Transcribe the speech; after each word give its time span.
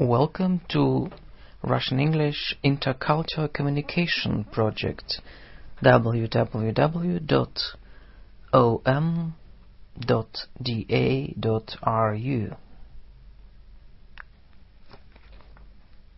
Welcome 0.00 0.60
to 0.68 1.10
Russian 1.62 1.98
English 1.98 2.56
Intercultural 2.62 3.52
Communication 3.52 4.44
Project 4.44 5.20
www.om.da.ru 5.82 6.16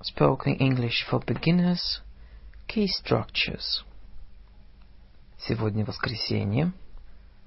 Spoken 0.03 0.55
English 0.55 1.05
for 1.09 1.21
Beginners 1.21 2.01
Key 2.67 2.87
Structures 2.89 3.85
Сегодня 5.39 5.85
воскресенье. 5.85 6.73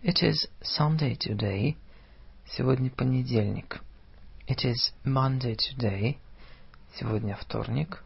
It 0.01 0.23
is 0.23 0.47
Sunday 0.63 1.15
today. 1.15 1.75
Сегодня 2.45 2.89
понедельник. 2.89 3.81
It 4.47 4.65
is 4.65 4.91
Monday 5.05 5.55
today. 5.55 6.17
Сегодня 6.98 7.36
вторник. 7.36 8.02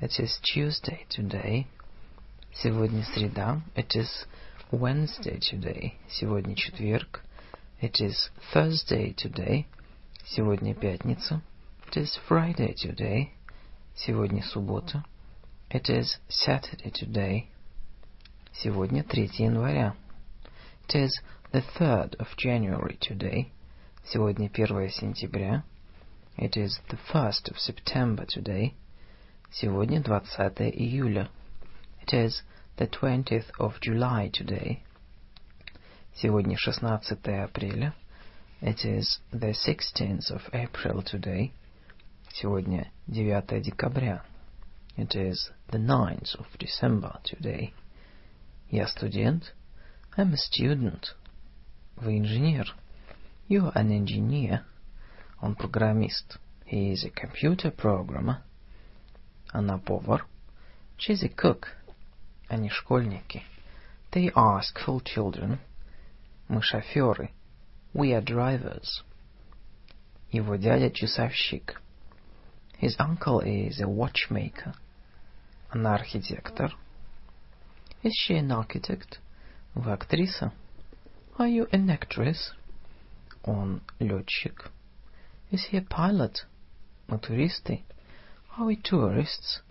It 0.00 0.18
is 0.18 0.40
Tuesday 0.40 1.06
today. 1.10 1.66
Сегодня 2.54 3.04
среда. 3.04 3.60
It 3.74 3.94
is 3.94 4.08
Wednesday 4.70 5.38
today. 5.38 5.92
Сегодня 6.08 6.54
четверг. 6.54 7.22
It 7.82 8.00
is 8.00 8.30
Thursday 8.54 9.14
today. 9.14 9.66
Сегодня 10.24 10.74
пятница. 10.74 11.42
It 11.88 11.98
is 11.98 12.18
Friday 12.26 12.74
today. 12.74 13.32
Сегодня 13.94 14.42
суббота. 14.42 15.04
It 15.68 15.90
is 15.90 16.18
Saturday 16.30 16.90
today. 16.90 17.48
Сегодня 18.54 19.04
3 19.04 19.30
января. 19.40 19.94
It 20.88 20.94
is 20.94 21.20
the 21.52 21.62
3rd 21.78 22.16
of 22.16 22.28
January 22.38 22.96
today. 22.98 23.50
Сегодня 24.06 24.48
1 24.48 24.88
сентября. 24.88 25.64
It 26.37 26.55
is 26.55 26.79
the 26.89 26.97
1st 26.97 27.49
of 27.49 27.57
September 27.57 28.25
today. 28.25 28.75
Сегодня 29.51 30.01
20 30.01 30.71
июля. 30.71 31.29
It 32.01 32.13
is 32.13 32.43
the 32.77 32.87
20th 32.87 33.49
of 33.59 33.79
July 33.81 34.29
today. 34.29 34.83
Сегодня 36.15 36.57
16 36.57 36.83
апреля. 37.43 37.93
It 38.61 38.85
is 38.85 39.19
the 39.31 39.53
16th 39.53 40.31
of 40.31 40.41
April 40.53 41.01
today. 41.01 41.51
Сегодня 42.33 42.91
9 43.07 43.61
декабря. 43.61 44.23
It 44.95 45.15
is 45.15 45.51
the 45.69 45.79
9th 45.79 46.35
of 46.39 46.45
December 46.59 47.19
today. 47.23 47.73
Я 48.69 48.87
студент. 48.87 49.53
I'm 50.17 50.33
a 50.33 50.37
student. 50.37 51.15
Вы 51.95 52.17
инженер. 52.19 52.75
You're 53.47 53.71
an 53.75 53.91
engineer. 53.91 54.65
Он 55.41 55.55
программист. 55.55 56.39
He 56.65 56.91
is 56.91 57.05
a 57.05 57.09
computer 57.09 57.71
programmer. 57.71 58.43
Она 59.53 59.77
повар. 59.77 60.25
She's 60.97 61.23
a 61.23 61.29
cook. 61.29 61.67
Они 62.49 62.69
школьники. 62.69 63.43
They 64.11 64.31
are 64.33 64.61
school 64.61 65.01
children. 65.01 65.59
Мы 66.47 66.61
шоферы. 66.61 67.29
We 67.93 68.13
are 68.13 68.23
drivers. 68.23 69.03
Его 70.31 70.55
дядя 70.55 70.89
часовщик. 70.91 71.81
His 72.81 72.95
uncle 72.99 73.41
is 73.41 73.79
a 73.79 73.87
watchmaker. 73.87 74.75
Она 75.69 75.95
архитектор. 75.95 76.73
Is 78.03 78.13
she 78.13 78.35
an 78.35 78.51
architect? 78.51 79.19
Вы 79.73 79.91
актриса? 79.91 80.51
Are 81.37 81.47
you 81.47 81.67
an 81.71 81.89
actress? 81.89 82.53
Он 83.43 83.81
летчик. 83.99 84.71
Is 85.51 85.65
he 85.69 85.77
a 85.77 85.81
pilot? 85.81 86.45
Мы 87.07 87.19
туристы. 87.19 87.83
Are 88.57 88.65
we 88.65 88.75
tourists? 88.75 89.61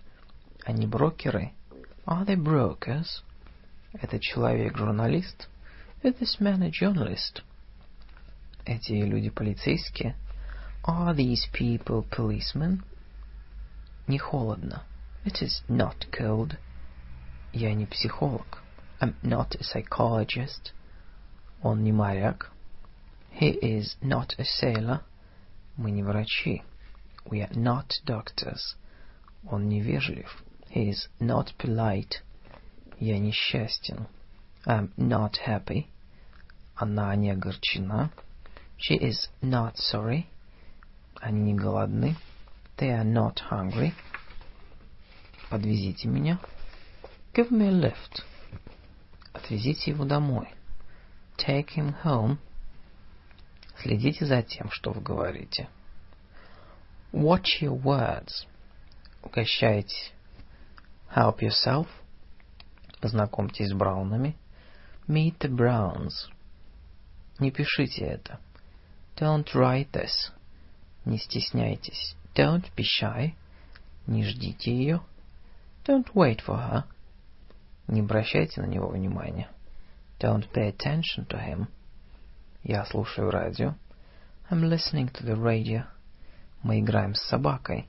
Они 0.65 0.87
брокеры. 0.87 1.53
Are 2.07 2.25
they 2.25 2.37
brokers? 2.37 3.23
Этот 3.93 4.23
человек 4.23 4.77
журналист. 4.77 5.49
Is 6.03 6.15
this 6.21 6.41
man 6.41 6.63
a 6.63 6.71
journalist? 6.71 7.43
Эти 8.65 8.93
люди 8.93 9.31
полицейские. 9.31 10.15
Are 10.85 11.15
these 11.15 11.47
people 11.53 12.07
policemen? 12.11 12.83
Не 14.07 14.19
холодно. 14.19 14.83
It 15.25 15.43
is 15.43 15.63
not 15.69 16.07
cold. 16.13 16.57
Я 17.53 17.75
не 17.75 17.87
психолог. 17.87 18.63
I'm 19.01 19.15
not 19.23 19.57
a 19.57 19.65
psychologist. 19.65 20.73
Он 21.63 21.83
не 21.83 21.93
моряк. 21.93 22.53
He 23.33 23.59
is 23.61 23.97
not 24.01 24.35
a 24.39 24.45
sailor. 24.45 25.01
Мы 25.77 25.91
не 25.91 26.03
врачи. 26.03 26.63
We 27.25 27.41
are 27.43 27.55
not 27.55 28.01
doctors. 28.05 28.77
Он 29.51 29.69
невежлив. 29.69 30.45
He 30.71 30.91
is 30.91 31.09
not 31.21 31.57
polite. 31.59 32.23
Я 32.99 33.19
несчастен. 33.19 34.07
I'm 34.67 34.91
not 34.97 35.39
happy. 35.47 35.87
Она 36.77 37.15
не 37.17 37.31
огорчена. 37.31 38.11
She 38.79 38.97
is 38.99 39.29
not 39.43 39.77
sorry. 39.77 40.27
Они 41.21 41.53
не 41.53 41.55
голодны. 41.55 42.17
They 42.77 42.91
are 42.91 43.05
not 43.05 43.41
hungry. 43.51 43.95
Подвезите 45.51 46.09
меня. 46.09 46.39
Give 47.33 47.51
me 47.51 47.69
a 47.69 47.71
lift. 47.71 48.25
Отвезите 49.33 49.93
его 49.93 50.05
домой. 50.05 50.49
Take 51.39 51.71
him 51.71 51.95
home. 52.03 52.39
Следите 53.82 54.26
за 54.26 54.44
тем, 54.44 54.70
что 54.70 54.92
вы 54.92 55.02
говорите. 55.02 55.68
Watch 57.12 57.62
your 57.62 57.82
words. 57.82 58.46
Угощайтесь. 59.24 60.14
Help 61.16 61.40
yourself. 61.40 61.88
Познакомьтесь 63.00 63.70
с 63.70 63.74
Браунами. 63.74 64.36
Meet 65.08 65.40
the 65.40 65.50
Browns. 65.50 66.30
Не 67.40 67.50
пишите 67.50 68.06
это. 68.06 68.40
Don't 69.16 69.48
write 69.56 69.90
this. 69.92 70.32
Не 71.06 71.18
стесняйтесь. 71.18 72.16
Don't 72.36 72.72
be 72.76 72.84
shy. 72.84 73.34
Не 74.06 74.24
ждите 74.24 74.72
ее. 74.72 75.02
Don't 75.86 76.14
wait 76.14 76.40
for 76.46 76.58
her. 76.58 76.84
Не 77.88 78.02
обращайте 78.02 78.62
на 78.62 78.68
него 78.68 78.90
внимания. 78.90 79.50
Don't 80.20 80.48
pay 80.54 80.70
attention 80.72 81.26
to 81.28 81.40
him. 81.40 81.68
Я 82.64 82.86
слушаю 82.86 83.32
радио. 83.32 83.74
I'm 84.52 84.62
listening 84.70 85.12
to 85.14 85.26
the 85.26 85.36
radio. 85.36 85.86
Мы 86.62 86.80
играем 86.80 87.16
с 87.16 87.22
собакой. 87.24 87.88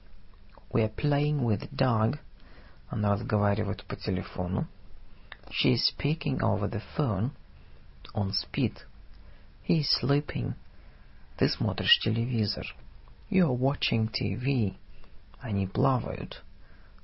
We 0.71 0.83
are 0.83 0.95
playing 0.95 1.43
with 1.43 1.61
the 1.61 1.69
dog. 1.77 2.19
Она 2.89 3.13
разговаривает 3.13 3.85
по 3.85 3.97
телефону. 3.97 4.67
She 5.51 5.75
is 5.75 5.93
speaking 5.95 6.39
over 6.39 6.71
the 6.71 6.83
phone. 6.97 7.33
Он 8.15 8.33
спит. 8.33 8.87
He 9.69 9.81
is 9.81 9.89
sleeping. 10.03 10.55
Ты 11.37 11.51
смотришь 11.51 11.99
телевизор. 11.99 12.65
You 13.29 13.49
are 13.49 13.55
watching 13.55 14.11
TV. 14.11 14.79
Они 15.39 15.67
плавают. 15.67 16.43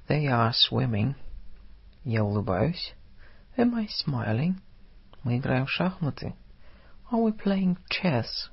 They 0.09 0.25
are 0.25 0.53
swimming. 0.53 1.17
Я 2.03 2.25
улыбаюсь. 2.25 2.95
Am 3.59 3.75
I 3.75 3.89
smiling? 3.89 4.55
Мы 5.23 5.37
играем 5.37 5.67
в 5.67 5.71
шахматы. 5.71 6.35
Are 7.12 7.22
we 7.22 7.32
playing 7.32 7.78
chess? 7.90 8.50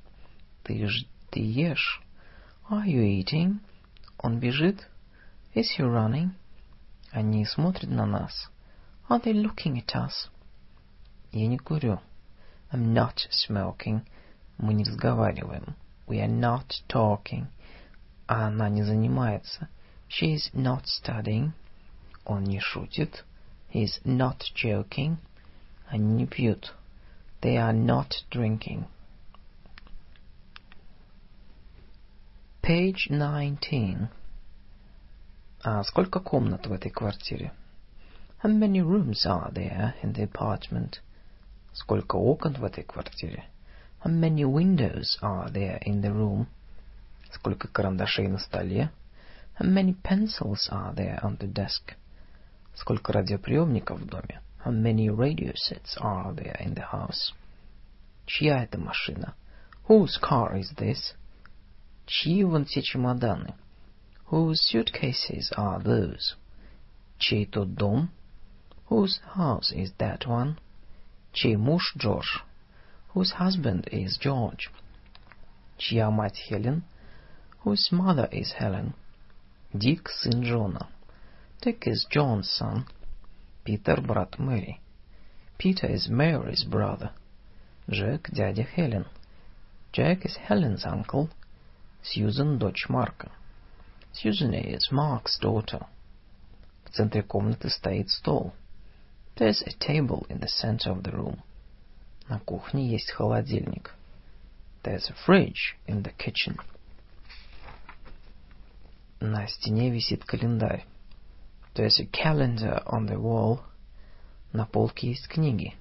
Ты, 0.64 0.86
ж, 0.86 1.06
ты 1.30 1.40
ешь. 1.40 2.02
Are 2.68 2.86
you 2.86 3.02
eating? 3.02 3.60
Он 4.18 4.38
бежит. 4.38 4.86
Is 5.54 5.70
he 5.76 5.82
running? 5.82 6.30
Они 7.10 7.44
смотрят 7.44 7.90
на 7.90 8.06
нас. 8.06 8.50
Are 9.08 9.20
they 9.20 9.32
looking 9.32 9.78
at 9.78 9.96
us? 9.96 10.28
Я 11.32 11.48
не 11.48 11.58
курю. 11.58 12.00
I'm 12.72 12.92
not 12.92 13.26
smoking. 13.30 14.02
Мы 14.58 14.74
не 14.74 14.84
разговариваем. 14.84 15.74
We 16.06 16.20
are 16.20 16.28
not 16.28 16.82
talking. 16.88 17.46
А 18.28 18.46
она 18.46 18.68
не 18.68 18.82
занимается. 18.84 19.68
She 20.08 20.34
is 20.34 20.52
not 20.54 20.84
studying. 20.84 21.52
Он 22.24 22.44
не 22.44 22.60
шутит. 22.60 23.24
He 23.72 23.84
is 23.84 24.00
not 24.04 24.42
joking. 24.54 25.16
Они 25.88 26.14
не 26.14 26.26
пьют. 26.26 26.74
They 27.42 27.56
are 27.56 27.72
not 27.72 28.24
drinking. 28.30 28.84
Page 32.62 33.08
19. 33.10 34.08
А 35.62 35.82
сколько 35.84 36.20
комнат 36.20 36.66
в 36.66 36.72
этой 36.72 36.90
квартире? 36.90 37.52
How 38.42 38.50
many 38.50 38.80
rooms 38.80 39.26
are 39.26 39.52
there 39.52 39.94
in 40.02 40.12
the 40.12 40.30
apartment? 40.30 41.00
Сколько 41.72 42.16
окон 42.16 42.54
в 42.54 42.64
этой 42.64 42.84
квартире? 42.84 43.44
How 44.04 44.10
many 44.10 44.44
windows 44.44 45.18
are 45.20 45.50
there 45.50 45.78
in 45.84 46.00
the 46.00 46.12
room? 46.12 46.46
Сколько 47.32 47.68
карандашей 47.68 48.28
на 48.28 48.38
столе? 48.38 48.90
How 49.58 49.66
many 49.66 49.94
pencils 50.02 50.68
are 50.70 50.94
there 50.94 51.20
on 51.22 51.38
the 51.38 51.52
desk? 51.52 51.94
Сколько 52.74 53.12
радиоприемников 53.12 54.00
в 54.00 54.06
доме? 54.06 54.40
How 54.64 54.70
many 54.70 55.08
radio 55.10 55.52
sets 55.54 55.96
are 56.00 56.32
there 56.32 56.56
in 56.60 56.74
the 56.74 56.82
house? 56.82 57.32
Чья 58.26 58.62
это 58.64 58.78
машина? 58.78 59.34
Whose 59.88 60.18
car 60.18 60.56
is 60.56 60.70
this? 60.76 61.14
Чьи 62.06 62.44
вон 62.44 62.64
те 62.64 62.82
чемоданы? 62.82 63.54
Whose 64.26 64.60
suitcases 64.60 65.52
are 65.56 65.80
those? 65.82 66.36
Чей 67.18 67.46
тот 67.46 67.74
дом? 67.74 68.10
Whose 68.88 69.20
house 69.34 69.72
is 69.72 69.92
that 69.98 70.26
one? 70.26 70.58
Чей 71.32 71.56
муж 71.56 71.94
Джордж? 71.96 72.42
Whose 73.14 73.32
husband 73.32 73.88
is 73.92 74.18
George? 74.18 74.70
Чья 75.78 76.10
мать 76.10 76.36
Хелен? 76.36 76.82
Whose 77.64 77.90
mother 77.90 78.28
is 78.32 78.52
Helen? 78.52 78.94
Дик, 79.74 80.08
сын 80.08 80.42
Джона. 80.42 80.88
Dick 81.60 81.86
is 81.86 82.06
John's 82.10 82.50
son. 82.50 82.86
Питер, 83.65 83.99
брат 83.99 84.37
Мэри. 84.37 84.79
Peter 85.57 85.89
is 85.89 86.07
Mary's 86.07 86.63
brother. 86.63 87.09
Джек, 87.89 88.29
дядя 88.29 88.63
Хелен. 88.63 89.07
Jack 89.91 90.23
is 90.23 90.37
Helen's 90.47 90.85
uncle. 90.85 91.29
Susan, 92.03 92.59
дочь 92.59 92.87
Марка. 92.89 93.31
Susan 94.13 94.53
is 94.53 94.91
Mark's 94.91 95.39
daughter. 95.41 95.87
В 96.83 96.91
центре 96.91 97.23
комнаты 97.23 97.71
стоит 97.71 98.11
стол. 98.11 98.53
There's 99.35 99.63
a 99.65 99.73
table 99.79 100.27
in 100.29 100.39
the 100.39 100.47
center 100.47 100.91
of 100.91 101.01
the 101.01 101.11
room. 101.11 101.41
На 102.29 102.39
кухне 102.39 102.87
есть 102.87 103.09
холодильник. 103.09 103.95
There's 104.83 105.09
a 105.09 105.15
fridge 105.25 105.75
in 105.87 106.03
the 106.03 106.13
kitchen. 106.15 106.59
На 109.19 109.47
стене 109.47 109.89
висит 109.89 110.23
календарь. 110.23 110.85
There's 111.74 112.00
a 112.00 112.06
calendar 112.06 112.82
on 112.86 113.06
the 113.06 113.18
wall. 113.18 113.60
На 114.52 114.66
полке 114.66 115.08
есть 115.08 115.28
книги. 115.28 115.74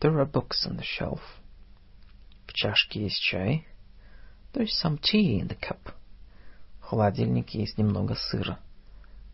There 0.00 0.18
are 0.18 0.30
books 0.30 0.66
on 0.66 0.76
the 0.76 0.84
shelf. 0.84 1.20
В 2.46 2.52
чашке 2.52 3.04
есть 3.04 3.20
чай. 3.20 3.66
There's 4.52 4.78
some 4.82 4.98
tea 4.98 5.40
in 5.40 5.48
the 5.48 5.56
cup. 5.56 5.94
В 6.80 6.84
холодильнике 6.84 7.60
есть 7.60 7.78
немного 7.78 8.14
сыра. 8.14 8.58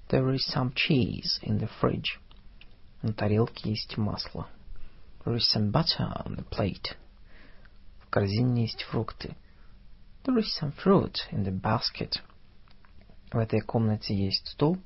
There 0.08 0.32
is 0.32 0.46
some 0.54 0.72
cheese 0.74 1.40
in 1.42 1.58
the 1.58 1.69
fridge. 1.80 2.19
На 3.02 3.12
тарелке 3.12 3.70
есть 3.70 3.96
масло. 3.96 4.48
There 5.24 5.36
is 5.36 5.48
some 5.52 5.72
butter 5.72 6.12
on 6.24 6.36
the 6.36 6.44
plate. 6.48 6.96
В 8.00 8.10
корзине 8.10 8.62
есть 8.62 8.82
фрукты. 8.82 9.36
There 10.24 10.38
is 10.38 10.46
some 10.60 10.72
fruit 10.72 11.16
in 11.32 11.44
the 11.44 11.52
basket. 11.52 12.20
В 13.32 13.38
этой 13.38 13.60
комнате 13.60 14.14
есть 14.14 14.46
стул. 14.46 14.78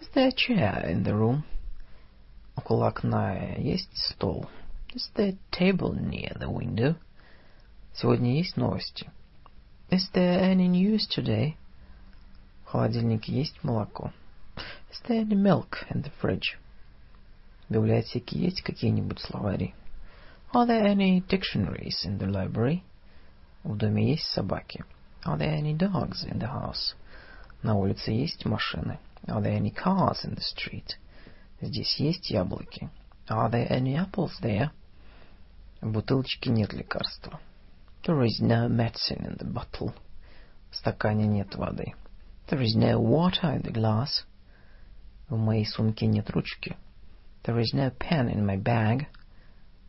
Is 0.00 0.08
there 0.14 0.28
a 0.28 0.32
chair 0.32 0.86
in 0.88 1.04
the 1.04 1.14
room? 1.14 1.44
Около 2.56 2.88
окна 2.88 3.56
есть 3.58 3.96
стол. 3.96 4.48
Is 4.94 5.10
there 5.14 5.34
a 5.34 5.56
table 5.56 5.92
near 5.92 6.36
the 6.38 6.48
window? 6.50 6.96
Сегодня 7.94 8.36
есть 8.36 8.56
новости. 8.56 9.10
Is 9.90 10.10
there 10.12 10.40
any 10.40 10.68
news 10.68 11.06
today? 11.08 11.56
В 12.64 12.70
холодильнике 12.70 13.32
есть 13.32 13.62
молоко. 13.62 14.12
Is 14.90 15.00
there 15.08 15.20
any 15.20 15.36
milk 15.36 15.84
in 15.90 16.02
the 16.02 16.10
fridge? 16.20 16.58
В 17.68 17.72
библиотеке 17.72 18.38
есть 18.38 18.62
какие-нибудь 18.62 19.20
словари? 19.20 19.74
Are 20.52 20.66
there 20.66 20.84
any 20.84 21.20
dictionaries 21.28 22.04
in 22.04 22.18
the 22.18 22.26
library? 22.26 22.82
В 23.62 23.76
доме 23.76 24.10
есть 24.10 24.26
собаки? 24.26 24.84
Are 25.24 25.38
there 25.38 25.54
any 25.54 25.76
dogs 25.76 26.24
in 26.24 26.38
the 26.38 26.48
house? 26.48 26.94
На 27.62 27.74
улице 27.76 28.10
есть 28.10 28.44
машины? 28.44 28.98
Are 29.28 29.40
there 29.40 29.56
any 29.56 29.70
cars 29.70 30.24
in 30.24 30.34
the 30.34 30.40
street? 30.40 30.98
Здесь 31.60 31.96
есть 31.98 32.30
яблоки? 32.30 32.90
Are 33.28 33.50
there 33.50 33.68
any 33.70 33.94
apples 33.96 34.32
there? 34.40 34.70
В 35.80 35.92
бутылочке 35.92 36.50
нет 36.50 36.72
лекарства. 36.72 37.38
There 38.04 38.22
is 38.24 38.40
no 38.40 38.68
medicine 38.68 39.24
in 39.26 39.36
the 39.36 39.44
bottle. 39.44 39.94
В 40.70 40.76
стакане 40.76 41.26
нет 41.26 41.54
воды. 41.54 41.94
There 42.48 42.60
is 42.62 42.74
no 42.74 42.98
water 42.98 43.54
in 43.54 43.62
the 43.62 43.72
glass. 43.72 44.24
В 45.28 45.36
моей 45.36 45.64
сумке 45.64 46.06
нет 46.06 46.28
ручки. 46.30 46.76
There 47.44 47.58
is 47.58 47.72
no 47.72 47.90
pen 47.90 48.28
in 48.28 48.44
my 48.44 48.56
bag. 48.56 49.06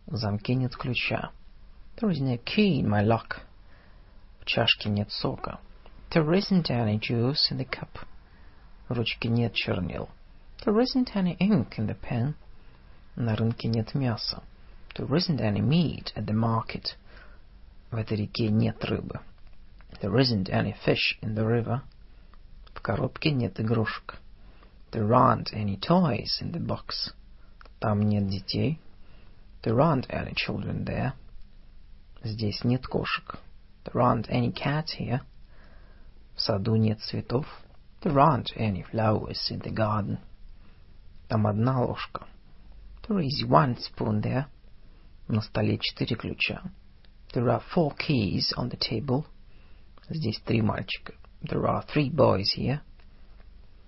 В 0.07 0.17
замке 0.17 0.55
нет 0.55 0.75
ключа. 0.75 1.31
There 1.97 2.11
is 2.11 2.19
no 2.19 2.37
key 2.37 2.79
in 2.79 2.87
my 2.87 3.03
lock. 3.03 3.41
В 4.39 4.45
чашке 4.45 4.89
нет 4.89 5.11
сока. 5.11 5.59
There 6.11 6.31
isn't 6.33 6.69
any 6.69 6.99
juice 6.99 7.49
in 7.51 7.57
the 7.57 7.65
cup. 7.65 8.05
В 8.87 8.93
ручке 8.93 9.29
нет 9.29 9.53
чернил. 9.53 10.09
There 10.65 10.77
isn't 10.79 11.15
any 11.15 11.37
ink 11.37 11.77
in 11.77 11.87
the 11.87 11.95
pen. 11.95 12.35
На 13.15 13.35
рынке 13.35 13.67
нет 13.67 13.95
мяса. 13.95 14.43
There 14.95 15.07
isn't 15.07 15.39
any 15.39 15.61
meat 15.61 16.11
at 16.15 16.25
the 16.25 16.33
market. 16.33 16.95
В 17.89 17.95
этой 17.95 18.17
реке 18.17 18.49
нет 18.49 18.83
рыбы. 18.83 19.21
There 20.01 20.15
isn't 20.17 20.49
any 20.49 20.75
fish 20.85 21.17
in 21.21 21.35
the 21.35 21.45
river. 21.45 21.81
В 22.73 22.81
коробке 22.81 23.31
нет 23.31 23.59
игрушек. 23.59 24.19
There 24.91 25.07
aren't 25.07 25.53
any 25.53 25.77
toys 25.79 26.41
in 26.41 26.51
the 26.51 26.59
box. 26.59 27.13
Там 27.79 28.01
нет 28.01 28.27
детей. 28.27 28.79
There 29.63 29.79
aren't 29.79 30.07
any 30.09 30.33
children 30.35 30.83
there. 30.85 31.13
Здесь 32.23 32.63
нет 32.63 32.85
кошек. 32.85 33.39
There 33.85 34.01
aren't 34.01 34.29
any 34.29 34.51
cats 34.51 34.95
here. 34.99 35.21
В 36.35 36.41
саду 36.41 36.75
нет 36.75 36.99
цветов. 37.01 37.45
There 38.05 38.19
aren't 38.19 38.51
any 38.55 38.83
flowers 38.83 39.49
in 39.51 39.59
the 39.59 39.71
garden. 39.71 40.19
Там 41.27 41.47
одна 41.47 41.81
ложка. 41.81 42.27
There 43.07 43.19
is 43.19 43.45
one 43.45 43.77
spoon 43.77 44.21
there. 44.21 44.45
На 45.27 45.41
столе 45.41 45.77
четыре 45.77 46.15
ключа. 46.15 46.61
There 47.33 47.49
are 47.49 47.61
four 47.73 47.95
keys 47.95 48.53
on 48.57 48.69
the 48.69 48.77
table. 48.77 49.25
Здесь 50.09 50.41
три 50.45 50.61
мальчика. 50.61 51.13
There 51.41 51.65
are 51.67 51.85
three 51.85 52.09
boys 52.09 52.51
here. 52.55 52.81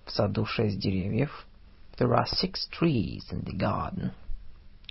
В 0.06 0.10
саду 0.10 0.46
шесть 0.46 0.78
деревьев. 0.78 1.46
There 1.98 2.14
are 2.14 2.26
six 2.26 2.66
trees 2.70 3.30
in 3.30 3.42
the 3.44 3.56
garden. 3.56 4.12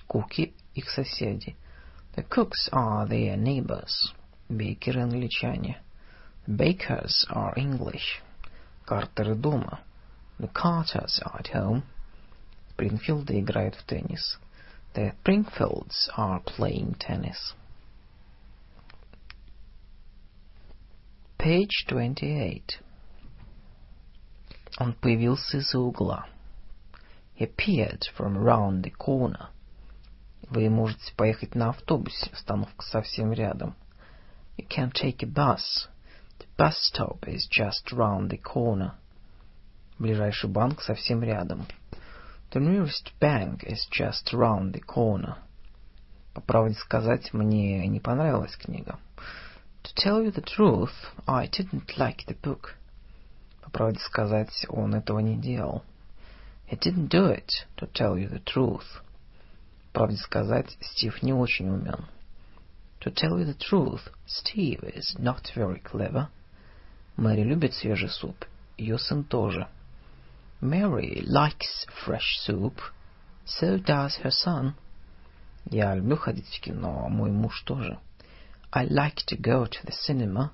Куки — 0.08 0.74
их 0.76 0.90
соседи. 0.90 1.56
The 2.16 2.24
cooks 2.24 2.70
are 2.72 3.08
their 3.08 3.36
neighbors. 3.36 4.14
Бейкеры 4.50 5.02
англичане. 5.02 5.82
The 6.46 6.56
bakers 6.56 7.26
are 7.30 7.54
English. 7.56 8.22
Картеры 8.88 9.36
дома. 9.36 9.80
The 10.40 10.52
Carters 10.52 11.22
are 11.24 11.40
at 11.40 11.54
home. 11.54 11.84
Спрингфилды 12.72 13.40
играют 13.40 13.76
в 13.76 13.84
теннис. 13.84 14.40
The 14.94 15.14
Springfields 15.24 16.10
are 16.18 16.44
playing 16.44 16.96
tennis. 17.00 17.56
Page 21.38 21.86
28. 21.90 22.80
Он 24.80 24.94
появился 24.94 25.58
из-за 25.58 25.80
угла. 25.80 26.26
He 27.36 27.46
appeared 27.46 28.04
from 28.18 28.38
around 28.38 28.84
the 28.84 28.92
corner. 28.92 29.48
Вы 30.50 30.70
можете 30.70 31.14
поехать 31.16 31.56
на 31.56 31.70
автобусе, 31.70 32.30
остановка 32.32 32.86
совсем 32.86 33.34
рядом. 33.34 33.76
You 34.58 34.68
can 34.68 34.92
take 34.92 35.24
a 35.24 35.28
bus. 35.28 35.90
The 36.58 36.58
bus 36.58 36.78
stop 36.78 37.28
is 37.28 37.48
just 37.48 37.92
round 37.92 38.30
the 38.30 38.38
corner. 38.38 38.94
Ближайший 40.00 40.50
банк 40.50 40.82
совсем 40.82 41.24
рядом. 41.24 41.66
The 42.52 42.60
nearest 42.60 43.12
bank 43.20 43.64
is 43.64 43.88
just 43.92 44.32
round 44.34 44.74
the 44.74 44.82
corner. 44.82 45.38
По 46.34 46.42
правде 46.42 46.76
сказать, 46.76 47.34
мне 47.34 47.88
не 47.88 48.00
понравилась 48.00 48.56
книга. 48.56 49.00
To 49.84 49.94
tell 49.96 50.24
you 50.24 50.32
the 50.32 50.42
truth, 50.42 50.94
I 51.28 51.48
didn't 51.48 51.98
like 51.98 52.26
the 52.28 52.36
book. 52.42 52.76
По 53.62 53.70
правде 53.70 54.00
сказать, 54.00 54.66
он 54.70 54.96
этого 54.96 55.20
не 55.20 55.36
делал. 55.36 55.84
He 56.68 56.78
didn't 56.78 57.10
do 57.10 57.28
it, 57.28 57.50
to 57.78 57.88
tell 57.92 58.18
you 58.18 58.30
the 58.30 58.44
truth. 58.44 59.02
По 59.92 60.00
правде 60.00 60.18
сказать, 60.18 60.78
Стив 60.82 61.22
не 61.22 61.34
очень 61.34 61.70
умен. 61.70 62.06
To 63.02 63.12
tell 63.12 63.38
you 63.38 63.46
the 63.46 63.54
truth, 63.54 64.10
Steve 64.26 64.82
is 64.84 65.16
not 65.20 65.52
very 65.56 65.82
clever. 65.82 66.30
Мэри 67.18 67.44
любит 67.44 67.74
свежий 67.74 68.10
суп. 68.10 68.46
Ее 68.78 68.98
сын 68.98 69.24
тоже. 69.24 69.68
Mary 70.62 71.22
likes 71.26 71.86
fresh 72.06 72.38
soup. 72.46 72.80
So 73.46 73.78
does 73.78 74.16
her 74.24 74.32
son. 74.32 74.74
Я 75.70 75.96
люблю 75.96 76.18
ходить 76.18 76.48
в 76.48 76.62
кино, 76.62 77.04
а 77.06 77.10
мой 77.10 77.32
муж 77.32 77.62
тоже. 77.62 78.00
I 78.72 78.86
like 78.88 79.26
to 79.28 79.38
go 79.38 79.66
to 79.66 79.86
the 79.86 79.92
cinema. 79.92 80.52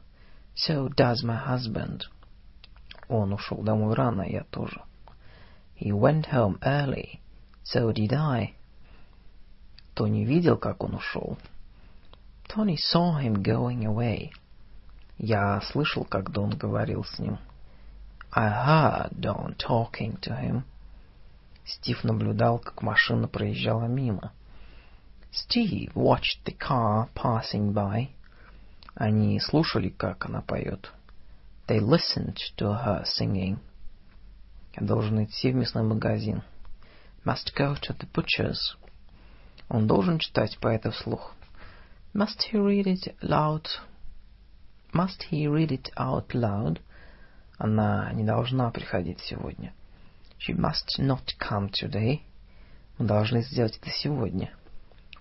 So 0.55 0.89
does 0.89 1.23
my 1.23 1.37
husband. 1.37 2.01
Он 3.07 3.33
ушел 3.33 3.61
домой 3.61 3.95
рано, 3.95 4.23
я 4.23 4.43
тоже. 4.45 4.81
He 5.75 5.91
went 5.91 6.27
home 6.31 6.59
early. 6.61 7.21
So 7.63 7.93
did 7.93 8.13
I. 8.13 8.55
Тони 9.93 10.25
видел, 10.25 10.57
как 10.57 10.83
он 10.83 10.95
ушел. 10.95 11.37
Tony 12.47 12.77
saw 12.77 13.19
him 13.19 13.43
going 13.43 13.85
away. 13.85 14.31
Я 15.18 15.60
слышал, 15.60 16.04
как 16.04 16.30
Дон 16.30 16.50
говорил 16.50 17.04
с 17.04 17.18
ним. 17.18 17.38
I 18.32 18.48
heard 18.48 19.20
Don 19.20 19.56
talking 19.56 20.18
to 20.20 20.36
him. 20.40 20.62
Стив 21.64 22.02
наблюдал, 22.04 22.58
как 22.58 22.82
машина 22.82 23.28
проезжала 23.28 23.86
мимо. 23.86 24.32
Steve 25.32 25.92
watched 25.94 26.44
the 26.44 26.56
car 26.56 27.08
passing 27.14 27.72
by. 27.72 28.08
Они 28.94 29.38
слушали, 29.40 29.88
как 29.88 30.26
она 30.26 30.42
поет. 30.42 30.92
They 31.68 31.80
listened 31.80 32.38
to 32.56 32.72
her 32.72 33.04
singing. 33.04 33.58
Я 34.76 34.86
должен 34.86 35.24
идти 35.24 35.52
в 35.52 35.54
мясной 35.54 35.84
магазин. 35.84 36.42
Must 37.24 37.54
go 37.56 37.74
to 37.74 37.96
the 37.96 38.08
butcher's. 38.12 38.76
Он 39.68 39.86
должен 39.86 40.18
читать 40.18 40.58
поэта 40.58 40.90
вслух. 40.90 41.34
Must 42.12 42.40
he 42.52 42.58
read 42.58 42.86
it 42.86 43.14
loud? 43.22 43.66
Must 44.94 45.24
he 45.24 45.48
read 45.48 45.72
it 45.72 45.90
out 45.96 46.34
loud? 46.34 46.80
Она 47.58 48.12
не 48.12 48.22
должна 48.22 48.70
приходить 48.70 49.18
сегодня. 49.18 49.72
She 50.38 50.54
must 50.54 51.00
not 51.00 51.34
come 51.40 51.68
today. 51.68 52.20
Мы 52.98 53.06
должны 53.06 53.42
сделать 53.42 53.76
это 53.76 53.90
сегодня. 53.90 54.52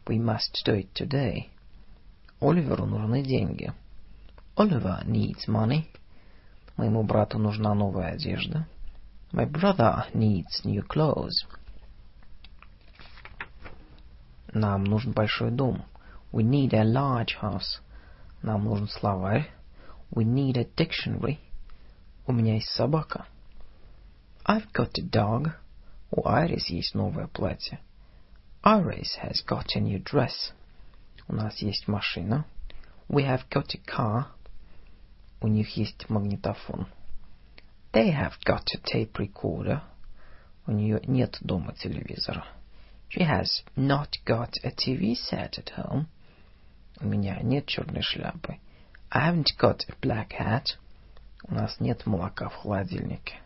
We 0.05 0.19
must 0.19 0.63
do 0.63 0.75
it 0.75 0.93
today. 0.93 1.49
Оливеру 2.39 2.85
нужны 2.85 3.23
деньги. 3.23 3.73
Oliver 4.55 5.03
needs 5.07 5.47
money. 5.47 5.85
Моему 6.77 7.01
брату 7.01 7.39
нужна 7.39 7.73
новая 7.73 8.11
одежда. 8.11 8.67
My 9.31 9.49
brother 9.49 10.05
needs 10.13 10.63
new 10.63 10.85
clothes. 10.87 11.47
Нам 14.53 14.83
нужен 14.83 15.13
большой 15.13 15.49
дом. 15.49 15.83
We 16.31 16.43
need 16.43 16.75
a 16.75 16.83
large 16.83 17.39
house. 17.41 17.81
Нам 18.43 18.65
нужен 18.65 18.87
словарь. 18.87 19.49
We 20.12 20.24
need 20.24 20.56
a 20.56 20.64
dictionary. 20.64 21.38
У 22.26 22.32
меня 22.32 22.54
есть 22.54 22.70
собака. 22.70 23.26
I've 24.44 24.72
got 24.72 24.98
a 24.98 25.02
dog. 25.02 25.52
У 26.10 26.26
Айрис 26.26 26.68
есть 26.70 26.94
новое 26.94 27.26
платье. 27.26 27.80
Iris 28.64 29.16
has 29.22 29.42
got 29.46 29.76
a 29.76 29.80
new 29.80 30.02
dress. 30.02 30.52
У 31.28 31.34
нас 31.34 31.58
есть 31.62 31.86
машина. 31.86 32.44
We 33.08 33.24
have 33.24 33.48
got 33.50 33.74
a 33.74 33.78
car. 33.78 34.26
У 35.40 35.48
них 35.48 35.76
есть 35.76 36.08
магнитофон. 36.08 36.86
They 37.92 38.10
have 38.10 38.34
got 38.44 38.66
a 38.74 38.78
tape 38.78 39.12
recorder. 39.14 39.82
У 40.66 40.72
нее 40.72 41.00
нет 41.06 41.38
дома 41.40 41.74
телевизора. 41.74 42.44
She 43.10 43.22
has 43.22 43.62
not 43.76 44.18
got 44.26 44.54
a 44.62 44.70
TV 44.70 45.14
set 45.14 45.58
at 45.58 45.70
home. 45.76 46.06
У 47.00 47.06
меня 47.06 47.40
нет 47.42 47.66
черной 47.66 48.02
шляпы. 48.02 48.58
I 49.12 49.20
haven't 49.20 49.56
got 49.58 49.84
a 49.88 49.94
black 50.00 50.32
hat. 50.32 50.76
У 51.44 51.54
нас 51.54 51.80
нет 51.80 52.06
молока 52.06 52.48
в 52.48 52.54
холодильнике. 52.56 53.40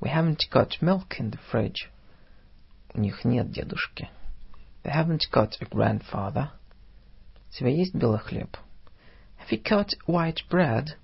We 0.00 0.08
haven't 0.10 0.48
got 0.50 0.80
milk 0.80 1.18
in 1.18 1.30
the 1.30 1.38
fridge. 1.50 1.88
У 2.94 3.00
них 3.00 3.24
нет 3.24 3.50
дедушки. 3.50 4.08
They 4.82 4.92
haven't 4.92 5.30
got 5.32 5.56
a 5.60 5.66
grandfather. 5.66 6.50
У 7.48 7.52
тебя 7.52 7.70
есть 7.70 7.94
белый 7.94 8.18
хлеб? 8.18 8.56
Have 9.38 9.50
you 9.50 9.62
got 9.62 9.90
white 10.06 10.48
bread? 10.50 10.96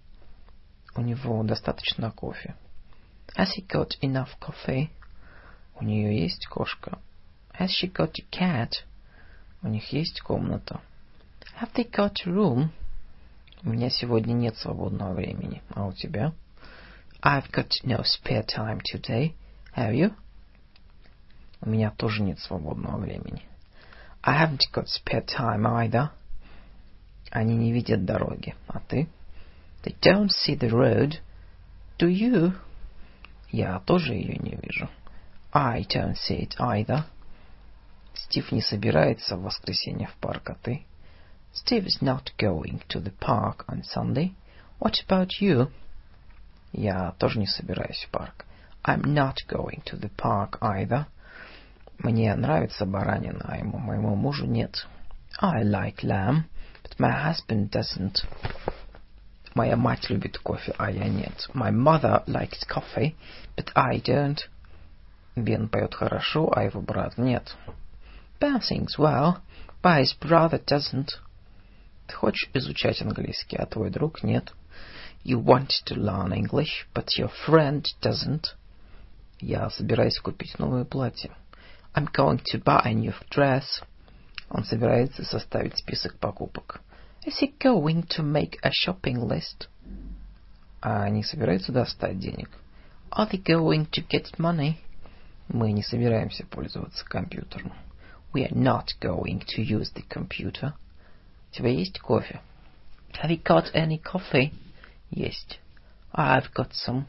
У 0.97 1.01
него 1.01 1.43
достаточно 1.43 2.11
кофе. 2.11 2.55
Has 3.37 3.51
he 3.57 3.67
got 3.67 3.99
enough 4.01 4.39
coffee? 4.41 4.91
У 5.75 5.85
нее 5.85 6.21
есть 6.23 6.47
кошка. 6.47 6.99
Has 7.59 7.71
she 7.71 7.93
got 7.93 8.13
a 8.19 8.25
cat? 8.31 8.85
У 9.63 9.69
них 9.69 9.93
есть 9.93 10.21
комната. 10.21 10.81
Have 11.61 11.73
they 11.75 11.89
got 11.91 12.27
a 12.27 12.31
room? 12.31 12.71
У 13.64 13.70
меня 13.70 13.90
сегодня 13.90 14.34
нет 14.34 14.56
свободного 14.58 15.14
времени. 15.14 15.62
А 15.74 15.86
у 15.86 15.92
тебя? 15.92 16.34
I've 17.22 17.52
got 17.52 17.70
no 17.84 18.04
spare 18.04 18.46
time 18.46 18.80
today. 18.82 19.34
Have 19.76 19.94
you? 19.94 20.14
У 21.62 21.70
меня 21.70 21.92
тоже 21.92 22.24
нет 22.24 22.40
свободного 22.40 22.98
времени. 22.98 23.44
I 24.24 24.46
haven't 24.46 24.62
got 24.74 24.88
spare 24.88 25.26
time 25.26 25.66
either. 25.66 26.10
Они 27.32 27.56
не 27.56 27.74
видят 27.74 28.06
дороги. 28.06 28.56
А 28.68 28.80
ты? 28.80 29.10
They 29.84 29.96
don't 30.02 30.30
see 30.30 30.58
the 30.58 30.70
road. 30.70 31.20
Do 31.98 32.08
you? 32.08 32.54
Я 33.52 33.80
тоже 33.80 34.14
ее 34.14 34.38
не 34.38 34.56
вижу. 34.56 34.90
I 35.52 35.82
don't 35.84 36.16
see 36.16 36.48
it 36.48 36.56
either. 36.60 37.04
Стив 38.14 38.52
не 38.54 38.62
собирается 38.62 39.36
в 39.36 39.44
воскресенье 39.44 40.08
в 40.08 40.16
парк, 40.16 40.50
а 40.50 40.56
ты? 40.56 40.86
Steve 41.53 41.87
is 41.87 42.03
not 42.03 42.33
going 42.37 42.83
to 42.89 43.01
the 43.01 43.13
park 43.13 43.65
on 43.69 43.83
Sunday. 43.85 44.35
What 44.79 45.01
about 45.07 45.41
you? 45.41 45.71
Я 46.73 47.15
тоже 47.19 47.39
не 47.39 47.47
собираюсь 47.47 48.05
в 48.05 48.11
парк. 48.11 48.45
I'm 48.85 49.15
not 49.15 49.37
going 49.49 49.83
to 49.87 49.97
the 49.97 50.11
park 50.17 50.59
either. 50.61 51.07
Мне 51.99 52.35
нравится 52.35 52.85
баранина, 52.85 53.45
а 53.45 53.57
ему, 53.57 53.79
моему 53.79 54.17
мужу 54.17 54.47
нет. 54.47 54.87
I 55.41 55.63
like 55.63 56.03
lamb, 56.03 56.45
but 56.83 56.99
my 56.99 57.13
husband 57.13 57.71
doesn't. 57.71 58.25
Моя 59.55 59.77
мать 59.77 60.11
любит 60.11 60.39
кофе, 60.39 60.75
а 60.77 60.91
я 60.91 61.09
нет. 61.09 61.49
My 61.55 61.71
mother 61.71 62.25
likes 62.27 62.65
coffee, 62.69 63.15
but 63.57 63.71
I 63.77 64.01
don't. 64.01 64.41
Бен 65.37 65.69
поет 65.69 65.95
хорошо, 65.95 66.53
а 66.55 66.65
его 66.65 66.81
брат 66.81 67.17
нет. 67.17 67.57
Ben 68.41 68.61
sings 68.61 68.99
well, 68.99 69.39
but 69.83 70.01
his 70.01 70.13
brother 70.21 70.59
doesn't. 70.59 71.21
Ты 72.10 72.16
хочешь 72.16 72.50
изучать 72.56 73.04
английский, 73.04 73.56
а 73.56 73.68
твой 73.68 73.92
друг 73.92 74.24
нет. 74.24 74.52
You 75.24 75.40
want 75.44 75.70
to 75.86 75.96
learn 75.96 76.34
English, 76.34 76.88
but 76.92 77.06
your 77.20 77.32
friend 77.46 77.86
doesn't. 78.02 78.56
Я 79.40 79.70
собираюсь 79.70 80.18
купить 80.20 80.58
новое 80.58 80.86
платье. 80.86 81.30
I'm 81.94 82.08
going 82.12 82.42
to 82.52 82.64
buy 82.64 82.82
a 82.84 82.94
new 82.94 83.14
dress. 83.30 83.84
Он 84.50 84.64
собирается 84.64 85.24
составить 85.24 85.78
список 85.78 86.18
покупок. 86.18 86.82
Is 87.28 87.38
he 87.40 87.54
going 87.60 88.08
to 88.08 88.24
make 88.24 88.58
a 88.64 88.72
shopping 88.72 89.28
list? 89.28 89.70
А 90.82 91.04
они 91.04 91.22
собираются 91.22 91.72
достать 91.72 92.18
денег? 92.18 92.50
Are 93.12 93.30
they 93.30 93.40
going 93.44 93.88
to 93.92 94.02
get 94.08 94.36
money? 94.40 94.78
Мы 95.48 95.74
не 95.74 95.84
собираемся 95.84 96.44
пользоваться 96.48 97.06
компьютером. 97.06 97.72
We 98.34 98.50
are 98.50 98.56
not 98.56 98.88
going 99.00 99.44
to 99.56 99.62
use 99.62 99.92
the 99.94 100.04
computer. 100.10 100.74
У 101.51 101.57
тебя 101.57 101.71
есть 101.71 101.99
кофе? 102.01 102.41
Have 103.23 103.31
you 103.31 103.43
got 103.43 103.73
any 103.75 104.01
coffee? 104.03 104.53
Есть. 105.11 105.61
I've 106.13 106.53
got 106.53 106.73
some. 106.73 107.05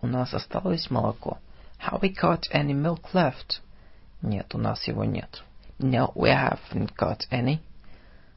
У 0.00 0.06
нас 0.06 0.34
осталось 0.34 0.90
молоко. 0.90 1.38
Have 1.78 2.00
we 2.02 2.10
got 2.10 2.48
any 2.52 2.74
milk 2.74 3.12
left? 3.12 3.60
Нет, 4.22 4.54
у 4.54 4.58
нас 4.58 4.86
его 4.86 5.04
нет. 5.04 5.42
No, 5.78 6.12
we 6.14 6.30
haven't 6.30 6.94
got 6.96 7.26
any. 7.30 7.60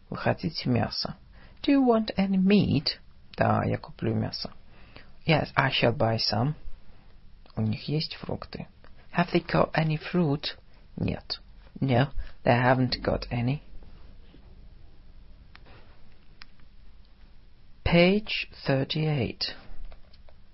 Вы 0.09 0.17
хотите 0.17 0.69
мясо? 0.69 1.15
Do 1.63 1.71
you 1.71 1.83
want 1.85 2.11
any 2.17 2.37
meat? 2.37 2.99
Да, 3.37 3.63
я 3.63 3.77
куплю 3.77 4.13
мясо. 4.13 4.51
Yes, 5.25 5.51
I 5.55 5.69
shall 5.71 5.95
buy 5.95 6.17
some. 6.17 6.53
У 7.55 7.61
них 7.61 7.87
есть 7.87 8.15
фрукты. 8.15 8.67
Have 9.15 9.31
they 9.31 9.45
got 9.45 9.71
any 9.73 9.97
fruit? 9.97 10.57
Нет. 10.97 11.39
No, 11.79 12.07
they 12.43 12.53
haven't 12.53 13.01
got 13.01 13.27
any. 13.31 13.61
Page 17.86 18.48
38. 18.66 19.54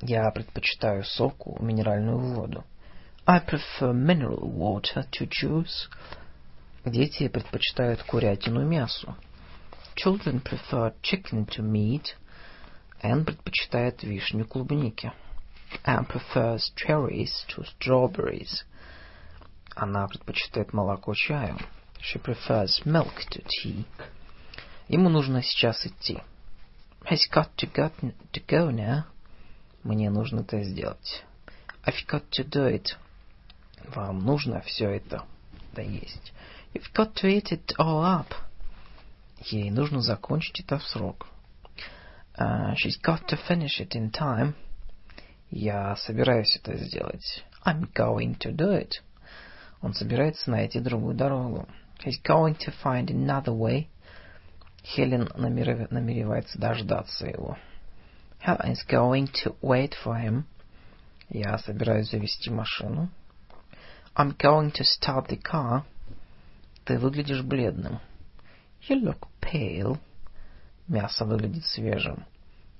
Я 0.02 0.30
предпочитаю 0.32 1.02
соку 1.02 1.56
минеральную 1.62 2.18
воду. 2.18 2.62
I 3.26 3.40
prefer 3.40 3.94
mineral 3.94 4.42
water 4.42 5.06
to 5.12 5.26
juice. 5.26 5.88
Дети 6.84 7.28
предпочитают 7.28 8.02
курятину 8.02 8.66
мясу. 8.66 9.16
Children 9.96 10.42
prefer 10.42 10.92
chicken 11.00 11.46
to 11.46 11.62
meat. 11.62 12.14
Энн 13.00 13.24
предпочитает 13.24 14.02
вишню 14.02 14.44
клубнике. 14.44 15.14
Anne 15.86 16.06
prefers 16.06 16.70
cherries 16.76 17.46
to 17.48 17.64
strawberries. 17.64 18.66
Она 19.74 20.06
предпочитает 20.06 20.74
молоко 20.74 21.14
чаю. 21.14 21.56
She 21.98 22.22
prefers 22.22 22.84
milk 22.84 23.14
to 23.30 23.42
tea. 23.42 23.86
Ему 24.88 25.08
нужно 25.08 25.42
сейчас 25.42 25.86
идти. 25.86 26.20
He's 27.06 27.26
got 27.30 27.56
to 27.58 27.66
go, 27.66 27.90
to 28.32 28.40
go 28.46 28.70
now. 28.70 29.04
Мне 29.82 30.10
нужно 30.10 30.40
это 30.40 30.62
сделать. 30.62 31.24
I've 31.84 32.06
got 32.06 32.30
to 32.30 32.44
do 32.44 32.66
it. 32.68 32.96
Вам 33.94 34.20
нужно 34.20 34.60
все 34.60 34.90
это 34.90 35.24
доесть. 35.74 36.32
You've 36.72 36.92
got 36.94 37.14
to 37.16 37.28
eat 37.28 37.50
it 37.50 37.74
all 37.78 38.04
up. 38.04 38.34
Ей 39.50 39.70
нужно 39.70 40.00
закончить 40.00 40.60
это 40.60 40.78
в 40.78 40.84
срок. 40.84 41.26
Uh, 42.38 42.74
she's 42.76 42.96
got 43.02 43.26
to 43.28 43.36
finish 43.48 43.80
it 43.80 43.94
in 43.94 44.10
time. 44.10 44.54
Я 45.50 45.96
собираюсь 45.96 46.56
это 46.56 46.76
сделать. 46.76 47.44
I'm 47.64 47.92
going 47.92 48.38
to 48.38 48.52
do 48.52 48.72
it. 48.72 49.02
Он 49.82 49.92
собирается 49.94 50.50
найти 50.50 50.78
другую 50.78 51.14
дорогу. 51.14 51.68
He's 52.04 52.20
going 52.22 52.56
to 52.58 52.72
find 52.82 53.10
another 53.10 53.52
way. 53.52 53.88
Хелен 54.84 55.28
намерев... 55.34 55.90
намеревается 55.90 56.58
дождаться 56.58 57.26
его. 57.26 57.56
Helen 58.44 58.72
is 58.72 58.84
going 58.88 59.28
to 59.44 59.56
wait 59.62 59.94
for 60.04 60.16
him. 60.16 60.44
Я 61.28 61.56
собираюсь 61.58 62.10
завести 62.10 62.50
машину. 62.50 63.08
I'm 64.14 64.36
going 64.36 64.72
to 64.72 64.84
start 64.84 65.28
the 65.28 65.40
car. 65.40 65.84
Ты 66.84 66.98
выглядишь 66.98 67.42
бледным. 67.42 68.00
You 68.88 69.00
look 69.00 69.28
pale. 69.40 69.98
Мясо 70.88 71.24
выглядит 71.24 71.64
свежим. 71.64 72.24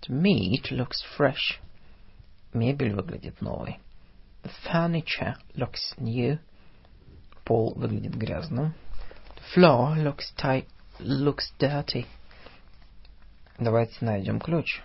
The 0.03 0.13
meat 0.13 0.73
looks 0.73 1.01
fresh. 1.17 1.61
Мебель 2.53 2.95
выглядит 2.95 3.41
новой. 3.41 3.79
The 4.43 4.51
furniture 4.65 5.37
looks 5.55 5.97
new. 5.97 6.39
Пол 7.45 7.75
выглядит 7.77 8.15
грязным. 8.17 8.75
The 9.37 9.43
floor 9.55 9.97
looks 9.97 10.35
tight, 10.37 10.67
looks 11.02 11.54
dirty. 11.60 12.06
Давайте 13.60 14.06
найдем 14.06 14.40
ключ. 14.40 14.82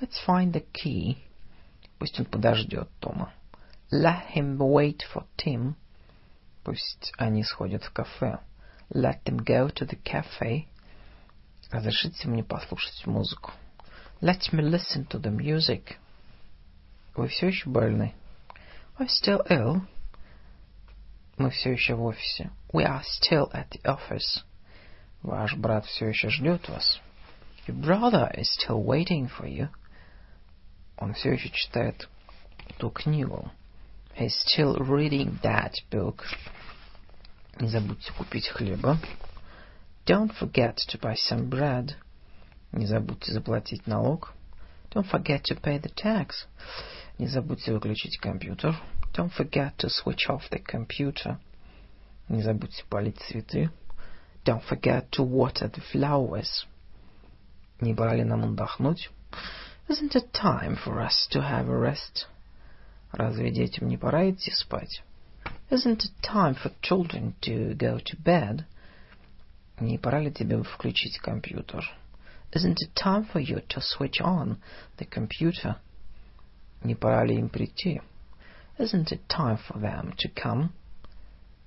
Let's 0.00 0.18
find 0.26 0.52
the 0.52 0.64
key. 0.72 1.18
Пусть 1.98 2.18
он 2.20 2.26
подождет 2.26 2.88
Тома. 3.00 3.32
Let 3.90 4.34
him 4.34 4.58
wait 4.58 5.02
for 5.12 5.24
Tim. 5.36 5.74
Пусть 6.64 7.12
они 7.16 7.42
сходят 7.44 7.84
в 7.84 7.92
кафе. 7.92 8.38
Let 8.92 9.22
them 9.24 9.38
go 9.38 9.68
to 9.68 9.86
the 9.86 10.00
cafe. 10.02 10.66
Разрешите 11.70 12.28
мне 12.28 12.44
послушать 12.44 13.06
музыку. 13.06 13.52
Let 14.20 14.52
me 14.52 14.62
listen 14.62 15.06
to 15.08 15.20
the 15.20 15.30
music. 15.30 15.96
Вы 17.14 17.28
все 17.28 17.48
еще 17.48 17.68
больны? 17.70 18.14
We're 18.98 19.08
still 19.08 19.46
ill. 19.48 19.80
Мы 21.38 21.50
все 21.50 21.72
еще 21.72 21.94
в 21.94 22.04
офисе. 22.04 22.50
We 22.72 22.84
are 22.84 23.02
still 23.02 23.50
at 23.52 23.68
the 23.70 23.82
office. 23.84 24.44
Ваш 25.23 25.55
брат 25.55 25.85
все 25.85 26.07
еще 26.07 26.29
ждет 26.29 26.67
вас. 26.69 26.99
Your 27.67 27.79
brother 27.79 28.31
is 28.35 28.49
still 28.59 28.83
waiting 28.83 29.29
for 29.29 29.47
you. 29.47 29.69
Он 30.97 31.13
все 31.13 31.33
еще 31.33 31.49
читает 31.49 32.09
ту 32.77 32.89
книгу. 32.89 33.51
He's 34.17 34.33
still 34.45 34.77
reading 34.77 35.39
that 35.41 35.73
book. 35.91 36.23
Не 37.59 37.67
забудьте 37.67 38.11
купить 38.13 38.47
хлеба. 38.47 38.97
Don't 40.05 40.31
forget 40.39 40.77
to 40.89 40.99
buy 40.99 41.15
some 41.29 41.49
bread. 41.49 41.93
Не 42.71 42.87
забудьте 42.87 43.31
заплатить 43.31 43.85
налог. 43.85 44.33
Don't 44.89 45.07
forget 45.09 45.43
to 45.43 45.59
pay 45.61 45.79
the 45.79 45.93
tax. 45.93 46.47
Не 47.19 47.27
забудьте 47.27 47.71
выключить 47.71 48.17
компьютер. 48.17 48.75
Don't 49.13 49.31
forget 49.31 49.75
to 49.77 49.89
switch 49.89 50.27
off 50.29 50.49
the 50.49 50.63
computer. 50.63 51.37
Не 52.27 52.41
забудьте 52.41 52.83
полить 52.89 53.19
цветы. 53.19 53.69
Don't 54.44 54.62
forget 54.62 55.10
to 55.12 55.22
water 55.22 55.68
the 55.68 55.80
flowers. 55.92 56.66
Не 57.80 57.94
пора 57.94 58.14
ли 58.14 58.24
нам 58.24 58.44
отдохнуть? 58.44 59.10
Isn't 59.88 60.14
it 60.14 60.32
time 60.32 60.76
for 60.76 61.00
us 61.00 61.28
to 61.30 61.40
have 61.40 61.68
a 61.68 61.78
rest? 61.78 62.26
Разве 63.12 63.50
детям 63.50 63.88
не 63.88 63.96
пора 63.96 64.30
идти 64.30 64.50
спать? 64.50 65.02
Isn't 65.70 66.04
it 66.04 66.12
time 66.22 66.54
for 66.54 66.72
children 66.80 67.34
to 67.42 67.74
go 67.74 67.98
to 67.98 68.16
bed? 68.22 68.64
Не 69.80 69.98
пора 69.98 70.20
ли 70.20 70.30
тебе 70.30 70.62
включить 70.62 71.18
компьютер? 71.18 71.84
Isn't 72.52 72.80
it 72.80 72.94
time 72.94 73.26
for 73.32 73.40
you 73.40 73.60
to 73.68 73.80
switch 73.80 74.20
on 74.20 74.56
the 74.98 75.04
computer? 75.04 75.76
Не 76.82 76.94
пора 76.94 77.24
ли 77.24 77.34
им 77.36 77.48
прийти? 77.48 78.00
Isn't 78.78 79.10
it 79.12 79.26
time 79.28 79.58
for 79.58 79.78
them 79.78 80.14
to 80.16 80.28
come? 80.34 80.70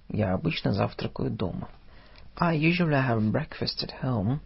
Я 0.07 0.33
обычно 0.33 0.73
завтракаю 0.73 1.29
дома. 1.29 1.69
I 2.38 2.53
usually 2.53 2.93
have 2.93 3.31
breakfast 3.31 3.83
at 3.83 4.01
home. 4.01 4.39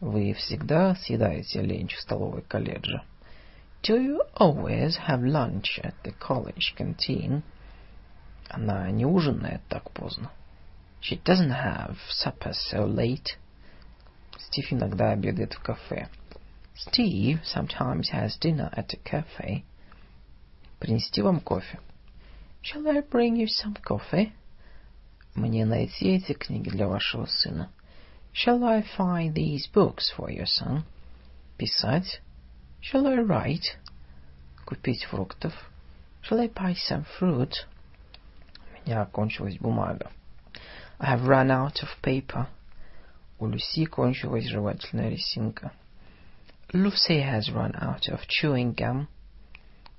Вы 0.00 0.34
всегда 0.34 0.94
съедаете 0.96 1.62
ленч 1.62 1.94
в 1.94 2.00
столовой 2.00 2.42
колледжа? 2.42 3.04
Do 3.82 3.96
you 3.96 4.20
always 4.34 4.96
have 5.08 5.22
lunch 5.22 5.78
at 5.82 5.94
the 6.02 6.12
college 6.18 6.74
canteen? 6.76 7.42
Она 8.48 8.90
не 8.90 9.06
ужинает 9.06 9.62
так 9.68 9.90
поздно. 9.92 10.30
She 11.00 11.22
doesn't 11.22 11.52
have 11.52 11.96
supper 12.10 12.52
so 12.52 12.86
late. 12.86 13.36
Стив 14.38 14.72
иногда 14.72 15.12
обедает 15.12 15.54
в 15.54 15.60
кафе. 15.60 16.08
Steve 16.74 17.40
sometimes 17.44 18.10
has 18.10 18.36
dinner 18.40 18.70
at 18.74 18.92
a 18.92 18.98
cafe. 19.04 19.64
Принести 20.80 21.22
вам 21.22 21.40
кофе? 21.40 21.78
Shall 22.62 22.88
I 22.88 23.00
bring 23.02 23.36
you 23.36 23.46
some 23.46 23.76
coffee? 23.76 24.32
Мне 25.34 25.64
найти 25.64 26.16
эти 26.16 26.32
книги 26.32 26.68
для 26.70 26.86
вашего 26.86 27.26
сына? 27.26 27.70
Shall 28.32 28.64
I 28.64 28.82
find 28.96 29.34
these 29.34 29.68
books 29.72 30.12
for 30.16 30.28
your 30.28 30.46
son? 30.46 30.84
Писать? 31.58 32.20
Shall 32.80 33.06
I 33.06 33.18
write? 33.18 33.76
Купить 34.64 35.04
фруктов? 35.04 35.52
Shall 36.22 36.40
I 36.40 36.48
buy 36.48 36.74
some 36.74 37.04
fruit? 37.18 37.52
У 38.84 38.88
меня 38.88 39.06
кончилась 39.06 39.58
бумага. 39.58 40.10
I 40.98 41.16
have 41.16 41.26
run 41.26 41.50
out 41.50 41.82
of 41.82 41.88
paper. 42.02 42.46
У 43.38 43.46
Люси 43.46 43.86
кончилась 43.86 44.46
жевательная 44.46 45.10
резинка. 45.10 45.72
Lucy 46.72 47.20
has 47.20 47.50
run 47.50 47.74
out 47.74 48.08
of 48.08 48.20
chewing 48.28 48.74
gum. 48.74 49.08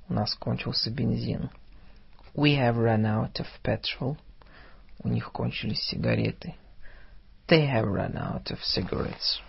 У 0.07 0.13
нас 0.13 0.35
кончился 0.35 0.89
бензин. 0.89 1.49
We 2.33 2.55
have 2.55 2.77
run 2.77 3.05
out 3.05 3.39
of 3.39 3.47
petrol. 3.63 4.17
У 5.02 5.08
них 5.08 5.32
кончились 5.32 5.82
сигареты. 5.82 6.54
They 7.48 7.66
have 7.66 7.86
run 7.86 8.16
out 8.16 8.50
of 8.50 8.58
cigarettes. 8.62 9.40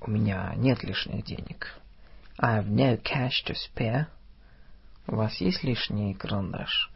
У 0.00 0.10
меня 0.10 0.54
нет 0.56 0.82
лишних 0.82 1.24
денег. 1.24 1.78
I 2.38 2.58
have 2.58 2.68
no 2.68 2.96
cash 2.96 3.44
to 3.46 3.54
spare. 3.54 4.06
У 5.06 5.16
вас 5.16 5.36
есть 5.40 5.62
лишний 5.62 6.14
карандаш? 6.14 6.90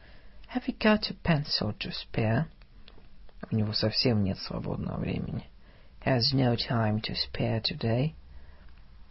Have 0.55 0.67
you 0.67 0.79
got 0.79 1.11
a 1.11 1.15
pencil 1.23 1.77
to 1.79 1.93
spare? 1.93 2.47
У 3.51 3.57
него 3.57 3.75
совсем 3.75 4.25
нет 4.25 4.39
свободного 4.39 4.99
времени. 4.99 5.47
Has 6.05 6.33
no 6.33 6.57
time 6.57 7.03
to 7.03 7.15
spare 7.15 7.61
today. 7.61 8.15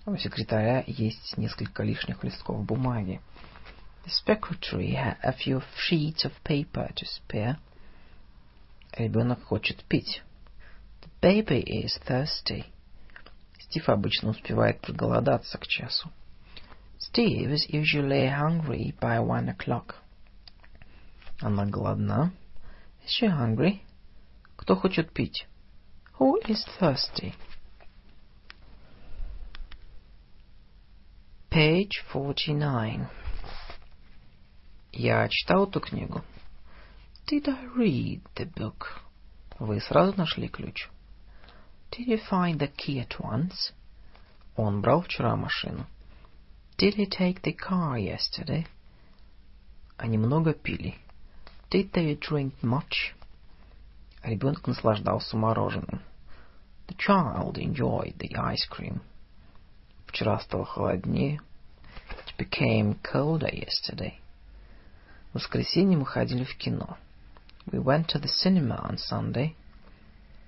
У 0.08 0.17
секретаря 0.17 0.84
есть 0.88 1.38
несколько 1.38 1.84
лишних 1.84 2.23
листков 2.23 2.65
бумаги. 2.65 3.21
The 4.06 4.12
secretary 4.25 4.95
had 4.95 5.17
a 5.21 5.32
few 5.32 5.62
sheets 5.77 6.25
of 6.25 6.34
paper 6.43 6.91
to 6.95 7.06
spare. 7.06 7.58
Ребенок 8.97 9.43
хочет 9.43 9.84
пить. 9.86 10.21
The 11.01 11.10
baby 11.19 11.63
is 11.63 11.99
thirsty. 12.08 12.65
Стив 13.60 13.89
обычно 13.89 14.29
успевает 14.29 14.82
проголодаться 14.82 15.58
к 15.58 15.65
часу. 15.65 16.12
Steve 16.99 17.53
is 17.53 17.67
usually 17.69 18.29
hungry 18.29 18.93
by 18.99 19.19
one 19.19 19.49
o'clock. 19.49 19.95
Она 21.41 21.65
голодна. 21.65 22.32
Is 23.03 23.19
she 23.19 23.27
hungry? 23.27 23.82
Кто 24.56 24.75
хочет 24.75 25.12
пить? 25.12 25.47
Who 26.19 26.39
is 26.47 26.63
thirsty? 26.79 27.34
Page 31.49 32.03
49. 32.12 33.08
Я 34.91 35.27
читал 35.29 35.67
эту 35.67 35.79
книгу. 35.79 36.23
Did 37.34 37.50
I 37.50 37.65
read 37.76 38.22
the 38.36 38.46
book? 38.46 39.02
Вы 39.58 39.82
сразу 39.82 40.15
нашли 40.15 40.48
ключ? 40.48 40.88
Did 41.89 42.06
you 42.06 42.19
find 42.30 42.60
the 42.60 42.67
key 42.67 43.00
at 43.00 43.19
once? 43.19 43.74
Он 44.56 44.82
брал 44.82 45.02
вчера 45.02 45.36
машину. 45.36 45.88
Did 46.78 46.93
he 46.93 47.08
take 47.10 47.41
the 47.41 47.58
car 47.58 47.98
yesterday? 47.98 48.67
Они 49.98 50.19
много 50.19 50.54
пили. 50.54 50.93
Did 51.72 51.91
they 51.93 52.15
drink 52.19 52.54
much? 52.62 53.15
Ребенок 54.22 54.67
наслаждался 54.67 55.36
мороженым. 55.36 56.04
The 56.86 56.96
child 56.98 57.56
enjoyed 57.56 58.15
the 58.19 58.36
ice 58.36 58.69
cream. 58.69 59.02
Вчера 60.06 60.39
стало 60.39 60.65
холоднее. 60.65 61.41
It 62.12 62.38
became 62.38 62.96
colder 63.02 63.52
yesterday. 63.52 64.19
В 65.32 65.38
воскресенье 65.39 65.98
мы 65.98 66.06
ходили 66.06 66.43
в 66.43 66.56
кино. 66.58 66.96
We 67.70 67.79
went 67.79 68.09
to 68.09 68.18
the 68.18 68.29
cinema 68.29 68.77
on 68.77 68.96
Sunday. 68.96 69.55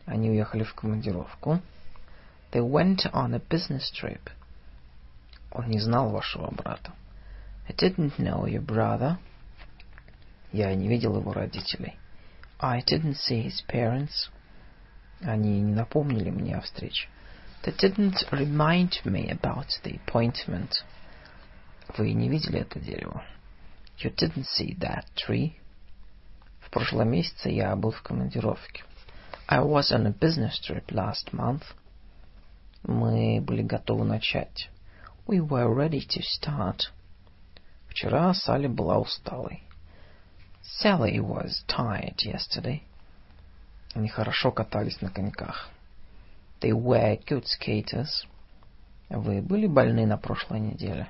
Они 0.07 0.31
уехали 0.31 0.65
в 0.65 0.75
командировку. 0.75 1.61
They 2.53 2.61
went 2.61 3.07
on 3.13 3.35
a 3.35 3.39
business 3.39 3.91
trip. 3.93 4.31
Он 5.53 5.69
не 5.69 5.79
знал 5.81 6.11
вашего 6.11 6.51
брата. 6.51 6.93
I 7.69 7.73
didn't 7.73 8.19
know 8.19 8.47
your 8.47 8.65
brother. 8.65 9.19
Я 10.53 10.75
не 10.75 10.89
видел 10.89 11.17
его 11.17 11.33
родителей. 11.33 11.97
I 12.59 12.81
didn't 12.81 13.17
see 13.17 13.43
his 13.43 13.63
parents. 13.69 14.31
Они 15.21 15.61
не 15.61 15.75
напомнили 15.75 16.31
мне 16.31 16.57
о 16.57 16.61
встрече. 16.61 17.09
They 17.63 17.77
didn't 17.77 18.29
remind 18.31 19.05
me 19.05 19.31
about 19.31 19.69
the 19.85 20.01
appointment. 20.05 20.83
Вы 21.97 22.13
не 22.13 22.29
видели 22.29 22.61
это 22.61 22.81
дерево. 22.81 23.23
You 23.99 24.15
didn't 24.15 24.47
see 24.47 24.75
that 24.79 25.05
tree. 25.15 25.61
Прошлом 26.76 27.12
месяце 27.12 27.52
я 27.52 27.74
был 27.78 27.92
в 27.92 28.02
командировке. 28.02 28.84
I 29.48 29.62
was 29.62 29.94
on 29.94 30.08
a 30.08 30.12
business 30.12 30.60
trip 30.60 30.86
last 30.92 31.32
month. 31.32 31.64
Мы 32.84 33.40
были 33.40 33.62
готовы 33.62 34.04
начать. 34.04 34.70
We 35.26 35.40
were 35.40 35.74
ready 35.74 36.06
to 36.06 36.22
start. 36.22 36.92
Вчера 37.88 38.34
Салли 38.34 38.68
была 38.68 38.98
усталой. 38.98 39.64
Sally 40.84 41.18
was 41.18 41.64
tired 41.66 42.18
yesterday. 42.18 42.82
Они 43.94 44.10
хорошо 44.10 44.52
катались 44.52 45.00
на 45.00 45.10
коньках. 45.10 45.70
They 46.60 46.74
were 46.74 47.18
good 47.26 47.46
skaters. 47.46 48.28
Вы 49.08 49.42
были 49.42 49.68
больны 49.68 50.06
на 50.06 50.18
прошлой 50.18 50.60
неделе? 50.60 51.08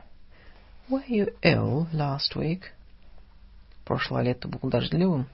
Were 0.90 1.08
you 1.08 1.36
ill 1.42 1.88
last 1.92 2.36
week? 2.36 2.66
Прошлое 3.84 4.22
лето 4.22 4.48
было 4.48 4.70
дождливым? 4.70 5.28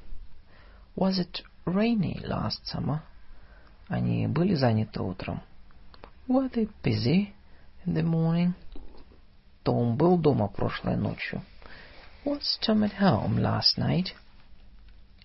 Was 0.95 1.19
it 1.19 1.41
rainy 1.65 2.19
last 2.23 2.65
summer? 2.65 3.01
Они 3.87 4.27
были 4.27 4.55
заняты 4.55 5.01
утром? 5.01 5.41
Were 6.27 6.49
they 6.49 6.69
busy 6.83 7.33
in 7.85 7.93
the 7.93 8.03
morning? 8.03 8.53
Том 9.63 9.95
был 9.95 10.17
дома 10.17 10.47
прошлой 10.47 10.95
ночью. 10.95 11.41
Was 12.25 12.59
Tom 12.61 12.83
at 12.83 12.93
home 12.99 13.39
last 13.39 13.77
night? 13.77 14.13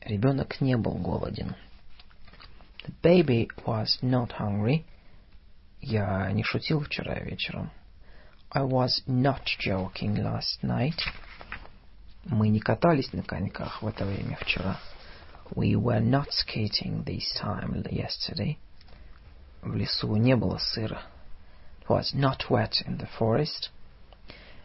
Ребенок 0.00 0.60
не 0.60 0.76
был 0.76 0.94
голоден. 0.94 1.54
The 2.84 2.92
baby 3.02 3.48
was 3.64 3.98
not 4.02 4.30
hungry. 4.38 4.84
Я 5.80 6.30
не 6.32 6.42
шутил 6.42 6.80
вчера 6.80 7.18
вечером. 7.20 7.70
I 8.50 8.62
was 8.62 9.02
not 9.06 9.42
joking 9.58 10.16
last 10.16 10.62
night. 10.62 11.00
Мы 12.24 12.48
не 12.48 12.60
катались 12.60 13.12
на 13.12 13.22
коньках 13.22 13.82
в 13.82 13.86
это 13.86 14.04
время 14.04 14.36
вчера. 14.40 14.78
We 15.53 15.75
were 15.75 15.99
not 15.99 16.31
skating 16.31 17.03
this 17.03 17.33
time 17.39 17.83
yesterday. 17.89 18.57
В 19.61 19.75
лесу 19.75 20.15
не 20.15 20.35
было 20.35 20.57
сыра. 20.57 21.01
It 21.81 21.89
was 21.89 22.13
not 22.13 22.49
wet 22.49 22.81
in 22.85 22.97
the 22.97 23.07
forest. 23.19 23.69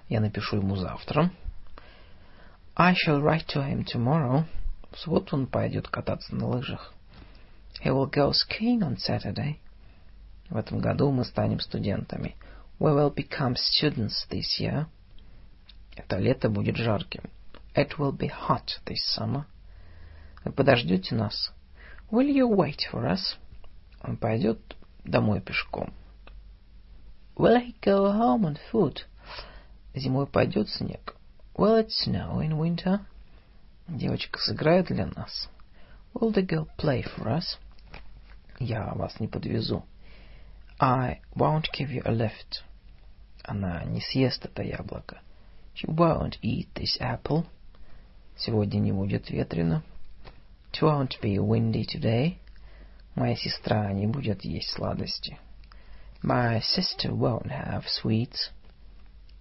Я 0.09 0.21
напишу 0.21 0.57
ему 0.57 0.77
завтра. 0.77 1.31
I 2.77 2.95
shall 2.95 3.21
write 3.21 3.47
to 3.49 3.62
him 3.62 3.85
tomorrow. 3.85 4.45
В 4.92 4.99
субботу 4.99 5.37
он 5.37 5.47
пойдет 5.47 5.88
кататься 5.88 6.35
на 6.35 6.47
лыжах. 6.47 6.95
He 7.83 7.90
will 7.90 8.11
go 8.11 8.33
skiing 8.33 8.81
on 8.81 8.97
Saturday. 8.97 9.59
В 10.49 10.57
этом 10.57 10.79
году 10.79 11.11
мы 11.11 11.25
станем 11.25 11.61
студентами. 11.61 12.37
We 12.79 12.92
will 12.95 13.12
become 13.12 13.57
students 13.57 14.27
this 14.31 14.61
year. 14.61 14.87
Это 15.97 16.19
лето 16.19 16.49
будет 16.49 16.77
жарким. 16.77 17.25
It 17.75 17.99
will 17.99 18.12
be 18.12 18.29
hot 18.29 18.81
this 18.85 19.03
summer. 19.19 19.47
Подождете 20.43 21.15
нас? 21.15 21.54
Will 22.12 22.27
you 22.27 22.47
wait 22.47 22.80
for 22.91 23.06
us? 23.06 23.38
Он 24.01 24.17
пойдет 24.17 24.60
домой 25.04 25.39
пешком. 25.39 25.93
Will 27.36 27.58
he 27.58 27.75
go 27.82 28.12
home 28.12 28.45
on 28.45 28.58
foot? 28.71 29.06
Зимой 29.93 30.27
пойдет 30.27 30.69
снег. 30.69 31.15
Will 31.56 31.77
it 31.77 31.89
snow 31.89 32.39
in 32.41 32.58
winter? 32.58 33.01
Девочка 33.88 34.39
сыграет 34.39 34.88
для 34.88 35.08
нас. 35.08 35.49
Will 36.13 36.34
the 36.34 36.45
girl 36.45 36.67
play 36.77 37.04
for 37.04 37.27
us? 37.27 37.58
Я 38.60 38.93
вас 38.95 39.19
не 39.19 39.27
подвезу. 39.27 39.84
I 40.80 41.21
won't 41.36 41.65
give 41.71 41.91
you 41.91 42.01
a 42.06 42.12
lift. 42.12 42.63
Она 43.43 43.84
не 43.86 44.01
съест 44.01 44.45
это 44.45 44.63
яблоко. 44.63 45.21
She 45.75 45.88
won't 45.88 46.39
eat 46.41 46.67
this 46.73 46.99
apple. 46.99 47.45
Сегодня 48.38 48.80
не 48.80 48.91
будет 48.91 49.30
ветрено. 49.30 49.84
It 50.73 50.83
won't 50.83 51.19
be 51.23 51.38
windy 51.38 51.87
today. 51.87 52.38
Моя 53.14 53.35
сестра 53.35 53.90
не 53.92 54.07
будет 54.07 54.45
есть 54.45 54.71
сладости. 54.71 55.38
My 56.23 56.61
sister 56.61 57.12
won't 57.12 57.51
have 57.51 57.85
sweets. 57.87 58.51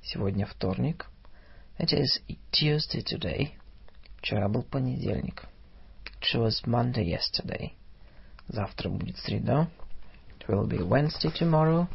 Сегодня 0.01 0.45
вторник. 0.45 1.07
It 1.77 1.91
is 1.91 2.21
Tuesday 2.51 3.03
today. 3.03 3.51
Вчера 4.21 4.47
был 4.47 4.63
понедельник. 4.63 5.43
It 6.21 6.35
was 6.35 6.63
Monday 6.65 7.03
yesterday. 7.03 7.73
Завтра 8.47 8.89
будет 8.89 9.17
среда. 9.17 9.69
It 10.39 10.47
will 10.47 10.67
be 10.67 10.79
Wednesday 10.79 11.31
tomorrow. 11.37 11.87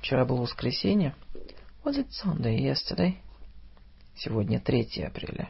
Вчера 0.00 0.24
было 0.24 0.40
воскресенье. 0.42 1.14
Was 1.84 1.96
it 1.96 2.08
Sunday 2.10 2.58
yesterday? 2.58 3.18
Сегодня 4.16 4.58
3 4.58 5.04
апреля. 5.04 5.48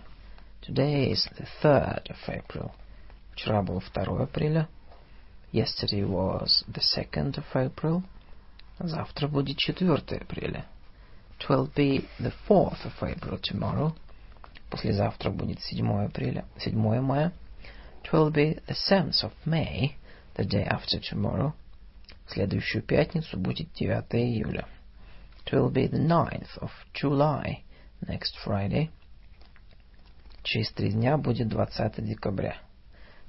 Today 0.60 1.10
is 1.10 1.26
the 1.38 1.46
3rd 1.62 2.10
of 2.10 2.18
April. 2.28 2.72
Вчера 3.39 3.61
было 3.61 3.79
2 3.79 4.21
апреля. 4.21 4.67
Yesterday 5.53 6.03
was 6.03 6.65
the 6.67 6.81
2nd 6.81 7.37
of 7.37 7.45
April. 7.53 8.03
Завтра 8.79 9.29
будет 9.29 9.57
4 9.57 10.03
апреля. 10.19 10.65
It 11.39 11.47
will 11.47 11.73
be 11.73 12.05
the 12.19 12.33
4th 12.49 12.83
of 12.83 13.01
April 13.01 13.39
tomorrow. 13.39 13.95
Послезавтра 14.69 15.29
будет 15.29 15.61
7 15.61 16.05
апреля, 16.05 16.43
7 16.57 17.01
мая. 17.01 17.31
It 18.03 18.11
will 18.11 18.29
be 18.29 18.61
the 18.67 18.75
7th 18.75 19.23
of 19.23 19.31
May, 19.45 19.95
the 20.35 20.43
day 20.43 20.67
after 20.67 20.99
tomorrow. 20.99 21.53
Следующую 22.27 22.83
пятницу 22.83 23.37
будет 23.37 23.69
9 23.79 24.03
июля. 24.15 24.67
It 25.45 25.53
will 25.53 25.71
be 25.71 25.87
the 25.87 25.97
9th 25.97 26.57
of 26.59 26.71
July, 26.93 27.63
next 28.01 28.35
Friday. 28.45 28.89
Через 30.43 30.69
три 30.71 30.91
дня 30.91 31.17
будет 31.17 31.49
20 31.49 32.03
декабря. 32.03 32.57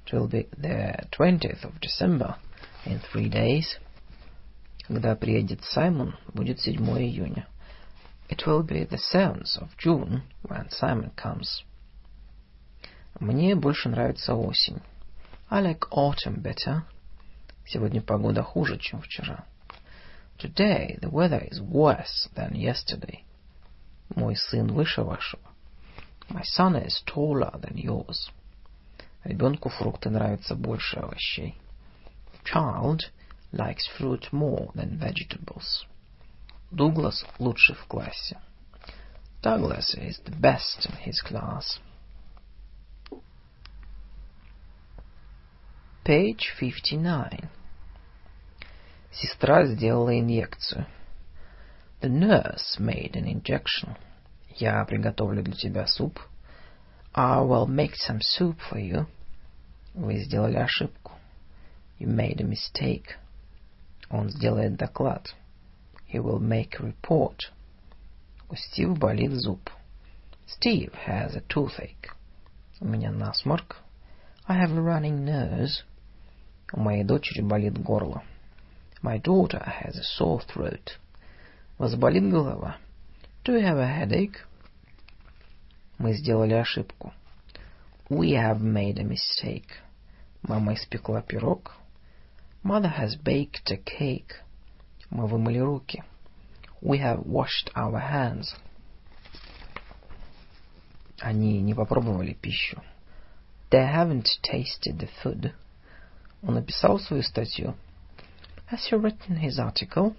It 0.05 0.13
will 0.13 0.27
be 0.27 0.47
the 0.57 1.07
20th 1.11 1.63
of 1.63 1.79
December, 1.81 2.37
in 2.85 2.99
three 2.99 3.29
days. 3.29 3.79
Когда 4.87 5.15
приедет 5.15 5.63
Саймон, 5.63 6.15
будет 6.33 6.59
7 6.59 6.77
июня. 6.97 7.47
It 8.29 8.45
will 8.45 8.63
be 8.63 8.85
the 8.85 8.97
7th 8.97 9.57
of 9.57 9.75
June 9.77 10.21
when 10.43 10.69
Simon 10.69 11.11
comes. 11.15 11.63
Мне 13.19 13.55
больше 13.55 13.89
нравится 13.89 14.35
осень. 14.35 14.81
I 15.49 15.61
like 15.61 15.89
autumn 15.91 16.41
better. 16.41 16.83
Сегодня 17.65 18.01
погода 18.01 18.43
хуже, 18.43 18.77
чем 18.77 19.01
вчера. 19.01 19.45
Today 20.37 20.99
the 20.99 21.09
weather 21.09 21.47
is 21.49 21.61
worse 21.61 22.29
than 22.35 22.53
yesterday. 22.53 23.23
Мой 24.15 24.35
сын 24.35 24.67
выше 24.67 25.01
вашего. 25.01 25.41
My 26.29 26.43
son 26.43 26.75
is 26.75 27.01
taller 27.05 27.51
than 27.59 27.75
yours. 27.77 28.29
Ребенку 29.24 29.68
фрукты 29.68 30.10
нравятся 30.10 30.54
больше 30.54 30.98
овощей. 30.98 31.60
Child 32.44 33.00
likes 33.52 33.86
fruit 33.98 34.30
more 34.32 34.72
than 34.74 34.98
vegetables. 34.98 35.86
Дуглас 36.70 37.26
лучший 37.38 37.74
в 37.74 37.84
классе. 37.86 38.38
Douglas 39.42 39.94
is 39.94 40.20
the 40.24 40.34
best 40.38 40.86
in 40.86 40.96
his 41.04 41.20
class. 41.22 41.80
Page 46.04 46.54
59. 46.58 47.44
Сестра 49.12 49.66
сделала 49.66 50.18
инъекцию. 50.18 50.86
The 52.00 52.08
nurse 52.08 52.78
made 52.78 53.12
an 53.14 53.26
injection. 53.26 53.96
Я 54.56 54.84
приготовлю 54.84 55.42
для 55.42 55.54
тебя 55.54 55.86
суп. 55.86 56.18
I 57.13 57.39
will 57.41 57.67
make 57.67 57.95
some 57.95 58.19
soup 58.21 58.57
for 58.69 58.77
you. 58.77 59.07
Вы 59.93 60.19
сделали 60.23 60.57
ошибку. 60.57 61.13
You 61.99 62.07
made 62.07 62.41
a 62.41 62.43
mistake. 62.43 63.15
Он 64.09 64.29
сделает 64.29 64.75
доклад. 64.75 65.33
He 66.11 66.19
will 66.19 66.39
make 66.39 66.79
a 66.79 66.83
report. 66.83 67.51
У 68.49 68.55
Стива 68.55 68.93
болит 68.95 69.31
зуб. 69.31 69.69
Steve 70.47 70.93
has 71.07 71.35
a 71.35 71.41
toothache. 71.41 72.11
У 72.79 72.85
меня 72.85 73.11
насморк. 73.11 73.77
I 74.47 74.59
have 74.59 74.71
a 74.71 74.81
running 74.81 75.25
nose. 75.25 75.83
У 76.73 76.79
моей 76.79 77.03
дочери 77.03 77.41
болит 77.41 77.81
горло. 77.81 78.23
My 79.01 79.17
daughter 79.17 79.63
has 79.63 79.97
a 79.97 80.03
sore 80.03 80.41
throat. 80.41 80.97
У 81.79 81.83
вас 81.83 81.95
болит 81.95 82.29
голова? 82.29 82.77
Do 83.43 83.53
you 83.53 83.61
have 83.61 83.77
a 83.77 83.87
headache? 83.87 84.45
Мы 86.00 86.14
сделали 86.14 86.54
ошибку. 86.54 87.12
We 88.08 88.30
have 88.30 88.62
made 88.62 88.98
a 88.98 89.04
mistake. 89.04 89.68
Мама 90.40 90.72
испекла 90.72 91.20
пирог. 91.20 91.76
Mother 92.64 92.90
has 92.98 93.16
baked 93.22 93.70
a 93.70 93.76
cake. 93.76 94.36
Мы 95.10 95.26
вымыли 95.26 95.58
руки. 95.58 96.02
We 96.80 96.96
have 97.00 97.26
washed 97.26 97.70
our 97.74 98.00
hands. 98.00 98.56
Они 101.18 101.60
не 101.60 101.74
попробовали 101.74 102.32
пищу. 102.32 102.80
They 103.70 103.86
haven't 103.86 104.40
tasted 104.42 104.98
the 104.98 105.10
food. 105.22 105.52
Он 106.42 106.54
написал 106.54 106.98
свою 106.98 107.22
статью. 107.22 107.74
Has 108.70 108.86
he 108.90 108.96
written 108.96 109.36
his 109.36 109.58
article? 109.58 110.16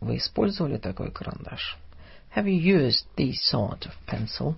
Вы 0.00 0.18
использовали 0.18 0.76
такой 0.76 1.10
карандаш? 1.10 1.78
Have 2.34 2.46
you 2.46 2.60
used 2.60 3.06
this 3.16 3.36
sort 3.50 3.86
of 3.86 3.94
pencil? 4.06 4.56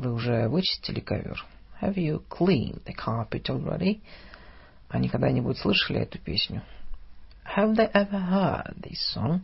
Вы 0.00 0.14
уже 0.14 0.48
вычистили 0.48 1.00
ковер? 1.00 1.44
Have 1.82 1.96
you 1.96 2.26
cleaned 2.30 2.82
the 2.86 2.94
carpet 2.94 3.50
already? 3.50 4.00
Они 4.88 5.10
когда-нибудь 5.10 5.58
слышали 5.58 6.00
эту 6.00 6.18
песню? 6.18 6.62
Have 7.54 7.76
they 7.76 7.92
ever 7.92 8.18
heard 8.18 8.80
this 8.80 8.96
song? 9.14 9.42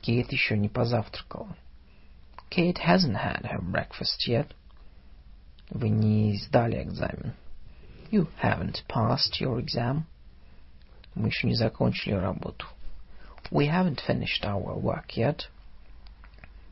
Кейт 0.00 0.32
еще 0.32 0.56
не 0.56 0.70
позавтракала. 0.70 1.54
Kate 2.48 2.78
hasn't 2.78 3.16
had 3.16 3.42
her 3.42 3.60
breakfast 3.60 4.26
yet. 4.26 4.46
Вы 5.68 5.90
не 5.90 6.38
сдали 6.38 6.82
экзамен. 6.82 7.34
You 8.10 8.28
haven't 8.42 8.86
passed 8.88 9.42
your 9.42 9.62
exam. 9.62 10.04
Мы 11.14 11.28
еще 11.28 11.48
не 11.48 11.54
закончили 11.54 12.14
работу. 12.14 12.64
We 13.50 13.68
haven't 13.68 14.00
finished 14.08 14.42
our 14.44 14.74
work 14.80 15.08
yet. 15.16 15.50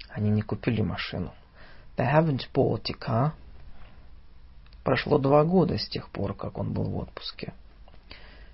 Они 0.08 0.30
не 0.30 0.40
купили 0.40 0.80
машину. 0.80 1.34
They 1.96 2.04
haven't 2.04 2.52
bought 2.52 2.90
a 2.90 2.94
car. 2.94 3.32
Прошло 4.84 5.18
два 5.18 5.44
года 5.44 5.78
с 5.78 5.88
тех 5.88 6.10
пор, 6.10 6.34
как 6.34 6.58
он 6.58 6.72
был 6.72 6.84
в 6.84 6.96
отпуске. 6.98 7.54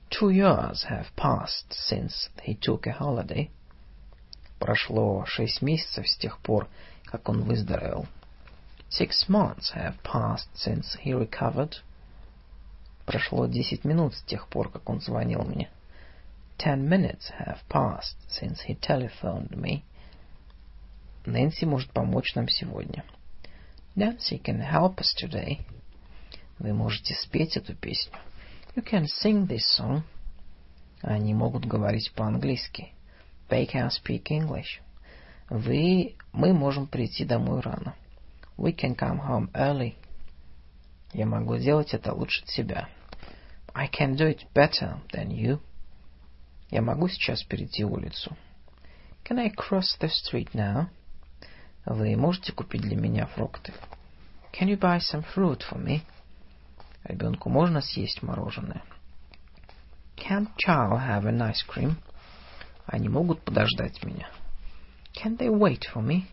Two 0.08 0.30
years 0.30 0.84
have 0.88 1.06
passed 1.16 1.72
since 1.72 2.30
he 2.44 2.54
took 2.54 2.86
a 2.86 2.92
holiday. 2.92 3.50
Прошло 4.58 5.24
шесть 5.26 5.60
месяцев 5.60 6.08
с 6.08 6.16
тех 6.16 6.38
пор, 6.38 6.68
как 7.04 7.28
он 7.28 7.42
выздоровел. 7.42 8.06
Six 8.90 9.28
months 9.28 9.72
have 9.74 10.00
passed 10.02 10.48
since 10.54 10.96
he 11.02 11.12
recovered. 11.12 11.74
Прошло 13.06 13.46
десять 13.46 13.84
минут 13.84 14.14
с 14.14 14.22
тех 14.22 14.46
пор, 14.48 14.70
как 14.70 14.88
он 14.88 15.00
звонил 15.00 15.42
мне. 15.42 15.68
Ten 16.58 16.88
minutes 16.88 17.32
have 17.40 17.58
passed 17.68 18.16
since 18.28 18.58
he 18.68 18.78
telephoned 18.78 19.50
me. 19.56 19.82
Нэнси 21.26 21.64
может 21.64 21.90
помочь 21.90 22.34
нам 22.34 22.48
сегодня. 22.48 23.04
Nancy 23.94 24.38
can 24.42 24.60
help 24.60 24.96
us 24.96 25.14
today. 25.14 25.60
Вы 26.58 26.72
можете 26.72 27.14
спеть 27.14 27.56
эту 27.56 27.74
песню. 27.74 28.12
You 28.74 28.82
can 28.82 29.06
sing 29.22 29.46
this 29.46 29.64
song. 29.78 30.02
Они 31.02 31.34
могут 31.34 31.66
говорить 31.66 32.10
по-английски. 32.12 32.92
They 33.50 33.70
can 33.70 33.90
speak 33.90 34.28
English. 34.30 34.80
Вы... 35.50 36.16
Мы 36.32 36.54
можем 36.54 36.86
прийти 36.86 37.26
домой 37.26 37.60
рано. 37.60 37.94
We 38.56 38.74
can 38.74 38.96
come 38.96 39.20
home 39.20 39.50
early. 39.52 39.94
Я 41.12 41.26
могу 41.26 41.58
делать 41.58 41.92
это 41.92 42.14
лучше 42.14 42.42
тебя. 42.46 42.88
I 43.74 43.88
can 43.88 44.16
do 44.16 44.26
it 44.26 44.46
better 44.54 45.00
than 45.12 45.28
you. 45.28 45.60
Я 46.70 46.80
могу 46.80 47.08
сейчас 47.08 47.42
перейти 47.42 47.84
улицу. 47.84 48.34
Can 49.24 49.38
I 49.38 49.50
cross 49.50 49.98
the 50.00 50.08
street 50.08 50.54
now? 50.54 50.88
Вы 51.84 52.16
можете 52.16 52.52
купить 52.52 52.82
для 52.82 52.96
меня 52.96 53.26
фрукты? 53.26 53.72
Can 54.52 54.68
you 54.68 54.78
buy 54.78 54.98
some 54.98 55.24
fruit 55.34 55.62
for 55.68 55.82
me? 55.82 56.02
Ребенку 57.04 57.48
можно 57.48 57.80
съесть 57.80 58.22
мороженое? 58.22 58.82
Can 60.16 60.48
child 60.56 61.00
have 61.00 61.24
an 61.24 61.38
ice 61.40 61.66
cream? 61.68 61.96
Они 62.86 63.08
могут 63.08 63.42
подождать 63.42 64.04
меня? 64.04 64.28
Can 65.12 65.36
they 65.36 65.48
wait 65.48 65.82
for 65.92 66.02
me? 66.02 66.26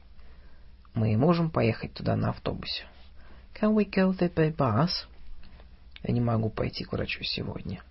Мы 0.93 1.17
можем 1.17 1.49
поехать 1.49 1.93
туда 1.93 2.15
на 2.15 2.29
автобусе? 2.29 2.85
Can 3.59 3.73
we 3.73 3.89
go 3.89 4.11
there 4.11 4.33
by 4.33 4.55
bus? 4.55 5.07
Я 6.03 6.13
не 6.13 6.21
могу 6.21 6.49
пойти 6.49 6.83
к 6.83 6.91
врачу 6.91 7.23
сегодня. 7.23 7.81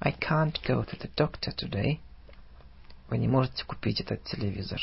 I 0.00 0.12
can't 0.12 0.54
go 0.66 0.84
to 0.84 0.98
the 0.98 1.10
doctor 1.14 1.54
today. 1.54 2.00
Вы 3.08 3.18
не 3.18 3.28
можете 3.28 3.64
купить 3.64 4.00
этот 4.00 4.24
телевизор. 4.24 4.80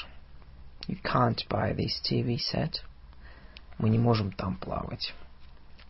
You 0.87 0.97
can't 1.03 1.47
buy 1.49 1.75
this 1.75 2.01
TV 2.03 2.39
set. 2.39 2.83
Мы 3.79 3.91
не 3.91 3.99
можем 3.99 4.33
там 4.33 4.57
плавать. 4.57 5.15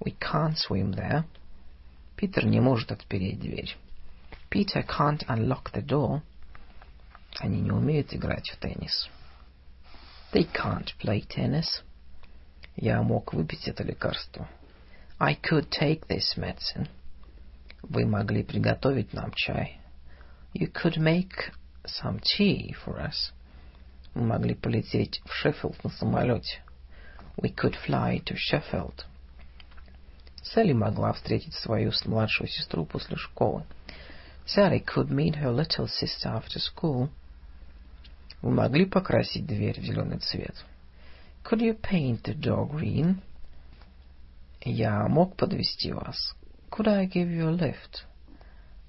We 0.00 0.16
can't 0.18 0.56
swim 0.56 0.94
there. 0.94 1.24
Питер 2.16 2.44
не 2.46 2.60
может 2.60 2.90
отпереть 2.92 3.40
дверь. 3.40 3.76
Peter 4.50 4.84
can't 4.84 5.24
unlock 5.28 5.72
the 5.72 5.84
door. 5.84 6.22
Они 7.38 7.60
не 7.60 7.70
умеют 7.70 8.12
играть 8.12 8.48
в 8.50 8.56
теннис. 8.58 9.08
They 10.32 10.50
can't 10.52 10.92
play 11.00 11.26
tennis. 11.26 11.82
Я 12.76 13.02
мог 13.02 13.32
выпить 13.32 13.68
это 13.68 13.82
лекарство. 13.84 14.48
I 15.18 15.34
could 15.34 15.68
take 15.70 16.06
this 16.06 16.36
medicine. 16.36 16.88
Вы 17.82 18.06
могли 18.06 18.42
приготовить 18.42 19.12
нам 19.12 19.32
чай. 19.34 19.80
You 20.54 20.72
could 20.72 20.96
make 20.96 21.52
some 21.84 22.20
tea 22.20 22.74
for 22.84 23.00
us. 23.00 23.32
Мы 24.13 24.23
могли 24.23 24.53
полететь 24.53 25.21
в 25.25 25.33
Шеффилд 25.33 25.83
на 25.83 25.89
самолете. 25.89 26.61
We 27.37 27.53
could 27.53 27.75
fly 27.87 28.23
to 28.23 28.35
Sheffield. 28.35 29.05
Салли 30.43 30.73
могла 30.73 31.13
встретить 31.13 31.53
свою 31.55 31.91
младшую 32.05 32.47
сестру 32.47 32.85
после 32.85 33.17
школы. 33.17 33.65
Sally 34.45 34.83
could 34.83 35.09
meet 35.09 35.35
her 35.35 35.51
little 35.51 35.87
sister 35.87 36.29
after 36.29 36.59
school. 36.59 37.09
Вы 38.41 38.51
могли 38.51 38.85
покрасить 38.85 39.47
дверь 39.47 39.79
в 39.79 39.83
зеленый 39.83 40.19
цвет? 40.19 40.55
Could 41.43 41.61
you 41.61 41.79
paint 41.79 42.23
the 42.23 42.35
door 42.37 42.69
green? 42.69 43.15
Я 44.61 45.07
мог 45.07 45.35
подвести 45.35 45.91
вас. 45.91 46.35
Could 46.69 46.87
I 46.87 47.07
give 47.07 47.29
you 47.29 47.47
a 47.47 47.51
lift? 47.51 48.05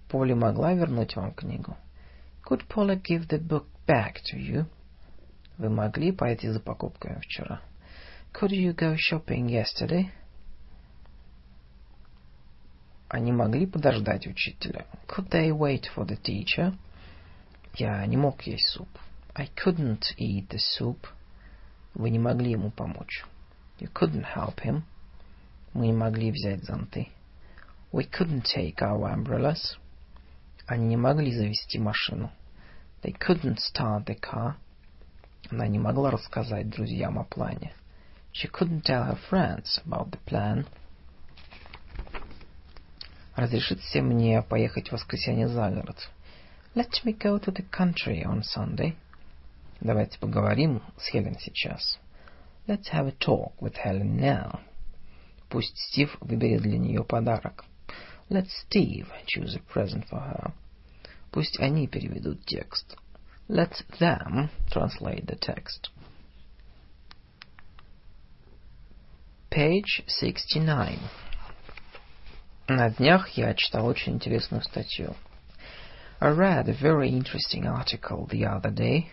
Поли 0.09 0.35
могла 0.35 0.75
вернуть 0.75 1.17
вам 1.17 1.33
книгу. 1.33 1.77
Could 2.45 2.67
Paula 2.69 2.97
give 2.97 3.29
the 3.29 3.39
book 3.39 3.67
back 3.87 4.17
to 4.31 4.39
you? 4.39 4.67
Вы 5.59 5.71
могли 5.71 6.11
пойти 6.13 6.49
за 6.49 6.61
покупками 6.61 7.21
вчера? 7.21 7.61
Could 8.33 8.51
you 8.51 8.75
go 8.75 8.97
shopping 8.97 9.47
yesterday? 9.47 10.11
Они 13.09 13.31
могли 13.31 13.67
подождать 13.67 14.27
учителя. 14.27 14.87
Could 15.07 15.29
they 15.31 15.51
wait 15.51 15.85
for 15.95 16.05
the 16.05 16.21
teacher? 16.21 16.77
Я 17.75 18.05
не 18.07 18.17
мог 18.17 18.43
есть 18.43 18.67
суп. 18.69 18.89
I 19.35 19.49
couldn't 19.55 20.03
eat 20.19 20.49
the 20.49 20.59
soup. 20.59 21.07
Вы 21.95 22.11
не 22.11 22.19
могли 22.19 22.51
ему 22.53 22.71
помочь. 22.71 23.25
You 23.79 23.89
couldn't 23.93 24.27
help 24.35 24.57
him. 24.65 24.83
Мы 25.73 25.87
не 25.87 25.93
могли 25.93 26.33
взять 26.33 26.65
зонты. 26.65 27.09
We 27.93 28.09
couldn't 28.11 28.45
take 28.45 28.79
our 28.81 29.13
umbrellas. 29.13 29.79
Они 30.67 30.87
не 30.89 30.97
могли 30.97 31.33
завести 31.33 31.79
машину. 31.79 32.33
They 33.03 33.13
couldn't 33.13 33.59
start 33.59 34.07
the 34.07 34.19
car. 34.19 34.57
Она 35.51 35.67
не 35.67 35.79
могла 35.79 36.11
рассказать 36.11 36.71
друзьям 36.71 37.19
о 37.19 37.25
плане. 37.25 37.73
She 38.33 38.51
couldn't 38.51 38.83
tell 38.83 39.07
her 39.07 39.19
friends 39.31 39.81
about 39.85 40.11
the 40.11 40.19
plan. 40.27 40.67
Разрешите 43.37 44.01
мне 44.01 44.43
поехать 44.43 44.89
в 44.89 44.93
воскресенье 44.93 45.49
за 45.49 45.71
город. 45.71 46.11
Let 46.75 46.91
me 47.05 47.17
go 47.17 47.39
to 47.39 47.53
the 47.53 47.65
country 47.71 48.25
on 48.25 48.43
Sunday. 48.43 48.95
Давайте 49.81 50.19
поговорим 50.19 50.83
с 50.97 51.09
Хелен 51.09 51.39
сейчас. 51.39 51.99
Let's 52.67 52.91
have 52.93 53.07
a 53.07 53.13
talk 53.13 53.53
with 53.61 53.75
Helen 53.85 54.19
now. 54.19 54.61
Пусть 55.49 55.77
Стив 55.77 56.17
выберет 56.21 56.63
для 56.63 56.79
нее 56.79 57.05
подарок. 57.05 57.65
Let 58.31 58.49
Steve 58.49 59.07
choose 59.27 59.57
a 59.57 59.61
present 59.73 60.09
for 60.11 60.19
her. 60.19 60.53
Пусть 61.31 61.61
они 61.61 61.87
переведут 61.87 62.45
текст. 62.47 62.97
Let 63.49 63.83
them 64.01 64.49
translate 64.71 65.27
the 65.27 65.37
text. 65.37 65.91
Page 69.51 70.03
69. 70.07 70.99
На 72.69 72.89
днях 72.89 73.29
я 73.37 73.53
читал 73.53 73.87
очень 73.87 74.15
интересную 74.15 74.63
статью. 74.63 75.15
I 76.21 76.31
read 76.31 76.71
a 76.71 76.73
very 76.73 77.11
interesting 77.11 77.67
article 77.67 78.27
the 78.27 78.45
other 78.45 78.75
day. 78.75 79.11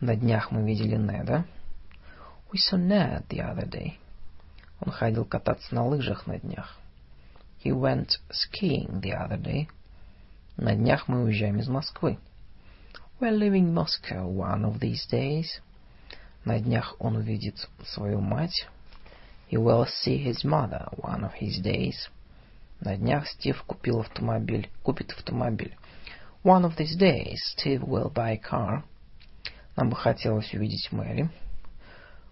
На 0.00 0.16
днях 0.16 0.50
мы 0.50 0.66
видели 0.66 0.96
Неда. 0.96 1.44
We 2.52 2.58
saw 2.58 2.78
Ned 2.78 3.28
the 3.28 3.38
other 3.38 3.68
day. 3.68 3.98
Он 4.80 4.90
ходил 4.90 5.24
кататься 5.24 5.72
на 5.72 5.86
лыжах 5.86 6.26
на 6.26 6.40
днях. 6.40 6.76
He 7.62 7.70
went 7.70 8.18
skiing 8.32 9.00
the 9.00 9.12
other 9.12 9.40
day. 9.40 9.68
На 10.56 10.74
днях 10.74 11.06
мы 11.06 11.22
уезжаем 11.22 11.60
из 11.60 11.68
Москвы. 11.68 12.18
We're 13.19 13.31
leaving 13.31 13.73
Moscow 13.73 14.27
one 14.27 14.65
of 14.65 14.79
these 14.79 15.05
days. 15.11 15.61
На 16.45 16.59
днях 16.59 16.95
он 16.99 17.15
увидит 17.15 17.67
свою 17.83 18.21
мать. 18.21 18.67
He 19.49 19.57
will 19.57 19.85
see 19.85 20.17
his 20.17 20.43
mother 20.43 20.87
one 20.97 21.23
of 21.23 21.33
his 21.33 21.61
days. 21.61 22.09
На 22.81 22.97
днях 22.97 23.27
Стив 23.27 23.61
купил 23.63 24.01
автомобиль, 24.01 24.69
купит 24.83 25.11
автомобиль. 25.11 25.75
One 26.43 26.65
of 26.65 26.75
these 26.77 26.95
days 26.97 27.39
Steve 27.57 27.83
will 27.83 28.11
buy 28.13 28.31
a 28.31 28.37
car. 28.37 28.83
Нам 29.75 29.89
бы 29.89 29.95
хотелось 29.95 30.53
увидеть 30.53 30.91
Мэри. 30.91 31.29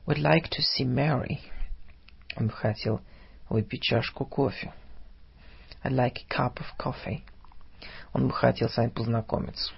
We'd 0.06 0.20
like 0.20 0.50
to 0.50 0.62
see 0.62 0.86
Mary. 0.86 1.40
Он 2.36 2.48
бы 2.48 2.54
хотел 2.54 3.02
выпить 3.50 3.84
чашку 3.84 4.26
кофе. 4.26 4.74
I'd 5.84 5.92
like 5.92 6.20
a 6.20 6.34
cup 6.34 6.60
of 6.60 6.66
coffee. 6.78 7.24
Он 8.14 8.28
бы 8.28 8.34
хотел 8.34 8.70
с 8.70 8.78
вами 8.78 8.90
познакомиться. 8.90 9.74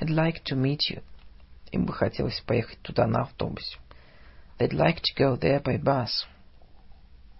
I'd 0.00 0.08
like 0.08 0.44
to 0.44 0.56
meet 0.56 0.88
you. 0.88 1.02
Им 1.72 1.84
бы 1.84 1.92
хотелось 1.92 2.40
поехать 2.40 2.80
туда 2.80 3.06
на 3.06 3.22
автобусе. 3.22 3.78
They'd 4.58 4.72
like 4.72 5.02
to 5.02 5.14
go 5.16 5.36
there 5.36 5.62
by 5.62 5.78
bus. 5.82 6.26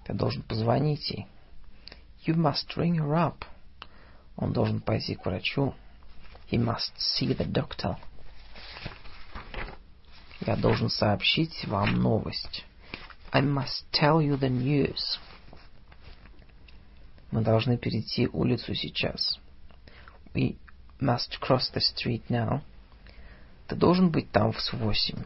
Ты 0.04 0.12
должен 0.12 0.42
позвонить 0.42 1.10
ей. 1.10 1.26
You 2.26 2.34
must 2.34 2.76
ring 2.76 2.96
her 2.96 3.14
up. 3.14 3.44
Он 4.36 4.52
должен 4.52 4.80
пойти 4.80 5.14
к 5.14 5.24
врачу. 5.24 5.74
He 6.50 6.58
must 6.58 6.92
see 6.98 7.34
the 7.34 7.50
doctor. 7.50 7.96
Я 10.40 10.56
должен 10.56 10.90
сообщить 10.90 11.66
вам 11.66 11.94
новость. 11.96 12.64
I 13.32 13.40
must 13.42 13.84
tell 13.92 14.20
you 14.20 14.38
the 14.38 14.50
news. 14.50 15.18
Мы 17.30 17.42
должны 17.42 17.78
перейти 17.78 18.26
улицу 18.26 18.74
сейчас. 18.74 19.38
We 20.34 20.58
must 21.00 21.40
cross 21.40 21.70
the 21.72 21.80
street 21.80 22.22
now. 22.28 22.62
Ты 23.68 23.76
должен 23.76 24.10
быть 24.10 24.30
там 24.30 24.52
в 24.52 24.72
восемь. 24.74 25.24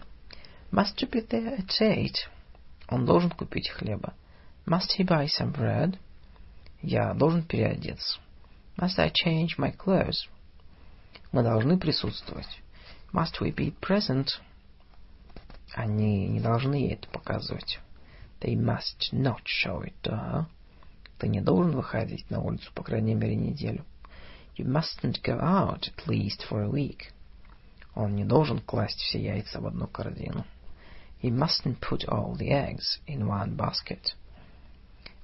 Must 0.71 0.97
you 1.01 1.11
be 1.11 1.27
there 1.27 1.59
at 1.59 1.81
eight? 1.81 2.17
Он 2.89 3.07
должен 3.07 3.31
купить 3.31 3.71
хлеба. 3.71 4.15
Must 4.67 4.97
he 4.99 5.05
buy 5.05 5.27
some 5.27 5.53
bread? 5.53 5.99
Я 6.83 7.15
должен 7.15 7.43
переодеться. 7.43 8.19
Must 8.77 8.99
I 8.99 9.11
change 9.11 9.57
my 9.59 9.75
clothes? 9.77 10.29
Мы 11.33 11.43
должны 11.43 11.79
присутствовать. 11.79 12.61
Must 13.13 13.41
we 13.41 13.55
be 13.55 13.75
present? 13.81 14.41
Они 15.73 16.29
не 16.29 16.41
должны 16.41 16.75
ей 16.75 16.95
это 16.95 17.09
показывать. 17.09 17.81
They 18.41 18.55
must 18.55 19.13
not 19.13 19.45
show 19.45 19.83
it 19.83 19.95
to 20.03 20.13
her. 20.13 20.47
Ты 21.19 21.29
не 21.29 21.41
должен 21.41 21.73
выходить 21.73 22.29
на 22.31 22.41
улицу, 22.41 22.71
по 22.75 22.83
крайней 22.83 23.15
мере, 23.15 23.37
неделю. 23.37 23.85
You 24.56 24.66
mustn't 24.66 25.24
go 25.24 25.40
out 25.40 25.88
at 25.88 26.08
least 26.08 26.44
for 26.50 26.62
a 26.62 26.70
week. 26.70 27.14
Он 27.96 28.16
не 28.16 28.26
должен 28.26 28.60
класть 28.60 29.00
все 29.00 29.22
яйца 29.22 29.62
в 29.62 29.68
одну 29.68 29.88
корзину. 29.88 30.46
He 31.22 31.30
mustn't 31.30 31.80
put 31.80 32.04
all 32.08 32.36
the 32.36 32.50
eggs 32.52 33.00
in 33.08 33.28
one 33.28 33.56
basket. 33.56 34.16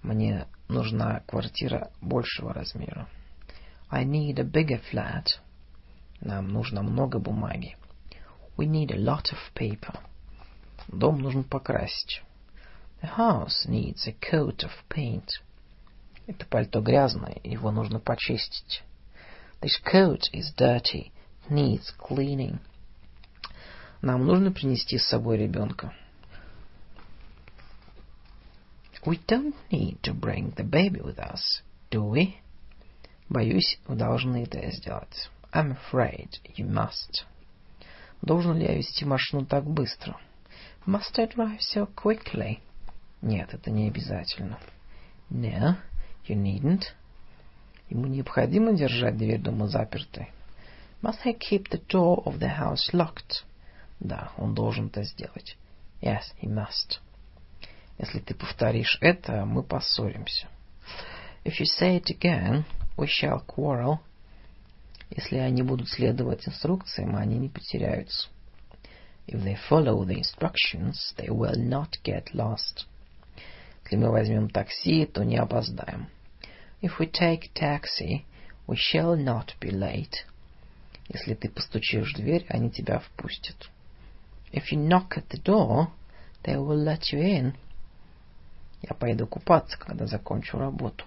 Мне 0.03 0.47
нужна 0.67 1.21
квартира 1.27 1.91
большего 2.01 2.53
размера. 2.53 3.07
I 3.89 4.05
need 4.05 4.39
a 4.39 4.43
bigger 4.43 4.81
flat. 4.91 5.39
Нам 6.21 6.47
нужно 6.47 6.81
много 6.81 7.19
бумаги. 7.19 7.75
We 8.57 8.67
need 8.67 8.91
a 8.91 8.97
lot 8.97 9.33
of 9.33 9.39
paper. 9.53 9.99
Дом 10.87 11.19
нужно 11.19 11.43
покрасить. 11.43 12.23
The 13.01 13.17
house 13.17 13.67
needs 13.67 14.07
a 14.07 14.13
coat 14.13 14.63
of 14.63 14.71
paint. 14.89 15.41
Это 16.27 16.45
пальто 16.45 16.81
грязное, 16.81 17.37
его 17.43 17.71
нужно 17.71 17.99
почистить. 17.99 18.83
This 19.62 19.78
coat 19.84 20.30
is 20.32 20.52
dirty, 20.56 21.12
needs 21.50 21.92
cleaning. 21.98 22.60
Нам 24.00 24.24
нужно 24.24 24.52
принести 24.52 24.96
с 24.96 25.06
собой 25.06 25.36
ребенка. 25.36 25.92
We 29.04 29.18
don't 29.26 29.54
need 29.70 30.00
to 30.02 30.14
bring 30.14 30.54
the 30.56 30.64
baby 30.64 31.00
with 31.02 31.18
us, 31.18 31.62
do 31.90 32.02
we? 32.02 32.36
Боюсь, 33.28 33.78
вы 33.86 33.96
должны 33.96 34.44
это 34.44 34.70
сделать. 34.70 35.30
I'm 35.52 35.76
afraid 35.76 36.40
you 36.56 36.66
must. 36.66 37.24
Должен 38.22 38.56
ли 38.56 38.64
я 38.64 38.74
вести 38.74 39.04
машину 39.04 39.44
так 39.44 39.64
быстро? 39.64 40.18
Must 40.86 41.18
I 41.18 41.26
drive 41.26 41.60
so 41.60 41.86
quickly? 41.94 42.60
Нет, 43.20 43.52
это 43.52 43.70
не 43.70 43.88
обязательно. 43.88 44.58
No, 45.30 45.76
you 46.26 46.34
needn't. 46.34 46.94
Ему 47.90 48.06
необходимо 48.06 48.72
держать 48.72 49.16
дверь 49.16 49.40
дома 49.40 49.66
запертой. 49.66 50.30
Must 51.02 51.18
I 51.24 51.32
keep 51.32 51.68
the 51.70 51.82
door 51.88 52.22
of 52.24 52.38
the 52.38 52.56
house 52.56 52.92
locked? 52.92 53.42
Да, 53.98 54.30
он 54.38 54.54
должен 54.54 54.86
это 54.86 55.02
сделать. 55.02 55.56
Yes, 56.00 56.22
he 56.40 56.48
must. 56.48 57.00
Если 57.98 58.20
ты 58.20 58.34
повторишь 58.34 58.96
это, 59.00 59.44
мы 59.44 59.64
поссоримся. 59.64 60.46
If 61.44 61.58
you 61.58 61.66
say 61.66 62.00
it 62.00 62.10
again, 62.10 62.64
we 62.96 63.08
shall 63.08 63.44
quarrel. 63.44 63.98
Если 65.10 65.38
они 65.38 65.62
будут 65.62 65.88
следовать 65.88 66.46
инструкциям, 66.46 67.16
они 67.16 67.38
не 67.38 67.48
потеряются. 67.48 68.28
If 69.26 69.42
they 69.42 69.58
follow 69.68 70.04
the 70.04 70.16
instructions, 70.16 70.94
they 71.16 71.28
will 71.28 71.56
not 71.56 72.00
get 72.04 72.32
lost. 72.34 72.86
Если 73.82 73.96
мы 73.96 74.10
возьмем 74.10 74.48
такси, 74.48 75.06
то 75.06 75.24
не 75.24 75.36
опоздаем. 75.36 76.08
If 76.81 76.99
we 76.99 77.07
take 77.07 77.53
taxi, 77.53 78.25
we 78.67 78.75
shall 78.75 79.15
not 79.15 79.53
be 79.59 79.71
late. 79.71 80.25
Если 81.07 81.35
ты 81.35 81.49
постучишь 81.49 82.13
в 82.13 82.17
дверь, 82.17 82.45
они 82.49 82.69
тебя 82.71 82.99
впустят. 82.99 83.69
If 84.51 84.71
you 84.71 84.77
knock 84.77 85.17
at 85.17 85.27
the 85.29 85.41
door, 85.41 85.89
they 86.43 86.55
will 86.55 86.83
let 86.83 87.11
you 87.11 87.19
in. 87.19 87.55
Я 88.81 88.95
пойду 88.95 89.27
купаться, 89.27 89.77
когда 89.77 90.05
закончу 90.05 90.57
работу. 90.57 91.05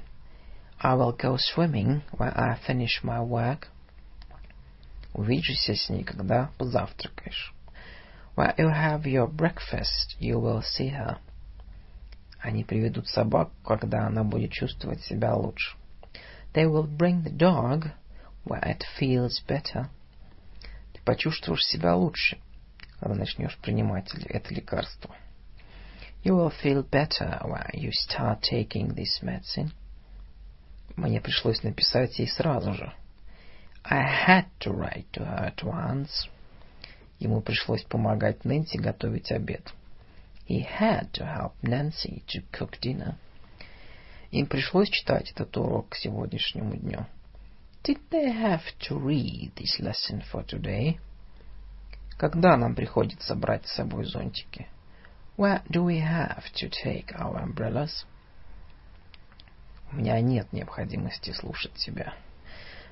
I 0.81 0.95
will 0.95 1.17
go 1.17 1.37
swimming 1.37 2.03
when 2.13 2.33
I 2.35 2.57
finish 2.67 3.03
my 3.03 3.21
work. 3.21 3.69
Увидишься 5.15 5.75
с 5.75 5.89
ней, 5.89 6.05
когда 6.05 6.51
позавтракаешь. 6.59 7.53
When 8.37 8.55
you 8.57 8.69
have 8.69 9.05
your 9.05 9.27
breakfast, 9.27 10.17
you 10.21 10.39
will 10.39 10.63
see 10.63 10.91
her. 10.91 11.19
Они 12.44 12.66
приведут 12.66 13.08
собаку, 13.08 13.54
когда 13.64 14.06
она 14.06 14.26
будет 14.26 14.52
чувствовать 14.52 15.02
себя 15.02 15.34
лучше. 15.34 15.78
They 16.54 16.66
will 16.66 16.86
bring 16.86 17.24
the 17.24 17.32
dog 17.32 17.90
when 18.44 18.62
it 18.64 18.84
feels 19.00 19.42
better. 19.48 19.88
Ты 20.92 21.02
почувствуешь 21.06 21.64
себя 21.64 21.96
лучше, 21.96 22.38
когда 23.00 23.16
начнешь 23.16 23.58
принимать 23.60 24.14
это 24.26 24.54
лекарство. 24.54 25.16
You 26.26 26.36
will 26.36 26.54
feel 26.62 26.84
better 26.84 27.42
when 27.46 27.72
you 27.76 27.92
start 27.92 28.42
taking 28.42 28.94
this 28.94 29.22
medicine. 29.22 29.72
Мне 30.98 31.22
пришлось 31.22 31.64
написать 31.64 32.20
ей 32.20 32.28
сразу 32.28 32.74
же. 32.74 32.94
I 33.86 34.04
had 34.28 34.48
to 34.60 34.74
write 34.74 35.06
to 35.14 35.24
her 35.24 35.54
at 35.54 35.64
once. 35.64 36.30
Ему 37.20 37.40
пришлось 37.40 37.84
помогать 37.84 38.44
Нэнси 38.44 38.78
готовить 38.78 39.32
обед. 39.32 39.74
He 40.46 40.66
had 40.66 41.14
to 41.14 41.26
help 41.26 41.54
Nancy 41.62 42.24
to 42.28 42.42
cook 42.52 42.80
dinner. 42.82 43.16
Им 44.32 44.48
пришлось 44.48 44.90
читать 44.90 45.32
этот 45.32 45.56
урок 45.58 45.90
к 45.90 45.96
сегодняшнему 45.96 46.76
дню. 46.76 47.06
Did 47.84 48.00
they 48.10 48.32
have 48.32 48.64
to 48.88 48.98
read 48.98 49.54
this 49.56 49.80
lesson 49.80 50.24
for 50.32 50.46
today? 50.46 51.00
Когда 52.18 52.58
нам 52.58 52.76
приходится 52.76 53.36
брать 53.36 53.68
с 53.68 53.76
собой 53.76 54.06
зонтики? 54.06 54.68
Where 55.38 55.62
do 55.70 55.84
we 55.84 56.00
have 56.00 56.44
to 56.56 56.70
take 56.70 57.12
our 57.20 57.42
umbrellas? 57.42 58.06
У 59.92 59.98
меня 59.98 60.20
нет 60.22 60.52
необходимости 60.52 61.32
слушать 61.32 61.74
тебя. 61.74 62.14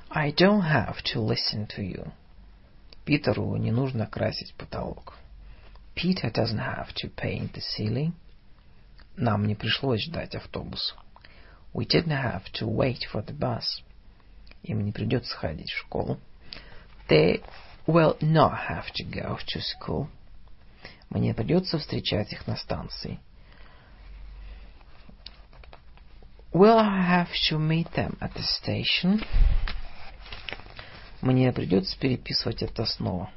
I 0.10 0.32
don't 0.32 0.62
have 0.62 1.02
to 1.14 1.26
listen 1.26 1.68
to 1.76 1.82
you. 1.82 2.12
Питеру 3.06 3.56
не 3.56 3.72
нужно 3.72 4.06
красить 4.06 4.54
потолок. 4.56 5.16
Peter 6.02 6.32
doesn't 6.32 6.58
have 6.58 6.92
to 6.96 7.08
paint 7.10 7.54
the 7.54 7.62
ceiling. 7.62 8.14
Нам 9.16 9.46
не 9.46 9.54
пришлось 9.54 10.02
ждать 10.02 10.34
автобуса. 10.34 10.96
We 11.74 11.86
didn't 11.86 12.10
have 12.10 12.52
to 12.54 12.66
wait 12.66 13.06
for 13.14 13.24
the 13.24 13.38
bus. 13.38 13.84
Им 14.64 14.84
не 14.84 14.92
придется 14.92 15.38
ходить 15.38 15.70
в 15.70 15.78
школу. 15.78 16.20
They 17.08 17.44
will 17.86 18.18
not 18.20 18.68
have 18.68 18.92
to 18.96 19.04
go 19.04 19.38
to 19.38 19.62
school. 19.62 20.08
Мне 21.12 21.36
придется 21.36 21.78
встречать 21.78 22.34
их 22.34 22.48
на 22.48 22.56
станции. 22.56 23.20
Will 26.52 26.80
I 26.80 27.22
have 27.22 27.30
to 27.52 27.60
meet 27.60 27.92
them 27.94 28.18
at 28.20 28.34
the 28.34 28.44
station? 28.44 29.24
Мне 31.22 31.54
придется 31.54 31.96
переписывать 32.00 32.64
это 32.64 32.86
снова. 32.86 33.30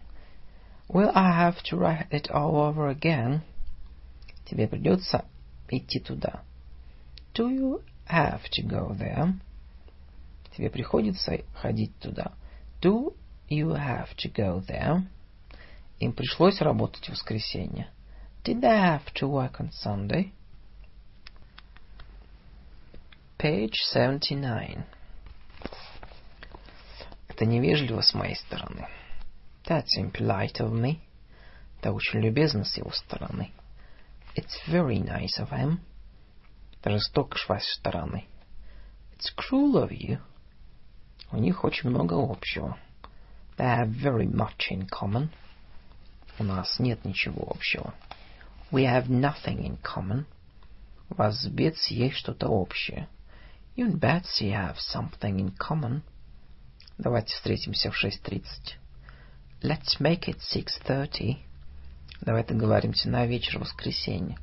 Will 0.88 1.10
I 1.14 1.32
have 1.32 1.62
to 1.64 1.76
write 1.76 2.06
it 2.10 2.30
all 2.30 2.56
over 2.56 2.88
again? 2.88 3.42
Тебе 4.44 4.68
придется 4.68 5.24
идти 5.68 6.00
туда. 6.00 6.42
Do 7.34 7.48
you 7.48 7.82
have 8.06 8.42
to 8.52 8.62
go 8.62 8.94
there? 8.94 9.34
Тебе 10.56 10.70
приходится 10.70 11.42
ходить 11.54 11.98
туда. 11.98 12.32
Do 12.80 13.16
you 13.48 13.70
have 13.70 14.14
to 14.18 14.30
go 14.30 14.60
there? 14.60 15.04
Им 16.00 16.12
пришлось 16.12 16.60
работать 16.60 17.06
в 17.06 17.12
воскресенье. 17.12 17.88
Did 18.44 18.60
they 18.60 18.78
have 18.78 19.12
to 19.14 19.26
work 19.26 19.58
on 19.58 19.70
Sunday? 19.70 20.32
Page 23.38 23.74
79. 23.92 24.84
Это 27.28 27.46
невежливо 27.46 28.02
с 28.02 28.14
моей 28.14 28.36
стороны. 28.36 28.86
That's 29.65 29.97
impolite 29.97 30.59
of 30.59 30.71
me. 30.71 30.99
Это 31.79 31.93
очень 31.93 32.19
любезно 32.19 32.65
с 32.65 32.75
его 32.77 32.91
стороны. 32.91 33.51
It's 34.35 34.57
very 34.67 34.99
nice 34.99 35.39
of 35.39 35.49
him. 35.51 35.79
Это 36.79 36.91
жестоко 36.91 37.37
с 37.37 37.47
вашей 37.47 37.73
стороны. 37.75 38.25
It's 39.15 39.33
cruel 39.35 39.75
of 39.75 39.91
you. 39.91 40.19
У 41.31 41.37
них 41.37 41.63
очень 41.63 41.89
много 41.89 42.13
общего. 42.15 42.77
They 43.57 43.65
have 43.65 43.89
very 43.89 44.27
much 44.27 44.71
in 44.71 44.87
common. 44.89 45.29
У 46.39 46.43
нас 46.43 46.79
нет 46.79 47.03
ничего 47.05 47.47
общего. 47.49 47.93
We 48.71 48.85
have 48.85 49.07
nothing 49.07 49.65
in 49.65 49.77
common. 49.81 50.25
У 51.09 51.15
вас 51.15 51.41
с 51.41 51.47
Бетси 51.47 51.93
есть 51.93 52.15
что-то 52.15 52.47
общее. 52.47 53.07
You 53.75 53.87
and 53.87 53.99
Betsy 53.99 54.51
have 54.51 54.77
something 54.77 55.37
in 55.37 55.55
common. 55.57 56.01
Давайте 56.97 57.33
встретимся 57.33 57.91
в 57.91 58.03
6.30. 58.03 58.43
Let's 59.64 59.98
make 59.98 60.28
it 60.28 60.40
6.30. 60.54 61.38
Давай 62.20 62.44
договоримся 62.44 63.08
на 63.08 63.24
вечер 63.24 63.58
воскресенья. 63.58 64.36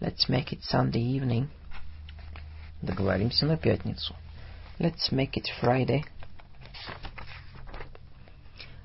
Let's 0.00 0.28
make 0.28 0.48
it 0.48 0.62
Sunday 0.62 1.04
evening. 1.04 1.46
Договоримся 2.82 3.46
на 3.46 3.56
пятницу. 3.56 4.12
Let's 4.80 5.12
make 5.12 5.34
it 5.34 5.46
Friday. 5.62 6.04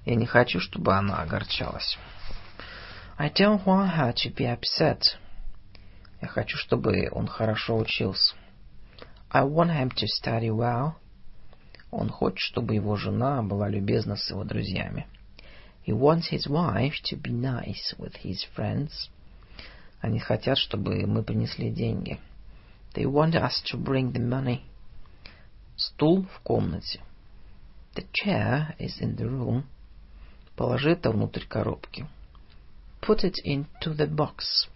Я 0.05 0.13
не 0.13 0.27
хочу, 0.27 0.59
чтобы 0.59 0.93
она 0.93 1.23
огорчалась. 1.23 1.97
I 3.17 3.31
don't 3.31 3.65
want 3.65 3.95
her 3.95 4.13
to 4.13 4.31
be 4.35 4.45
upset. 4.45 5.17
Я 6.21 6.27
хочу, 6.27 6.57
чтобы 6.57 7.09
он 7.11 7.25
хорошо 7.25 7.77
учился. 7.77 8.35
I 9.31 9.41
want 9.41 9.71
him 9.71 9.89
to 9.95 10.05
study 10.05 10.51
well. 10.51 10.93
Он 11.89 12.09
хочет, 12.09 12.37
чтобы 12.37 12.75
его 12.75 12.95
жена 12.97 13.41
была 13.41 13.67
любезна 13.67 14.15
с 14.15 14.29
его 14.29 14.43
друзьями. 14.43 15.07
He 15.84 15.92
wants 15.92 16.28
his 16.28 16.46
wife 16.46 16.94
to 17.04 17.16
be 17.16 17.30
nice 17.30 17.94
with 17.98 18.16
his 18.16 18.44
friends. 18.54 19.10
Они 20.00 20.18
хотят, 20.18 20.58
чтобы 20.58 21.06
мы 21.06 21.22
принесли 21.22 21.70
деньги. 21.70 22.20
They 22.94 23.06
want 23.06 23.34
us 23.34 23.62
to 23.72 23.78
bring 23.78 24.12
the 24.12 24.20
money. 24.20 24.60
Стул 25.76 26.26
в 26.26 26.40
комнате. 26.40 27.00
The 27.94 28.06
chair 28.12 28.76
is 28.78 29.00
in 29.00 29.16
the 29.16 29.28
room. 29.28 29.64
Положи 30.56 30.90
это 30.90 31.10
внутрь 31.10 31.44
коробки. 31.46 32.06
Put 33.00 33.24
it 33.24 33.36
into 33.44 33.94
the 33.94 34.06
box. 34.06 34.68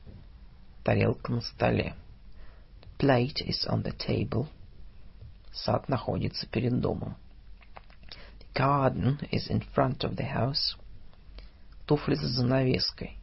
Тарелка 0.82 1.32
на 1.32 1.40
столе. 1.42 1.94
The 2.80 2.88
plate 2.98 3.46
is 3.46 3.66
on 3.68 3.82
the 3.82 3.92
table. 3.92 4.48
Сад 5.52 5.88
находится 5.88 6.46
перед 6.46 6.80
домом. 6.80 7.16
The 8.40 8.46
garden 8.54 9.18
is 9.30 9.48
in 9.48 9.62
front 9.74 10.02
of 10.02 10.16
the 10.16 10.26
house. 10.32 10.76
Туфли 11.88 12.14
за 12.14 12.28
занавеской. 12.28 13.18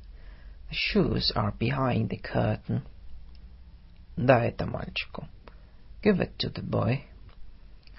The 0.70 0.76
shoes 0.76 1.32
are 1.36 1.54
behind 1.58 2.10
the 2.10 2.22
curtain. 2.22 2.82
Дай 4.16 4.50
это 4.50 4.66
мальчику. 4.66 5.28
Give 6.04 6.20
it 6.20 6.38
to 6.38 6.50
the 6.52 6.64
boy. 6.64 7.02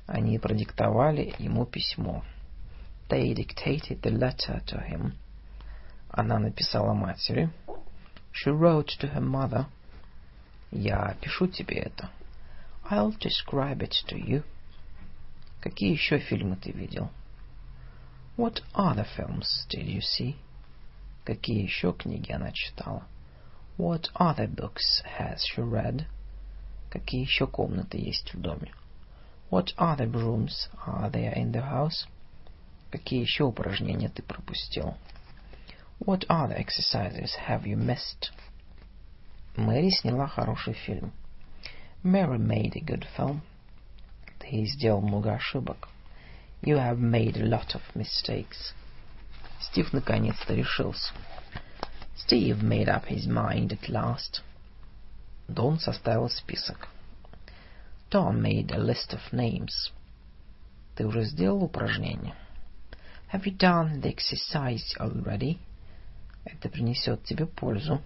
Они 0.06 0.38
продиктовали 0.38 1.34
ему 1.38 1.66
письмо. 1.66 2.24
They 3.08 3.34
dictated 3.34 4.00
the 4.02 4.10
letter 4.10 4.62
to 4.66 4.78
him. 4.88 5.12
Она 6.08 6.38
написала 6.38 6.94
матери. 6.94 7.50
She 8.32 8.50
wrote 8.50 8.98
to 9.00 9.12
her 9.12 9.20
mother. 9.20 9.66
Я 10.70 11.16
пишу 11.20 11.46
тебе 11.46 11.76
это. 11.76 12.10
I'll 12.90 13.12
describe 13.18 13.82
it 13.82 13.94
to 14.08 14.16
you. 14.16 14.42
Какие 15.60 15.92
еще 15.92 16.18
фильмы 16.18 16.56
ты 16.56 16.72
видел? 16.72 17.10
What 18.36 18.62
other 18.74 19.06
films 19.16 19.66
did 19.68 19.86
you 19.86 20.00
see? 20.00 20.36
Какие 21.26 21.62
еще 21.62 21.92
книги 21.92 22.32
она 22.32 22.52
читала? 22.52 23.06
What 23.78 24.10
other 24.14 24.48
books 24.48 25.02
has 25.18 25.38
she 25.44 25.62
read? 25.62 26.06
Какие 26.90 27.22
еще 27.22 27.46
комнаты 27.46 27.98
есть 27.98 28.34
в 28.34 28.40
доме? 28.40 28.72
What 29.50 29.74
other 29.76 30.06
rooms 30.10 30.68
are 30.86 31.10
there 31.10 31.34
in 31.34 31.52
the 31.52 31.62
house? 31.62 32.06
Какие 32.90 33.20
еще 33.20 33.44
упражнения 33.44 34.08
ты 34.08 34.22
пропустил? 34.22 34.96
What 36.00 36.26
other 36.28 36.56
exercises 36.56 37.30
have 37.46 37.64
you 37.64 37.76
missed? 37.76 38.30
Мэри 39.56 39.90
сняла 39.90 40.26
хороший 40.26 40.74
фильм. 40.74 41.12
Mary 42.02 42.38
made 42.38 42.76
a 42.76 42.80
good 42.80 43.06
film. 43.16 43.40
Ты 44.38 44.64
сделал 44.66 45.00
много 45.00 45.34
ошибок. 45.34 45.88
You 46.62 46.76
have 46.76 46.98
made 46.98 47.36
a 47.36 47.44
lot 47.44 47.74
of 47.74 47.82
mistakes. 47.94 48.74
Стив 49.71 49.91
наконец-то 49.93 50.53
решился. 50.53 51.13
Steve 52.15 52.61
made 52.61 52.87
up 52.87 53.05
his 53.05 53.27
mind 53.27 53.71
at 53.71 53.89
last. 53.89 54.41
Дон 55.47 55.79
составил 55.79 56.29
список. 56.29 56.87
Don 58.09 58.41
made 58.41 58.71
a 58.71 58.79
list 58.79 59.13
of 59.13 59.21
names. 59.31 59.91
Ты 60.95 61.05
уже 61.05 61.25
сделал 61.25 61.63
упражнение? 61.63 62.33
Have 63.31 63.43
you 63.43 63.55
done 63.55 64.01
the 64.01 64.15
exercise 64.15 64.95
already? 64.99 65.59
Это 66.45 66.69
принесет 66.69 67.23
тебе 67.23 67.45
пользу. 67.45 68.01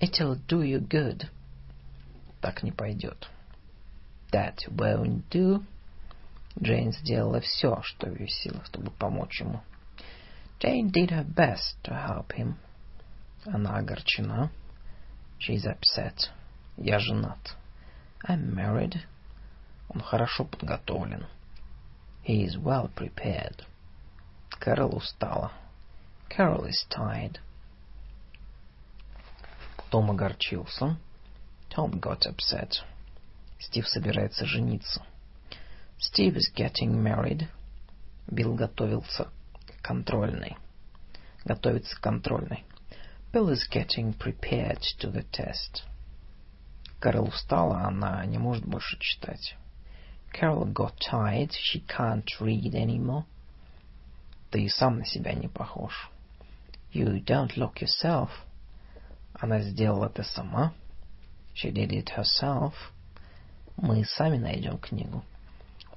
It'll 0.00 0.40
do 0.46 0.62
you 0.62 0.78
good. 0.78 1.26
Так 2.40 2.62
не 2.62 2.70
пойдет. 2.70 3.28
That 4.30 4.58
won't 4.68 5.24
do. 5.30 5.64
Джейн 6.60 6.92
сделала 6.92 7.40
все, 7.40 7.82
что 7.82 8.08
в 8.08 8.18
ее 8.18 8.28
силах, 8.28 8.66
чтобы 8.66 8.92
помочь 8.92 9.40
ему. 9.40 9.60
Jane 10.59 10.89
did 10.91 11.11
her 11.11 11.23
best 11.23 11.75
to 11.83 11.93
help 11.93 12.33
him. 12.33 12.55
Она 13.45 13.77
огорчена. 13.77 14.51
She's 15.39 15.65
upset. 15.65 16.29
Я 16.77 16.99
женат. 16.99 17.55
I'm 18.27 18.53
married. 18.53 19.01
Он 19.89 20.01
хорошо 20.01 20.43
подготовлен. 20.45 21.25
He 22.23 22.43
is 22.43 22.57
well 22.57 22.89
prepared. 22.93 23.65
Кэрол 24.59 24.97
устала. 24.97 25.51
Carol 26.29 26.65
is 26.65 26.85
tired. 26.89 27.39
Том 29.89 30.11
огорчился. 30.11 30.97
Tom 31.69 31.99
got 31.99 32.25
upset. 32.25 32.83
Стив 33.59 33.87
собирается 33.87 34.45
жениться. 34.45 35.01
Steve 35.97 36.37
is 36.37 36.51
getting 36.53 37.01
married. 37.01 37.47
Билл 38.27 38.55
готовился 38.55 39.29
к 39.84 39.86
контрольной. 39.86 40.56
Готовится 41.44 41.94
к 41.94 42.00
контрольной. 42.00 42.64
Bill 43.32 43.50
is 43.50 43.68
getting 43.70 44.16
prepared 44.16 44.80
to 44.98 45.12
the 45.12 45.26
test. 45.30 45.82
Кэрол 47.00 47.28
устала, 47.28 47.82
она 47.82 48.24
не 48.24 48.38
может 48.38 48.64
больше 48.64 48.98
читать. 48.98 49.56
Carol 50.32 50.72
got 50.72 50.94
tired, 50.98 51.50
she 51.50 51.84
can't 51.86 52.24
read 52.40 52.72
anymore. 52.74 53.24
Ты 54.50 54.68
сам 54.70 54.98
на 54.98 55.04
себя 55.04 55.34
не 55.34 55.48
похож. 55.48 56.10
You 56.92 57.22
don't 57.22 57.54
look 57.56 57.82
yourself. 57.82 58.30
Она 59.34 59.60
сделала 59.60 60.06
это 60.06 60.22
сама. 60.22 60.72
She 61.54 61.70
did 61.70 61.90
it 61.90 62.08
herself. 62.16 62.72
Мы 63.76 64.04
сами 64.06 64.38
найдем 64.38 64.78
книгу. 64.78 65.22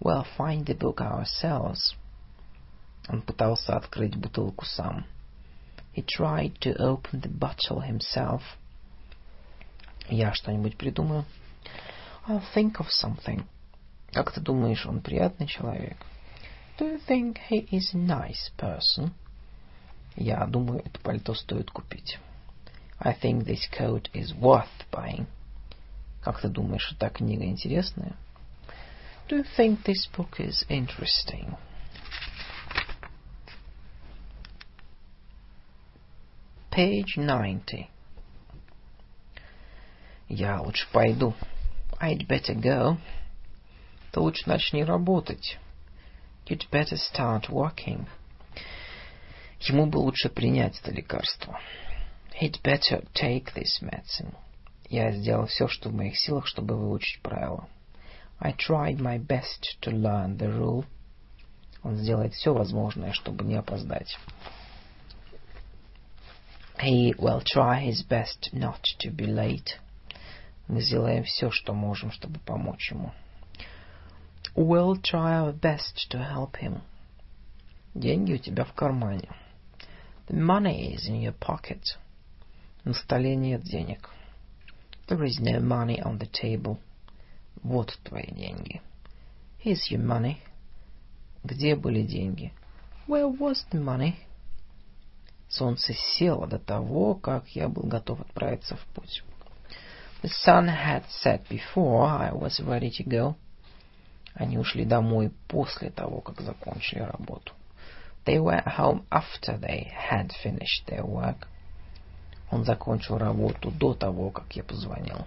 We'll 0.01 0.25
find 0.37 0.65
the 0.65 0.77
book 0.77 0.99
ourselves. 0.99 1.95
Он 3.09 3.21
пытался 3.21 3.75
открыть 3.75 4.15
бутылку 4.15 4.65
сам. 4.65 5.05
He 5.95 6.05
tried 6.05 6.59
to 6.59 6.75
open 6.77 7.21
the 7.21 7.29
bottle 7.29 7.81
himself. 7.81 8.41
Я 10.09 10.33
что-нибудь 10.33 10.77
придумаю. 10.77 11.25
I'll 12.27 12.43
think 12.53 12.77
of 12.77 12.87
something. 12.89 13.45
Как 14.11 14.31
ты 14.31 14.41
думаешь, 14.41 14.85
он 14.85 15.01
приятный 15.01 15.47
человек? 15.47 15.97
Do 16.77 16.85
you 16.85 17.01
think 17.07 17.37
he 17.49 17.67
is 17.71 17.93
a 17.93 17.97
nice 17.97 18.51
person? 18.57 19.11
Я 20.15 20.45
думаю, 20.45 20.81
это 20.85 20.99
пальто 20.99 21.33
стоит 21.33 21.71
купить. 21.71 22.19
I 22.99 23.13
think 23.13 23.45
this 23.45 23.67
coat 23.71 24.09
is 24.13 24.33
worth 24.33 24.67
buying. 24.91 25.27
Как 26.21 26.41
ты 26.41 26.49
думаешь, 26.49 26.91
эта 26.91 27.09
книга 27.09 27.45
интересная? 27.45 28.15
Do 29.29 29.37
you 29.37 29.45
think 29.57 29.83
this 29.83 30.07
book 30.15 30.39
is 30.39 30.65
interesting? 30.69 31.55
Page 36.77 37.15
90. 37.15 37.87
Я 40.29 40.61
лучше 40.61 40.87
пойду. 40.91 41.33
I'd 41.99 42.27
better 42.27 42.53
go. 42.53 42.97
Ты 44.11 44.19
лучше 44.19 44.47
начни 44.47 44.83
работать. 44.83 45.57
You'd 46.45 46.69
better 46.69 46.95
start 46.97 47.49
working. 47.49 48.05
Ему 49.61 49.87
бы 49.87 49.97
лучше 49.97 50.29
принять 50.29 50.79
это 50.79 50.91
лекарство. 50.91 51.59
He'd 52.39 52.61
better 52.61 53.03
take 53.15 53.55
this 53.55 53.81
medicine. 53.81 54.35
Я 54.87 55.11
сделал 55.13 55.47
все, 55.47 55.67
что 55.67 55.89
в 55.89 55.95
моих 55.95 56.15
силах, 56.15 56.45
чтобы 56.45 56.77
выучить 56.77 57.23
правила. 57.23 57.67
I 58.37 58.51
tried 58.51 58.99
my 58.99 59.17
best 59.17 59.79
to 59.81 59.91
learn 59.91 60.37
the 60.37 60.55
rule. 60.55 60.85
Он 61.81 61.95
сделает 61.95 62.35
все 62.35 62.53
возможное, 62.53 63.13
чтобы 63.13 63.45
не 63.45 63.55
опоздать. 63.55 64.15
He 66.80 67.14
will 67.18 67.42
try 67.44 67.80
his 67.80 68.02
best 68.02 68.50
not 68.52 68.82
to 69.00 69.10
be 69.10 69.26
late. 69.26 69.78
Мы 70.68 70.80
сделаем 70.80 71.24
все, 71.24 71.50
что 71.50 71.74
можем, 71.74 72.10
чтобы 72.10 72.40
помочь 72.40 72.90
ему. 72.90 73.12
We'll 74.54 75.00
try 75.00 75.34
our 75.40 75.52
best 75.52 76.08
to 76.10 76.18
help 76.18 76.60
him. 76.60 76.80
Деньги 77.94 78.34
у 78.34 78.38
тебя 78.38 78.64
в 78.64 78.72
кармане. 78.72 79.28
The 80.28 80.36
money 80.36 80.94
is 80.94 81.08
in 81.08 81.20
your 81.20 81.34
pocket. 81.38 81.96
На 82.84 82.94
столе 82.94 83.36
нет 83.36 83.62
денег. 83.62 84.10
There 85.08 85.24
is 85.24 85.40
no 85.40 85.60
money 85.60 86.00
on 86.02 86.18
the 86.18 86.28
table. 86.30 86.78
Вот 87.62 87.96
твои 88.04 88.30
деньги. 88.32 88.80
Here's 89.64 89.90
your 89.90 90.02
money. 90.04 90.38
Где 91.44 91.76
были 91.76 92.02
деньги? 92.02 92.52
Where 93.06 93.28
was 93.28 93.64
the 93.70 93.80
money? 93.80 94.16
Солнце 95.57 95.93
село 95.93 96.45
до 96.45 96.59
того, 96.59 97.15
как 97.15 97.47
я 97.55 97.67
был 97.67 97.83
готов 97.83 98.21
отправиться 98.21 98.75
в 98.75 98.85
путь. 98.93 99.23
The 100.21 100.29
sun 100.45 100.67
had 100.67 101.03
set 101.23 101.47
before 101.49 102.05
I 102.05 102.31
was 102.31 102.59
ready 102.59 102.91
to 102.91 103.03
go. 103.03 103.35
Они 104.35 104.59
ушли 104.59 104.85
домой 104.85 105.31
после 105.47 105.89
того, 105.89 106.21
как 106.21 106.41
закончили 106.41 106.99
работу. 106.99 107.53
They 108.25 108.37
went 108.37 108.65
home 108.65 109.05
after 109.09 109.59
they 109.59 109.87
had 110.11 110.31
finished 110.43 110.85
their 110.85 111.03
work. 111.03 111.47
Он 112.51 112.63
закончил 112.63 113.17
работу 113.17 113.71
до 113.71 113.95
того, 113.95 114.29
как 114.29 114.55
я 114.55 114.63
позвонил. 114.63 115.25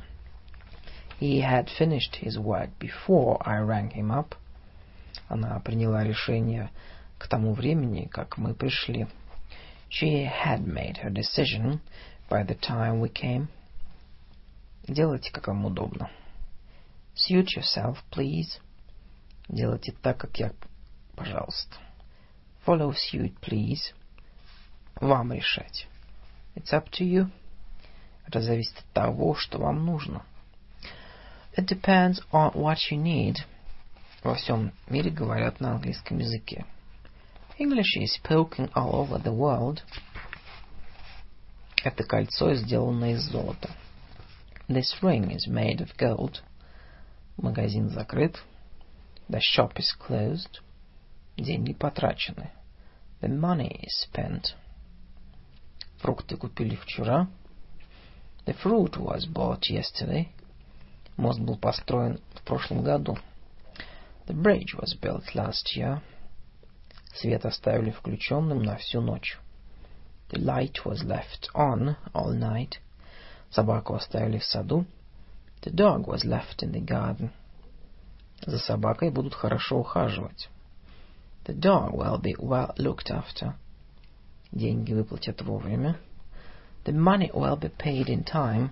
He 1.20 1.40
had 1.40 1.68
finished 1.76 2.20
his 2.22 2.38
work 2.38 2.70
before 2.78 3.38
I 3.44 3.60
rang 3.62 3.90
him 3.90 4.12
up. 4.12 4.36
Она 5.28 5.58
приняла 5.60 6.04
решение 6.04 6.70
к 7.18 7.26
тому 7.26 7.52
времени, 7.52 8.06
как 8.06 8.38
мы 8.38 8.54
пришли. 8.54 9.08
She 9.89 10.25
had 10.25 10.65
made 10.65 10.97
her 10.97 11.09
decision 11.09 11.81
by 12.29 12.43
the 12.43 12.55
time 12.55 12.99
we 12.99 13.09
came. 13.09 13.47
Делайте, 14.87 15.31
как 15.31 15.47
вам 15.47 15.65
удобно. 15.65 16.09
Suit 17.15 17.55
yourself, 17.55 17.97
please. 18.11 18.59
Делайте 19.47 19.93
так, 20.01 20.17
как 20.17 20.37
я, 20.37 20.51
пожалуйста. 21.15 21.77
Follow 22.65 22.93
suit, 22.93 23.33
please. 23.41 23.93
Вам 24.99 25.31
решать. 25.31 25.87
It's 26.55 26.73
up 26.73 26.89
to 26.91 27.05
you. 27.05 27.29
Это 28.27 28.41
зависит 28.41 28.77
от 28.77 28.85
того, 28.93 29.35
что 29.35 29.59
вам 29.59 29.85
нужно. 29.85 30.25
It 31.55 31.67
depends 31.67 32.19
on 32.31 32.53
what 32.53 32.77
you 32.91 32.97
need. 32.97 33.37
Во 34.23 34.35
всем 34.35 34.73
мире 34.89 35.11
говорят 35.11 35.59
на 35.59 35.73
английском 35.73 36.17
языке. 36.17 36.65
English 37.59 37.97
is 37.97 38.13
spoken 38.13 38.69
all 38.75 38.95
over 38.95 39.17
the 39.17 39.31
world. 39.31 39.81
Это 41.83 42.03
кольцо 42.03 42.53
сделано 42.55 43.11
из 43.13 43.21
золота. 43.21 43.69
This 44.67 45.01
ring 45.01 45.31
is 45.31 45.47
made 45.47 45.79
of 45.79 45.95
gold. 45.97 46.41
Магазин 47.37 47.89
закрыт. 47.89 48.37
The 49.29 49.39
shop 49.39 49.73
is 49.77 49.93
closed. 49.99 50.59
Деньги 51.37 51.73
потрачены. 51.73 52.51
The 53.21 53.29
money 53.29 53.83
is 53.83 54.07
spent. 54.07 54.55
Фрукты 55.99 56.37
купили 56.37 56.75
вчера. 56.75 57.27
The 58.45 58.55
fruit 58.61 58.97
was 58.97 59.25
bought 59.25 59.69
yesterday. 59.69 60.29
Мост 61.17 61.39
был 61.39 61.57
построен 61.57 62.19
в 62.33 62.41
прошлом 62.43 62.83
году. 62.83 63.17
The 64.27 64.33
bridge 64.33 64.75
was 64.75 64.93
built 64.99 65.33
last 65.33 65.75
year. 65.75 66.01
Свет 67.14 67.44
оставили 67.44 67.90
включенным 67.90 68.62
на 68.62 68.76
всю 68.76 69.00
ночь. 69.00 69.38
The 70.30 70.38
light 70.38 70.84
was 70.84 71.02
left 71.04 71.50
on 71.54 71.96
all 72.14 72.32
night. 72.32 72.74
Собаку 73.50 73.94
оставили 73.94 74.38
в 74.38 74.44
саду. 74.44 74.86
The 75.62 75.72
dog 75.74 76.06
was 76.06 76.24
left 76.24 76.62
in 76.62 76.72
the 76.72 76.80
garden. 76.80 77.30
За 78.46 78.58
собакой 78.58 79.10
будут 79.10 79.34
хорошо 79.34 79.80
ухаживать. 79.80 80.48
The 81.44 81.54
dog 81.54 81.92
will 81.92 82.20
be 82.20 82.34
well 82.38 82.74
looked 82.76 83.10
after. 83.10 83.54
Деньги 84.52 84.92
выплатят 84.92 85.42
вовремя. 85.42 85.98
The 86.84 86.92
money 86.92 87.30
will 87.32 87.58
be 87.58 87.70
paid 87.76 88.06
in 88.06 88.24
time. 88.24 88.70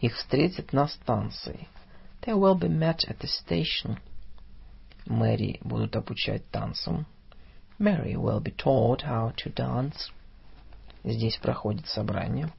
Их 0.00 0.16
встретят 0.16 0.72
на 0.72 0.88
станции. 0.88 1.68
They 2.22 2.34
will 2.34 2.58
be 2.58 2.68
met 2.68 3.04
at 3.08 3.18
the 3.20 3.28
station. 3.28 3.98
Мэри 5.05 5.59
будут 5.61 5.95
обучать 5.95 6.49
танцам. 6.51 7.05
Mary 7.79 8.15
will 8.15 8.39
be 8.39 8.51
taught 8.51 9.01
how 9.03 9.33
to 9.37 9.53
dance. 9.53 10.11
Здесь 11.03 11.37
проходит 11.37 11.87
собрание. 11.87 12.51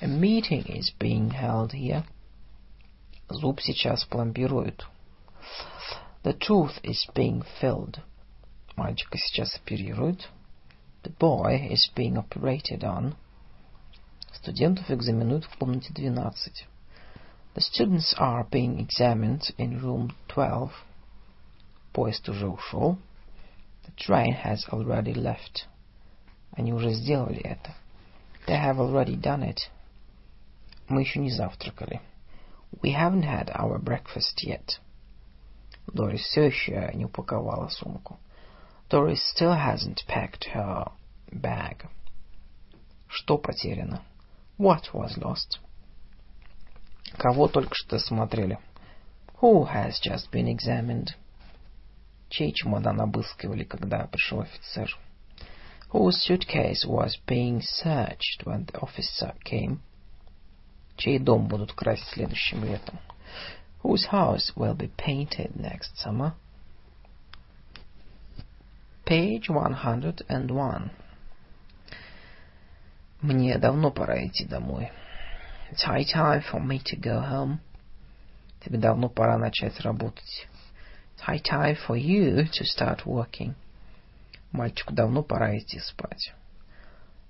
A 0.00 0.06
meeting 0.06 0.64
is 0.66 0.92
being 0.98 1.30
held 1.30 1.72
here. 1.72 2.04
Зуб 3.28 3.60
сейчас 3.60 4.04
пломбируют. 4.04 4.86
The 6.22 6.34
tooth 6.34 6.80
is 6.82 7.06
being 7.14 7.42
filled. 7.60 8.00
Мальчика 8.76 9.18
сейчас 9.18 9.56
оперируют. 9.56 10.28
The 11.02 11.10
boy 11.10 11.68
is 11.70 11.90
being 11.94 12.16
operated 12.16 12.84
on. 12.84 13.14
Студентов 14.32 14.90
экзаменуют 14.90 15.44
в 15.44 15.58
комнате 15.58 15.92
12. 15.92 16.66
The 17.54 17.60
students 17.60 18.14
are 18.18 18.48
being 18.48 18.78
examined 18.78 19.52
in 19.58 19.80
room 19.80 20.14
12. 20.28 20.70
Поезд 21.92 22.28
уже 22.28 22.48
ушел. 22.48 22.98
The 23.84 23.94
train 23.96 24.36
has 24.44 24.68
already 24.70 25.14
left. 25.14 25.66
Они 26.52 26.72
уже 26.72 26.90
сделали 26.90 27.40
это. 27.40 27.74
They 28.46 28.56
have 28.56 28.78
already 28.78 29.16
done 29.16 29.42
it. 29.42 29.70
Мы 30.88 31.02
еще 31.02 31.20
не 31.20 31.30
завтракали. 31.30 32.00
We 32.82 32.94
haven't 32.94 33.24
had 33.24 33.50
our 33.54 33.78
breakfast 33.78 34.42
yet. 34.44 34.78
Дорис 35.86 36.20
все 36.22 36.44
еще 36.44 36.90
не 36.94 37.04
упаковала 37.06 37.68
сумку. 37.68 38.18
Doris 38.90 39.20
still 39.34 39.54
hasn't 39.54 40.06
packed 40.06 40.46
her 40.54 40.90
bag. 41.30 41.86
Что 43.06 43.36
потеряно? 43.36 44.02
What 44.58 44.92
was 44.94 45.18
lost? 45.18 45.58
Кого 47.18 47.48
только 47.48 47.74
что 47.74 47.98
смотрели? 47.98 48.58
Who 49.40 49.66
has 49.66 50.00
just 50.00 50.30
been 50.30 50.48
examined? 50.48 51.10
Чей 52.33 52.51
чемодан 52.51 52.99
обыскивали, 52.99 53.63
когда 53.63 54.07
пришел 54.07 54.41
офицер? 54.41 54.89
Whose 55.91 56.17
suitcase 56.27 56.83
was 56.83 57.15
being 57.27 57.61
searched 57.61 58.43
when 58.43 58.65
the 58.65 58.79
officer 58.79 59.35
came? 59.45 59.81
Чей 60.97 61.19
дом 61.19 61.47
будут 61.47 61.73
красить 61.73 62.07
следующим 62.07 62.63
летом? 62.63 62.97
Whose 63.83 64.07
house 64.11 64.51
will 64.55 64.75
be 64.75 64.89
painted 64.97 65.55
next 65.55 65.95
summer? 66.03 66.33
Page 69.05 69.47
101. 69.47 70.89
Мне 73.21 73.59
давно 73.59 73.91
пора 73.91 74.25
идти 74.25 74.45
домой. 74.45 74.91
It's 75.71 75.83
high 75.83 76.03
time 76.03 76.41
for 76.41 76.59
me 76.59 76.79
to 76.79 76.99
go 76.99 77.21
home. 77.21 77.59
Тебе 78.65 78.79
давно 78.79 79.07
пора 79.07 79.37
начать 79.37 79.79
работать. 79.81 80.47
It's 81.22 81.24
high 81.24 81.38
time 81.38 81.76
for 81.86 81.96
you 81.96 82.46
to 82.52 82.64
start 82.64 83.04
working. 83.04 83.54
Мальчику 84.52 84.92
давно 84.94 85.22
пора 85.22 85.58
идти 85.58 85.78
спать. 85.78 86.32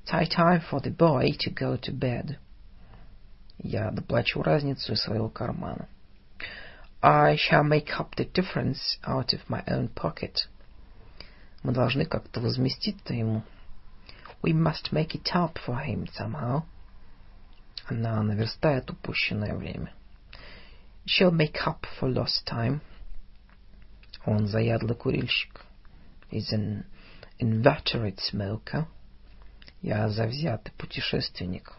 It's 0.05 0.11
high 0.11 0.29
time 0.29 0.63
for 0.71 0.81
the 0.81 0.95
boy 0.95 1.33
to 1.41 1.51
go 1.51 1.77
to 1.77 1.93
bed. 1.93 2.39
Я 3.59 3.91
доплачу 3.91 4.43
разницу 4.43 4.93
из 4.93 5.03
своего 5.03 5.29
кармана. 5.29 5.89
I 7.03 7.37
shall 7.37 7.65
make 7.65 7.91
up 7.99 8.17
the 8.17 8.25
difference 8.25 8.99
out 9.05 9.33
of 9.33 9.41
my 9.49 9.65
own 9.67 9.89
pocket. 9.95 10.49
Мы 11.63 11.73
должны 11.73 12.05
как-то 12.05 12.41
возместить 12.41 12.97
это 13.05 13.15
ему. 13.15 13.43
We 14.43 14.53
must 14.53 14.93
make 14.93 15.15
it 15.15 15.29
up 15.35 15.59
for 15.67 15.85
him 15.85 16.07
somehow. 16.17 16.63
Она 17.87 18.23
наверстает 18.23 18.91
упущенное 18.91 19.55
время. 19.55 19.93
She'll 21.07 21.33
make 21.33 21.57
up 21.67 21.87
for 21.99 22.09
lost 22.09 22.47
time. 22.47 22.81
Он 24.25 24.47
заядлый 24.47 24.95
курильщик. 24.95 25.65
He's 26.31 26.53
an 26.53 26.85
inveterate 27.39 28.19
smoker. 28.19 28.87
Я 29.81 30.09
завзятый 30.09 30.73
путешественник. 30.77 31.73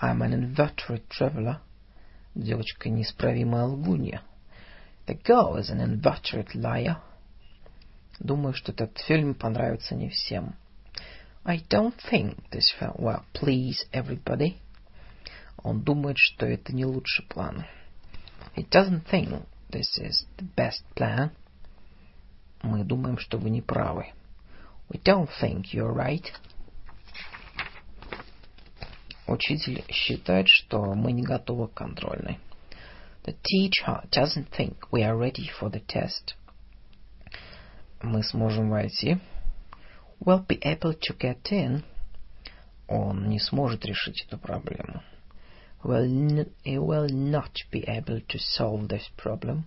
I'm 0.00 0.22
an 0.22 0.32
inveterate 0.32 1.06
traveler. 1.08 1.58
Девочка 2.34 2.88
неисправимая 2.88 3.64
лгунья. 3.64 4.22
The 5.06 5.20
girl 5.22 5.56
is 5.56 5.70
an 5.70 5.80
inveterate 5.80 6.54
liar. 6.54 6.96
Думаю, 8.18 8.54
что 8.54 8.72
этот 8.72 8.98
фильм 8.98 9.34
понравится 9.34 9.94
не 9.94 10.08
всем. 10.08 10.54
I 11.44 11.58
don't 11.68 11.94
think 12.10 12.38
this 12.50 12.70
film 12.78 12.94
will 12.98 13.22
please 13.34 13.84
everybody. 13.92 14.56
Он 15.58 15.82
думает, 15.82 16.16
что 16.18 16.46
это 16.46 16.72
не 16.72 16.84
лучший 16.84 17.26
план. 17.26 17.66
He 18.56 18.64
doesn't 18.68 19.06
think 19.10 19.44
this 19.70 19.98
is 19.98 20.24
the 20.38 20.46
best 20.56 20.82
plan. 20.94 21.30
Мы 22.61 22.83
думаем, 22.83 23.17
что 23.17 23.37
вы 23.37 23.49
не 23.49 23.61
правы. 23.61 24.13
We 24.89 25.01
don't 25.03 25.29
think 25.41 25.73
you're 25.73 25.93
right. 25.93 26.25
Учитель 29.27 29.83
считает, 29.89 30.47
что 30.47 30.93
мы 30.93 31.11
не 31.11 31.21
готовы 31.21 31.67
к 31.67 31.73
контрольной. 31.73 32.39
The 33.25 33.35
teacher 33.43 34.09
doesn't 34.09 34.47
think 34.57 34.77
we 34.91 35.03
are 35.03 35.17
ready 35.17 35.49
for 35.59 35.69
the 35.69 35.81
test. 35.85 36.35
Мы 38.01 38.23
сможем 38.23 38.69
войти. 38.69 39.17
We'll 40.19 40.45
be 40.47 40.59
able 40.63 40.93
to 40.93 41.17
get 41.17 41.51
in. 41.51 41.83
Он 42.87 43.27
не 43.27 43.39
сможет 43.39 43.85
решить 43.85 44.25
эту 44.25 44.37
проблему. 44.37 45.03
Will 45.83 46.47
he 46.63 46.77
will 46.77 47.07
not 47.09 47.51
be 47.71 47.83
able 47.85 48.21
to 48.27 48.39
solve 48.39 48.87
this 48.87 49.09
problem. 49.17 49.65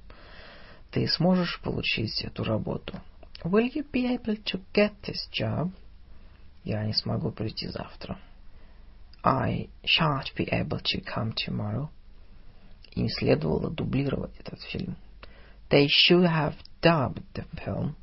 Ты 0.91 1.07
сможешь 1.07 1.61
получить 1.61 2.23
эту 2.23 2.45
работу? 2.45 3.01
Will 3.45 3.71
you 3.73 3.85
be 3.91 4.07
able 4.07 4.37
to 4.45 4.61
get 4.75 4.93
this 5.03 5.29
job? 5.33 5.71
Я 6.65 6.85
не 6.85 6.93
смогу 6.93 7.31
прийти 7.31 7.69
завтра. 7.69 8.19
I 9.23 9.69
shan't 9.85 10.35
be 10.37 10.49
able 10.51 10.81
to 10.81 11.01
come 11.05 11.33
tomorrow. 11.35 11.89
Им 12.93 13.09
следовало 13.09 13.71
дублировать 13.71 14.37
этот 14.39 14.61
фильм. 14.63 14.97
They 15.71 15.87
should 15.87 16.27
have 16.27 16.57
dubbed 16.83 17.23
the 17.35 17.47
film. 17.65 17.95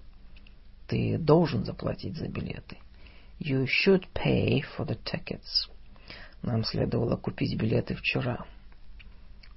Ты 0.87 1.17
должен 1.17 1.65
заплатить 1.65 2.15
за 2.15 2.29
билеты. 2.29 2.77
You 3.39 3.65
should 3.65 4.07
pay 4.13 4.63
for 4.77 4.85
the 4.85 4.97
tickets. 5.03 5.69
Нам 6.41 6.63
следовало 6.63 7.17
купить 7.17 7.57
билеты 7.57 7.95
вчера. 7.95 8.45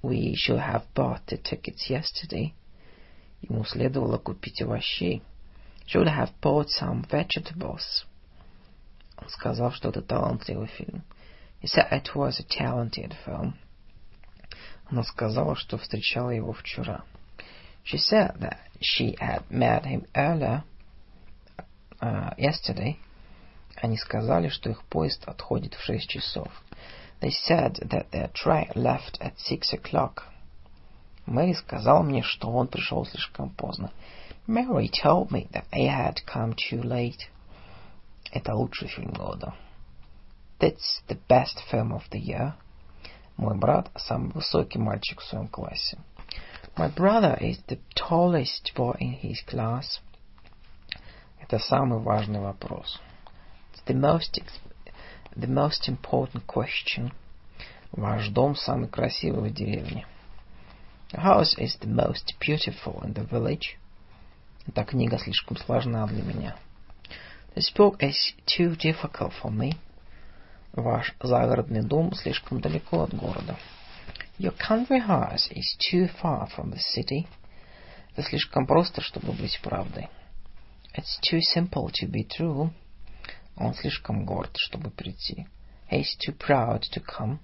We 0.03 0.33
should 0.33 0.59
have 0.59 0.83
bought 0.93 1.25
the 1.27 1.41
tickets 1.41 1.89
yesterday. 1.89 2.53
Ему 3.41 3.65
следовало 3.65 4.17
купить 4.17 4.61
овощей. 4.61 5.23
Should 5.87 6.07
have 6.07 6.31
bought 6.41 6.67
some 6.69 7.05
vegetables. 7.09 8.05
Он 9.17 9.29
сказал, 9.29 9.71
что 9.71 9.89
это 9.89 10.01
талантливый 10.01 10.67
фильм. 10.67 11.03
He 11.61 11.67
said 11.67 11.91
it 11.91 12.15
was 12.15 12.39
a 12.39 12.43
talented 12.43 13.15
film. 13.25 13.53
Она 14.85 15.03
сказала, 15.03 15.55
что 15.55 15.77
встречала 15.77 16.31
его 16.31 16.53
вчера. 16.53 17.03
She 17.83 17.97
said 17.97 18.39
that 18.39 18.57
she 18.79 19.15
had 19.19 19.43
met 19.49 19.85
him 19.85 20.05
earlier, 20.15 20.63
uh, 22.01 22.33
yesterday. 22.37 22.97
Они 23.81 23.97
сказали, 23.97 24.49
что 24.49 24.69
их 24.69 24.83
поезд 24.85 25.23
отходит 25.25 25.73
в 25.75 25.81
шесть 25.81 26.09
часов. 26.09 26.49
They 27.21 27.31
said 27.31 27.79
that 27.89 28.11
their 28.11 28.29
train 28.33 28.71
left 28.75 29.17
at 29.21 29.39
six 29.39 29.73
o'clock. 29.73 30.25
Мэри 31.25 31.53
сказал 31.53 32.03
мне, 32.03 32.23
что 32.23 32.49
он 32.49 32.67
пришел 32.67 33.05
слишком 33.05 33.49
поздно. 33.49 33.91
Mary 34.47 34.89
told 34.89 35.29
me 35.29 35.47
that 35.51 35.65
he 35.71 35.87
had 35.87 36.17
come 36.25 36.55
too 36.55 36.81
late. 36.81 37.29
Это 38.31 38.55
лучший 38.55 38.87
фильм 38.87 39.11
года. 39.11 39.53
That's 40.59 41.01
the 41.07 41.19
best 41.27 41.59
film 41.71 41.91
of 41.91 42.03
the 42.11 42.19
year. 42.19 42.53
Мой 43.37 43.57
брат 43.57 43.89
самый 43.95 44.31
высокий 44.31 44.79
мальчик 44.79 45.19
в 45.19 45.23
своем 45.23 45.47
классе. 45.47 45.97
My 46.75 46.93
brother 46.93 47.37
is 47.39 47.59
the 47.67 47.79
tallest 47.95 48.73
boy 48.75 48.95
in 48.99 49.19
his 49.21 49.43
class. 49.45 49.99
Это 51.39 51.59
самый 51.59 51.99
важный 51.99 52.39
вопрос. 52.39 52.99
It's 53.73 53.83
the 53.85 53.95
most, 53.95 54.39
the 55.35 55.47
most 55.47 55.89
important 55.89 56.45
question. 56.45 57.11
Ваш 57.91 58.29
дом 58.29 58.55
самый 58.55 58.87
красивый 58.87 59.49
в 59.49 59.53
деревне. 59.53 60.05
The 61.11 61.19
house 61.19 61.55
is 61.57 61.75
the 61.81 61.87
most 61.87 62.35
beautiful 62.39 63.01
in 63.03 63.13
the 63.13 63.25
village. 63.25 63.77
Эта 64.65 64.85
книга 64.85 65.17
слишком 65.17 65.57
сложна 65.57 66.07
для 66.07 66.23
меня. 66.23 66.55
This 67.53 67.69
book 67.75 67.99
is 67.99 68.33
too 68.45 68.77
difficult 68.77 69.33
for 69.43 69.51
me. 69.51 69.75
Ваш 70.71 71.13
загородный 71.21 71.83
дом 71.83 72.13
слишком 72.13 72.61
далеко 72.61 73.03
от 73.03 73.13
города. 73.13 73.57
Your 74.39 74.55
country 74.55 75.05
house 75.05 75.51
is 75.51 75.75
too 75.91 76.09
far 76.21 76.47
from 76.55 76.71
the 76.71 76.79
city. 76.79 77.27
Это 78.13 78.23
слишком 78.29 78.65
просто, 78.65 79.01
чтобы 79.01 79.33
быть 79.33 79.59
правдой. 79.61 80.09
It's 80.95 81.19
too 81.29 81.41
simple 81.53 81.91
to 81.91 82.07
be 82.09 82.25
true. 82.25 82.71
Он 83.57 83.73
слишком 83.73 84.25
горд, 84.25 84.55
чтобы 84.55 84.91
прийти. 84.91 85.45
He's 85.91 86.15
too 86.25 86.37
proud 86.37 86.83
to 86.93 87.03
come. 87.03 87.39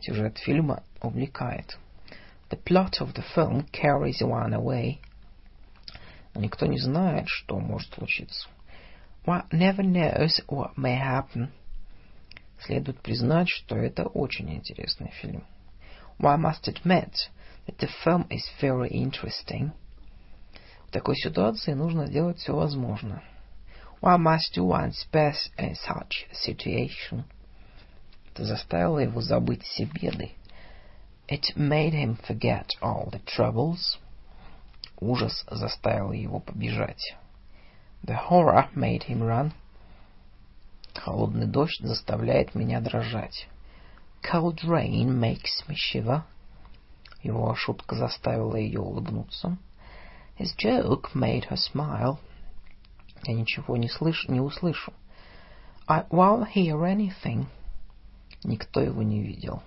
Сюжет 0.00 0.38
фильма 0.38 0.82
увлекает. 1.02 1.78
The 2.49 2.57
plot 2.57 3.01
of 3.01 3.13
the 3.13 3.23
film 3.33 3.65
carries 3.71 4.21
one 4.21 4.53
away. 4.53 4.99
Но 6.33 6.41
никто 6.41 6.65
не 6.65 6.77
знает, 6.77 7.27
что 7.27 7.59
может 7.59 7.93
случиться. 7.93 8.47
One 9.25 9.49
never 9.51 9.83
knows 9.83 10.41
what 10.47 10.75
may 10.77 10.99
happen. 10.99 11.49
Следует 12.59 13.01
признать, 13.01 13.49
что 13.49 13.75
это 13.75 14.05
очень 14.05 14.53
интересный 14.53 15.11
фильм. 15.21 15.43
One 16.19 16.41
must 16.41 16.67
admit 16.67 17.29
that 17.65 17.77
the 17.79 17.89
film 18.03 18.27
is 18.29 18.43
very 18.61 18.89
interesting. 18.89 19.71
В 20.87 20.91
такой 20.91 21.15
ситуации 21.15 21.73
нужно 21.73 22.07
делать 22.07 22.37
все 22.37 22.55
возможное. 22.55 23.23
One 24.01 24.21
must 24.21 24.53
do 24.55 24.65
one's 24.65 25.05
best 25.11 25.51
in 25.57 25.75
such 25.75 26.27
a 26.31 26.35
situation. 26.35 27.23
Это 28.31 28.45
заставило 28.45 28.99
его 28.99 29.21
забыть 29.21 29.63
все 29.63 29.85
беды. 29.85 30.31
It 31.30 31.56
made 31.56 31.92
him 31.92 32.16
forget 32.16 32.70
all 32.82 33.08
the 33.12 33.20
troubles. 33.20 33.98
Ужас 35.00 35.44
заставил 35.48 36.10
его 36.10 36.40
побежать. 36.40 37.14
The 38.02 38.16
horror 38.28 38.68
made 38.74 39.04
him 39.04 39.22
run. 39.22 39.52
Холодный 40.92 41.46
дождь 41.46 41.78
заставляет 41.82 42.56
меня 42.56 42.80
дрожать. 42.80 43.46
Cold 44.22 44.64
rain 44.64 45.20
makes 45.20 45.62
me 45.68 45.76
shiver. 45.76 46.24
Его 47.22 47.54
шутка 47.54 47.94
заставила 47.94 48.56
ее 48.56 48.80
улыбнуться. 48.80 49.56
His 50.36 50.56
joke 50.56 51.14
made 51.14 51.48
her 51.48 51.56
smile. 51.56 52.18
Я 53.22 53.34
ничего 53.34 53.76
не 53.76 53.88
слышу, 53.88 54.32
не 54.32 54.40
услышу. 54.40 54.92
I 55.86 56.06
won't 56.10 56.52
hear 56.52 56.80
anything. 56.80 57.46
Никто 58.42 58.80
его 58.80 59.04
не 59.04 59.22
видел. 59.22 59.62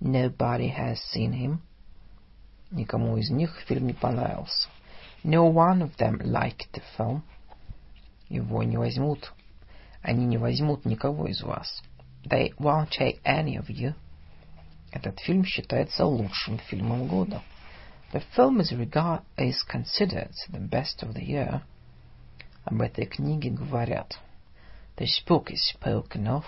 Nobody 0.00 0.68
has 0.68 1.00
seen 1.12 1.32
him. 1.32 1.60
Никому 2.70 3.16
из 3.18 3.30
них 3.30 3.54
фильм 3.68 3.86
не 3.86 3.92
понравился. 3.92 4.68
No 5.22 5.46
one 5.46 5.82
of 5.82 5.96
them 5.96 6.18
liked 6.24 6.72
the 6.72 6.82
film. 6.96 7.22
Его 8.28 8.62
не 8.62 8.76
возьмут. 8.76 9.32
Они 10.02 10.26
не 10.26 10.38
возьмут 10.38 10.84
никого 10.84 11.28
из 11.28 11.42
вас. 11.42 11.82
They 12.24 12.52
won't 12.58 12.90
take 12.90 13.20
any 13.24 13.56
of 13.56 13.68
you. 13.68 13.94
Этот 14.90 15.20
фильм 15.20 15.44
считается 15.44 16.04
лучшим 16.04 16.58
фильмом 16.58 17.06
года. 17.06 17.42
The 18.12 18.22
film 18.36 18.60
is, 18.60 18.72
regard, 18.72 19.22
is 19.38 19.62
considered 19.62 20.32
the 20.50 20.60
best 20.60 21.02
of 21.02 21.14
the 21.14 21.24
year. 21.24 21.62
Об 22.64 22.80
этой 22.82 23.06
книге 23.06 23.50
говорят. 23.50 24.18
This 24.96 25.22
book 25.26 25.50
is 25.50 25.74
spoken 25.74 26.26
of. 26.26 26.44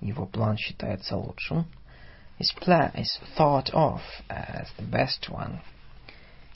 Его 0.00 0.26
план 0.26 0.56
считается 0.56 1.16
лучшим. 1.16 1.66
His 2.38 2.52
plan 2.52 2.92
is 2.94 3.18
thought 3.36 3.70
of 3.70 4.00
as 4.30 4.68
the 4.76 4.84
best 4.84 5.28
one. 5.28 5.60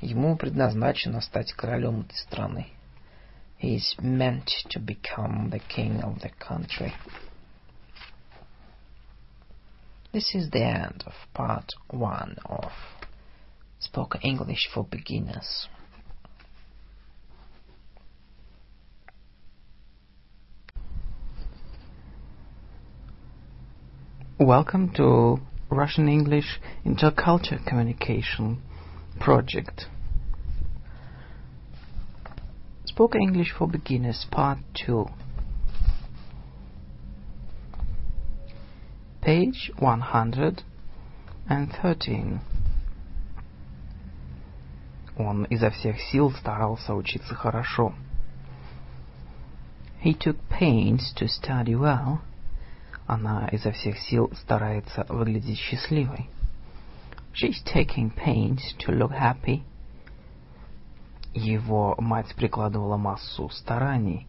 Ему 0.01 0.36
предназначено 0.36 1.20
стать 1.20 1.53
королем 1.53 2.03
этой 2.03 2.16
страны. 2.16 2.66
He 3.59 3.76
is 3.76 3.97
meant 4.01 4.51
to 4.70 4.80
become 4.80 5.51
the 5.51 5.61
king 5.61 6.03
of 6.03 6.20
the 6.20 6.30
country. 6.30 6.93
This 10.12 10.34
is 10.34 10.51
the 10.51 10.62
end 10.62 11.05
of 11.07 11.14
part 11.32 11.70
one 11.88 12.36
of 12.45 12.70
Spoken 13.78 14.20
English 14.20 14.68
for 14.72 14.84
Beginners. 14.84 15.68
Welcome 24.38 24.93
to 24.95 25.40
Russian 25.70 26.09
English 26.09 26.61
Intercultural 26.84 27.64
Communication 27.66 28.61
Project. 29.20 29.86
Spoken 32.84 33.22
English 33.22 33.53
for 33.57 33.66
Beginners 33.66 34.26
Part 34.30 34.59
2. 34.86 35.07
Page 39.22 39.72
113. 39.78 42.40
Он 45.16 45.45
изо 45.45 45.70
всех 45.70 45.99
сил 46.01 46.30
старался 46.32 46.95
учиться 46.95 47.34
хорошо. 47.34 47.95
He 50.03 50.14
took 50.14 50.36
pains 50.49 51.12
to 51.14 51.28
study 51.28 51.76
well. 51.76 52.20
Она 53.08 53.47
изо 53.53 53.72
всех 53.72 53.97
сил 53.99 54.30
старается 54.36 55.05
выглядеть 55.08 55.58
счастливой. 55.58 56.30
She's 57.34 57.64
taking 57.64 58.14
pains 58.14 58.60
to 58.80 58.91
look 58.91 59.12
happy. 59.12 59.64
Его 61.34 61.95
мать 61.99 62.36
прикладывала 62.36 62.97
массу 62.97 63.49
стараний, 63.49 64.28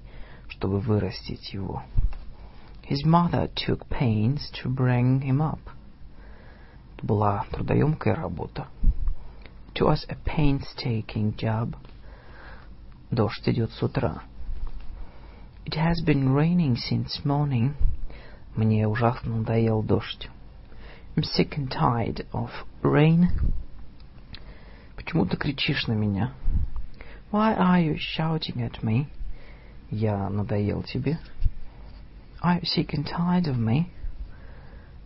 чтобы 0.49 0.79
вырастить 0.79 1.53
его. 1.53 1.83
His 2.89 3.05
mother 3.05 3.51
took 3.55 3.89
pains 3.89 4.51
to 4.63 4.73
bring 4.73 5.23
him 5.23 5.41
up. 5.43 5.61
Это 6.97 7.07
была 7.07 7.45
трудоемкая 7.51 8.15
работа. 8.15 8.69
It 9.75 9.83
was 9.83 10.07
a 10.09 10.17
painstaking 10.25 11.35
job. 11.37 11.75
Дождь 13.11 13.49
идет 13.49 13.73
с 13.73 13.83
утра. 13.83 14.23
It 15.65 15.75
has 15.75 15.97
been 16.07 16.33
raining 16.33 16.77
since 16.77 17.25
morning. 17.25 17.75
Мне 18.59 18.89
ужасно 18.89 19.37
надоел 19.37 19.85
дождь. 19.85 20.29
I'm 21.15 21.23
sick 21.23 21.57
and 21.57 21.71
tired 21.71 22.27
of 22.33 22.51
rain. 22.83 23.29
Почему 24.97 25.27
ты 25.27 25.37
кричишь 25.37 25.87
на 25.87 25.93
меня? 25.93 26.33
Why 27.31 27.57
are 27.57 27.81
you 27.81 27.97
shouting 27.97 28.57
at 28.57 28.83
me? 28.83 29.07
Я 29.93 30.29
надоел 30.29 30.83
тебе? 30.83 31.21
Are 32.43 32.61
you 32.61 32.65
sick 32.65 32.95
and 32.95 33.07
tired 33.07 33.47
of 33.47 33.57
me? 33.57 33.93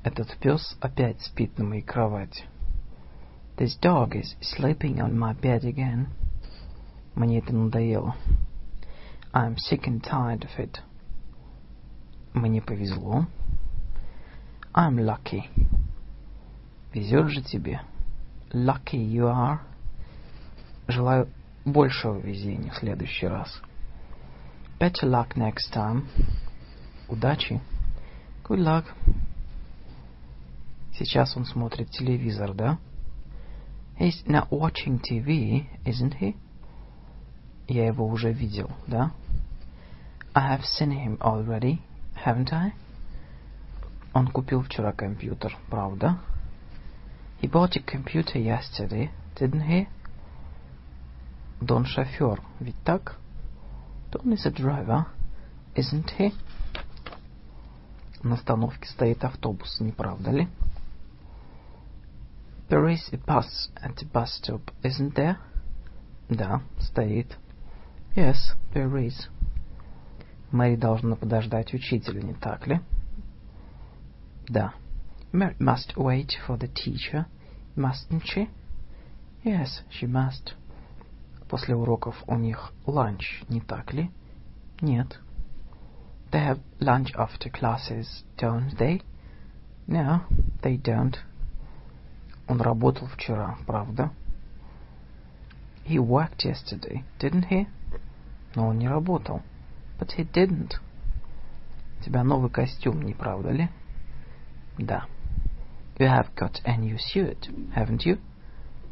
Этот 0.03 0.35
пес 0.39 0.75
опять 0.81 1.21
спит 1.21 1.59
на 1.59 1.65
моей 1.65 1.83
кровати. 1.83 2.45
This 3.59 3.79
dog 3.79 4.15
is 4.15 4.35
sleeping 4.41 4.99
on 4.99 5.19
my 5.19 5.39
bed 5.39 5.65
again. 5.65 6.07
Мне 7.15 7.41
это 7.41 7.53
надоело. 7.53 8.17
I'm 9.35 9.57
sick 9.59 9.87
and 9.87 10.03
tired 10.03 10.41
of 10.41 10.59
it. 10.59 10.79
Мне 12.33 12.63
повезло. 12.63 13.27
I'm 14.75 14.99
lucky. 14.99 15.45
Везет 16.95 17.29
же 17.29 17.43
тебе. 17.43 17.83
Lucky 18.53 18.97
you 18.97 19.25
are. 19.25 19.59
Желаю 20.89 21.29
большего 21.65 22.19
везения 22.19 22.71
в 22.73 22.77
следующий 22.77 23.27
раз. 23.27 23.61
Better 24.79 25.05
luck 25.05 25.37
next 25.37 25.73
time. 25.73 26.05
Удачи. 27.09 27.61
Good 28.45 28.61
luck. 28.61 28.85
Сейчас 30.95 31.37
он 31.37 31.45
смотрит 31.45 31.91
телевизор, 31.91 32.55
да? 32.55 32.79
He's 33.99 34.27
not 34.27 34.49
watching 34.51 35.01
TV, 35.01 35.67
isn't 35.85 36.19
he? 36.19 36.35
Я 37.69 37.87
его 37.87 38.07
уже 38.07 38.33
видел, 38.33 38.71
да? 38.87 39.13
I 40.35 40.57
have 40.57 40.65
seen 40.65 40.91
him 40.91 41.19
already, 41.19 41.81
haven't 42.25 42.53
I? 42.53 42.73
Он 44.15 44.29
купил 44.29 44.63
вчера 44.63 44.93
компьютер, 44.93 45.57
правда? 45.71 46.19
He 47.41 47.51
bought 47.51 47.77
a 47.77 47.81
computer 47.81 48.37
yesterday, 48.37 49.11
didn't 49.37 49.67
he? 49.67 49.89
Дон 51.61 51.87
шофер, 51.87 52.41
ведь 52.61 52.77
так? 52.85 53.17
Don 54.11 54.33
is 54.33 54.45
a 54.45 54.51
driver, 54.51 55.07
isn't 55.75 56.11
he? 56.19 56.35
На 58.23 58.35
остановке 58.35 58.89
стоит 58.89 59.25
автобус, 59.25 59.81
не 59.81 59.93
правда 59.93 60.31
ли? 60.31 60.49
There 62.69 62.87
is 62.89 63.13
a 63.13 63.17
bus 63.17 63.71
at 63.83 63.97
the 63.97 64.07
bus 64.13 64.41
stop, 64.41 64.73
isn't 64.83 65.15
there? 65.15 65.37
Да, 66.29 66.63
стоит. 66.79 67.37
Yes, 68.15 68.37
there 68.75 68.93
is. 68.97 69.29
Мэри 70.51 70.77
должна 70.77 71.17
подождать 71.17 71.73
учителя, 71.75 72.23
не 72.23 72.35
так 72.35 72.67
ли? 72.67 72.81
Да. 74.53 74.75
Must 75.33 75.97
wait 75.97 76.37
for 76.47 76.59
the 76.59 76.69
teacher, 76.69 77.25
mustn't 77.75 78.23
she? 78.27 78.51
Yes, 79.43 79.81
she 79.89 80.07
must. 80.07 80.55
После 81.49 81.75
уроков 81.75 82.23
у 82.27 82.37
них 82.37 82.73
ланч, 82.87 83.45
не 83.49 83.63
так 83.63 83.95
ли? 83.95 84.11
Нет. 84.83 85.19
They 86.31 86.45
have 86.47 86.61
lunch 86.81 87.15
after 87.15 87.51
classes, 87.51 88.25
don't 88.37 88.77
they? 88.77 89.01
No, 89.87 90.21
they 90.63 90.77
don't. 90.77 91.17
Он 92.47 92.61
работал 92.61 93.07
вчера, 93.07 93.57
правда? 93.67 94.11
He 95.87 95.99
worked 95.99 96.45
yesterday, 96.45 97.05
didn't 97.19 97.49
he? 97.49 97.67
Но 98.55 98.69
он 98.69 98.79
не 98.79 98.89
работал. 98.89 99.41
But 99.99 100.11
he 100.19 100.31
didn't. 100.31 100.75
У 102.01 102.05
тебя 102.05 102.23
новый 102.23 102.51
костюм, 102.51 103.01
не 103.01 103.15
правда 103.15 103.51
ли? 103.51 103.71
Да. 104.78 105.08
You 105.98 106.08
have 106.08 106.36
got 106.36 106.62
a 106.64 106.78
new 106.78 106.98
suit, 106.98 107.50
haven't 107.74 108.06
you? 108.06 108.20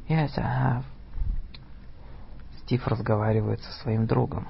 Yes, 0.09 0.38
I 0.38 0.41
have. 0.41 0.84
Стив 2.59 2.88
разговаривает 2.88 3.61
со 3.61 3.72
своим 3.84 4.07
другом. 4.07 4.47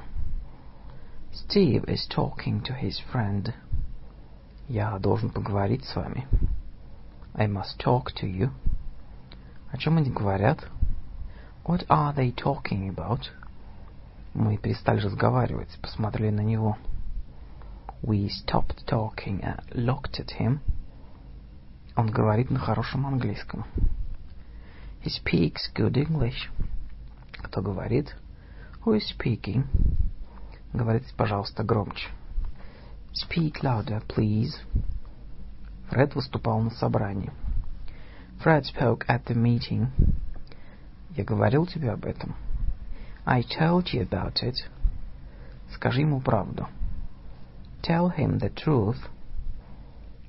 Steve 1.33 1.83
is 1.89 2.07
talking 2.07 2.61
to 2.63 2.73
his 2.73 2.97
friend. 3.11 3.53
Я 4.69 4.97
должен 4.99 5.29
поговорить 5.29 5.83
с 5.83 5.95
вами. 5.95 6.25
I 7.33 7.47
must 7.47 7.77
talk 7.77 8.13
to 8.21 8.25
you. 8.25 8.51
О 9.71 9.77
чем 9.77 9.97
они 9.97 10.09
говорят? 10.09 10.65
What 11.65 11.85
are 11.89 12.13
they 12.15 12.33
talking 12.33 12.89
about? 12.89 13.29
Мы 14.33 14.57
перестали 14.57 15.01
разговаривать, 15.01 15.77
посмотрели 15.81 16.29
на 16.31 16.41
него. 16.41 16.77
We 18.01 18.29
stopped 18.29 18.85
talking 18.87 19.41
and 19.41 19.61
looked 19.73 20.19
at 20.19 20.39
him. 20.39 20.61
Он 22.00 22.06
говорит 22.06 22.50
на 22.50 22.58
хорошем 22.58 23.06
английском. 23.06 23.66
He 25.04 25.10
speaks 25.10 25.70
good 25.76 25.92
English. 25.92 26.48
Кто 27.32 27.60
говорит? 27.60 28.16
Who 28.86 28.96
is 28.96 29.02
speaking? 29.14 29.66
Говорите, 30.72 31.12
пожалуйста, 31.14 31.62
громче. 31.62 32.08
Speak 33.12 33.60
louder, 33.60 34.02
please. 34.06 34.54
Фред 35.90 36.14
выступал 36.14 36.62
на 36.62 36.70
собрании. 36.70 37.32
Fred 38.42 38.62
spoke 38.62 39.06
at 39.06 39.26
the 39.26 39.34
meeting. 39.34 39.88
Я 41.10 41.24
говорил 41.24 41.66
тебе 41.66 41.90
об 41.90 42.06
этом. 42.06 42.34
I 43.26 43.42
told 43.42 43.92
you 43.92 44.08
about 44.08 44.42
it. 44.42 44.56
Скажи 45.74 46.00
ему 46.00 46.22
правду. 46.22 46.66
Tell 47.82 48.08
him 48.16 48.38
the 48.38 48.50
truth. 48.54 48.96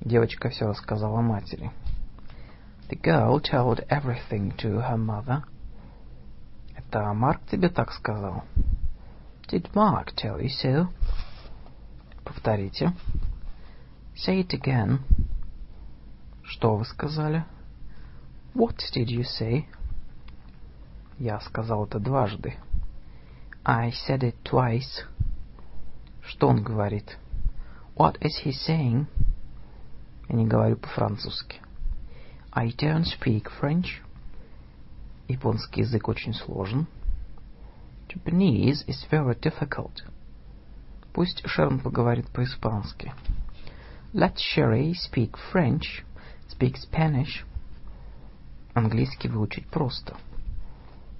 Девочка 0.01 0.49
все 0.49 0.67
рассказала 0.67 1.21
матери. 1.21 1.71
The 2.89 2.99
girl 2.99 3.39
told 3.39 3.85
everything 3.87 4.51
to 4.57 4.81
her 4.81 4.97
mother. 4.97 5.43
Это 6.75 7.13
Марк 7.13 7.41
тебе 7.49 7.69
так 7.69 7.91
сказал? 7.93 8.43
Did 9.47 9.71
Mark 9.73 10.15
tell 10.15 10.41
you 10.41 10.49
so? 10.49 10.87
Повторите. 12.23 12.93
Say 14.15 14.41
it 14.41 14.53
again. 14.53 15.01
Что 16.43 16.75
вы 16.75 16.85
сказали? 16.85 17.45
What 18.55 18.77
did 18.95 19.07
you 19.07 19.23
say? 19.23 19.65
Я 21.19 21.39
сказал 21.41 21.85
это 21.85 21.99
дважды. 21.99 22.55
I 23.63 23.91
said 23.91 24.23
it 24.23 24.35
twice. 24.43 25.05
Что 26.23 26.47
он 26.47 26.63
говорит? 26.63 27.19
What 27.95 28.19
is 28.19 28.41
he 28.43 28.51
saying? 28.51 29.05
Я 30.30 30.36
не 30.36 30.46
говорю 30.46 30.76
по-французски. 30.76 31.60
I 32.52 32.68
don't 32.68 33.04
speak 33.04 33.50
French. 33.60 34.02
Японский 35.28 35.80
язык 35.80 36.08
очень 36.08 36.34
сложен. 36.34 36.86
Japanese 38.08 38.84
is 38.86 39.04
very 39.10 39.38
difficult. 39.38 40.02
Пусть 41.12 41.46
Шерон 41.46 41.80
поговорит 41.80 42.28
по-испански. 42.30 43.12
Let 44.12 44.36
Sherry 44.36 44.94
speak 44.94 45.36
French, 45.52 46.04
speak 46.48 46.76
Spanish. 46.76 47.44
Английский 48.74 49.28
выучить 49.28 49.66
просто. 49.68 50.16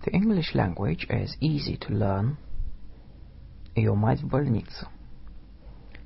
The 0.05 0.12
English 0.12 0.55
language 0.55 1.07
is 1.09 1.37
easy 1.41 1.77
to 1.79 1.91
learn. 1.91 2.37
Ее 3.75 3.95
мать 3.95 4.23
в 4.23 4.29
больнице. 4.29 4.87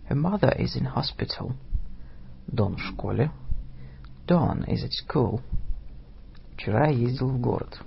Her 0.09 0.17
mother 0.17 0.57
is 0.59 0.75
in 0.75 0.87
hospital. 0.87 1.55
Дон 2.48 2.76
в 2.76 2.82
школе. 2.82 3.32
Don 4.28 4.66
is 4.68 4.84
at 4.84 4.92
school. 4.92 5.42
Вчера 6.54 6.88
я 6.88 6.98
ездил 6.98 7.30
в 7.30 7.40
город. 7.40 7.82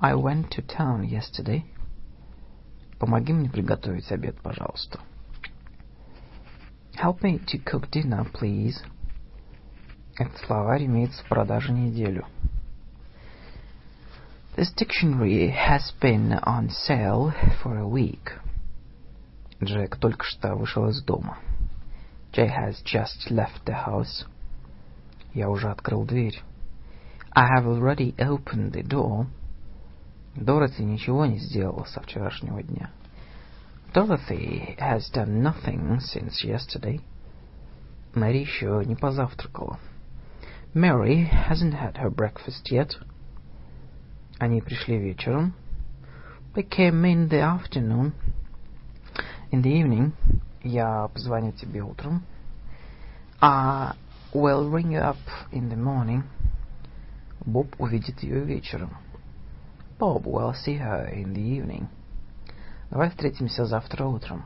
I 0.00 0.14
went 0.14 0.50
to 0.50 0.66
town 0.66 1.02
yesterday. 1.02 1.64
Помоги 2.98 3.32
мне 3.32 3.50
приготовить 3.50 4.10
обед, 4.10 4.40
пожалуйста. 4.40 5.00
Help 6.94 7.22
me 7.22 7.44
to 7.46 7.62
cook 7.62 7.90
dinner, 7.90 8.26
please. 8.32 8.76
Этот 10.16 10.38
словарь 10.46 10.86
имеется 10.86 11.24
в 11.24 11.28
продаже 11.28 11.72
неделю. 11.72 12.24
This 14.56 14.72
dictionary 14.72 15.50
has 15.50 15.92
been 16.00 16.38
on 16.44 16.70
sale 16.70 17.32
for 17.62 17.76
a 17.78 17.86
week. 17.86 18.38
Джек 19.62 19.96
только 19.96 20.24
что 20.24 20.54
вышел 20.54 20.88
из 20.88 21.02
дома. 21.02 21.38
Jay 22.33 22.47
has 22.47 22.81
just 22.83 23.29
left 23.31 23.65
the 23.65 23.85
house. 23.85 24.25
Я 25.33 25.49
уже 25.49 25.69
открыл 25.69 26.05
дверь. 26.05 26.41
I 27.31 27.47
have 27.55 27.65
already 27.65 28.15
opened 28.17 28.71
the 28.71 28.83
door. 28.83 29.27
Дороти 30.35 30.83
ничего 30.83 31.25
не 31.25 31.39
сделала 31.39 31.85
со 31.85 32.01
вчерашнего 32.01 32.61
дня. 32.63 32.91
Dorothy 33.93 34.77
has 34.77 35.09
done 35.11 35.41
nothing 35.41 35.99
since 35.99 36.43
yesterday. 36.43 37.01
Мэри 38.13 38.39
еще 38.39 38.83
не 38.85 38.95
позавтракала. 38.95 39.79
Mary 40.73 41.27
hasn't 41.27 41.73
had 41.73 41.97
her 41.97 42.09
breakfast 42.09 42.69
yet. 42.71 42.91
Они 44.37 44.61
пришли 44.61 44.97
вечером. 44.97 45.53
They 46.53 46.63
came 46.63 47.03
in 47.05 47.29
the 47.29 47.41
afternoon. 47.41 48.13
In 49.51 49.61
the 49.61 49.71
evening. 49.71 50.13
Я 50.63 51.07
позвоню 51.13 51.51
тебе 51.53 51.81
утром. 51.81 52.23
I 53.41 53.93
will 54.33 54.69
ring 54.69 54.91
you 54.91 55.01
up 55.01 55.17
in 55.51 55.69
the 55.69 55.77
morning. 55.77 56.23
Боб 57.45 57.73
увидит 57.79 58.21
ее 58.21 58.41
вечером. 58.41 58.91
Bob 59.97 60.23
will 60.23 60.53
see 60.53 60.77
her 60.77 61.09
in 61.13 61.33
the 61.33 61.41
evening. 61.41 61.87
Давай 62.89 63.09
встретимся 63.09 63.65
завтра 63.65 64.05
утром. 64.05 64.43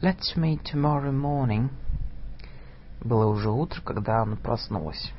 Let's 0.00 0.36
meet 0.36 0.62
tomorrow 0.62 1.12
morning. 1.12 1.70
Было 3.00 3.26
уже 3.26 3.50
утро, 3.50 3.80
когда 3.82 4.22
она 4.22 4.36
проснулась. 4.36 5.12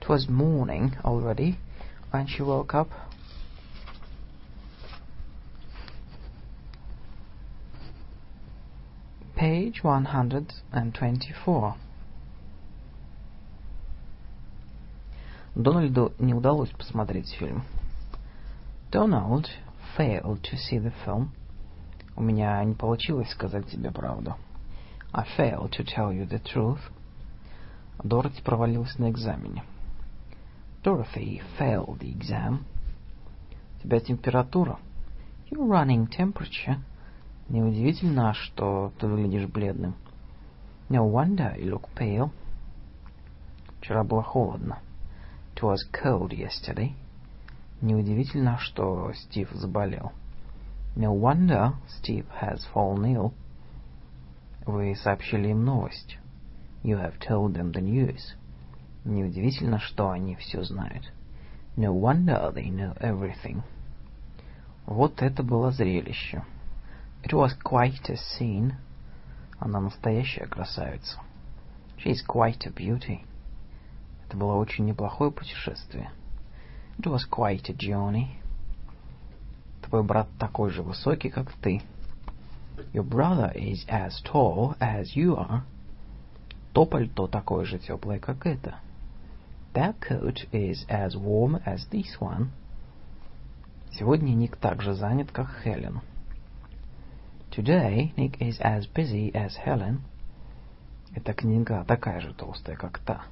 It 0.00 0.08
was 0.08 0.28
morning 0.28 0.92
already 1.02 1.56
when 2.12 2.26
she 2.26 2.42
woke 2.42 2.74
up. 2.74 2.88
Page 9.50 9.82
124. 9.82 11.74
Дональду 15.54 16.12
не 16.18 16.34
удалось 16.34 16.70
посмотреть 16.70 17.34
фильм. 17.34 17.64
Donald 18.90 19.46
failed 19.96 20.42
to 20.42 20.56
see 20.56 20.78
the 20.78 20.92
film. 21.04 21.28
У 22.14 22.22
меня 22.22 22.62
не 22.64 22.74
получилось 22.74 23.30
сказать 23.30 23.66
тебе 23.68 23.90
правду. 23.90 24.36
I 25.12 25.24
failed 25.36 25.70
to 25.72 25.84
tell 25.84 26.12
you 26.12 26.28
the 26.28 26.42
truth. 26.42 26.80
Дороти 28.02 28.42
провалилась 28.42 28.98
на 28.98 29.10
экзамене. 29.10 29.64
Dorothy 30.82 31.42
failed 31.58 31.98
the 31.98 32.14
exam. 32.14 32.64
У 33.78 33.82
тебя 33.82 34.00
температура. 34.00 34.78
Your 35.50 35.66
running 35.66 36.06
temperature. 36.08 36.78
Неудивительно, 37.51 38.33
что 38.33 38.93
ты 38.97 39.07
выглядишь 39.07 39.45
бледным. 39.45 39.95
No 40.87 41.05
wonder 41.11 41.53
you 41.59 41.69
look 41.69 41.89
pale. 41.97 42.31
Вчера 43.81 44.05
было 44.05 44.23
холодно. 44.23 44.79
It 45.53 45.61
was 45.61 45.79
cold 45.91 46.29
yesterday. 46.29 46.93
Неудивительно, 47.81 48.57
что 48.57 49.11
Стив 49.11 49.49
заболел. 49.51 50.13
No 50.95 51.13
wonder 51.13 51.73
Steve 51.89 52.25
has 52.41 52.61
fallen 52.73 53.03
ill. 53.13 53.33
Вы 54.65 54.95
сообщили 54.95 55.49
им 55.49 55.65
новость. 55.65 56.19
You 56.83 56.97
have 57.01 57.19
told 57.19 57.51
them 57.53 57.73
the 57.73 57.81
news. 57.81 58.21
Неудивительно, 59.03 59.77
что 59.77 60.09
они 60.09 60.35
все 60.37 60.63
знают. 60.63 61.11
No 61.75 61.91
wonder 61.91 62.53
they 62.53 62.69
know 62.69 62.97
everything. 63.01 63.61
Вот 64.85 65.21
это 65.21 65.43
было 65.43 65.71
зрелище. 65.71 66.45
It 67.23 67.33
was 67.33 67.53
quite 67.63 68.09
a 68.09 68.17
scene. 68.17 68.73
Она 69.59 69.79
настоящая 69.79 70.47
красавица. 70.47 71.19
She 71.97 72.11
is 72.11 72.25
quite 72.25 72.65
a 72.65 72.71
beauty. 72.71 73.21
Это 74.27 74.35
было 74.37 74.55
очень 74.55 74.85
неплохое 74.85 75.31
путешествие. 75.31 76.09
It 76.97 77.05
was 77.05 77.25
quite 77.29 77.69
a 77.69 77.73
journey. 77.73 78.29
Твой 79.83 80.03
брат 80.03 80.27
такой 80.39 80.71
же 80.71 80.81
высокий, 80.81 81.29
как 81.29 81.51
ты. 81.53 81.81
Your 82.93 83.07
brother 83.07 83.53
is 83.55 83.85
as 83.87 84.21
tall 84.23 84.75
as 84.79 85.15
you 85.15 85.35
are. 85.35 85.61
То 86.73 86.85
пальто 86.85 87.27
такое 87.27 87.65
же 87.65 87.77
теплое, 87.77 88.17
как 88.19 88.47
это. 88.47 88.79
That 89.73 89.99
coat 89.99 90.47
is 90.51 90.85
as 90.89 91.15
warm 91.15 91.61
as 91.65 91.87
this 91.91 92.19
one. 92.19 92.47
Сегодня 93.91 94.33
Ник 94.33 94.55
так 94.57 94.81
же 94.81 94.95
занят, 94.95 95.31
как 95.31 95.49
Хелен. 95.63 96.01
Today 97.50 98.12
Nick 98.16 98.40
is 98.40 98.60
as 98.60 98.86
busy 98.86 99.32
as 99.34 99.56
Helen. 99.56 100.00
Эта 101.14 101.32
книга 101.32 101.84
такая 101.84 102.20
же 102.20 102.34
толстая, 102.34 102.76
как 102.76 102.98
та. 102.98 103.24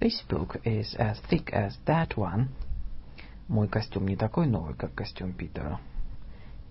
This 0.00 0.24
book 0.28 0.60
is 0.64 0.96
as 0.98 1.20
thick 1.30 1.52
as 1.52 1.78
that 1.86 2.16
one. 2.16 2.48
Мой 3.48 3.68
костюм 3.68 4.08
не 4.08 4.16
такой 4.16 4.46
новый, 4.46 4.74
как 4.74 4.94
костюм 4.94 5.32
Питера. 5.32 5.78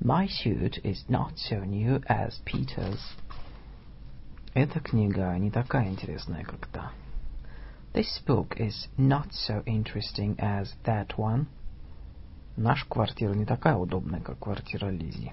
My 0.02 0.28
suit 0.28 0.82
is 0.84 1.06
not 1.08 1.36
so 1.38 1.64
new 1.64 2.02
as 2.08 2.42
Peter's. 2.46 3.00
Эта 4.54 4.80
книга 4.80 5.38
не 5.38 5.52
такая 5.52 5.88
интересная, 5.90 6.44
как 6.44 6.68
та. 6.68 6.92
This 7.94 8.22
book 8.26 8.58
is 8.58 8.88
not 8.98 9.32
so 9.32 9.64
interesting 9.66 10.36
as 10.38 10.74
that 10.86 11.18
one. 11.18 11.48
Наша 12.58 12.86
квартира 12.88 13.34
не 13.34 13.46
такая 13.46 13.76
удобная, 13.76 14.22
как 14.22 14.40
квартира 14.40 14.90
Лизи. 14.90 15.32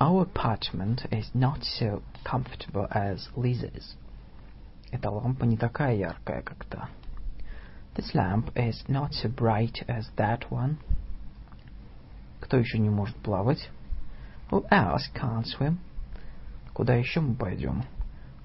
Our 0.00 0.22
apartment 0.22 1.06
is 1.10 1.30
not 1.34 1.64
so 1.64 2.02
comfortable 2.24 2.86
as 2.92 3.28
Lisa's. 3.36 3.96
Эта 4.92 5.10
лампа 5.10 5.44
не 5.44 5.56
такая 5.56 5.96
яркая, 5.96 6.42
как 6.42 6.64
та. 6.66 6.88
This 7.96 8.14
lamp 8.14 8.52
is 8.54 8.84
not 8.88 9.12
so 9.12 9.28
bright 9.28 9.82
as 9.88 10.08
that 10.16 10.50
one. 10.50 10.76
Кто 12.40 12.58
еще 12.58 12.78
не 12.78 12.90
может 12.90 13.16
плавать? 13.16 13.68
Who 14.50 14.66
else 14.70 15.10
can't 15.14 15.44
swim? 15.44 15.78
Куда 16.72 16.94
еще 16.94 17.20
мы 17.20 17.34
пойдем? 17.34 17.82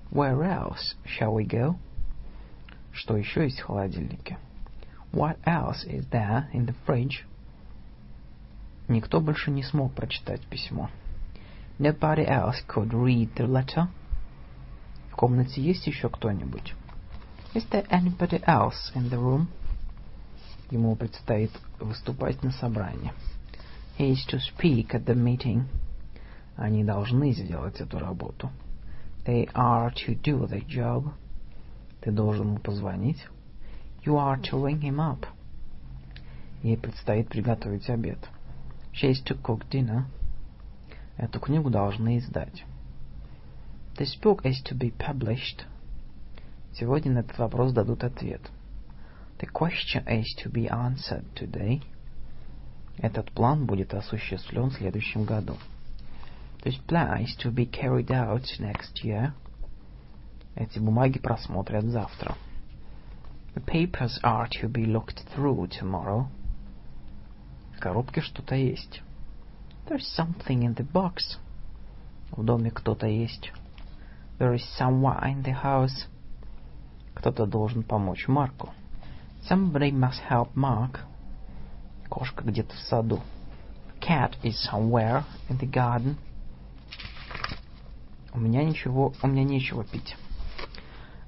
Where 0.09 0.41
else 0.43 0.95
shall 1.05 1.35
we 1.35 1.45
go? 1.45 1.75
Что 2.91 3.15
еще 3.15 3.43
есть 3.43 3.59
в 3.59 3.65
холодильнике? 3.65 4.39
What 5.11 5.37
else 5.45 5.85
is 5.85 6.09
there 6.09 6.49
in 6.51 6.65
the 6.65 6.75
fridge? 6.87 7.23
Никто 8.87 9.21
больше 9.21 9.51
не 9.51 9.61
смог 9.61 9.93
прочитать 9.93 10.41
письмо. 10.47 10.89
Nobody 11.79 12.25
else 12.25 12.61
could 12.67 12.93
read 12.93 13.33
the 13.35 13.47
letter. 13.47 13.87
В 15.11 15.15
комнате 15.15 15.61
есть 15.61 15.85
еще 15.87 16.09
кто-нибудь? 16.09 16.73
Is 17.53 17.65
there 17.69 17.87
anybody 17.89 18.41
else 18.45 18.91
in 18.95 19.09
the 19.09 19.19
room? 19.19 19.47
Ему 20.71 20.95
предстоит 20.95 21.51
выступать 21.79 22.41
на 22.41 22.51
собрании. 22.51 23.13
He 23.97 24.11
is 24.11 24.25
to 24.29 24.39
speak 24.39 24.95
at 24.95 25.05
the 25.05 25.15
meeting. 25.15 25.65
Они 26.55 26.83
должны 26.83 27.31
сделать 27.33 27.79
эту 27.79 27.99
работу. 27.99 28.49
They 29.25 29.47
are 29.53 29.93
to 29.93 30.19
do 30.19 30.47
the 30.47 30.65
job. 30.67 31.11
Ты 32.01 32.11
должен 32.11 32.47
ему 32.47 32.57
позвонить. 32.57 33.27
You 34.03 34.15
are 34.15 34.41
to 34.41 34.61
ring 34.61 34.81
him 34.81 34.99
up. 34.99 35.25
Ей 36.63 36.77
предстоит 36.77 37.29
приготовить 37.29 37.89
обед. 37.89 38.17
She 38.93 39.11
is 39.11 39.23
to 39.25 39.39
cook 39.41 39.69
dinner. 39.69 40.05
Эту 41.18 41.40
книгу 41.40 41.68
должны 41.68 42.18
издать. 42.18 42.64
This 43.96 44.16
book 44.22 44.42
is 44.44 44.62
to 44.62 44.78
be 44.78 44.92
published. 44.96 45.64
Сегодня 46.72 47.10
на 47.12 47.18
этот 47.18 47.36
вопрос 47.38 47.72
дадут 47.72 48.04
ответ. 48.04 48.40
The 49.40 49.48
question 49.52 50.06
is 50.06 50.26
to 50.44 50.50
be 50.50 50.68
answered 50.68 51.24
today. 51.34 51.82
Этот 52.98 53.32
план 53.32 53.66
будет 53.66 53.94
осуществлен 53.94 54.70
в 54.70 54.74
следующем 54.74 55.24
году. 55.24 55.56
This 56.62 56.78
plan 56.86 57.24
is 57.24 57.36
to 57.42 57.52
be 57.52 57.66
carried 57.66 58.10
out 58.10 58.44
next 58.60 59.02
year. 59.02 59.32
Эти 60.54 60.78
бумаги 60.78 61.18
просмотрят 61.18 61.84
завтра. 61.84 62.36
The 63.56 63.64
papers 63.64 64.20
are 64.22 64.48
to 64.62 64.68
be 64.68 64.86
looked 64.86 65.24
through 65.34 65.68
tomorrow. 65.68 66.28
В 67.76 67.80
коробке 67.80 68.20
что-то 68.20 68.54
есть. 68.54 69.02
There's 69.87 70.07
something 70.15 70.63
in 70.63 70.75
the 70.75 70.89
box. 70.91 71.37
В 72.31 72.43
доме 72.43 72.71
кто-то 72.71 73.07
есть. 73.07 73.51
There 74.39 74.55
is 74.55 74.63
someone 74.79 75.21
in 75.23 75.43
the 75.43 75.53
house. 75.53 76.07
Кто-то 77.13 77.45
должен 77.45 77.83
помочь 77.83 78.27
Марку. 78.27 78.69
Somebody 79.49 79.91
must 79.91 80.21
help 80.29 80.53
Mark. 80.55 80.99
Кошка 82.09 82.43
где-то 82.43 82.73
в 82.73 82.79
саду. 82.79 83.21
Cat 83.99 84.35
is 84.43 84.55
somewhere 84.71 85.23
in 85.49 85.59
the 85.59 85.69
garden. 85.69 86.15
У 88.33 88.39
меня 88.39 88.63
ничего, 88.63 89.13
у 89.21 89.27
меня 89.27 89.43
нечего 89.43 89.83
пить. 89.83 90.15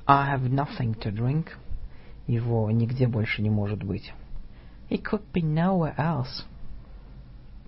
I 0.08 0.36
have 0.36 0.50
nothing 0.50 1.00
to 1.02 1.12
drink. 1.12 1.50
Его 2.28 2.70
нигде 2.72 3.08
больше 3.08 3.42
не 3.42 3.50
может 3.50 3.84
быть. 3.84 4.12
He 4.90 5.02
could 5.02 5.24
be 5.32 5.42
nowhere 5.42 5.96
else. 5.98 6.46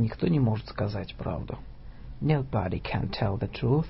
Никто 0.03 0.27
не 0.27 0.41
может 0.41 0.67
сказать 0.69 1.15
правду. 1.15 1.61
Nobody 2.21 2.83
can 2.83 3.09
tell 3.09 3.39
the 3.39 3.49
truth. 3.49 3.87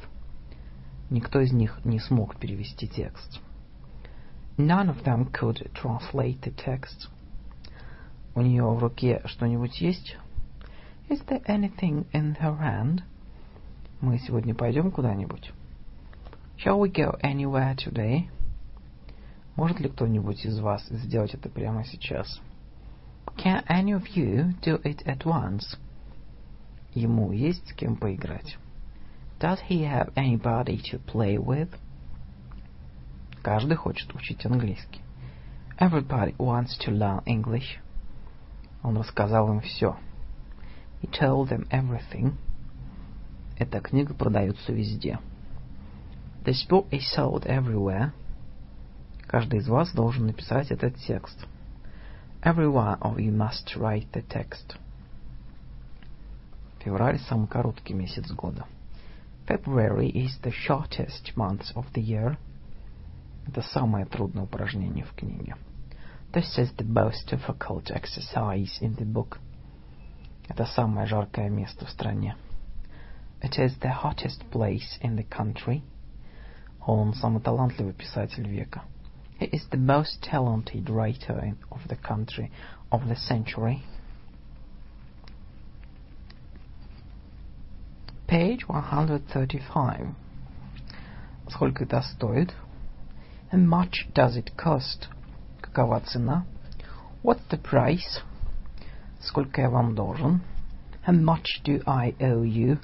Никто 1.09 1.41
из 1.41 1.53
них 1.53 1.81
не 1.85 2.01
смог 2.01 2.37
перевести 2.37 2.87
текст. 2.87 3.41
None 4.59 4.91
of 4.91 5.05
them 5.05 5.33
could 5.33 5.73
translate 5.73 6.39
the 6.43 6.55
text. 6.55 7.09
У 8.35 8.43
нее 8.43 8.63
в 8.63 8.79
руке 8.79 9.23
что-нибудь 9.25 9.81
есть? 9.81 10.19
Is 11.09 11.25
there 11.29 11.43
anything 11.47 12.05
in 12.13 12.37
her 12.39 12.59
hand? 12.61 13.01
Мы 14.03 14.19
сегодня 14.19 14.55
пойдем 14.55 14.91
куда-нибудь? 14.91 15.51
Shall 16.59 16.79
we 16.79 16.93
go 16.93 17.19
anywhere 17.23 17.75
today? 17.75 18.29
Может 19.57 19.81
ли 19.81 19.89
кто-нибудь 19.89 20.45
из 20.45 20.59
вас 20.59 20.87
сделать 20.91 21.33
это 21.33 21.49
прямо 21.49 21.87
сейчас? 21.87 22.39
Can 23.39 23.65
any 23.67 23.95
of 23.95 24.15
you 24.15 24.53
do 24.61 24.79
it 24.83 25.07
at 25.07 25.25
once? 25.25 25.79
Ему 26.95 27.33
есть 27.33 27.67
с 27.69 27.73
кем 27.73 27.97
поиграть? 27.97 28.59
Does 29.41 29.59
he 29.69 29.83
have 29.83 30.13
anybody 30.15 30.81
to 30.91 31.01
play 31.05 31.37
with? 31.37 31.71
Каждый 33.43 33.77
хочет 33.77 34.15
учить 34.15 34.45
английский. 34.45 35.01
Everybody 35.79 36.37
wants 36.37 36.79
to 36.85 36.93
learn 36.93 37.25
English. 37.25 37.79
Он 38.83 38.99
рассказал 38.99 39.53
им 39.53 39.61
все. 39.61 39.97
He 41.01 41.09
told 41.11 41.49
them 41.49 41.67
everything. 41.71 42.35
Эта 43.59 43.81
книга 43.81 44.15
продается 44.15 44.73
везде. 44.73 45.19
This 46.45 46.67
book 46.69 46.89
is 46.91 47.03
sold 47.17 47.47
everywhere. 47.47 48.13
Каждый 49.27 49.61
из 49.61 49.69
вас 49.69 49.93
должен 49.93 50.27
написать 50.27 50.71
этот 50.71 50.97
текст. 50.97 51.47
Every 52.43 52.69
one 52.69 52.99
of 53.01 53.19
you 53.19 53.33
must 53.33 53.77
write 53.77 54.11
the 54.13 54.23
text. 54.29 54.77
Февраль – 56.82 57.30
самый 57.30 57.48
короткий 57.48 57.94
месяц 57.94 58.32
года. 58.32 58.66
February 59.48 60.12
is 60.12 60.40
the 60.44 60.52
shortest 60.52 61.36
month 61.36 61.74
of 61.76 61.86
the 61.94 62.02
year. 62.02 62.38
Это 63.48 63.62
самое 63.62 64.06
трудное 64.06 64.44
упражнение 64.44 65.06
в 65.06 65.14
книге. 65.14 65.56
This 66.34 66.58
is 66.58 66.74
the 66.76 66.86
most 66.86 67.30
difficult 67.30 67.90
exercise 67.90 68.80
in 68.82 68.96
the 68.98 69.06
book. 69.06 69.40
Это 70.50 70.66
самое 70.66 71.08
жаркое 71.08 71.50
место 71.50 71.86
в 71.86 71.90
стране. 71.90 72.36
It 73.42 73.58
is 73.58 73.78
the 73.80 73.94
hottest 74.04 74.44
place 74.52 75.00
in 75.02 75.16
the 75.16 75.28
country. 75.28 75.84
Он 76.86 77.14
самый 77.14 77.42
талантливый 77.42 77.94
писатель 77.94 78.48
века. 78.48 78.84
He 79.40 79.50
is 79.52 79.70
the 79.70 79.78
most 79.78 80.22
talented 80.22 80.90
writer 80.90 81.56
of 81.70 81.88
the 81.88 81.96
country 81.96 82.52
of 82.92 83.08
the 83.08 83.16
century. 83.16 83.84
Page 88.32 88.68
135. 88.68 90.08
Сколько 91.50 91.86
это 91.86 92.02
стоит? 92.02 92.54
How 93.52 93.60
much 93.60 94.12
does 94.14 94.36
it 94.36 94.56
cost? 94.58 95.08
Какова 95.62 96.02
цена? 96.02 96.46
What's 97.24 97.48
the 97.50 97.58
price? 97.62 98.22
Сколько 99.22 99.62
я 99.62 99.70
вам 99.70 99.96
должен? 99.96 100.42
How 101.08 101.14
much 101.14 101.62
do 101.64 101.82
I 101.86 102.14
owe 102.20 102.44
you? 102.44 102.80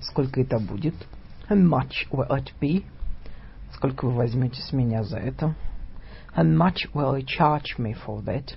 Сколько 0.00 0.42
это 0.42 0.58
будет? 0.58 0.94
How 1.48 1.56
much 1.56 2.06
will 2.10 2.28
it 2.30 2.52
be? 2.60 2.84
Сколько 3.72 4.04
вы 4.04 4.12
возьмете 4.12 4.60
с 4.60 4.72
меня 4.72 5.02
за 5.04 5.16
это? 5.16 5.54
How 6.36 6.44
much 6.44 6.92
will 6.92 7.16
you 7.16 7.24
charge 7.24 7.78
me 7.78 7.94
for 7.94 8.22
that? 8.24 8.56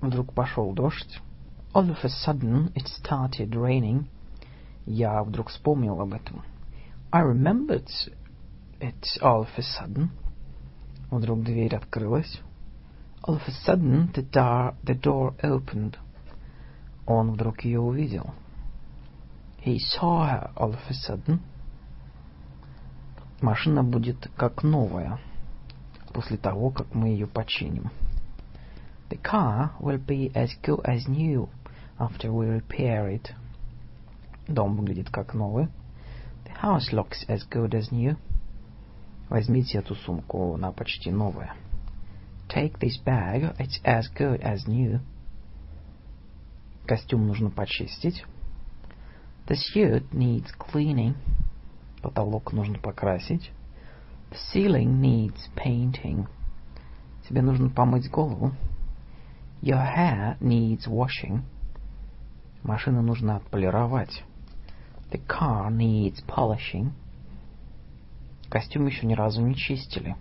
Вдруг 0.00 0.34
пошел 0.34 0.72
дождь. 0.72 1.20
All 1.76 1.90
of 1.90 2.04
a 2.04 2.08
sudden 2.10 2.70
it 2.74 2.86
started 2.86 3.54
raining. 3.54 4.06
Я 4.84 5.22
вдруг 5.22 5.48
вспомнил 5.48 6.00
об 6.02 6.12
этом. 6.12 6.42
I 7.10 7.22
remembered 7.22 7.88
it 8.80 9.18
all 9.22 9.42
of 9.42 9.48
a 9.56 9.62
sudden. 9.62 10.10
Вдруг 11.10 11.44
дверь 11.44 11.74
открылась. 11.74 12.40
All 13.22 13.36
of 13.36 13.42
a 13.46 13.52
sudden 13.64 14.12
the 14.12 14.22
door, 14.22 14.74
the 14.84 14.94
door 14.94 15.34
opened. 15.42 15.96
Он 17.06 17.32
вдруг 17.32 17.64
ее 17.64 17.80
увидел. 17.80 18.34
He 19.64 19.78
saw 19.78 20.26
her 20.26 20.52
all 20.56 20.74
of 20.74 20.80
a 20.90 20.94
sudden. 20.94 21.40
Машина 23.40 23.82
будет 23.82 24.30
как 24.36 24.62
новая 24.62 25.18
после 26.12 26.36
того, 26.36 26.70
как 26.70 26.94
мы 26.94 27.08
ее 27.08 27.26
починим. 27.26 27.90
The 29.08 29.18
car 29.22 29.72
will 29.80 29.98
be 29.98 30.30
as 30.34 30.50
good 30.62 30.82
as 30.84 31.08
new 31.08 31.48
after 31.98 32.32
we 32.32 32.46
repair 32.46 33.08
it. 33.08 33.30
Дом 34.48 34.76
выглядит 34.76 35.10
как 35.10 35.34
новый. 35.34 35.68
The 36.44 36.52
house 36.62 36.92
looks 36.92 37.26
as 37.28 37.42
good 37.48 37.70
as 37.70 37.90
new. 37.90 38.16
Возьмите 39.28 39.78
эту 39.78 39.94
сумку, 39.94 40.54
она 40.54 40.72
почти 40.72 41.10
новая. 41.10 41.54
Take 42.48 42.78
this 42.78 43.02
bag, 43.04 43.56
it's 43.58 43.80
as 43.84 44.04
good 44.14 44.42
as 44.42 44.66
new. 44.66 45.00
Костюм 46.86 47.26
нужно 47.26 47.50
почистить. 47.50 48.24
The 49.46 49.56
suit 49.56 50.10
needs 50.12 50.50
cleaning. 50.58 51.14
Потолок 52.02 52.52
нужно 52.52 52.78
покрасить. 52.78 53.50
The 54.30 54.36
ceiling 54.52 55.00
needs 55.00 55.48
painting. 55.56 56.26
Тебе 57.28 57.42
нужно 57.42 57.70
помыть 57.70 58.10
голову. 58.10 58.52
Your 59.62 59.82
hair 59.82 60.36
needs 60.40 60.86
washing. 60.86 61.42
Машину 62.63 63.01
нужно 63.01 63.37
отполировать. 63.37 64.23
The 65.11 65.21
car 65.25 65.69
needs 65.71 66.21
polishing. 66.27 66.91
Костюм 68.49 68.87
еще 68.87 69.05
ни 69.05 69.13
разу 69.13 69.41
не 69.41 69.55
чистили. 69.55 70.15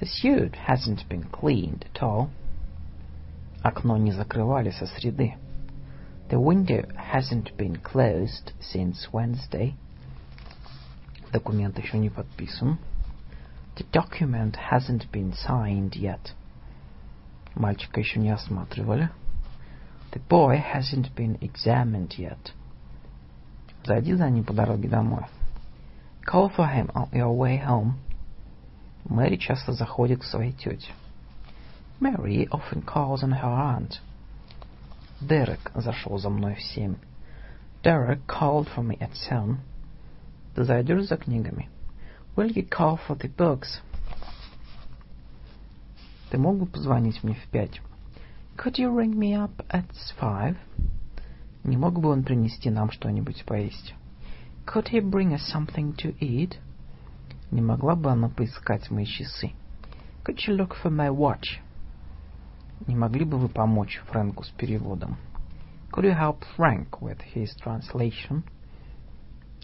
The 0.00 0.06
suit 0.06 0.54
hasn't 0.66 1.08
been 1.08 1.30
cleaned 1.30 1.86
at 1.92 2.02
all. 2.02 2.28
Окно 3.62 3.96
не 3.96 4.12
закрывали 4.12 4.70
со 4.70 4.86
среды. 4.86 5.36
The 6.28 6.38
window 6.38 6.86
hasn't 6.96 7.56
been 7.56 7.80
closed 7.80 8.52
since 8.60 9.08
Wednesday. 9.12 9.74
Документ 11.32 11.78
еще 11.78 11.98
не 11.98 12.10
подписан. 12.10 12.78
The 13.76 13.86
document 13.90 14.56
hasn't 14.70 15.10
been 15.10 15.32
signed 15.32 15.92
yet. 15.92 16.32
Мальчика 17.54 18.00
еще 18.00 18.18
не 18.20 18.30
осматривали. 18.30 19.10
The 20.13 20.19
boy 20.19 20.57
hasn't 20.57 21.15
been 21.15 21.37
examined 21.41 22.17
yet. 22.17 22.51
Зайди 23.85 24.15
за 24.15 24.29
ним 24.29 24.43
по 24.43 24.53
дороге 24.53 24.89
домой. 24.89 25.25
Call 26.25 26.49
for 26.55 26.67
him 26.67 26.91
on 26.93 27.09
your 27.11 27.35
way 27.35 27.57
home. 27.57 27.93
Мэри 29.05 29.37
часто 29.37 29.73
заходит 29.73 30.21
к 30.21 30.23
своей 30.23 30.51
тете. 30.51 30.91
Mary 31.99 32.47
often 32.49 32.81
calls 32.81 33.23
on 33.23 33.31
her 33.31 33.49
aunt. 33.49 33.99
Дерек 35.21 35.71
зашел 35.75 36.17
за 36.17 36.29
мной 36.29 36.55
в 36.55 36.61
семь. 36.61 36.95
Derek 37.83 38.25
called 38.27 38.67
for 38.75 38.83
me 38.83 38.97
at 38.99 39.13
seven. 39.13 39.57
Ты 40.55 40.63
зайдешь 40.63 41.07
за 41.07 41.17
книгами? 41.17 41.69
Will 42.35 42.53
you 42.53 42.67
call 42.67 42.99
for 43.07 43.17
the 43.17 43.33
books? 43.35 43.81
Ты 46.29 46.37
мог 46.37 46.57
бы 46.57 46.65
позвонить 46.65 47.23
мне 47.23 47.35
в 47.35 47.49
пять? 47.49 47.81
Could 48.56 48.78
you 48.78 48.90
ring 48.90 49.18
me 49.18 49.34
up 49.34 49.64
at 49.68 49.84
five? 50.18 50.56
Не 51.64 51.76
мог 51.76 51.98
бы 51.98 52.10
он 52.10 52.22
принести 52.22 52.70
нам 52.70 52.90
что-нибудь 52.90 53.44
поесть? 53.44 53.94
Could 54.64 54.90
he 54.92 55.00
bring 55.00 55.32
us 55.34 55.42
something 55.52 55.94
to 55.96 56.16
eat? 56.20 56.58
Не 57.50 57.60
могла 57.60 57.96
бы 57.96 58.10
она 58.10 58.28
поискать 58.28 58.90
мои 58.90 59.06
часы? 59.06 59.52
Could 60.24 60.38
you 60.46 60.56
look 60.56 60.74
for 60.82 60.90
my 60.90 61.10
watch? 61.10 61.60
Не 62.86 62.94
могли 62.94 63.24
бы 63.24 63.38
вы 63.38 63.48
помочь 63.48 64.00
Фрэнку 64.08 64.44
с 64.44 64.50
переводом? 64.50 65.16
Could 65.90 66.04
you 66.04 66.16
help 66.16 66.44
Frank 66.56 67.00
with 67.00 67.20
his 67.34 67.50
translation? 67.64 68.44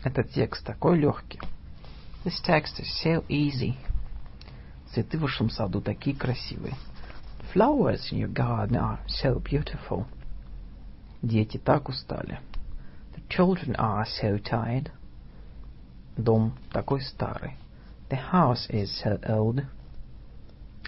Этот 0.03 0.31
текст 0.31 0.67
такой 0.67 0.99
легкий. 0.99 1.41
This 2.25 2.43
text 2.45 2.81
is 2.81 2.89
so 3.05 3.25
easy. 3.29 3.77
Цветы 4.93 5.17
в 5.17 5.23
вашем 5.23 5.49
саду 5.49 5.81
такие 5.81 6.17
красивые. 6.17 6.75
Flowers 7.54 8.12
in 8.12 8.18
your 8.18 8.30
garden 8.30 8.76
are 8.78 9.00
so 9.08 9.40
beautiful. 9.40 10.06
Дети 11.24 11.58
так 11.58 11.88
устали. 11.90 12.40
The 13.16 13.22
children 13.30 13.76
are 13.78 14.06
so 14.06 14.38
tired. 14.38 14.92
Дом 16.18 16.54
такой 16.72 17.02
старый. 17.02 17.56
The 18.10 18.18
house 18.32 18.70
is 18.70 18.92
so 19.04 19.20
old. 19.28 19.66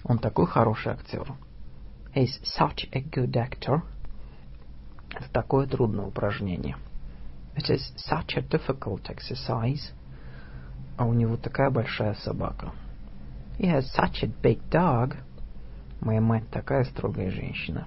Он 0.03 0.19
такой 0.19 0.47
хороший 0.47 0.93
актер. 0.93 1.35
He's 2.13 2.39
such 2.43 2.87
a 2.91 3.01
good 3.01 3.35
actor. 3.35 3.81
Это 5.09 5.29
такое 5.31 5.67
трудное 5.67 6.05
упражнение. 6.05 6.77
It 7.55 7.69
is 7.69 7.91
such 7.95 8.37
a 8.37 8.41
difficult 8.41 9.09
exercise. 9.09 9.91
А 10.97 11.05
у 11.05 11.13
него 11.13 11.37
такая 11.37 11.69
большая 11.69 12.13
собака. 12.15 12.71
He 13.57 13.67
has 13.67 13.91
such 13.91 14.23
a 14.23 14.27
big 14.27 14.59
dog. 14.69 15.15
Моя 16.02 16.20
мать 16.20 16.50
такая 16.50 16.82
строгая 16.82 17.30
женщина. 17.30 17.86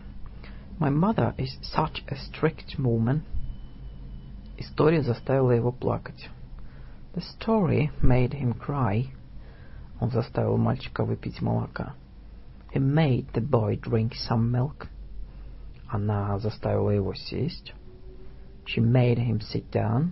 My 0.80 0.90
mother 0.90 1.36
is 1.38 1.50
such 1.62 2.02
a 2.08 2.16
strict 2.16 2.78
woman. 2.78 3.24
История 4.58 5.04
заставила 5.04 5.52
его 5.52 5.74
плакать. 5.74 6.30
The 7.14 7.22
story 7.22 7.92
made 8.02 8.32
him 8.32 8.58
cry. 8.58 9.08
Он 10.00 10.12
заставил 10.12 10.56
мальчика 10.56 11.04
выпить 11.04 11.42
молока. 11.42 11.96
He 12.74 12.80
made 12.80 13.34
the 13.34 13.46
boy 13.46 13.78
drink 13.78 14.14
some 14.30 14.50
milk. 14.50 14.88
Она 15.90 16.40
заставила 16.40 16.92
его 16.92 17.14
сесть. 17.16 17.74
She 18.66 18.82
made 18.82 19.18
him 19.18 19.42
sit 19.42 19.70
down. 19.72 20.12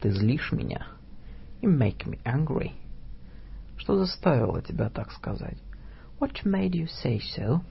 Ты 0.00 0.12
злишь 0.12 0.50
меня. 0.50 0.86
You 1.60 1.68
make 1.68 2.06
me 2.06 2.18
angry. 2.24 2.72
Что 3.76 3.98
заставило 3.98 4.62
тебя 4.62 4.88
так 4.88 5.12
сказать? 5.12 5.58
What 6.21 6.45
made 6.45 6.73
you 6.73 6.87
say 7.03 7.19
so? 7.19 7.61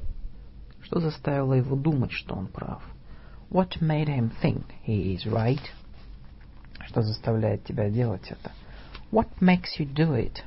Что 0.82 1.00
заставило 1.00 1.54
его 1.54 1.76
думать, 1.76 2.12
что 2.12 2.34
он 2.34 2.46
прав? 2.46 2.82
What 3.50 3.80
made 3.80 4.08
him 4.08 4.30
think 4.42 4.64
he 4.86 5.14
is 5.14 5.26
right? 5.26 5.62
Что 6.86 7.02
заставляет 7.02 7.64
тебя 7.64 7.90
делать 7.90 8.30
это? 8.30 8.52
What 9.10 9.28
makes 9.40 9.78
you 9.78 9.86
do 9.86 10.14
it? 10.14 10.42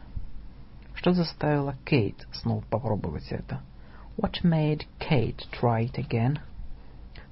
Что 0.95 1.13
заставило 1.13 1.75
Кейт 1.86 2.27
снова 2.34 2.61
попробовать 2.61 3.32
это? 3.32 3.61
What 4.17 4.43
made 4.43 4.86
Kate 4.99 5.45
try 5.51 5.86
it 5.86 5.95
again? 5.97 6.39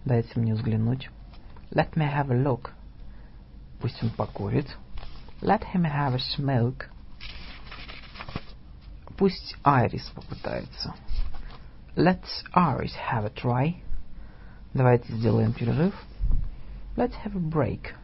Дайте 0.06 0.40
мне 0.40 0.54
взглянуть. 0.54 1.10
Let 1.72 1.96
me 1.96 2.06
have 2.06 2.32
a 2.32 2.36
look. 2.36 2.72
Пусть 3.82 4.02
он 4.02 4.10
покурит. 4.10 4.68
Let 5.42 5.64
him 5.74 5.84
have 5.84 6.14
a 6.14 6.20
smoke. 6.20 6.86
Пусть 9.23 9.57
Айрис 9.63 10.03
попытается. 10.17 10.97
Let's 11.95 12.43
Iris 12.57 12.91
have 13.09 13.25
a 13.25 13.31
try. 13.31 13.77
Давайте 14.75 15.13
сделаем 15.13 15.53
перерыв. 15.53 15.95
Let's 16.97 17.15
have 17.25 17.37
a 17.37 17.39
break. 17.39 17.95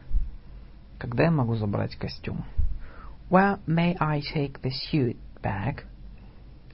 Когда 0.97 1.25
я 1.25 1.31
могу 1.31 1.55
забрать 1.55 1.97
костюм? 1.97 2.45
Where 3.29 3.59
may 3.67 3.97
I 3.99 4.21
take 4.33 4.61
the 4.61 4.71
suit 4.71 5.17
bag? 5.43 5.83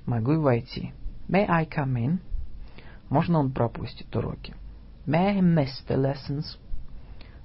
Могу 0.05 0.33
и 0.33 0.37
войти. 0.37 0.93
May 1.27 1.47
I 1.49 1.65
come 1.65 1.95
in? 1.95 2.19
Можно 3.09 3.39
он 3.39 3.51
пропустит 3.51 4.15
уроки? 4.15 4.53
May 5.07 5.39
he 5.39 5.41
miss 5.41 5.83
the 5.87 5.97
lessons? 5.97 6.59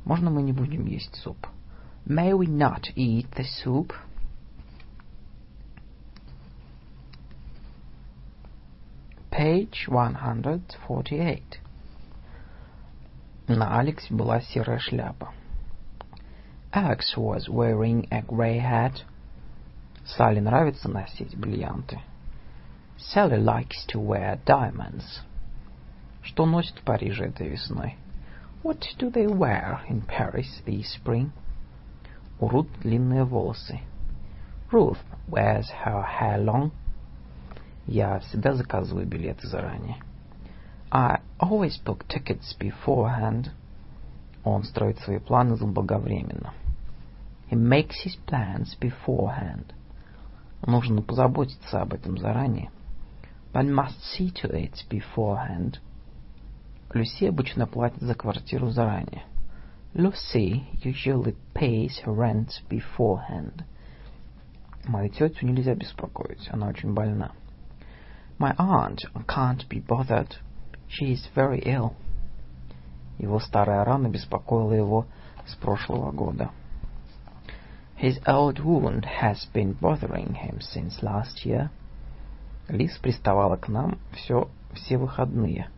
Можно 0.04 0.28
мы 0.28 0.42
не 0.42 0.52
будем 0.52 0.84
есть 0.84 1.16
суп? 1.16 1.46
May 2.04 2.32
we 2.32 2.46
not 2.46 2.92
eat 2.94 3.26
the 3.38 3.46
soup? 3.64 3.94
Page 9.31 9.87
148. 9.87 11.59
На 13.47 13.79
Алексе 13.79 14.13
была 14.13 14.41
серая 14.41 14.79
шляпа. 14.79 15.33
Alex 16.71 17.15
was 17.15 17.47
wearing 17.47 18.07
a 18.11 18.21
grey 18.21 18.59
hat. 18.59 19.03
Салли 20.05 20.39
нравится 20.39 20.89
носить 20.89 21.35
бриллианты. 21.37 21.99
Sally 22.97 23.37
likes 23.37 23.85
to 23.87 23.99
wear 23.99 24.39
diamonds. 24.45 25.21
Что 26.21 26.45
носит 26.45 26.79
в 26.79 26.83
Париже 26.83 27.25
этой 27.25 27.49
весной? 27.49 27.97
What 28.63 28.83
do 28.97 29.11
they 29.11 29.27
wear 29.27 29.81
in 29.87 30.01
Paris 30.01 30.61
this 30.65 30.95
spring? 30.95 31.31
У 32.39 32.47
Рут 32.47 32.67
длинные 32.81 33.25
волосы. 33.25 33.79
Ruth 34.71 34.97
wears 35.27 35.69
her 35.83 36.01
hair 36.01 36.39
long. 36.39 36.71
Я 37.90 38.20
всегда 38.20 38.52
заказываю 38.52 39.04
билеты 39.04 39.48
заранее. 39.48 39.96
I 40.92 41.22
always 41.40 41.72
book 41.84 42.06
tickets 42.06 42.56
beforehand. 42.56 43.48
Он 44.44 44.62
строит 44.62 45.00
свои 45.00 45.18
планы 45.18 45.56
заблаговременно. 45.56 46.54
He 47.50 47.56
makes 47.56 47.96
his 48.06 48.16
plans 48.28 48.78
beforehand. 48.80 49.72
Нужно 50.64 51.02
позаботиться 51.02 51.82
об 51.82 51.92
этом 51.92 52.16
заранее. 52.16 52.70
One 53.52 53.74
must 53.74 53.98
see 54.16 54.32
to 54.40 54.52
it 54.52 54.86
beforehand. 54.88 55.80
Люси 56.94 57.24
обычно 57.24 57.66
платит 57.66 58.02
за 58.02 58.14
квартиру 58.14 58.70
заранее. 58.70 59.24
Lucy 59.94 60.62
usually 60.84 61.34
pays 61.54 62.00
her 62.04 62.14
rent 62.14 62.50
beforehand. 62.70 63.64
Мою 64.86 65.08
тетю 65.08 65.44
нельзя 65.44 65.74
беспокоить, 65.74 66.48
она 66.52 66.68
очень 66.68 66.94
больна. 66.94 67.32
My 68.39 68.53
aunt 68.57 69.05
can't 69.27 69.67
be 69.69 69.79
bothered. 69.79 70.35
She 70.87 71.13
is 71.13 71.27
very 71.35 71.61
ill. 71.65 71.95
Его 73.17 73.39
старая 73.39 73.83
рана 73.83 74.09
беспокоила 74.09 74.73
его 74.73 75.05
с 75.47 75.55
прошлого 75.55 76.11
года. 76.11 76.51
His 77.97 78.19
old 78.27 78.59
wound 78.59 79.05
has 79.05 79.45
been 79.53 79.73
bothering 79.79 80.33
him 80.33 80.59
since 80.59 81.01
last 81.01 81.45
year. 81.45 81.69
Лиз 82.67 82.97
приставала 82.97 83.55
к 83.55 83.69
нам 83.69 83.99
все, 84.13 84.49
все 84.73 84.97
выходные. 84.97 85.69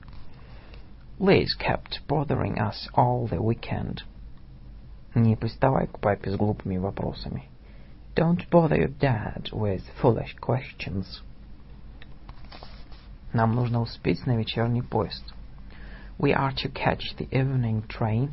Liz 1.19 1.55
kept 1.55 1.99
bothering 2.07 2.57
us 2.57 2.89
all 2.95 3.27
the 3.27 3.41
weekend. 3.41 4.01
Не 5.13 5.35
приставай 5.35 5.87
к 5.87 5.99
папе 5.99 6.31
с 6.31 6.35
глупыми 6.35 6.77
вопросами. 6.77 7.49
Don't 8.15 8.49
bother 8.49 8.77
your 8.77 8.87
dad 8.99 9.49
with 9.51 9.83
foolish 10.01 10.35
questions. 10.39 11.21
Нам 13.32 13.54
нужно 13.54 13.80
успеть 13.80 14.26
на 14.26 14.36
вечерний 14.36 14.82
поезд. 14.82 15.24
We 16.18 16.32
are 16.32 16.54
to 16.54 16.70
catch 16.72 17.16
the 17.18 17.28
evening 17.30 17.86
train. 17.88 18.32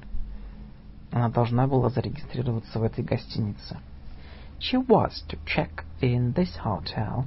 Она 1.12 1.30
должна 1.30 1.68
была 1.68 1.90
зарегистрироваться 1.90 2.80
в 2.80 2.84
этой 2.84 3.04
гостинице. 3.04 3.78
She 4.60 4.78
was 4.78 5.24
to 5.30 5.40
check 5.46 5.86
in 6.02 6.34
this 6.34 6.58
hotel. 6.64 7.26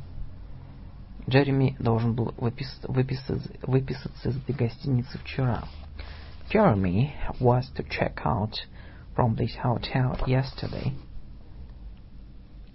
Джереми 1.28 1.76
должен 1.78 2.14
был 2.14 2.34
выпис 2.36 2.80
выписаться, 2.82 3.50
выписаться 3.62 4.28
из 4.28 4.36
этой 4.36 4.54
гостиницы 4.54 5.18
вчера. 5.18 5.64
Jeremy 6.52 7.12
was 7.40 7.64
to 7.76 7.84
check 7.88 8.20
out 8.24 8.52
from 9.16 9.34
this 9.36 9.56
hotel 9.62 10.18
yesterday. 10.26 10.92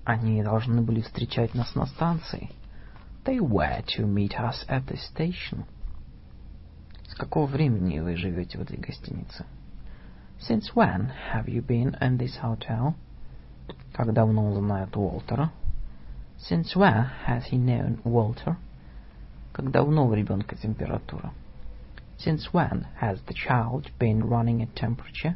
Они 0.04 0.42
должны 0.42 0.82
были 0.82 1.02
встречать 1.02 1.54
нас 1.54 1.76
на 1.76 1.86
станции. 1.86 2.50
They 3.28 3.42
were 3.42 3.84
to 3.98 4.08
meet 4.08 4.40
us 4.40 4.64
at 4.70 4.88
the 4.88 4.96
station. 4.96 5.66
С 7.10 7.14
какого 7.14 7.46
времени 7.46 8.00
вы 8.00 8.16
живете 8.16 8.58
в 8.58 8.62
этой 8.62 8.78
гостинице? 8.78 9.46
Since 10.40 10.74
when 10.74 11.12
have 11.34 11.50
you 11.50 11.62
been 11.62 11.98
in 12.00 12.18
this 12.18 12.38
hotel? 12.42 12.94
Как 13.92 14.14
давно 14.14 14.46
он 14.46 14.54
знает 14.54 14.96
Уолтера? 14.96 15.52
Since 16.38 16.78
when 16.78 17.10
has 17.28 17.44
he 17.52 17.58
known 17.58 18.02
Walter? 18.06 18.56
Как 19.52 19.72
давно 19.72 20.08
у 20.08 20.14
ребенка 20.14 20.56
температура? 20.56 21.34
Since 22.18 22.54
when 22.54 22.86
has 23.02 23.20
the 23.28 23.34
child 23.34 23.92
been 24.00 24.24
running 24.24 24.62
a 24.62 24.68
temperature? 24.68 25.36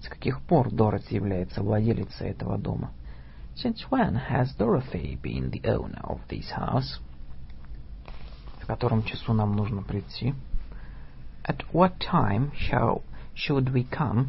С 0.00 0.08
каких 0.08 0.40
пор 0.40 0.70
Дороти 0.70 1.14
является 1.14 1.62
владелицей 1.62 2.28
этого 2.30 2.56
дома? 2.56 2.90
Since 3.59 3.89
when 3.89 4.15
has 4.15 4.53
Dorothy 4.53 5.17
been 5.21 5.49
the 5.51 5.61
owner 5.69 6.01
of 6.03 6.19
this 6.27 6.51
house? 6.51 6.99
В 8.61 8.67
котором 8.67 9.03
часу 9.03 9.33
нам 9.33 9.55
нужно 9.55 9.81
прийти? 9.81 10.33
At 11.43 11.63
what 11.71 11.99
time 11.99 12.51
shall 12.53 13.03
should 13.33 13.71
we 13.71 13.83
come? 13.89 14.27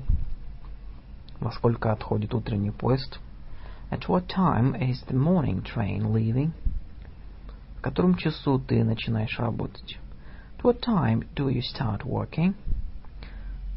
Во 1.41 1.51
сколько 1.51 1.91
отходит 1.93 2.35
утренний 2.35 2.71
поезд? 2.71 3.19
At 3.91 4.09
what 4.09 4.29
time 4.29 4.75
is 4.75 5.03
the 5.09 5.15
morning 5.15 5.63
train 5.63 6.13
leaving? 6.13 6.53
В 7.79 7.83
котором 7.83 8.17
часу 8.17 8.59
ты 8.59 8.85
начинаешь 8.85 9.39
работать? 9.39 9.99
At 10.59 10.65
what 10.65 10.81
time 10.81 11.25
do 11.35 11.49
you 11.49 11.63
start 11.63 12.05
working? 12.05 12.55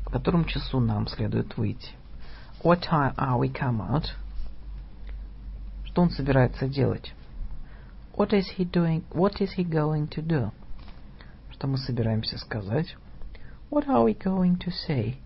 В 0.05 0.11
котором 0.11 0.45
часу 0.45 0.79
нам 0.79 1.07
следует 1.07 1.57
выйти? 1.57 1.91
What 2.63 2.81
time 2.81 3.15
are 3.15 3.37
we 3.39 3.49
come 3.49 3.81
out? 3.81 4.13
Что 5.94 6.02
он 6.02 6.10
собирается 6.10 6.66
делать? 6.66 7.14
What 8.16 8.32
is 8.32 8.46
he 8.58 8.68
doing? 8.68 9.04
What 9.10 9.40
is 9.40 9.54
he 9.56 9.62
going 9.62 10.08
to 10.08 10.22
do? 10.22 10.50
Что 11.52 11.68
мы 11.68 11.78
собираемся 11.78 12.36
сказать? 12.36 12.96
What 13.70 13.86
are 13.86 14.02
we 14.02 14.18
going 14.18 14.58
to 14.58 14.72
say? 14.88 15.18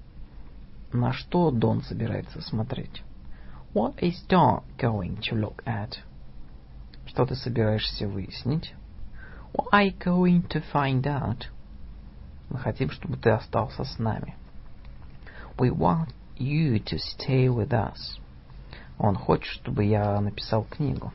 На 0.93 1.15
что 1.15 1.51
Дон 1.51 1.81
собирается 1.81 2.43
смотреть? 2.43 3.03
What 3.73 3.95
is 4.03 4.23
Don 4.29 4.63
going 4.77 5.19
to 5.31 5.37
look 5.37 5.65
at? 5.65 6.01
Что 7.07 7.25
ты 7.25 7.35
собираешься 7.35 8.07
выяснить? 8.07 8.75
What 9.55 9.69
are 9.73 9.87
you 9.87 9.99
going 9.99 10.47
to 10.49 10.63
find 10.71 11.07
out? 11.07 11.47
Мы 12.51 12.59
хотим, 12.59 12.91
чтобы 12.91 13.17
ты 13.17 13.31
остался 13.31 13.85
с 13.85 13.99
нами. 13.99 14.37
We 15.57 15.71
want 15.71 16.11
you 16.37 16.79
to 16.79 16.99
stay 16.99 17.49
with 17.49 17.73
us. 17.73 18.21
Он 18.99 19.15
хочет, 19.15 19.47
чтобы 19.47 19.85
я 19.85 20.21
написал 20.21 20.65
книгу. 20.65 21.13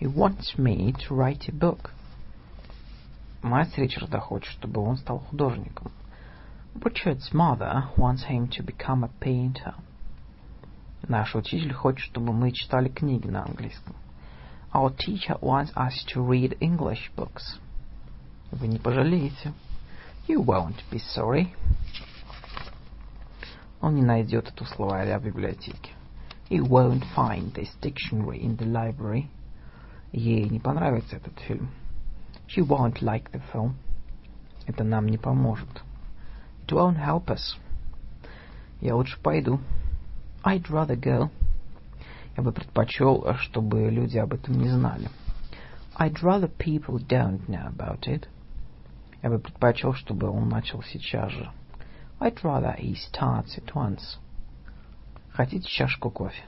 He 0.00 0.06
wants 0.06 0.56
me 0.56 0.92
to 0.92 1.16
write 1.16 1.48
a 1.48 1.52
book. 1.52 1.90
Мать 3.42 3.76
Ричарда 3.76 4.20
хочет, 4.20 4.50
чтобы 4.52 4.80
он 4.80 4.96
стал 4.96 5.18
художником. 5.18 5.90
Richard's 6.74 7.32
mother 7.32 7.88
wants 7.96 8.24
him 8.28 8.48
to 8.48 8.64
become 8.64 9.04
a 9.04 9.10
painter. 9.20 9.74
Наш 11.08 11.34
учитель 11.34 11.72
хочет, 11.72 12.04
чтобы 12.06 12.32
мы 12.32 12.52
читали 12.52 12.88
книги 12.88 13.26
на 13.26 13.44
английском. 13.44 13.94
Our 14.72 14.94
teacher 14.96 15.38
wants 15.40 15.72
us 15.74 16.04
to 16.14 16.26
read 16.26 16.58
English 16.60 17.10
books. 17.16 17.58
Вы 18.50 18.68
не 18.68 18.78
пожалеете. 18.78 19.52
You 20.26 20.44
won't 20.44 20.82
be 20.90 21.00
sorry. 21.14 21.48
Он 23.80 23.94
не 23.94 24.02
найдет 24.02 24.48
эту 24.48 24.64
словаря 24.64 25.18
в 25.18 25.24
библиотеке. 25.24 25.90
He 26.49 26.59
won't 26.59 27.03
find 27.15 27.53
this 27.53 27.69
dictionary 27.81 28.41
in 28.41 28.55
the 28.57 28.65
library. 28.65 29.29
Ей 30.11 30.49
не 30.49 30.59
понравится 30.59 31.17
этот 31.17 31.37
фильм. 31.39 31.69
She 32.47 32.61
won't 32.61 33.01
like 33.01 33.31
the 33.31 33.41
film. 33.53 33.75
Это 34.65 34.83
нам 34.83 35.07
не 35.07 35.17
поможет. 35.17 35.69
It 36.65 36.73
won't 36.73 36.97
help 36.97 37.29
us. 37.29 37.57
Я 38.81 38.95
лучше 38.95 39.19
пойду. 39.21 39.59
I'd 40.43 40.69
rather 40.69 40.95
go. 40.95 41.29
Я 42.35 42.43
бы 42.43 42.51
предпочел, 42.51 43.35
чтобы 43.41 43.89
люди 43.89 44.17
об 44.17 44.33
этом 44.33 44.57
не 44.57 44.69
знали. 44.69 45.09
I'd 45.99 46.23
rather 46.23 46.47
people 46.47 46.97
don't 46.97 47.47
know 47.47 47.67
about 47.67 48.07
it. 48.07 48.27
Я 49.21 49.29
бы 49.29 49.39
предпочел, 49.39 49.93
чтобы 49.93 50.29
он 50.29 50.47
начал 50.47 50.81
сейчас 50.81 51.31
же. 51.31 51.51
I'd 52.19 52.41
rather 52.41 52.75
he 52.77 52.95
starts 52.95 53.57
at 53.57 53.75
once. 53.75 54.17
Хотите 55.34 55.68
чашку 55.68 56.10
кофе? 56.10 56.44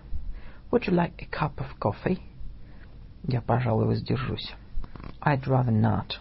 Would 0.71 0.87
you 0.87 0.93
like 0.93 1.21
a 1.21 1.27
cup 1.27 1.59
of 1.59 1.77
coffee? 1.81 2.21
Я, 3.25 3.41
пожалуй, 3.41 3.87
воздержусь. 3.87 4.55
I'd 5.21 5.45
rather 5.47 5.73
not. 5.73 6.21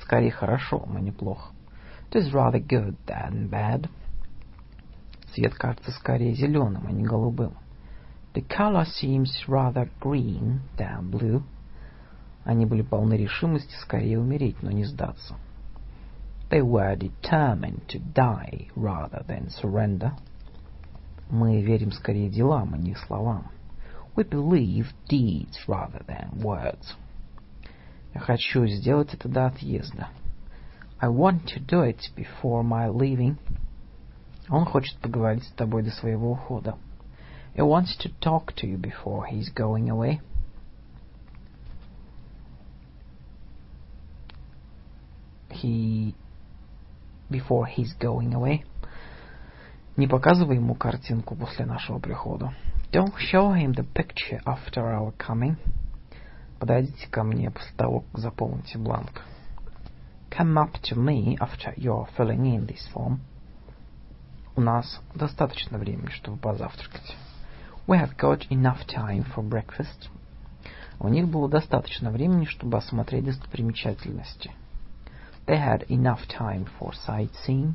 Скорее 0.00 0.30
хорошо, 0.30 0.86
но 0.88 0.98
неплохо. 0.98 1.52
It 2.10 2.22
is 2.22 2.32
rather 2.32 2.58
good 2.58 2.96
than 3.06 3.50
bad. 3.50 3.90
цвет 5.34 5.54
кажется 5.54 5.90
скорее 5.90 6.32
зеленым, 6.32 6.86
а 6.86 6.92
не 6.92 7.04
голубым. 7.04 7.52
The 8.32 8.46
color 8.48 8.86
seems 8.86 9.28
rather 9.46 9.90
green 10.00 10.60
than 10.78 11.10
blue. 11.10 11.42
Они 12.44 12.64
были 12.64 12.80
полны 12.80 13.14
решимости 13.14 13.74
скорее 13.82 14.18
умереть, 14.18 14.62
но 14.62 14.70
не 14.70 14.84
сдаться. 14.84 15.36
They 16.48 16.62
were 16.62 16.96
determined 16.96 17.86
to 17.88 17.98
die 18.14 18.68
rather 18.74 19.26
than 19.26 19.50
surrender. 19.50 20.12
Мы 21.29 21.61
верим 21.61 21.91
скорее 21.91 22.29
делам, 22.29 22.73
а 22.73 22.77
не 22.77 22.95
словам. 22.95 23.51
We 24.15 24.27
believe 24.27 24.87
deeds 25.09 25.57
rather 25.67 26.05
than 26.05 26.41
words. 26.41 26.95
Я 28.13 28.19
хочу 28.19 28.65
сделать 28.67 29.13
это 29.13 29.29
до 29.29 29.47
отъезда. 29.47 30.09
I 30.99 31.07
want 31.07 31.45
to 31.55 31.59
do 31.59 31.83
it 31.83 31.99
before 32.15 32.63
my 32.63 32.89
leaving. 32.89 33.37
Он 34.49 34.65
хочет 34.65 34.97
поговорить 34.99 35.45
с 35.45 35.51
тобой 35.53 35.83
до 35.83 35.91
своего 35.91 36.31
ухода. 36.31 36.77
He 37.55 37.61
wants 37.61 37.97
to 37.97 38.09
talk 38.19 38.53
to 38.57 38.67
you 38.67 38.77
before 38.77 39.25
he's 39.25 39.49
going 39.49 39.89
away. 39.89 40.21
He... 45.49 46.15
Before 47.29 47.65
he's 47.65 47.93
going 47.93 48.33
away. 48.33 48.63
Не 49.96 50.06
показывай 50.06 50.56
ему 50.56 50.74
картинку 50.74 51.34
после 51.34 51.64
нашего 51.64 51.98
прихода. 51.98 52.52
Don't 52.92 53.14
show 53.32 53.54
him 53.54 53.72
the 53.74 53.86
picture 53.94 54.42
after 54.44 54.82
our 54.82 55.14
coming. 55.16 55.56
Подойдите 56.58 57.06
ко 57.08 57.22
мне 57.22 57.50
после 57.50 57.74
того, 57.76 58.00
как 58.00 58.20
заполните 58.20 58.76
бланк. 58.76 59.22
Come 60.30 60.58
up 60.58 60.74
to 60.82 60.96
me 60.96 61.38
after 61.38 61.74
you're 61.76 62.06
filling 62.14 62.44
in 62.44 62.66
this 62.66 62.86
form. 62.94 63.20
У 64.54 64.60
нас 64.60 65.00
достаточно 65.14 65.78
времени, 65.78 66.10
чтобы 66.10 66.36
позавтракать. 66.36 67.16
We 67.86 67.98
have 67.98 68.16
got 68.18 68.46
enough 68.50 68.86
time 68.86 69.24
for 69.34 69.42
breakfast. 69.42 70.10
У 70.98 71.08
них 71.08 71.26
было 71.26 71.48
достаточно 71.48 72.10
времени, 72.10 72.44
чтобы 72.44 72.76
осмотреть 72.76 73.24
достопримечательности. 73.24 74.50
They 75.46 75.56
had 75.56 75.86
enough 75.88 76.26
time 76.28 76.68
for 76.78 76.92
sightseeing. 77.06 77.74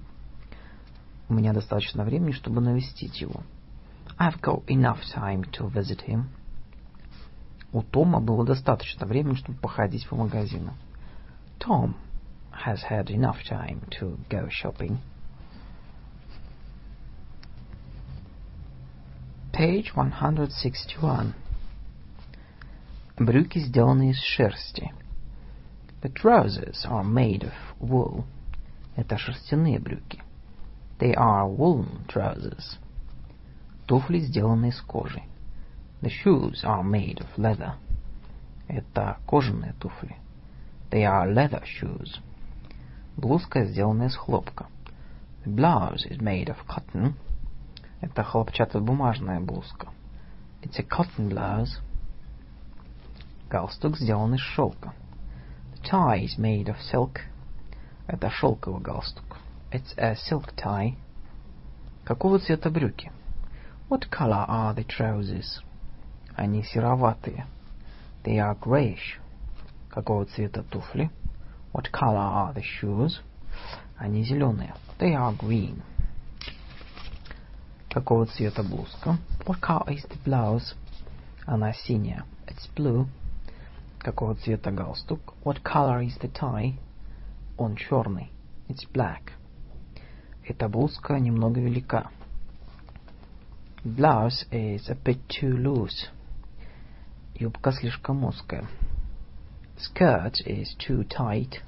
У 1.31 1.33
меня 1.33 1.53
достаточно 1.53 2.03
времени, 2.03 2.33
чтобы 2.33 2.59
навестить 2.59 3.21
его. 3.21 3.43
I've 4.19 4.41
got 4.41 4.65
enough 4.65 4.99
time 5.15 5.49
to 5.53 5.71
visit 5.71 6.05
him. 6.05 6.25
У 7.71 7.81
Тома 7.83 8.19
было 8.19 8.45
достаточно 8.45 9.05
времени, 9.05 9.35
чтобы 9.35 9.57
походить 9.57 10.05
по 10.09 10.17
магазинам. 10.17 10.75
Tom 11.57 11.93
has 12.51 12.79
had 12.89 13.05
enough 13.05 13.37
time 13.49 13.79
to 13.91 14.19
go 14.29 14.49
shopping. 14.49 14.97
Page 19.53 19.93
161. 19.93 21.33
Брюки 23.17 23.59
сделаны 23.59 24.09
из 24.09 24.19
шерсти. 24.19 24.91
The 26.01 26.11
trousers 26.11 26.85
are 26.85 27.05
made 27.05 27.43
of 27.43 27.53
wool. 27.79 28.25
Это 28.97 29.17
шерстяные 29.17 29.79
брюки. 29.79 30.21
They 31.01 31.15
are 31.15 31.47
woolen 31.47 32.05
trousers. 32.07 32.77
Туфли 33.87 34.19
сделаны 34.19 34.67
из 34.67 34.79
кожи. 34.81 35.23
The 36.03 36.11
shoes 36.11 36.63
are 36.63 36.83
made 36.83 37.17
of 37.17 37.27
leather. 37.37 37.73
Это 38.67 39.17
кожаные 39.25 39.73
туфли. 39.79 40.15
They 40.91 41.01
are 41.01 41.27
leather 41.27 41.63
shoes. 41.63 42.19
Блузка 43.17 43.65
сделана 43.65 44.03
из 44.03 44.15
хлопка. 44.15 44.67
The 45.43 45.55
blouse 45.55 46.05
is 46.07 46.19
made 46.19 46.49
of 46.49 46.57
cotton. 46.67 47.15
Это 47.99 48.23
хлопчатобумажная 48.23 49.39
блузка. 49.39 49.87
It's 50.61 50.77
a 50.77 50.83
cotton 50.83 51.29
blouse. 51.29 51.79
Галстук 53.49 53.97
сделан 53.97 54.35
из 54.35 54.41
шелка. 54.41 54.93
The 55.73 55.81
tie 55.81 56.25
is 56.25 56.37
made 56.37 56.67
of 56.67 56.77
silk. 56.93 57.21
Это 58.05 58.29
шелковый 58.29 58.83
галстук. 58.83 59.30
It's 59.72 59.94
a 59.96 60.14
silk 60.16 60.54
tie. 60.56 60.96
Какого 62.04 62.38
цвета 62.38 62.70
брюки? 62.70 63.10
What 63.88 64.08
color 64.10 64.46
are 64.48 64.74
the 64.74 64.84
trousers? 64.84 65.60
Они 66.36 66.62
сероватые. 66.62 67.46
They 68.24 68.38
are 68.38 68.58
grayish. 68.58 69.18
Какого 69.90 70.24
цвета 70.26 70.62
туфли? 70.62 71.10
What 71.72 71.90
color 71.92 72.16
are 72.16 72.54
the 72.54 72.62
shoes? 72.62 73.20
Они 73.96 74.22
зеленые. 74.24 74.74
They 74.98 75.14
are 75.14 75.36
green. 75.36 75.82
Какого 77.90 78.26
цвета 78.26 78.62
блузка? 78.62 79.18
What 79.46 79.60
color 79.60 79.88
is 79.88 80.04
the 80.08 80.18
blouse? 80.24 80.74
Она 81.46 81.72
синяя. 81.72 82.24
It's 82.46 82.68
blue. 82.76 83.06
Какого 83.98 84.34
цвета 84.36 84.70
галстук? 84.70 85.34
What 85.44 85.62
color 85.62 86.02
is 86.02 86.16
the 86.20 86.30
tie? 86.30 86.74
Он 87.56 87.74
черный. 87.74 88.30
It's 88.68 88.84
black. 88.92 89.32
Эта 90.51 90.67
блузка 90.67 91.17
немного 91.17 91.61
велика. 91.61 92.11
Blouse 93.85 94.45
is 94.51 94.89
a 94.89 94.95
bit 94.95 95.21
too 95.29 95.55
loose. 95.55 96.09
Юбка 97.35 97.71
слишком 97.71 98.25
узкая. 98.25 98.65
Skirt 99.77 100.45
is 100.45 100.75
too 100.77 101.07
tight. 101.07 101.61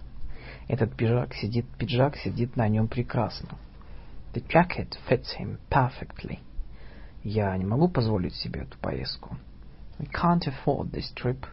Этот 0.67 0.97
пиджак 0.97 1.33
сидит, 1.33 1.65
пиджак 1.77 2.17
сидит 2.17 2.57
на 2.57 2.67
нем 2.67 2.89
прекрасно. 2.89 3.57
The 4.33 4.45
jacket 4.49 4.97
fits 5.07 5.33
him 5.39 5.59
perfectly. 5.69 6.39
Я 7.23 7.55
не 7.55 7.63
могу 7.63 7.87
позволить 7.87 8.35
себе 8.35 8.63
эту 8.63 8.77
поездку. 8.79 9.37
We 9.97 10.11
can't 10.11 10.45
afford 10.45 10.91
this 10.91 11.05
trip. 11.15 11.45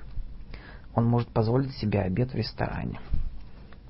Он 0.96 1.06
может 1.06 1.28
позволить 1.28 1.76
себе 1.76 2.00
обед 2.00 2.32
в 2.32 2.34
ресторане. 2.34 2.98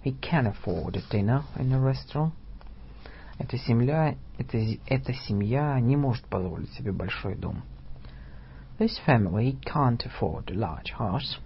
He 0.04 0.14
can 0.20 0.44
afford 0.44 0.96
a 0.96 1.02
dinner 1.10 1.42
in 1.56 1.72
a 1.72 1.80
restaurant. 1.80 2.34
Эта 3.40 3.56
семья, 3.56 4.16
эта, 4.36 4.58
эта 4.86 5.14
семья 5.14 5.80
не 5.80 5.96
может 5.96 6.26
позволить 6.26 6.70
себе 6.74 6.92
большой 6.92 7.36
дом. 7.36 7.62
This 8.78 9.00
family 9.06 9.58
can't 9.64 9.98
afford 10.04 10.50
a 10.50 10.54
large 10.54 10.92
house. 10.98 11.38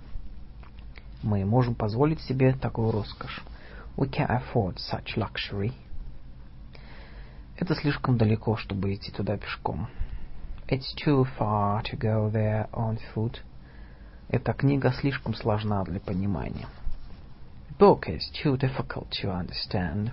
Мы 1.23 1.45
можем 1.45 1.77
позволить 1.77 2.21
себе 2.23 2.53
такую 2.53 2.91
роскошь. 2.91 3.45
We 3.97 4.11
can 4.11 4.29
afford 4.29 4.79
such 4.79 5.17
luxury. 5.17 5.73
Это 7.57 7.77
слишком 7.77 8.19
далеко, 8.19 8.57
чтобы 8.57 8.93
идти 8.93 9.13
туда 9.13 9.37
пешком. 9.37 9.87
It's 10.67 10.97
too 10.97 11.25
far 11.39 11.85
to 11.85 11.97
go 11.97 12.29
there 12.29 12.69
on 12.73 12.99
foot. 13.15 13.37
Эта 14.29 14.53
книга 14.53 14.93
слишком 14.93 15.35
сложна 15.35 15.85
для 15.85 16.01
понимания. 16.01 16.67
The 17.69 17.79
book 17.79 18.09
is 18.09 18.33
too 18.43 18.57
difficult 18.57 19.11
to 19.23 19.31
understand. 19.31 20.11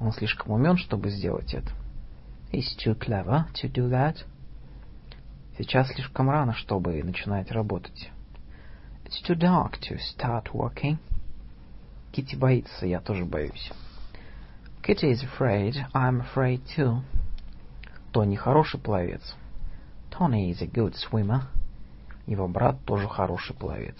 Он 0.00 0.12
слишком 0.12 0.52
умен, 0.52 0.76
чтобы 0.76 1.10
сделать 1.10 1.54
это. 1.54 1.70
He's 2.52 2.76
too 2.76 2.98
clever 2.98 3.46
to 3.54 3.70
do 3.70 3.88
that. 3.90 4.16
Сейчас 5.58 5.88
слишком 5.88 6.30
рано, 6.30 6.52
чтобы 6.52 7.02
начинать 7.02 7.50
работать. 7.50 8.10
It's 9.04 9.22
too 9.26 9.36
dark 9.36 9.78
to 9.80 9.98
start 9.98 10.52
working. 10.52 10.98
Кити 12.12 12.36
боится, 12.36 12.86
я 12.86 13.00
тоже 13.00 13.24
боюсь. 13.24 13.72
Kitty 14.82 15.12
is 15.12 15.22
afraid. 15.22 15.74
I'm 15.94 16.20
afraid 16.20 16.62
too. 16.76 17.02
Тони 18.12 18.36
хороший 18.36 18.80
пловец. 18.80 19.34
Tony 20.10 20.50
is 20.50 20.62
a 20.62 20.66
good 20.66 20.94
swimmer. 20.94 21.42
Его 22.26 22.48
брат 22.48 22.76
тоже 22.84 23.08
хороший 23.08 23.54
пловец. 23.54 23.96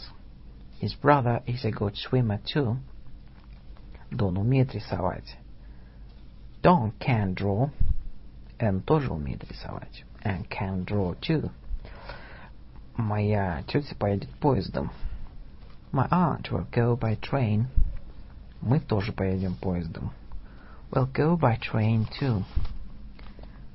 His 0.80 0.94
brother 1.00 1.42
is 1.46 1.64
a 1.64 1.70
good 1.70 1.94
swimmer 1.94 2.40
too. 2.42 2.76
Дон 4.10 4.38
умеет 4.38 4.74
рисовать. 4.74 5.36
Don 6.64 6.92
can 6.98 7.34
draw. 7.34 7.68
Энн 8.58 8.80
тоже 8.80 9.12
умеет 9.12 9.44
рисовать. 9.44 10.02
And 10.24 10.48
can 10.48 10.86
draw 10.86 11.14
too. 11.20 11.50
Моя 12.96 13.62
тетя 13.68 13.94
поедет 13.96 14.30
поездом. 14.40 14.90
My 15.92 16.08
aunt 16.10 16.50
will 16.50 16.66
go 16.70 16.98
by 16.98 17.20
train. 17.20 17.66
Мы 18.62 18.80
тоже 18.80 19.12
поедем 19.12 19.56
поездом. 19.56 20.10
We'll 20.90 21.12
go 21.12 21.36
by 21.36 21.60
train 21.60 22.08
too. 22.18 22.42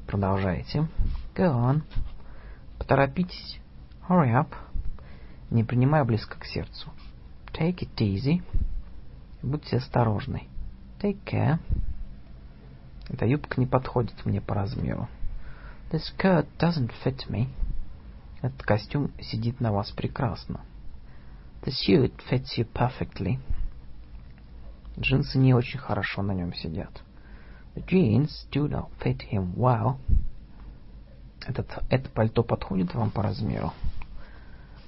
Продолжайте. 0.07 0.87
Go 1.35 1.53
on. 1.53 1.83
Поторопитесь. 2.79 3.59
Hurry 4.09 4.33
up. 4.33 4.55
Не 5.51 5.63
принимай 5.63 6.03
близко 6.03 6.39
к 6.39 6.45
сердцу. 6.45 6.89
Take 7.53 7.81
it 7.81 7.95
easy. 7.99 8.41
Будьте 9.43 9.77
осторожны. 9.77 10.47
Take 10.99 11.23
care. 11.23 11.59
Эта 13.09 13.25
юбка 13.25 13.59
не 13.59 13.65
подходит 13.65 14.25
мне 14.25 14.39
по 14.39 14.55
размеру. 14.55 15.07
The 15.91 15.99
skirt 15.99 16.47
doesn't 16.59 16.91
fit 17.03 17.27
me. 17.27 17.47
Этот 18.41 18.61
костюм 18.63 19.11
сидит 19.19 19.59
на 19.59 19.71
вас 19.71 19.91
прекрасно. 19.91 20.61
The 21.63 21.71
suit 21.71 22.13
fits 22.29 22.57
you 22.57 22.67
perfectly. 22.71 23.39
Джинсы 24.97 25.37
не 25.37 25.53
очень 25.53 25.79
хорошо 25.79 26.21
на 26.21 26.33
нем 26.33 26.53
сидят. 26.53 27.01
The 27.75 27.85
jeans 27.85 28.29
do 28.51 28.67
not 28.67 28.89
fit 28.99 29.21
him 29.31 29.53
well. 29.55 29.97
Этот, 31.45 31.83
это 31.89 32.09
пальто 32.09 32.43
подходит 32.43 32.93
вам 32.93 33.09
по 33.11 33.23
размеру? 33.23 33.73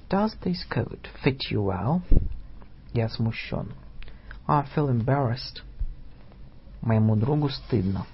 Does 0.09 0.37
this 0.43 0.67
coat 0.69 1.07
fit 1.23 1.39
you 1.51 1.63
well? 1.63 2.01
Я 2.93 3.09
смущен. 3.09 3.73
I 4.47 4.65
feel 4.75 4.89
embarrassed. 4.89 5.63
Моему 6.81 7.15
другу 7.15 7.49
стыдно. 7.49 8.05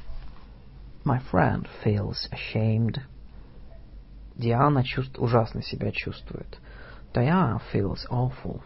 My 1.06 1.22
friend 1.31 1.68
feels 1.84 2.30
ashamed. 2.31 2.99
Диана 4.35 4.84
чувств, 4.84 5.18
ужасно 5.18 5.64
себя 5.64 5.91
чувствует. 5.91 6.60
Diana 7.14 7.61
feels 7.73 8.06
awful. 8.10 8.61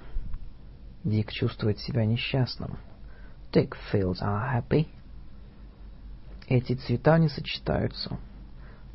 Дик 1.03 1.32
чувствует 1.32 1.80
себя 1.80 2.06
несчастным. 2.06 2.78
Dick 3.52 3.76
feels 3.91 4.22
unhappy. 4.22 4.88
Эти 6.48 6.73
цвета 6.73 7.19
не 7.19 7.30
сочетаются. 7.30 8.18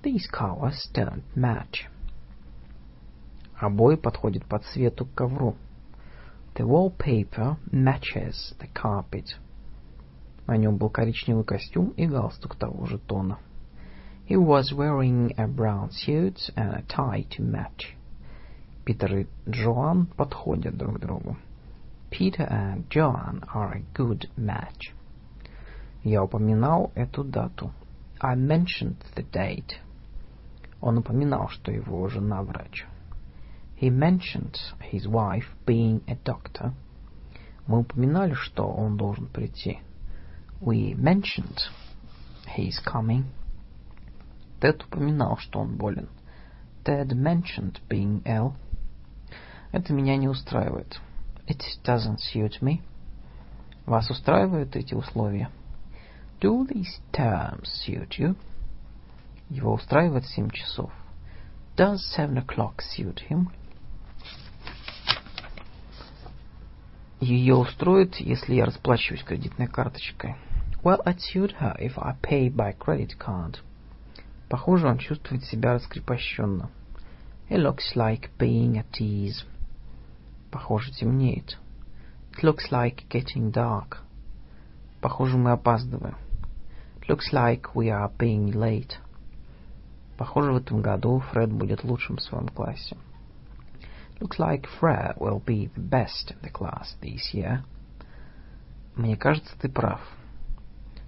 These 0.03 0.28
colors 0.33 0.91
don't 0.93 1.23
match. 1.37 1.87
Обои 3.59 3.95
подходят 3.95 4.45
по 4.45 4.59
цвету 4.59 5.07
к 5.07 5.15
ковру. 5.15 5.57
The 6.57 6.66
wallpaper 6.66 7.57
matches 7.70 8.55
the 8.59 8.69
carpet. 8.74 9.37
На 10.47 10.56
нем 10.56 10.77
был 10.77 10.90
коричневый 10.90 11.44
костюм 11.44 11.90
и 11.97 12.06
галстук 12.06 12.56
того 12.56 12.86
же 12.86 12.98
тона. 12.98 13.39
He 14.28 14.36
was 14.36 14.73
wearing 14.73 15.32
a 15.36 15.47
brown 15.47 15.90
suit 15.90 16.51
and 16.56 16.74
a 16.74 16.82
tie 16.89 17.27
to 17.31 17.43
match. 17.43 17.97
Питер 18.85 19.16
и 19.16 19.27
Джоан 19.48 20.06
подходят 20.06 20.77
друг 20.77 21.01
другу. 21.01 21.36
Peter 22.10 22.48
and 22.48 22.89
Joan 22.89 23.44
are 23.52 23.74
a 23.74 23.85
good 23.94 24.28
match. 24.36 24.93
Я 26.05 26.23
упоминал 26.23 26.93
эту 26.94 27.24
дату. 27.24 27.73
I 28.20 28.36
mentioned 28.36 28.97
the 29.16 29.24
date. 29.32 29.74
Он 30.81 30.98
упоминал, 30.98 31.48
что 31.48 31.73
его 31.73 32.09
жена 32.09 32.43
врач. 32.43 32.86
He 33.81 33.90
mentioned 33.90 34.56
his 34.93 35.06
wife 35.06 35.47
being 35.66 36.02
a 36.06 36.16
doctor. 36.24 36.73
Мы 37.66 37.81
упоминали, 37.81 38.35
что 38.35 38.66
он 38.68 38.97
должен 38.97 39.27
прийти. 39.27 39.81
We 40.61 40.95
mentioned 40.95 41.61
his 42.47 42.81
coming. 42.81 43.27
Тед 44.61 44.83
упоминал, 44.85 45.37
что 45.37 45.61
он 45.61 45.77
болен. 45.77 46.09
Ted 46.83 47.09
mentioned 47.09 47.81
being 47.91 48.23
ill. 48.24 48.55
Это 49.73 49.93
меня 49.93 50.16
не 50.16 50.28
устраивает. 50.28 50.99
It 51.47 51.62
doesn't 51.85 52.20
suit 52.33 52.62
me. 52.62 52.81
Вас 53.85 54.11
устраивают 54.11 54.74
эти 54.77 54.95
условия? 54.95 55.51
Do 56.41 56.66
these 56.66 57.01
terms 57.12 57.69
suit 57.87 58.19
you? 58.19 58.37
Его 59.51 59.74
устраивает 59.74 60.27
семь 60.27 60.51
часов. 60.51 60.91
Does 61.77 61.99
seven 62.16 62.39
o'clock 62.39 62.77
suit 62.97 63.20
him? 63.28 63.49
Ее 67.20 67.55
устроит, 67.55 68.16
если 68.16 68.55
я 68.55 68.65
расплачиваюсь 68.65 69.23
кредитной 69.23 69.66
карточкой. 69.66 70.37
Well, 70.87 71.03
it 71.05 71.21
suit 71.21 71.51
her 71.59 71.75
if 71.81 71.99
I 71.99 72.15
pay 72.23 72.49
by 72.49 72.71
credit 72.71 73.19
card. 73.19 73.59
Похоже, 74.49 74.87
он 74.87 74.99
чувствует 74.99 75.43
себя 75.43 75.75
раскрепощенно. 75.75 76.71
He 77.51 77.57
looks 77.57 77.97
like 77.97 78.31
being 78.39 78.79
at 78.79 79.01
ease. 79.01 79.43
Похоже, 80.53 80.93
темнеет. 80.93 81.59
It 82.31 82.45
looks 82.45 82.71
like 82.71 83.09
getting 83.09 83.51
dark. 83.51 83.99
Похоже, 85.01 85.37
мы 85.37 85.51
опаздываем. 85.51 86.15
It 87.01 87.09
looks 87.09 87.33
like 87.33 87.75
we 87.75 87.89
are 87.89 88.13
being 88.17 88.53
late. 88.53 88.99
Похоже, 90.17 90.53
в 90.53 90.57
этом 90.59 90.83
году 90.83 91.19
Фред 91.33 91.51
будет 91.51 91.83
лучшим 91.83 92.19
в 92.19 92.23
своем 92.23 92.47
классе. 92.47 92.97
Looks 94.21 94.39
like 94.39 94.69
Fred 94.81 95.19
will 95.19 95.45
be 95.45 95.69
the 95.75 95.83
best 95.83 96.31
in 96.31 96.41
the 96.43 96.53
class 96.53 96.95
this 97.03 97.35
year. 97.35 97.65
Мне 98.95 99.17
кажется, 99.17 99.53
ты 99.59 99.69
прав. 99.69 100.01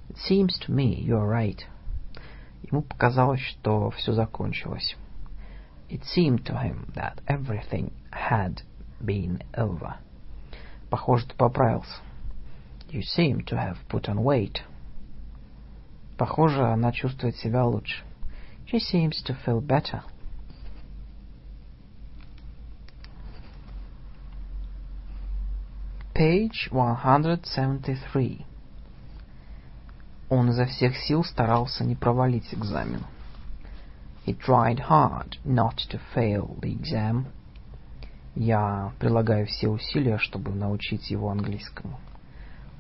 It 0.10 0.18
seems 0.18 0.57
to 0.60 0.72
me 0.72 1.02
you're 1.02 1.28
right. 1.28 1.61
Ему 2.61 2.82
показалось, 2.82 3.41
что 3.41 3.90
все 3.91 4.14
закончилось. 4.14 4.95
It 5.90 6.03
seemed 6.06 6.45
to 6.45 6.57
him 6.57 6.91
that 6.95 7.22
everything 7.28 7.91
had 8.11 8.61
been 9.03 9.44
over. 9.56 9.95
Похоже, 10.90 11.28
ты 11.28 11.36
поправился. 11.36 11.99
You 12.90 13.02
seem 13.02 13.44
to 13.45 13.57
have 13.57 13.78
put 13.90 14.07
on 14.07 14.24
weight. 14.24 14.61
Похоже, 16.18 16.64
она 16.64 16.91
чувствует 16.91 17.36
себя 17.36 17.65
лучше. 17.65 18.03
She 18.68 18.80
seems 18.80 19.22
to 19.24 19.36
feel 19.45 19.60
better. 19.61 20.03
Page 26.14 26.70
173. 26.72 28.45
Он 30.31 30.51
изо 30.51 30.67
всех 30.67 30.97
сил 30.97 31.25
старался 31.25 31.85
не 31.85 31.95
провалить 31.95 32.53
экзамен. 32.53 33.03
He 34.27 34.37
tried 34.37 34.79
hard 34.89 35.39
not 35.45 35.77
to 35.91 36.01
fail 36.15 36.59
the 36.61 36.79
exam. 36.79 37.27
Я 38.35 38.93
прилагаю 38.99 39.47
все 39.47 39.69
усилия, 39.69 40.19
чтобы 40.19 40.53
научить 40.53 41.11
его 41.11 41.31
английскому. 41.31 41.99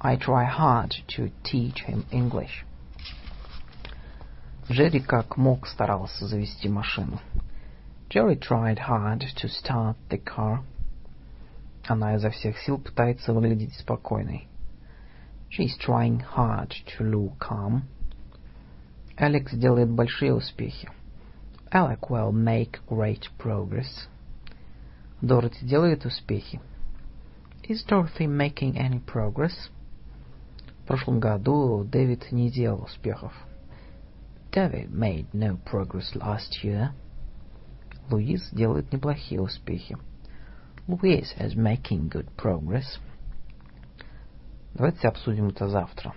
I 0.00 0.16
try 0.16 0.46
hard 0.46 0.92
to 1.16 1.32
teach 1.42 1.86
him 1.86 2.04
English. 2.10 2.64
Джерри 4.70 5.00
как 5.00 5.38
мог 5.38 5.66
старался 5.66 6.26
завести 6.26 6.68
машину. 6.68 7.18
Jerry 8.10 8.38
tried 8.38 8.78
hard 8.88 9.20
to 9.36 9.48
start 9.48 9.96
the 10.10 10.22
car. 10.22 10.60
Она 11.86 12.16
изо 12.16 12.28
всех 12.30 12.58
сил 12.58 12.78
пытается 12.78 13.32
выглядеть 13.32 13.74
спокойной. 13.74 14.47
She's 15.49 15.77
trying 15.77 16.19
hard 16.19 16.73
to 16.97 17.03
look 17.03 17.37
calm. 17.39 17.83
Алекс 19.17 19.53
делает 19.53 19.89
большие 19.89 20.33
успехи. 20.33 20.89
Alec 21.71 22.09
will 22.09 22.31
make 22.31 22.79
great 22.87 23.27
progress. 23.37 24.07
Дороти 25.21 25.65
делает 25.65 26.05
успехи. 26.05 26.59
Is 27.69 27.83
Dorothy 27.83 28.27
making 28.27 28.75
any 28.77 28.99
progress? 29.05 29.69
В 30.83 30.87
прошлом 30.87 31.19
году 31.19 31.83
Дэвид 31.85 32.31
не 32.31 32.49
делал 32.49 32.83
успехов. 32.83 33.31
David 34.51 34.91
made 34.91 35.27
no 35.33 35.57
progress 35.63 36.13
last 36.13 36.63
year. 36.63 36.89
Луис 38.11 38.49
делает 38.51 38.91
неплохие 38.91 39.41
успехи. 39.41 39.97
Louise 40.87 41.33
is 41.39 41.55
making 41.55 42.09
good 42.09 42.27
progress. 42.35 42.99
Давайте 44.78 45.08
обсудим 45.08 45.48
это 45.48 45.68
завтра. 45.68 46.14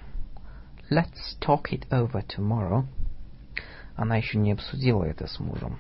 Let's 0.92 1.36
talk 1.40 1.72
it 1.72 1.90
over 1.90 2.24
tomorrow. 2.24 2.86
Она 3.96 4.18
еще 4.18 4.38
не 4.38 4.52
обсудила 4.52 5.04
это 5.04 5.26
с 5.26 5.40
мужем. 5.40 5.80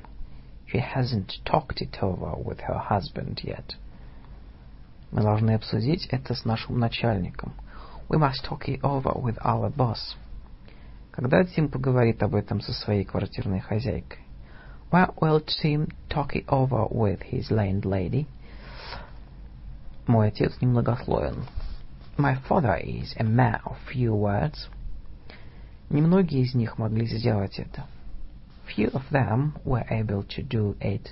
She 0.66 0.82
hasn't 0.96 1.30
talked 1.46 1.80
it 1.80 2.02
over 2.02 2.36
with 2.44 2.60
her 2.68 2.82
husband 2.90 3.44
yet. 3.44 3.76
Мы 5.12 5.22
должны 5.22 5.52
обсудить 5.52 6.08
это 6.08 6.34
с 6.34 6.44
нашим 6.44 6.80
начальником. 6.80 7.54
We 8.10 8.18
must 8.18 8.44
talk 8.50 8.68
it 8.68 8.82
over 8.82 9.14
with 9.14 9.38
our 9.46 9.72
boss. 9.72 10.16
Когда 11.12 11.44
Тим 11.44 11.70
поговорит 11.70 12.24
об 12.24 12.34
этом 12.34 12.62
со 12.62 12.74
своей 12.74 13.04
квартирной 13.04 13.60
хозяйкой? 13.60 14.26
When 14.90 15.14
will 15.18 15.46
Tim 15.46 15.88
talk 16.10 16.32
it 16.34 16.48
over 16.48 16.90
with 16.90 17.22
his 17.32 17.52
landlady? 17.52 18.26
Мой 20.08 20.30
отец 20.30 20.60
немногословен. 20.62 21.46
My 22.19 22.37
father 22.49 22.77
is 22.77 23.15
a 23.19 23.25
man 23.25 23.61
of 23.65 23.77
few 23.93 24.15
words. 24.15 24.69
Немногие 25.91 26.43
из 26.43 26.55
них 26.55 26.79
могли 26.79 27.07
сделать 27.07 27.59
это. 27.59 27.85
Few 28.67 28.91
of 28.93 29.03
them 29.11 29.53
were 29.65 29.87
able 29.91 30.27
to 30.29 30.43
do 30.43 30.77
it. 30.81 31.11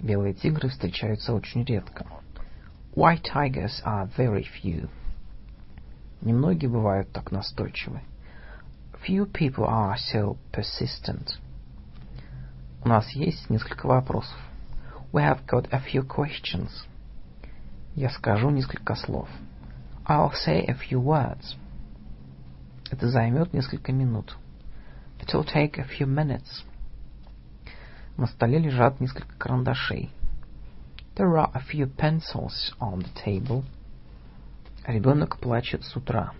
Белые 0.00 0.32
тигры 0.32 0.70
встречаются 0.70 1.34
очень 1.34 1.64
редко. 1.64 2.06
White 2.94 3.24
tigers 3.24 3.82
are 3.84 4.10
very 4.16 4.44
few. 4.44 4.88
Немногие 6.22 6.70
бывают 6.70 7.12
так 7.12 7.30
настойчивы. 7.30 8.00
Few 9.06 9.26
people 9.30 9.66
are 9.66 9.96
so 10.12 10.36
persistent. 10.52 11.38
У 12.82 12.88
нас 12.88 13.08
есть 13.10 13.50
несколько 13.50 13.86
вопросов. 13.86 14.38
We 15.12 15.22
have 15.22 15.44
got 15.46 15.68
a 15.70 15.80
few 15.80 16.02
questions. 16.02 16.70
Я 17.94 18.10
скажу 18.10 18.50
несколько 18.50 18.94
слов. 18.94 19.28
I'll 20.06 20.32
say 20.32 20.64
a 20.66 20.74
few 20.74 21.00
words. 21.00 21.56
Это 22.90 23.08
займет 23.08 23.52
несколько 23.52 23.92
минут. 23.92 24.36
It 25.18 25.34
will 25.34 25.44
take 25.44 25.78
a 25.78 25.84
few 25.84 26.06
minutes. 26.06 26.64
На 28.16 28.26
столе 28.26 28.58
лежат 28.58 29.00
несколько 29.00 29.36
карандашей. 29.36 30.10
There 31.16 31.36
are 31.36 31.50
a 31.52 31.60
few 31.60 31.86
pencils 31.86 32.72
on 32.80 33.00
the 33.00 33.10
table. 33.24 33.64
Ребенок 34.86 35.38
плачет 35.38 35.84
с 35.84 35.94
утра. 35.96 36.32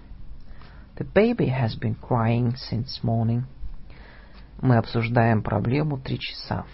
The 0.96 1.04
baby 1.04 1.48
has 1.48 1.78
been 1.78 1.96
crying 2.00 2.54
since 2.56 3.02
morning. 3.02 3.44
Мы 4.60 4.76
обсуждаем 4.76 5.42
проблему 5.42 5.98
три 5.98 6.18
часа. 6.18 6.64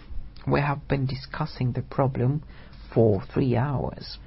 We 0.47 0.61
have 0.61 0.87
been 0.89 1.07
discussing 1.07 1.73
the 1.73 1.83
problem 1.83 2.43
for 2.95 3.23
three 3.35 3.55
hours. 3.55 4.19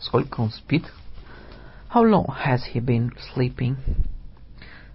Сколько 0.00 0.40
он 0.40 0.50
спит? 0.50 0.84
How 1.90 2.02
long 2.02 2.26
has 2.44 2.64
he 2.64 2.80
been 2.80 3.12
sleeping? 3.32 3.76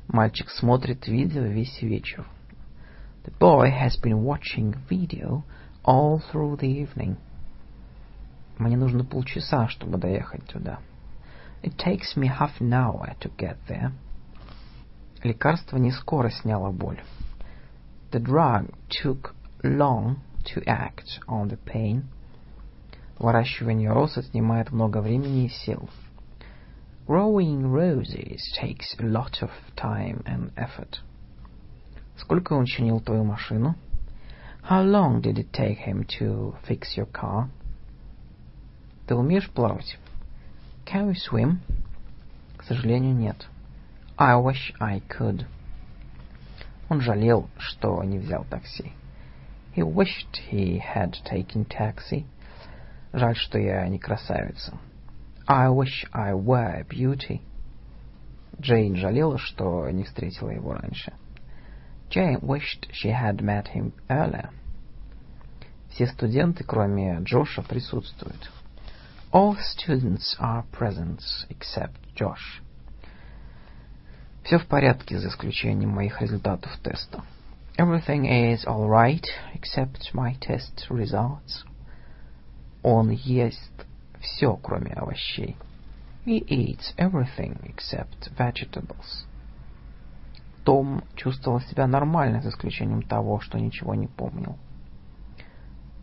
Мальчик 0.08 0.50
смотрит 0.50 1.08
видео 1.08 1.44
весь 1.44 1.82
вечер. 1.82 2.26
The 3.24 3.34
boy 3.40 3.70
has 3.72 3.98
been 4.02 4.24
watching 4.24 4.76
video 4.90 5.44
all 5.84 6.22
through 6.32 6.58
the 6.58 6.68
evening. 6.68 7.18
Мне 8.58 8.78
нужно 8.78 9.04
полчаса, 9.04 9.68
чтобы 9.68 9.98
доехать 9.98 10.46
туда. 10.48 10.80
It 11.64 11.78
takes 11.78 12.16
me 12.16 12.28
half 12.28 12.60
an 12.60 12.74
hour 12.74 13.16
to 13.20 13.32
get 13.38 13.58
there. 13.68 13.92
Лекарство 15.24 15.78
не 15.78 15.92
скоро 15.92 16.30
сняло 16.30 16.72
боль. 16.72 17.02
The 18.12 18.20
drug 18.20 18.74
took 18.90 19.34
long 19.64 20.18
to 20.46 20.64
act 20.66 21.20
on 21.28 21.50
the 21.50 21.58
pain. 21.58 22.04
Выращивание 23.20 23.92
роз 23.92 24.18
отнимает 24.18 24.72
много 24.72 25.00
времени 25.02 25.46
и 25.46 25.50
сил. 25.50 25.90
Growing 27.08 27.72
roses 27.72 28.42
takes 28.60 28.96
a 29.00 29.04
lot 29.04 29.42
of 29.42 29.50
time 29.76 30.24
and 30.26 30.52
effort. 30.56 31.00
Сколько 32.18 32.54
он 32.54 32.66
чинил 32.66 33.00
твою 33.00 33.24
машину? 33.24 33.76
How 34.70 34.84
long 34.84 35.22
did 35.22 35.38
it 35.40 35.52
take 35.52 35.80
him 35.80 36.06
to 36.20 36.56
fix 36.68 36.96
your 36.96 37.08
car? 37.12 37.50
Ты 39.08 39.16
умеешь 39.16 39.50
плавать? 39.50 39.98
Can 40.86 41.10
you 41.10 41.16
swim? 41.16 41.60
К 42.58 42.64
сожалению, 42.64 43.16
нет. 43.16 43.48
I 44.18 44.36
wish 44.36 44.74
I 44.80 45.02
could. 45.10 45.46
Он 46.90 47.02
жалел, 47.02 47.50
что 47.58 48.04
не 48.04 48.20
взял 48.20 48.46
такси. 48.46 48.94
He 49.76 49.82
wished 49.82 50.50
he 50.52 50.80
had 50.80 51.16
taken 51.26 51.66
taxi. 51.66 52.26
Жаль, 53.14 53.36
что 53.36 53.58
я 53.58 53.88
не 53.88 53.98
красавица. 53.98 54.78
I 55.48 55.70
wish 55.70 56.06
I 56.14 56.34
were 56.34 56.80
a 56.80 56.84
beauty. 56.84 57.42
Джейн 58.60 58.96
жалела, 58.96 59.38
что 59.38 59.90
не 59.90 60.04
встретила 60.04 60.50
его 60.50 60.74
раньше. 60.74 61.14
Jane 62.10 62.42
wished 62.42 62.90
she 62.92 63.10
had 63.10 63.42
met 63.42 63.68
him 63.70 63.94
earlier. 64.10 64.50
Все 65.90 66.08
студенты, 66.08 66.64
кроме 66.64 67.20
Джоша, 67.22 67.62
присутствуют. 67.64 68.52
All 69.32 69.58
students 69.58 70.36
are 70.40 70.66
present 70.72 71.22
except 71.50 71.96
Josh. 72.16 72.62
Все 74.44 74.58
в 74.58 74.66
порядке, 74.68 75.20
за 75.20 75.30
исключением 75.30 75.92
моих 75.92 76.22
результатов 76.22 76.72
теста. 76.84 77.24
Everything 77.78 78.26
is 78.26 78.66
all 78.66 78.90
right 78.90 79.26
except 79.54 80.14
my 80.14 80.36
test 80.40 80.88
results. 80.90 81.64
Он 82.84 83.10
ест 83.10 83.72
все, 84.27 84.57
кроме 84.57 84.93
овощей. 84.93 85.57
He 86.25 86.45
eats 86.49 86.93
everything 86.97 87.59
except 87.63 88.31
vegetables. 88.37 89.25
Том 90.65 91.05
чувствовал 91.15 91.61
себя 91.61 91.87
нормально, 91.87 92.43
за 92.43 92.49
исключением 92.49 93.03
того, 93.03 93.39
что 93.41 93.59
ничего 93.59 93.95
не 93.95 94.09
помнил. 94.09 94.59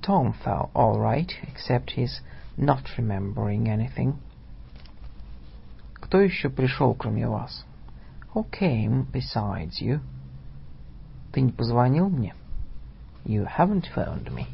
Tom 0.02 0.34
felt 0.44 0.72
all 0.74 0.98
right, 0.98 1.30
except 1.44 1.96
his 1.98 2.22
not 2.58 2.84
remembering 2.98 3.68
anything. 3.68 4.16
Кто 5.96 6.22
еще 6.22 6.50
пришел, 6.50 6.94
кроме 6.94 7.28
вас? 7.28 7.66
Who 8.34 8.50
came 8.50 9.06
besides 9.12 9.82
you? 9.82 10.00
Ты 11.34 11.42
не 11.42 11.52
позвонил 11.52 12.10
мне? 12.10 12.34
You 13.26 13.46
haven't 13.58 13.86
phoned 13.94 14.32
me. 14.34 14.46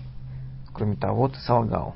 Кроме 0.74 0.96
того, 0.96 1.28
ты 1.28 1.40
солгал. 1.40 1.96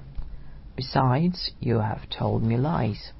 Besides, 0.76 1.52
you 1.60 1.78
have 1.80 2.08
told 2.08 2.42
me 2.42 2.56
lies. 2.56 3.12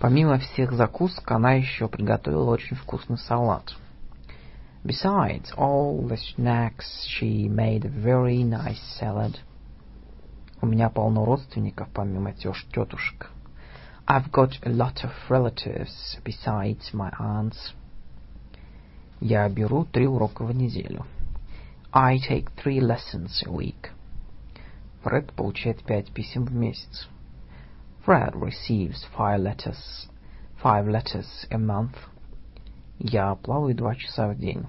Помимо 0.00 0.38
всех 0.38 0.72
закусок, 0.72 1.30
она 1.30 1.52
еще 1.52 1.86
приготовила 1.86 2.50
очень 2.50 2.76
вкусный 2.76 3.18
салат. 3.18 3.74
Besides 4.82 5.52
all 5.58 6.08
the 6.08 6.16
snacks, 6.16 7.06
she 7.06 7.48
made 7.48 7.84
a 7.84 7.90
very 7.90 8.42
nice 8.42 8.80
salad. 8.98 9.36
У 10.62 10.66
меня 10.66 10.88
полно 10.88 11.26
родственников, 11.26 11.88
помимо 11.92 12.32
тёж, 12.32 12.66
тетушек. 12.72 13.30
I've 14.08 14.30
got 14.32 14.58
a 14.64 14.70
lot 14.70 15.04
of 15.04 15.12
relatives 15.28 16.18
besides 16.24 16.94
my 16.94 17.12
aunts. 17.20 17.74
Я 19.20 19.46
беру 19.50 19.84
три 19.84 20.06
урока 20.06 20.44
в 20.44 20.54
неделю. 20.54 21.04
I 21.92 22.18
take 22.18 22.48
three 22.56 22.80
lessons 22.80 23.42
a 23.44 23.50
week. 23.50 23.90
Фред 25.04 25.32
получает 25.32 25.82
пять 25.84 26.12
писем 26.12 26.44
в 26.44 26.54
месяц. 26.54 27.08
Fred 28.06 28.34
receives 28.34 29.06
five 29.16 29.38
letters, 29.40 30.08
five 30.62 30.86
letters 30.86 31.26
a 31.50 31.58
month. 31.58 31.96
Я 32.98 33.34
плаваю 33.34 33.74
два 33.74 33.94
часа 33.94 34.28
в 34.28 34.38
день. 34.38 34.66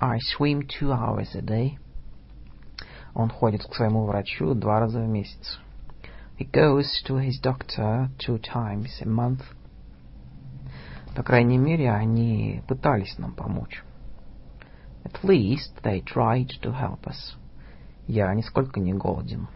I 0.00 0.18
swim 0.18 0.66
two 0.66 0.92
hours 0.92 1.34
a 1.34 1.42
day. 1.42 1.78
Он 3.14 3.30
ходит 3.30 3.64
к 3.64 3.74
своему 3.74 4.04
врачу 4.04 4.54
два 4.54 4.80
раза 4.80 5.00
в 5.00 5.08
месяц. 5.08 5.58
He 6.38 6.48
goes 6.50 6.86
to 7.06 7.16
his 7.16 7.40
doctor 7.42 8.10
two 8.18 8.38
times 8.38 9.00
a 9.00 9.06
month. 9.06 9.42
По 11.16 11.22
крайней 11.22 11.58
мере, 11.58 11.90
они 11.90 12.62
пытались 12.68 13.18
нам 13.18 13.34
помочь. 13.34 13.82
At 15.04 15.24
least 15.24 15.82
they 15.82 16.00
tried 16.04 16.50
to 16.62 16.72
help 16.72 17.06
us. 17.06 17.34
Я 18.07 18.33
нисколько 18.33 18.79
не 18.79 18.93
голоден. 18.93 19.47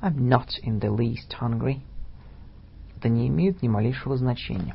I'm 0.00 0.28
not 0.28 0.48
in 0.62 0.80
the 0.80 0.90
least 0.90 1.36
hungry. 1.40 1.80
Это 2.96 3.08
не 3.08 3.28
имеет 3.28 3.62
ни 3.62 3.68
малейшего 3.68 4.16
значения. 4.16 4.74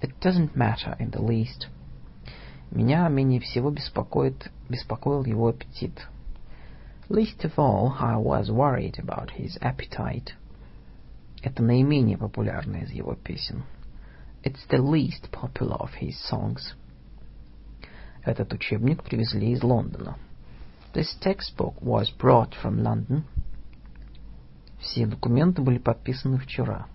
It 0.00 0.12
doesn't 0.20 0.54
matter 0.54 0.96
in 0.98 1.10
the 1.10 1.20
least. 1.20 1.68
Меня 2.70 3.08
менее 3.08 3.40
всего 3.40 3.70
беспокоит, 3.70 4.50
беспокоил 4.68 5.24
его 5.24 5.48
аппетит. 5.48 6.06
Least 7.08 7.44
of 7.44 7.54
all, 7.56 7.94
I 7.98 8.16
was 8.16 8.50
worried 8.50 8.98
about 8.98 9.30
his 9.36 9.58
appetite. 9.60 10.34
Это 11.42 11.62
наименее 11.62 12.18
популярная 12.18 12.82
из 12.82 12.90
его 12.90 13.14
песен. 13.14 13.64
It's 14.44 14.66
the 14.68 14.78
least 14.78 15.30
popular 15.32 15.78
of 15.78 15.90
his 16.00 16.14
songs. 16.30 16.74
Этот 18.22 18.52
учебник 18.52 19.02
привезли 19.02 19.52
из 19.52 19.62
Лондона. 19.62 20.16
This 20.93 21.15
textbook 21.19 21.81
was 21.81 22.09
brought 22.09 22.55
from 22.55 22.81
London. 22.81 23.25
Все 24.79 25.05
документы 25.05 25.61
были 25.61 25.77
подписаны 25.77 26.37
вчера. 26.37 26.87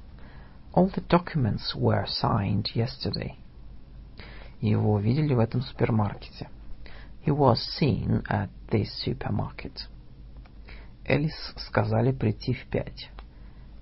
All 0.73 0.89
the 0.95 1.05
documents 1.09 1.75
were 1.75 2.07
signed 2.07 2.69
yesterday. 2.75 3.37
Его 4.61 4.99
видели 4.99 5.35
в 5.35 5.39
этом 5.39 5.63
супермаркете. 5.63 6.49
He 7.27 7.31
was 7.31 7.59
seen 7.79 8.23
at 8.29 8.49
this 8.71 8.89
supermarket. 9.05 9.87
Элис 11.05 11.53
сказали 11.57 12.13
прийти 12.13 12.55
в 12.55 12.67
пять. 12.71 13.11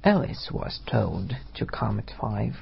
Alice 0.02 0.50
was 0.50 0.80
told 0.86 1.36
to 1.54 1.66
come 1.66 1.98
at 1.98 2.10
five. 2.18 2.56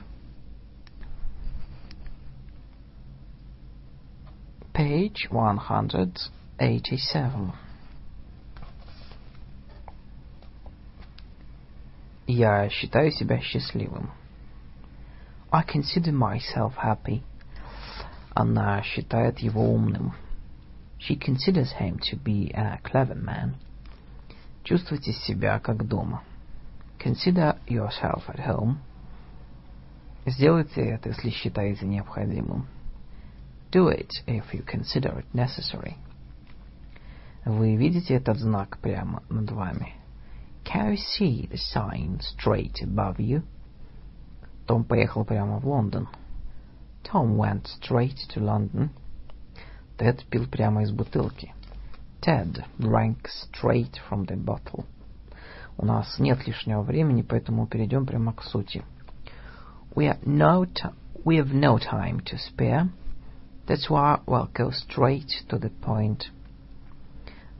Page 4.73 5.29
187. 6.59 7.53
Я 12.27 12.69
считаю 12.71 13.13
себя 13.13 13.41
счастливым. 13.41 14.11
I 15.53 15.63
consider 15.63 16.13
myself 16.13 16.75
happy. 16.77 17.23
Она 18.35 18.83
считает 18.83 19.39
его 19.39 19.73
умным. 19.73 20.13
She 20.99 21.17
considers 21.17 21.73
him 21.79 21.99
to 22.01 22.17
be 22.17 22.51
a 22.53 22.81
clever 22.83 23.15
man. 23.15 23.55
Чувствуйте 24.65 25.13
себя 25.13 25.61
как 25.61 25.87
дома. 25.87 26.23
Consider 26.99 27.59
yourself 27.67 28.25
at 28.29 28.41
home. 28.41 28.79
Сделайте 30.27 30.81
это, 30.81 31.11
если 31.11 31.31
считаете 31.31 31.87
необходимым. 31.87 32.67
Do 33.71 33.89
it 33.89 34.11
if 34.27 34.53
you 34.53 34.65
consider 34.65 35.17
it 35.19 35.27
necessary. 35.33 35.97
Вы 37.46 37.76
видите 37.76 38.14
этот 38.14 38.38
знак 38.38 38.78
прямо 38.78 39.24
над 39.30 39.50
вами? 39.52 39.96
Can 40.64 40.92
you 40.92 40.98
see 40.98 41.50
the 41.50 41.58
sign 41.58 42.20
straight 42.20 42.84
above 42.84 43.18
you? 43.18 43.42
Том 44.68 44.84
поехал 44.84 45.26
прямо 45.26 45.60
в 45.60 45.68
Лондон. 45.68 46.08
Tom 47.04 47.36
went 47.36 47.66
straight 47.82 48.18
to 48.30 48.40
London. 48.40 48.90
Тед 49.98 50.24
пил 50.30 50.46
прямо 50.48 50.84
из 50.84 50.92
бутылки. 50.92 51.54
Ted 52.22 52.64
drank 52.78 53.26
straight 53.26 54.00
from 54.08 54.28
the 54.28 54.36
bottle. 54.36 54.86
У 55.78 55.86
нас 55.86 56.20
нет 56.20 56.46
лишнего 56.46 56.84
времени, 56.84 57.24
поэтому 57.24 57.66
перейдем 57.66 58.06
прямо 58.06 58.34
к 58.34 58.44
сути. 58.44 58.84
We 59.96 60.06
have 60.06 60.24
no 60.26 60.68
we 61.26 61.38
have 61.38 61.52
no 61.52 61.80
time 61.80 62.20
to 62.26 62.38
spare. 62.38 62.90
That's 63.66 63.90
why 63.90 64.20
we'll 64.28 64.50
go 64.54 64.70
straight 64.70 65.32
to 65.50 65.58
the 65.58 65.72
point. 65.82 66.30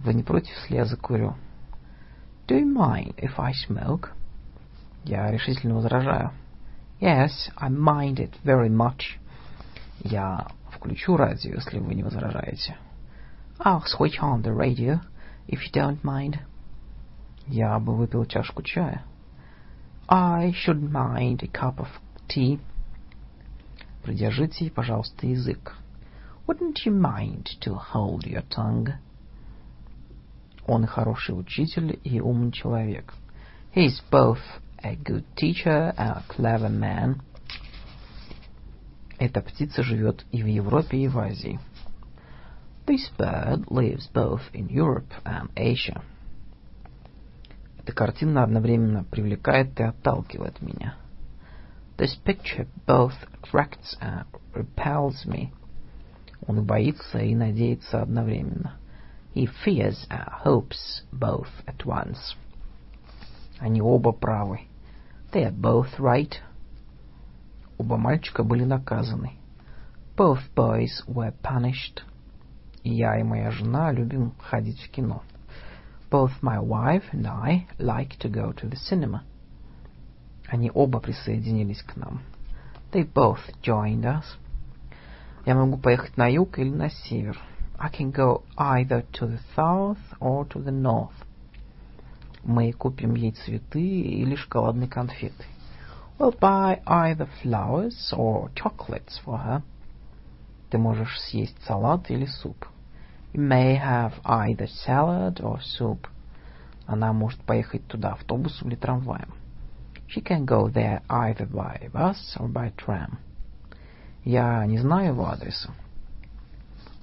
Вы 0.01 0.15
не 0.15 0.23
против, 0.23 0.53
если 0.63 0.77
я 0.77 0.85
закурю? 0.85 1.35
Do 2.47 2.59
you 2.59 2.67
mind 2.67 3.15
if 3.17 3.39
I 3.39 3.53
smoke? 3.53 4.11
Я 5.05 5.31
решительно 5.31 5.75
возражаю. 5.75 6.33
Yes, 7.01 7.51
I 7.57 7.71
mind 7.71 8.17
it 8.17 8.33
very 8.45 8.69
much. 8.69 9.19
Я 10.03 10.47
включу 10.71 11.17
радио, 11.17 11.55
если 11.55 11.79
вы 11.79 11.95
не 11.95 12.03
возражаете. 12.03 12.77
I'll 13.59 13.85
switch 13.85 14.21
on 14.21 14.43
the 14.43 14.55
radio, 14.55 15.01
if 15.49 15.61
you 15.63 15.73
don't 15.73 16.03
mind. 16.03 16.39
Я 17.47 17.79
бы 17.79 17.95
выпил 17.97 18.25
чашку 18.27 18.63
чая. 18.63 19.03
I 20.09 20.53
shouldn't 20.53 20.91
mind 20.93 21.43
a 21.43 21.49
cup 21.49 21.79
of 21.79 21.89
tea. 22.29 22.61
Придержите, 24.03 24.71
пожалуйста, 24.71 25.27
язык. 25.27 25.75
Wouldn't 26.47 26.85
you 26.85 26.93
mind 26.93 27.59
to 27.61 27.75
hold 27.75 28.25
your 28.25 28.45
tongue? 28.49 28.95
Он 30.68 30.86
хороший 30.86 31.32
учитель 31.32 32.00
и 32.04 32.20
умный 32.20 32.52
человек. 32.52 33.14
He 33.74 33.88
is 33.88 34.02
both 34.12 34.40
a 34.84 34.96
good 34.96 35.26
teacher 35.36 35.94
and 35.98 36.18
a 36.18 36.24
clever 36.28 36.70
man. 36.70 37.22
Эта 39.18 39.42
птица 39.42 39.84
живет 39.84 40.26
и 40.32 40.42
в 40.42 40.48
Европе, 40.48 40.98
и 40.98 41.08
в 41.08 41.18
Азии. 41.20 41.60
This 42.86 43.10
bird 43.18 43.68
lives 43.70 44.10
both 44.12 44.42
in 44.54 44.68
Europe 44.68 45.12
and 45.24 45.50
Asia. 45.56 46.02
Эта 47.78 47.94
картина 47.94 48.44
одновременно 48.44 49.04
привлекает 49.04 49.80
и 49.80 49.84
отталкивает 49.84 50.62
меня. 50.62 50.96
This 51.98 52.18
picture 52.26 52.68
both 52.88 53.14
attracts 53.42 53.98
and 54.02 54.26
repels 54.54 55.26
me. 55.26 55.52
Он 56.48 56.66
боится 56.66 57.20
и 57.20 57.36
надеется 57.36 58.02
одновременно. 58.02 58.81
He 59.34 59.46
fears 59.46 60.06
and 60.10 60.28
hopes 60.28 61.04
both 61.14 61.50
at 61.66 61.86
once. 61.86 62.36
Они 63.60 63.82
оба 63.82 64.12
правы. 64.12 64.68
They 65.32 65.46
are 65.46 65.52
both 65.52 66.00
right. 66.00 66.34
Оба 67.78 67.96
мальчика 67.98 68.44
были 68.44 68.66
наказаны. 68.66 69.32
Both 70.18 70.54
boys 70.54 71.04
were 71.08 71.34
punished. 71.42 72.04
И 72.84 72.94
я 72.94 73.18
и 73.20 73.24
моя 73.24 73.52
жена 73.52 73.92
любим 73.92 74.34
ходить 74.40 74.82
в 74.82 74.92
кино. 74.92 75.24
Both 76.10 76.42
my 76.42 76.60
wife 76.60 77.06
and 77.14 77.26
I 77.26 77.68
like 77.80 78.18
to 78.20 78.30
go 78.30 78.52
to 78.52 78.68
the 78.68 78.76
cinema. 78.76 79.24
Они 80.50 80.70
оба 80.74 81.00
присоединились 81.00 81.82
к 81.84 81.96
нам. 81.96 82.22
They 82.92 83.10
both 83.10 83.40
joined 83.64 84.04
us. 84.04 84.26
Я 85.46 85.56
могу 85.56 85.78
поехать 85.78 86.18
на 86.18 86.28
юг 86.28 86.60
или 86.60 86.70
на 86.70 86.90
север. 86.90 87.40
I 87.84 87.90
can 87.90 88.12
go 88.12 88.44
either 88.60 89.04
to 89.14 89.26
the 89.26 89.40
south 89.56 89.98
or 90.20 90.46
to 90.46 90.60
the 90.60 90.72
north. 90.72 91.26
Мы 92.44 92.72
купим 92.74 93.16
ей 93.16 93.32
цветы 93.32 93.82
или 93.82 94.36
шоколадные 94.36 94.88
конфеты. 94.88 95.46
We'll 96.20 96.38
buy 96.40 96.80
either 96.86 97.28
flowers 97.42 98.14
or 98.16 98.52
chocolates 98.54 99.20
for 99.26 99.40
her. 99.40 99.64
Ты 100.70 100.78
можешь 100.78 101.20
съесть 101.22 101.58
салат 101.66 102.12
или 102.12 102.28
суп. 102.28 102.68
You 103.34 103.42
may 103.42 103.80
have 103.80 104.14
either 104.26 104.68
salad 104.86 105.42
or 105.42 105.60
soup. 105.62 106.08
Она 106.86 107.14
может 107.14 107.42
поехать 107.42 107.88
туда 107.88 108.12
автобусом 108.12 108.68
или 108.68 108.76
трамваем. 108.76 109.34
She 110.08 110.22
can 110.22 110.46
go 110.46 110.68
there 110.68 111.02
either 111.10 111.50
by 111.50 111.90
bus 111.92 112.38
or 112.38 112.48
by 112.48 112.72
tram. 112.76 113.18
Я 114.24 114.64
не 114.68 114.78
знаю 114.78 115.14
его 115.14 115.28
адреса. 115.28 115.72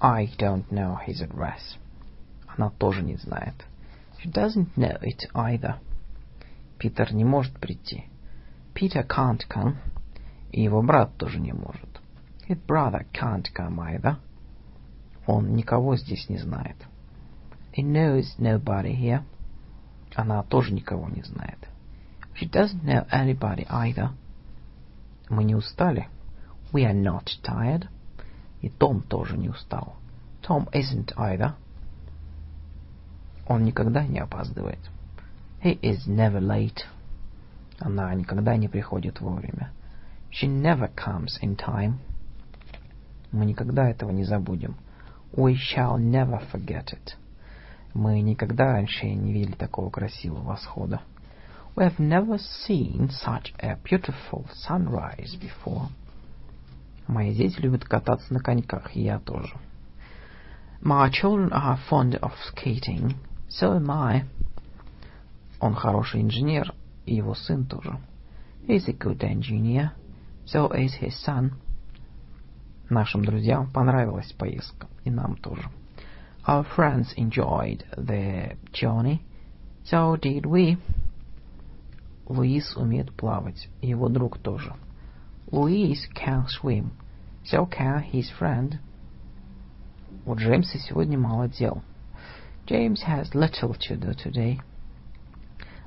I 0.00 0.28
don't 0.38 0.70
know 0.70 0.98
his 1.06 1.20
address. 1.20 1.78
Она 2.46 2.70
тоже 2.70 3.02
не 3.02 3.16
знает. 3.16 3.54
She 4.22 4.30
doesn't 4.30 4.76
know 4.76 5.00
it 5.02 5.28
either. 5.34 5.76
Питер 6.78 7.12
не 7.12 7.24
может 7.24 7.58
прийти. 7.58 8.04
Peter 8.74 9.06
can't 9.06 9.42
come. 9.48 9.76
И 10.52 10.62
его 10.62 10.82
брат 10.82 11.16
тоже 11.16 11.40
не 11.40 11.52
может. 11.52 12.00
His 12.48 12.58
brother 12.66 13.06
can't 13.12 13.46
come 13.54 13.78
either. 13.80 14.16
Он 15.26 15.54
никого 15.56 15.96
здесь 15.96 16.28
не 16.28 16.38
знает. 16.38 16.76
He 17.72 17.82
knows 17.82 18.38
nobody 18.38 18.94
here. 18.94 19.22
Она 20.14 20.42
тоже 20.42 20.72
никого 20.72 21.08
не 21.08 21.22
знает. 21.22 21.58
She 22.34 22.48
doesn't 22.48 22.84
know 22.84 23.06
anybody 23.10 23.66
either. 23.68 24.10
Мы 25.28 25.44
не 25.44 25.54
устали. 25.54 26.08
We 26.72 26.84
are 26.84 26.92
not 26.92 27.30
tired. 27.42 27.88
И 28.61 28.69
Том 28.69 29.01
тоже 29.01 29.37
не 29.37 29.49
устал. 29.49 29.95
Tom 30.41 30.69
isn't 30.71 31.13
either. 31.15 31.53
Он 33.47 33.63
никогда 33.63 34.05
не 34.05 34.19
опаздывает. 34.19 34.79
He 35.63 35.79
is 35.81 36.07
never 36.07 36.39
late. 36.39 36.83
Она 37.79 38.13
никогда 38.13 38.57
не 38.57 38.67
приходит 38.67 39.21
вовремя. 39.21 39.71
She 40.31 40.47
never 40.47 40.93
comes 40.93 41.39
in 41.41 41.55
time. 41.55 41.95
Мы 43.31 43.45
никогда 43.45 43.89
этого 43.89 44.11
не 44.11 44.23
забудем. 44.23 44.75
We 45.33 45.55
shall 45.55 45.97
never 45.97 46.41
forget 46.51 46.93
it. 46.93 47.15
Мы 47.93 48.21
никогда 48.21 48.73
раньше 48.73 49.07
не 49.07 49.33
видели 49.33 49.53
такого 49.53 49.89
красивого 49.89 50.41
восхода. 50.41 51.01
We 51.75 51.85
have 51.85 51.99
never 51.99 52.37
seen 52.67 53.09
such 53.09 53.53
a 53.59 53.77
beautiful 53.83 54.45
sunrise 54.67 55.35
before. 55.39 55.89
Мои 57.09 57.33
дети 57.33 57.59
любят 57.59 57.85
кататься 57.85 58.31
на 58.31 58.39
коньках, 58.39 58.95
и 58.95 59.01
я 59.01 59.17
тоже. 59.17 59.55
My 60.79 61.09
children 61.09 61.49
are 61.51 61.79
fond 61.89 62.19
of 62.19 62.33
skating, 62.53 63.15
so 63.49 63.75
am 63.75 63.89
I. 63.89 64.25
Он 65.59 65.73
хороший 65.73 66.21
инженер, 66.21 66.71
и 67.07 67.15
его 67.15 67.33
сын 67.33 67.65
тоже. 67.65 67.97
He's 68.67 68.87
a 68.87 68.93
good 68.93 69.21
engineer, 69.23 69.89
so 70.45 70.71
is 70.71 70.99
his 71.01 71.15
son. 71.25 71.53
Нашим 72.91 73.25
друзьям 73.25 73.71
понравилась 73.71 74.31
поездка, 74.33 74.87
и 75.03 75.09
нам 75.09 75.35
тоже. 75.35 75.67
Our 76.45 76.63
friends 76.77 77.07
enjoyed 77.17 77.83
the 77.97 78.55
journey, 78.71 79.21
so 79.83 80.15
did 80.15 80.43
we. 80.43 80.77
Луис 82.27 82.77
умеет 82.77 83.11
плавать, 83.15 83.67
и 83.81 83.87
его 83.87 84.09
друг 84.09 84.37
тоже. 84.37 84.75
Louise 85.50 86.08
can 86.14 86.46
swim, 86.48 86.90
so 87.44 87.66
can 87.66 88.02
his 88.02 88.30
friend. 88.38 88.78
У 90.26 90.34
Джеймса 90.34 90.78
сегодня 90.78 91.18
мало 91.18 91.48
дел. 91.48 91.82
James 92.66 93.02
has 93.06 93.34
little 93.34 93.74
to 93.74 93.96
do 93.96 94.14
today. 94.14 94.60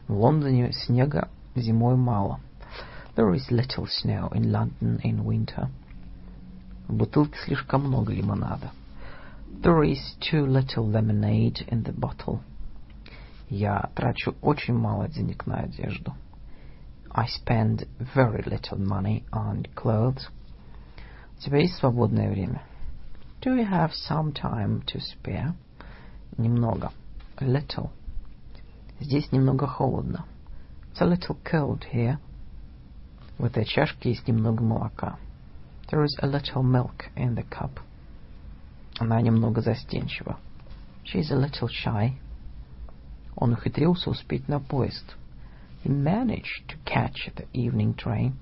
В 0.08 0.14
Лондоне 0.14 0.72
снега 0.72 1.30
зимой 1.56 1.96
мало. 1.96 2.40
There 3.16 3.34
is 3.34 3.50
little 3.50 3.88
snow 3.88 4.30
in 4.34 4.52
London 4.52 5.02
in 5.04 5.26
winter. 5.26 5.70
В 6.88 6.94
бутылке 6.94 7.38
слишком 7.46 7.82
много 7.82 8.14
лимонада. 8.14 8.72
There 9.62 9.84
is 9.84 10.00
too 10.20 10.46
little 10.46 10.86
lemonade 10.86 11.68
in 11.68 11.84
the 11.84 11.94
bottle. 11.94 12.42
Я 13.50 13.90
трачу 13.96 14.36
очень 14.42 14.76
мало 14.76 15.08
денег 15.08 15.48
на 15.48 15.62
одежду. 15.62 16.14
I 17.12 17.26
spend 17.28 17.88
very 18.00 18.44
little 18.44 18.78
money 18.78 19.24
on 19.32 19.66
clothes. 19.76 20.30
У 21.38 21.42
тебя 21.42 21.60
есть 21.60 21.76
свободное 21.76 22.30
время? 22.30 22.62
Do 23.42 23.56
you 23.56 23.66
have 23.70 23.92
some 23.94 24.34
time 24.34 24.84
to 24.86 25.00
spare? 25.00 25.54
Немного. 26.38 26.92
A 27.38 27.46
little. 27.46 27.92
Здесь 29.00 29.32
немного 29.32 29.68
холодно. 29.68 30.26
It's 30.92 31.02
a 31.02 31.06
little 31.06 31.38
cold 31.44 31.86
here. 31.92 32.18
В 33.38 33.46
этой 33.46 33.66
чашке 33.66 34.10
есть 34.10 34.28
немного 34.28 34.64
молока. 34.64 35.18
There 35.90 36.04
is 36.04 36.18
a 36.22 36.28
little 36.28 36.64
milk 36.64 37.10
in 37.16 37.36
the 37.36 37.48
cup. 37.50 37.80
Она 39.00 39.22
немного 39.22 39.62
застенчива. 39.62 40.38
She 41.04 41.20
is 41.20 41.32
a 41.32 41.38
little 41.38 41.70
shy. 41.70 42.14
Он 43.36 43.54
ухитрился 43.54 44.10
успеть 44.10 44.48
на 44.48 44.60
поезд. 44.60 45.16
He 45.83 45.89
managed 45.89 46.69
to 46.69 46.77
catch 46.85 47.29
the 47.35 47.47
evening 47.53 47.95
train. 47.95 48.35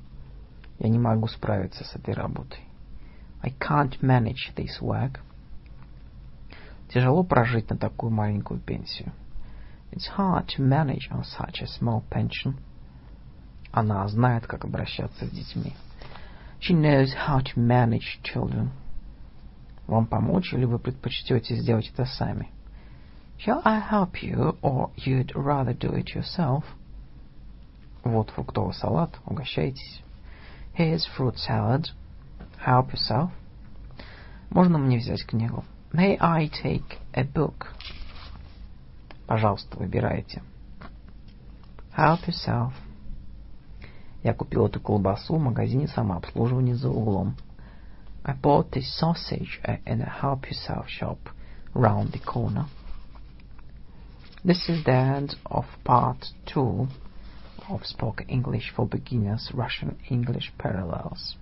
Я 0.79 0.91
не 0.91 0.99
могу 0.99 1.27
справиться 1.27 1.85
с 1.85 1.97
этой 1.97 2.13
работой. 2.13 2.61
I 3.43 3.51
can't 3.51 3.99
manage 4.03 4.53
this 4.57 4.81
work. 4.83 5.21
Тяжело 6.93 7.25
прожить 7.25 7.71
на 7.71 7.79
такую 7.79 8.13
маленькую 8.13 8.61
пенсию. 8.61 9.13
It's 9.91 10.09
hard 10.19 10.49
to 10.49 10.63
manage 10.63 11.09
on 11.11 11.25
such 11.25 11.63
a 11.63 11.67
small 11.67 12.03
pension. 12.11 12.57
Она 13.73 14.07
знает, 14.09 14.47
как 14.47 14.65
обращаться 14.65 15.27
с 15.27 15.31
детьми. 15.31 15.75
She 16.61 16.75
knows 16.75 17.15
how 17.27 17.41
to 17.41 17.57
manage 17.57 18.21
children. 18.23 18.69
Вам 19.87 20.07
помочь 20.07 20.53
или 20.53 20.67
вы 20.67 20.79
предпочтете 20.79 21.57
сделать 21.57 21.91
это 21.93 22.05
сами? 22.05 22.51
Shall 23.39 23.63
I 23.65 23.81
help 23.81 24.23
you, 24.23 24.59
or 24.61 24.91
you'd 24.97 25.33
rather 25.35 25.73
do 25.73 25.95
it 25.95 26.15
yourself? 26.15 26.65
Вот 28.05 28.31
фруктовый 28.31 28.75
салат, 28.75 29.19
угощайтесь. 29.27 30.03
Here's 30.77 31.07
fruit 31.17 31.37
salad. 31.37 31.87
Help 32.65 32.93
yourself. 32.93 33.31
Можно 34.51 34.79
мне 34.79 34.99
взять 34.99 35.27
книгу? 35.27 35.65
May 35.93 36.17
I 36.19 36.49
take 36.49 36.99
a 37.13 37.25
book? 37.25 37.67
Пожалуйста, 39.27 39.77
выбирайте. 39.77 40.43
Help 41.97 42.27
yourself. 42.27 42.73
Я 44.23 44.35
купил 44.35 44.67
эту 44.67 44.81
колбасу 44.81 45.37
в 45.37 45.41
магазине 45.41 45.89
самообслуживания 45.89 46.75
за 46.75 46.89
углом. 46.89 47.37
I 48.25 48.35
bought 48.35 48.71
this 48.71 48.87
sausage 49.01 49.61
in 49.87 50.03
a 50.03 50.21
help 50.23 50.43
yourself 50.51 50.87
shop 50.89 51.19
round 51.75 52.13
the 52.13 52.21
corner. 52.21 52.67
This 54.45 54.69
is 54.69 54.85
the 54.85 54.93
end 54.93 55.37
of 55.45 55.65
part 55.85 56.27
two 56.47 56.89
of 57.71 57.87
Spoken 57.87 58.29
English 58.29 58.73
for 58.75 58.87
Beginners 58.87 59.51
Russian 59.55 59.97
English 60.11 60.53
Parallels. 60.59 61.37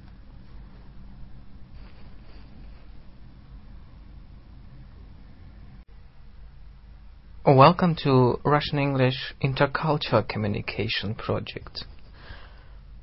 Welcome 7.46 7.96
to 8.04 8.40
Russian 8.44 8.78
English 8.78 9.34
Intercultural 9.42 10.28
Communication 10.28 11.14
Project. 11.14 11.84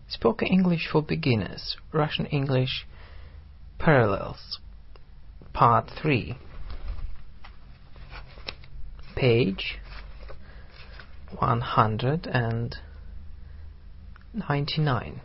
Spoken 0.07 0.47
English 0.47 0.87
for 0.91 1.01
Beginners, 1.01 1.77
Russian 1.91 2.27
English 2.27 2.85
Parallels, 3.79 4.59
Part 5.51 5.89
3. 5.99 6.37
Page 9.15 9.79
199. 14.35 15.21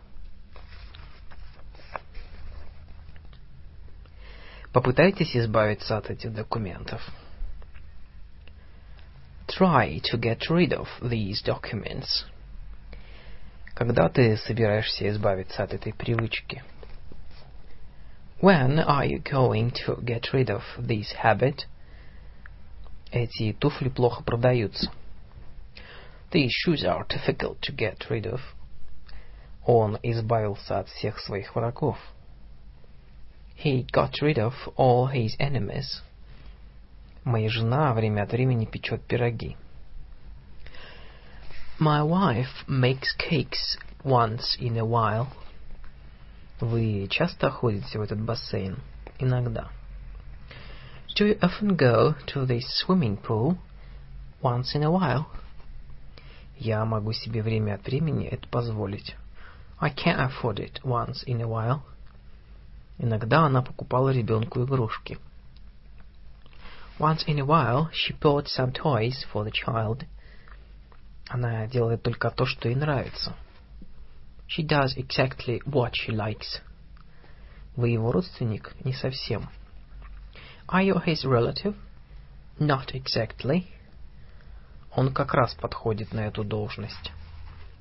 Попытайтесь 4.72 5.36
избавиться 5.36 5.96
от 5.96 6.10
этих 6.10 6.32
документов. 6.32 7.02
Try 9.48 10.00
to 10.12 10.16
get 10.16 10.48
rid 10.48 10.72
of 10.72 10.86
these 11.02 11.42
documents. 11.42 12.24
Когда 13.74 14.08
ты 14.08 14.36
собираешься 14.36 15.08
избавиться 15.08 15.64
от 15.64 15.74
этой 15.74 15.92
привычки? 15.92 16.62
When 18.40 18.78
are 18.78 19.04
you 19.04 19.18
going 19.20 19.72
to 19.86 20.00
get 20.02 20.32
rid 20.32 20.50
of 20.50 20.62
this 20.78 21.12
habit? 21.20 21.66
Эти 23.10 23.52
туфли 23.54 23.88
плохо 23.88 24.22
продаются. 24.22 24.92
These 26.30 26.52
shoes 26.64 26.84
are 26.84 27.04
difficult 27.08 27.60
to 27.62 27.72
get 27.72 28.08
rid 28.08 28.26
of. 28.32 28.40
Он 29.66 29.98
избавился 30.02 30.78
от 30.80 30.88
всех 30.88 31.18
своих 31.18 31.54
врагов. 31.54 31.98
He 33.62 33.86
got 33.92 34.12
rid 34.22 34.38
of 34.38 34.54
all 34.76 35.06
his 35.12 35.36
enemies. 35.38 36.02
Моя 37.24 37.50
жена 37.50 37.92
время 37.92 38.22
от 38.22 38.32
времени 38.32 38.64
печет 38.64 39.02
пироги. 39.02 39.56
My 41.78 42.02
wife 42.02 42.66
makes 42.66 43.14
cakes 43.18 43.78
once 44.02 44.56
in 44.58 44.78
a 44.78 44.84
while. 44.84 45.28
Вы 46.60 47.06
часто 47.08 47.50
ходите 47.50 47.98
в 47.98 48.02
этот 48.02 48.20
бассейн? 48.20 48.78
Иногда. 49.18 49.68
Do 51.16 51.26
you 51.26 51.38
often 51.40 51.76
go 51.76 52.14
to 52.28 52.46
this 52.46 52.64
swimming 52.82 53.18
pool? 53.18 53.58
Once 54.42 54.74
in 54.74 54.84
a 54.84 54.90
while. 54.90 55.26
Я 56.56 56.84
могу 56.86 57.12
себе 57.12 57.42
время 57.42 57.74
от 57.74 57.84
времени 57.84 58.26
это 58.26 58.48
позволить. 58.48 59.16
I 59.80 59.88
can 59.88 60.20
afford 60.20 60.58
it 60.58 60.80
once 60.84 61.24
in 61.26 61.40
a 61.40 61.48
while. 61.48 61.82
Иногда 62.98 63.46
она 63.46 63.62
покупала 63.62 64.10
ребенку 64.10 64.62
игрушки. 64.62 65.18
Once 66.98 67.24
in 67.26 67.38
a 67.38 67.46
while, 67.46 67.88
she 67.92 68.12
bought 68.20 68.46
some 68.46 68.72
toys 68.72 69.24
for 69.32 69.42
the 69.42 69.50
child. 69.50 70.04
Она 71.30 71.66
делает 71.66 72.02
только 72.02 72.30
то, 72.30 72.44
что 72.44 72.68
ей 72.68 72.74
нравится. 72.74 73.34
She 74.46 74.62
does 74.62 74.94
exactly 74.98 75.62
what 75.64 75.92
she 75.92 76.14
likes. 76.14 76.60
Вы 77.74 77.88
его 77.88 78.12
родственник? 78.12 78.74
Не 78.84 78.92
совсем. 78.92 79.48
Are 80.68 80.84
you 80.84 81.02
his 81.02 81.24
relative? 81.24 81.74
Not 82.58 82.92
exactly. 82.92 83.66
Он 84.94 85.14
как 85.14 85.32
раз 85.32 85.54
подходит 85.54 86.12
на 86.12 86.26
эту 86.26 86.44
должность. 86.44 87.12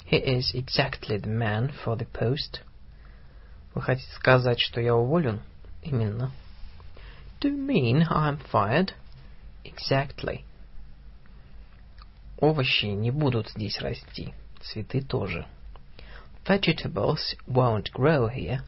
He 0.08 0.16
is 0.16 0.52
exactly 0.54 1.18
the 1.18 1.28
man 1.28 1.72
for 1.84 1.96
the 1.96 2.06
post. 2.06 2.60
Вы 3.74 3.82
хотите 3.82 4.10
сказать, 4.12 4.60
что 4.60 4.80
я 4.80 4.94
уволен? 4.94 5.40
Именно. 5.82 6.30
Do 7.40 7.48
you 7.48 7.56
mean 7.56 8.06
I'm 8.08 8.38
fired? 8.52 8.92
Exactly. 9.64 10.44
Овощи 12.38 12.86
не 12.86 13.10
будут 13.10 13.50
здесь 13.50 13.80
расти. 13.80 14.34
Цветы 14.60 15.02
тоже. 15.02 15.46
Vegetables 16.46 17.36
won't 17.46 17.90
grow 17.92 18.28
here. 18.28 18.60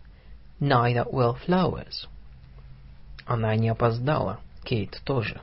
Neither 0.60 1.04
will 1.10 1.36
flowers. 1.46 2.06
Она 3.26 3.54
не 3.56 3.68
опоздала. 3.68 4.40
Кейт 4.64 5.00
тоже. 5.04 5.40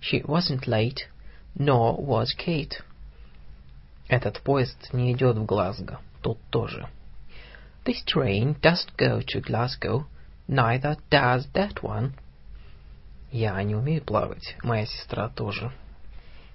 She 0.00 0.22
wasn't 0.24 0.66
late, 0.66 1.06
nor 1.54 1.96
was 1.96 2.34
Kate. 2.34 2.82
Этот 4.07 4.41
поезд 4.41 4.93
не 4.93 5.13
идет 5.13 5.37
в 5.37 5.45
Глазго. 5.45 5.99
Тут 6.21 6.39
тоже. 6.49 6.87
This 7.85 8.03
train 8.05 8.59
doesn't 8.61 8.95
go 8.97 9.21
to 9.21 9.41
Glasgow. 9.41 10.05
Neither 10.47 10.97
does 11.09 11.47
that 11.53 11.81
one. 11.81 12.13
Я 13.31 13.61
не 13.63 13.75
умею 13.75 14.03
плавать. 14.03 14.55
Моя 14.63 14.85
сестра 14.85 15.29
тоже. 15.29 15.71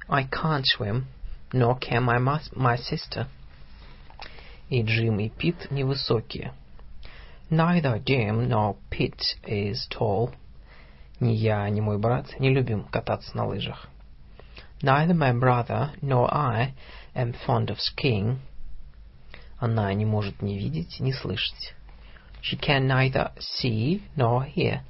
I 0.09 0.25
can't 0.25 0.65
swim, 0.65 1.05
nor 1.53 1.79
can 1.79 2.05
my, 2.05 2.19
my 2.55 2.77
sister. 2.77 3.27
И 4.69 4.83
Джим, 4.83 5.19
и 5.19 5.29
Пит 5.29 5.71
невысокие. 5.71 6.53
Neither 7.51 8.03
Jim 8.05 8.49
nor 8.49 8.77
Pete 8.91 9.37
is 9.45 9.89
tall. 9.91 10.33
Ни 11.19 11.33
я, 11.33 11.69
ни 11.69 11.81
мой 11.81 11.99
брат 11.99 12.39
не 12.39 12.51
любим 12.51 12.85
кататься 12.85 13.37
на 13.37 13.47
лыжах. 13.47 13.89
Neither 14.83 15.15
my 15.15 15.33
brother 15.33 15.91
nor 16.01 16.33
I 16.33 16.75
am 17.15 17.35
fond 17.47 17.71
of 17.71 17.79
skiing. 17.79 18.39
Она 19.59 19.93
не 19.93 20.05
может 20.05 20.43
ни 20.43 20.55
видеть, 20.55 21.01
ни 21.01 21.13
слышать. 21.13 21.75
She 22.43 22.59
can 22.59 22.87
neither 22.87 23.33
see 23.39 24.03
nor 24.17 24.47
hear. 24.47 24.81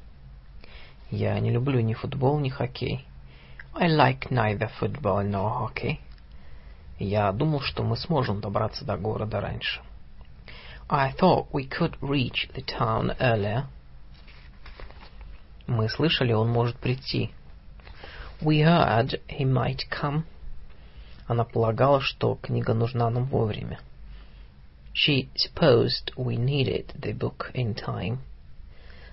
Я 1.11 1.39
не 1.41 1.51
люблю 1.51 1.81
ни 1.81 1.95
футбол, 1.95 2.39
ни 2.39 2.49
хоккей. 2.49 3.05
I 3.75 3.89
like 3.89 4.31
neither 4.31 4.71
football 4.81 5.25
nor 5.25 5.51
hockey. 5.51 5.99
Я 6.99 7.33
думал, 7.33 7.61
что 7.61 7.83
мы 7.83 7.97
сможем 7.97 8.41
добраться 8.41 8.85
до 8.85 8.97
города 8.97 9.41
раньше. 9.41 9.81
I 10.89 11.13
thought 11.13 11.47
we 11.53 11.69
could 11.69 11.97
reach 12.01 12.49
the 12.55 12.63
town 12.63 13.17
earlier. 13.19 13.65
Мы 15.67 15.89
слышали, 15.89 16.33
он 16.33 16.51
может 16.51 16.77
прийти. 16.77 17.31
We 18.41 18.63
heard 18.63 19.21
he 19.29 19.45
might 19.45 19.89
come. 19.91 20.25
Она 21.31 21.45
полагала, 21.45 22.01
что 22.01 22.35
книга 22.35 22.75
нужна 22.75 23.09
нам 23.09 23.25
вовремя. 23.27 23.79
She 24.93 25.29
supposed 25.37 26.13
we 26.17 26.35
needed 26.35 26.93
the 27.01 27.17
book 27.17 27.53
in 27.55 27.77
time. 27.77 28.19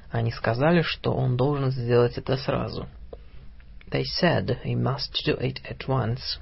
Они 0.09 0.31
сказали, 0.31 0.81
что 0.81 1.13
он 1.13 1.37
должен 1.37 1.69
сделать 1.69 2.17
это 2.17 2.35
сразу. 2.37 2.87
They 3.91 4.03
said 4.19 4.63
he 4.65 4.73
must 4.73 5.11
do 5.27 5.39
it 5.39 5.61
at 5.69 5.87
once. 5.87 6.39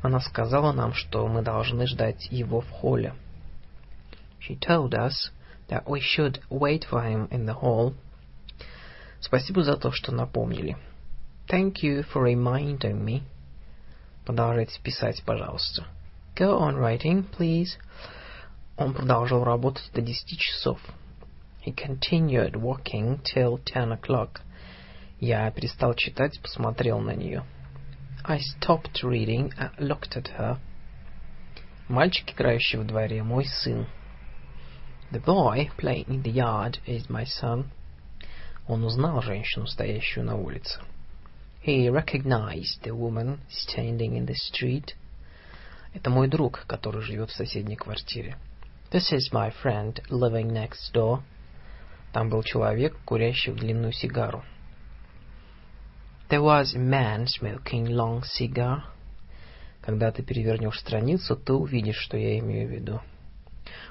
Она 0.00 0.18
сказала 0.18 0.72
нам, 0.72 0.94
что 0.94 1.28
мы 1.28 1.42
должны 1.42 1.86
ждать 1.86 2.28
его 2.30 2.62
в 2.62 2.70
холле. 2.70 3.12
She 4.40 4.58
told 4.58 4.94
us 4.94 5.30
that 5.68 5.84
we 5.86 6.00
should 6.00 6.40
wait 6.48 6.86
for 6.90 7.02
him 7.04 7.28
in 7.28 7.44
the 7.44 7.60
hall. 7.60 7.92
Спасибо 9.20 9.62
за 9.62 9.76
то, 9.76 9.92
что 9.92 10.10
напомнили. 10.10 10.78
Thank 11.48 11.82
you 11.82 12.02
for 12.10 12.22
reminding 12.22 13.04
me. 13.04 13.24
Продолжайте 14.24 14.80
писать, 14.82 15.22
пожалуйста. 15.24 15.84
Go 16.36 16.58
on 16.60 16.76
writing, 16.76 17.26
please. 17.38 17.78
Он 18.76 18.94
продолжал 18.94 19.44
работать 19.44 19.90
до 19.92 20.00
десяти 20.00 20.36
часов. 20.36 20.80
He 21.66 21.74
continued 21.74 22.52
working 22.52 23.20
till 23.22 23.62
ten 23.64 23.92
o'clock. 23.92 24.40
Я 25.18 25.50
перестал 25.50 25.94
читать, 25.94 26.40
посмотрел 26.40 27.00
на 27.00 27.14
нее. 27.14 27.44
I 28.24 28.38
stopped 28.38 29.02
reading 29.02 29.52
and 29.58 29.70
looked 29.78 30.16
at 30.16 30.28
her. 30.38 30.58
Мальчик, 31.88 32.32
играющий 32.32 32.78
в 32.78 32.86
дворе, 32.86 33.22
мой 33.22 33.44
сын. 33.44 33.86
The 35.10 35.22
boy 35.24 35.70
playing 35.76 36.06
in 36.06 36.22
the 36.22 36.30
yard 36.30 36.78
is 36.86 37.08
my 37.10 37.24
son. 37.24 37.70
Он 38.68 38.84
узнал 38.84 39.20
женщину, 39.20 39.66
стоящую 39.66 40.24
на 40.24 40.36
улице. 40.36 40.80
He 41.61 41.89
recognized 41.89 42.83
the 42.83 42.95
woman 42.95 43.39
standing 43.49 44.15
in 44.15 44.25
the 44.25 44.35
street. 44.35 44.95
Это 45.93 46.09
мой 46.09 46.27
друг, 46.27 46.65
который 46.67 47.01
живет 47.01 47.31
в 47.31 47.35
соседней 47.35 47.75
квартире. 47.75 48.37
This 48.91 49.11
is 49.11 49.31
my 49.33 49.51
friend 49.63 50.01
living 50.09 50.51
next 50.51 50.93
door. 50.93 51.23
Там 52.13 52.29
был 52.29 52.43
человек, 52.43 52.95
курящий 53.03 53.51
длинную 53.51 53.93
сигару. 53.93 54.43
There 56.29 56.41
was 56.41 56.75
a 56.75 56.79
man 56.79 57.27
smoking 57.27 57.87
long 57.87 58.23
cigar. 58.23 58.83
Когда 59.81 60.11
ты 60.11 60.23
перевернешь 60.23 60.79
страницу, 60.79 61.35
ты 61.35 61.53
увидишь, 61.53 61.97
что 61.97 62.17
я 62.17 62.39
имею 62.39 62.67
в 62.67 62.71
виду. 62.71 63.01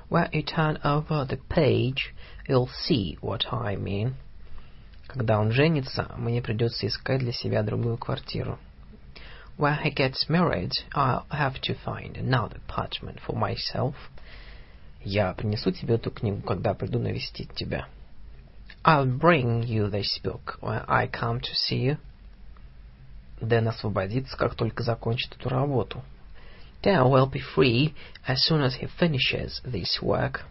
When 0.08 0.30
you 0.32 0.42
turn 0.42 0.80
over 0.82 1.24
the 1.26 1.40
page, 1.48 2.14
you'll 2.48 2.70
see 2.86 3.18
what 3.20 3.52
I 3.52 3.76
mean. 3.76 4.14
Когда 5.09 5.39
он 5.39 5.51
женится, 5.51 6.13
мне 6.17 6.39
придется 6.39 6.85
искать 6.85 7.19
для 7.19 7.31
себя 7.31 7.63
другую 7.63 7.97
квартиру. 7.97 8.59
When 9.57 9.81
he 9.83 9.91
gets 9.91 10.29
married, 10.29 10.71
I'll 10.93 11.25
have 11.31 11.59
to 11.61 11.75
find 11.83 12.15
another 12.15 12.61
apartment 12.67 13.19
for 13.27 13.35
myself. 13.35 13.95
Я 15.03 15.33
принесу 15.33 15.71
тебе 15.71 15.95
эту 15.95 16.11
книгу, 16.11 16.41
когда 16.41 16.75
приду 16.75 16.99
навестить 16.99 17.51
тебя. 17.55 17.87
I'll 18.85 19.07
bring 19.07 19.63
you 19.63 19.89
this 19.89 20.19
book 20.23 20.59
when 20.61 20.85
I 20.87 21.07
come 21.07 21.41
to 21.41 21.53
see 21.55 21.87
you. 21.87 21.97
Дэн 23.41 23.67
освободится, 23.67 24.37
как 24.37 24.53
только 24.53 24.83
закончит 24.83 25.35
эту 25.35 25.49
работу. 25.49 26.03
Dan 26.83 27.07
will 27.07 27.29
be 27.29 27.41
free 27.55 27.95
as 28.27 28.37
soon 28.47 28.61
as 28.61 28.79
he 28.79 28.87
finishes 28.99 29.59
this 29.65 29.99
work. 30.03 30.45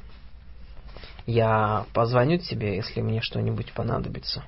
Я 1.28 1.84
позвоню 1.92 2.38
тебе, 2.38 2.76
если 2.76 3.02
мне 3.02 3.20
что-нибудь 3.20 3.74
понадобится. 3.74 4.44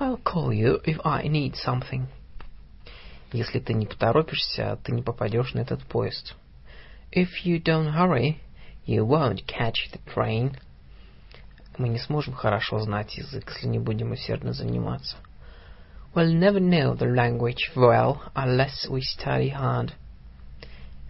I'll 0.00 0.20
call 0.20 0.48
you 0.48 0.82
if 0.82 1.00
I 1.04 1.28
need 1.28 1.54
something. 1.64 2.06
Если 3.30 3.60
ты 3.60 3.72
не 3.72 3.86
поторопишься, 3.86 4.80
ты 4.82 4.90
не 4.90 5.02
попадешь 5.02 5.54
на 5.54 5.60
этот 5.60 5.84
поезд. 5.84 6.34
If 7.12 7.28
you 7.44 7.62
don't 7.62 7.94
hurry, 7.94 8.38
you 8.84 9.06
won't 9.06 9.46
catch 9.46 9.92
the 9.92 10.00
train. 10.12 10.56
Мы 11.78 11.88
не 11.88 12.00
сможем 12.00 12.34
хорошо 12.34 12.80
знать 12.80 13.16
язык, 13.16 13.52
если 13.54 13.68
не 13.68 13.78
будем 13.78 14.10
усердно 14.10 14.52
заниматься. 14.52 15.16
We'll 16.16 16.36
never 16.36 16.58
know 16.58 16.98
the 16.98 17.06
language 17.06 17.70
well 17.76 18.18
unless 18.34 18.90
we 18.90 19.02
study 19.02 19.52
hard. 19.52 19.92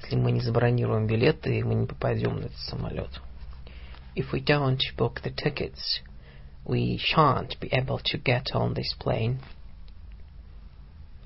Если 0.02 0.16
мы 0.16 0.32
не 0.32 0.40
забронируем 0.40 1.06
билеты, 1.06 1.64
мы 1.64 1.77
не 1.77 1.86
попадем 1.86 2.40
на 2.40 2.44
этот 2.44 2.59
самолет. 2.59 3.23
If 4.15 4.31
we 4.31 4.41
don't 4.41 4.84
book 4.97 5.21
the 5.21 5.31
tickets, 5.31 6.01
we 6.65 6.97
shan't 6.97 7.59
be 7.59 7.69
able 7.71 7.99
to 7.99 8.17
get 8.17 8.47
on 8.53 8.73
this 8.73 8.93
plane. 8.99 9.39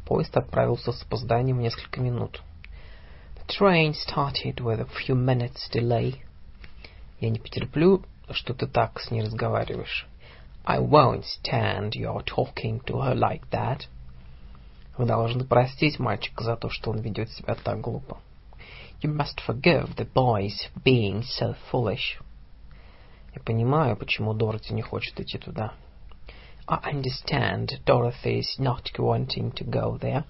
Поезд 0.05 0.35
отправился 0.35 0.91
с 0.91 1.03
опозданием 1.03 1.57
в 1.57 1.61
несколько 1.61 2.01
минут. 2.01 2.41
The 3.37 3.47
train 3.47 3.93
started 3.93 4.59
with 4.59 4.79
a 4.79 4.85
few 4.85 5.15
minutes 5.15 5.69
delay. 5.71 6.21
Я 7.19 7.29
не 7.29 7.39
потерплю, 7.39 8.03
что 8.29 8.53
ты 8.53 8.67
так 8.67 8.99
с 8.99 9.09
ней 9.09 9.21
разговариваешь. 9.21 10.05
I 10.63 10.79
won't 10.79 11.25
stand 11.25 11.95
your 11.95 12.23
talking 12.23 12.81
to 12.85 13.01
her 13.01 13.15
like 13.15 13.49
that. 13.51 13.87
Вы 14.97 15.05
должны 15.05 15.45
простить 15.45 15.97
мальчика 15.97 16.43
за 16.43 16.55
то, 16.55 16.69
что 16.69 16.91
он 16.91 16.99
ведет 16.99 17.31
себя 17.31 17.55
так 17.55 17.81
глупо. 17.81 18.19
You 19.01 19.11
must 19.15 19.39
forgive 19.47 19.95
the 19.95 20.07
boys 20.13 20.69
for 20.73 20.83
being 20.83 21.23
so 21.23 21.55
foolish. 21.71 22.19
Я 23.36 23.42
понимаю, 23.42 23.96
почему 23.98 24.32
Дороти 24.32 24.72
не 24.72 24.80
хочет 24.80 25.20
идти 25.20 25.36
туда. 25.36 25.74
I 26.66 26.94
understand 26.94 27.68
Dorothy's 27.84 28.58
not 28.58 28.84
wanting 28.98 29.52
to 29.52 29.64
go 29.64 29.98
there. 29.98 30.24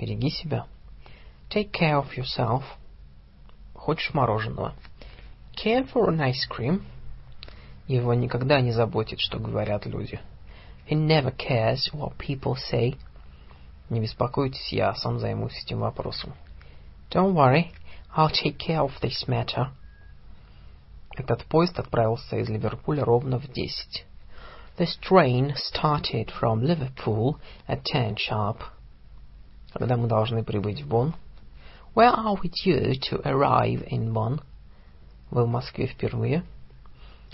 Береги 0.00 0.30
себя. 0.30 0.66
Take 1.50 1.70
care 1.70 1.98
of 1.98 2.16
yourself. 2.16 2.62
Хочешь 3.74 4.14
мороженого? 4.14 4.74
Care 5.54 5.86
for 5.92 6.08
an 6.08 6.20
ice 6.20 6.48
cream? 6.48 6.82
Его 7.86 8.14
никогда 8.14 8.62
не 8.62 8.72
заботит, 8.72 9.20
что 9.20 9.38
говорят 9.38 9.84
люди. 9.84 10.18
He 10.88 10.96
never 10.96 11.30
cares 11.36 11.92
what 11.92 12.16
people 12.16 12.56
say. 12.56 12.96
Не 13.90 14.00
беспокойтесь, 14.00 14.72
я 14.72 14.94
сам 14.94 15.18
займусь 15.18 15.62
этим 15.62 15.80
вопросом. 15.80 16.32
Don't 17.10 17.34
worry, 17.34 17.70
I'll 18.16 18.30
take 18.30 18.56
care 18.56 18.80
of 18.80 18.92
this 19.02 19.28
matter. 19.28 19.70
Этот 21.16 21.44
поезд 21.44 21.78
отправился 21.78 22.36
из 22.36 22.48
Ливерпуля 22.48 23.04
ровно 23.04 23.38
в 23.38 23.46
десять. 23.48 24.06
This 24.78 24.98
train 25.00 25.54
started 25.54 26.30
from 26.40 26.62
Liverpool 26.62 27.36
at 27.68 27.82
ten 27.84 28.16
sharp. 28.16 28.58
Когда 29.74 29.96
мы 29.96 30.08
должны 30.08 30.42
прибыть 30.42 30.82
в 30.82 30.88
Бонн? 30.88 31.14
Where 31.94 32.14
are 32.14 32.36
we 32.42 32.48
due 32.48 32.94
to 33.10 33.20
arrive 33.24 33.86
in 33.90 34.12
Bonn? 34.14 34.40
Вы 35.30 35.44
в 35.44 35.48
Москве 35.48 35.86
впервые? 35.86 36.44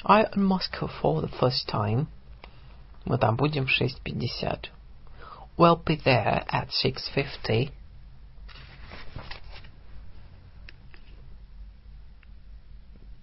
I 0.05 0.25
am 0.25 0.35
in 0.35 0.45
Moscow 0.45 0.91
for 1.01 1.21
the 1.21 1.31
first 1.39 1.69
time. 1.69 2.07
Мы 3.05 3.19
там 3.19 3.37
будем 3.37 3.67
в 3.67 3.81
6.50. 3.81 4.67
We'll 5.57 5.83
be 5.85 5.97
there 6.05 6.45
at 6.49 6.71
6.50. 6.85 7.71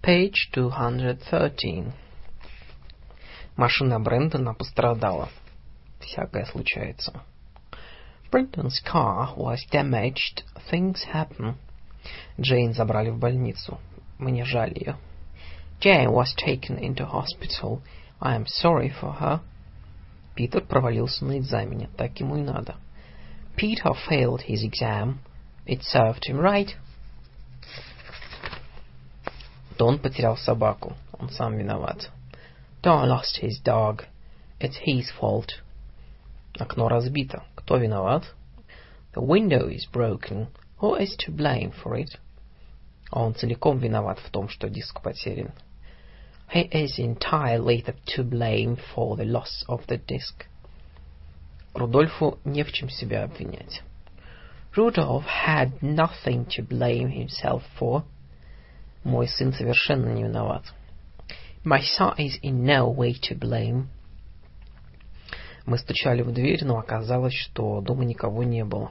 Page 0.05 0.49
213. 0.53 1.93
Машина 3.55 3.99
Брэндона 3.99 4.53
пострадала. 4.53 5.29
Всякое 5.99 6.45
случается. 6.45 7.21
Brenton's 8.31 8.79
car 8.83 9.35
was 9.35 9.59
damaged. 9.71 10.43
Things 10.71 11.03
happen. 11.13 11.55
Джейн 12.39 12.73
забрали 12.73 13.09
в 13.09 13.19
больницу. 13.19 13.77
Мне 14.17 14.45
жаль 14.45 14.73
ее. 14.73 14.97
Jane 15.79 16.11
was 16.11 16.33
taken 16.35 16.77
into 16.77 17.05
hospital. 17.05 17.81
I 18.19 18.35
am 18.35 18.45
sorry 18.45 18.89
for 18.89 19.13
her. 19.19 19.41
Питер 20.35 20.61
провалился 20.61 21.25
на 21.25 21.37
экзамене. 21.37 21.89
Так 21.97 22.19
ему 22.19 22.37
и 22.37 22.41
надо. 22.41 22.75
Peter 23.55 23.93
failed 24.09 24.41
his 24.47 24.63
exam. 24.63 25.19
It 25.65 25.81
served 25.83 26.25
him 26.27 26.39
right. 26.39 26.75
Дон 29.77 29.99
потерял 29.99 30.37
собаку. 30.37 30.93
Он 31.19 31.29
сам 31.29 31.57
виноват. 31.57 32.09
Don 32.83 33.07
lost 33.07 33.41
his 33.41 33.61
dog. 33.63 34.05
It's 34.59 34.77
his 34.85 35.09
fault. 35.19 35.61
Окно 36.59 36.87
разбито. 36.87 37.43
Кто 37.55 37.77
виноват? 37.77 38.23
The 39.13 39.21
window 39.21 39.67
is 39.67 39.85
broken. 39.91 40.47
Who 40.79 40.95
is 40.95 41.15
to 41.25 41.31
blame 41.31 41.71
for 41.71 41.95
it? 41.95 42.17
Он 43.11 43.33
целиком 43.33 43.79
виноват 43.79 44.19
в 44.19 44.29
том, 44.29 44.49
что 44.49 44.69
диск 44.69 45.01
потерян. 45.01 45.51
He 46.53 46.69
is 46.71 46.99
entirely 46.99 47.83
to 47.83 48.23
blame 48.23 48.77
for 48.93 49.15
the 49.15 49.25
loss 49.25 49.63
of 49.67 49.85
the 49.87 49.97
disc. 49.97 50.45
Рудольфу 51.73 52.37
не 52.43 52.63
в 52.63 52.71
чем 52.71 52.89
себя 52.89 53.23
обвинять. 53.23 53.81
Rudolph 54.75 55.25
had 55.25 55.81
nothing 55.81 56.45
to 56.45 56.61
blame 56.61 57.09
himself 57.09 57.63
for. 57.77 58.03
Мой 59.06 59.28
сын 59.28 59.52
совершенно 59.52 60.10
не 60.10 60.24
виноват. 60.24 60.64
My 61.64 61.80
son 61.80 62.16
is 62.18 62.40
in 62.42 62.64
no 62.64 62.92
way 62.92 63.12
to 63.12 63.38
blame. 63.38 63.86
Мы 65.64 65.78
стучали 65.78 66.22
в 66.22 66.32
дверь, 66.32 66.64
но 66.64 66.76
оказалось, 66.76 67.34
что 67.34 67.80
дома 67.80 68.04
никого 68.04 68.42
не 68.42 68.64
было. 68.64 68.90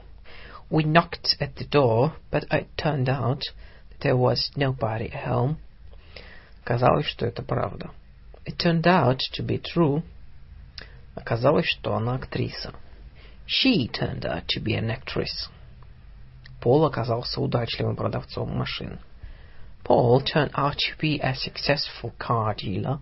We 0.70 0.84
knocked 0.84 1.36
at 1.38 1.56
the 1.56 1.68
door, 1.68 2.12
but 2.30 2.48
it 2.50 2.66
turned 2.78 3.10
out 3.10 3.42
that 3.90 4.00
there 4.00 4.16
was 4.16 4.38
nobody 4.56 5.12
at 5.12 5.26
home. 5.26 5.56
Оказалось, 6.64 7.04
что 7.04 7.26
это 7.26 7.42
правда. 7.42 7.90
It 8.46 8.56
turned 8.56 8.86
out 8.86 9.18
to 9.34 9.44
be 9.44 9.60
true. 9.60 10.02
Оказалось, 11.14 11.66
что 11.66 11.94
она 11.94 12.14
актриса. 12.14 12.72
She 13.46 13.86
turned 13.90 14.24
out 14.24 14.46
to 14.46 14.62
be 14.62 14.78
an 14.78 14.88
actress. 14.88 15.50
Пол 16.62 16.86
оказался 16.86 17.38
удачливым 17.38 17.96
продавцом 17.96 18.56
машин. 18.56 18.98
Paul 19.85 20.21
turned 20.21 20.51
out 20.55 20.77
to 20.77 20.97
be 20.99 21.19
a 21.19 21.35
successful 21.35 22.13
car 22.17 22.55
dealer. 22.55 22.99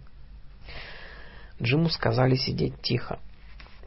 Джиму 1.61 1.90
сказали 1.90 2.36
сидеть 2.36 2.82
тихо. 2.82 3.20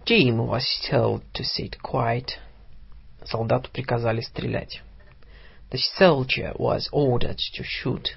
Jim 0.05 0.39
was 0.47 0.65
told 0.91 1.23
to 1.33 1.45
sit 1.45 1.81
quiet. 1.81 2.39
Солдату 3.25 3.71
приказали 3.71 4.21
стрелять. 4.21 4.83
The 5.71 5.79
soldier 5.99 6.53
was 6.59 6.89
ordered 6.93 7.39
to 7.55 7.63
shoot. 7.63 8.17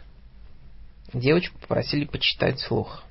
Девочку 1.14 1.58
попросили 1.60 2.06
почитать 2.06 2.58
вслух. 2.58 3.04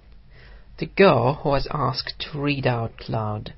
The 0.79 0.87
girl 0.87 1.41
was 1.45 1.67
asked 1.71 2.19
to 2.19 2.41
read 2.41 2.67
out 2.67 3.09
loud. 3.09 3.53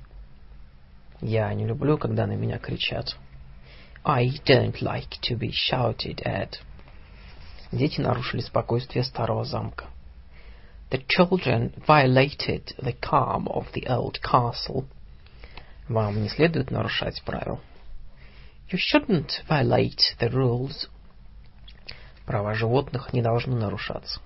Я 1.22 1.52
не 1.54 1.66
люблю, 1.66 1.96
когда 1.98 2.26
на 2.26 2.36
меня 2.36 2.58
кричат. 2.58 3.16
I 4.04 4.28
don't 4.44 4.80
like 4.82 5.18
to 5.22 5.36
be 5.36 5.50
shouted 5.50 6.20
at. 6.24 6.58
Дети 7.71 8.01
нарушили 8.01 8.41
спокойствие 8.41 9.03
старого 9.03 9.45
замка. 9.45 9.85
The 10.89 11.05
children 11.07 11.73
violated 11.87 12.75
the 12.77 12.93
calm 12.99 13.47
of 13.47 13.67
the 13.73 13.87
old 13.87 14.19
castle. 14.21 14.85
Вам 15.87 16.21
не 16.21 16.27
следует 16.29 16.69
нарушать 16.69 17.21
правил. 17.23 17.61
You 18.69 18.77
shouldn't 18.77 19.43
violate 19.49 20.17
the 20.19 20.29
rules. 20.29 20.89
Права 22.25 22.53
животных 22.55 23.13
не 23.13 23.21
должны 23.21 23.55
нарушаться. 23.55 24.19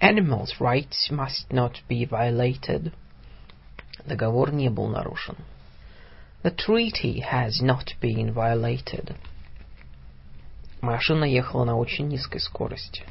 Animals' 0.00 0.60
rights 0.60 1.10
must 1.10 1.50
not 1.50 1.74
be 1.88 2.08
violated. 2.08 2.92
Договор 4.04 4.52
не 4.52 4.68
был 4.68 4.86
нарушен. 4.86 5.36
The 6.44 6.54
treaty 6.54 7.20
has 7.20 7.60
not 7.60 7.94
been 8.00 8.32
violated. 8.32 9.16
Машина 10.82 11.24
ехала 11.24 11.64
на 11.64 11.76
очень 11.76 12.08
низкой 12.08 12.40
скорости. 12.40 13.04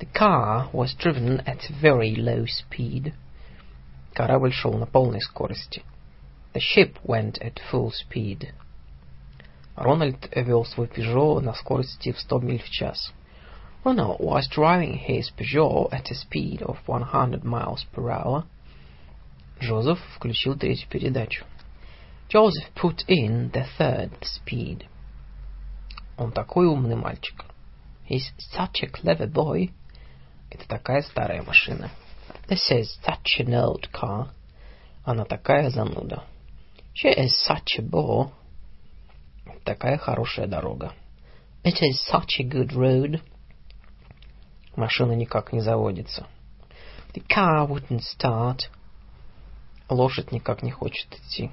The 0.00 0.08
car 0.10 0.70
was 0.72 0.96
driven 0.96 1.44
at 1.44 1.60
very 1.82 2.14
low 2.16 2.46
speed. 2.46 3.12
Корабль 4.14 4.52
шел 4.52 4.72
на 4.72 4.86
полной 4.86 5.20
скорости. 5.20 5.82
The 6.54 6.60
ship 6.60 6.96
went 7.04 7.38
at 7.42 7.60
full 7.70 7.92
speed. 7.92 8.54
Рональд 9.76 10.34
вел 10.34 10.64
свой 10.64 10.86
Peugeot 10.86 11.40
на 11.40 11.52
скорости 11.52 12.10
в 12.10 12.18
100 12.18 12.38
миль 12.38 12.62
в 12.62 12.70
час. 12.70 13.12
Ronald 13.84 14.18
was 14.18 14.48
driving 14.48 14.94
his 14.94 15.30
Peugeot 15.36 15.92
at 15.92 16.10
a 16.10 16.14
speed 16.14 16.62
of 16.62 16.78
100 16.86 17.44
miles 17.44 17.84
per 17.92 18.08
hour. 18.08 18.44
Джозеф 19.60 19.98
включил 20.16 20.56
третью 20.56 20.88
передачу. 20.88 21.44
Joseph 22.30 22.72
put 22.74 23.04
in 23.08 23.50
the 23.52 23.66
third 23.78 24.12
speed. 24.22 24.86
Он 26.18 26.32
такой 26.32 26.66
умный 26.66 26.96
мальчик. 26.96 27.44
He's 28.10 28.32
such 28.52 28.82
a 28.82 28.88
clever 28.88 29.30
boy. 29.30 29.70
Это 30.50 30.66
такая 30.66 31.02
старая 31.02 31.42
машина. 31.42 31.90
This 32.48 32.70
is 32.72 32.98
such 33.04 33.38
an 33.38 33.54
old 33.54 33.88
car. 33.92 34.32
Она 35.04 35.24
такая 35.24 35.70
зануда. 35.70 36.24
She 36.92 37.08
is 37.08 37.30
such 37.46 37.78
a 37.78 37.82
bore. 37.82 38.32
Такая 39.64 39.96
хорошая 39.96 40.48
дорога. 40.48 40.92
It 41.62 41.80
is 41.82 42.04
such 42.10 42.40
a 42.40 42.42
good 42.42 42.72
road. 42.72 43.22
Машина 44.74 45.12
никак 45.12 45.52
не 45.52 45.60
заводится. 45.60 46.26
The 47.14 47.22
car 47.28 47.68
wouldn't 47.68 48.02
start. 48.02 48.70
Лошадь 49.88 50.32
никак 50.32 50.62
не 50.62 50.72
хочет 50.72 51.06
идти. 51.14 51.50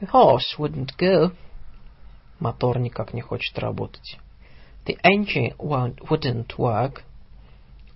The 0.00 0.08
horse 0.12 0.56
wouldn't 0.56 0.96
go. 0.96 1.32
Мотор 2.38 2.78
никак 2.78 3.14
не 3.14 3.20
хочет 3.20 3.58
работать. 3.58 4.18
The 4.86 4.96
engine 5.02 5.56
wouldn't 5.58 6.56
work. 6.56 7.02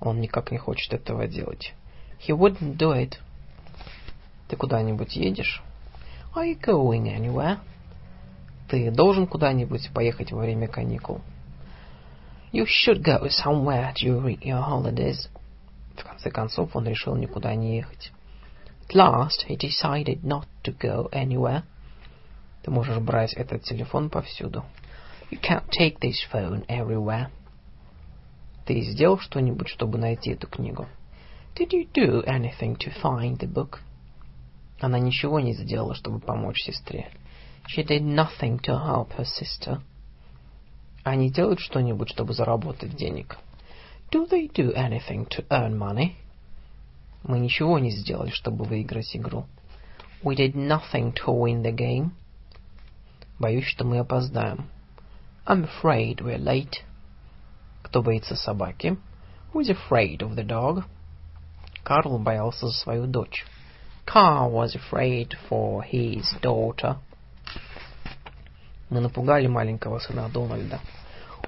Он 0.00 0.20
никак 0.20 0.50
не 0.50 0.58
хочет 0.58 0.92
этого 0.92 1.28
делать. 1.28 1.74
He 2.26 2.36
wouldn't 2.36 2.76
do 2.76 2.92
it. 2.92 3.14
Ты 4.48 4.56
куда-нибудь 4.56 5.16
едешь? 5.16 5.62
Are 6.34 6.44
you 6.44 6.58
going 6.60 7.04
anywhere? 7.04 7.58
Ты 8.68 8.90
должен 8.90 9.26
куда-нибудь 9.26 9.90
поехать 9.92 10.32
во 10.32 10.40
время 10.40 10.66
каникул. 10.66 11.20
You 12.52 12.66
should 12.66 13.02
go 13.02 13.28
somewhere 13.28 13.94
during 13.94 14.40
your 14.40 14.62
holidays. 14.62 15.28
В 15.96 16.04
конце 16.04 16.30
концов, 16.30 16.74
он 16.74 16.86
решил 16.86 17.14
никуда 17.16 17.54
не 17.54 17.76
ехать. 17.76 18.12
At 18.88 18.94
last, 18.94 19.46
he 19.48 19.56
decided 19.56 20.22
not 20.22 20.46
to 20.64 20.76
go 20.76 21.08
anywhere. 21.12 21.62
Ты 22.62 22.70
можешь 22.70 22.98
брать 22.98 23.34
этот 23.34 23.62
телефон 23.64 24.08
повсюду. 24.08 24.64
You 25.30 25.40
can't 25.40 25.68
take 25.68 25.98
this 25.98 26.16
phone 26.32 26.64
everywhere. 26.66 27.28
Ты 28.64 28.80
сделал 28.82 29.18
что-нибудь, 29.18 29.68
чтобы 29.68 29.98
найти 29.98 30.32
эту 30.32 30.46
книгу? 30.46 30.86
Did 31.56 31.70
you 31.72 31.88
do 31.92 32.24
anything 32.24 32.76
to 32.78 32.92
find 33.02 33.38
the 33.38 33.52
book? 33.52 33.80
Она 34.80 34.98
ничего 34.98 35.40
не 35.40 35.52
сделала, 35.52 35.94
чтобы 35.94 36.20
помочь 36.20 36.62
сестре. 36.62 37.10
She 37.66 37.84
did 37.84 38.02
nothing 38.02 38.60
to 38.60 38.74
help 38.74 39.16
her 39.16 39.24
sister. 39.24 39.80
Они 41.04 41.30
делают 41.30 41.60
что-нибудь, 41.60 42.08
чтобы 42.08 42.32
заработать 42.32 42.94
денег? 42.94 43.38
Do 44.10 44.28
they 44.28 44.48
do 44.52 44.74
anything 44.74 45.26
to 45.28 45.46
earn 45.48 45.76
money? 45.76 46.12
Мы 47.24 47.38
ничего 47.38 47.78
не 47.78 47.90
сделали, 47.90 48.30
чтобы 48.30 48.64
выиграть 48.64 49.16
игру. 49.16 49.46
We 50.22 50.36
did 50.36 50.54
nothing 50.54 51.12
to 51.14 51.32
win 51.32 51.62
the 51.62 51.74
game. 51.74 52.12
Боюсь, 53.41 53.65
что 53.65 53.85
мы 53.85 53.99
опоздаем. 53.99 54.69
I'm 55.45 55.65
afraid 55.65 56.21
we're 56.21 56.37
late. 56.37 56.83
Кто 57.83 58.01
боится 58.01 58.35
собаки? 58.35 58.97
Who's 59.53 59.69
afraid 59.69 60.21
of 60.21 60.35
the 60.35 60.43
dog? 60.43 60.83
Карл 61.83 62.19
боялся 62.19 62.67
за 62.67 62.73
свою 62.73 63.07
дочь. 63.07 63.45
Carl 64.05 64.51
was 64.51 64.75
afraid 64.75 65.35
for 65.49 65.83
his 65.83 66.25
daughter. 66.41 66.97
Мы 68.89 69.01
напугали 69.01 69.47
маленького 69.47 69.99
сына 69.99 70.29
Дональда. 70.29 70.79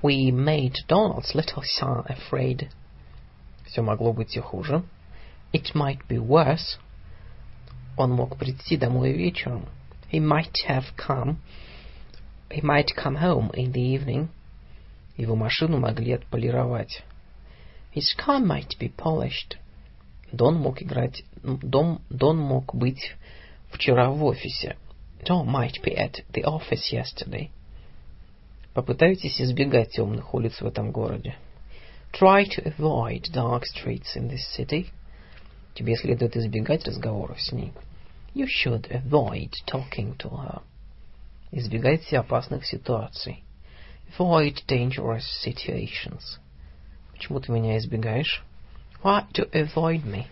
We 0.02 0.32
made 0.32 0.76
Donald's 0.88 1.34
little 1.36 1.64
son 1.64 2.06
afraid. 2.08 2.70
Все 3.66 3.82
могло 3.82 4.14
быть 4.14 4.36
и 4.36 4.40
хуже. 4.40 4.84
It 5.52 5.74
might 5.74 6.08
be 6.08 6.18
worse. 6.18 6.78
Он 7.98 8.12
мог 8.12 8.38
прийти 8.38 8.78
домой 8.78 9.14
вечером. 9.14 9.68
He 10.12 10.20
might 10.20 10.56
have 10.68 10.86
come. 10.96 11.38
He 12.52 12.62
might 12.62 12.96
come 12.96 13.16
home 13.16 13.52
in 13.54 13.72
the 13.72 13.82
evening. 13.82 14.30
Его 15.18 15.36
машину 15.36 15.80
могли 15.80 16.14
отполировать. 16.14 17.04
His 17.92 18.14
car 18.18 18.40
might 18.40 18.78
be 18.80 18.90
polished. 18.90 19.58
Дон 20.32 20.56
мог 20.56 20.82
играть... 20.82 21.24
Дон, 21.44 22.02
Дон 22.10 22.38
мог 22.38 22.74
быть 22.74 23.16
вчера 23.72 24.10
в 24.10 24.24
офисе. 24.24 24.78
Don 25.26 25.48
might 25.48 25.82
be 25.84 25.96
at 25.96 26.24
the 26.34 26.44
office 26.44 26.92
yesterday. 26.92 27.50
Попытайтесь 28.74 29.42
избегать 29.42 29.92
темных 29.92 30.34
улиц 30.34 30.62
в 30.62 30.66
этом 30.66 30.92
городе. 30.92 31.36
Try 32.14 32.46
to 32.46 32.64
avoid 32.66 33.30
dark 33.34 33.66
streets 33.66 34.16
in 34.16 34.30
this 34.30 34.46
city. 34.58 34.88
Тебе 35.76 35.96
следует 35.96 36.36
избегать 36.38 36.86
разговоров 36.88 37.42
с 37.42 37.52
ней. 37.52 37.74
You 38.34 38.48
should 38.48 38.90
avoid 38.92 39.52
talking 39.66 40.16
to 40.18 40.30
her. 40.30 40.62
Избегайте 41.57 42.19
опасных 42.19 42.67
ситуаций. 42.67 43.45
Avoid 44.19 44.67
dangerous 44.67 45.23
situations. 45.47 46.41
Почему 47.13 47.39
ты 47.39 47.53
меня 47.53 47.79
избегаешь? 47.79 48.43
Why 49.05 49.25
to 49.35 49.49
avoid 49.53 50.03
me? 50.05 50.27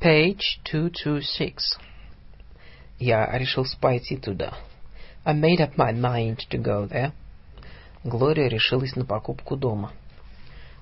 Page 0.00 0.58
226. 0.64 1.78
Я 2.98 3.30
решил 3.38 3.64
пойти 3.80 4.16
туда. 4.16 4.54
I 5.24 5.32
made 5.32 5.60
up 5.60 5.76
my 5.76 5.92
mind 5.92 6.38
to 6.50 6.60
go 6.60 6.88
there. 6.88 7.12
Глория 8.02 8.48
решилась 8.48 8.96
на 8.96 9.04
покупку 9.04 9.56
дома. 9.56 9.92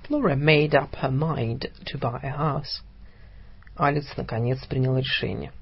Laura 0.09 0.35
made 0.36 0.73
up 0.73 0.94
her 1.02 1.11
mind 1.11 1.70
to 1.85 1.98
buy 1.98 2.19
a 2.23 2.31
house. 2.31 2.81
Алекс 3.82 4.15
наконец 4.15 4.62
принял 4.66 4.94
решение. 4.98 5.52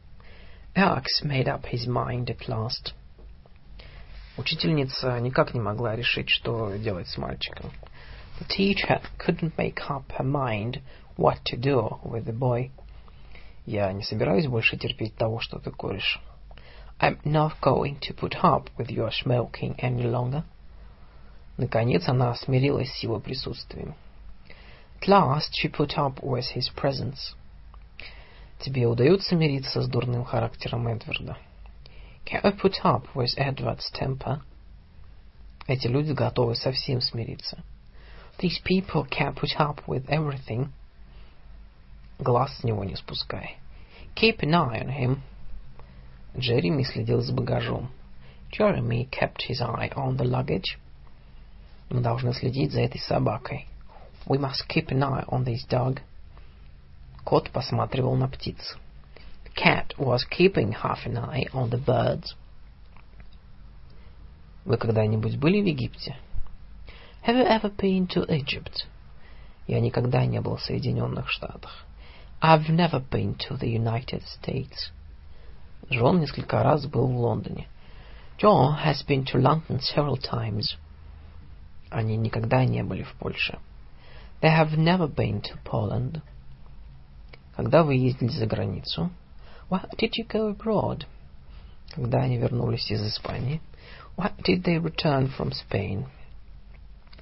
Alex 0.75 1.05
made 1.23 1.47
up 1.47 1.63
his 1.71 1.87
mind 1.87 2.27
at 2.27 2.49
last. 2.49 2.93
Учительница 4.37 5.21
никак 5.21 5.55
не 5.55 5.61
могла 5.61 5.95
решить, 5.95 6.29
что 6.29 6.75
делать 6.79 7.07
с 7.07 7.17
мальчиком. 7.17 7.71
The 8.41 8.49
teacher 8.49 9.01
couldn't 9.19 9.55
make 9.57 9.79
up 9.89 10.03
her 10.19 10.25
mind 10.25 10.83
what 11.17 11.45
to 11.45 11.57
do 11.57 12.01
with 12.03 12.25
the 12.25 12.37
boy. 12.37 12.73
Я 13.67 13.93
не 13.93 14.03
собираюсь 14.03 14.49
больше 14.49 14.77
терпеть 14.77 15.15
того, 15.15 15.39
что 15.39 15.61
ты 15.61 15.71
куришь. 15.71 16.21
I'm 16.99 17.21
not 17.23 17.53
going 17.63 18.01
to 18.01 18.15
put 18.15 18.35
up 18.43 18.69
with 18.77 18.91
your 18.91 19.13
smoking 19.13 19.77
any 19.79 20.03
longer. 20.03 20.43
Наконец 21.57 22.09
она 22.09 22.35
смирилась 22.35 22.93
с 22.93 23.03
его 23.05 23.21
присутствием. 23.21 23.95
At 25.01 25.07
last 25.07 25.53
she 25.55 25.69
put 25.71 25.97
up 25.97 26.21
with 26.21 26.47
his 26.57 26.69
presence. 26.75 27.37
Тебе 28.61 28.87
удается 28.87 29.37
мириться 29.37 29.83
с 29.83 29.89
дурным 29.89 30.25
характером 30.25 30.89
Эдварда? 30.89 31.37
Can 32.27 32.41
I 32.43 32.51
put 32.51 32.75
up 32.83 33.07
with 33.15 33.37
Edward's 33.39 33.91
temper? 33.93 34.41
Эти 35.67 35.87
люди 35.87 36.13
готовы 36.13 36.57
со 36.57 36.73
всем 36.73 37.01
смириться. 37.01 37.63
These 38.39 38.61
people 38.65 39.07
can 39.09 39.35
put 39.35 39.57
up 39.59 39.83
with 39.87 40.07
everything. 40.09 40.69
Глаз 42.19 42.57
с 42.59 42.65
него 42.65 42.85
не 42.85 42.97
спускай. 42.97 43.59
Keep 44.17 44.41
an 44.41 44.55
eye 44.55 44.83
on 44.83 44.91
him. 44.91 45.19
Джереми 46.37 46.83
следил 46.83 47.21
за 47.21 47.33
багажом. 47.33 47.91
Jeremy 48.51 49.09
kept 49.11 49.43
his 49.49 49.61
eye 49.61 49.93
on 49.95 50.17
the 50.17 50.25
luggage. 50.25 50.79
Мы 51.91 52.01
должны 52.01 52.33
следить 52.33 52.73
за 52.73 52.81
этой 52.81 53.01
собакой. 53.01 53.67
We 54.27 54.39
must 54.39 54.67
keep 54.69 54.89
an 54.91 55.03
eye 55.03 55.25
on 55.29 55.45
this 55.45 55.65
dog. 55.69 56.01
Кот 57.29 57.51
посматривал 57.51 58.17
на 58.17 58.27
птиц. 58.27 58.79
The 59.45 59.53
cat 59.55 59.95
was 59.99 60.25
keeping 60.31 60.73
half 60.73 61.05
an 61.05 61.19
eye 61.19 61.45
on 61.53 61.69
the 61.69 61.77
birds. 61.77 62.35
Вы 64.65 64.79
когда-нибудь 64.79 65.37
были 65.37 65.61
в 65.61 65.67
Египте? 65.67 66.17
Have 67.27 67.37
you 67.37 67.47
ever 67.47 67.71
been 67.77 68.07
to 68.07 68.27
Egypt? 68.31 68.87
Я 69.67 69.81
никогда 69.81 70.25
не 70.25 70.41
был 70.41 70.57
в 70.57 70.63
Соединенных 70.63 71.29
Штатах. 71.29 71.85
I've 72.41 72.71
never 72.71 73.07
been 73.11 73.37
to 73.37 73.59
the 73.59 73.69
United 73.69 74.23
States. 74.23 74.91
Джон 75.91 76.21
несколько 76.21 76.63
раз 76.63 76.87
был 76.87 77.09
в 77.09 77.17
Лондоне. 77.19 77.69
Joe 78.39 78.75
has 78.83 79.07
been 79.07 79.27
to 79.27 79.39
London 79.39 79.81
several 79.81 80.17
times. 80.17 80.79
Они 81.91 82.17
никогда 82.17 82.65
не 82.65 82.83
были 82.83 83.03
в 83.03 83.13
Польше. 83.19 83.59
They 84.41 84.49
have 84.49 84.79
never 84.79 85.15
been 85.15 85.43
to 85.43 85.59
Poland. 85.63 86.23
Когда 87.59 87.83
вы 87.83 87.97
ездили 87.97 88.29
за 88.29 88.47
границу? 88.47 89.11
Why 89.69 89.85
did 89.99 90.13
you 90.17 90.25
go 90.29 90.57
abroad? 90.57 91.07
Когда 91.91 92.21
они 92.21 92.39
вернулись 92.39 92.89
из 92.89 93.05
Испании? 93.05 93.61
Why 94.17 94.33
did 94.45 94.63
they 94.63 94.79
return 94.81 95.29
from 95.37 95.51
Spain? 95.51 96.07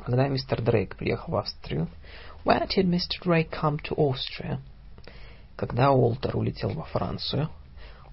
Когда 0.04 0.28
мистер 0.28 0.60
Дрейк 0.60 0.96
приехал 0.96 1.32
в 1.32 1.36
Австрию? 1.36 1.88
Where 2.44 2.68
did 2.68 2.84
Mr. 2.84 3.18
Drake 3.24 3.48
come 3.50 3.78
to 3.84 3.96
Austria? 3.96 4.60
Когда 5.56 5.90
Уолтер 5.90 6.36
улетел 6.36 6.68
во 6.68 6.84
Францию? 6.84 7.48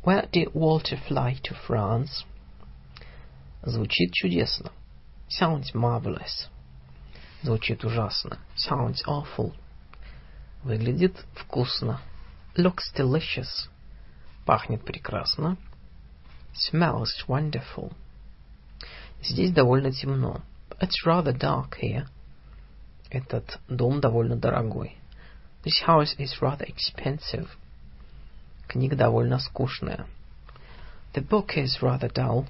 Where 0.05 0.25
did 0.31 0.53
Walter 0.53 0.97
fly 1.09 1.37
to 1.41 1.57
France? 1.67 2.23
Звучит 3.63 4.13
чудесно. 4.13 4.71
Sounds 5.27 5.73
marvelous. 5.73 6.47
Звучит 7.41 7.83
ужасно. 7.83 8.39
Sounds 8.55 9.03
awful. 9.05 9.51
Выглядит 10.63 11.17
вкусно. 11.35 11.99
Looks 12.55 12.93
delicious. 12.95 13.67
Пахнет 14.45 14.85
прекрасно. 14.85 15.57
Smells 16.53 17.25
wonderful. 17.27 17.91
Здесь 19.23 19.51
довольно 19.51 19.91
темно. 19.91 20.41
It's 20.80 21.03
rather 21.03 21.35
dark 21.35 21.80
here. 21.81 22.07
Этот 23.09 23.59
дом 23.67 23.99
довольно 24.01 24.35
дорогой. 24.35 24.95
This 25.63 25.81
house 25.88 26.15
is 26.19 26.39
rather 26.41 26.67
expensive. 26.67 27.47
Книга 28.67 28.95
довольно 28.95 29.39
скучная. 29.39 30.05
The 31.15 31.27
book 31.27 31.55
is 31.57 31.81
rather 31.81 32.13
dull. 32.13 32.47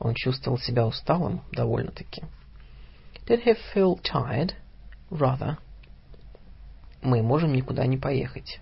Он 0.00 0.14
чувствовал 0.14 0.58
себя 0.58 0.84
усталым 0.84 1.42
довольно-таки. 1.52 2.24
Did 3.28 3.44
he 3.44 3.56
feel 3.72 4.00
tired? 4.02 4.54
Rather. 5.10 5.58
Мы 7.02 7.22
можем 7.22 7.52
никуда 7.52 7.86
не 7.86 7.96
поехать. 7.96 8.58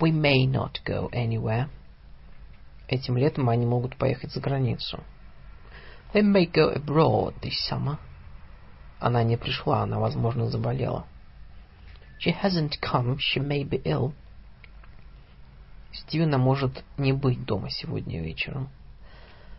We 0.00 0.12
may 0.12 0.46
not 0.46 0.80
go 0.84 1.08
anywhere. 1.12 1.68
Этим 2.88 3.16
летом 3.16 3.48
они 3.48 3.66
могут 3.66 3.96
поехать 3.96 4.32
за 4.32 4.40
границу. 4.40 5.02
They 6.14 6.22
may 6.22 6.46
go 6.46 6.72
abroad 6.72 7.34
this 7.42 7.56
summer. 7.70 7.98
Она 9.00 9.22
не 9.22 9.36
пришла, 9.36 9.82
она, 9.82 9.98
возможно, 9.98 10.48
заболела. 10.48 11.06
She 12.18 12.32
hasn't 12.32 12.80
come, 12.80 13.18
she 13.18 13.40
may 13.40 13.62
be 13.62 13.82
ill. 13.84 14.12
Стивена 15.92 16.38
может 16.38 16.84
не 16.96 17.12
быть 17.12 17.44
дома 17.44 17.70
сегодня 17.70 18.22
вечером. 18.22 18.70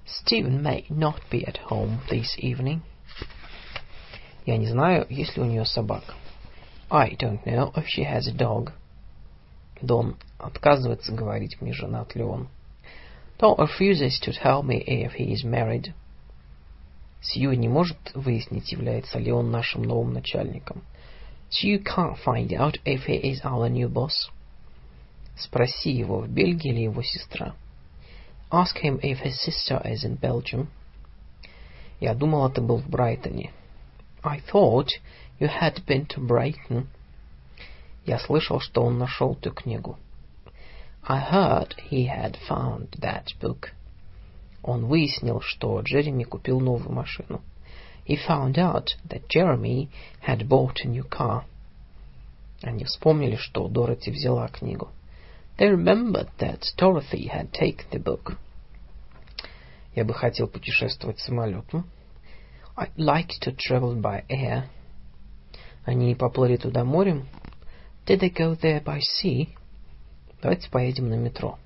Stephen 0.06 0.62
may 0.62 0.88
not 0.90 1.22
be 1.30 1.46
at 1.46 1.58
home 1.70 2.00
this 2.10 2.38
evening. 2.40 2.82
Я 4.46 4.58
не 4.58 4.68
знаю, 4.68 5.06
есть 5.10 5.38
ли 5.38 5.44
у 5.44 5.46
нее 5.46 5.66
собака. 5.66 6.14
I 6.90 7.16
don't 7.16 7.44
know 7.46 7.72
if 7.76 7.86
she 7.86 8.04
has 8.04 8.28
a 8.28 8.34
dog. 8.34 8.74
Дон 9.82 10.18
отказывается 10.38 11.14
говорить 11.14 11.62
мне, 11.62 11.74
женат 11.74 12.16
ли 12.16 12.24
он. 12.24 12.50
Don 13.40 13.58
refuses 13.58 14.20
to 14.22 14.34
tell 14.34 14.64
me 14.64 14.84
if 14.86 15.14
he 15.14 15.32
is 15.32 15.44
married. 15.44 15.94
Сью 17.22 17.54
не 17.54 17.68
может 17.68 17.98
выяснить, 18.14 18.72
является 18.72 19.20
ли 19.20 19.32
он 19.32 19.52
нашим 19.52 19.84
новым 19.84 20.14
начальником. 20.14 20.84
Сью 21.50 21.82
can't 21.82 22.18
find 22.26 22.50
out 22.50 22.76
if 22.86 23.06
he 23.08 23.20
is 23.22 23.42
our 23.44 23.70
new 23.70 23.90
boss. 23.90 24.30
Спроси 25.38 25.92
его, 25.92 26.20
в 26.20 26.30
Бельгии 26.30 26.72
ли 26.72 26.84
его 26.84 27.02
сестра. 27.02 27.56
Ask 28.52 28.78
him 28.84 29.00
if 29.02 29.22
his 29.22 29.40
sister 29.42 29.82
is 29.86 30.04
in 30.04 30.20
Belgium. 30.20 30.68
Я 32.00 32.14
думала, 32.14 32.50
ты 32.50 32.62
был 32.62 32.78
в 32.78 32.90
Брайтоне. 32.90 33.52
I 34.24 34.42
thought 34.52 34.90
you 35.40 35.48
had 35.48 35.86
been 35.86 36.06
to 36.08 36.20
Brighton. 36.20 36.88
Я 38.10 38.18
слышал, 38.18 38.60
что 38.60 38.82
он 38.82 38.98
нашел 38.98 39.36
ту 39.36 39.52
книгу. 39.52 39.96
I 41.04 41.20
heard 41.32 41.76
he 41.92 42.08
had 42.08 42.38
found 42.50 42.90
that 43.02 43.26
book. 43.40 43.70
Он 44.64 44.88
выяснил, 44.88 45.42
что 45.42 45.80
Джереми 45.82 46.24
купил 46.24 46.60
новую 46.60 46.92
машину. 46.92 47.44
He 48.08 48.18
found 48.28 48.56
out 48.56 48.98
that 49.08 49.28
Jeremy 49.30 49.90
had 50.28 50.48
bought 50.48 50.78
a 50.84 50.88
new 50.88 51.08
car. 51.08 51.44
Они 52.64 52.84
вспомнили, 52.84 53.36
что 53.36 53.68
Дороти 53.68 54.10
взяла 54.10 54.48
книгу. 54.48 54.90
They 55.60 55.70
remembered 55.70 56.30
that 56.40 56.64
Dorothy 56.80 57.28
had 57.28 57.52
taken 57.52 57.86
the 57.92 58.04
book. 58.04 58.38
Я 59.94 60.04
бы 60.04 60.16
хотел 60.16 60.48
путешествовать 60.48 61.20
самолетом. 61.20 61.86
I'd 62.76 62.98
like 62.98 63.40
to 63.42 63.56
travel 63.56 64.02
by 64.02 64.26
air. 64.30 64.64
Они 65.86 66.16
поплыли 66.16 66.58
туда 66.58 66.84
морем. 66.84 67.28
Did 68.06 68.22
they 68.22 68.30
go 68.30 68.56
there 68.56 68.84
by 68.84 69.00
sea? 69.00 69.56
Давайте 70.42 70.70
поедем 70.70 71.10
на 71.10 71.16
метро. 71.16 71.60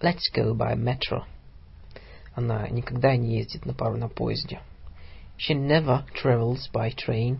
Let's 0.00 0.30
go 0.34 0.54
by 0.54 0.76
metro. 0.76 1.24
Она 2.34 2.68
никогда 2.68 3.16
не 3.16 3.38
ездит 3.38 3.66
на 3.66 3.74
пару 3.74 3.96
на 3.96 4.08
поезде. 4.08 4.60
She 5.38 5.54
never 5.54 6.04
travels 6.14 6.70
by 6.72 6.94
train. 6.94 7.38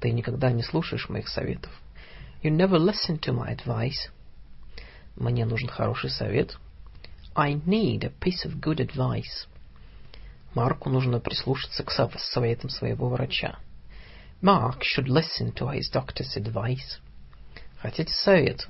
Ты 0.00 0.12
никогда 0.12 0.52
не 0.52 0.62
слушаешь 0.62 1.08
моих 1.08 1.28
советов. 1.28 1.70
You 2.42 2.50
never 2.50 2.78
listen 2.78 3.18
to 3.20 3.32
my 3.32 3.56
advice. 3.56 4.10
Мне 5.16 5.46
нужен 5.46 5.68
хороший 5.68 6.10
совет. 6.10 6.56
I 7.34 7.54
need 7.54 8.04
a 8.04 8.12
piece 8.20 8.44
of 8.44 8.60
good 8.60 8.78
advice. 8.78 9.46
Марку 10.54 10.88
нужно 10.88 11.20
прислушаться 11.20 11.82
к 11.82 11.90
советам 11.90 12.70
своего 12.70 13.08
врача. 13.08 13.58
Mark 14.43 14.83
should 14.83 15.09
listen 15.09 15.51
to 15.53 15.67
his 15.67 15.89
doctor's 15.89 16.37
advice. 16.37 16.99
Хотите 17.81 18.13
совет? 18.13 18.67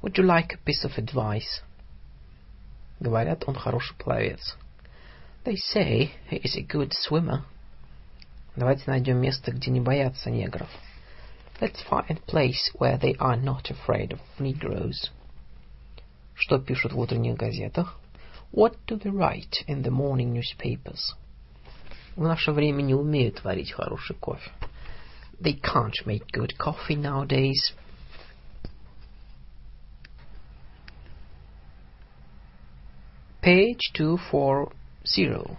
Would 0.00 0.16
you 0.16 0.24
like 0.24 0.54
a 0.54 0.58
piece 0.58 0.84
of 0.84 0.96
advice? 0.96 1.62
Говорят, 3.00 3.44
он 3.48 3.54
хороший 3.54 3.96
пловец. 3.96 4.56
They 5.44 5.56
say 5.56 6.12
he 6.30 6.36
is 6.36 6.56
a 6.56 6.62
good 6.62 6.92
swimmer. 6.92 7.42
Давайте 8.54 8.84
найдем 8.86 9.18
место, 9.18 9.50
где 9.50 9.70
не 9.70 9.80
боятся 9.80 10.30
негров. 10.30 10.68
Let's 11.60 11.82
find 11.88 12.10
a 12.10 12.30
place 12.30 12.70
where 12.74 12.98
they 12.98 13.16
are 13.18 13.36
not 13.36 13.70
afraid 13.70 14.12
of 14.12 14.20
Negroes. 14.38 15.10
Что 16.34 16.58
пишут 16.58 16.92
в 16.92 16.98
утренних 16.98 17.36
газетах? 17.36 17.98
What 18.52 18.76
do 18.86 18.98
they 18.98 19.10
write 19.10 19.64
in 19.66 19.82
the 19.82 19.90
morning 19.90 20.32
newspapers? 20.32 21.14
В 22.16 22.22
наше 22.22 22.52
время 22.52 22.82
не 22.82 22.94
умеют 22.94 23.42
варить 23.42 23.72
хороший 23.72 24.16
кофе. 24.16 24.50
They 25.40 25.54
can't 25.54 25.96
make 26.06 26.30
good 26.32 26.56
coffee 26.56 26.96
nowadays. 26.96 27.72
Page 33.40 33.90
240. 33.94 35.58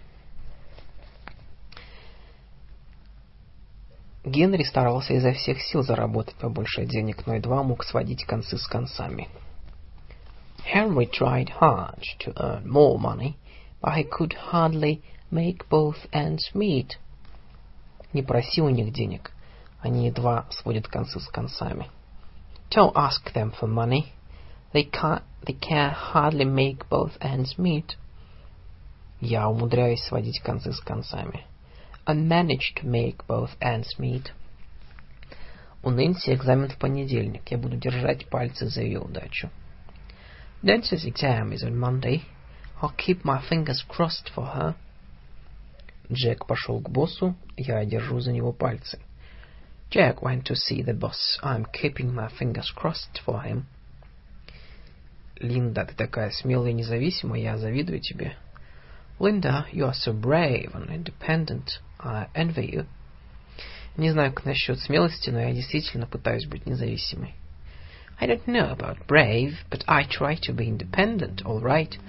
Генри 4.24 4.64
старался 4.64 5.14
изо 5.16 5.34
всех 5.34 5.62
сил 5.62 5.84
заработать 5.84 6.36
побольше 6.36 6.86
денег, 6.86 7.28
но 7.28 7.36
едва 7.36 7.62
мог 7.62 7.84
сводить 7.84 8.24
концы 8.24 8.58
с 8.58 8.66
концами. 8.68 9.28
Henry 10.66 11.06
tried 11.12 11.50
hard 11.60 12.02
to 12.20 12.34
earn 12.38 12.66
more 12.66 12.98
money, 12.98 13.36
but 13.82 13.96
he 13.98 14.06
could 14.06 14.34
hardly 14.34 15.02
make 15.30 15.68
both 15.70 15.98
ends 16.14 16.50
meet. 16.54 16.98
Не 18.14 18.24
проси 18.24 18.62
у 18.62 18.70
них 18.70 18.94
денег, 18.94 19.32
Они 19.81 20.07
едва 20.07 20.47
сводят 20.51 20.89
концы 20.89 21.21
с 21.21 21.29
концами. 21.29 21.89
Don't 22.71 22.95
ask 22.95 23.33
them 23.33 23.53
for 23.59 23.69
money. 23.69 24.13
They 24.73 24.91
can't, 24.91 25.23
they 25.47 25.59
can 25.59 25.93
hardly 25.93 26.45
make 26.45 26.89
both 26.89 27.13
ends 27.21 27.57
meet. 27.57 27.97
Я 29.21 29.49
умудряюсь 29.49 30.03
сводить 30.05 30.41
концы 30.41 30.73
с 30.73 30.81
концами. 30.81 31.45
I 32.07 32.15
manage 32.15 32.75
to 32.77 32.85
make 32.85 33.27
both 33.27 33.51
ends 33.61 33.99
meet. 33.99 34.33
У 35.83 35.91
Нэнси 35.91 36.35
экзамен 36.35 36.69
в 36.69 36.79
понедельник. 36.79 37.51
Я 37.51 37.59
буду 37.59 37.77
держать 37.77 38.29
пальцы 38.29 38.69
за 38.69 38.83
ее 38.83 39.01
удачу. 39.01 39.51
Nancy's 40.63 41.05
exam 41.07 41.53
is 41.53 41.63
on 41.63 41.79
Monday. 41.79 42.23
I'll 42.83 42.95
keep 42.97 43.25
my 43.25 43.41
fingers 43.49 43.85
crossed 43.89 44.31
for 44.35 44.45
her. 44.55 44.75
Джек 46.11 46.47
пошел 46.47 46.81
к 46.81 46.91
боссу. 46.91 47.35
Я 47.57 47.85
держу 47.85 48.21
за 48.21 48.33
него 48.33 48.53
пальцы. 48.53 48.99
Jack 49.90 50.22
went 50.22 50.46
to 50.46 50.56
see 50.56 50.82
the 50.82 50.94
boss. 50.94 51.38
I'm 51.44 51.66
keeping 51.66 52.14
my 52.14 52.30
fingers 52.30 52.72
crossed 52.76 53.22
for 53.24 53.42
him. 53.44 53.66
Линда, 55.40 55.86
ты 55.86 55.94
такая 55.96 56.32
смелая 56.32 56.72
и 56.72 56.74
независимая, 56.74 57.42
я 57.42 57.58
завидую 57.58 58.00
тебе. 58.00 58.36
Linda, 59.20 59.66
you 59.72 59.86
are 59.86 59.94
so 59.94 60.14
brave 60.14 60.74
and 60.74 60.90
independent. 60.90 61.80
I 62.00 62.28
envy 62.34 62.72
you. 62.72 62.86
Не 63.98 64.12
знаю, 64.12 64.34
как 64.34 64.46
насчет 64.46 64.80
смелости, 64.80 65.30
но 65.30 65.40
я 65.40 65.54
действительно 65.54 66.08
пытаюсь 66.08 66.48
быть 66.48 66.66
независимой. 66.66 67.36
I 68.20 68.28
don't 68.28 68.46
know 68.48 68.72
about 68.72 69.06
brave, 69.08 69.56
but 69.70 69.84
I 69.88 70.06
try 70.06 70.36
to 70.42 70.54
be 70.54 70.68
independent, 70.68 71.44
all 71.46 71.62
right. 71.62 72.00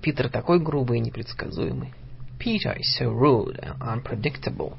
Питер 0.00 0.28
такой 0.30 0.60
грубый 0.60 0.98
и 0.98 1.02
непредсказуемый. 1.02 1.92
Peter 2.38 2.74
is 2.78 2.96
so 2.98 3.10
rude 3.10 3.58
and 3.60 3.76
unpredictable. 3.80 4.78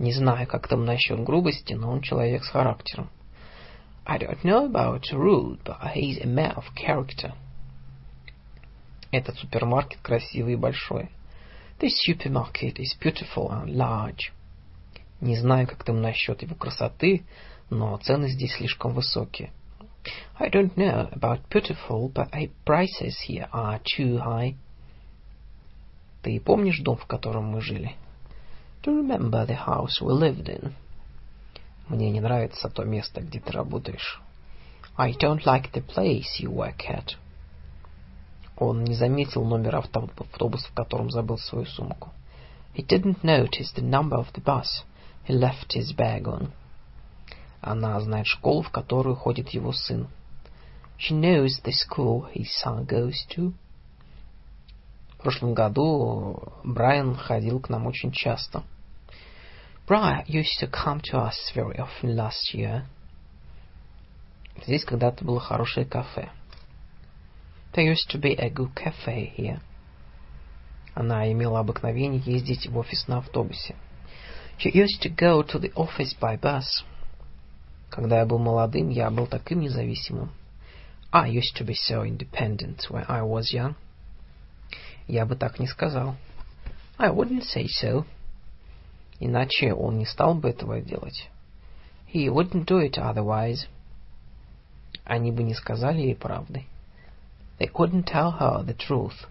Не 0.00 0.14
знаю, 0.14 0.46
как 0.46 0.66
там 0.66 0.86
насчет 0.86 1.22
грубости, 1.22 1.74
но 1.74 1.90
он 1.92 2.00
человек 2.00 2.42
с 2.42 2.48
характером. 2.48 3.10
I 4.06 4.18
don't 4.18 4.42
know 4.42 4.66
about 4.66 5.02
rude, 5.12 5.62
but 5.62 5.76
he's 5.94 6.18
a 6.22 6.26
man 6.26 6.54
of 6.56 6.64
character. 6.74 7.34
Этот 9.10 9.36
супермаркет 9.36 10.00
красивый 10.00 10.54
и 10.54 10.56
большой. 10.56 11.10
This 11.78 11.92
supermarket 12.08 12.78
is 12.78 12.96
beautiful 12.98 13.50
and 13.50 13.74
large. 13.74 14.32
Не 15.20 15.36
знаю, 15.36 15.68
как 15.68 15.84
там 15.84 16.00
насчет 16.00 16.40
его 16.40 16.54
красоты, 16.54 17.26
но 17.68 17.94
цены 17.98 18.30
здесь 18.30 18.54
слишком 18.54 18.94
высокие. 18.94 19.52
I 20.38 20.48
don't 20.48 20.74
know 20.76 21.12
about 21.12 21.46
beautiful, 21.50 22.10
but 22.10 22.30
prices 22.64 23.18
here 23.28 23.50
are 23.52 23.78
too 23.82 24.16
high. 24.16 24.56
Ты 26.22 26.40
помнишь 26.40 26.80
дом, 26.80 26.96
в 26.96 27.04
котором 27.04 27.48
мы 27.48 27.60
жили? 27.60 27.96
Do 28.83 28.91
you 28.91 28.97
remember 29.01 29.45
the 29.45 29.55
house 29.55 30.01
we 30.01 30.13
lived 30.13 30.47
in? 30.47 30.73
Мне 31.87 32.09
не 32.11 32.19
нравится 32.19 32.69
то 32.69 32.83
место, 32.83 33.21
где 33.21 33.39
ты 33.39 33.51
работаешь. 33.51 34.21
I 34.97 35.11
don't 35.13 35.43
like 35.45 35.71
the 35.73 35.85
place 35.85 36.39
you 36.39 36.51
work 36.51 36.87
at. 36.87 37.15
Он 38.57 38.83
не 38.83 38.95
заметил 38.95 39.43
номер 39.43 39.75
автобуса, 39.75 40.67
в 40.69 40.73
котором 40.73 41.09
забыл 41.09 41.37
свою 41.37 41.65
сумку. 41.65 42.11
He 42.73 42.85
didn't 42.85 43.23
notice 43.23 43.73
the 43.75 43.81
number 43.81 44.17
of 44.17 44.31
the 44.33 44.41
bus 44.41 44.83
he 45.27 45.33
left 45.33 45.73
his 45.73 45.95
bag 45.95 46.23
on. 46.23 46.51
Она 47.61 47.99
знает 47.99 48.27
школу, 48.27 48.61
в 48.61 48.69
которую 48.69 49.15
ходит 49.15 49.49
его 49.49 49.73
сын. 49.73 50.07
She 50.97 51.13
knows 51.13 51.61
the 51.63 51.73
school 51.73 52.27
his 52.33 52.47
son 52.63 52.85
goes 52.85 53.15
to. 53.35 53.53
В 55.20 55.22
прошлом 55.22 55.52
году 55.52 56.42
Брайан 56.64 57.14
ходил 57.14 57.60
к 57.60 57.68
нам 57.68 57.86
очень 57.86 58.10
часто. 58.10 58.62
Brian 59.86 60.24
used 60.26 60.58
to 60.62 60.70
come 60.70 61.02
to 61.02 61.18
us 61.18 61.34
very 61.54 61.76
often 61.76 62.16
last 62.16 62.54
year. 62.54 62.84
Здесь 64.64 64.82
когда-то 64.86 65.22
было 65.22 65.38
хорошее 65.38 65.84
кафе. 65.84 66.30
There 67.74 67.84
used 67.84 68.08
to 68.12 68.18
be 68.18 68.34
a 68.34 68.48
good 68.48 68.72
cafe 68.74 69.30
here. 69.36 69.60
Она 70.94 71.30
имела 71.30 71.60
обыкновение 71.60 72.22
ездить 72.24 72.66
в 72.68 72.78
офис 72.78 73.06
на 73.06 73.18
автобусе. 73.18 73.76
She 74.58 74.72
used 74.72 75.02
to 75.02 75.14
go 75.14 75.42
to 75.42 75.60
the 75.60 75.70
office 75.74 76.18
by 76.18 76.40
bus. 76.40 76.64
Когда 77.90 78.20
я 78.20 78.24
был 78.24 78.38
молодым, 78.38 78.88
я 78.88 79.10
был 79.10 79.26
таким 79.26 79.60
независимым. 79.60 80.30
I 81.12 81.28
used 81.28 81.58
to 81.58 81.66
be 81.66 81.74
so 81.74 82.06
independent 82.06 82.88
when 82.88 83.04
I 83.06 83.20
was 83.20 83.52
young. 83.52 83.74
Я 85.10 85.26
бы 85.26 85.34
так 85.34 85.58
не 85.58 85.66
сказал. 85.66 86.14
I 86.96 87.10
wouldn't 87.10 87.42
say 87.42 87.66
so. 87.66 88.04
Иначе 89.18 89.74
он 89.74 89.98
не 89.98 90.06
стал 90.06 90.36
бы 90.36 90.50
этого 90.50 90.80
делать. 90.80 91.28
He 92.14 92.28
wouldn't 92.28 92.66
do 92.66 92.78
it 92.78 92.96
otherwise. 92.96 93.66
Они 95.04 95.32
бы 95.32 95.42
не 95.42 95.54
сказали 95.54 95.98
ей 96.00 96.14
правды. 96.14 96.64
They 97.58 97.68
couldn't 97.68 98.04
tell 98.04 98.38
her 98.38 98.64
the 98.64 98.76
truth. 98.76 99.26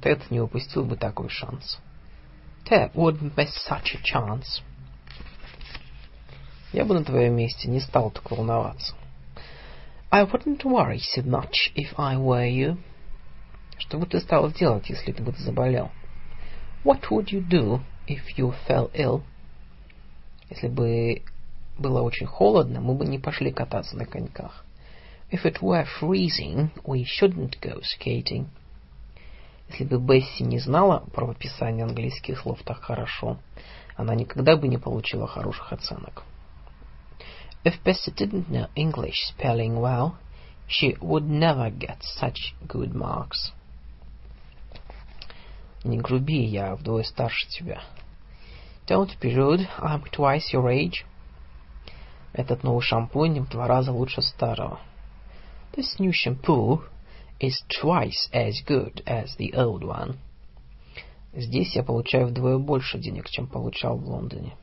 Тед 0.00 0.30
не 0.30 0.40
упустил 0.40 0.84
бы 0.84 0.96
такой 0.96 1.28
шанс. 1.28 1.78
Ted 2.64 2.94
wouldn't 2.94 3.34
miss 3.36 3.50
such 3.68 3.94
a 3.94 4.00
chance. 4.02 4.62
Я 6.72 6.86
бы 6.86 6.94
на 6.94 7.04
твоем 7.04 7.36
месте 7.36 7.68
не 7.68 7.80
стал 7.80 8.10
так 8.10 8.30
волноваться. 8.30 8.94
I 10.10 10.24
wouldn't 10.24 10.64
worry 10.64 11.00
so 11.00 11.22
much 11.22 11.70
if 11.76 11.92
I 11.98 12.16
were 12.16 12.48
you. 12.48 12.78
Что 13.86 13.98
бы 13.98 14.06
ты 14.06 14.18
стал 14.18 14.50
делать, 14.50 14.88
если 14.88 15.12
ты 15.12 15.22
бы 15.22 15.32
заболел? 15.32 15.90
What 16.84 17.02
would 17.10 17.26
you 17.26 17.46
do 17.46 17.82
if 18.06 18.22
you 18.38 18.54
fell 18.66 18.90
ill? 18.94 19.22
Если 20.48 20.68
бы 20.68 21.22
было 21.76 22.00
очень 22.00 22.26
холодно, 22.26 22.80
мы 22.80 22.94
бы 22.94 23.04
не 23.04 23.18
пошли 23.18 23.52
кататься 23.52 23.94
на 23.94 24.06
коньках. 24.06 24.64
If 25.30 25.44
it 25.44 25.60
were 25.60 25.86
freezing, 26.00 26.70
we 26.84 27.04
shouldn't 27.04 27.60
go 27.60 27.82
skating. 27.82 28.46
Если 29.68 29.84
бы 29.84 29.98
Бесси 29.98 30.44
не 30.44 30.58
знала 30.60 31.04
правописания 31.12 31.84
английских 31.84 32.38
слов 32.38 32.62
так 32.64 32.80
хорошо, 32.80 33.36
она 33.96 34.14
никогда 34.14 34.56
бы 34.56 34.66
не 34.66 34.78
получила 34.78 35.26
хороших 35.26 35.74
оценок. 35.74 36.22
If 37.64 37.82
Bessie 37.84 38.14
didn't 38.14 38.48
know 38.48 38.70
English 38.74 39.20
spelling 39.28 39.78
well, 39.78 40.14
she 40.66 40.96
would 41.00 41.28
never 41.28 41.70
get 41.70 41.98
such 42.02 42.54
good 42.66 42.94
marks. 42.94 43.52
Не 45.84 45.98
груби, 45.98 46.44
я 46.44 46.74
вдвое 46.74 47.02
старше 47.04 47.46
тебя. 47.48 47.82
Don't 48.86 49.10
be 49.20 49.34
rude, 49.34 49.68
I'm 49.78 50.02
twice 50.10 50.52
your 50.52 50.66
age. 50.66 51.04
Этот 52.32 52.64
новый 52.64 52.82
шампунь 52.82 53.40
в 53.40 53.50
два 53.50 53.68
раза 53.68 53.92
лучше 53.92 54.22
старого. 54.22 54.80
This 55.76 55.98
new 55.98 56.12
shampoo 56.12 56.82
is 57.38 57.54
twice 57.68 58.30
as 58.32 58.54
good 58.66 59.02
as 59.06 59.36
the 59.38 59.52
old 59.54 59.82
one. 59.82 60.16
Здесь 61.34 61.76
я 61.76 61.82
получаю 61.82 62.28
вдвое 62.28 62.58
больше 62.58 62.98
денег, 62.98 63.28
чем 63.28 63.46
получал 63.46 63.98
в 63.98 64.08
Лондоне. 64.08 64.56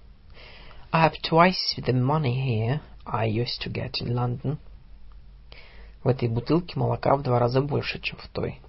I 0.91 1.07
have 1.07 1.15
twice 1.21 1.77
the 1.77 1.93
money 1.93 2.33
here 2.33 2.81
I 3.05 3.27
used 3.27 3.61
to 3.63 3.71
get 3.71 4.01
in 4.01 4.13
London. 4.13 4.57
В 6.03 6.07
этой 6.07 6.29
бутылке 6.29 6.79
молока 6.79 7.15
в 7.15 7.21
два 7.21 7.37
раза 7.37 7.61
больше, 7.61 7.99
чем 8.01 8.17
в 8.17 8.27
той. 8.29 8.59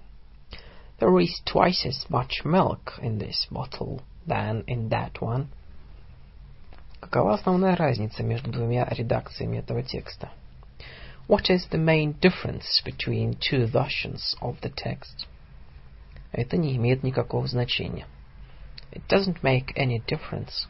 There 1.02 1.18
is 1.20 1.40
twice 1.44 1.86
as 1.86 2.06
much 2.10 2.44
milk 2.44 2.98
in 3.00 3.18
this 3.18 3.46
bottle 3.50 4.02
than 4.26 4.64
in 4.66 4.88
that 4.88 5.20
one. 5.20 5.48
Какова 7.00 7.34
основная 7.34 7.76
разница 7.76 8.22
между 8.22 8.50
двумя 8.50 8.88
редакциями 8.90 9.58
этого 9.58 9.82
текста? 9.82 10.30
What 11.28 11.50
is 11.50 11.66
the 11.70 11.78
main 11.78 12.18
difference 12.20 12.82
between 12.84 13.36
two 13.38 13.66
versions 13.66 14.34
of 14.40 14.60
the 14.60 14.70
text? 14.70 15.26
Это 16.32 16.56
не 16.56 16.76
имеет 16.76 17.02
никакого 17.02 17.46
значения. 17.46 18.06
It 18.90 19.02
doesn't 19.08 19.42
make 19.42 19.72
any 19.76 20.00
difference. 20.04 20.66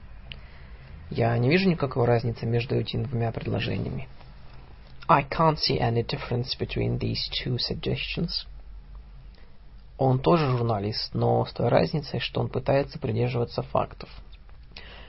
Я 1.10 1.36
не 1.38 1.48
вижу 1.48 1.70
никакой 1.70 2.04
разницы 2.04 2.44
между 2.44 2.74
этими 2.74 3.04
двумя 3.04 3.32
предложениями. 3.32 4.08
I 5.08 5.22
can't 5.22 5.58
see 5.58 5.78
any 5.78 6.02
difference 6.02 6.54
between 6.58 6.98
these 6.98 7.30
two 7.42 7.56
suggestions. 7.56 8.44
Он 10.05 10.19
тоже 10.19 10.49
журналист, 10.49 11.13
но 11.13 11.45
с 11.45 11.53
той 11.53 11.69
разницей, 11.69 12.19
что 12.19 12.41
он 12.41 12.49
пытается 12.49 12.99
придерживаться 12.99 13.61
фактов. 13.63 14.09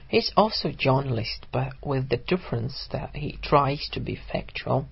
He's 0.08 0.32
also 0.36 0.68
a 0.68 0.72
journalist, 0.72 1.48
but 1.52 1.72
with 1.82 2.08
the 2.08 2.24
difference 2.24 2.88
that 2.92 3.10
he 3.12 3.36
tries 3.42 3.80
to 3.90 4.00
be 4.00 4.16
factual. 4.32 4.84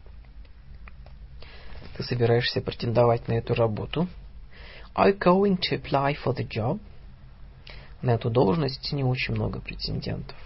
Ты 1.96 2.02
собираешься 2.02 2.60
претендовать 2.60 3.28
на 3.28 3.34
эту 3.34 3.54
работу? 3.54 4.08
Are 4.96 5.10
you 5.10 5.18
going 5.18 5.58
to 5.70 5.80
apply 5.80 6.16
for 6.16 6.34
the 6.34 6.48
job? 6.48 6.80
На 8.00 8.10
эту 8.14 8.28
должность 8.28 8.92
не 8.92 9.04
очень 9.04 9.34
много 9.34 9.60
претендентов. 9.60 10.36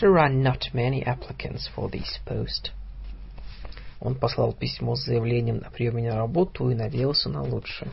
There 0.00 0.16
are 0.16 0.32
not 0.32 0.72
many 0.72 1.00
applicants 1.04 1.70
for 1.76 1.88
this 1.88 2.18
post. 2.26 2.72
Он 4.00 4.16
послал 4.16 4.52
письмо 4.52 4.96
с 4.96 5.04
заявлением 5.04 5.58
на 5.58 5.70
приеме 5.70 6.10
на 6.10 6.16
работу 6.16 6.70
и 6.70 6.74
надеялся 6.74 7.28
на 7.28 7.44
лучшее. 7.44 7.92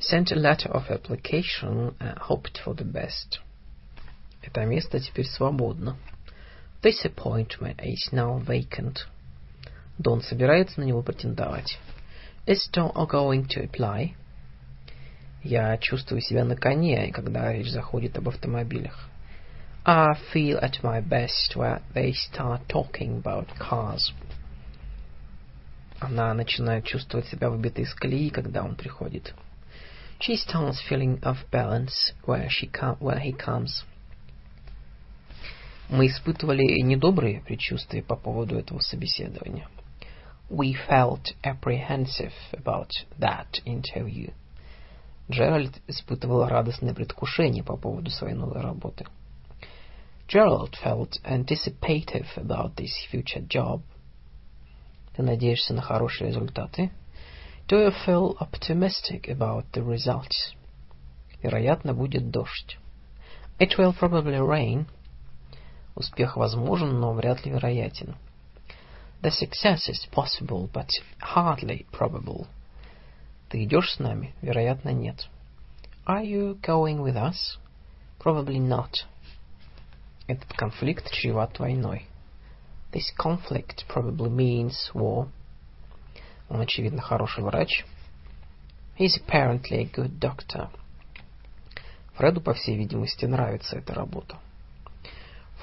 Sent 0.00 0.30
a 0.30 0.36
letter 0.36 0.68
of 0.70 0.90
application 0.90 1.94
and 1.98 2.18
hoped 2.18 2.58
for 2.64 2.74
the 2.74 2.84
best. 2.84 3.40
Это 4.42 4.64
место 4.64 5.00
теперь 5.00 5.26
свободно. 5.26 5.96
This 6.82 7.04
appointment 7.04 7.80
is 7.82 8.12
now 8.12 8.38
vacant. 8.38 9.06
Дон 9.98 10.22
собирается 10.22 10.80
на 10.80 10.84
него 10.84 11.02
претендовать. 11.02 11.78
Is 12.46 12.68
Don 12.72 12.92
going 13.08 13.48
to 13.48 13.68
apply? 13.68 14.14
Я 15.42 15.76
чувствую 15.78 16.20
себя 16.20 16.44
на 16.44 16.54
коне, 16.54 17.10
когда 17.12 17.52
речь 17.52 17.70
заходит 17.70 18.16
об 18.16 18.28
автомобилях. 18.28 19.08
I 19.84 20.14
feel 20.32 20.60
at 20.60 20.82
my 20.84 21.00
best 21.00 21.56
when 21.56 21.82
they 21.94 22.12
start 22.12 22.60
talking 22.68 23.20
about 23.20 23.48
cars. 23.58 24.12
Она 25.98 26.32
начинает 26.34 26.84
чувствовать 26.84 27.26
себя 27.26 27.50
выбитой 27.50 27.82
из 27.82 27.94
колеи, 27.94 28.30
когда 28.30 28.62
он 28.62 28.76
приходит. 28.76 29.34
She 30.19 30.37
starts 30.37 30.81
feeling 30.87 31.19
off 31.23 31.39
balance 31.51 32.13
where, 32.25 32.49
she 32.49 32.67
com 32.67 32.97
where 32.99 33.19
he 33.19 33.33
comes. 33.33 33.83
Мы 35.89 36.07
испытывали 36.07 36.81
недобрые 36.81 37.41
предчувствия 37.41 38.01
по 38.01 38.15
поводу 38.15 38.57
этого 38.57 38.79
собеседования. 38.79 39.67
We 40.49 40.73
felt 40.87 41.35
apprehensive 41.43 42.33
about 42.51 42.89
that 43.19 43.61
interview. 43.65 44.33
Джеральд 45.29 45.81
испытывал 45.87 46.47
радостное 46.47 46.93
предвкушение 46.93 47.63
по 47.63 47.77
поводу 47.77 48.09
своей 48.09 48.35
новой 48.35 48.61
работы. 48.61 49.05
Gerald 50.27 50.75
felt 50.83 51.21
anticipative 51.23 52.27
about 52.37 52.75
this 52.75 52.91
future 53.11 53.45
job. 53.47 53.81
Ты 55.15 55.21
надеешься 55.21 55.73
на 55.73 55.81
хорошие 55.81 56.29
результаты? 56.29 56.91
Do 57.67 57.77
you 57.79 57.91
feel 58.05 58.35
optimistic 58.39 59.27
about 59.29 59.65
the 59.73 59.83
results? 59.83 60.53
Вероятно, 61.41 61.93
будет 61.93 62.31
дождь. 62.31 62.77
It 63.59 63.77
will 63.77 63.93
probably 63.93 64.39
rain. 64.39 64.87
Успех 65.95 66.37
возможен, 66.37 66.99
но 66.99 67.13
вряд 67.13 67.45
ли 67.45 67.51
вероятен. 67.51 68.15
The 69.21 69.31
success 69.31 69.87
is 69.87 70.05
possible, 70.11 70.69
but 70.73 70.89
hardly 71.21 71.85
probable. 71.91 72.47
Ты 73.49 73.63
идешь 73.63 73.93
с 73.93 73.99
нами? 73.99 74.33
Вероятно, 74.41 74.89
нет. 74.89 75.27
Are 76.05 76.23
you 76.23 76.59
going 76.59 77.01
with 77.01 77.15
us? 77.15 77.57
Probably 78.19 78.59
not. 78.59 79.05
Этот 80.27 80.51
конфликт 80.53 81.09
чреват 81.11 81.59
войной. 81.59 82.07
This 82.91 83.11
conflict 83.17 83.85
probably 83.87 84.29
means 84.29 84.91
war. 84.93 85.27
Он, 86.49 86.61
очевидно, 86.61 87.01
хороший 87.01 87.43
врач. 87.43 87.85
He's 88.97 89.17
apparently 89.17 89.79
a 89.79 89.85
good 89.85 90.19
doctor. 90.19 90.69
Фреду, 92.15 92.41
по 92.41 92.53
всей 92.53 92.77
видимости, 92.77 93.25
нравится 93.25 93.77
эта 93.77 93.93
работа. 93.93 94.37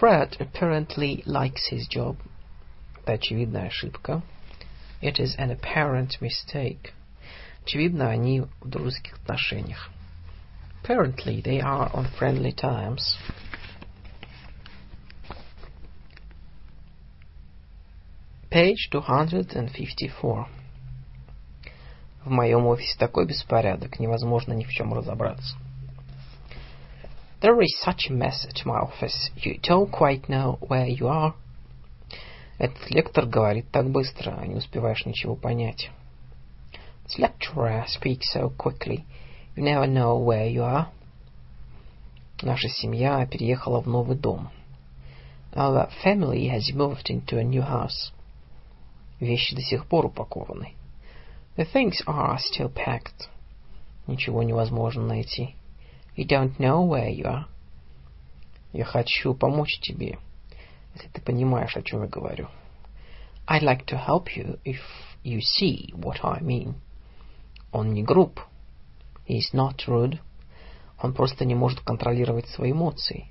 Fred 0.01 0.39
apparently 0.39 1.23
likes 1.27 1.71
his 1.71 1.87
job. 1.89 2.17
Это 3.03 3.13
очевидная 3.13 3.69
ошибка. 3.69 4.23
It 5.03 5.19
is 5.19 5.37
an 5.39 5.51
apparent 5.51 6.21
mistake. 6.21 6.93
Очевидно, 7.63 8.09
они 8.09 8.41
в 8.41 8.69
дружеских 8.69 9.15
отношениях. 9.15 9.91
Apparently, 10.83 11.43
they 11.43 11.61
are 11.61 11.91
on 11.93 12.07
friendly 12.19 12.53
terms. 12.53 13.17
Page 18.51 18.89
254. 18.91 20.47
В 22.26 22.32
моем 22.32 22.66
офисе 22.66 22.98
такой 22.98 23.28
беспорядок, 23.28 24.00
невозможно 24.00 24.54
ни 24.54 24.64
в 24.64 24.70
чем 24.70 24.96
разобраться. 24.96 25.56
There 27.40 27.60
is 27.62 27.80
such 27.86 28.10
a 28.10 28.14
mess 28.14 28.48
at 28.48 28.66
my 28.66 28.82
office. 28.82 29.32
You 29.36 29.60
don't 29.62 29.92
quite 29.92 30.28
know 30.28 30.58
where 30.60 30.88
you 30.88 31.08
are. 31.08 31.34
Этот 32.58 32.90
лектор 32.90 33.28
говорит 33.28 33.70
так 33.70 33.92
быстро, 33.92 34.44
не 34.44 34.56
успеваешь 34.56 35.06
ничего 35.06 35.36
понять. 35.36 35.92
This 37.06 37.20
lecturer 37.20 37.86
speaks 37.86 38.34
so 38.34 38.50
quickly, 38.58 39.06
you 39.56 39.64
never 39.64 39.86
know 39.86 40.18
where 40.18 40.50
you 40.50 40.64
are. 40.64 40.88
Наша 42.42 42.70
семья 42.70 43.24
переехала 43.28 43.82
в 43.82 43.88
новый 43.88 44.18
дом. 44.18 44.50
Our 45.54 45.92
family 46.04 46.50
has 46.50 46.74
moved 46.74 47.08
into 47.10 47.38
a 47.38 47.44
new 47.44 47.62
house. 47.62 48.12
Вещи 49.20 49.56
до 49.56 49.62
сих 49.62 49.86
пор 49.86 50.08
упакованы. 50.08 50.74
The 51.57 51.65
things 51.65 52.03
are 52.07 52.39
still 52.39 52.73
packed. 52.73 53.29
Ничего 54.07 54.43
невозможно 54.43 55.03
найти. 55.03 55.57
You 56.17 56.27
don't 56.27 56.59
know 56.59 56.83
where 56.87 57.09
you 57.11 57.25
are. 57.25 57.45
Я 58.73 58.85
хочу 58.85 59.35
помочь 59.35 59.79
тебе, 59.81 60.19
если 60.95 61.09
ты 61.09 61.21
понимаешь, 61.21 61.77
о 61.77 61.83
чем 61.83 62.03
я 62.03 62.09
говорю. 62.09 62.49
I'd 63.47 63.63
like 63.63 63.87
to 63.87 63.97
help 63.97 64.37
you 64.37 64.59
if 64.65 64.81
you 65.25 65.41
see 65.41 65.93
what 65.95 66.25
I 66.25 66.41
mean. 66.41 66.75
Он 67.73 67.93
не 67.93 68.03
груб. 68.03 68.41
He's 69.29 69.53
not 69.53 69.87
rude. 69.87 70.19
Он 71.03 71.13
просто 71.13 71.45
не 71.45 71.55
может 71.55 71.81
контролировать 71.81 72.49
свои 72.49 72.73
эмоции. 72.73 73.27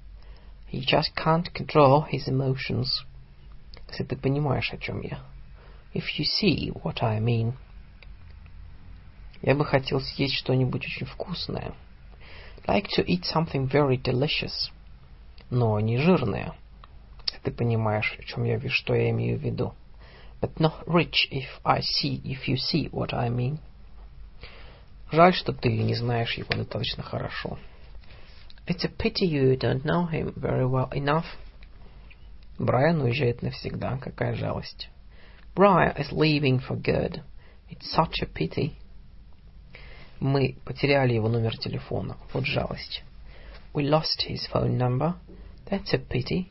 He 0.72 0.82
just 0.82 1.14
can't 1.16 1.52
control 1.54 2.06
his 2.12 2.28
emotions. 2.28 3.06
Если 3.90 4.04
ты 4.04 4.16
понимаешь, 4.16 4.72
о 4.74 4.78
чем 4.78 5.02
я. 5.02 5.20
if 5.94 6.20
you 6.20 6.26
see 6.26 6.72
what 6.84 7.02
I 7.04 7.20
mean. 7.20 7.54
Я 9.45 9.55
бы 9.55 9.67
хотел 9.67 10.01
съесть 10.01 10.37
что-нибудь 10.37 10.87
очень 10.87 11.07
вкусное. 11.07 11.75
Like 12.67 12.87
to 12.97 13.05
eat 13.05 13.25
something 13.25 13.71
very 13.71 14.01
delicious. 14.01 14.71
Но 15.51 15.79
не 15.81 15.99
жирное. 15.99 16.55
Ты 17.43 17.51
понимаешь, 17.51 18.17
о 18.19 18.23
чем 18.23 18.45
я, 18.45 18.59
что 18.71 18.95
я 18.95 19.11
имею 19.11 19.39
в 19.39 19.43
виду. 19.43 19.75
But 20.41 20.55
not 20.57 20.87
rich 20.87 21.29
if 21.31 21.45
I 21.63 21.81
see, 21.81 22.23
if 22.23 22.49
you 22.49 22.57
see 22.57 22.91
what 22.91 23.13
I 23.13 23.29
mean. 23.29 23.59
Жаль, 25.13 25.35
что 25.35 25.53
ты 25.53 25.77
не 25.77 25.95
знаешь 25.95 26.39
его 26.39 26.49
достаточно 26.55 27.03
хорошо. 27.03 27.59
It's 28.67 28.83
a 28.83 28.89
pity 28.89 29.27
you 29.27 29.59
don't 29.59 29.85
know 29.85 30.11
him 30.11 30.33
very 30.37 30.67
well 30.67 30.91
enough. 30.93 31.27
Брайан 32.59 33.03
уезжает 33.03 33.43
навсегда. 33.43 33.99
Какая 33.99 34.37
жалость. 34.37 34.89
Briar 35.55 35.95
is 35.99 36.11
leaving 36.13 36.63
for 36.67 36.81
good. 36.81 37.23
It's 37.69 37.95
such 37.95 38.23
a 38.23 38.27
pity. 38.27 38.79
Мы 40.21 40.57
потеряли 40.65 41.15
его 41.15 41.29
номер 41.29 41.57
телефона. 41.59 42.17
Вот 42.33 42.47
жалость. 42.47 43.03
We 43.73 43.83
lost 43.89 44.27
his 44.29 44.49
phone 44.53 44.77
number. 44.77 45.15
That's 45.67 45.93
a 45.93 45.99
pity. 45.99 46.47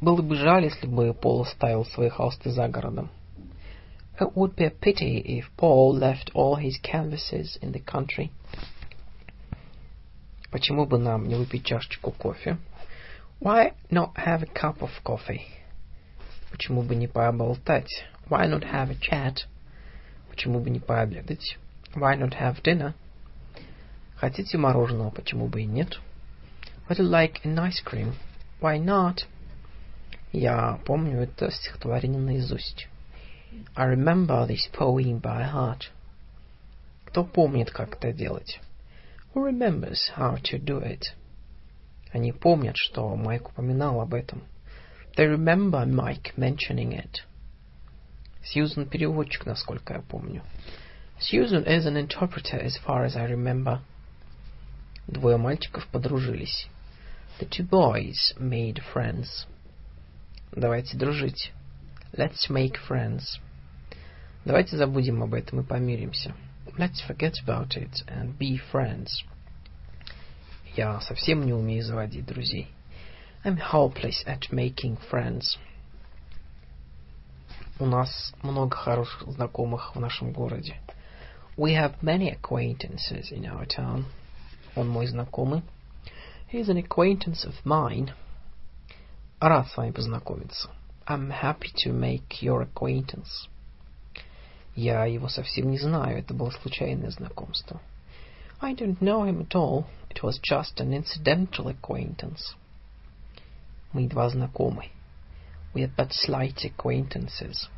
Было 0.00 0.20
бы 0.20 0.36
жаль, 0.36 0.64
если 0.64 0.86
бы 0.86 1.14
Пол 1.14 1.42
оставил 1.42 1.84
свои 1.86 2.08
холсты 2.08 2.50
за 2.50 2.68
городом. 2.68 3.10
It 4.18 4.34
would 4.34 4.54
be 4.54 4.64
a 4.64 4.70
pity 4.70 5.22
if 5.22 5.44
Paul 5.56 5.94
left 5.94 6.30
all 6.34 6.56
his 6.56 6.78
canvases 6.82 7.58
in 7.62 7.72
the 7.72 7.82
country. 7.82 8.30
Почему 10.50 10.86
бы 10.86 10.98
нам 10.98 11.28
не 11.28 11.34
выпить 11.34 11.64
чашечку 11.64 12.12
кофе? 12.12 12.58
Why 13.40 13.74
not 13.90 14.14
have 14.16 14.42
a 14.42 14.46
cup 14.46 14.80
of 14.80 14.90
coffee? 15.04 15.42
Почему 16.50 16.82
бы 16.82 16.94
не 16.94 17.08
поболтать? 17.08 17.90
Why 18.30 18.46
not 18.46 18.62
have 18.62 18.90
a 18.90 18.94
chat? 18.94 19.46
Почему 20.30 20.60
бы 20.60 20.70
не 20.70 20.80
пообедать? 20.80 21.58
Why 21.94 22.16
not 22.16 22.34
have 22.34 22.62
dinner? 22.62 22.94
Хотите 24.16 24.58
мороженого? 24.58 25.10
Почему 25.10 25.48
бы 25.48 25.62
и 25.62 25.66
нет? 25.66 25.98
Would 26.88 26.98
you 26.98 27.08
like 27.08 27.44
an 27.44 27.58
ice 27.58 27.82
cream? 27.84 28.14
Why 28.60 28.78
not? 28.78 29.26
Я 30.32 30.78
помню 30.84 31.22
это 31.22 31.50
стихотворение 31.50 32.20
наизусть. 32.20 32.88
I 33.74 33.86
remember 33.86 34.46
this 34.46 34.68
poem 34.72 35.20
by 35.20 35.50
heart. 35.50 35.90
Кто 37.06 37.24
помнит, 37.24 37.70
как 37.70 37.96
это 37.96 38.12
делать? 38.12 38.60
Who 39.34 39.44
remembers 39.44 40.12
how 40.16 40.36
to 40.36 40.58
do 40.58 40.82
it? 40.82 41.14
Они 42.12 42.32
помнят, 42.32 42.76
что 42.76 43.14
Майк 43.16 43.50
упоминал 43.50 44.00
об 44.00 44.14
этом. 44.14 44.42
They 45.16 45.26
remember 45.26 45.86
Mike 45.86 46.34
mentioning 46.36 46.92
it. 46.92 47.22
Сьюзен 48.44 48.86
переводчик, 48.86 49.46
насколько 49.46 49.94
я 49.94 50.00
помню. 50.00 50.42
Susan 51.19 51.65
is 51.65 51.85
an 51.85 51.97
interpreter 51.97 52.57
as 52.57 52.77
far 52.77 53.05
as 53.05 53.15
I 53.15 53.25
remember. 53.25 53.81
Двое 55.07 55.37
мальчиков 55.37 55.87
подружились. 55.87 56.67
The 57.39 57.45
two 57.45 57.67
boys 57.67 58.33
made 58.39 58.81
friends. 58.93 59.45
Давайте 60.51 60.97
дружить. 60.97 61.51
Let's 62.13 62.49
make 62.49 62.75
friends. 62.89 63.39
Давайте 64.45 64.77
забудем 64.77 65.21
об 65.23 65.33
этом 65.33 65.61
и 65.61 65.63
помиримся. 65.63 66.33
Let's 66.77 67.01
forget 67.07 67.33
about 67.45 67.77
it 67.77 68.03
and 68.07 68.37
be 68.37 68.59
friends. 68.71 69.23
Я 70.75 70.99
совсем 71.01 71.45
не 71.45 71.53
умею 71.53 71.83
заводить 71.83 72.25
друзей. 72.25 72.67
I'm 73.43 73.57
hopeless 73.57 74.25
at 74.25 74.51
making 74.51 74.97
friends. 75.11 75.57
У 77.79 77.85
нас 77.85 78.33
много 78.43 78.75
хороших 78.75 79.27
знакомых 79.31 79.95
в 79.95 79.99
нашем 79.99 80.31
городе. 80.31 80.75
We 81.57 81.73
have 81.73 82.01
many 82.01 82.29
acquaintances 82.29 83.31
in 83.31 83.45
our 83.45 83.65
town. 83.65 84.05
Он 84.75 84.87
мой 84.87 85.07
знакомый. 85.07 85.63
He 86.47 86.59
is 86.59 86.69
an 86.69 86.77
acquaintance 86.77 87.45
of 87.45 87.55
mine. 87.65 88.13
Рад 89.39 89.67
с 89.67 89.77
вами 89.77 89.91
познакомиться. 89.91 90.69
I'm 91.07 91.29
happy 91.29 91.71
to 91.83 91.91
make 91.91 92.41
your 92.41 92.61
acquaintance. 92.61 93.47
Я 94.75 95.05
его 95.05 95.27
совсем 95.27 95.71
не 95.71 95.77
знаю. 95.77 96.19
Это 96.19 96.33
было 96.33 96.51
случайное 96.51 97.09
знакомство. 97.09 97.81
I 98.61 98.73
don't 98.73 98.99
know 99.01 99.23
him 99.25 99.41
at 99.41 99.55
all. 99.55 99.85
It 100.09 100.23
was 100.23 100.39
just 100.39 100.79
an 100.79 100.93
incidental 100.93 101.67
acquaintance. 101.67 102.55
Мы 103.93 104.03
едва 104.03 104.29
знакомы. 104.29 104.89
We 105.73 105.83
are 105.83 105.93
but 105.95 106.11
slight 106.11 106.63
acquaintances. 106.63 107.69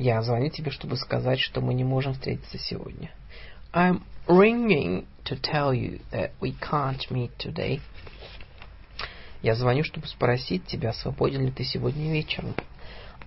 Я 0.00 0.22
звоню 0.22 0.48
тебе, 0.48 0.70
чтобы 0.70 0.96
сказать, 0.96 1.40
что 1.40 1.60
мы 1.60 1.74
не 1.74 1.84
можем 1.84 2.14
встретиться 2.14 2.56
сегодня. 2.56 3.12
I'm 3.74 4.00
ringing 4.26 5.04
to 5.24 5.38
tell 5.38 5.74
you 5.74 6.00
that 6.10 6.30
we 6.40 6.54
can't 6.58 7.06
meet 7.10 7.32
today. 7.36 7.82
Я 9.42 9.54
звоню, 9.54 9.84
чтобы 9.84 10.06
спросить 10.06 10.64
тебя, 10.64 10.94
свободен 10.94 11.44
ли 11.44 11.50
ты 11.50 11.64
сегодня 11.64 12.10
вечером. 12.10 12.54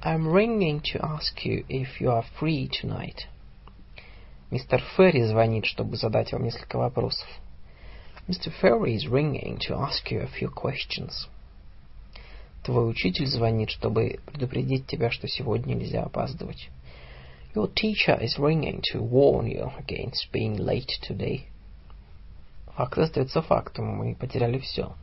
I'm 0.03 0.33
ringing 0.33 0.81
to 0.81 0.99
ask 0.99 1.45
you 1.45 1.63
if 1.69 2.01
you 2.01 2.09
are 2.09 2.25
free 2.41 2.67
tonight. 2.67 3.27
Мистер 4.49 4.81
Ферри 4.97 5.21
звонит, 5.25 5.65
чтобы 5.65 5.95
задать 5.95 6.31
вам 6.31 6.43
несколько 6.43 6.79
вопросов. 6.79 7.27
Mr. 8.27 8.51
Ferry 8.63 8.95
is 8.95 9.07
ringing 9.07 9.59
to 9.59 9.75
ask 9.75 10.09
you 10.09 10.21
a 10.21 10.27
few 10.27 10.49
questions. 10.49 11.27
Твой 12.63 12.89
учитель 12.89 13.27
звонит, 13.27 13.69
чтобы 13.69 14.19
предупредить 14.25 14.87
тебя, 14.87 15.11
что 15.11 15.27
сегодня 15.27 15.73
нельзя 15.73 16.03
опаздывать. 16.03 16.69
Your 17.53 17.71
teacher 17.71 18.19
is 18.19 18.39
ringing 18.39 18.81
to 18.93 19.01
warn 19.01 19.47
you 19.47 19.71
against 19.77 20.31
being 20.31 20.55
late 20.57 20.89
today. 21.07 21.41
Факт 22.75 22.97
остается 22.97 23.41
фактом. 23.41 23.97
Мы 23.97 24.15
потеряли 24.15 24.59
все. 24.59 24.93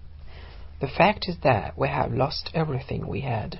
The 0.80 0.88
fact 0.88 1.28
is 1.28 1.38
that 1.42 1.76
we 1.76 1.88
have 1.88 2.10
lost 2.12 2.50
everything 2.54 3.06
we 3.06 3.20
had. 3.20 3.58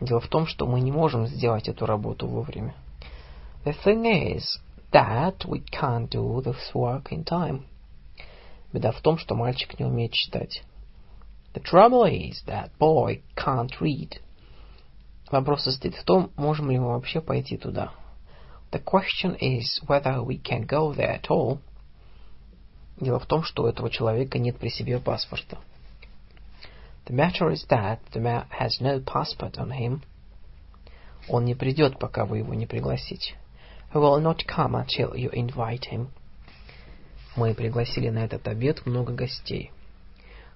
Дело 0.00 0.20
в 0.20 0.26
том, 0.26 0.46
что 0.46 0.66
мы 0.66 0.80
не 0.80 0.90
можем 0.90 1.28
сделать 1.28 1.68
эту 1.68 1.86
работу 1.86 2.26
вовремя. 2.26 2.74
The 3.64 3.76
thing 3.84 4.36
is 4.36 4.58
that 4.90 5.46
we 5.46 5.62
can't 5.70 6.08
do 6.08 6.42
this 6.42 6.74
work 6.74 7.12
in 7.12 7.24
time. 7.24 7.62
Беда 8.72 8.90
в 8.90 9.00
том, 9.00 9.18
что 9.18 9.36
мальчик 9.36 9.78
не 9.78 9.84
умеет 9.84 10.12
читать. 10.12 10.64
The 11.54 11.60
trouble 11.60 12.04
is 12.04 12.42
that 12.46 12.70
boy 12.78 13.22
can't 13.36 13.72
read. 13.80 14.20
Вопрос 15.30 15.64
состоит 15.64 15.94
в 15.94 16.04
том, 16.04 16.30
можем 16.36 16.70
ли 16.70 16.78
мы 16.78 16.88
вообще 16.88 17.20
пойти 17.20 17.56
туда. 17.56 17.92
The 18.70 18.82
question 18.82 19.36
is 19.38 19.80
whether 19.86 20.22
we 20.22 20.38
can 20.38 20.66
go 20.66 20.92
there 20.94 21.20
at 21.20 21.30
all. 21.30 21.58
Дело 22.98 23.18
в 23.18 23.26
том, 23.26 23.42
что 23.42 23.64
у 23.64 23.66
этого 23.66 23.90
человека 23.90 24.38
нет 24.38 24.58
при 24.58 24.70
себе 24.70 24.98
паспорта. 24.98 25.58
The 27.06 27.14
matter 27.14 27.50
is 27.50 27.66
that 27.68 27.98
the 28.12 28.20
man 28.20 28.46
has 28.60 28.80
no 28.80 29.00
passport 29.00 29.58
on 29.58 29.72
him. 29.72 30.02
Он 31.28 31.44
не 31.44 31.54
придет, 31.54 31.98
пока 31.98 32.24
вы 32.24 32.38
его 32.38 32.54
не 32.54 32.66
пригласите. 32.66 33.34
He 33.92 33.98
will 33.98 34.20
not 34.20 34.46
come 34.46 34.74
until 34.74 35.14
you 35.14 35.30
invite 35.32 35.90
him. 35.90 36.08
Мы 37.36 37.54
пригласили 37.54 38.08
на 38.08 38.24
этот 38.24 38.46
обед 38.48 38.86
много 38.86 39.12
гостей. 39.12 39.70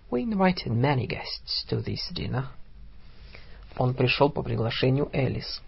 We 0.10 0.24
invited 0.24 0.72
many 0.72 1.08
guests 1.08 1.66
to 1.70 1.82
this 1.82 2.12
dinner. 2.14 2.48
Он 3.78 3.94
пришел 3.94 4.30
по 4.30 4.44
приглашению 4.44 5.10
Элис. 5.14 5.62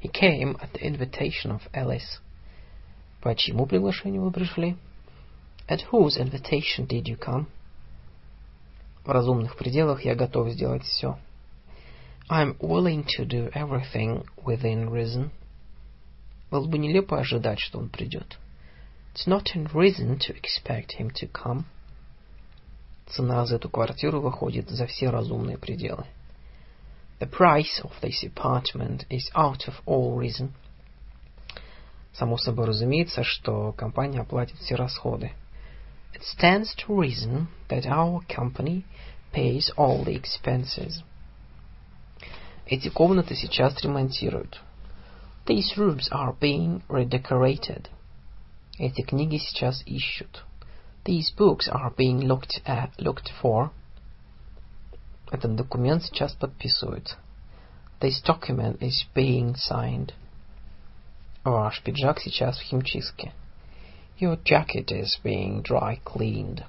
He 0.00 0.10
came 0.10 0.56
at 0.60 0.72
the 0.72 0.82
invitation 0.82 1.50
of 1.50 1.62
Alice. 1.72 2.20
По 3.20 3.34
чьему 3.34 3.66
приглашению 3.66 4.22
вы 4.22 4.30
пришли? 4.30 4.76
At 5.68 5.80
whose 5.90 6.16
invitation 6.16 6.86
did 6.86 7.04
you 7.04 7.18
come? 7.18 7.46
В 9.04 9.10
разумных 9.10 9.56
пределах 9.56 10.04
я 10.04 10.14
готов 10.14 10.50
сделать 10.50 10.84
все. 10.84 11.18
I'm 12.28 12.56
willing 12.60 13.04
to 13.18 13.24
do 13.24 13.50
everything 13.52 14.24
within 14.36 14.88
reason. 14.88 15.30
Было 16.50 16.66
бы 16.66 16.78
нелепо 16.78 17.18
ожидать, 17.18 17.58
что 17.58 17.78
он 17.78 17.88
придет. 17.88 18.38
It's 19.14 19.26
not 19.26 19.54
in 19.54 19.66
reason 19.72 20.18
to 20.18 20.34
expect 20.34 20.92
him 20.98 21.10
to 21.10 21.28
come. 21.28 21.64
Цена 23.07 23.45
за 23.45 23.57
эту 23.57 23.69
квартиру 23.69 24.19
выходит 24.19 24.69
за 24.69 24.87
все 24.87 25.09
разумные 25.09 25.57
пределы. 25.57 26.05
The 27.19 27.29
price 27.29 27.81
of 27.81 27.91
this 28.01 28.23
apartment 28.23 29.05
is 29.09 29.29
out 29.35 29.67
of 29.67 29.75
all 29.85 30.17
reason. 30.17 30.51
Само 32.13 32.37
собой 32.37 32.65
разумеется, 32.65 33.23
что 33.23 33.71
компания 33.73 34.21
оплатит 34.21 34.57
все 34.59 34.75
расходы. 34.75 35.31
It 36.13 36.21
stands 36.23 36.75
to 36.75 36.95
reason 36.95 37.47
that 37.69 37.85
our 37.85 38.21
company 38.27 38.83
pays 39.31 39.69
all 39.77 40.03
the 40.03 40.15
expenses. 40.15 41.03
Эти 42.65 42.89
комнаты 42.89 43.35
сейчас 43.35 43.81
ремонтируют. 43.83 44.61
These 45.45 45.77
rooms 45.77 46.09
are 46.11 46.35
being 46.39 46.81
redecorated. 46.87 47.87
Эти 48.79 49.01
книги 49.01 49.37
сейчас 49.37 49.83
ищут. 49.85 50.43
These 51.04 51.32
books 51.36 51.68
are 51.68 51.90
being 51.96 52.20
looked 52.20 52.60
at, 52.66 52.90
looked 52.98 53.30
for. 53.40 53.70
Этот 55.30 55.56
документ 55.56 56.04
сейчас 56.04 56.32
подписывают. 56.34 57.16
This 58.00 58.20
document 58.22 58.80
is 58.80 59.06
being 59.14 59.54
signed. 59.54 60.12
Ваш 61.44 61.82
пиджак 61.82 62.20
сейчас 62.20 62.58
в 62.58 62.62
химчистке. 62.62 63.32
Your 64.18 64.36
jacket 64.36 64.90
is 64.90 65.18
being 65.24 65.62
dry 65.62 65.98
cleaned. 66.04 66.64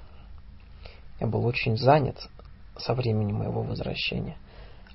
Я 1.20 1.26
был 1.26 1.44
очень 1.44 1.76
занят 1.76 2.16
со 2.78 2.94
времени 2.94 3.32
моего 3.32 3.62
возвращения. 3.62 4.36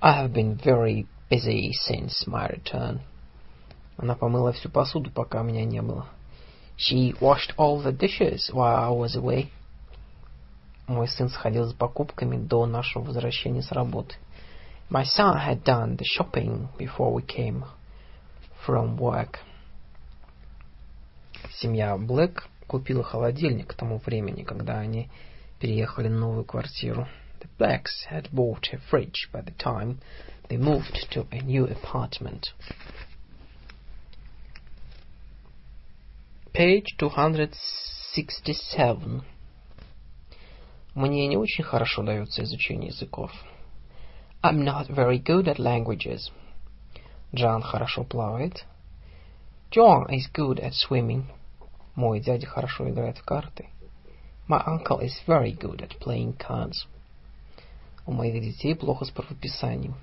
I 0.01 0.23
have 0.23 0.33
been 0.33 0.57
very 0.57 1.07
busy 1.29 1.71
since 1.71 2.25
my 2.27 2.47
return. 2.49 3.01
Она 3.97 4.15
помыла 4.15 4.51
всю 4.53 4.69
посуду, 4.69 5.11
пока 5.11 5.41
меня 5.41 5.65
не 5.65 5.81
было. 5.81 6.07
She 6.75 7.13
washed 7.19 7.53
all 7.57 7.81
the 7.81 7.91
dishes 7.91 8.49
while 8.53 8.75
I 8.75 8.89
was 8.89 9.15
away. 9.15 9.49
Мой 10.87 11.07
сын 11.07 11.29
сходил 11.29 11.65
за 11.65 11.75
покупками 11.75 12.37
до 12.37 12.65
нашего 12.65 13.03
возвращения 13.03 13.61
с 13.61 13.71
работы. 13.71 14.15
My 14.89 15.03
son 15.03 15.37
had 15.37 15.63
done 15.63 15.97
the 15.97 16.05
shopping 16.05 16.69
before 16.77 17.11
we 17.13 17.21
came 17.21 17.65
from 18.65 18.97
work. 18.97 19.39
Семья 21.51 21.97
Блэк 21.97 22.43
купила 22.67 23.03
холодильник 23.03 23.67
к 23.67 23.73
тому 23.73 23.97
времени, 23.97 24.43
когда 24.43 24.79
они 24.79 25.09
переехали 25.59 26.07
на 26.07 26.19
новую 26.19 26.45
квартиру. 26.45 27.07
The 27.41 27.49
Blacks 27.57 28.05
had 28.09 28.29
bought 28.31 28.71
a 28.71 28.79
fridge 28.89 29.29
by 29.33 29.41
the 29.41 29.53
time 29.57 29.99
they 30.49 30.57
moved 30.57 31.09
to 31.11 31.27
a 31.31 31.41
new 31.41 31.65
apartment. 31.65 32.53
Page 36.53 36.95
267. 36.97 39.21
Мне 40.95 41.27
не 41.27 41.37
очень 41.37 41.63
хорошо 41.63 42.03
дается 42.03 42.43
изучение 42.43 42.89
языков. 42.89 43.31
I'm 44.41 44.63
not 44.63 44.89
very 44.89 45.19
good 45.19 45.47
at 45.47 45.59
languages. 45.59 46.31
Джан 47.35 47.61
хорошо 47.61 48.03
плавает. 48.03 48.65
John 49.69 50.09
is 50.09 50.27
good 50.33 50.59
at 50.59 50.73
swimming. 50.73 51.25
Мой 51.95 52.19
дядя 52.19 52.47
хорошо 52.47 52.89
играет 52.89 53.17
в 53.17 53.23
карты. 53.23 53.67
My 54.47 54.63
uncle 54.65 55.01
is 55.01 55.13
very 55.27 55.51
good 55.51 55.81
at 55.81 55.99
playing 55.99 56.37
cards. 56.37 56.87
У 58.05 58.13
моих 58.13 58.41
детей 58.41 58.75
плохо 58.75 59.05
с 59.05 59.11
правописанием. 59.11 59.95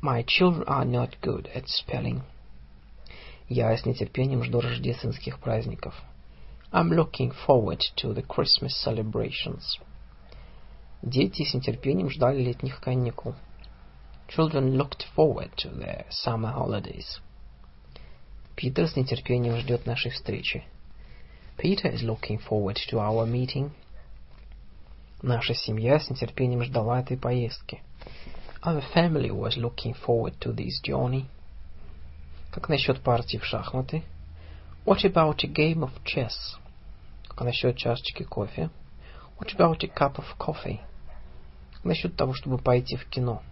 My 0.00 0.24
children 0.24 0.64
are 0.66 0.84
not 0.84 1.20
good 1.20 1.48
at 1.54 1.68
spelling. 1.68 2.22
Я 3.49 3.77
с 3.77 3.85
нетерпением 3.85 4.43
жду 4.43 4.59
рождественских 4.59 5.39
праздников. 5.39 5.95
I'm 6.73 6.89
looking 6.89 7.31
forward 7.47 7.79
to 7.95 8.13
the 8.13 8.25
Christmas 8.25 8.73
celebrations. 8.85 9.79
Дети 11.01 11.43
с 11.43 11.53
нетерпением 11.53 12.09
ждали 12.09 12.43
летних 12.43 12.81
каникул. 12.81 13.35
Children 14.27 14.75
looked 14.75 15.05
forward 15.15 15.51
to 15.55 15.73
their 15.73 16.05
summer 16.09 16.53
holidays. 16.53 17.21
Питер 18.57 18.89
с 18.89 18.97
нетерпением 18.97 19.55
ждет 19.55 19.85
нашей 19.85 20.11
встречи. 20.11 20.65
Peter 21.57 21.89
is 21.89 22.03
looking 22.03 22.39
forward 22.39 22.75
to 22.91 22.97
our 22.97 23.25
meeting. 23.25 23.71
Наша 25.21 25.53
семья 25.53 25.99
с 25.99 26.09
нетерпением 26.09 26.63
ждала 26.63 26.99
этой 26.99 27.15
поездки. 27.15 27.81
Our 28.61 28.83
family 28.93 29.31
was 29.31 29.55
looking 29.55 29.95
forward 30.05 30.37
to 30.39 30.53
this 30.53 30.81
journey. 30.83 31.27
Как 32.51 32.69
насчет 32.69 33.01
партии 33.01 33.37
в 33.37 33.45
шахматы? 33.45 34.03
What 34.85 35.03
about 35.03 35.43
a 35.43 35.47
game 35.47 35.79
of 35.79 35.91
chess? 36.03 36.57
Как 37.27 37.41
насчет 37.41 37.77
чашечки 37.77 38.23
кофе? 38.23 38.69
What 39.39 39.55
about 39.55 39.83
a 39.83 39.87
cup 39.87 40.15
of 40.15 40.25
coffee? 40.39 40.79
Как 41.73 41.85
насчет 41.85 42.15
того, 42.15 42.33
чтобы 42.33 42.57
пойти 42.57 42.95
в 42.95 43.05
кино? 43.09 43.43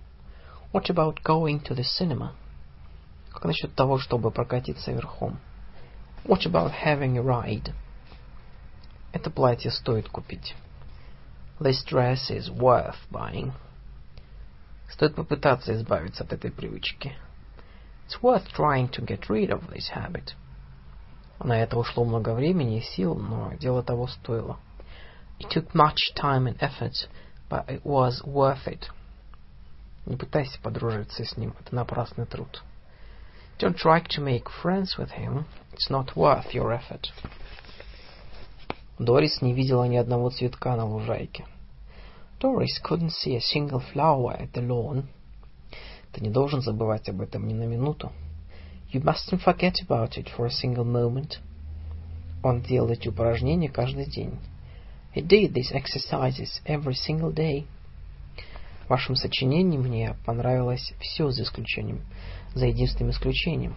What 0.73 0.89
about 0.89 1.21
going 1.23 1.61
to 1.63 1.75
the 1.75 1.83
cinema? 1.83 2.31
Как 3.31 3.45
насчет 3.45 3.75
того, 3.75 3.99
чтобы 3.99 4.31
прокатиться 4.31 4.91
верхом? 4.91 5.39
What 6.23 6.45
about 6.45 6.71
having 6.83 7.17
a 7.17 7.21
ride? 7.21 7.73
Это 9.11 9.29
платье 9.29 9.71
стоит 9.71 10.09
купить. 10.09 10.55
This 11.59 11.85
dress 11.85 12.29
is 12.29 12.49
worth 12.49 12.97
buying. 13.11 13.51
Стоит 14.89 15.15
попытаться 15.15 15.73
избавиться 15.73 16.23
от 16.23 16.33
этой 16.33 16.51
привычки. 16.51 17.15
It's 18.06 18.22
worth 18.22 18.48
trying 18.48 18.88
to 18.88 19.02
get 19.02 19.28
rid 19.28 19.50
of 19.50 19.70
this 19.70 19.90
habit. 19.90 20.34
На 21.42 21.62
это 21.62 21.78
ушло 21.78 22.04
много 22.04 22.34
времени 22.34 22.78
и 22.78 22.82
сил, 22.82 23.14
но 23.14 23.52
дело 23.54 23.82
того 23.82 24.08
стоило. 24.08 24.58
It 25.38 25.48
took 25.50 25.72
much 25.74 26.12
time 26.14 26.46
and 26.46 26.58
effort, 26.60 27.08
but 27.48 27.66
it 27.68 27.82
was 27.84 28.22
worth 28.24 28.66
it. 28.66 28.88
Не 30.06 30.16
пытайся 30.16 30.60
подружиться 30.60 31.24
с 31.24 31.36
ним, 31.36 31.54
это 31.60 31.74
напрасный 31.74 32.26
труд. 32.26 32.62
Don't 33.58 33.76
try 33.76 34.00
to 34.00 34.22
make 34.22 34.48
friends 34.62 34.96
with 34.98 35.10
him. 35.12 35.44
It's 35.72 35.90
not 35.90 36.16
worth 36.16 36.52
your 36.52 36.72
effort. 36.72 37.12
Дорис 38.98 39.40
не 39.40 39.54
видела 39.54 39.84
ни 39.84 39.96
одного 39.96 40.30
цветка 40.30 40.76
на 40.76 40.84
лужайке. 40.84 41.46
Doris 42.38 42.80
couldn't 42.82 43.12
see 43.12 43.36
a 43.36 43.40
single 43.40 43.80
flower 43.92 44.32
at 44.32 44.52
the 44.52 44.62
lawn. 44.62 45.08
Ты 46.15 46.21
не 46.21 46.29
должен 46.29 46.61
забывать 46.61 47.09
об 47.09 47.19
этом 47.19 47.45
ни 47.45 47.53
на 47.53 47.63
минуту. 47.63 48.09
You 48.89 49.03
mustn't 49.03 49.43
forget 49.43 49.73
about 49.85 50.11
it 50.17 50.29
for 50.37 50.45
a 50.45 50.49
single 50.49 50.85
moment. 50.85 51.39
Он 52.41 52.61
делал 52.61 52.89
эти 52.89 53.09
упражнения 53.09 53.67
каждый 53.67 54.05
день. 54.05 54.39
He 55.13 55.21
did 55.21 55.51
these 55.51 55.73
exercises 55.73 56.61
every 56.65 56.93
single 56.93 57.33
day. 57.33 57.65
В 58.85 58.91
вашем 58.91 59.17
сочинении 59.17 59.77
мне 59.77 60.15
понравилось 60.25 60.93
все 61.01 61.31
за 61.31 61.43
исключением, 61.43 62.05
за 62.53 62.67
единственным 62.67 63.11
исключением. 63.11 63.75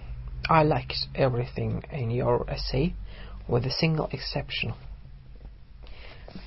I 0.49 0.65
liked 0.65 0.95
everything 1.15 1.83
in 1.91 2.11
your 2.11 2.47
essay, 2.47 2.93
with 3.49 3.67
a 3.67 3.73
single 3.83 4.09
exception. 4.13 4.75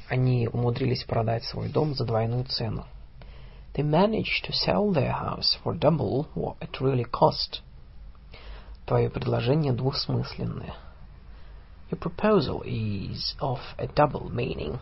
Они 0.08 0.48
умудрились 0.48 1.04
продать 1.04 1.44
свой 1.44 1.68
дом 1.68 1.96
за 1.96 2.06
двойную 2.06 2.46
цену. 2.46 2.86
They 3.75 3.83
managed 3.83 4.45
to 4.45 4.53
sell 4.53 4.91
their 4.91 5.13
house 5.13 5.59
for 5.63 5.75
double 5.75 6.29
what 6.35 6.57
it 6.61 6.81
really 6.81 7.05
cost. 7.05 7.61
Твое 8.87 9.11
предложение 9.11 9.73
двусмысленное. 9.73 10.75
Your 11.91 11.99
proposal 12.01 12.63
is 12.65 13.35
of 13.41 13.61
a 13.79 13.87
double 13.87 14.31
meaning. 14.31 14.79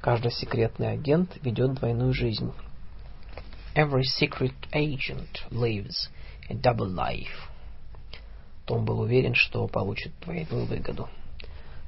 Каждый 0.00 0.30
секретный 0.30 0.92
агент 0.92 1.36
ведет 1.42 1.74
двойную 1.74 2.12
жизнь. 2.14 2.52
Every 3.74 4.04
secret 4.04 4.54
agent 4.72 5.42
lives 5.50 6.08
a 6.48 6.54
double 6.54 6.88
life. 6.88 7.48
Том 8.66 8.84
был 8.84 9.00
уверен, 9.00 9.34
что 9.34 9.66
получит 9.66 10.12
двойную 10.20 10.66
выгоду. 10.66 11.08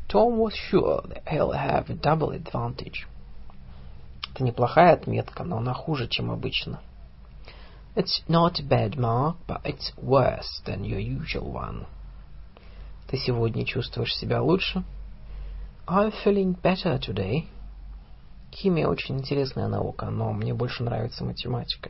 Tom 0.09 0.37
was 0.37 0.55
sure 0.55 1.01
that 1.09 1.27
he'll 1.29 1.53
have 1.53 1.89
a 1.89 1.95
double 1.95 2.33
advantage. 2.33 3.07
Это 4.38 4.44
неплохая 4.44 4.94
отметка, 4.94 5.44
но 5.44 5.58
она 5.58 5.74
хуже, 5.74 6.08
чем 6.08 6.30
обычно. 6.30 6.80
It's 7.96 8.22
not 8.28 8.60
a 8.60 8.64
bad 8.64 8.96
mark, 8.96 9.38
but 9.48 9.64
it's 9.64 9.92
worse 9.98 10.62
than 10.64 10.84
your 10.84 11.00
usual 11.00 11.52
one. 11.52 11.88
Ты 13.08 13.18
сегодня 13.18 13.66
чувствуешь 13.66 14.16
себя 14.16 14.44
лучше? 14.44 14.84
I'm 15.88 16.14
feeling 16.24 16.56
better 16.62 17.00
today. 17.00 17.48
Химия 18.52 18.88
очень 18.88 19.18
интересная 19.18 19.68
наука, 19.68 20.12
но 20.12 20.32
мне 20.34 20.54
больше 20.54 20.84
нравится 20.84 21.24
математика. 21.24 21.90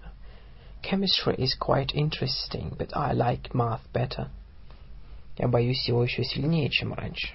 Chemistry 0.81 1.35
is 1.35 1.53
quite 1.59 1.93
interesting, 1.93 2.77
but 2.77 2.91
I 2.93 3.13
like 3.13 3.53
math 3.53 3.81
better. 3.91 4.29
Я 5.37 5.49
боюсь 5.49 5.85
его 5.89 6.01
еще 6.01 6.23
сильнее, 6.23 6.69
чем 6.69 6.93
раньше. 6.93 7.27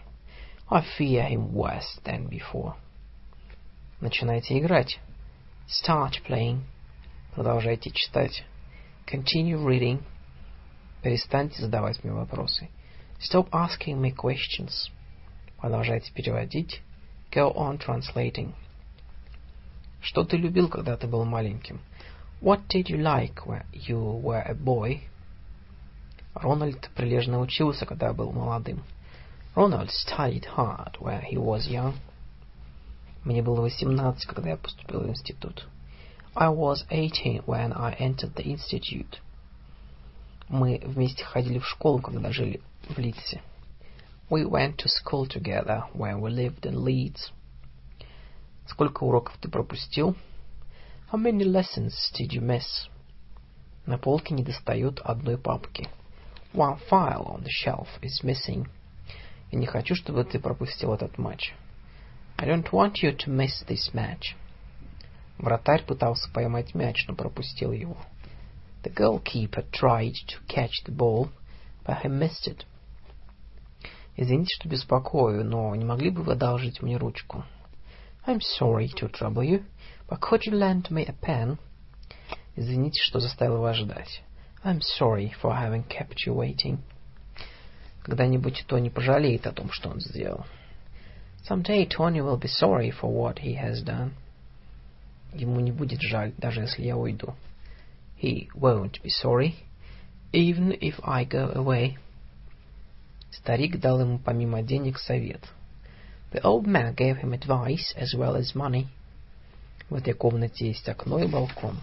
I 0.70 0.82
fear 0.98 1.28
him 1.28 1.52
worse 1.52 2.01
than 2.02 2.30
before. 2.30 2.76
Начинайте 4.02 4.58
играть. 4.58 4.98
Start 5.68 6.14
playing. 6.28 6.62
Продолжайте 7.36 7.92
читать. 7.92 8.44
Continue 9.06 9.64
reading. 9.64 10.02
Перестаньте 11.04 11.62
задавать 11.62 12.02
мне 12.02 12.12
вопросы. 12.12 12.68
Stop 13.20 13.48
asking 13.50 14.00
me 14.00 14.12
questions. 14.12 14.90
Продолжайте 15.60 16.12
переводить. 16.12 16.82
Go 17.30 17.54
on 17.54 17.78
translating. 17.78 18.54
Что 20.00 20.24
ты 20.24 20.36
любил, 20.36 20.68
когда 20.68 20.96
ты 20.96 21.06
был 21.06 21.24
маленьким? 21.24 21.80
What 22.40 22.62
did 22.66 22.88
you 22.88 23.00
like 23.00 23.46
when 23.46 23.64
you 23.72 24.20
were 24.20 24.42
a 24.44 24.54
boy? 24.54 25.02
Рональд 26.34 26.90
прилежно 26.96 27.38
учился, 27.38 27.86
когда 27.86 28.12
был 28.12 28.32
молодым. 28.32 28.82
Ronald 29.54 29.90
studied 29.90 30.46
hard 30.56 30.98
when 30.98 31.22
he 31.22 31.36
was 31.36 31.68
young. 31.68 31.94
Мне 33.24 33.42
было 33.42 33.60
восемнадцать, 33.60 34.26
когда 34.26 34.50
я 34.50 34.56
поступил 34.56 35.00
в 35.00 35.08
институт. 35.08 35.68
I 36.34 36.48
was 36.48 36.84
eighteen 36.90 37.44
when 37.46 37.72
I 37.72 37.94
entered 37.98 38.34
the 38.34 38.44
institute. 38.44 39.18
Мы 40.48 40.80
вместе 40.84 41.24
ходили 41.24 41.58
в 41.58 41.66
школу, 41.66 42.00
когда 42.00 42.32
жили 42.32 42.60
в 42.88 42.98
Лидсе. 42.98 43.40
We 44.28 44.44
went 44.44 44.76
to 44.78 44.88
school 44.88 45.26
together 45.26 45.84
when 45.94 46.20
we 46.20 46.30
lived 46.30 46.62
in 46.62 46.74
Leeds. 46.74 47.32
Сколько 48.66 49.04
уроков 49.04 49.36
ты 49.40 49.48
пропустил? 49.48 50.16
How 51.12 51.18
many 51.18 51.44
lessons 51.44 51.92
did 52.18 52.30
you 52.30 52.40
miss? 52.40 52.88
На 53.86 53.98
полке 53.98 54.34
не 54.34 54.42
достает 54.42 55.00
одной 55.00 55.38
папки. 55.38 55.88
One 56.54 56.78
file 56.90 57.26
on 57.26 57.44
the 57.44 57.50
shelf 57.50 57.88
is 58.00 58.24
missing. 58.24 58.68
Я 59.50 59.58
не 59.58 59.66
хочу, 59.66 59.94
чтобы 59.94 60.24
ты 60.24 60.40
пропустил 60.40 60.92
этот 60.94 61.18
матч. 61.18 61.54
I 62.43 62.44
don't 62.44 62.73
want 62.73 63.05
you 63.05 63.12
to 63.12 63.31
miss 63.31 63.62
this 63.69 63.94
match. 63.94 64.35
Вратарь 65.39 65.85
пытался 65.85 66.28
поймать 66.32 66.74
мяч, 66.74 67.06
но 67.06 67.14
пропустил 67.14 67.70
его. 67.70 67.97
The 68.82 68.93
goalkeeper 68.93 69.64
tried 69.70 70.14
to 70.27 70.44
catch 70.48 70.82
the 70.85 70.93
ball, 70.93 71.28
but 71.86 72.02
he 72.02 72.09
missed 72.09 72.48
it. 72.48 72.64
Извините, 74.16 74.56
что 74.56 74.69
беспокою, 74.69 75.44
но 75.44 75.73
не 75.77 75.85
могли 75.85 76.10
бы 76.10 76.24
вы 76.24 76.32
одолжить 76.32 76.82
мне 76.82 76.97
ручку? 76.97 77.44
I'm 78.27 78.40
sorry 78.40 78.89
to 78.97 79.09
trouble 79.09 79.44
you, 79.44 79.62
but 80.09 80.19
could 80.19 80.43
you 80.44 80.52
lend 80.52 80.90
me 80.90 81.06
a 81.06 81.14
pen? 81.23 81.59
Извините, 82.56 83.01
что 83.05 83.20
заставил 83.20 83.60
вас 83.60 83.77
ждать. 83.77 84.20
I'm 84.64 84.81
sorry 84.81 85.32
for 85.40 85.52
having 85.52 85.86
kept 85.86 86.27
you 86.27 86.35
waiting. 86.35 86.78
Когда-нибудь 88.02 88.64
Тони 88.66 88.89
пожалеет 88.89 89.47
о 89.47 89.52
том, 89.52 89.70
что 89.70 89.90
он 89.90 90.01
сделал. 90.01 90.44
Someday 91.43 91.85
Tony 91.85 92.21
will 92.21 92.38
be 92.38 92.47
sorry 92.47 92.91
for 92.91 93.11
what 93.11 93.39
he 93.39 93.53
has 93.53 93.81
done. 93.81 94.11
Ему 95.34 95.59
не 95.59 95.71
будет 95.71 96.01
жаль, 96.01 96.34
даже 96.38 96.61
если 96.61 96.84
я 96.84 96.97
уйду. 96.97 97.35
He 98.21 98.49
won't 98.55 99.01
be 99.01 99.09
sorry, 99.09 99.55
even 100.34 100.71
if 100.81 100.99
I 101.03 101.25
go 101.25 101.51
away. 101.53 101.97
Старик 103.31 103.79
дал 103.79 104.01
ему 104.01 104.19
помимо 104.19 104.61
денег 104.61 104.97
совет — 104.99 105.57
The 106.31 106.41
old 106.41 106.67
man 106.67 106.93
gave 106.93 107.17
him 107.17 107.31
advice 107.31 107.93
as 107.95 108.13
well 108.13 108.35
as 108.35 108.53
money. 108.53 108.88
В 109.89 109.95
этой 109.95 110.13
комнате 110.13 110.67
есть 110.67 110.88
окно 110.89 111.19
и 111.19 111.27
балкон. 111.27 111.77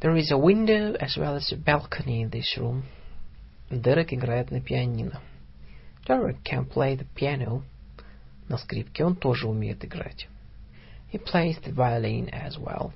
There 0.00 0.16
is 0.16 0.30
a 0.30 0.38
window 0.38 0.96
as 0.98 1.18
well 1.18 1.36
as 1.36 1.52
a 1.52 1.56
balcony 1.56 2.22
in 2.22 2.30
this 2.30 2.56
room. 2.56 2.84
Дерек 3.70 4.14
играет 4.14 4.50
на 4.50 4.62
пианино. 4.62 5.20
Derek 6.06 6.42
can 6.42 6.64
play 6.64 6.96
the 6.96 7.04
piano. 7.14 7.62
На 8.49 8.57
скрипке 8.57 9.05
он 9.05 9.15
тоже 9.15 9.47
умеет 9.47 9.83
играть. 9.85 10.27
He 11.11 11.19
plays 11.23 11.61
the 11.63 11.73
violin 11.73 12.29
as 12.31 12.57
well. 12.57 12.91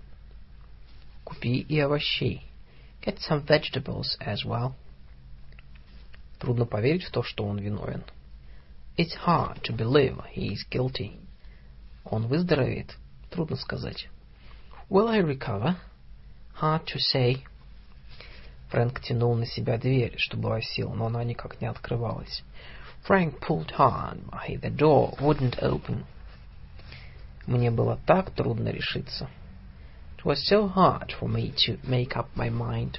Купи 1.23 1.59
и 1.59 1.79
овощей. 1.79 2.41
Get 3.01 3.19
some 3.19 3.45
vegetables 3.45 4.17
as 4.19 4.43
well. 4.45 4.73
Трудно 6.39 6.65
поверить 6.65 7.03
в 7.03 7.11
то, 7.11 7.23
что 7.23 7.45
он 7.45 7.59
виновен. 7.59 8.03
It's 8.97 9.15
hard 9.25 9.61
to 9.63 9.75
believe 9.75 10.19
he 10.35 10.53
is 10.53 10.65
guilty. 10.69 11.19
Он 12.03 12.27
выздоровеет? 12.27 12.95
Трудно 13.29 13.55
сказать. 13.55 14.07
Will 14.89 15.07
I 15.07 15.21
recover? 15.21 15.75
Hard 16.59 16.85
to 16.85 16.97
say. 17.13 17.43
Фрэнк 18.69 18.99
тянул 19.01 19.35
на 19.35 19.45
себя 19.45 19.77
дверь, 19.77 20.15
что 20.17 20.37
была 20.37 20.61
сил, 20.61 20.93
но 20.93 21.07
она 21.07 21.23
никак 21.23 21.61
не 21.61 21.67
открывалась. 21.67 22.43
Frank 23.06 23.40
pulled 23.40 23.72
hard, 23.72 24.20
but 24.30 24.60
the 24.60 24.70
door 24.70 25.16
wouldn't 25.20 25.62
open. 25.62 26.04
Мне 27.46 27.70
было 27.70 27.98
так 28.06 28.30
трудно 28.34 28.68
решиться. 28.68 29.28
It 30.18 30.24
was 30.24 30.46
so 30.46 30.68
hard 30.68 31.12
for 31.12 31.28
me 31.28 31.52
to 31.66 31.78
make 31.82 32.16
up 32.16 32.28
my 32.36 32.48
mind. 32.48 32.98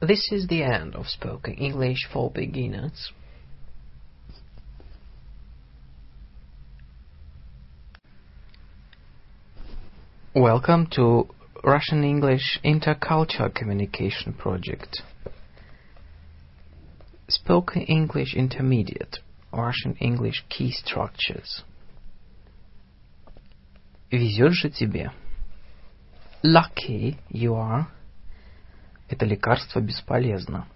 This 0.00 0.32
is 0.32 0.46
the 0.46 0.62
end 0.62 0.94
of 0.94 1.08
Spoken 1.08 1.54
English 1.54 2.08
for 2.10 2.30
Beginners. 2.30 3.12
Welcome 10.34 10.86
to 10.92 11.28
Russian 11.64 12.04
English 12.04 12.60
Intercultural 12.64 13.52
Communication 13.52 14.32
Project. 14.32 15.02
Spoken 17.28 17.82
English 17.82 18.34
Intermediate 18.34 19.20
Russian 19.52 19.96
English 20.00 20.44
Key 20.48 20.72
Structures. 20.72 21.64
Везет 24.10 24.52
же 24.52 24.70
тебе. 24.70 25.12
Lucky 26.42 27.18
you 27.30 27.54
are 27.54 27.86
Это 29.08 29.26
лекарство 29.26 29.80
бесполезно. 29.80 30.66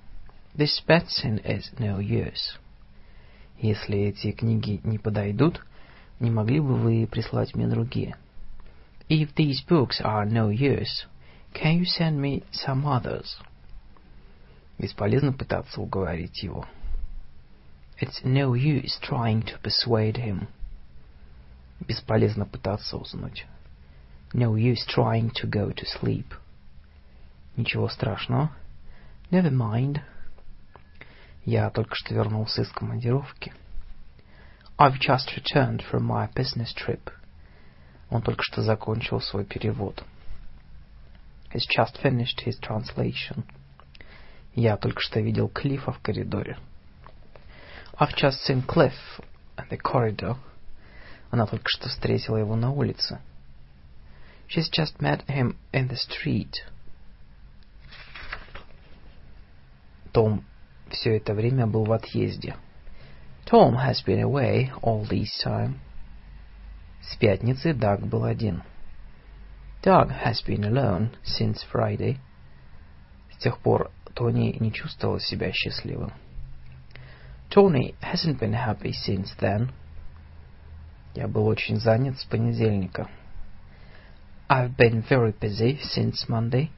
This 0.56 0.82
medicine 0.86 1.40
is 1.44 1.72
no 1.78 1.98
use. 1.98 2.58
Если 3.60 3.98
эти 3.98 4.32
книги 4.32 4.80
не 4.84 4.98
подойдут, 4.98 5.64
не 6.20 6.30
могли 6.30 6.60
бы 6.60 6.74
вы 6.76 7.06
прислать 7.06 7.54
мне 7.54 7.68
другие? 7.68 8.16
If 9.08 9.34
these 9.34 9.64
books 9.68 10.00
are 10.00 10.24
no 10.24 10.50
use, 10.50 11.06
can 11.52 11.78
you 11.78 11.84
send 11.84 12.20
me 12.20 12.42
some 12.52 12.84
others? 12.86 13.36
Бесполезно 14.79 15.33
пытаться 15.33 15.81
уговорить 15.81 16.41
его. 16.41 16.65
It's 18.01 18.23
no 18.23 18.53
use 18.53 18.97
trying 19.01 19.43
to 19.43 19.59
persuade 19.61 20.15
him. 20.15 20.47
Бесполезно 21.81 22.45
пытаться 22.45 22.97
уснуть. 22.97 23.45
No 24.33 24.55
use 24.55 24.85
trying 24.87 25.31
to 25.31 25.47
go 25.47 25.71
to 25.71 25.85
sleep. 25.85 26.33
Ничего 27.57 27.89
страшного. 27.89 28.51
Never 29.29 29.51
mind. 29.51 30.01
Я 31.45 31.69
только 31.69 31.95
что 31.95 32.15
вернулся 32.15 32.61
из 32.61 32.69
командировки. 32.69 33.53
I've 34.77 34.99
just 34.99 35.35
returned 35.35 35.83
from 35.91 36.07
my 36.07 36.27
business 36.33 36.73
trip. 36.73 37.11
Он 38.09 38.21
только 38.21 38.41
что 38.43 38.61
закончил 38.61 39.19
свой 39.19 39.43
перевод. 39.45 40.03
has 41.49 41.65
just 41.65 41.97
finished 41.97 42.41
his 42.41 42.57
translation. 42.59 43.43
Я 44.55 44.77
только 44.77 45.01
что 45.01 45.19
видел 45.19 45.47
Клиффа 45.47 45.91
в 45.91 45.99
коридоре. 45.99 46.57
I've 47.99 48.15
just 48.15 48.45
seen 48.47 48.65
Cliff 48.65 48.93
in 49.57 49.69
the 49.69 49.77
corridor. 49.77 50.37
Она 51.31 51.45
только 51.45 51.67
что 51.67 51.89
встретила 51.89 52.37
его 52.37 52.55
на 52.55 52.71
улице. 52.71 53.19
She's 54.47 54.69
just 54.71 54.99
met 54.99 55.25
him 55.27 55.57
in 55.71 55.89
the 55.89 55.97
street. 55.97 56.63
Том 60.11 60.43
все 60.89 61.17
это 61.17 61.33
время 61.33 61.67
был 61.67 61.85
в 61.85 61.91
отъезде. 61.91 62.55
Tom 63.45 63.75
has 63.75 64.03
been 64.05 64.21
away 64.21 64.71
all 64.81 65.07
this 65.07 65.29
time. 65.43 65.75
С 67.01 67.15
пятницы 67.15 67.73
Даг 67.73 68.05
был 68.07 68.23
один. 68.23 68.63
Doug 69.83 70.09
has 70.23 70.41
been 70.45 70.63
alone 70.63 71.11
since 71.23 71.59
Friday. 71.71 72.17
С 73.31 73.37
тех 73.37 73.59
пор 73.59 73.91
Тони 74.13 74.55
не 74.59 74.71
чувствовал 74.71 75.19
себя 75.19 75.51
счастливым. 75.51 76.11
Tony 77.49 77.95
hasn't 78.01 78.39
been 78.39 78.53
happy 78.53 78.91
since 78.91 79.35
then. 79.39 79.71
Я 81.15 81.27
был 81.27 81.47
очень 81.47 81.79
занят 81.79 82.19
с 82.19 82.25
понедельника. 82.25 83.09
I've 84.47 84.75
been 84.75 85.03
very 85.07 85.33
busy 85.33 85.79
since 85.81 86.27
Monday. 86.27 86.69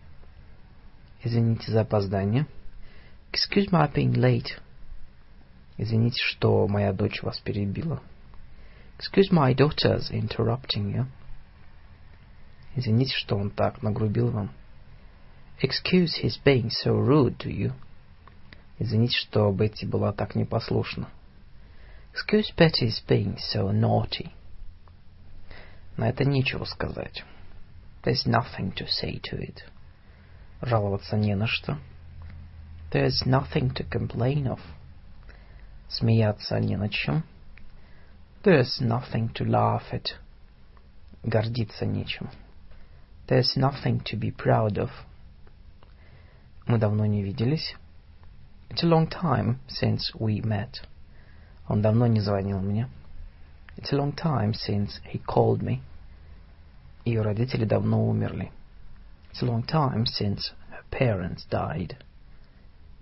Извините 1.24 1.72
за 1.72 1.82
опоздание. 1.82 2.48
Excuse 3.32 3.72
my 3.72 3.92
being 3.94 4.14
late. 4.14 4.60
Извините, 5.78 6.22
что 6.24 6.68
моя 6.68 6.94
дочь 6.94 7.22
вас 7.22 7.40
перебила. 7.40 8.02
Excuse 8.98 9.32
my 9.32 9.54
daughter's 9.54 10.12
interrupting 10.12 10.94
you. 10.94 11.06
Извините, 12.76 13.16
что 13.16 13.36
он 13.36 13.50
так 13.52 13.82
нагрубил 13.82 14.32
вам. 14.32 14.52
Excuse 15.61 16.17
his 16.17 16.37
being 16.37 16.71
so 16.71 16.93
rude 16.95 17.39
to 17.39 17.51
you. 17.51 17.73
Извините, 18.79 19.17
что 19.17 19.51
Бетти 19.53 19.87
была 19.87 20.13
так 20.13 20.35
непослушна. 20.35 21.09
Excuse 22.13 22.53
Betty's 22.57 23.01
being 23.07 23.37
so 23.39 23.73
naughty. 23.73 24.31
На 25.97 26.09
это 26.11 26.25
нечего 26.25 26.65
сказать. 26.65 27.25
There's 28.05 28.27
nothing 28.27 28.73
to 28.77 28.87
say 28.87 29.21
to 29.31 29.39
it. 29.39 29.63
Жаловаться 30.63 31.17
не 31.17 31.35
на 31.35 31.47
что. 31.47 31.79
There's 32.91 33.25
nothing 33.27 33.75
to 33.75 33.85
complain 33.85 34.47
of. 34.47 34.61
Смеяться 35.89 36.59
не 36.61 36.77
над 36.77 36.93
чем. 36.93 37.23
There's 38.45 38.81
nothing 38.81 39.33
to 39.35 39.45
laugh 39.45 39.93
at. 39.93 40.15
Гордиться 41.23 41.85
нечем. 41.85 42.31
There's 43.27 43.57
nothing 43.57 44.01
to 44.05 44.17
be 44.17 44.31
proud 44.31 44.79
of. 44.79 44.91
Мы 46.68 46.78
давно 46.78 47.06
не 47.06 47.24
виделись. 47.24 47.76
It's 48.70 48.84
a 48.84 48.88
long 48.88 49.08
time 49.08 49.58
since 49.68 50.14
we 50.14 50.42
met. 50.42 50.82
Он 51.68 51.82
давно 51.82 52.08
не 52.08 52.20
звонил 52.20 52.60
мне. 52.60 52.88
It's 53.78 53.92
a 53.92 53.98
long 53.98 54.14
time 54.14 54.54
since 54.54 55.02
he 55.12 55.22
called 55.26 55.62
me. 55.62 55.82
Ее 57.06 57.22
родители 57.22 57.66
давно 57.66 58.08
умерли. 58.08 58.52
It's 59.32 59.42
a 59.42 59.46
long 59.46 59.64
time 59.64 60.06
since 60.06 60.54
her 60.70 60.84
parents 60.92 61.46
died. 61.50 61.96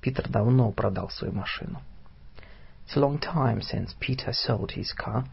Питер 0.02 0.30
давно 0.30 0.72
продал 0.72 1.10
свою 1.10 1.34
машину. 1.34 1.81
It's 2.86 2.95
a 2.95 2.99
long 2.99 3.19
time 3.19 3.61
since 3.61 3.94
Peter 3.99 4.31
sold 4.31 4.72
his 4.72 4.94
car. 4.94 5.26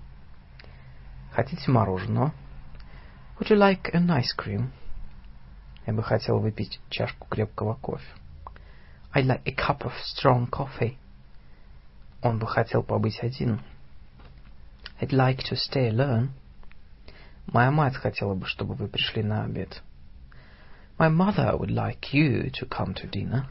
Хотите 1.32 1.70
мороженого? 1.70 2.32
Would 3.38 3.50
you 3.50 3.56
like 3.56 3.90
an 3.94 4.10
ice 4.10 4.32
cream? 4.32 4.72
Я 5.86 5.92
бы 5.92 6.02
хотел 6.02 6.40
выпить 6.40 6.80
чашку 6.90 7.28
крепкого 7.28 7.74
кофе. 7.74 8.04
I'd 9.14 9.24
like 9.24 9.42
a 9.46 9.52
cup 9.52 9.82
of 9.82 9.92
strong 10.04 10.50
coffee. 10.50 10.96
Он 12.22 12.38
бы 12.38 12.46
хотел 12.46 12.82
побыть 12.82 13.22
один. 13.22 13.60
I'd 15.00 15.12
like 15.12 15.38
to 15.48 15.54
stay 15.54 15.88
alone. 15.88 16.30
Моя 17.46 17.70
мать 17.70 17.94
хотела 17.94 18.34
бы, 18.34 18.46
чтобы 18.46 18.74
вы 18.74 18.88
пришли 18.88 19.22
на 19.22 19.44
обед. 19.44 19.80
My 20.98 21.08
mother 21.08 21.56
would 21.56 21.70
like 21.70 22.12
you 22.12 22.50
to 22.50 22.68
come 22.68 22.94
to 22.94 23.08
dinner. 23.08 23.44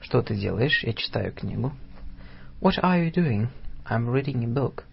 Что 0.00 0.22
ты 0.22 0.34
делаешь? 0.36 0.82
Я 0.84 0.94
читаю 0.94 1.32
книгу. 1.32 1.72
What 2.60 2.78
are 2.82 3.04
you 3.04 3.12
doing? 3.12 3.48
I'm 3.84 4.08
reading 4.08 4.44
a 4.44 4.48
book. 4.48 4.84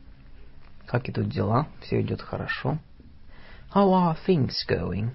Как 0.88 1.08
идут 1.08 1.30
дела? 1.30 1.68
Все 1.82 2.02
идет 2.02 2.22
хорошо. 2.22 2.80
How 3.74 3.92
are 3.94 4.18
things 4.28 4.56
going? 4.68 5.14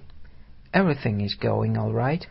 Everything 0.72 1.20
is 1.22 1.34
going 1.34 1.78
all 1.78 1.92
right. 1.92 2.26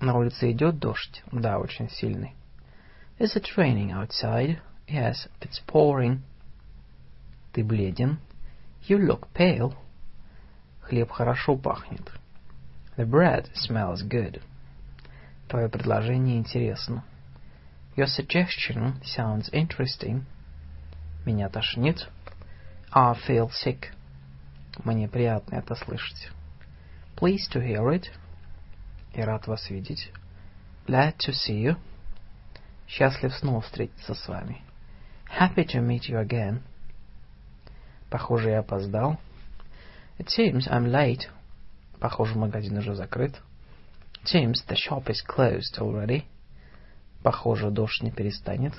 На 0.00 0.16
улице 0.16 0.50
идет 0.52 0.78
дождь? 0.78 1.22
Да, 1.32 1.58
очень 1.58 1.88
сильный. 1.88 2.34
Is 3.18 3.34
it 3.34 3.56
raining 3.56 3.92
outside? 3.92 4.60
Yes, 4.86 5.28
it's 5.40 5.60
pouring. 5.66 6.20
Ты 7.52 7.64
бледен. 7.64 8.18
You 8.88 8.98
look 8.98 9.28
pale. 9.32 9.74
Хлеб 10.82 11.10
хорошо 11.10 11.56
пахнет. 11.56 12.10
The 12.96 13.06
bread 13.06 13.48
smells 13.54 14.02
good. 14.02 14.42
Твое 15.48 15.68
предложение 15.68 16.36
интересно. 16.36 17.04
Your 17.96 18.06
suggestion 18.06 19.00
sounds 19.04 19.48
interesting. 19.52 20.24
Меня 21.24 21.48
тошнит. 21.48 22.08
I 22.92 23.14
feel 23.26 23.50
sick. 23.50 23.86
Мне 24.84 25.08
приятно 25.08 25.56
это 25.56 25.74
слышать. 25.74 26.30
Pleased 27.16 27.52
to 27.52 27.60
hear 27.60 27.88
it. 27.90 28.06
И 29.14 29.20
рад 29.20 29.46
вас 29.46 29.70
видеть. 29.70 30.10
Glad 30.86 31.16
to 31.18 31.32
see 31.32 31.62
you. 31.62 31.76
Счастлив 32.88 33.34
снова 33.34 33.60
встретиться 33.60 34.14
с 34.14 34.28
вами. 34.28 34.62
Happy 35.38 35.64
to 35.64 35.80
meet 35.80 36.08
you 36.08 36.18
again. 36.20 36.62
Похоже, 38.10 38.50
я 38.50 38.58
опоздал. 38.58 39.18
It 40.18 40.28
seems 40.28 40.68
I'm 40.68 40.86
late. 40.86 41.28
Похоже, 42.00 42.36
магазин 42.36 42.76
уже 42.78 42.94
закрыт. 42.94 43.40
It 44.22 44.26
seems 44.26 44.64
the 44.68 44.76
shop 44.76 45.08
is 45.08 45.22
closed 45.26 45.78
already. 45.78 46.24
Похоже, 47.22 47.70
дождь 47.70 48.02
не 48.02 48.10
перестанет. 48.10 48.74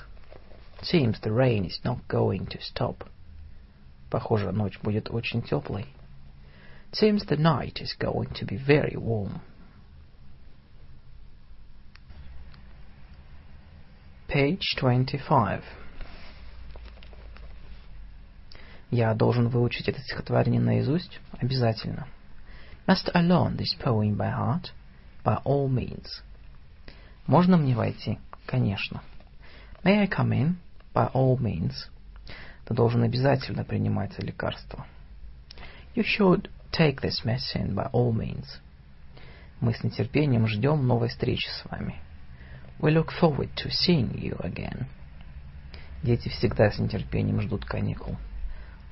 It 0.80 0.84
seems 0.84 1.20
the 1.22 1.32
rain 1.32 1.64
is 1.64 1.80
not 1.84 2.06
going 2.08 2.46
to 2.48 2.60
stop. 2.60 3.06
Похоже, 4.10 4.52
ночь 4.52 4.78
будет 4.80 5.10
очень 5.10 5.42
теплой. 5.42 5.86
It 6.93 6.97
seems 6.97 7.25
the 7.25 7.37
night 7.37 7.79
is 7.81 7.93
going 7.99 8.29
to 8.35 8.45
be 8.45 8.57
very 8.57 8.95
warm. 8.97 9.41
Page 14.27 14.75
25. 14.77 15.63
Я 18.91 19.13
должен 19.13 19.49
выучить 19.49 19.87
это 19.87 20.01
стихотворение 20.01 20.59
наизусть? 20.59 21.19
Обязательно. 21.39 22.07
Must 22.87 23.11
I 23.13 23.21
learn 23.21 23.55
this 23.55 23.75
poem 23.79 24.17
by 24.17 24.31
heart? 24.31 24.71
By 25.23 25.41
all 25.43 25.69
means. 25.69 26.23
Можно 27.27 27.57
мне 27.57 27.75
войти? 27.75 28.17
Конечно. 28.47 29.01
May 29.83 29.99
I 29.99 30.07
come 30.07 30.31
in? 30.31 30.55
By 30.93 31.11
all 31.13 31.37
means. 31.37 31.89
Ты 32.65 32.73
должен 32.73 33.03
обязательно 33.03 33.63
принимать 33.63 34.13
это 34.13 34.25
лекарство. 34.25 34.87
You 35.95 36.03
should 36.03 36.49
take 36.74 37.00
this 37.00 37.24
medicine 37.24 37.74
by 37.74 37.88
all 37.92 38.12
means. 38.12 38.60
Мы 39.60 39.72
с 39.74 39.84
нетерпением 39.84 40.46
ждем 40.48 40.86
новой 40.86 41.08
встречи 41.08 41.48
с 41.48 41.64
вами. 41.70 42.00
We 42.80 42.90
look 42.90 43.10
forward 43.20 43.50
to 43.54 43.70
seeing 43.70 44.12
you 44.20 44.36
again. 44.40 44.86
Дети 46.02 46.28
всегда 46.28 46.70
с 46.70 46.78
нетерпением 46.78 47.40
ждут 47.40 47.64
каникул. 47.64 48.16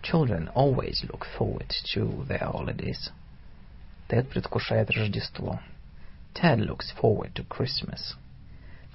Children 0.02 0.50
always 0.54 1.02
look 1.10 1.26
forward 1.36 1.70
to 1.94 2.24
their 2.26 2.50
holidays. 2.52 3.10
Тед 4.08 4.28
предвкушает 4.28 4.90
Рождество. 4.90 5.60
Ted 6.34 6.60
looks 6.60 6.94
forward 7.00 7.32
to 7.34 7.46
Christmas. 7.46 8.16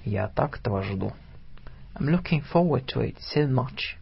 Я 0.04 0.28
так 0.28 0.58
этого 0.58 0.82
жду. 0.82 1.12
I'm 1.94 2.08
looking 2.08 2.42
forward 2.42 2.86
to 2.86 3.02
it 3.02 3.18
so 3.34 3.46
much. 3.46 3.96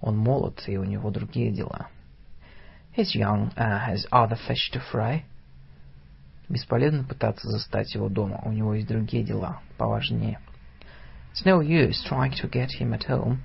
Он 0.00 0.16
молод, 0.16 0.64
и 0.66 0.76
у 0.76 0.84
него 0.84 1.10
другие 1.10 1.52
дела. 1.52 1.88
He's 2.95 3.13
young 3.13 3.51
and 3.57 3.81
has 3.81 4.05
other 4.11 4.37
fish 4.47 4.71
to 4.71 4.81
fry. 4.91 5.23
Бесполезно 6.47 7.03
пытаться 7.03 7.49
застать 7.49 7.93
его 7.95 8.07
дома, 8.07 8.39
у 8.43 8.51
него 8.51 8.75
есть 8.75 8.87
другие 8.87 9.23
дела, 9.23 9.61
поважнее. 9.77 10.39
It's 11.33 11.43
no 11.43 11.59
use 11.59 12.01
trying 12.07 12.31
to 12.41 12.49
get 12.49 12.69
him 12.79 12.93
at 12.93 13.05
home. 13.05 13.39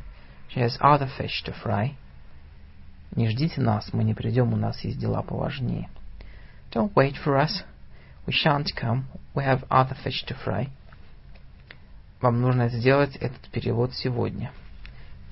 He 0.48 0.60
has 0.60 0.78
other 0.80 1.09
fish 1.18 1.42
to 1.44 1.55
fry. 1.64 1.94
Не 3.16 3.28
ждите 3.28 3.60
нас, 3.60 3.92
мы 3.92 4.05
не 4.05 4.14
придем, 4.14 4.52
у 4.52 4.56
нас 4.56 4.84
есть 4.84 4.98
дела 4.98 5.22
поважнее. 5.22 5.88
Don't 6.70 6.92
wait 6.94 7.16
for 7.16 7.36
us. 7.36 7.64
We 8.26 8.32
shan't 8.32 8.68
come. 8.76 9.06
We 9.34 9.44
have 9.44 9.64
other 9.68 9.97
fish 10.05 10.24
to 10.26 10.36
fry. 10.44 10.68
Вам 12.20 12.40
нужно 12.40 12.68
сделать 12.68 13.16
этот 13.16 13.48
перевод 13.51 13.94
сегодня. 13.94 14.52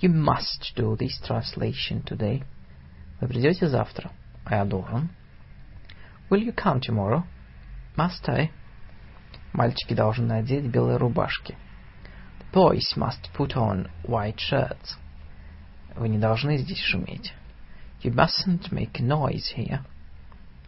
You 0.01 0.11
must 0.11 0.75
do 0.75 0.97
this 0.97 1.21
translation 1.23 2.03
today. 2.03 2.43
Вы 3.24 3.30
придете 3.30 3.70
завтра? 3.70 4.12
А 4.44 4.56
я 4.56 4.66
должен. 4.66 5.10
Will 6.30 6.46
you 6.46 6.54
come 6.54 6.82
tomorrow? 6.82 7.24
Must 7.96 8.28
I? 8.28 8.52
Мальчики 9.54 9.94
должны 9.94 10.26
надеть 10.26 10.66
белые 10.66 10.98
рубашки. 10.98 11.56
The 12.42 12.52
boys 12.52 12.98
must 12.98 13.30
put 13.34 13.56
on 13.56 13.90
white 14.04 14.36
shirts. 14.36 14.98
Вы 15.96 16.10
не 16.10 16.18
должны 16.18 16.58
здесь 16.58 16.82
шуметь. 16.82 17.34
You 18.02 18.14
mustn't 18.14 18.74
make 18.74 19.00
noise 19.00 19.56
here. 19.56 19.80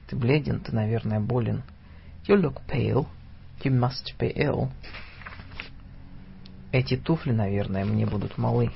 Ты 0.08 0.16
бледен, 0.16 0.62
ты, 0.62 0.74
наверное, 0.74 1.20
болен. 1.20 1.62
You 2.26 2.42
look 2.42 2.62
pale. 2.70 3.06
You 3.66 3.78
must 3.78 4.18
be 4.18 4.34
ill. 4.34 4.72
Эти 6.72 6.96
туфли, 6.96 7.34
наверное, 7.34 7.84
мне 7.84 8.06
будут 8.06 8.38
малы. 8.38 8.72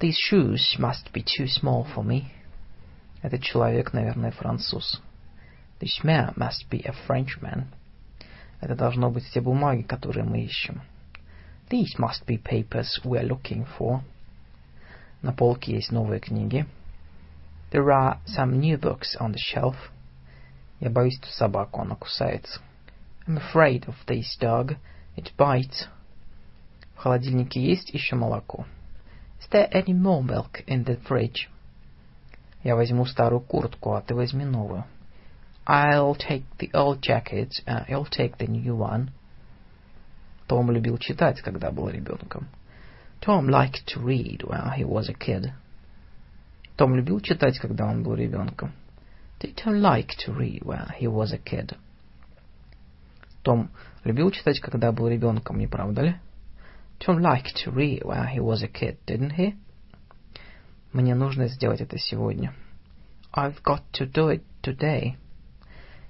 These 0.00 0.16
shoes 0.18 0.76
must 0.78 1.12
be 1.12 1.22
too 1.22 1.46
small 1.46 1.86
for 1.94 2.04
me. 2.04 2.32
Этот 3.22 3.42
человек, 3.42 3.92
наверное, 3.92 4.32
француз. 4.32 5.00
This 5.80 6.02
man 6.02 6.34
must 6.36 6.68
be 6.70 6.82
a 6.84 6.92
Frenchman. 7.06 7.66
Это 8.60 8.74
должно 8.74 9.10
быть 9.10 9.28
те 9.32 9.40
бумаги, 9.40 9.82
которые 9.82 10.24
мы 10.24 10.42
ищем. 10.44 10.82
These 11.70 11.98
must 11.98 12.26
be 12.26 12.36
papers 12.36 13.00
we 13.04 13.18
are 13.18 13.26
looking 13.26 13.66
for. 13.78 14.02
На 15.22 15.32
полке 15.32 15.74
есть 15.74 15.92
новые 15.92 16.20
книги. 16.20 16.66
There 17.70 17.90
are 17.90 18.18
some 18.26 18.60
new 18.60 18.76
books 18.76 19.16
on 19.20 19.32
the 19.32 19.38
shelf. 19.38 19.76
Я 20.80 20.90
боюсь 20.90 21.18
эту 21.18 21.30
собаку, 21.30 21.80
она 21.80 21.94
кусается. 21.94 22.60
I'm 23.26 23.38
afraid 23.38 23.86
of 23.86 23.94
this 24.06 24.36
dog. 24.40 24.76
It 25.16 25.32
bites. 25.38 25.86
В 26.96 26.98
холодильнике 26.98 27.60
есть 27.60 27.90
еще 27.90 28.16
молоко? 28.16 28.66
Is 29.46 29.48
there 29.50 29.68
any 29.72 29.92
more 29.92 30.22
milk 30.22 30.62
in 30.66 30.84
the 30.84 30.96
fridge? 31.06 31.48
Я 32.62 32.76
возьму 32.76 33.06
старую 33.06 33.40
куртку, 33.40 33.94
а 33.94 34.02
ты 34.02 34.14
возьми 34.14 34.44
новую. 34.44 34.84
I'll 35.66 36.16
take 36.16 36.44
the 36.58 36.70
old 36.72 37.00
jacket, 37.00 37.62
uh, 37.66 37.84
you'll 37.88 38.08
take 38.10 38.36
the 38.38 38.46
new 38.46 38.76
one. 38.76 39.10
Том 40.46 40.70
любил 40.70 40.98
читать, 40.98 41.40
когда 41.40 41.70
был 41.70 41.88
ребенком. 41.88 42.48
Tom 43.20 43.48
liked 43.48 43.86
to 43.86 44.00
read 44.00 44.42
when 44.42 44.72
he 44.76 44.84
was 44.84 45.08
a 45.08 45.14
kid. 45.14 45.52
Том 46.76 46.96
любил 46.96 47.20
читать, 47.20 47.58
когда 47.58 47.86
он 47.86 48.02
был 48.02 48.14
ребенком. 48.14 48.72
Did 49.40 49.54
Tom 49.56 49.80
like 49.80 50.10
to 50.24 50.32
read 50.32 50.62
when 50.64 50.88
he 50.98 51.06
was 51.06 51.32
a 51.32 51.38
kid? 51.38 51.76
Том 53.42 53.70
любил 54.04 54.30
читать, 54.30 54.60
когда 54.60 54.92
был 54.92 55.08
ребенком, 55.08 55.58
не 55.58 55.66
правда 55.66 56.02
ли? 56.02 56.16
Tom 56.99 57.21
liked 57.21 57.55
to 57.63 57.71
read 57.71 58.03
when 58.03 58.27
he 58.27 58.39
was 58.39 58.63
a 58.63 58.67
kid, 58.67 58.97
didn't 59.05 59.33
he? 59.33 59.55
Мне 60.93 61.15
нужно 61.15 61.47
сделать 61.47 61.81
это 61.81 61.97
сегодня. 61.97 62.53
I've 63.33 63.61
got 63.63 63.83
to 63.93 64.11
do 64.11 64.29
it 64.29 64.43
today. 64.63 65.15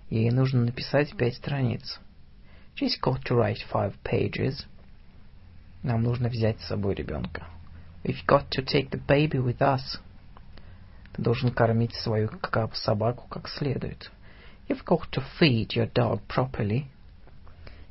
Ей 0.09 0.31
нужно 0.31 0.64
написать 0.64 1.15
пять 1.18 1.35
страниц. 1.35 1.99
She's 2.76 2.97
got 3.01 3.23
to 3.26 3.35
write 3.35 3.57
five 3.72 3.95
pages. 4.03 4.65
Нам 5.84 6.03
нужно 6.03 6.30
взять 6.30 6.61
с 6.61 6.68
собой 6.68 6.95
ребенка. 6.95 7.47
We've 8.03 8.26
got 8.26 8.49
to 8.51 8.64
take 8.64 8.89
the 8.89 9.01
baby 9.05 9.39
with 9.39 9.59
us. 9.59 9.99
Ты 11.14 11.22
должен 11.22 11.51
кормить 11.51 11.95
свою 11.95 12.30
собаку 12.73 13.27
как 13.27 13.49
следует. 13.49 14.11
You've 14.69 14.85
got 14.85 15.09
to 15.11 15.23
feed 15.39 15.76
your 15.76 15.91
dog 15.91 16.22
properly. 16.27 16.85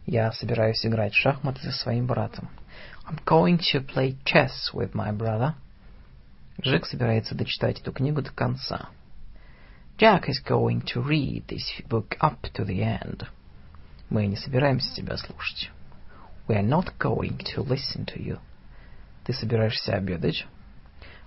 Я 0.06 0.30
собираюсь 0.32 0.86
играть 0.86 1.12
в 1.12 1.18
шахматы 1.18 1.60
со 1.62 1.72
своим 1.72 2.06
братом. 2.06 2.48
I'm 3.07 3.19
going 3.25 3.59
to 3.71 3.81
play 3.81 4.17
chess 4.25 4.71
with 4.73 4.93
my 4.93 5.11
brother. 5.11 5.55
Джек 6.61 6.85
собирается 6.85 7.35
дочитать 7.35 7.79
эту 7.79 7.91
книгу 7.91 8.21
до 8.21 8.31
конца. 8.31 8.89
Jack 9.97 10.29
is 10.29 10.39
going 10.43 10.81
to 10.93 11.01
read 11.01 11.45
this 11.47 11.81
book 11.87 12.15
up 12.21 12.41
to 12.53 12.65
the 12.65 12.81
end. 12.81 13.27
Мы 14.09 14.27
не 14.27 14.35
собираемся 14.35 14.93
тебя 14.95 15.17
слушать. 15.17 15.69
We 16.47 16.55
are 16.55 16.63
not 16.63 16.97
going 16.99 17.37
to 17.55 17.63
listen 17.63 18.05
to 18.07 18.19
you. 18.21 18.39
Ты 19.25 19.33
собираешься 19.33 19.95
обедать? 19.95 20.45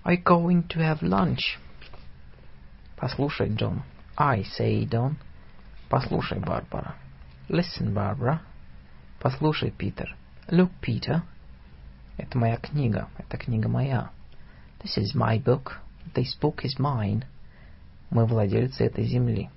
Are 0.04 0.12
you 0.14 0.22
going 0.22 0.68
to 0.68 0.78
have 0.80 1.02
lunch? 1.02 1.58
Послушай, 2.96 3.48
Джон. 3.54 3.82
I 4.16 4.42
say, 4.42 4.84
Don. 4.84 5.16
Послушай, 5.88 6.40
Барбара. 6.40 6.94
Listen, 7.48 7.94
Barbara. 7.94 8.40
Послушай, 9.20 9.70
Питер. 9.70 10.14
Look, 10.48 10.70
Peter. 10.80 11.22
Это 12.18 12.38
моя 12.38 12.56
книга. 12.56 13.08
Это 13.18 13.36
книга 13.36 13.68
моя. 13.68 14.10
This 14.82 14.98
is 14.98 15.14
my 15.14 15.42
book. 15.42 15.80
This 16.14 16.36
book 16.40 16.64
is 16.64 16.78
mine. 16.78 17.24
Мы 18.10 18.26
владельцы 18.26 18.84
этой 18.84 19.04
земли. 19.04 19.50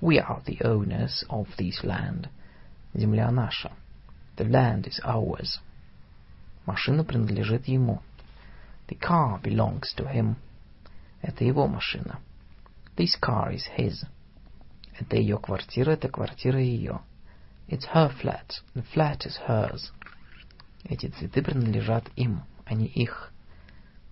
We 0.00 0.18
are 0.18 0.42
the 0.44 0.58
owners 0.64 1.24
of 1.28 1.46
this 1.58 1.82
land. 1.84 2.28
Земля 2.94 3.30
наша. 3.30 3.72
The 4.36 4.44
land 4.44 4.86
is 4.86 5.00
ours. 5.04 5.60
Машина 6.66 7.04
принадлежит 7.04 7.68
ему. 7.68 8.00
The 8.88 8.96
car 8.96 9.40
belongs 9.42 9.92
to 9.96 10.10
him. 10.10 10.36
Это 11.22 11.44
его 11.44 11.66
машина. 11.66 12.18
This 12.96 13.14
car 13.20 13.52
is 13.52 13.64
his. 13.76 14.04
Это 14.98 15.16
ее 15.16 15.38
квартира, 15.38 15.92
это 15.92 16.08
квартира 16.08 16.60
ее. 16.60 17.00
It's 17.68 17.86
her 17.94 18.10
flat. 18.20 18.60
The 18.74 18.84
flat 18.94 19.26
is 19.26 19.36
hers. 19.46 19.92
Эти 20.87 21.07
цветы 21.07 21.41
принадлежат 21.41 22.09
им, 22.15 22.43
а 22.65 22.75
не 22.75 22.85
их. 22.85 23.31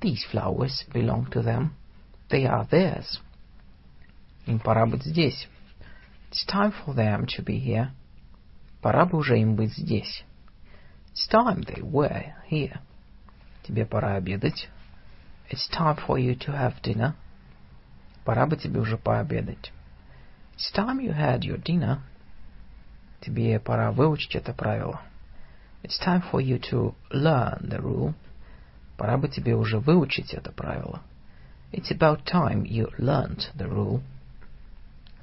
These 0.01 0.25
flowers 0.31 0.85
belong 0.91 1.29
to 1.31 1.43
them. 1.43 1.69
They 2.29 2.45
are 2.45 2.67
theirs. 2.67 3.21
Им 4.47 4.59
пора 4.59 4.85
быть 4.85 5.03
здесь. 5.03 5.47
It's 6.31 6.45
time 6.47 6.73
for 6.83 6.95
them 6.95 7.25
to 7.27 7.43
be 7.43 7.63
here. 7.63 7.91
Пора 8.81 9.05
бы 9.05 9.19
уже 9.19 9.39
им 9.39 9.55
быть 9.55 9.73
здесь. 9.73 10.25
It's 11.13 11.29
time 11.31 11.63
they 11.63 11.81
were 11.81 12.33
here. 12.49 12.79
Тебе 13.61 13.85
пора 13.85 14.15
обедать. 14.15 14.67
It's 15.49 15.69
time 15.71 15.97
for 16.07 16.17
you 16.17 16.35
to 16.35 16.51
have 16.53 16.81
dinner. 16.81 17.13
Пора 18.25 18.47
бы 18.47 18.57
тебе 18.57 18.79
уже 18.79 18.97
пообедать. 18.97 19.71
It's 20.57 20.73
time 20.75 20.99
you 20.99 21.13
had 21.13 21.41
your 21.41 21.61
dinner. 21.61 21.99
Тебе 23.21 23.59
пора 23.59 23.91
выучить 23.91 24.35
это 24.35 24.53
правило. 24.53 25.01
It's 25.82 25.98
time 25.98 26.22
for 26.30 26.40
you 26.40 26.58
to 26.70 26.94
learn 27.10 27.68
the 27.68 27.80
rule. 27.80 28.14
Пора 28.96 29.16
бы 29.16 29.28
тебе 29.28 29.54
уже 29.54 29.78
выучить 29.78 30.34
это 30.34 30.50
правило. 30.52 31.02
It's 31.72 31.90
about 31.90 32.24
time 32.24 32.64
you 32.64 32.90
learned 32.98 33.50
the 33.54 33.68
rule. 33.68 34.02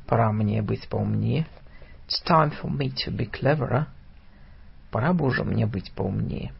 Пора 0.08 0.32
мне 0.32 0.62
быть 0.62 0.88
поумнее. 0.88 1.48
It's 2.08 2.24
time 2.24 2.52
for 2.52 2.70
me 2.70 2.90
to 3.06 3.12
be 3.12 3.30
cleverer. 3.30 3.88
Пора 4.92 5.14
бы 5.14 5.26
уже 5.26 5.44
мне 5.44 5.66
быть 5.66 5.92
поумнее. 5.92 6.54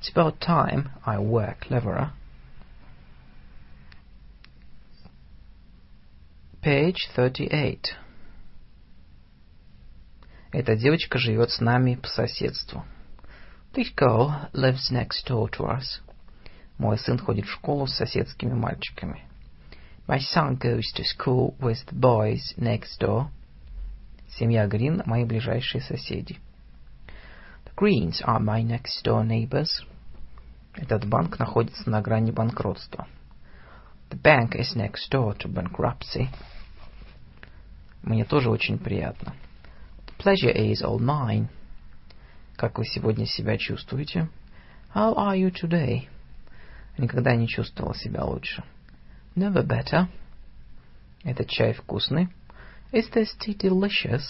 It's 0.00 0.14
about 0.14 0.38
time 0.38 0.90
I 1.04 1.18
were 1.18 1.56
cleverer. 1.58 2.10
Page 6.62 7.08
38. 7.14 7.80
Эта 10.52 10.76
девочка 10.76 11.18
живет 11.18 11.50
с 11.50 11.60
нами 11.60 11.94
по 11.94 12.08
соседству. 12.08 12.84
This 13.73 13.89
girl 13.95 14.49
lives 14.51 14.91
next 14.91 15.25
door 15.27 15.47
to 15.51 15.63
us. 15.63 16.01
Мой 16.77 16.97
сын 16.97 17.17
ходит 17.17 17.45
в 17.45 17.51
школу 17.51 17.87
с 17.87 17.95
соседскими 17.95 18.53
мальчиками. 18.53 19.23
My 20.09 20.19
son 20.19 20.57
goes 20.57 20.91
to 20.93 21.05
school 21.05 21.55
with 21.57 21.77
the 21.85 21.95
boys 21.97 22.53
next 22.57 22.99
door. 22.99 23.29
Семья 24.27 24.67
Грин– 24.67 25.01
мои 25.05 25.23
ближайшие 25.23 25.81
соседи. 25.81 26.37
The 27.63 27.73
Greens 27.77 28.21
are 28.25 28.41
my 28.41 28.61
next 28.61 29.05
door 29.05 29.23
neighbors. 29.23 29.69
Этот 30.73 31.07
банк 31.07 31.39
находится 31.39 31.89
на 31.89 32.01
грани 32.01 32.31
банкротства. 32.31 33.07
The 34.09 34.21
bank 34.21 34.53
is 34.53 34.75
next 34.75 35.09
door 35.09 35.33
to 35.37 35.47
bankruptcy. 35.47 36.27
Мне 38.03 38.25
тоже 38.25 38.49
очень 38.49 38.77
приятно. 38.77 39.33
The 40.07 40.17
pleasure 40.17 40.53
is 40.53 40.81
all 40.83 40.99
mine. 40.99 41.47
Как 42.61 42.77
вы 42.77 42.85
сегодня 42.85 43.25
себя 43.25 43.57
чувствуете? 43.57 44.29
How 44.93 45.15
are 45.15 45.35
you 45.35 45.51
today? 45.51 46.07
Никогда 46.95 47.35
не 47.35 47.47
чувствовал 47.47 47.95
себя 47.95 48.23
лучше. 48.23 48.63
Never 49.35 49.65
better. 49.65 50.05
Этот 51.23 51.49
чай 51.49 51.73
вкусный? 51.73 52.29
Is 52.91 53.11
this 53.15 53.29
tea 53.39 53.57
delicious? 53.57 54.21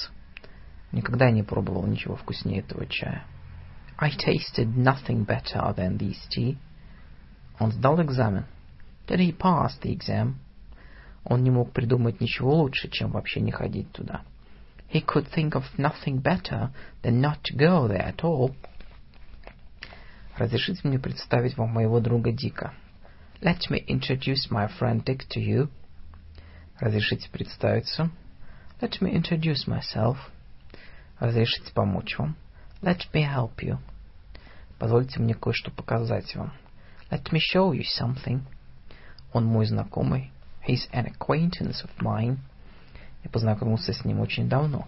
Никогда 0.93 1.29
не 1.29 1.43
пробовал 1.43 1.85
ничего 1.85 2.15
вкуснее 2.15 2.61
этого 2.61 2.85
чая. 2.85 3.25
I 3.97 4.11
tasted 4.11 4.77
nothing 4.77 5.25
better 5.25 5.75
than 5.75 5.97
this 5.97 6.15
tea. 6.33 6.57
Он 7.59 7.73
сдал 7.73 8.01
экзамен. 8.01 8.45
Did 9.07 9.19
he 9.19 9.37
pass 9.37 9.77
the 9.83 9.93
exam? 9.93 10.35
Он 11.25 11.43
не 11.43 11.51
мог 11.51 11.73
придумать 11.73 12.21
ничего 12.21 12.55
лучше, 12.55 12.87
чем 12.87 13.11
вообще 13.11 13.41
не 13.41 13.51
ходить 13.51 13.91
туда. 13.91 14.21
He 14.90 15.00
could 15.00 15.28
think 15.28 15.54
of 15.54 15.64
nothing 15.78 16.18
better 16.18 16.70
than 17.02 17.20
not 17.20 17.42
to 17.44 17.56
go 17.56 17.88
there 17.88 18.02
at 18.02 18.24
all. 18.24 18.54
Разрешите 20.36 20.86
мне 20.86 20.98
представить 20.98 21.56
вам 21.56 21.70
моего 21.70 22.00
друга 22.00 22.32
Дика. 22.32 22.72
Let 23.40 23.70
me 23.70 23.84
introduce 23.86 24.50
my 24.50 24.68
friend 24.78 25.04
Dick 25.04 25.26
to 25.30 25.40
you. 25.40 25.68
Разрешите 26.80 27.28
представиться. 27.30 28.10
Let 28.80 29.00
me 29.00 29.12
introduce 29.14 29.66
myself. 29.66 30.16
Разрешите 31.18 31.72
помочь 31.72 32.18
вам. 32.18 32.36
Let 32.82 33.00
me 33.12 33.22
help 33.22 33.62
you. 33.62 33.78
Позвольте 34.78 35.20
мне 35.20 35.34
кое-что 35.34 35.70
показать 35.70 36.34
вам. 36.36 36.52
Let 37.10 37.32
me 37.32 37.40
show 37.40 37.72
you 37.72 37.84
something. 37.84 38.40
Он 39.32 39.44
мой 39.46 39.66
знакомый. 39.66 40.30
He's 40.66 40.88
an 40.92 41.06
acquaintance 41.06 41.82
of 41.82 41.90
mine. 42.00 42.38
Я 43.24 43.30
познакомился 43.30 43.92
с 43.92 44.04
ним 44.04 44.20
очень 44.20 44.48
давно. 44.48 44.86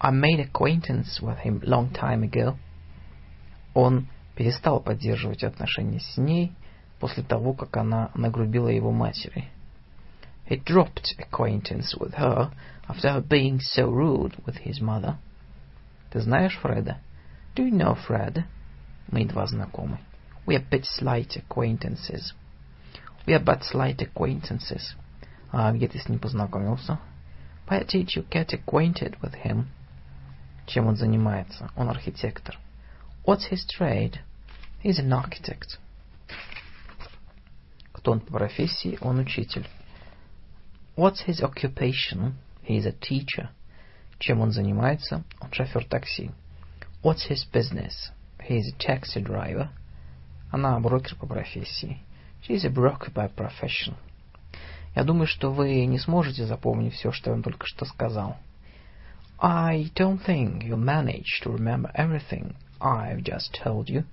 I 0.00 0.12
made 0.12 0.40
acquaintance 0.40 1.20
with 1.20 1.38
him 1.44 1.60
long 1.62 1.90
time 1.92 2.22
ago. 2.28 2.56
Он 3.72 4.06
перестал 4.34 4.80
поддерживать 4.80 5.44
отношения 5.44 6.00
с 6.00 6.16
ней 6.16 6.52
после 7.00 7.22
того, 7.22 7.54
как 7.54 7.76
она 7.76 8.10
нагрубила 8.14 8.68
его 8.68 8.92
матери. 8.92 9.48
He 10.48 10.62
dropped 10.62 11.16
acquaintance 11.18 11.94
with 11.98 12.14
her 12.14 12.50
after 12.86 13.12
her 13.12 13.22
being 13.22 13.60
so 13.60 13.88
rude 13.90 14.34
with 14.44 14.58
his 14.64 14.80
mother. 14.80 15.16
Ты 16.10 16.20
знаешь 16.20 16.56
Фреда? 16.58 16.98
Do 17.54 17.66
you 17.66 17.72
know 17.72 17.96
Fred? 18.06 18.44
Мы 19.10 19.20
едва 19.20 19.46
знакомы. 19.46 19.98
We 20.46 20.56
are 20.56 20.64
but 20.70 20.84
slight 20.84 21.36
acquaintances. 21.36 22.34
We 23.26 23.34
are 23.34 23.42
but 23.42 23.62
slight 23.62 24.02
acquaintances. 24.02 24.94
А 25.50 25.72
где 25.72 25.88
ты 25.88 25.98
с 25.98 26.08
ним 26.08 26.18
познакомился? 26.18 26.98
Where 27.68 27.84
did 27.84 28.14
you 28.14 28.24
get 28.30 28.52
acquainted 28.52 29.16
with 29.22 29.34
him? 29.34 29.68
Чем 30.66 30.86
он 30.86 30.96
занимается? 30.96 31.70
Он 31.76 31.88
архитектор. 31.88 32.58
What's 33.26 33.50
his 33.50 33.64
trade? 33.66 34.20
He's 34.82 34.98
an 34.98 35.12
architect. 35.12 35.78
Кто 37.92 38.12
он 38.12 38.20
по 38.20 38.32
профессии? 38.32 38.98
Он 39.00 39.18
учитель. 39.18 39.66
What's 40.96 41.24
his 41.26 41.40
occupation? 41.40 42.34
He 42.62 42.76
is 42.76 42.86
a 42.86 42.92
teacher. 42.92 43.48
Чем 44.18 44.40
он 44.40 44.52
занимается? 44.52 45.24
Он 45.40 45.50
шофер 45.52 45.84
такси. 45.84 46.30
What's 47.02 47.28
his 47.28 47.44
business? 47.50 48.10
He 48.40 48.58
is 48.58 48.72
a 48.72 48.78
taxi 48.78 49.20
driver. 49.20 49.70
Она 50.50 50.78
брокер 50.80 51.16
по 51.16 51.26
профессии. 51.26 51.98
She 52.42 52.54
is 52.54 52.64
a 52.64 52.70
broker 52.70 53.10
by 53.10 53.28
profession. 53.28 53.96
Я 54.95 55.03
думаю, 55.03 55.27
что 55.27 55.51
вы 55.51 55.85
не 55.85 55.99
сможете 55.99 56.45
запомнить 56.45 56.93
все, 56.93 57.11
что 57.11 57.31
вам 57.31 57.43
только 57.43 57.65
что 57.67 57.85
сказал. 57.85 58.37
I 59.41 59.89
don't 59.95 60.19
think 60.25 60.63
you'll 60.63 60.77
manage 60.77 61.41
to 61.43 61.55
remember 61.55 61.91
everything 61.95 62.55
I've 62.81 63.23
just 63.23 63.57
told 63.63 63.85
you. 63.85 64.05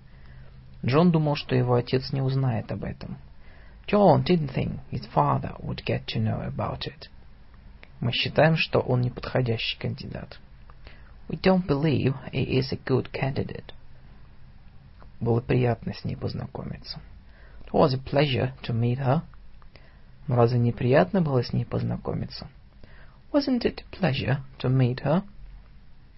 Джон 0.85 1.11
думал, 1.11 1.35
что 1.35 1.57
его 1.57 1.75
отец 1.75 2.13
не 2.13 2.21
узнает 2.21 2.71
об 2.71 2.85
этом. 2.85 3.17
John 3.89 4.25
didn't 4.25 4.53
think 4.55 4.81
his 4.91 5.07
father 5.15 5.55
would 5.61 5.85
get 5.85 6.07
to 6.07 6.21
know 6.21 6.47
about 6.47 6.87
it. 6.87 7.09
Мы 8.01 8.13
считаем, 8.13 8.57
что 8.57 8.81
он 8.81 9.01
неподходящий 9.01 9.79
кандидат. 9.79 10.39
We 11.29 11.41
don't 11.41 11.67
believe 11.67 12.15
he 12.33 12.59
is 12.59 12.73
a 12.73 12.77
good 12.77 13.11
candidate. 13.11 13.73
Было 15.19 15.41
приятно 15.41 15.95
с 15.95 16.05
ней 16.05 16.15
познакомиться. 16.15 17.01
It 17.65 17.73
was 17.73 17.95
a 17.95 17.99
pleasure 17.99 18.53
to 18.63 18.73
meet 18.73 18.99
her. 18.99 19.23
Но 20.27 20.37
разве 20.37 20.59
не 20.59 20.73
приятно 20.73 21.23
было 21.23 21.43
с 21.43 21.53
ней 21.53 21.65
познакомиться? 21.65 22.49
Wasn't 23.33 23.63
it 23.65 23.83
a 23.83 23.97
pleasure 24.01 24.39
to 24.59 24.69
meet 24.69 25.05
her? 25.05 25.23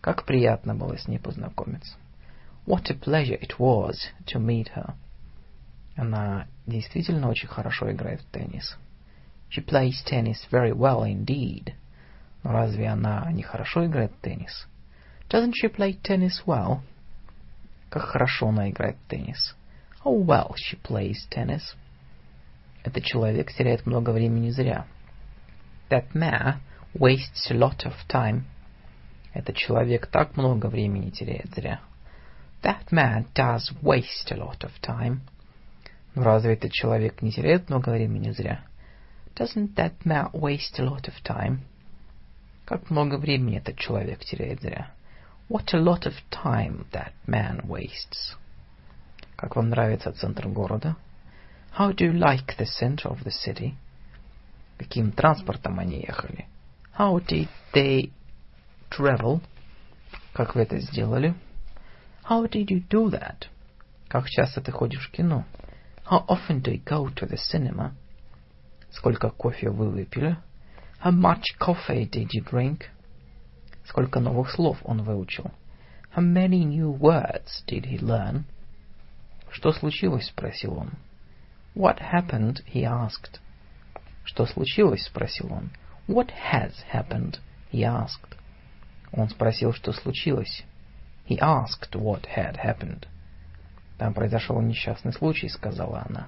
Как 0.00 0.24
приятно 0.24 0.74
было 0.74 0.96
с 0.96 1.08
ней 1.08 1.18
познакомиться. 1.18 1.96
What 2.66 2.90
a 2.90 2.94
pleasure 2.94 3.38
it 3.40 3.58
was 3.58 3.96
to 4.26 4.38
meet 4.38 4.68
her. 4.74 4.94
Она 5.96 6.46
действительно 6.66 7.28
очень 7.28 7.48
хорошо 7.48 7.90
играет 7.90 8.20
в 8.20 8.26
теннис. 8.26 8.78
She 9.50 9.64
plays 9.64 10.04
tennis 10.04 10.36
very 10.50 10.72
well 10.72 11.02
indeed. 11.04 11.74
Но 12.44 12.52
разве 12.52 12.86
она 12.86 13.30
не 13.32 13.42
хорошо 13.42 13.86
играет 13.86 14.12
в 14.12 14.20
теннис? 14.20 14.68
Doesn't 15.28 15.54
she 15.60 15.74
play 15.74 16.00
tennis 16.00 16.44
well? 16.46 16.80
Как 17.90 18.02
хорошо 18.04 18.48
она 18.48 18.70
играет 18.70 18.96
в 18.96 19.08
теннис. 19.08 19.56
How 20.04 20.24
well 20.24 20.54
she 20.54 20.78
plays 20.80 21.26
tennis. 21.30 21.62
Этот 22.84 23.04
человек 23.04 23.52
теряет 23.52 23.86
много 23.86 24.10
времени 24.10 24.50
зря. 24.50 24.86
That 25.90 26.14
man 26.14 26.60
wastes 26.94 27.50
a 27.50 27.54
lot 27.54 27.84
of 27.84 27.94
time. 28.08 28.42
Этот 29.34 29.56
человек 29.56 30.06
так 30.06 30.36
много 30.36 30.66
времени 30.66 31.10
теряет 31.10 31.54
зря. 31.54 31.80
That 32.62 32.90
man 32.90 33.26
does 33.34 33.72
waste 33.82 34.30
a 34.30 34.36
lot 34.36 34.64
of 34.64 34.72
time. 34.80 35.20
Но 36.14 36.22
разве 36.24 36.54
этот 36.54 36.72
человек 36.72 37.22
не 37.22 37.30
теряет 37.30 37.68
много 37.68 37.90
времени 37.90 38.30
зря? 38.30 38.64
Doesn't 39.34 39.74
that 39.76 39.94
man 40.04 40.30
waste 40.32 40.78
a 40.78 40.84
lot 40.84 41.06
of 41.06 41.14
time? 41.22 41.60
Как 42.64 42.90
много 42.90 43.16
времени 43.16 43.58
этот 43.58 43.76
человек 43.78 44.20
теряет 44.24 44.60
зря? 44.60 44.90
What 45.48 45.72
a 45.72 45.78
lot 45.78 46.06
of 46.06 46.14
time 46.30 46.86
that 46.92 47.12
man 47.26 47.66
wastes. 47.66 48.36
Как 49.36 49.56
вам 49.56 49.70
нравится 49.70 50.12
центр 50.12 50.48
города? 50.48 50.96
How 51.77 51.91
do 51.91 52.05
you 52.05 52.13
like 52.13 52.55
the 52.57 52.65
center 52.65 53.09
of 53.09 53.23
the 53.23 53.31
city? 53.31 53.75
Каким 54.77 55.11
транспортом 55.11 55.79
они 55.79 56.01
ехали? 56.01 56.47
How 56.97 57.19
did 57.19 57.47
they 57.73 58.11
travel? 58.89 59.41
Как 60.33 60.55
вы 60.55 60.61
это 60.61 60.79
сделали? 60.79 61.33
How 62.29 62.47
did 62.47 62.67
you 62.67 62.87
do 62.87 63.09
that? 63.09 63.47
Как 64.07 64.29
часто 64.29 64.61
ты 64.61 64.71
ходишь 64.71 65.07
в 65.07 65.11
кино? 65.11 65.45
How 66.05 66.25
often 66.27 66.61
do 66.61 66.71
you 66.71 66.83
go 66.83 67.09
to 67.09 67.27
the 67.27 67.37
cinema? 67.37 67.93
Сколько 68.91 69.29
кофе 69.31 69.69
вы 69.69 69.89
выпили? 69.89 70.37
How 71.03 71.11
much 71.11 71.57
coffee 71.59 72.07
did 72.07 72.29
you 72.33 72.43
drink? 72.43 72.83
Сколько 73.85 74.19
новых 74.19 74.51
слов 74.51 74.77
он 74.83 75.01
выучил? 75.03 75.51
How 76.15 76.21
many 76.21 76.63
new 76.63 76.91
words 76.91 77.63
did 77.67 77.85
he 77.85 77.99
learn? 77.99 78.43
Что 79.49 79.71
случилось? 79.71 80.27
спросил 80.27 80.77
он. 80.77 80.91
What 81.77 81.99
happened? 81.99 82.63
he 82.65 82.83
asked. 82.83 83.39
Что 84.23 84.45
случилось? 84.45 85.05
спросил 85.05 85.51
он. 85.51 85.71
What 86.07 86.31
has 86.51 86.73
happened? 86.91 87.39
he 87.71 87.83
asked. 87.83 88.37
Он 89.11 89.29
спросил, 89.29 89.73
что 89.73 89.91
случилось. 89.93 90.63
He 91.27 91.39
asked 91.39 91.95
what 91.95 92.25
had 92.35 92.57
happened. 92.57 93.07
Там 93.97 94.13
произошел 94.13 94.59
несчастный 94.61 95.13
случай, 95.13 95.47
сказала 95.47 96.05
она. 96.09 96.27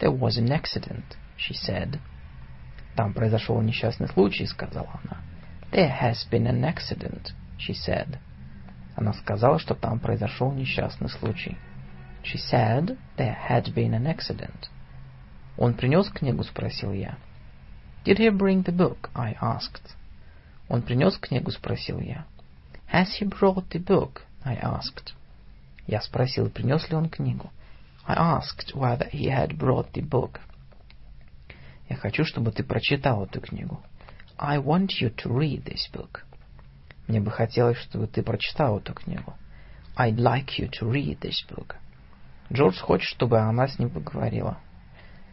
There 0.00 0.10
was 0.10 0.36
an 0.36 0.50
accident, 0.50 1.16
she 1.36 1.54
said. 1.54 2.00
Там 2.96 3.14
произошел 3.14 3.60
несчастный 3.60 4.08
случай, 4.08 4.46
сказала 4.46 5.00
она. 5.04 5.20
There 5.70 5.90
has 6.00 6.24
been 6.30 6.46
an 6.46 6.64
accident, 6.64 7.32
she 7.58 7.74
said. 7.74 8.18
Она 8.94 9.12
сказала, 9.12 9.58
что 9.58 9.74
там 9.74 10.00
произошел 10.00 10.52
несчастный 10.52 11.10
случай. 11.10 11.56
She 12.22 12.38
said 12.38 12.98
there 13.16 13.34
had 13.34 13.72
been 13.74 13.94
an 13.94 14.06
accident. 14.06 14.68
Он 15.56 15.74
принес 15.74 16.10
книгу, 16.10 16.42
спросил 16.42 16.92
я. 16.92 17.16
Did 18.04 18.18
he 18.18 18.30
bring 18.30 18.64
the 18.64 18.76
book? 18.76 19.10
I 19.14 19.36
asked. 19.40 19.94
Он 20.68 20.82
принес 20.82 21.16
книгу, 21.18 21.50
спросил 21.50 22.00
я. 22.00 22.26
Has 22.92 23.20
he 23.20 23.28
brought 23.28 23.68
the 23.70 23.78
book? 23.78 24.22
I 24.44 24.56
asked. 24.56 25.14
Я 25.86 26.00
спросил, 26.00 26.50
принес 26.50 26.88
ли 26.90 26.96
он 26.96 27.08
книгу. 27.08 27.50
I 28.06 28.16
asked 28.16 28.74
whether 28.74 29.08
he 29.10 29.28
had 29.28 29.56
brought 29.56 29.92
the 29.92 30.02
book. 30.02 30.40
Я 31.88 31.96
хочу, 31.96 32.24
чтобы 32.24 32.50
ты 32.50 32.64
прочитал 32.64 33.24
эту 33.24 33.40
книгу. 33.40 33.82
I 34.38 34.58
want 34.58 35.00
you 35.00 35.10
to 35.10 35.32
read 35.32 35.64
this 35.64 35.88
book. 35.92 36.22
Мне 37.06 37.20
бы 37.20 37.30
хотелось, 37.30 37.78
чтобы 37.78 38.08
ты 38.08 38.22
прочитал 38.22 38.78
эту 38.78 38.94
книгу. 38.94 39.34
I'd 39.96 40.16
like 40.16 40.58
you 40.58 40.68
to 40.80 40.90
read 40.90 41.20
this 41.20 41.42
book. 41.48 41.76
Джордж 42.51 42.79
хочет, 42.81 43.07
чтобы 43.07 43.39
она 43.39 43.67
с 43.67 43.79
ним 43.79 43.89
поговорила. 43.89 44.57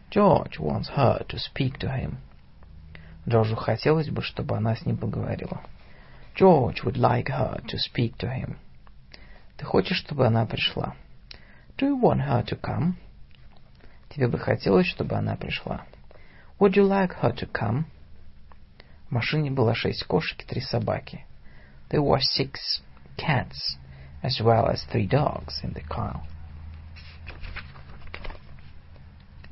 George 0.09 0.57
wants 0.57 0.89
her 0.95 1.25
to 1.27 1.37
speak 1.37 1.77
to 1.79 1.89
him. 1.89 2.15
Джорджу 3.27 3.57
хотелось 3.57 4.09
бы, 4.09 4.21
чтобы 4.21 4.55
она 4.55 4.75
с 4.75 4.85
ним 4.85 4.97
поговорила. 4.97 5.61
George 6.35 6.83
would 6.85 6.95
like 6.95 7.27
her 7.27 7.61
to 7.65 7.77
speak 7.77 8.15
to 8.17 8.29
him. 8.29 8.55
Ты 9.57 9.65
хочешь, 9.65 9.97
чтобы 9.97 10.25
она 10.25 10.45
пришла? 10.45 10.95
Do 11.77 11.87
you 11.87 11.99
want 12.01 12.25
her 12.25 12.45
to 12.45 12.59
come? 12.59 12.93
Тебе 14.09 14.29
бы 14.29 14.39
хотелось, 14.39 14.87
чтобы 14.87 15.15
она 15.15 15.35
пришла. 15.35 15.85
Would 16.59 16.75
you 16.75 16.87
like 16.87 17.19
her 17.21 17.35
to 17.35 17.51
come? 17.51 17.83
В 19.09 19.11
машине 19.11 19.51
было 19.51 19.75
шесть 19.75 20.05
кошек 20.05 20.41
и 20.41 20.45
три 20.45 20.61
собаки. 20.61 21.25
There 21.89 22.01
were 22.01 22.21
six 22.21 22.81
cats, 23.17 23.77
as 24.23 24.39
well 24.39 24.69
as 24.69 24.85
three 24.89 25.07
dogs 25.07 25.61
in 25.63 25.73
the 25.73 25.83
car. 25.85 26.21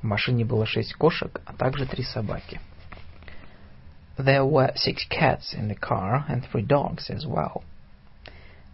В 0.01 0.03
машине 0.03 0.45
было 0.45 0.65
шесть 0.65 0.93
кошек, 0.93 1.41
а 1.45 1.53
также 1.53 1.85
три 1.85 2.03
собаки. 2.03 2.59
There 4.17 4.45
were 4.45 4.73
six 4.75 5.05
cats 5.09 5.53
in 5.53 5.67
the 5.67 5.75
car 5.75 6.25
and 6.27 6.43
three 6.43 6.65
dogs 6.65 7.09
as 7.09 7.25
well. 7.25 7.63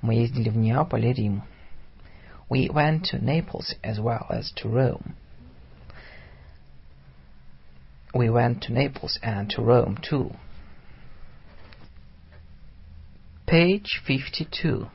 Мы 0.02 0.16
ездили 0.16 0.50
в 0.50 0.58
Неаполь 0.58 1.06
и 1.06 1.14
Рим. 1.14 1.44
We 2.50 2.70
went 2.70 3.06
to 3.12 3.24
Naples 3.24 3.76
as 3.84 4.00
well 4.00 4.26
as 4.30 4.52
to 4.58 4.70
Rome. 4.70 5.16
We 8.14 8.30
went 8.30 8.62
to 8.64 8.74
Naples 8.74 9.18
and 9.24 9.50
to 9.52 9.62
Rome 9.62 9.98
too. 9.98 10.36
Page 13.48 14.02
52. 14.06 14.90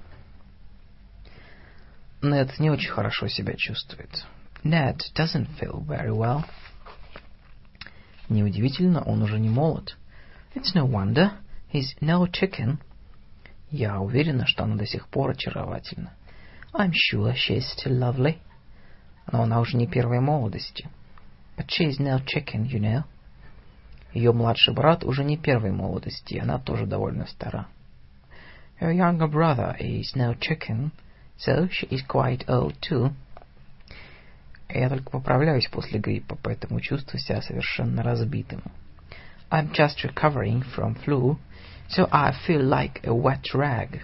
Нед 2.22 2.58
не 2.58 2.70
очень 2.70 2.90
хорошо 2.90 3.28
себя 3.28 3.54
чувствует. 3.54 4.24
Ned 4.63 5.01
doesn't 5.13 5.47
feel 5.59 5.83
very 5.85 6.11
well. 6.11 6.45
Неудивительно, 8.29 9.03
он 9.03 9.21
уже 9.21 9.39
не 9.39 9.49
молод. 9.49 9.97
It's 10.55 10.73
no 10.73 10.85
wonder. 10.85 11.31
He's 11.71 11.95
no 12.01 12.25
chicken. 12.27 12.79
Я 13.69 13.99
уверена, 13.99 14.45
что 14.45 14.63
она 14.63 14.75
до 14.75 14.85
сих 14.85 15.07
пор 15.09 15.31
очаровательна. 15.31 16.13
I'm 16.73 16.91
sure 16.93 17.33
she's 17.33 17.65
still 17.75 17.99
lovely. 17.99 18.37
Но 19.31 19.43
она 19.43 19.59
уже 19.59 19.77
не 19.77 19.87
первой 19.87 20.19
молодости. 20.19 20.87
But 21.57 21.67
she's 21.67 21.99
no 21.99 22.19
chicken, 22.25 22.65
you 22.65 22.79
know. 22.79 23.03
Ее 24.13 24.31
младший 24.31 24.73
брат 24.73 25.03
уже 25.03 25.23
не 25.23 25.37
первой 25.37 25.71
молодости, 25.71 26.37
она 26.37 26.59
тоже 26.59 26.85
довольно 26.85 27.25
стара. 27.25 27.67
Her 28.79 28.91
younger 28.91 29.27
brother 29.27 29.75
is 29.79 30.15
no 30.15 30.35
chicken, 30.39 30.91
so 31.37 31.67
she 31.69 31.87
is 31.89 32.01
quite 32.07 32.43
old 32.47 32.75
too. 32.81 33.11
Я 34.68 34.88
только 34.90 35.10
поправляюсь 35.10 35.66
после 35.68 35.98
гриппа, 35.98 36.36
поэтому 36.42 36.80
чувствую 36.80 37.20
себя 37.20 37.40
совершенно 37.40 38.02
разбитым. 38.02 38.62
I'm 39.50 39.72
just 39.72 40.04
recovering 40.04 40.62
from 40.76 40.94
flu, 41.04 41.38
so 41.88 42.06
I 42.12 42.32
feel 42.46 42.62
like 42.62 43.00
a 43.04 43.14
wet 43.14 43.54
rag. 43.54 44.02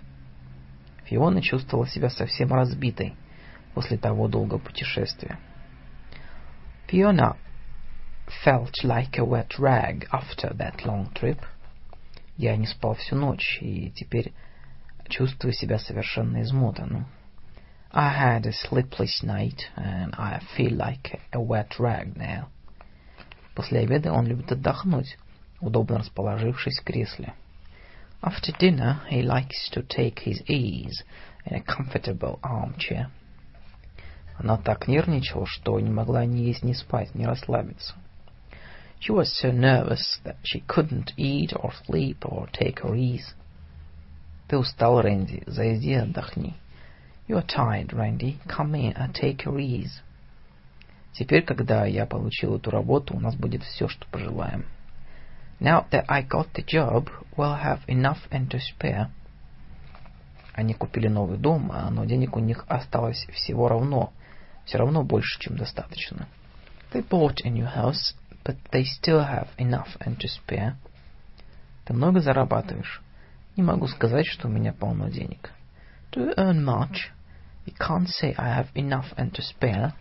Фиона 1.05 1.43
чувствовала 1.43 1.87
себя 1.87 2.09
совсем 2.09 2.53
разбитой 2.53 3.15
после 3.75 3.99
того 3.99 4.27
долгого 4.27 4.59
путешествия. 4.59 5.39
Fiona 6.89 7.37
felt 8.43 8.73
like 8.83 9.19
a 9.19 9.25
wet 9.25 9.59
rag 9.59 10.09
after 10.11 10.55
that 10.57 10.85
long 10.87 11.13
trip. 11.13 11.41
Я 12.39 12.57
не 12.57 12.67
спал 12.67 12.95
всю 12.95 13.17
ночь, 13.17 13.59
и 13.61 13.91
теперь 13.91 14.33
чувствую 15.09 15.53
себя 15.53 15.79
совершенно 15.79 16.41
измотанным. 16.43 17.07
I 17.94 18.10
had 18.10 18.46
a 18.46 18.54
sleepless 18.54 19.24
night, 19.24 19.64
and 19.76 20.14
I 20.16 20.42
feel 20.56 20.74
like 20.74 21.20
a 21.34 21.42
wet 21.42 21.80
rag 21.80 22.16
now. 22.16 22.50
После 23.56 23.80
обеда 23.82 24.14
он 24.14 24.28
любит 24.28 24.52
отдохнуть, 24.52 25.18
удобно 25.60 25.98
расположившись 26.00 26.80
в 26.80 26.84
кресле. 26.84 27.34
After 28.22 28.52
dinner, 28.60 29.02
he 29.10 29.22
likes 29.22 29.70
to 29.72 29.82
take 29.82 30.20
his 30.20 30.42
ease 30.48 31.04
in 31.46 31.56
a 31.56 31.62
comfortable 31.62 32.40
armchair. 32.44 33.10
Она 34.38 34.58
так 34.58 34.88
нервничала, 34.88 35.46
что 35.46 35.80
не 35.80 35.90
могла 35.90 36.26
ни 36.26 36.40
есть, 36.40 36.64
ни 36.64 36.74
спать, 36.74 37.14
ни 37.16 37.26
расслабиться. 37.26 37.96
She 39.00 39.14
was 39.14 39.34
so 39.42 39.52
nervous 39.52 40.20
that 40.24 40.38
she 40.44 40.62
couldn't 40.68 41.14
eat 41.18 41.54
or 41.54 41.72
sleep 41.86 42.26
or 42.26 42.50
take 42.52 42.82
her 42.82 42.96
ease. 42.96 43.34
Ты 44.48 44.58
устал, 44.58 45.02
Рэнди. 45.02 45.44
Зайди 45.46 45.92
и 45.92 45.96
отдохни. 45.96 46.56
You 47.27 47.39
are 47.39 47.43
tired, 47.43 47.95
Randy. 47.95 48.39
Come 48.49 48.75
in 48.75 48.93
and 48.93 49.15
take 49.15 49.45
your 49.45 49.59
ease. 49.59 50.03
Теперь, 51.13 51.43
когда 51.43 51.87
я 51.87 52.05
получил 52.05 52.57
эту 52.57 52.71
работу, 52.71 53.17
у 53.17 53.21
нас 53.21 53.35
будет 53.35 53.63
все, 53.63 53.89
что 53.89 54.07
пожелаем. 54.09 54.67
Now 55.59 55.87
that 55.91 56.05
I 56.09 56.23
got 56.23 56.53
the 56.53 56.63
job, 56.63 57.09
we'll 57.37 57.59
have 57.63 57.81
enough 57.87 58.19
and 58.31 58.51
to 58.51 58.59
spare. 58.61 59.09
Они 60.53 60.75
купили 60.75 61.09
новый 61.09 61.39
дом, 61.39 61.73
но 61.93 62.05
денег 62.05 62.37
у 62.37 62.41
них 62.41 62.65
осталось 62.69 63.27
всего 63.33 63.69
равно, 63.69 64.13
все 64.67 64.77
равно 64.77 65.03
больше, 65.03 65.41
чем 65.41 65.57
достаточно. 65.57 66.29
They 66.93 67.09
bought 67.09 67.41
a 67.45 67.49
new 67.49 67.67
house, 67.67 68.15
but 68.45 68.59
they 68.71 68.85
still 68.85 69.27
have 69.27 69.49
enough 69.57 69.97
and 70.01 70.19
to 70.19 70.29
spare. 70.29 70.75
Ты 71.87 71.95
много 71.95 72.21
зарабатываешь? 72.21 73.01
Не 73.57 73.63
могу 73.63 73.87
сказать, 73.87 74.27
что 74.27 74.49
у 74.49 74.51
меня 74.51 74.75
полно 74.75 75.09
денег. 75.09 75.51
Do 76.13 76.29
you 76.29 76.35
earn 76.37 76.63
much? 76.65 77.14
You 77.66 77.74
can't 77.78 78.10
say 78.10 78.34
I 78.38 78.50
have 78.56 78.70
enough 78.76 79.14
and 79.18 79.32
to 79.34 79.42
spare. 79.42 79.94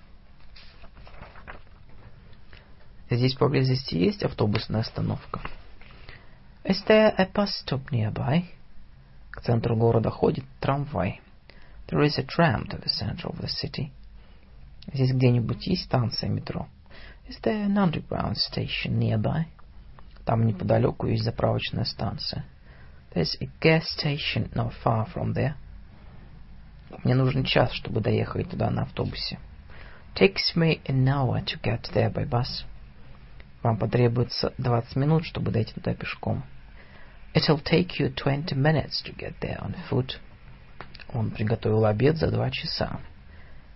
Здесь 3.10 3.35
поблизости 3.35 3.94
есть 3.94 4.23
автобусная 4.23 4.81
остановка? 4.81 5.41
Is 6.65 6.85
there 6.86 7.15
a 7.17 7.27
bus 7.27 7.51
stop 7.65 7.91
nearby? 7.91 8.44
К 9.31 9.41
центру 9.43 9.77
города 9.77 10.10
ходит 10.10 10.44
трамвай. 10.60 11.20
There 11.89 12.02
is 12.02 12.18
a 12.18 12.25
tram 12.25 12.67
to 12.68 12.78
the 12.78 12.89
center 12.89 13.28
of 13.28 13.41
the 13.41 13.49
city. 13.49 13.91
Здесь 14.93 15.12
где-нибудь 15.12 15.67
есть 15.67 15.85
станция 15.85 16.28
метро? 16.28 16.68
Is 17.28 17.39
there 17.43 17.65
an 17.65 17.77
underground 17.77 18.36
station 18.36 18.99
nearby? 18.99 19.47
Там 20.25 20.47
неподалеку 20.47 21.07
есть 21.07 21.25
заправочная 21.25 21.85
станция. 21.85 22.44
There's 23.15 23.36
a 23.41 23.49
gas 23.60 23.89
station 23.89 24.51
not 24.55 24.73
far 24.83 25.07
from 25.07 25.33
there. 25.33 25.55
Мне 27.04 27.16
нужен 27.16 27.44
час, 27.44 27.72
чтобы 27.74 28.02
доехать 28.02 28.50
туда 28.50 28.70
на 28.70 28.84
автобусе. 28.84 29.40
Takes 30.16 30.56
me 30.56 30.82
an 30.86 31.08
hour 31.08 31.44
to 31.44 31.60
get 31.62 31.92
there 31.94 32.14
by 32.14 32.30
bus. 32.30 32.66
Вам 33.64 33.78
потребуется 33.78 34.54
20 34.58 34.96
минут, 34.98 35.26
чтобы 35.26 35.52
дойти 35.52 35.74
туда 35.74 35.96
пешком. 35.96 36.44
It'll 37.34 37.64
take 37.64 38.00
you 38.00 38.14
20 38.14 38.56
minutes 38.56 39.02
to 39.06 39.16
get 39.16 39.34
there 39.42 39.60
on 39.60 39.76
foot. 39.90 40.20
Он 41.14 41.32
приготовил 41.32 41.86
обед 41.86 42.18
за 42.18 42.30
два 42.30 42.52
часа. 42.52 43.00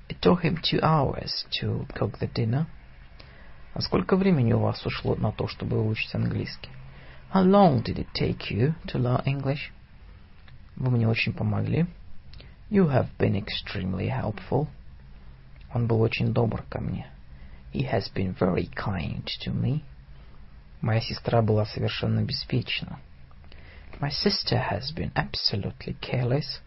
It 0.09 0.19
took 0.21 0.43
him 0.43 0.57
two 0.61 0.79
hours 0.81 1.45
to 1.59 1.87
cook 1.93 2.19
the 2.19 2.31
dinner. 2.31 2.65
А 3.73 3.81
сколько 3.81 4.15
времени 4.15 4.53
у 4.53 4.59
вас 4.59 4.85
ушло 4.85 5.15
на 5.15 5.31
то, 5.31 5.47
чтобы 5.47 5.83
выучить 5.83 6.13
английский? 6.13 6.69
How 7.33 7.43
long 7.43 7.83
did 7.83 7.97
it 7.97 8.07
take 8.13 8.49
you 8.51 8.73
to 8.87 8.99
learn 8.99 9.23
English? 9.25 9.71
Вы 10.75 10.91
мне 10.91 11.07
очень 11.07 11.33
помогли. 11.33 11.87
You 12.69 12.89
have 12.89 13.17
been 13.17 13.35
extremely 13.35 14.09
helpful. 14.09 14.67
Он 15.73 15.87
был 15.87 16.01
очень 16.01 16.33
добр 16.33 16.63
ко 16.69 16.81
мне. 16.81 17.07
He 17.73 17.89
has 17.89 18.09
been 18.13 18.35
very 18.35 18.69
kind 18.75 19.25
to 19.45 19.53
me. 19.53 19.83
Моя 20.81 20.99
сестра 20.99 21.41
была 21.41 21.65
совершенно 21.65 22.23
беспечна. 22.23 22.99
My 24.01 24.09
sister 24.09 24.57
has 24.57 24.91
been 24.91 25.13
absolutely 25.13 25.95
careless. 26.01 26.59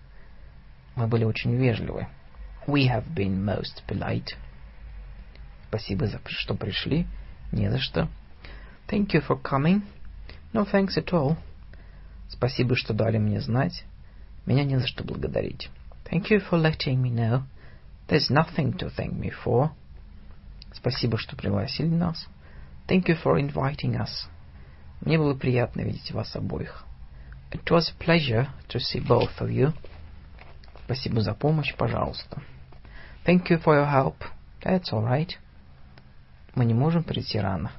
Мы 0.96 1.06
были 1.06 1.24
очень 1.24 1.54
вежливы. 1.56 2.06
We 2.66 2.88
have 2.88 3.14
been 3.14 3.44
most 3.44 3.82
polite. 3.86 4.36
Спасибо 5.68 6.06
за 6.06 6.18
что 6.26 6.54
пришли. 6.54 7.06
Не 7.52 7.70
за 7.70 7.78
что. 7.78 8.08
Thank 8.88 9.12
you 9.12 9.20
for 9.20 9.40
coming. 9.40 9.82
No 10.54 10.64
thanks 10.64 10.96
at 10.96 11.12
all. 11.12 11.36
Спасибо, 12.30 12.74
что 12.74 12.94
дали 12.94 13.18
мне 13.18 13.40
знать. 13.40 13.84
Меня 14.46 14.64
не 14.64 14.78
за 14.78 14.86
что 14.86 15.04
благодарить. 15.04 15.68
Thank 16.09 16.29
you 16.29 16.39
for 16.39 16.57
letting 16.57 17.01
me 17.01 17.09
know. 17.09 17.43
There's 18.07 18.29
nothing 18.29 18.77
to 18.77 18.89
thank 18.89 19.13
me 19.13 19.31
for. 19.31 19.71
Спасибо, 20.73 21.17
что 21.17 21.35
пригласили 21.35 21.87
нас. 21.87 22.27
Thank 22.87 23.07
you 23.07 23.15
for 23.15 23.39
inviting 23.39 23.95
us. 23.95 24.27
Мне 25.01 25.17
было 25.17 25.33
приятно 25.33 25.81
видеть 25.81 26.11
вас 26.11 26.35
обоих. 26.35 26.83
It 27.51 27.63
was 27.69 27.89
a 27.89 28.03
pleasure 28.03 28.47
to 28.69 28.79
see 28.79 28.99
both 28.99 29.39
of 29.39 29.49
you. 29.49 29.73
Спасибо 30.85 31.21
за 31.21 31.33
помощь, 31.33 31.75
пожалуйста. 31.75 32.41
Thank 33.25 33.49
you 33.49 33.57
for 33.57 33.75
your 33.75 33.89
help. 33.89 34.17
That's 34.61 34.91
all 34.91 35.03
right. 35.03 35.31
Мы 36.53 36.65
не 36.65 36.73
можем 36.73 37.03
прийти 37.03 37.39
рано. 37.39 37.71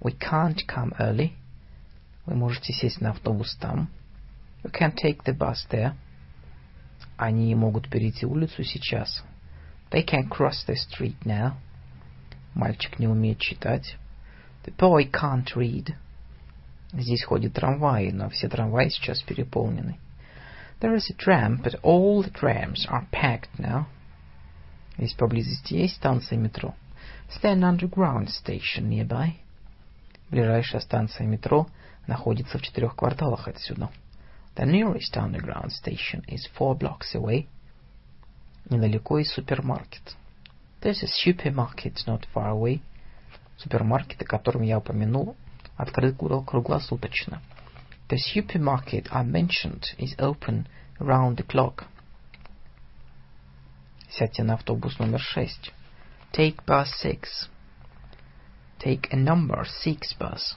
We 0.00 0.16
can't 0.18 0.58
come 0.66 0.94
early. 0.98 1.32
Вы 2.26 2.34
можете 2.34 2.72
сесть 2.72 3.00
на 3.00 3.10
автобус 3.10 3.56
там. 3.56 3.88
You 4.62 4.70
can 4.70 4.94
take 4.94 5.24
the 5.24 5.36
bus 5.36 5.66
there. 5.70 5.94
Они 7.21 7.53
могут 7.53 7.87
перейти 7.87 8.25
улицу 8.25 8.63
сейчас. 8.63 9.23
They 9.91 10.03
can 10.03 10.27
cross 10.27 10.65
the 10.67 10.73
street 10.73 11.17
now. 11.23 11.53
Мальчик 12.55 12.97
не 12.97 13.07
умеет 13.07 13.37
читать. 13.37 13.95
The 14.65 14.75
boy 14.75 15.07
can't 15.11 15.45
read. 15.55 15.93
Здесь 16.91 17.23
ходят 17.23 17.53
трамваи, 17.53 18.09
но 18.09 18.27
все 18.31 18.49
трамваи 18.49 18.89
сейчас 18.89 19.21
переполнены. 19.21 19.99
There 20.79 20.95
is 20.95 21.11
a 21.11 21.13
tram, 21.13 21.61
but 21.61 21.79
all 21.83 22.23
the 22.23 22.31
trams 22.31 22.87
are 22.89 23.05
packed 23.11 23.59
now. 23.59 23.85
Здесь 24.97 25.13
поблизости 25.13 25.75
есть 25.75 25.97
станция 25.97 26.39
метро. 26.39 26.73
Is 27.29 27.39
an 27.43 27.63
underground 27.63 28.29
station 28.29 28.89
nearby? 28.89 29.33
Ближайшая 30.31 30.81
станция 30.81 31.27
метро 31.27 31.67
находится 32.07 32.57
в 32.57 32.63
четырех 32.63 32.95
кварталах 32.95 33.47
отсюда. 33.47 33.91
The 34.56 34.64
nearest 34.64 35.16
underground 35.16 35.72
station 35.72 36.24
is 36.28 36.48
four 36.56 36.76
blocks 36.76 37.14
away. 37.14 37.46
Недалеко 38.70 39.18
есть 39.18 39.32
супермаркет. 39.32 40.16
There's 40.80 41.02
a 41.02 41.08
supermarket 41.08 42.06
not 42.06 42.24
far 42.34 42.50
away. 42.50 42.80
Супермаркет, 43.58 44.22
о 44.22 44.24
котором 44.24 44.62
я 44.62 44.78
упомянул, 44.78 45.36
открыт 45.76 46.16
круглосуточно. 46.16 47.40
The 48.08 48.18
supermarket 48.18 49.08
I 49.10 49.24
mentioned 49.24 49.84
is 49.98 50.14
open 50.18 50.68
round 50.98 51.36
the 51.36 51.46
clock. 51.46 51.84
Сядьте 54.08 54.42
на 54.42 54.54
автобус 54.54 54.98
номер 54.98 55.20
шесть. 55.20 55.72
Take 56.32 56.64
bus 56.64 56.86
six. 57.02 57.48
Take 58.78 59.08
a 59.10 59.16
number 59.16 59.64
six 59.84 60.16
bus. 60.18 60.56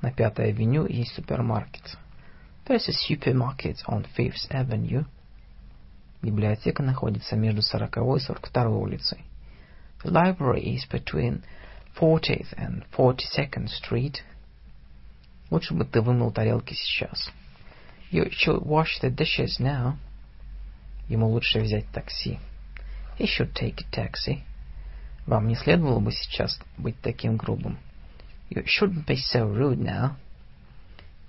На 0.00 0.12
Пятой 0.12 0.50
авеню 0.50 0.86
есть 0.86 1.14
супермаркет. 1.14 1.98
There's 2.69 2.87
a 2.87 2.93
supermarket 2.93 3.81
on 3.87 4.05
Fifth 4.15 4.45
Avenue. 4.51 5.03
Библиотека 6.21 6.83
находится 6.83 7.35
между 7.35 7.63
40 7.63 8.17
и 8.17 8.19
42 8.19 8.69
улицей. 8.69 9.25
The 10.03 10.11
library 10.11 10.75
is 10.75 10.85
between 10.85 11.41
40th 11.99 12.53
and 12.57 12.85
42nd 12.95 13.69
Street. 13.69 14.17
Лучше 15.49 15.73
бы 15.73 15.83
ты 15.83 15.99
вымыл 15.99 16.31
тарелки 16.31 16.75
сейчас. 16.75 17.31
You 18.11 18.29
should 18.29 18.63
wash 18.63 18.99
the 19.01 19.09
dishes 19.09 19.59
now. 19.59 19.97
Ему 21.07 21.27
лучше 21.27 21.61
взять 21.61 21.89
такси. 21.91 22.37
He 23.17 23.25
should 23.25 23.55
take 23.55 23.81
a 23.81 23.91
taxi. 23.91 24.43
Вам 25.25 25.47
не 25.47 25.55
следовало 25.55 26.01
бы 26.01 26.11
сейчас 26.11 26.59
быть 26.77 27.01
таким 27.01 27.35
грубым. 27.35 27.79
You 28.51 28.63
shouldn't 28.65 29.07
be 29.07 29.15
so 29.15 29.51
rude 29.51 29.79
now. 29.79 30.17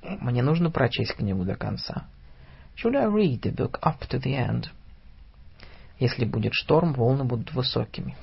Мне 0.02 0.42
нужно 0.42 0.70
прочесть 0.70 1.14
книгу 1.14 1.44
до 1.44 1.56
конца. 1.56 2.06
Should 2.76 2.96
I 2.96 3.06
read 3.06 3.42
the 3.42 3.54
book 3.54 3.78
up 3.82 4.08
to 4.08 4.20
the 4.20 4.34
end? 4.34 4.68
Если 5.98 6.24
будет 6.24 6.54
шторм, 6.54 6.94
волны 6.94 7.24
будут 7.24 7.52
высокими. 7.52 8.16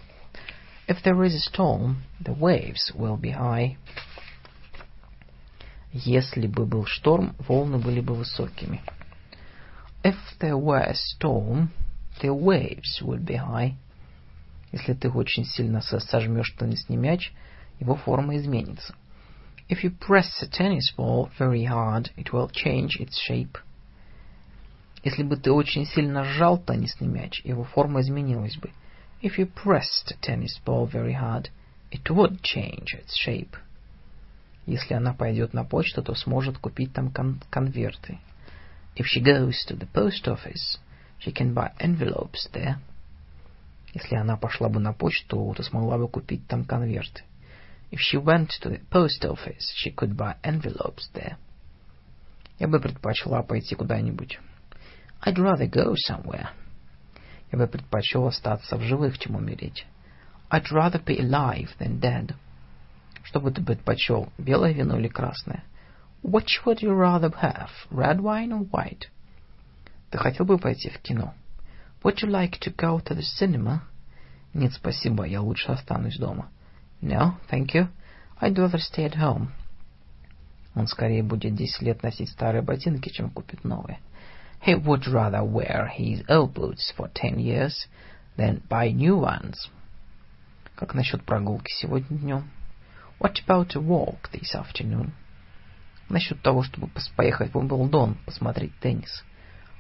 If 0.87 1.03
there 1.03 1.21
is 1.23 1.35
a 1.35 1.39
storm, 1.39 1.97
the 2.19 2.35
waves 2.35 2.91
will 2.95 3.19
be 3.19 3.31
high. 3.31 3.77
Если 5.91 6.47
бы 6.47 6.65
был 6.65 6.85
шторм, 6.85 7.35
волны 7.39 7.77
были 7.77 8.01
бы 8.01 8.15
высокими. 8.15 8.81
If 10.03 10.15
there 10.39 10.57
were 10.57 10.81
a 10.81 10.95
storm, 10.95 11.69
the 12.21 12.33
waves 12.33 13.01
would 13.01 13.25
be 13.25 13.35
high. 13.35 13.73
Если 14.71 14.93
ты 14.93 15.09
очень 15.09 15.45
сильно 15.45 15.81
сожмешь 15.81 16.55
теннисный 16.57 16.97
мяч, 16.97 17.31
его 17.79 17.95
форма 17.95 18.37
изменится. 18.37 18.95
If 19.68 19.82
you 19.82 19.90
press 19.90 20.42
a 20.42 20.46
tennis 20.46 20.92
ball 20.96 21.30
very 21.38 21.64
hard, 21.64 22.10
it 22.16 22.32
will 22.32 22.48
change 22.48 23.00
its 23.00 23.18
shape. 23.18 23.58
Если 25.02 25.22
бы 25.22 25.36
ты 25.36 25.50
очень 25.50 25.86
сильно 25.86 26.24
сжал 26.24 26.58
теннисный 26.58 27.08
мяч, 27.08 27.40
его 27.44 27.64
форма 27.64 28.00
изменилась 28.02 28.56
бы. 28.56 28.70
If 29.20 29.38
you 29.38 29.50
pressed 29.52 30.10
a 30.10 30.16
tennis 30.20 30.58
ball 30.64 30.86
very 30.86 31.14
hard, 31.14 31.48
it 31.90 32.10
would 32.10 32.42
change 32.42 32.94
its 32.94 33.16
shape. 33.16 33.56
Если 34.66 34.94
она 34.94 35.12
пойдет 35.12 35.54
на 35.54 35.64
почту, 35.64 36.02
то 36.02 36.14
сможет 36.14 36.58
купить 36.58 36.92
там 36.92 37.10
кон 37.10 37.40
конверты. 37.50 38.18
If 38.94 39.06
she 39.06 39.22
goes 39.22 39.64
to 39.68 39.76
the 39.76 39.88
post 39.92 40.28
office, 40.28 40.78
she 41.18 41.32
can 41.32 41.54
buy 41.54 41.72
envelopes 41.80 42.48
there. 42.52 42.76
Если 43.94 44.16
она 44.16 44.36
пошла 44.36 44.68
бы 44.68 44.80
на 44.80 44.92
почту, 44.92 45.52
то 45.56 45.62
смогла 45.62 45.98
бы 45.98 46.08
купить 46.08 46.46
там 46.46 46.64
конверты. 46.64 47.22
If 47.90 48.00
she 48.00 48.16
went 48.16 48.50
to 48.62 48.70
the 48.70 48.80
post 48.90 49.24
office, 49.24 49.72
she 49.74 49.90
could 49.90 50.16
buy 50.16 50.36
envelopes 50.42 51.10
there. 51.12 51.36
Я 52.58 52.68
бы 52.68 52.80
предпочла 52.80 53.42
пойти 53.42 53.74
куда-нибудь. 53.74 54.38
I'd 55.24 55.36
rather 55.36 55.68
go 55.68 55.94
somewhere. 56.08 56.48
Я 57.52 57.58
бы 57.58 57.66
предпочел 57.66 58.26
остаться 58.26 58.76
в 58.76 58.82
живых, 58.82 59.18
чем 59.18 59.36
умереть. 59.36 59.86
I'd 60.50 60.70
rather 60.70 61.02
be 61.04 61.18
alive 61.18 61.70
than 61.78 62.00
dead. 62.00 62.34
Что 63.24 63.40
бы 63.40 63.50
ты 63.50 63.62
предпочел, 63.62 64.32
белое 64.38 64.72
вино 64.72 64.98
или 64.98 65.08
красное? 65.08 65.64
Which 66.22 66.64
would 66.64 66.80
you 66.82 66.92
rather 66.92 67.30
have, 67.40 67.70
red 67.90 68.20
wine 68.20 68.52
or 68.52 68.68
white? 68.70 69.08
Ты 70.10 70.18
хотел 70.18 70.46
бы 70.46 70.58
пойти 70.58 70.88
в 70.88 70.98
кино? 71.00 71.34
Would 72.02 72.22
you 72.22 72.28
like 72.28 72.58
to 72.60 72.74
go 72.74 73.00
to 73.00 73.14
the 73.14 73.22
cinema? 73.22 73.82
Нет, 74.54 74.72
спасибо, 74.72 75.24
я 75.24 75.40
лучше 75.40 75.72
останусь 75.72 76.18
дома. 76.18 76.50
No, 77.00 77.36
thank 77.50 77.74
you. 77.74 77.88
I'd 78.40 78.56
rather 78.56 78.78
stay 78.78 79.04
at 79.04 79.16
home. 79.16 79.48
Он 80.74 80.86
скорее 80.86 81.22
будет 81.22 81.54
десять 81.54 81.82
лет 81.82 82.02
носить 82.02 82.30
старые 82.30 82.62
ботинки, 82.62 83.10
чем 83.10 83.30
купит 83.30 83.64
новые. 83.64 83.98
He 84.64 84.74
would 84.74 85.06
rather 85.06 85.42
wear 85.42 85.88
his 85.88 86.24
old 86.28 86.54
boots 86.54 86.92
for 86.96 87.10
ten 87.12 87.38
years 87.38 87.88
than 88.36 88.62
buy 88.68 88.90
new 88.90 89.18
ones. 89.18 89.68
Как 90.76 90.94
насчет 90.94 91.24
прогулки 91.24 91.70
сегодня 91.72 92.16
днем? 92.16 92.50
What 93.20 93.34
about 93.46 93.76
a 93.76 93.80
walk 93.80 94.30
this 94.32 94.54
afternoon? 94.54 95.10
Насчет 96.08 96.40
того, 96.42 96.62
чтобы 96.62 96.90
поехать 97.16 97.52
в 97.52 97.58
Уимблдон 97.58 98.16
посмотреть 98.24 98.72
теннис. 98.80 99.24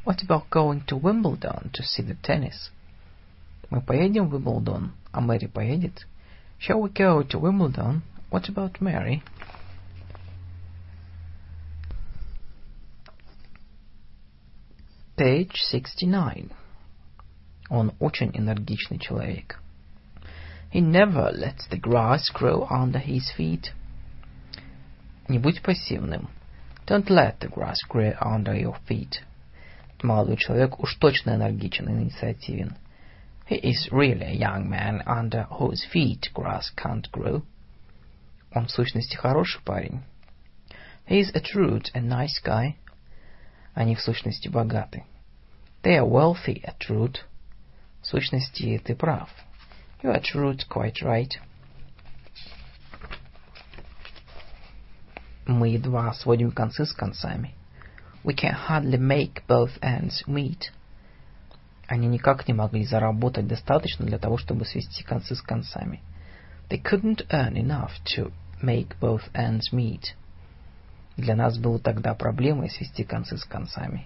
What 0.04 0.22
about 0.26 0.48
going 0.50 0.84
to 0.86 1.00
Wimbledon 1.00 1.70
to 1.72 1.82
see 1.82 2.02
the 2.04 2.16
tennis? 2.20 2.70
Мы 3.70 3.80
поедем 3.80 4.28
в 4.28 4.34
Уимблдон, 4.34 4.92
а 5.12 5.20
Мэри 5.20 5.46
поедет? 5.46 6.06
Shall 6.58 6.80
we 6.80 6.90
go 6.90 7.22
to 7.22 7.38
Wimbledon? 7.38 8.02
What 8.30 8.48
about 8.48 8.80
Mary? 8.80 9.22
Page 15.16 15.56
69. 15.56 16.50
Он 17.68 17.92
очень 18.00 18.30
энергичный 18.34 18.98
человек. 18.98 19.58
He 20.72 20.80
never 20.80 21.30
lets 21.32 21.66
the 21.68 21.78
grass 21.78 22.30
grow 22.32 22.66
under 22.70 22.98
his 22.98 23.30
feet. 23.36 23.72
Не 25.28 25.38
будь 25.38 25.62
пассивным. 25.62 26.28
Don't 26.86 27.10
let 27.10 27.40
the 27.40 27.48
grass 27.48 27.78
grow 27.88 28.14
under 28.20 28.54
your 28.54 28.76
feet. 28.88 29.22
Молодой 30.02 30.36
человек 30.36 30.80
уж 30.80 30.94
точно 30.96 31.36
энергичен 31.36 31.88
и 31.88 31.92
инициативен. 31.92 32.76
He 33.46 33.56
is 33.56 33.88
really 33.92 34.26
a 34.26 34.34
young 34.34 34.68
man 34.68 35.02
under 35.06 35.44
whose 35.44 35.84
feet 35.84 36.28
grass 36.32 36.70
can't 36.76 37.10
grow. 37.10 37.42
Он 38.54 38.66
в 38.66 38.70
сущности 38.70 39.16
хороший 39.16 39.60
парень. 39.62 40.02
He 41.06 41.20
is 41.20 41.30
a 41.34 41.40
truth 41.40 41.90
and 41.94 42.08
nice 42.08 42.40
guy. 42.42 42.76
Они 43.74 43.94
в 43.94 44.00
сущности 44.00 44.48
богаты. 44.48 45.04
They 45.82 45.96
are 45.96 46.06
wealthy 46.06 46.62
at 46.64 46.88
root. 46.88 47.24
В 48.02 48.06
сущности, 48.06 48.78
ты 48.84 48.94
прав. 48.94 49.28
You 50.02 50.10
are 50.10 50.20
truth 50.20 50.68
quite 50.68 51.02
right. 51.02 51.32
Мы 55.46 55.68
едва 55.70 56.12
сводим 56.14 56.52
концы 56.52 56.84
с 56.84 56.92
концами. 56.92 57.54
We 58.24 58.34
can 58.34 58.54
hardly 58.54 58.98
make 58.98 59.46
both 59.48 59.78
ends 59.82 60.22
meet. 60.26 60.70
Они 61.87 62.07
никак 62.07 62.47
не 62.47 62.53
могли 62.53 62.83
заработать 62.85 63.47
достаточно 63.47 64.05
для 64.05 64.19
того, 64.19 64.37
чтобы 64.37 64.65
свести 64.65 65.03
концы 65.03 65.35
с 65.35 65.41
концами. 65.41 66.01
They 66.69 66.81
couldn't 66.81 67.25
earn 67.29 67.53
enough 67.53 67.91
to 68.15 68.33
make 68.61 68.99
both 68.99 69.23
ends 69.33 69.71
meet. 69.71 70.15
Для 71.15 71.35
нас 71.35 71.57
было 71.57 71.79
тогда 71.79 72.13
проблемой 72.13 72.69
свести 72.69 73.05
концы 73.05 73.37
с 73.37 73.45
концами. 73.45 74.05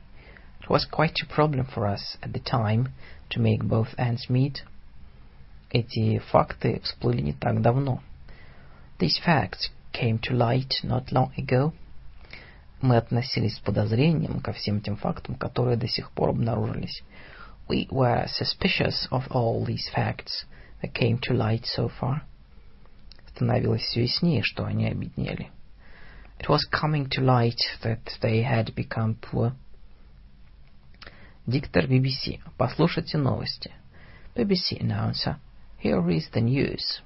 It 0.62 0.70
was 0.70 0.88
quite 0.90 1.16
a 1.24 1.36
problem 1.36 1.68
for 1.74 1.88
us 1.92 2.18
at 2.22 2.32
the 2.32 2.44
time 2.44 2.90
to 3.30 3.42
make 3.42 3.64
both 3.64 3.90
ends 3.98 4.30
meet. 4.30 4.64
Эти 5.72 6.20
факты 6.20 6.82
всплыли 6.84 7.22
не 7.22 7.34
так 7.34 7.62
давно. 7.62 8.02
These 9.00 9.20
facts 9.26 9.72
came 9.92 10.20
to 10.20 10.38
light 10.38 10.84
not 10.84 11.12
long 11.12 11.32
ago. 11.36 11.74
Мы 12.82 12.98
относились 12.98 13.56
с 13.56 13.60
подозрением 13.60 14.40
ко 14.40 14.54
всем 14.54 14.82
тем 14.82 14.98
фактам, 14.98 15.36
которые 15.36 15.78
до 15.78 15.88
сих 15.88 16.12
пор 16.12 16.30
обнаружились. 16.30 17.04
We 17.71 17.89
were 17.91 18.27
suspicious 18.29 19.09
of 19.11 19.25
all 19.31 19.65
these 19.65 19.89
facts 19.95 20.45
that 20.83 20.95
came 20.95 21.19
to 21.23 21.35
light 21.35 21.67
so 21.67 21.89
far. 21.89 22.23
Становилось 23.35 23.83
все 23.83 24.03
яснее, 24.03 24.43
что 24.43 24.65
они 24.65 24.87
обеднели. 24.87 25.51
It 26.39 26.49
was 26.49 26.65
coming 26.71 27.09
to 27.11 27.21
light 27.23 27.61
that 27.83 28.19
they 28.21 28.43
had 28.43 28.75
become 28.75 29.17
poor. 29.21 29.53
Диктор 31.47 31.87
BBC. 31.87 32.41
Послушайте 32.59 33.19
новости. 33.19 33.73
BBC 34.35 34.81
announcer. 34.81 35.37
Here 35.79 36.09
is 36.11 36.29
the 36.33 36.41
news. 36.41 37.01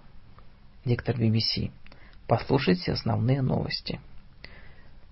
Диктор 0.84 1.16
BBC. 1.16 1.70
Послушайте 2.26 2.92
основные 2.92 3.42
новости. 3.42 4.00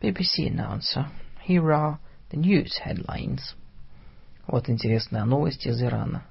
BBC 0.01 0.49
announcer. 0.49 1.11
Here 1.43 1.73
are 1.73 1.99
the 2.31 2.37
news 2.37 2.79
headlines. 2.79 3.55
Вот 4.48 4.70
интересная 4.70 5.24
новость 5.24 5.66
из 5.66 5.82
Ирана. 5.82 6.24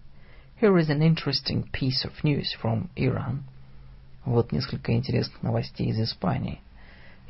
Here 0.61 0.77
is 0.79 0.91
an 0.91 1.01
interesting 1.01 1.65
piece 1.73 2.05
of 2.05 2.13
news 2.23 2.55
from 2.63 2.91
Iran. 2.95 3.45
Вот 4.25 4.53
несколько 4.53 4.93
интересных 4.93 5.43
новостей 5.43 5.89
из 5.89 6.01
Испании. 6.01 6.61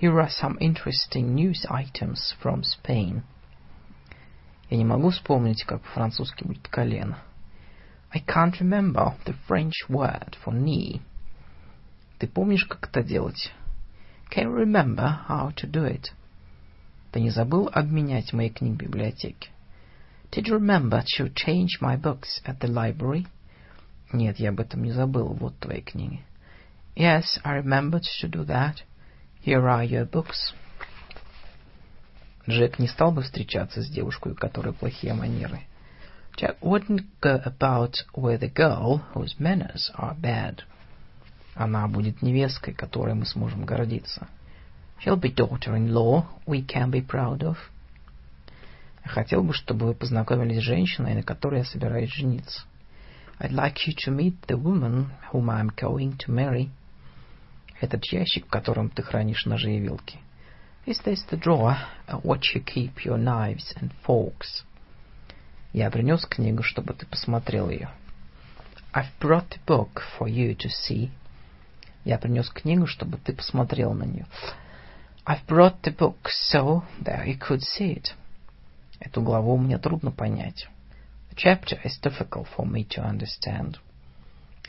Here 0.01 0.19
are 0.19 0.29
some 0.29 0.59
interesting 0.59 1.35
news 1.35 1.65
items 1.71 2.35
from 2.43 2.63
Spain. 2.63 3.23
Я 4.69 4.77
не 4.77 4.85
могу 4.85 5.11
вспомнить, 5.11 5.65
как 5.65 5.81
по-французски 5.83 6.45
будет 6.45 6.67
колено. 6.69 7.19
I 8.11 8.21
can't 8.21 8.59
remember 8.61 9.15
the 9.25 9.37
French 9.49 9.89
word 9.89 10.37
for 10.45 10.53
knee. 10.53 11.01
Ты 12.19 12.27
помнишь, 12.27 12.65
как 12.65 12.89
это 12.89 13.03
делать? 13.03 13.53
Can 14.31 14.49
you 14.49 14.65
remember 14.65 15.21
how 15.29 15.55
to 15.55 15.71
do 15.71 15.85
it? 15.85 16.11
Ты 17.13 17.21
не 17.21 17.31
забыл 17.31 17.71
обменять 17.73 18.33
мои 18.33 18.51
книги 18.51 18.75
в 18.75 18.79
библиотеке? 18.79 19.51
Did 20.32 20.48
you 20.48 20.56
remember 20.56 21.04
to 21.18 21.30
change 21.30 21.80
my 21.82 21.96
books 21.96 22.42
at 22.46 22.60
the 22.60 22.68
library? 22.68 23.28
Нет, 24.12 24.40
я 24.40 24.50
об 24.50 24.60
этом 24.60 24.84
не 24.84 24.92
забыл. 24.92 25.34
Вот 25.34 25.58
твои 25.60 25.82
книги. 25.82 26.22
Yes, 26.96 27.40
I 27.44 27.58
remembered 27.60 28.04
to 28.22 28.28
do 28.28 28.44
that. 28.46 28.84
Here 29.46 29.62
are 29.62 29.84
your 29.84 30.10
books. 30.10 30.54
Джек 32.50 32.80
не 32.80 32.88
стал 32.88 33.12
бы 33.12 33.22
встречаться 33.22 33.82
с 33.82 33.90
девушкой, 33.90 34.32
у 34.32 34.36
которой 34.36 34.74
плохие 34.74 35.14
манеры. 35.14 35.62
Jack 36.38 36.60
wouldn't 36.62 37.06
go 37.22 37.42
about 37.44 37.96
with 38.16 38.44
a 38.44 38.48
girl 38.48 39.02
whose 39.14 39.40
manners 39.40 39.92
are 39.96 40.16
bad. 40.16 40.62
Она 41.56 41.88
будет 41.88 42.22
невесткой, 42.22 42.74
которой 42.74 43.16
мы 43.16 43.26
сможем 43.26 43.66
гордиться. 43.66 44.28
She'll 45.04 45.20
be 45.20 45.34
daughter-in-law 45.34 46.26
we 46.46 46.66
can 46.66 46.92
be 46.92 47.02
proud 47.02 47.40
of. 47.40 47.58
Я 49.05 49.11
хотел 49.11 49.43
бы, 49.43 49.53
чтобы 49.53 49.87
вы 49.87 49.95
познакомились 49.95 50.59
с 50.59 50.67
женщиной, 50.67 51.15
на 51.15 51.23
которой 51.23 51.59
я 51.59 51.65
собираюсь 51.65 52.13
жениться. 52.13 52.63
I'd 53.41 53.51
like 53.51 53.87
you 53.87 53.95
to 54.05 54.15
meet 54.15 54.37
the 54.47 54.57
woman 54.57 55.11
whom 55.33 55.51
I'm 55.51 55.71
going 55.75 56.17
to 56.19 56.33
marry. 56.33 56.71
Этот 57.81 58.05
ящик, 58.07 58.47
в 58.47 58.51
котором 58.51 58.89
ты 58.91 59.03
хранишь 59.03 59.47
ножи 59.47 59.73
и 59.73 59.81
вилки. 59.81 60.19
Is 60.87 61.01
this 61.05 61.25
the 61.31 61.37
drawer 61.37 61.77
at 62.07 62.25
which 62.25 62.55
you 62.55 62.63
keep 62.65 63.05
your 63.05 63.19
knives 63.19 63.75
and 63.81 63.91
forks? 64.07 64.65
Я 65.73 65.91
принес 65.91 66.25
книгу, 66.27 66.63
чтобы 66.63 66.95
ты 66.95 67.07
посмотрел 67.07 67.71
ее. 67.71 67.91
I've 68.93 69.11
brought 69.21 69.49
the 69.49 69.61
book 69.67 70.03
for 70.19 70.29
you 70.29 70.55
to 70.57 70.69
see. 70.69 71.11
Я 72.05 72.19
принес 72.19 72.51
книгу, 72.51 72.87
чтобы 72.87 73.17
ты 73.19 73.33
посмотрел 73.33 73.95
на 73.95 74.05
нее. 74.05 74.27
I've 75.25 75.47
brought 75.47 75.81
the 75.83 75.97
book 75.97 76.29
so 76.51 76.83
that 77.01 77.27
you 77.27 77.39
could 77.39 77.63
see 77.63 77.97
it. 77.97 78.15
Эту 79.05 79.21
главу 79.21 79.57
мне 79.57 79.79
трудно 79.79 80.13
понять. 80.13 80.69
The 81.31 81.37
chapter 81.37 81.83
is 81.83 81.99
difficult 82.01 82.47
for 82.57 82.65
me 82.65 82.87
to 82.91 83.03
understand. 83.03 83.79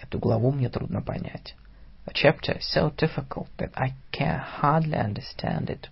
Эту 0.01 0.17
главу 0.17 0.51
мне 0.51 0.69
трудно 0.69 1.03
понять. 1.03 1.55
The 2.07 2.13
chapter 2.13 2.57
is 2.57 2.63
so 2.73 2.89
difficult 2.95 3.47
that 3.57 3.71
I 3.75 3.93
can 4.11 4.43
hardly 4.59 4.97
understand 4.97 5.67
it. 5.67 5.87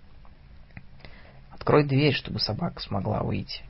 Открой 1.52 1.84
дверь, 1.84 2.14
чтобы 2.14 2.40
собака 2.40 2.80
смогла 2.80 3.22
выйти. 3.22 3.62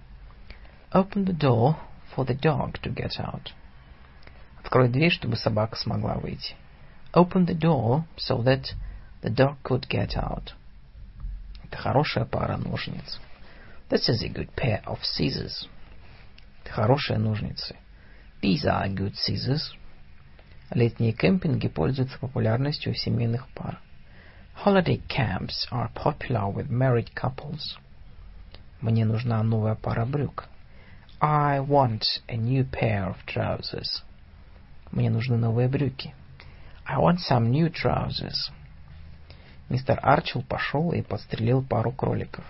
Open 0.91 1.27
the 1.27 1.37
door 1.37 1.77
for 2.17 2.27
the 2.27 2.35
dog 2.35 2.81
to 2.81 2.95
get 2.95 3.19
out. 3.19 3.53
Открой 4.59 4.89
дверь, 4.89 5.13
чтобы 5.13 5.37
собака 5.37 5.77
смогла 5.77 6.15
выйти. 6.15 6.55
Open 7.13 7.45
the 7.45 7.59
door 7.59 8.05
so 8.17 8.43
that 8.43 8.75
the 9.21 9.29
dog 9.29 9.57
could 9.63 9.87
get 9.87 10.17
out. 10.17 10.55
Это 11.63 11.77
хорошая 11.77 12.25
пара 12.25 12.57
ножниц. 12.57 13.21
This 13.93 14.09
is 14.09 14.23
a 14.23 14.29
good 14.31 14.57
pair 14.57 14.81
of 14.87 15.01
scissors. 15.03 15.69
Хорошие 16.65 17.19
ножницы. 17.19 17.77
These 18.41 18.65
are 18.65 18.89
good 18.89 19.15
scissors. 19.17 19.75
Летние 20.71 21.13
кемпинги 21.13 21.69
пользуются 21.69 22.19
популярностью 22.19 22.93
у 22.93 22.95
семейных 22.95 23.47
пар. 23.51 23.79
Holiday 24.65 25.03
camps 25.09 25.67
are 25.71 25.91
popular 25.95 26.51
with 26.51 26.71
married 26.71 27.13
couples. 27.15 27.77
Мне 28.81 29.05
нужна 29.05 29.43
новая 29.43 29.75
пара 29.75 30.07
брюк. 30.07 30.49
I 31.21 31.61
want 31.61 32.05
a 32.29 32.37
new 32.39 32.65
pair 32.65 33.11
of 33.11 33.19
trousers. 33.27 34.03
Мне 34.91 35.11
нужны 35.11 35.37
новые 35.37 35.69
брюки. 35.69 36.15
I 36.87 36.97
want 36.97 37.19
some 37.31 37.51
new 37.51 37.71
trousers. 37.71 38.51
Мистер 39.69 40.01
Арчил 40.03 40.41
пошел 40.41 40.93
и 40.93 41.03
подстрелил 41.03 41.63
пару 41.63 41.93
кроликов. 41.93 42.47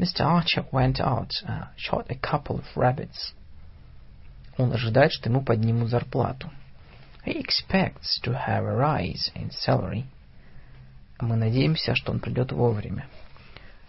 Mr. 0.00 0.20
Archer 0.20 0.66
went 0.72 1.00
out 1.00 1.32
and 1.46 1.66
shot 1.76 2.06
a 2.10 2.14
couple 2.14 2.58
of 2.58 2.66
rabbits. 2.76 3.32
Он 4.58 4.72
ожидает, 4.72 5.12
что 5.12 5.30
ему 5.30 5.42
поднимут 5.42 5.88
зарплату. 5.88 6.50
He 7.24 7.38
expects 7.38 8.20
to 8.22 8.32
have 8.32 8.64
a 8.64 8.74
rise 8.74 9.30
in 9.34 9.50
salary. 9.50 10.04
Мы 11.20 11.36
надеемся, 11.36 11.94
что 11.94 12.12
он 12.12 12.20
придет 12.20 12.52
вовремя. 12.52 13.06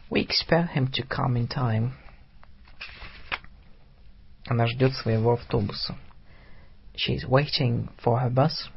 We 0.09 0.22
expect 0.22 0.73
him 0.73 0.88
to 0.93 1.06
come 1.07 1.35
in 1.35 1.47
time. 1.47 1.91
Она 4.47 4.65
ждет 4.67 4.93
своего 4.95 5.33
автобуса. 5.33 5.95
She 6.95 7.15
is 7.15 7.25
waiting 7.27 7.89
for 7.97 8.22
her 8.22 8.30
bus. 8.30 8.69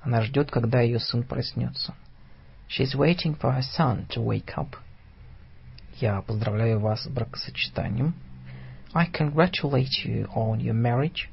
Она 0.00 0.22
ждет, 0.22 0.50
когда 0.50 0.80
ее 0.80 0.98
сын 0.98 1.22
проснется. 1.22 1.94
She 2.68 2.82
is 2.82 2.94
waiting 2.94 3.38
for 3.38 3.52
her 3.52 3.62
son 3.62 4.06
to 4.08 4.20
wake 4.22 4.56
up. 4.56 4.76
Я 5.99 6.21
поздравляю 6.21 6.79
вас 6.79 7.03
с 7.03 7.07
бракосочетанием. 7.07 8.13
I 8.93 9.07
congratulate 9.09 10.05
you 10.05 10.27
on 10.33 10.59
your 10.59 10.73
marriage. 10.73 11.29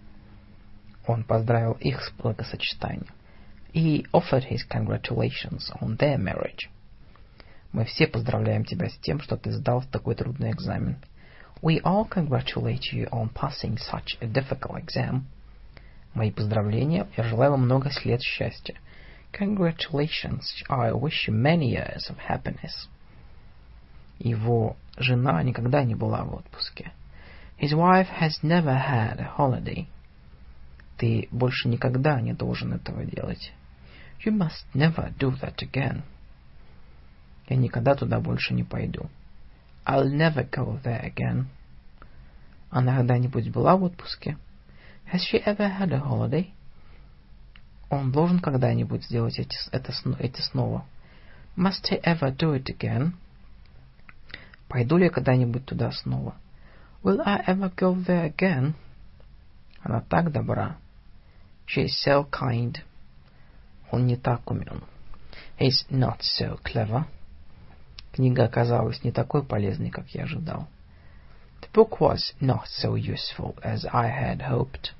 Он 1.06 1.24
поздравил 1.24 1.72
их 1.80 2.02
с 2.02 2.10
бракосочетанием. 2.12 3.06
He 3.72 4.06
offered 4.12 4.48
his 4.50 4.64
congratulations 4.68 5.70
on 5.80 5.96
their 5.96 6.18
marriage. 6.18 6.68
Мы 7.72 7.84
все 7.84 8.06
поздравляем 8.06 8.64
тебя 8.64 8.88
с 8.88 8.96
тем, 8.98 9.20
что 9.20 9.36
ты 9.36 9.52
сдал 9.52 9.82
такой 9.90 10.14
трудный 10.14 10.50
экзамен. 10.50 10.96
We 11.60 11.80
all 11.82 12.08
congratulate 12.08 12.92
you 12.92 13.08
on 13.10 13.30
passing 13.32 13.76
such 13.76 14.16
a 14.20 14.26
difficult 14.26 14.76
exam. 14.82 15.22
Мои 16.14 16.30
поздравления. 16.30 17.06
Я 17.16 17.24
желаю 17.24 17.52
вам 17.52 17.62
много 17.62 17.90
лет 18.04 18.22
счастья. 18.22 18.74
Congratulations. 19.32 20.42
I 20.68 20.92
wish 20.92 21.28
you 21.28 21.34
many 21.34 21.70
years 21.70 22.08
of 22.08 22.16
happiness. 22.28 22.88
Его 24.18 24.76
жена 24.96 25.42
никогда 25.42 25.84
не 25.84 25.94
была 25.94 26.24
в 26.24 26.34
отпуске. 26.34 26.92
His 27.60 27.72
wife 27.72 28.08
has 28.20 28.42
never 28.42 28.76
had 28.76 29.18
a 29.18 29.32
holiday. 29.36 29.86
Ты 30.96 31.28
больше 31.30 31.68
никогда 31.68 32.20
не 32.20 32.32
должен 32.32 32.72
этого 32.72 33.04
делать. 33.04 33.52
You 34.24 34.36
must 34.36 34.66
never 34.74 35.14
do 35.18 35.30
that 35.40 35.56
again. 35.62 36.02
Я 37.48 37.56
никогда 37.56 37.94
туда 37.94 38.20
больше 38.20 38.54
не 38.54 38.64
пойду. 38.64 39.08
I'll 39.86 40.10
never 40.10 40.48
go 40.50 40.80
there 40.82 41.02
again. 41.04 41.46
Она 42.70 42.96
когда-нибудь 42.96 43.50
была 43.50 43.76
в 43.76 43.84
отпуске? 43.84 44.36
Has 45.12 45.20
she 45.20 45.42
ever 45.44 45.78
had 45.78 45.92
a 45.92 46.00
holiday? 46.00 46.50
Он 47.88 48.12
должен 48.12 48.40
когда-нибудь 48.40 49.04
сделать 49.04 49.38
эти, 49.38 49.56
это, 49.72 49.92
эти 50.18 50.40
снова. 50.42 50.84
Must 51.56 51.90
he 51.90 52.00
ever 52.02 52.36
do 52.36 52.54
it 52.54 52.66
again? 52.66 53.12
Пойду 54.68 54.98
ли 54.98 55.04
я 55.04 55.10
когда-нибудь 55.10 55.64
туда 55.64 55.90
снова? 55.92 56.34
Will 57.02 57.20
I 57.24 57.42
ever 57.46 57.72
go 57.74 57.94
there 57.94 58.30
again? 58.30 58.74
Она 59.82 60.00
так 60.00 60.30
добра. 60.30 60.76
She 61.66 61.86
is 61.86 62.06
so 62.06 62.28
kind. 62.30 62.76
Он 63.90 64.06
не 64.06 64.16
так 64.16 64.50
умен. 64.50 64.82
He's 65.58 65.86
not 65.90 66.20
so 66.20 66.60
clever. 66.62 67.04
Книга 68.12 68.44
оказалась 68.44 69.02
не 69.04 69.12
такой 69.12 69.42
полезной, 69.42 69.90
как 69.90 70.08
я 70.10 70.24
ожидал. 70.24 70.68
The 71.62 71.70
book 71.72 71.98
was 72.00 72.34
not 72.40 72.66
so 72.66 72.94
useful 72.94 73.56
as 73.62 73.86
I 73.92 74.08
had 74.08 74.40
hoped. 74.48 74.92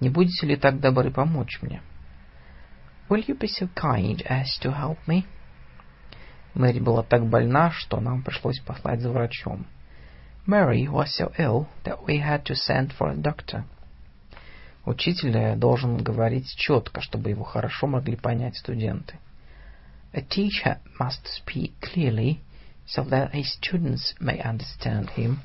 Не 0.00 0.08
будете 0.08 0.46
ли 0.46 0.56
так 0.56 0.80
добры 0.80 1.10
помочь 1.10 1.60
мне? 1.60 1.82
Will 3.08 3.24
you 3.26 3.36
be 3.38 3.48
so 3.48 3.68
kind 3.74 4.22
as 4.28 4.46
to 4.62 4.72
help 4.72 4.98
me? 5.06 5.24
Мэри 6.54 6.80
была 6.80 7.02
так 7.02 7.26
больна, 7.26 7.70
что 7.70 8.00
нам 8.00 8.22
пришлось 8.22 8.60
послать 8.60 9.00
за 9.00 9.10
врачом. 9.10 9.66
Mary 10.46 10.88
was 10.88 11.14
so 11.14 11.32
ill 11.38 11.66
that 11.84 12.06
we 12.06 12.18
had 12.18 12.44
to 12.44 12.54
send 12.54 12.92
for 12.98 13.10
a 13.10 13.16
doctor. 13.16 13.64
Учитель 14.86 15.56
должен 15.56 15.98
говорить 15.98 16.54
четко, 16.56 17.02
чтобы 17.02 17.28
его 17.30 17.44
хорошо 17.44 17.86
могли 17.86 18.16
понять 18.16 18.56
студенты. 18.56 19.18
A 20.14 20.22
teacher 20.22 20.78
must 20.98 21.26
speak 21.26 21.72
clearly 21.82 22.40
so 22.86 23.04
that 23.04 23.32
his 23.34 23.52
students 23.52 24.14
may 24.18 24.40
understand 24.42 25.10
him. 25.10 25.40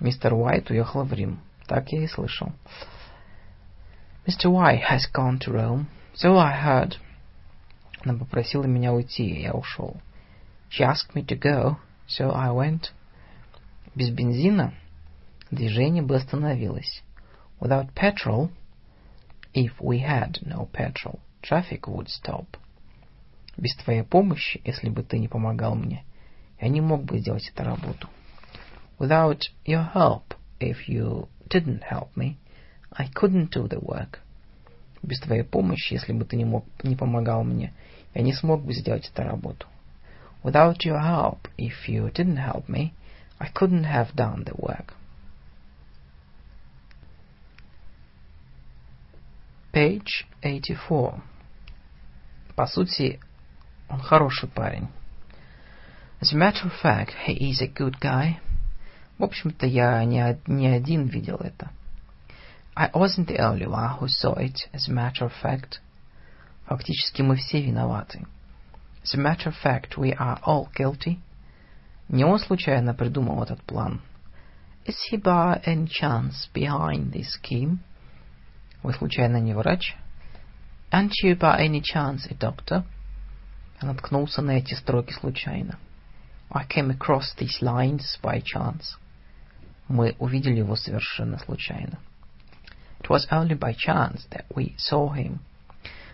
Мистер 0.00 0.34
Уайт 0.34 0.70
уехал 0.70 1.04
в 1.04 1.12
Рим. 1.12 1.38
Так 1.68 1.92
я 1.92 2.02
и 2.02 2.08
слышал. 2.08 2.52
Mr. 4.26 4.50
White 4.50 4.82
has 4.90 5.06
gone 5.12 5.38
to 5.38 5.52
Rome, 5.52 5.86
so 6.14 6.36
I 6.36 6.52
heard. 6.52 6.96
Она 8.02 8.14
попросила 8.18 8.64
меня 8.64 8.92
уйти, 8.92 9.28
и 9.28 9.42
я 9.42 9.52
ушел. 9.52 10.00
She 10.70 10.84
asked 10.84 11.14
me 11.14 11.24
to 11.26 11.38
go, 11.38 11.76
so 12.08 12.32
I 12.34 12.48
went. 12.48 12.92
Без 13.94 14.10
бензина 14.10 14.72
движение 15.50 16.02
бы 16.02 16.16
остановилось. 16.16 17.02
Without 17.60 17.92
petrol, 17.94 18.50
if 19.52 19.72
we 19.80 20.00
had 20.00 20.38
no 20.42 20.66
petrol, 20.72 21.18
traffic 21.42 21.82
would 21.82 22.08
stop. 22.08 22.46
Без 23.56 23.74
твоей 23.76 24.02
помощи, 24.02 24.60
если 24.64 24.88
бы 24.88 25.02
ты 25.02 25.18
не 25.18 25.28
помогал 25.28 25.74
мне, 25.74 26.04
я 26.60 26.68
не 26.68 26.80
мог 26.80 27.04
бы 27.04 27.18
сделать 27.18 27.50
эту 27.54 27.64
работу. 27.64 28.08
Without 28.98 29.40
your 29.66 29.92
help, 29.92 30.34
if 30.58 30.88
you 30.88 31.28
didn't 31.48 31.82
help 31.90 32.08
me, 32.16 32.36
I 32.92 33.08
couldn't 33.08 33.50
do 33.50 33.68
the 33.68 33.80
work. 33.80 34.20
Без 35.02 35.20
твоей 35.20 35.42
помощи, 35.42 35.94
если 35.94 36.12
бы 36.12 36.24
ты 36.24 36.36
не, 36.36 36.44
мог, 36.44 36.64
не 36.82 36.96
помогал 36.96 37.42
мне, 37.44 37.72
я 38.13 38.21
не 38.21 38.33
смог 38.33 38.63
бы 38.63 38.73
сделать 38.73 39.09
эту 39.13 39.23
работу. 39.23 39.67
Without 40.43 40.85
your 40.85 41.01
help, 41.01 41.49
if 41.57 41.87
you 41.87 42.11
didn't 42.11 42.37
help 42.37 42.67
me, 42.67 42.93
I 43.39 43.49
couldn't 43.49 43.85
have 43.85 44.15
done 44.15 44.43
the 44.45 44.55
work. 44.55 44.93
Page 49.73 50.25
84. 50.41 51.21
По 52.55 52.67
сути, 52.67 53.19
он 53.89 53.99
хороший 53.99 54.47
парень. 54.47 54.87
As 56.21 56.31
a 56.31 56.37
matter 56.37 56.65
of 56.65 56.73
fact, 56.81 57.13
he 57.25 57.51
is 57.51 57.61
a 57.61 57.67
good 57.67 57.99
guy. 57.99 58.37
В 59.17 59.23
общем-то, 59.23 59.65
я 59.65 60.03
не, 60.05 60.39
не 60.47 60.67
один 60.67 61.07
видел 61.07 61.37
это. 61.37 61.71
I 62.75 62.89
wasn't 62.93 63.27
the 63.27 63.39
only 63.39 63.67
one 63.67 63.97
who 63.97 64.07
saw 64.07 64.35
it, 64.35 64.69
as 64.73 64.87
a 64.87 64.91
matter 64.91 65.25
of 65.25 65.33
fact. 65.41 65.79
Фактически 66.69 67.21
мы 67.21 67.35
все 67.35 67.61
виноваты. 67.61 68.25
As 69.03 69.13
a 69.13 69.17
matter 69.17 69.49
of 69.49 69.55
fact, 69.63 69.97
we 69.97 70.15
are 70.17 70.39
all 70.43 70.67
guilty. 70.75 71.19
Не 72.09 72.23
он 72.23 72.39
случайно 72.39 72.93
придумал 72.93 73.43
этот 73.43 73.61
план. 73.63 74.01
Is 74.85 74.95
he 75.11 75.17
by 75.17 75.61
any 75.65 75.87
chance 75.87 76.47
behind 76.53 77.11
this 77.11 77.39
scheme? 77.39 77.79
Вы 78.83 78.93
случайно 78.93 79.37
не 79.37 79.53
врач? 79.53 79.95
Aren't 80.91 81.13
you 81.23 81.35
by 81.35 81.59
any 81.59 81.81
chance 81.81 82.27
a 82.29 82.35
doctor? 82.35 82.83
Я 83.81 83.87
наткнулся 83.87 84.41
на 84.41 84.51
эти 84.51 84.73
строки 84.75 85.13
случайно. 85.13 85.77
I 86.51 86.65
came 86.65 86.89
across 86.89 87.35
these 87.37 87.61
lines 87.61 88.17
by 88.21 88.41
chance. 88.41 88.97
Мы 89.87 90.15
увидели 90.19 90.57
его 90.59 90.75
совершенно 90.75 91.37
случайно. 91.39 91.99
It 92.99 93.09
was 93.09 93.27
only 93.31 93.57
by 93.57 93.73
chance 93.73 94.25
that 94.31 94.45
we 94.55 94.75
saw 94.77 95.13
him. 95.13 95.39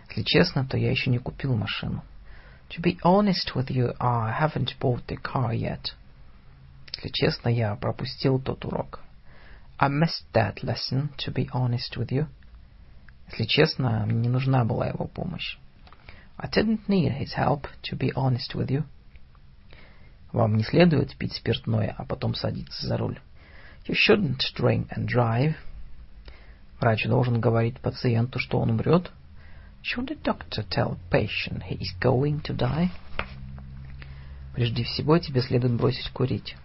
Если 0.08 0.22
честно, 0.22 0.66
то 0.66 0.76
я 0.76 0.90
еще 0.90 1.10
не 1.10 1.18
купил 1.18 1.54
машину. 1.54 2.02
To 2.70 2.82
be 2.82 2.98
honest 3.04 3.54
with 3.54 3.68
you, 3.68 3.94
I 4.00 4.32
haven't 4.40 4.78
bought 4.80 5.06
the 5.06 5.16
car 5.16 5.52
yet. 5.52 5.94
Если 6.94 7.10
честно, 7.10 7.48
я 7.48 7.74
пропустил 7.76 8.40
тот 8.40 8.64
урок. 8.64 9.00
I 9.78 9.88
missed 9.88 10.26
that 10.32 10.62
lesson, 10.62 11.10
to 11.18 11.32
be 11.32 11.48
honest 11.52 11.96
with 11.96 12.08
you. 12.08 12.26
Если 13.30 13.44
честно, 13.44 14.04
мне 14.06 14.20
не 14.20 14.28
нужна 14.28 14.64
была 14.64 14.86
его 14.88 15.06
помощь. 15.06 15.58
I 16.38 16.48
didn't 16.48 16.88
need 16.88 17.18
his 17.18 17.34
help, 17.36 17.66
to 17.82 17.96
be 17.96 18.12
honest 18.14 18.54
with 18.54 18.68
you. 18.68 18.84
Вам 20.32 20.56
не 20.56 20.64
следует 20.64 21.16
пить 21.16 21.34
спиртное, 21.34 21.94
а 21.96 22.04
потом 22.04 22.34
садиться 22.34 22.86
за 22.86 22.96
руль. 22.96 23.20
You 23.86 23.94
shouldn't 23.94 24.40
drink 24.58 24.88
and 24.96 25.06
drive. 25.06 25.54
Врач 26.80 27.06
должен 27.06 27.40
говорить 27.40 27.80
пациенту, 27.80 28.38
что 28.38 28.58
он 28.58 28.70
умрет. 28.70 29.12
Should 29.85 30.09
the 30.09 30.15
doctor 30.15 30.63
tell 30.69 30.99
patient 31.09 31.63
he 31.63 31.75
is 31.75 31.91
going 31.99 32.41
to 32.41 32.53
die? 32.53 32.91
Прежде 34.53 34.83
всего, 34.83 35.17
тебе 35.17 35.41
следует 35.41 35.73
бросить 35.73 36.09
курить. 36.11 36.55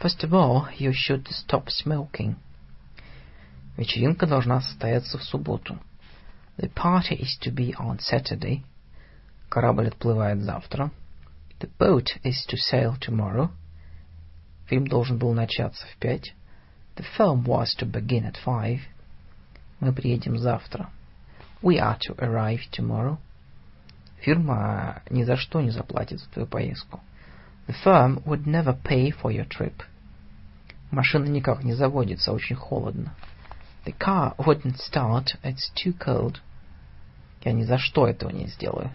First 0.00 0.24
of 0.24 0.32
all, 0.32 0.66
you 0.78 0.92
should 0.92 1.28
stop 1.28 1.68
smoking. 1.68 2.34
Вечеринка 3.76 4.26
должна 4.26 4.60
состояться 4.60 5.16
в 5.16 5.22
субботу. 5.22 5.78
The 6.58 6.68
party 6.68 7.16
is 7.18 7.38
to 7.42 7.50
be 7.50 7.74
on 7.78 7.98
Saturday. 7.98 8.62
Корабль 9.48 9.88
отплывает 9.88 10.42
завтра. 10.42 10.90
The 11.60 11.70
boat 11.78 12.08
is 12.24 12.44
to 12.48 12.56
sail 12.56 12.98
tomorrow. 12.98 13.50
Фильм 14.66 14.86
должен 14.86 15.18
был 15.18 15.32
начаться 15.32 15.86
в 15.86 15.96
пять. 15.98 16.34
The 16.96 17.04
film 17.16 17.44
was 17.44 17.74
to 17.78 17.86
begin 17.86 18.24
at 18.24 18.36
five. 18.44 18.80
Мы 19.80 19.92
приедем 19.92 20.36
завтра. 20.36 20.90
We 21.62 21.78
are 21.78 21.98
to 22.00 22.14
arrive 22.18 22.60
tomorrow. 22.70 23.18
Фирма 24.20 25.02
ни 25.10 25.24
за 25.24 25.36
что 25.36 25.60
не 25.60 25.70
заплатит 25.70 26.20
за 26.20 26.28
твою 26.30 26.46
поездку. 26.46 27.00
The 27.66 27.74
firm 27.84 28.22
would 28.24 28.46
never 28.46 28.76
pay 28.82 29.10
for 29.10 29.30
your 29.30 29.48
trip. 29.48 29.82
Машина 30.90 31.26
никак 31.26 31.64
не 31.64 31.74
заводится, 31.74 32.32
очень 32.32 32.56
холодно. 32.56 33.14
The 33.84 33.96
car 33.98 34.36
wouldn't 34.36 34.76
start, 34.78 35.36
it's 35.42 35.70
too 35.74 35.96
cold. 35.96 36.40
Я 37.44 37.52
ни 37.52 37.64
за 37.64 37.78
что 37.78 38.06
этого 38.06 38.30
не 38.30 38.46
сделаю. 38.46 38.90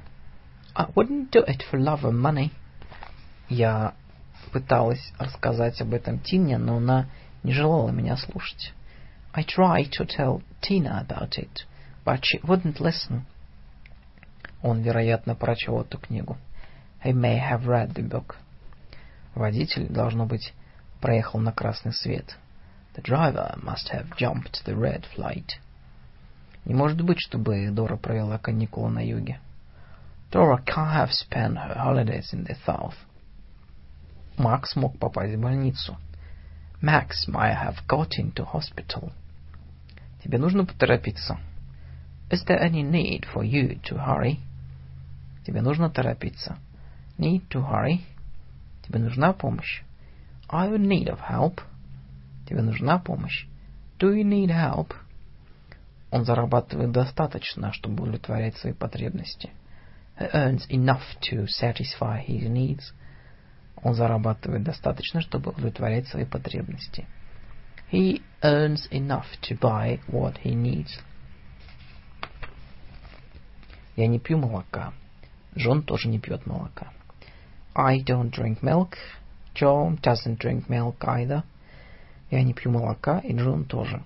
I 0.75 0.85
wouldn't 0.95 1.31
do 1.31 1.43
it 1.45 1.63
for 1.69 1.79
love 1.79 2.03
or 2.03 2.11
money. 2.11 2.51
Я 3.49 3.95
пыталась 4.51 5.13
рассказать 5.17 5.81
об 5.81 5.93
этом 5.93 6.19
Тине, 6.19 6.57
но 6.57 6.77
она 6.77 7.07
не 7.43 7.51
желала 7.51 7.89
меня 7.89 8.15
слушать. 8.15 8.73
I 9.33 9.43
tried 9.43 9.91
to 9.91 10.05
tell 10.05 10.41
Tina 10.61 11.05
about 11.07 11.37
it, 11.37 11.65
but 12.04 12.20
she 12.22 12.40
wouldn't 12.42 12.80
listen. 12.80 13.24
Он, 14.62 14.82
вероятно, 14.82 15.34
прочел 15.34 15.80
эту 15.80 15.98
книгу. 15.98 16.36
He 17.04 17.12
may 17.12 17.38
have 17.38 17.66
read 17.66 17.94
the 17.94 18.08
book. 18.08 18.36
Водитель, 19.34 19.88
должно 19.88 20.26
быть, 20.26 20.52
проехал 21.00 21.40
на 21.40 21.52
красный 21.52 21.92
свет. 21.92 22.36
The 22.94 23.02
driver 23.02 23.58
must 23.62 23.90
have 23.92 24.16
jumped 24.16 24.64
the 24.64 24.74
red 24.74 25.04
flight. 25.16 25.58
Не 26.64 26.74
может 26.74 27.00
быть, 27.00 27.18
чтобы 27.18 27.70
Дора 27.70 27.96
провела 27.96 28.38
каникулы 28.38 28.90
на 28.90 29.04
юге. 29.04 29.40
Dora 30.30 30.58
can't 30.64 30.92
have 30.92 31.10
spent 31.10 31.56
her 31.56 31.74
holidays 31.76 32.32
in 32.32 32.44
the 32.44 32.56
south. 32.66 32.94
Макс 34.38 34.76
мог 34.76 34.98
попасть 34.98 35.34
в 35.34 35.40
больницу. 35.40 35.96
Max 36.80 37.26
might 37.28 37.56
have 37.56 37.86
got 37.86 38.10
into 38.18 38.44
hospital. 38.44 39.12
Тебе 40.22 40.38
нужно 40.38 40.64
поторопиться. 40.64 41.38
Is 42.31 42.43
there 42.45 42.61
any 42.61 42.83
need 42.83 43.25
for 43.25 43.43
you 43.43 43.79
to 43.83 43.97
hurry? 43.97 44.39
Тебе 45.45 45.61
нужно 45.61 45.89
торопиться. 45.89 46.57
Need 47.17 47.47
to 47.49 47.61
hurry. 47.61 48.01
Тебе 48.83 48.99
нужна 48.99 49.33
помощь. 49.33 49.81
Are 50.49 50.69
you 50.69 50.75
in 50.75 50.87
need 50.87 51.07
of 51.07 51.19
help? 51.19 51.61
Тебе 52.47 52.61
нужна 52.61 52.99
помощь. 52.99 53.45
Do 53.99 54.13
you 54.13 54.23
need 54.23 54.49
help? 54.49 54.93
Он 56.11 56.23
зарабатывает 56.25 56.91
достаточно, 56.91 57.73
чтобы 57.73 58.03
удовлетворять 58.03 58.57
свои 58.57 58.73
потребности. 58.73 59.51
He 60.17 60.29
earns 60.33 60.67
enough 60.69 61.03
to 61.21 61.47
satisfy 61.47 62.25
his 62.25 62.47
needs. 62.49 62.93
Он 63.83 63.93
зарабатывает 63.93 64.63
достаточно, 64.63 65.21
чтобы 65.21 65.51
удовлетворять 65.51 66.07
свои 66.07 66.25
потребности. 66.25 67.05
He 67.91 68.21
earns 68.41 68.87
enough 68.91 69.25
to 69.43 69.57
buy 69.59 69.99
what 70.07 70.37
he 70.43 70.55
needs. 70.55 70.99
Я 73.96 74.06
не 74.06 74.18
пью 74.18 74.38
молока. 74.38 74.92
Джон 75.56 75.82
тоже 75.82 76.08
не 76.08 76.18
пьет 76.18 76.46
молока. 76.46 76.92
I 77.74 78.00
don't 78.00 78.30
drink 78.30 78.62
milk. 78.62 78.96
John 79.54 80.00
doesn't 80.00 80.38
drink 80.38 80.68
milk 80.68 80.96
either. 81.00 81.42
Я 82.30 82.42
не 82.42 82.54
пью 82.54 82.70
молока, 82.70 83.18
и 83.18 83.34
Джон 83.34 83.64
тоже. 83.64 84.02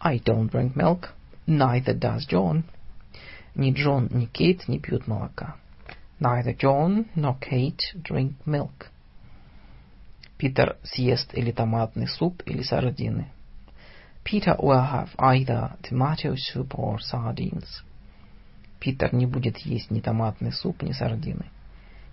I 0.00 0.18
don't 0.18 0.50
drink 0.50 0.74
milk. 0.74 1.10
Neither 1.46 1.96
does 1.98 2.26
John. 2.28 2.64
Ни 3.54 3.72
Джон, 3.72 4.08
ни 4.10 4.26
Кейт 4.26 4.66
не 4.66 4.80
пьют 4.80 5.06
молока. 5.06 5.56
Neither 6.18 6.56
John 6.56 7.06
nor 7.14 7.38
Kate 7.38 7.94
drink 7.94 8.34
milk. 8.46 8.88
Питер 10.38 10.76
съест 10.82 11.32
или 11.34 11.52
томатный 11.52 12.08
суп, 12.08 12.42
или 12.46 12.62
сардины. 12.62 13.28
Peter 14.24 14.56
will 14.58 14.82
have 14.82 15.10
either 15.18 15.76
tomato 15.82 16.34
soup 16.34 16.74
or 16.76 16.98
sardines. 16.98 17.83
Питер 18.84 19.14
не 19.14 19.24
будет 19.24 19.56
есть 19.60 19.90
ни 19.90 20.00
томатный 20.00 20.52
суп, 20.52 20.82
ни 20.82 20.92
сардины. 20.92 21.46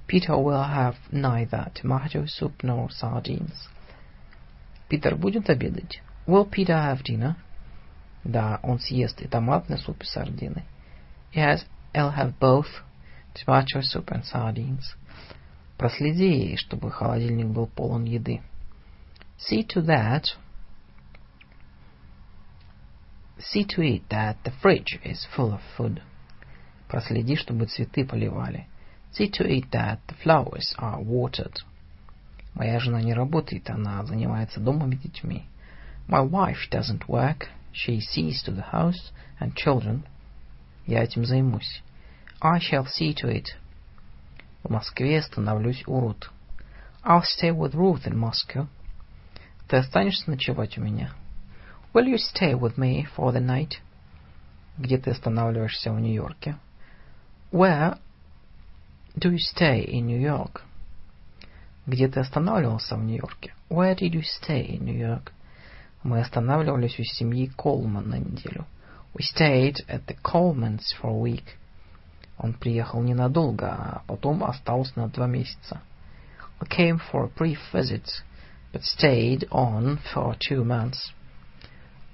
Peter 0.08 0.38
will 0.38 0.64
have 0.64 0.95
neither 1.11 1.69
tomato 1.74 2.25
soup 2.25 2.64
nor 2.64 2.88
sardines. 2.88 3.67
Питер 4.88 5.17
будет 5.17 5.50
обедать? 5.50 6.01
Will 6.25 6.50
Peter 6.50 6.77
have 6.77 7.03
dinner? 7.03 7.35
Да, 8.24 8.61
он 8.64 8.80
съест 8.80 9.22
и 9.22 9.27
томатный 9.27 9.80
суп, 9.80 10.01
и 10.03 10.06
сардины. 10.06 10.64
Yes, 11.33 11.66
I'll 11.93 12.16
have 12.16 12.40
both 12.40 12.69
tomato 13.33 13.82
soup 13.82 14.09
and 14.09 14.24
sardines. 14.24 14.95
Проследи, 15.77 16.56
чтобы 16.56 16.90
холодильник 16.90 17.48
был 17.48 17.67
полон 17.67 18.06
еды. 18.06 18.40
See 19.38 19.67
to 19.67 19.82
that. 19.88 20.24
See 23.40 23.66
to 23.66 23.82
it 23.82 24.08
that 24.08 24.38
the 24.45 24.53
fridge 24.61 25.01
is 25.03 25.27
full 25.35 25.51
of 25.51 25.59
food. 25.75 26.01
Проследи, 26.91 27.37
чтобы 27.37 27.67
цветы 27.67 28.05
поливали. 28.05 28.67
See 29.17 29.31
to 29.31 29.47
it 29.47 29.71
that 29.71 29.99
the 30.09 30.15
flowers 30.21 30.75
are 30.77 31.01
watered. 31.01 31.63
Моя 32.53 32.81
жена 32.81 33.01
не 33.01 33.13
работает, 33.13 33.69
она 33.69 34.03
занимается 34.03 34.59
домом 34.59 34.91
и 34.91 34.97
детьми. 34.97 35.45
My 36.09 36.21
wife 36.21 36.69
doesn't 36.69 37.07
work, 37.07 37.47
she 37.71 38.01
sees 38.01 38.43
to 38.43 38.53
the 38.53 38.73
house 38.73 39.13
and 39.39 39.55
children. 39.55 40.03
Я 40.85 41.01
этим 41.01 41.23
займусь. 41.23 41.81
I 42.41 42.59
shall 42.59 42.85
see 42.85 43.15
to 43.23 43.29
it. 43.29 43.55
В 44.63 44.69
Москве 44.69 45.21
становлюсь 45.21 45.87
у 45.87 45.97
Рут. 45.97 46.29
I'll 47.05 47.23
stay 47.23 47.51
with 47.51 47.73
Ruth 47.73 48.05
in 48.05 48.19
Moscow. 48.19 48.67
Ты 49.69 49.77
останешься 49.77 50.29
ночевать 50.29 50.77
у 50.77 50.81
меня? 50.81 51.13
Will 51.93 52.07
you 52.13 52.17
stay 52.17 52.53
with 52.53 52.75
me 52.77 53.07
for 53.15 53.31
the 53.31 53.39
night? 53.39 53.75
Где 54.77 54.97
ты 54.97 55.11
останавливаешься 55.11 55.93
в 55.93 55.97
Нью-Йорке? 55.97 56.57
Where 57.50 57.98
do 59.18 59.30
you 59.30 59.38
stay 59.38 59.84
in 59.84 60.06
New 60.06 60.20
York? 60.20 60.62
Где 61.86 62.08
ты 62.08 62.20
останавливался 62.20 62.96
в 62.96 63.05
Нью-Йорке? 63.05 63.55
Where 63.70 63.94
did 63.94 64.12
you 64.12 64.22
stay 64.22 64.66
in 64.66 64.84
New 64.84 64.96
York? 64.96 65.32
Мы 66.02 66.20
останавливались 66.20 66.98
у 66.98 67.05
семьи 67.05 67.46
Колман 67.56 68.08
на 68.08 68.18
неделю. 68.18 68.66
We 69.14 69.22
stayed 69.22 69.76
at 69.88 70.05
the 70.06 70.16
Colemans 70.22 70.94
for 71.00 71.10
a 71.10 71.20
week. 71.20 71.44
Он 72.38 72.52
приехал 72.52 73.00
ненадолго, 73.00 73.68
а 73.68 74.02
потом 74.06 74.44
остался 74.44 74.92
на 74.98 75.08
два 75.08 75.26
месяца. 75.26 75.80
came 76.68 77.00
for 77.10 77.24
a 77.24 77.28
brief 77.28 77.58
visit, 77.72 78.22
but 78.72 78.82
stayed 78.82 79.46
on 79.50 79.98
for 80.12 80.36
two 80.38 80.64
months. 80.64 81.12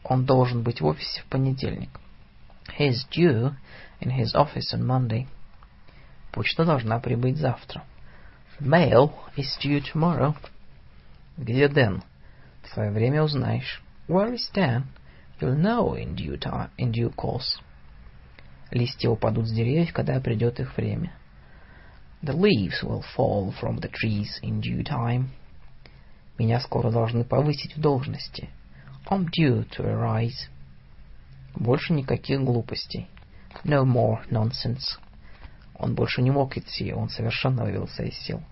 Он 0.05 0.25
должен 0.25 0.63
быть 0.63 0.81
в 0.81 0.87
офисе 0.87 1.23
в 1.23 1.27
понедельник. 1.27 1.91
He 2.79 2.89
is 2.89 3.05
due 3.11 3.55
in 4.01 4.11
his 4.11 4.35
office 4.35 4.73
on 4.75 4.85
Monday. 4.85 5.27
Почта 6.33 6.65
должна 6.65 6.99
прибыть 6.99 7.37
завтра. 7.37 7.85
Mail 8.61 9.13
is 9.37 9.59
due 9.63 9.81
tomorrow. 9.81 10.35
Где 11.37 11.69
Дэн? 11.69 12.03
В 12.63 12.69
свое 12.69 12.91
время 12.91 13.23
узнаешь. 13.23 13.83
Where 14.09 14.35
is 14.35 14.51
Dan? 14.55 14.85
You'll 15.41 15.57
know 15.57 15.95
in 15.95 16.15
due 16.15 16.39
time, 16.39 16.71
in 16.79 16.93
due 16.93 17.13
course. 17.15 17.61
Листья 18.71 19.11
упадут 19.11 19.49
с 19.49 19.53
деревьев, 19.53 19.93
когда 19.93 20.21
придет 20.21 20.61
их 20.61 20.77
время. 20.77 21.13
The 22.23 22.35
leaves 22.35 22.83
will 22.83 23.05
fall 23.17 23.53
from 23.61 23.81
the 23.81 23.91
trees 23.91 24.39
in 24.43 24.61
due 24.61 24.85
time. 24.85 25.31
Меня 26.39 26.61
скоро 26.61 26.91
должны 26.91 27.25
повысить 27.25 27.77
в 27.77 27.81
должности. 27.81 28.49
I'm 29.11 29.27
due 29.27 29.69
to 29.77 29.85
arise. 29.85 30.49
Больше 31.55 31.93
никаких 31.93 32.41
глупостей. 32.41 33.09
No 33.65 33.85
more 33.85 34.21
nonsense. 34.31 34.99
Он 35.75 35.95
больше 35.95 36.23
не 36.23 36.31
мог 36.31 36.57
идти, 36.57 36.93
он 36.93 37.09
совершенно 37.09 37.65
вывелся 37.65 38.05
из 38.05 38.17
сил. 38.19 38.43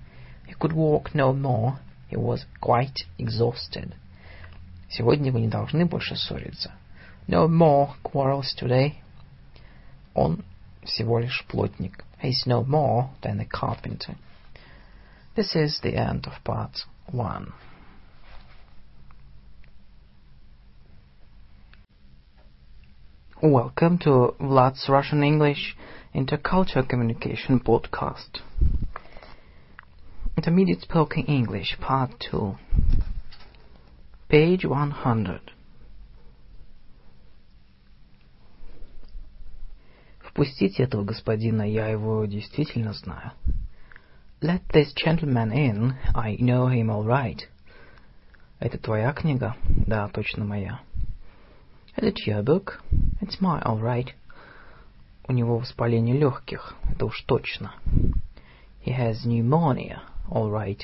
He 0.47 0.55
could 0.59 0.73
walk 0.73 1.15
no 1.15 1.33
more, 1.33 1.79
he 2.11 2.17
was 2.17 2.47
quite 2.61 3.07
exhausted. 3.19 3.95
Сегодня 4.89 5.31
вы 5.31 5.41
не 5.41 5.49
должны 5.49 5.87
больше 5.87 6.17
ссориться. 6.17 6.73
No 7.29 7.47
more 7.47 7.91
quarrels 8.03 8.55
today. 8.61 8.95
Он 10.15 10.45
всего 10.85 11.21
лишь 11.21 11.45
плотник. 11.47 12.05
He's 12.23 12.47
no 12.47 12.65
more 12.65 13.11
than 13.23 13.41
a 13.41 13.47
carpenter. 13.47 14.17
This 15.37 15.55
is 15.55 15.81
the 15.83 15.95
end 15.95 16.27
of 16.27 16.43
part 16.45 16.85
one. 17.13 17.53
Welcome 23.43 23.99
to 24.01 24.35
Vlad's 24.39 24.87
Russian 24.89 25.23
English 25.23 25.77
Intercultural 26.15 26.89
Communication 26.89 27.61
Podcast. 27.61 28.41
Intermediate 30.37 30.83
Spoken 30.83 31.25
English 31.25 31.77
Part 31.81 32.11
2. 32.31 32.57
Page 34.29 34.65
100. 34.65 35.41
Впустите 40.21 40.85
этого 40.85 41.05
господина, 41.05 41.63
я 41.63 41.89
его 41.89 42.25
действительно 42.27 42.93
знаю. 42.93 43.33
Let 44.41 44.63
this 44.73 44.95
gentleman 44.95 45.53
in, 45.53 45.95
I 46.15 46.37
know 46.37 46.69
him 46.69 46.91
all 46.91 47.05
right. 47.05 47.41
Это 48.59 48.79
твоя 48.79 49.13
книга? 49.13 49.57
Да, 49.87 50.09
точно 50.09 50.45
моя. 50.45 50.81
It 51.98 52.28
your 52.28 52.44
book? 52.44 52.84
It's 53.22 53.40
my, 53.40 53.62
all 53.62 53.80
right. 53.80 54.14
У 55.30 55.32
него 55.32 55.58
воспаление 55.58 56.18
легких, 56.18 56.76
это 56.92 57.06
уж 57.06 57.22
точно. 57.22 57.74
He 58.86 58.92
has 58.92 59.26
pneumonia, 59.26 60.02
all 60.30 60.52
right. 60.52 60.82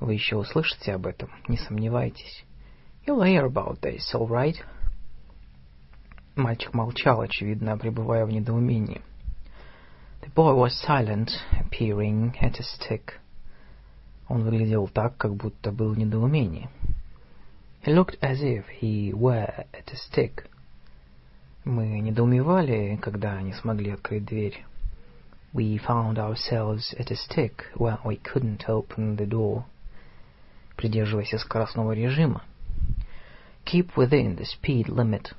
Вы 0.00 0.14
еще 0.14 0.36
услышите 0.36 0.94
об 0.94 1.06
этом, 1.06 1.30
не 1.46 1.56
сомневайтесь. 1.56 2.44
You'll 3.06 3.22
hear 3.22 3.46
about 3.46 3.80
this, 3.80 4.02
all 4.14 4.28
right. 4.28 4.56
Мальчик 6.34 6.74
молчал, 6.74 7.20
очевидно, 7.20 7.78
пребывая 7.78 8.26
в 8.26 8.30
недоумении. 8.30 9.00
The 10.22 10.32
boy 10.34 10.54
was 10.54 10.72
silent, 10.86 11.30
peering 11.70 12.34
at 12.40 12.58
a 12.58 12.64
stick. 12.64 13.12
Он 14.28 14.42
выглядел 14.42 14.88
так, 14.88 15.16
как 15.16 15.36
будто 15.36 15.70
был 15.70 15.94
в 15.94 15.98
недоумении. 15.98 16.68
He 17.82 17.92
looked 17.92 18.16
as 18.22 18.42
if 18.42 18.68
he 18.68 19.12
were 19.12 19.64
at 19.74 19.92
a 19.92 19.96
stick. 19.96 20.48
Мы 21.64 22.00
недоумевали, 22.00 22.96
когда 23.02 23.42
не 23.42 23.52
смогли 23.54 23.90
открыть 23.90 24.24
дверь. 24.24 24.64
We 25.52 25.78
found 25.78 26.16
ourselves 26.16 26.94
at 26.96 27.10
a 27.10 27.16
stick 27.16 27.64
when 27.74 27.98
we 28.04 28.18
couldn't 28.18 28.68
open 28.68 29.16
the 29.16 29.26
door. 29.26 29.64
Придерживайся 30.76 31.38
скоростного 31.38 31.90
режима. 31.92 32.42
Keep 33.64 33.96
within 33.96 34.36
the 34.36 34.44
speed 34.44 34.86
limit. 34.86 35.34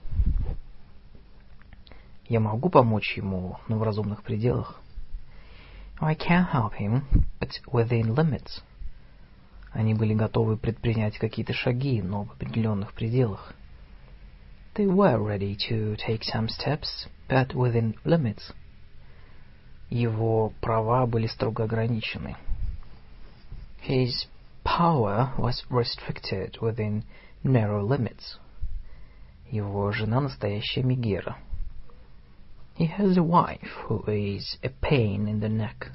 Я 2.28 2.42
могу 2.42 2.70
помочь 2.70 3.16
ему, 3.16 3.58
но 3.70 3.78
в 3.78 3.84
разумных 3.84 4.22
пределах. 4.22 4.82
I 6.02 6.14
can 6.16 6.46
help 6.52 6.74
him, 6.74 7.04
but 7.40 7.52
within 7.72 8.14
limits. 8.14 8.62
Они 9.74 9.96
были 9.96 10.14
готовы 10.14 10.56
предпринять 10.56 11.18
какие-то 11.18 11.54
шаги, 11.54 12.02
но 12.02 12.26
в 12.26 12.32
определенных 12.34 12.94
пределах. 12.94 13.54
They 14.76 14.88
were 14.88 15.20
ready 15.20 15.56
to 15.70 15.98
take 15.98 16.22
some 16.24 16.48
steps, 16.48 17.08
but 17.28 17.54
within 17.54 17.96
limits. 18.06 18.54
Его 19.90 20.54
права 20.62 21.06
были 21.06 21.28
строго 21.28 21.64
ограничены. 21.64 22.36
His 23.82 24.28
power 24.64 25.32
was 25.38 25.64
restricted 25.70 26.60
within 26.62 27.04
narrow 27.44 27.84
limits. 27.84 28.40
Его 29.52 29.92
жена 29.92 30.22
настоящая 30.22 30.84
Мегера. 30.84 31.38
He 32.78 32.88
has 32.88 33.18
a 33.18 33.24
wife 33.24 33.70
who 33.88 34.04
is 34.08 34.58
a 34.64 34.70
pain 34.70 35.28
in 35.28 35.40
the 35.40 35.50
neck. 35.50 35.92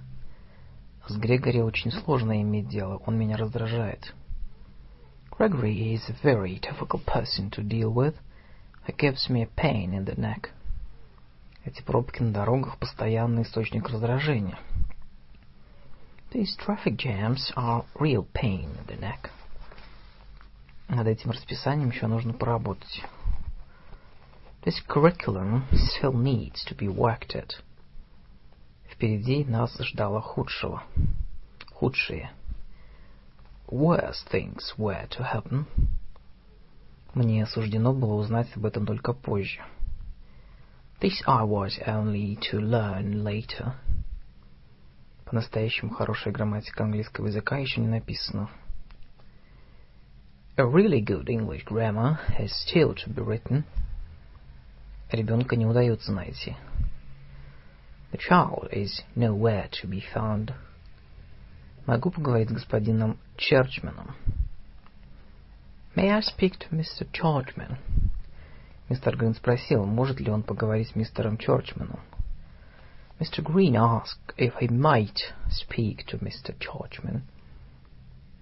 С 1.09 1.17
Грегори 1.17 1.63
очень 1.63 1.91
сложно 1.91 2.43
иметь 2.43 2.69
дело, 2.69 3.01
он 3.07 3.17
меня 3.19 3.39
раздражает. 3.39 4.15
Gregory 5.31 5.95
is 5.95 6.03
a 6.11 6.17
very 6.23 6.61
difficult 6.61 7.07
person 7.07 7.49
to 7.51 7.63
deal 7.63 7.91
with. 7.91 8.15
He 8.87 8.93
gives 8.93 9.31
me 9.31 9.43
a 9.43 9.49
pain 9.57 9.95
in 9.95 10.05
the 10.05 10.19
neck. 10.19 10.51
Эти 11.65 11.81
пробки 11.81 12.23
на 12.23 12.33
дорогах– 12.33 12.77
постоянный 12.81 13.43
источник 13.43 13.89
раздражения. 13.89 14.59
These 16.31 16.59
traffic 16.59 16.97
jams 16.97 17.53
are 17.57 17.87
real 17.99 18.27
pain 18.35 18.69
in 18.77 18.87
the 18.87 19.01
neck. 19.01 19.31
Над 20.89 21.07
этим 21.07 21.31
расписанием 21.31 21.89
еще 21.89 22.07
нужно 22.07 22.35
поработать. 22.35 23.03
This 24.63 24.75
curriculum 24.87 25.63
still 25.73 26.13
needs 26.13 26.63
to 26.67 26.77
be 26.77 26.87
worked 26.87 27.35
at. 27.35 27.55
Впереди 28.99 29.45
нас 29.45 29.79
ждало 29.79 30.21
худшего. 30.21 30.83
Худшие. 31.73 32.33
Worse 33.69 34.27
things 34.29 34.75
were 34.77 35.09
to 35.11 35.23
happen. 35.23 35.67
Мне 37.15 37.47
суждено 37.47 37.93
было 37.93 38.15
узнать 38.15 38.49
об 38.57 38.67
этом 38.67 38.87
только 38.87 39.13
позже. 39.13 39.61
This 41.01 41.23
I 41.29 41.45
was 41.45 41.79
only 41.87 42.37
to 42.51 42.59
learn 42.59 43.23
later. 43.23 43.75
По-настоящему 45.27 45.93
хорошая 45.93 46.35
грамматика 46.35 46.83
английского 46.83 47.29
языка 47.29 47.59
еще 47.59 47.81
не 47.81 47.87
написана. 47.87 48.51
A 50.57 50.65
really 50.65 51.01
good 51.01 51.27
English 51.29 51.65
grammar 51.67 52.19
has 52.37 52.51
still 52.67 52.97
to 52.97 53.15
be 53.15 53.25
written. 53.25 53.63
Ребенка 55.13 55.55
не 55.55 55.67
удается 55.67 56.11
найти. 56.11 56.57
The 58.11 58.19
child 58.19 58.69
is 58.73 59.03
nowhere 59.15 59.69
to 59.81 59.87
be 59.87 60.03
found. 60.15 60.55
Могу 61.87 62.11
поговорить 62.11 62.49
с 62.49 62.53
господином 62.53 63.19
Черчменом? 63.37 64.15
May 65.95 66.11
I 66.11 66.21
speak 66.21 66.59
to 66.59 66.71
Mr. 66.71 67.07
Churchman? 67.13 67.77
Мистер 68.89 69.17
Грин 69.17 69.35
спросил, 69.35 69.85
может 69.85 70.21
ли 70.21 70.31
он 70.31 70.43
поговорить 70.43 70.89
с 70.89 70.97
мистером 70.97 71.37
Чорчманом. 71.37 72.01
Mr. 73.21 73.43
Green 73.43 73.75
asked 73.75 74.33
if 74.39 74.55
he 74.61 74.69
might 74.69 75.35
speak 75.51 76.07
to 76.07 76.19
Mr. 76.21 76.57
Churchman. 76.59 77.23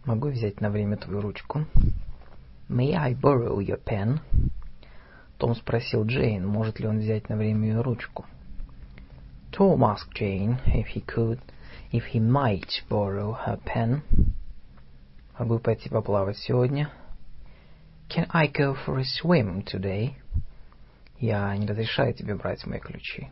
Могу 0.05 0.28
взять 0.28 0.61
на 0.61 0.70
время 0.70 0.97
твою 0.97 1.20
ручку? 1.20 1.67
May 2.69 2.95
I 2.95 3.15
borrow 3.15 3.59
your 3.59 3.83
pen? 3.83 4.20
Том 5.39 5.57
спросил 5.57 6.05
Джейн, 6.05 6.47
может 6.47 6.78
ли 6.78 6.86
он 6.86 7.01
взять 7.01 7.28
на 7.28 7.36
время 7.36 7.69
ее 7.69 7.81
ручку. 7.81 8.25
Tom 9.51 9.84
asked 9.84 10.16
Jane 10.16 10.60
if 10.66 10.88
he 10.88 11.01
could, 11.01 11.40
if 11.92 12.06
he 12.06 12.19
might 12.19 12.82
borrow 12.90 13.34
her 13.34 13.58
pen. 13.58 14.03
Могу 15.38 15.60
пойти 15.60 15.90
поплавать 15.90 16.38
сегодня? 16.38 16.92
Can 18.10 18.27
I 18.32 18.48
go 18.48 18.76
for 18.76 19.00
a 19.00 19.03
swim 19.03 19.64
today? 19.64 20.16
Я 21.19 21.56
не 21.56 21.66
разрешаю 21.68 22.14
тебе 22.14 22.35
брать 22.35 22.66
мои 22.66 22.80
ключи. 22.80 23.30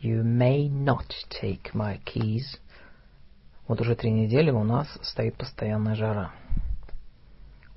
You 0.00 0.22
may 0.22 0.68
not 0.68 1.12
take 1.28 1.74
my 1.74 1.98
keys. 2.04 2.58
Вот 3.68 3.80
уже 3.80 3.94
три 3.94 4.10
недели 4.10 4.50
у 4.50 4.64
нас 4.64 4.88
стоит 5.02 5.36
постоянная 5.36 5.94
жара. 5.94 6.32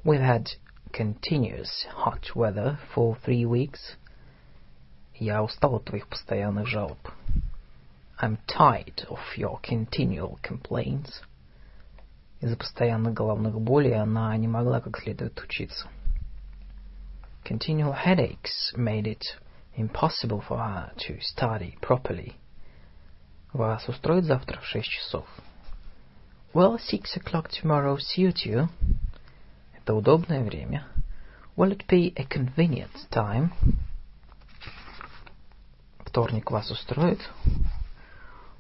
We've 0.03 0.21
had 0.21 0.47
continuous 0.91 1.85
hot 1.93 2.35
weather 2.35 2.77
for 2.93 3.17
three 3.25 3.45
weeks. 3.45 3.97
Я 5.17 5.43
устал 5.43 5.75
от 5.75 5.85
твоих 5.85 6.07
постоянных 6.07 6.67
жалоб. 6.67 6.99
I'm 8.21 8.37
tired 8.47 9.05
of 9.09 9.19
your 9.37 9.59
continual 9.61 10.39
complaints. 10.41 11.21
Из-за 12.41 12.57
постоянных 12.57 13.13
головных 13.13 13.59
болей 13.59 13.95
она 13.95 14.35
не 14.37 14.47
могла 14.47 14.81
как 14.81 14.99
следует 14.99 15.39
учиться. 15.39 15.87
Continual 17.43 17.93
headaches 18.05 18.73
made 18.75 19.05
it 19.05 19.23
impossible 19.75 20.41
for 20.47 20.57
her 20.57 20.91
to 20.97 21.19
study 21.19 21.77
properly. 21.81 22.33
Вас 23.51 23.87
устроит 23.87 24.25
завтра 24.25 24.59
в 24.59 24.65
шесть 24.65 24.89
часов? 24.89 25.25
Will 26.53 26.77
six 26.77 27.17
o'clock 27.17 27.49
tomorrow 27.49 27.97
suit 27.97 28.45
you? 28.45 28.67
Это 29.75 29.93
удобное 29.93 30.43
время. 30.43 30.87
Will 31.55 31.71
it 31.71 31.85
be 31.87 32.13
a 32.15 32.25
convenient 32.25 32.91
time? 33.09 33.51
Вторник 36.18 36.50
вас 36.50 36.68
устроит? 36.68 37.20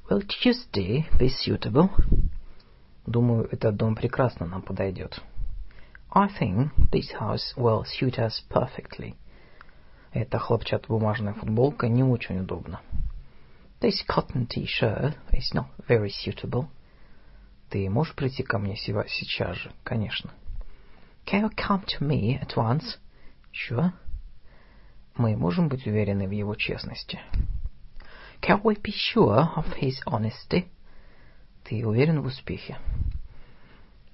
Will 0.08 0.24
Tuesday 0.24 1.04
be 1.18 1.28
suitable? 1.28 1.90
Думаю, 3.04 3.48
этот 3.50 3.74
дом 3.74 3.96
прекрасно 3.96 4.46
нам 4.46 4.62
подойдет. 4.62 5.20
I 6.08 6.28
think 6.28 6.70
this 6.92 7.10
house 7.18 7.56
will 7.56 7.82
suit 7.82 8.16
us 8.16 8.44
perfectly. 8.48 9.16
Эта 10.12 10.38
хлопчатобумажная 10.38 11.34
футболка 11.34 11.88
не 11.88 12.04
очень 12.04 12.38
удобна. 12.38 12.80
This 13.80 14.06
cotton 14.08 14.46
t-shirt 14.46 15.16
is 15.32 15.52
not 15.52 15.66
very 15.88 16.10
suitable. 16.10 16.68
Ты 17.70 17.90
можешь 17.90 18.14
прийти 18.14 18.44
ко 18.44 18.58
мне 18.60 18.76
сейчас 18.76 19.56
же, 19.56 19.72
конечно. 19.82 20.30
Can 21.26 21.42
you 21.42 21.50
come 21.56 21.84
to 21.86 22.06
me 22.06 22.40
at 22.40 22.54
once? 22.56 22.98
Sure. 23.50 23.92
Мы 25.18 25.36
можем 25.36 25.68
быть 25.68 25.84
уверены 25.84 26.28
в 26.28 26.30
его 26.30 26.54
честности. 26.54 27.18
Can 28.40 28.62
we 28.62 28.80
be 28.80 28.92
sure 28.92 29.48
of 29.56 29.66
his 29.80 29.96
honesty? 30.06 30.68
Ты 31.64 31.84
уверен 31.84 32.22
в 32.22 32.26
успехе? 32.26 32.78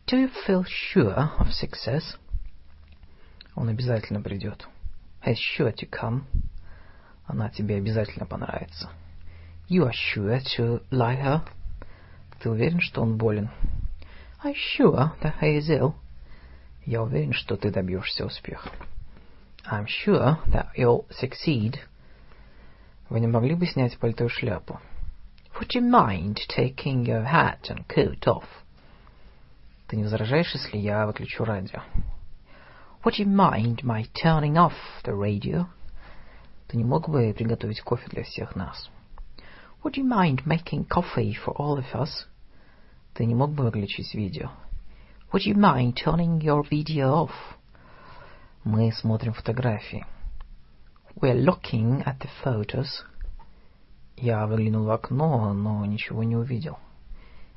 Do 0.07 0.17
you 0.19 0.31
feel 0.47 0.65
sure 0.65 1.29
of 1.39 1.49
success? 1.51 2.17
Он 3.55 3.69
обязательно 3.69 4.23
придет. 4.23 4.67
He's 5.23 5.37
sure 5.37 5.75
to 5.75 5.87
come. 5.87 6.23
Она 7.27 7.51
тебе 7.51 7.77
обязательно 7.77 8.25
понравится. 8.25 8.89
You 9.69 9.87
are 9.87 9.93
sure 9.93 10.41
to 10.57 10.83
like 10.91 11.23
her. 11.23 11.43
Ты 12.41 12.49
уверен, 12.49 12.81
что 12.81 13.03
он 13.03 13.19
болен? 13.19 13.51
You 14.43 14.55
sure 14.55 15.13
that 15.21 15.39
he 15.43 15.59
is 15.59 15.69
ill? 15.69 15.97
Я 16.87 17.03
уверен, 17.03 17.35
что 17.35 17.59
ты 17.59 17.71
добьешься 17.71 18.25
успеха. 18.25 18.71
I'm 19.66 19.86
sure 19.86 20.38
that 20.52 20.70
you'll 20.76 21.06
succeed. 21.12 21.80
Вы 23.10 23.20
не 23.20 23.28
могли 23.28 23.56
бы 23.56 23.66
снять 23.66 23.98
пальто 23.98 24.26
и 24.26 24.30
шляпу? 24.30 24.80
Would 25.60 25.76
you 25.76 25.82
mind 25.82 26.40
taking 26.48 27.06
your 27.06 27.26
hat 27.26 27.70
and 27.70 27.86
coat 27.88 28.26
off? 28.28 28.46
Ты 29.88 29.98
не 29.98 30.04
возражаешь, 30.04 30.54
если 30.54 30.78
я 30.78 31.06
выключу 31.06 31.44
радио? 31.44 31.82
Would 33.04 33.18
you 33.18 33.26
mind 33.26 33.84
my 33.84 34.06
turning 34.14 34.56
off 34.56 34.74
the 35.04 35.14
radio? 35.14 35.66
Ты 36.68 36.78
не 36.78 36.84
мог 36.84 37.10
бы 37.10 37.34
приготовить 37.34 37.82
кофе 37.82 38.08
для 38.10 38.24
всех 38.24 38.56
нас? 38.56 38.90
Would 39.84 39.96
you 39.96 40.04
mind 40.04 40.46
making 40.46 40.86
coffee 40.88 41.34
for 41.34 41.56
all 41.58 41.78
of 41.78 41.94
us? 41.94 42.28
Ты 43.14 43.26
не 43.26 43.34
мог 43.34 43.52
бы 43.52 43.64
выключить 43.64 44.14
видео? 44.14 44.52
Would 45.32 45.46
you 45.46 45.56
mind 45.56 45.96
turning 45.96 46.40
your 46.42 46.64
video 46.64 47.12
off? 47.12 47.32
Мы 48.65 48.93
смотрим 48.93 49.35
фотографии. 49.35 50.07
We're 51.17 51.39
looking 51.39 52.03
at 52.03 52.19
the 52.21 52.31
photos. 52.43 53.05
Я 54.17 54.47
выглянул 54.47 54.85
в 54.85 54.91
окно, 54.91 55.53
но 55.53 55.85
ничего 55.85 56.23
не 56.23 56.35
увидел. 56.35 56.79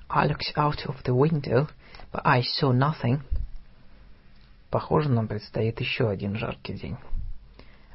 I 0.09 0.27
looked 0.27 0.53
out 0.57 0.85
of 0.85 1.01
the 1.05 1.15
window, 1.15 1.69
but 2.11 2.23
I 2.25 2.41
saw 2.41 2.73
nothing. 2.73 3.21
Похоже, 4.69 5.07
нам 5.07 5.29
предстоит 5.29 5.79
еще 5.79 6.09
один 6.09 6.35
жаркий 6.35 6.73
день. 6.73 6.97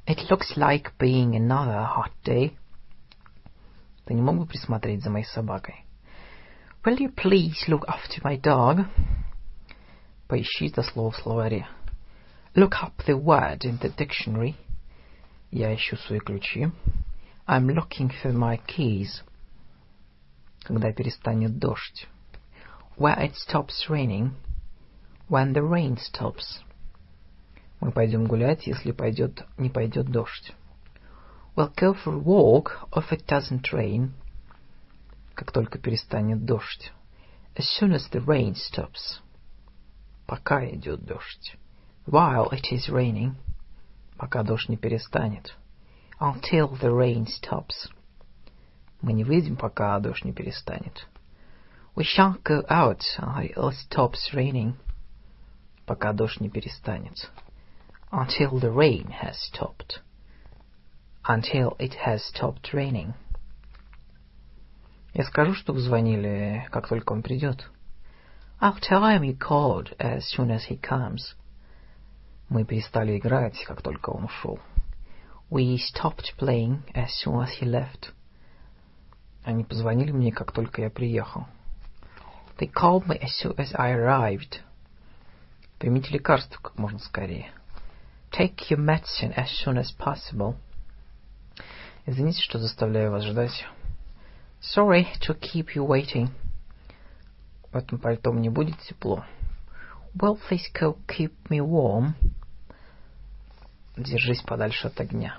It 0.06 0.30
looks 0.30 0.56
like 0.56 0.92
being 0.98 1.32
another 1.32 1.86
hot 1.86 2.12
day. 2.24 2.56
Ты 4.06 4.14
не 4.14 4.22
мог 4.22 4.38
бы 4.38 4.46
присмотреть 4.46 5.02
за 5.02 5.10
моей 5.10 5.26
собакой? 5.26 5.84
Will 6.82 6.96
you 6.96 7.14
please 7.14 7.68
look 7.68 7.84
after 7.86 8.22
my 8.22 8.40
dog? 8.40 8.86
Поищи 10.28 10.68
это 10.68 10.82
слово 10.82 11.10
в 11.10 11.16
словаре. 11.18 11.68
Look 12.55 12.81
up 12.81 13.03
the 13.05 13.17
word 13.17 13.63
in 13.63 13.77
the 13.77 13.89
dictionary. 13.89 14.55
Я 15.51 15.73
ищу 15.73 15.97
свои 15.97 16.19
ключи. 16.19 16.71
I'm 17.47 17.67
looking 17.67 18.11
for 18.21 18.33
my 18.33 18.59
keys. 18.65 19.21
Когда 20.63 20.91
перестанет 20.91 21.59
дождь. 21.59 22.07
Where 22.97 23.17
it 23.19 23.35
stops 23.35 23.89
raining. 23.89 24.31
When 25.29 25.53
the 25.53 25.61
rain 25.61 25.97
stops. 25.97 26.61
Мы 27.79 27.91
пойдем 27.91 28.25
гулять, 28.25 28.65
если 28.65 28.91
пойдет, 28.91 29.45
не 29.57 29.69
пойдет 29.69 30.07
дождь. 30.07 30.53
We'll 31.55 31.73
go 31.75 31.93
for 31.93 32.13
a 32.13 32.19
walk 32.19 32.87
if 32.91 33.11
it 33.11 33.25
doesn't 33.27 33.71
rain. 33.71 34.11
Как 35.35 35.51
только 35.51 35.77
перестанет 35.77 36.43
дождь. 36.45 36.91
As 37.55 37.65
soon 37.79 37.93
as 37.93 38.09
the 38.11 38.23
rain 38.25 38.55
stops 38.55 39.21
пока 40.27 40.65
идет 40.69 41.03
дождь. 41.05 41.57
While 42.05 42.49
it 42.51 42.71
is 42.71 42.89
raining. 42.89 43.35
Пока 44.17 44.43
дождь 44.43 44.69
не 44.69 44.77
перестанет. 44.77 45.55
Until 46.19 46.71
the 46.79 46.89
rain 46.91 47.27
stops. 47.27 47.89
Мы 49.01 49.13
не 49.13 49.23
выйдем, 49.23 49.55
пока 49.57 49.99
дождь 49.99 50.25
не 50.25 50.33
перестанет. 50.33 51.07
We 51.95 52.03
shan't 52.03 52.41
go 52.43 52.65
out 52.69 53.01
until 53.19 53.69
it 53.69 53.75
stops 53.89 54.33
raining. 54.33 54.75
Пока 55.85 56.13
дождь 56.13 56.39
не 56.39 56.49
перестанет. 56.49 57.29
Until 58.11 58.59
the 58.59 58.71
rain 58.71 59.13
has 59.21 59.35
stopped. 59.37 59.99
Until 61.23 61.75
it 61.77 61.93
has 62.05 62.23
stopped 62.23 62.73
raining. 62.73 63.13
Я 65.13 65.23
скажу, 65.25 65.53
чтобы 65.53 65.79
звонили, 65.79 66.67
как 66.71 66.87
только 66.87 67.13
он 67.13 67.21
придет. 67.21 67.69
I'll 68.59 68.79
tell 68.79 69.03
him 69.03 69.23
you 69.23 69.37
called 69.37 69.95
as 69.99 70.27
soon 70.29 70.49
as 70.49 70.65
he 70.69 70.79
comes. 70.79 71.35
Мы 72.52 72.64
перестали 72.64 73.16
играть, 73.16 73.64
как 73.64 73.80
только 73.80 74.10
он 74.10 74.24
ушел. 74.24 74.60
We 75.48 75.78
stopped 75.78 76.36
playing 76.38 76.82
as 76.92 77.08
soon 77.24 77.40
as 77.40 77.48
he 77.58 77.66
left. 77.66 78.12
Они 79.42 79.64
позвонили 79.64 80.12
мне, 80.12 80.32
как 80.32 80.52
только 80.52 80.82
я 80.82 80.90
приехал. 80.90 81.46
They 82.58 82.70
called 82.70 83.06
me 83.06 83.18
as 83.18 83.30
soon 83.42 83.56
as 83.56 83.74
I 83.74 83.94
arrived. 83.94 84.60
Примите 85.78 86.12
лекарство 86.12 86.60
как 86.60 86.76
можно 86.76 86.98
скорее. 86.98 87.50
Take 88.30 88.68
your 88.68 88.76
medicine 88.78 89.34
as 89.34 89.48
soon 89.64 89.78
as 89.78 89.90
possible. 89.98 90.56
Извините, 92.04 92.42
что 92.42 92.58
заставляю 92.58 93.12
вас 93.12 93.24
ждать. 93.24 93.64
Sorry 94.60 95.06
to 95.26 95.34
keep 95.40 95.68
you 95.74 95.86
waiting. 95.86 96.28
В 97.72 97.76
этом 97.76 97.98
пальто 97.98 98.30
мне 98.30 98.50
будет 98.50 98.78
тепло. 98.80 99.24
Will 100.14 100.38
this 100.50 100.70
coat 100.78 100.98
keep 101.08 101.32
me 101.48 101.58
warm? 101.60 102.12
Держись 103.96 104.42
подальше 104.42 104.88
от 104.88 105.00
огня. 105.00 105.38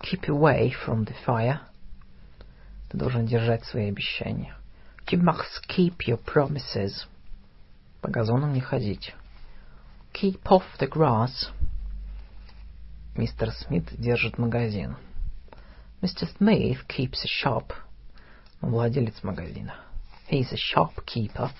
Keep 0.00 0.28
away 0.28 0.72
from 0.86 1.04
the 1.04 1.14
fire. 1.26 1.60
Ты 2.88 2.98
должен 2.98 3.26
держать 3.26 3.64
свои 3.64 3.88
обещания. 3.88 4.56
You 5.06 5.20
must 5.20 5.66
keep 5.68 5.96
your 6.06 6.18
promises. 6.18 7.06
По 8.00 8.08
газонам 8.08 8.54
не 8.54 8.60
ходить. 8.60 9.14
Keep 10.14 10.42
off 10.44 10.64
the 10.80 10.88
grass. 10.88 11.50
Мистер 13.14 13.52
Смит 13.52 13.84
держит 13.98 14.38
магазин. 14.38 14.96
Mr. 16.00 16.26
Smith 16.38 16.78
keeps 16.88 17.22
a 17.24 17.28
shop. 17.28 17.72
Он 18.62 18.70
владелец 18.70 19.22
магазина. 19.22 19.74
He's 20.30 20.50
a 20.52 20.56
shopkeeper. 20.56 21.50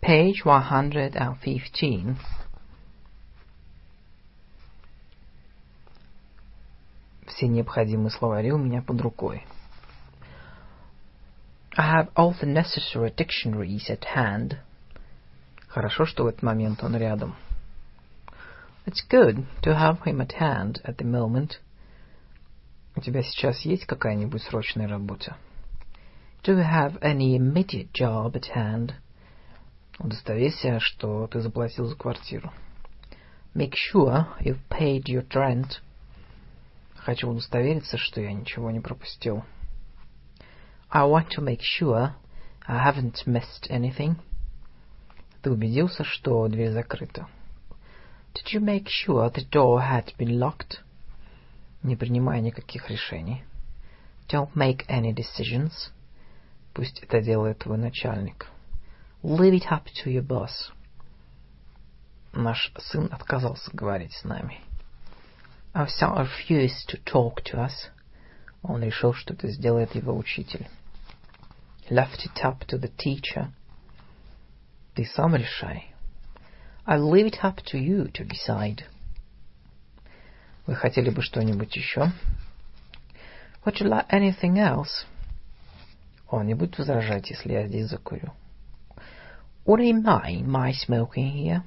Page 0.00 0.44
115. 0.44 2.16
Все 7.26 7.48
необходимые 7.48 8.10
словари 8.10 8.52
у 8.52 8.58
меня 8.58 8.82
под 8.82 9.00
рукой. 9.00 9.44
I 11.76 12.02
have 12.02 12.10
all 12.14 12.34
the 12.40 12.46
necessary 12.46 13.10
dictionaries 13.14 13.90
at 13.90 14.04
hand. 14.14 14.58
Хорошо, 15.68 16.06
что 16.06 16.24
в 16.24 16.28
этот 16.28 16.42
момент 16.42 16.82
он 16.82 16.96
рядом. 16.96 17.34
It's 18.86 19.02
good 19.10 19.44
to 19.62 19.74
have 19.74 20.02
him 20.04 20.20
at 20.20 20.40
hand 20.40 20.80
at 20.84 20.96
the 20.96 21.04
moment. 21.04 21.60
У 22.94 23.00
тебя 23.00 23.22
сейчас 23.22 23.60
есть 23.66 23.84
какая-нибудь 23.84 24.42
срочная 24.42 24.88
работа? 24.88 25.36
Do 26.42 26.56
you 26.56 26.64
have 26.64 26.98
any 27.02 27.36
immediate 27.36 27.92
job 27.92 28.36
at 28.36 28.54
hand? 28.54 28.94
Удостоверься, 30.03 30.79
что 30.79 31.27
ты 31.27 31.41
заплатил 31.41 31.85
за 31.85 31.95
квартиру. 31.95 32.51
Make 33.53 33.73
sure 33.75 34.25
you've 34.39 34.59
paid 34.67 35.03
your 35.03 35.27
rent. 35.29 35.79
Хочу 36.95 37.29
удостовериться, 37.29 37.97
что 37.97 38.19
я 38.19 38.33
ничего 38.33 38.71
не 38.71 38.79
пропустил. 38.79 39.43
I 40.89 41.03
want 41.03 41.29
to 41.37 41.43
make 41.43 41.61
sure 41.61 42.13
I 42.65 42.91
haven't 42.91 43.27
missed 43.27 43.69
anything. 43.69 44.15
Ты 45.43 45.51
убедился, 45.51 46.03
что 46.03 46.47
дверь 46.47 46.71
закрыта? 46.71 47.27
Did 48.33 48.53
you 48.53 48.59
make 48.59 48.87
sure 48.87 49.31
the 49.31 49.47
door 49.51 49.81
had 49.81 50.15
been 50.17 50.39
locked? 50.39 50.79
Не 51.83 51.95
принимай 51.95 52.41
никаких 52.41 52.89
решений. 52.89 53.43
Don't 54.27 54.53
make 54.55 54.83
any 54.87 55.13
decisions. 55.13 55.91
Пусть 56.73 57.03
это 57.03 57.21
делает 57.21 57.59
твой 57.59 57.77
начальник. 57.77 58.50
Leave 59.22 59.54
it 59.54 59.72
up 59.72 59.86
to 60.04 60.10
your 60.10 60.22
boss. 60.22 60.70
Наш 62.32 62.72
сын 62.78 63.08
отказался 63.12 63.70
говорить 63.72 64.12
с 64.12 64.24
нами. 64.24 64.60
Our 65.74 65.88
son 65.88 66.16
refused 66.16 66.88
to 66.88 67.02
talk 67.04 67.42
to 67.44 67.58
us. 67.58 67.90
Он 68.62 68.82
решил, 68.82 69.14
что 69.14 69.34
это 69.34 69.48
сделает 69.48 69.94
его 69.94 70.16
учитель. 70.16 70.68
Left 71.88 72.24
it 72.24 72.44
up 72.44 72.66
to 72.66 72.78
the 72.78 72.90
teacher. 72.96 73.50
Ты 74.94 75.04
сам 75.04 75.34
решай. 75.34 75.92
I'll 76.86 77.10
leave 77.10 77.26
it 77.26 77.42
up 77.42 77.62
to 77.72 77.78
you 77.78 78.10
to 78.12 78.24
decide. 78.24 78.84
Вы 80.66 80.74
хотели 80.74 81.10
бы 81.10 81.22
что-нибудь 81.22 81.74
еще? 81.76 82.12
Would 83.64 83.80
you 83.80 83.88
like 83.88 84.08
anything 84.10 84.56
else? 84.56 85.06
Он 86.28 86.46
не 86.46 86.54
будет 86.54 86.78
возражать, 86.78 87.30
если 87.30 87.52
я 87.52 87.66
здесь 87.66 87.88
закурю. 87.88 88.32
Would 89.66 89.80
he 89.80 89.92
mind 89.92 90.46
my 90.46 90.72
smoking 90.72 91.30
here? 91.32 91.62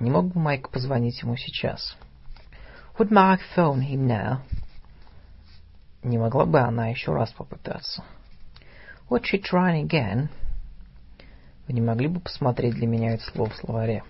Не 0.00 0.10
мог 0.10 0.32
бы 0.32 0.40
Майк 0.40 0.70
позвонить 0.70 1.22
ему 1.22 1.36
сейчас? 1.36 1.96
Would 2.98 3.10
Mark 3.10 3.40
phone 3.54 3.80
him 3.82 4.06
now? 4.06 4.40
Не 6.02 6.18
могла 6.18 6.46
бы 6.46 6.58
она 6.58 6.88
еще 6.88 7.12
раз 7.12 7.30
попытаться? 7.30 8.02
Would 9.10 9.24
she 9.24 9.40
try 9.40 9.82
again? 9.82 10.28
Вы 11.66 11.74
не 11.74 11.80
могли 11.80 12.08
бы 12.08 12.20
посмотреть 12.20 12.74
для 12.74 12.86
меня 12.86 13.12
это 13.12 13.24
слово 13.24 13.50
в 13.50 13.56
словаре? 13.56 14.02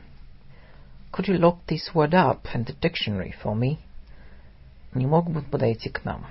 Could 1.13 1.27
you 1.27 1.39
look 1.39 1.67
this 1.67 1.93
word 1.93 2.15
up 2.15 2.47
in 2.55 2.65
the 2.65 2.75
dictionary 2.81 3.35
for 3.43 3.55
me? 3.55 3.79
Не 4.95 5.07
мог 5.07 5.29
бы 5.29 5.43
подойти 5.43 5.91
к 5.91 6.05
нам? 6.05 6.27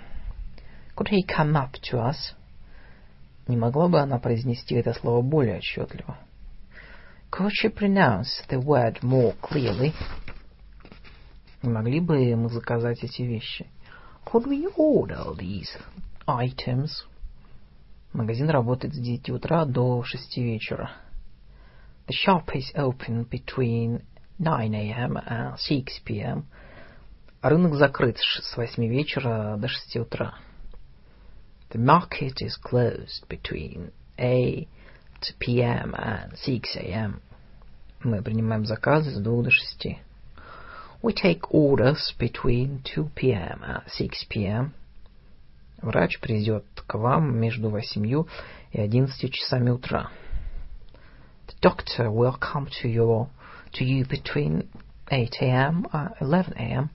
Could 0.95 1.09
he 1.09 1.23
come 1.23 1.55
up 1.55 1.73
to 1.91 1.99
us? 1.99 2.33
Не 3.46 3.56
могла 3.56 3.88
бы 3.88 4.00
она 4.00 4.18
произнести 4.18 4.74
это 4.74 4.94
слово 4.94 5.20
более 5.22 5.58
отчетливо? 5.58 6.16
Could 7.30 7.50
she 7.50 7.68
pronounce 7.68 8.28
the 8.48 8.62
word 8.62 9.00
more 9.02 9.34
clearly? 9.42 9.92
Не 11.62 11.70
могли 11.70 12.00
бы 12.00 12.36
мы 12.36 12.48
заказать 12.48 13.02
эти 13.02 13.22
вещи? 13.22 13.66
Could 14.24 14.46
we 14.46 14.66
order 14.76 15.36
these 15.36 15.68
items? 16.26 16.90
Магазин 18.12 18.48
работает 18.48 18.94
с 18.94 18.98
9 18.98 19.30
утра 19.30 19.64
до 19.64 20.04
6 20.04 20.36
вечера. 20.38 20.92
The 22.06 22.14
shop 22.14 22.54
is 22.54 22.72
open 22.76 23.28
between 23.28 24.02
9 24.38 24.74
a.m. 24.74 25.16
and 25.16 25.58
6 25.58 26.02
p.m. 26.04 26.44
Рынок 27.42 27.74
закрыт 27.74 28.18
с 28.18 28.56
8 28.56 28.86
вечера 28.86 29.56
до 29.58 29.68
6 29.68 29.96
утра. 29.96 30.34
The 31.74 31.80
market 31.80 32.40
is 32.40 32.56
closed 32.56 33.28
between 33.28 33.90
8 34.16 34.68
p.m. 35.40 35.92
and 35.98 36.38
6 36.38 36.76
a.m. 36.76 37.20
Мы 38.04 38.22
принимаем 38.22 38.64
заказы 38.64 39.10
с 39.10 39.18
2 39.20 39.42
до 39.42 39.50
6. 39.50 39.98
We 41.02 41.12
take 41.12 41.50
orders 41.50 42.14
between 42.16 42.80
2 42.84 43.10
p.m. 43.16 43.64
and 43.64 43.82
6 43.88 44.24
p.m. 44.28 44.72
Врач 45.82 46.20
придет 46.20 46.64
к 46.86 46.94
вам 46.94 47.40
между 47.40 47.70
8 47.70 48.24
и 48.70 48.80
11 48.80 49.32
часами 49.32 49.70
утра. 49.70 50.12
The 51.48 51.54
doctor 51.60 52.08
will 52.08 52.38
come 52.38 52.68
to 52.82 52.88
your 52.88 53.28
to 53.72 53.84
you 53.84 54.06
between 54.06 54.68
8 55.10 55.38
a.m. 55.40 55.86
and 55.92 56.14
11 56.20 56.52
a.m. 56.56 56.90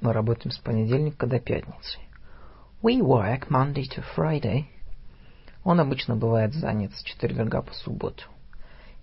Мы 0.00 0.12
работаем 0.12 0.52
с 0.52 0.58
понедельника 0.58 1.26
до 1.26 1.40
пятницы. 1.40 1.98
We 2.81 3.01
work 3.01 3.49
Monday 3.49 3.85
to 3.95 4.03
Friday. 4.15 4.65
Он 5.63 5.79
обычно 5.79 6.15
бывает 6.15 6.53
занят 6.53 6.93
с 6.93 7.03
четверга 7.03 7.61
по 7.61 7.73
субботу. 7.73 8.23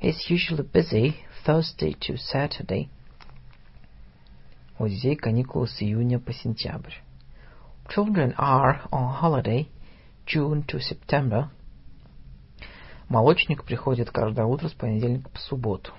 He's 0.00 0.28
usually 0.28 0.70
busy 0.70 1.14
Thursday 1.46 1.96
to 1.98 2.16
Saturday. 2.16 2.88
У 4.78 4.86
детей 4.86 5.16
каникулы 5.16 5.66
с 5.68 5.80
июня 5.82 6.18
по 6.18 6.32
сентябрь. 6.32 6.94
Children 7.88 8.34
are 8.36 8.88
on 8.90 9.20
holiday 9.20 9.68
June 10.26 10.64
to 10.66 10.78
September. 10.78 11.48
Молочник 13.08 13.64
приходит 13.64 14.10
каждое 14.10 14.46
утро 14.46 14.68
с 14.68 14.72
понедельника 14.72 15.28
по 15.30 15.38
субботу. 15.40 15.92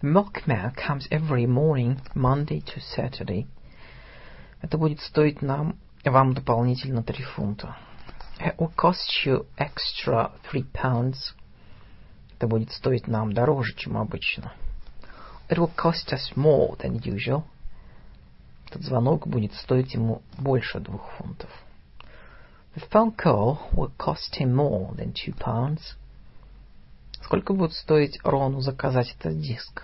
The 0.00 0.08
milkman 0.12 0.74
comes 0.74 1.06
every 1.10 1.46
morning, 1.46 2.00
Monday 2.14 2.60
to 2.60 2.80
Saturday. 2.96 3.46
Это 4.60 4.78
будет 4.78 5.00
стоить 5.00 5.42
нам, 5.42 5.78
вам 6.11 6.33
дополнительно 6.33 7.03
три 7.03 7.23
фунта. 7.23 7.75
It 8.39 8.55
will 8.57 8.73
cost 8.75 9.25
you 9.25 9.45
extra 9.57 10.31
three 10.49 10.65
pounds. 10.71 11.33
Это 12.35 12.47
будет 12.47 12.71
стоить 12.71 13.07
нам 13.07 13.33
дороже, 13.33 13.73
чем 13.75 13.97
обычно. 13.97 14.53
It 15.49 15.57
will 15.57 15.73
cost 15.75 16.11
us 16.11 16.35
more 16.35 16.77
than 16.77 16.99
usual. 17.01 17.43
Этот 18.67 18.83
звонок 18.83 19.27
будет 19.27 19.53
стоить 19.53 19.93
ему 19.93 20.21
больше 20.37 20.79
двух 20.79 21.09
фунтов. 21.17 21.49
The 22.75 22.87
phone 22.91 23.15
call 23.15 23.57
will 23.71 23.91
cost 23.97 24.35
him 24.39 24.53
more 24.53 24.93
than 24.95 25.13
two 25.13 25.33
pounds. 25.33 25.95
Сколько 27.23 27.53
будет 27.53 27.73
стоить 27.73 28.19
Рону 28.23 28.61
заказать 28.61 29.15
этот 29.19 29.39
диск? 29.39 29.83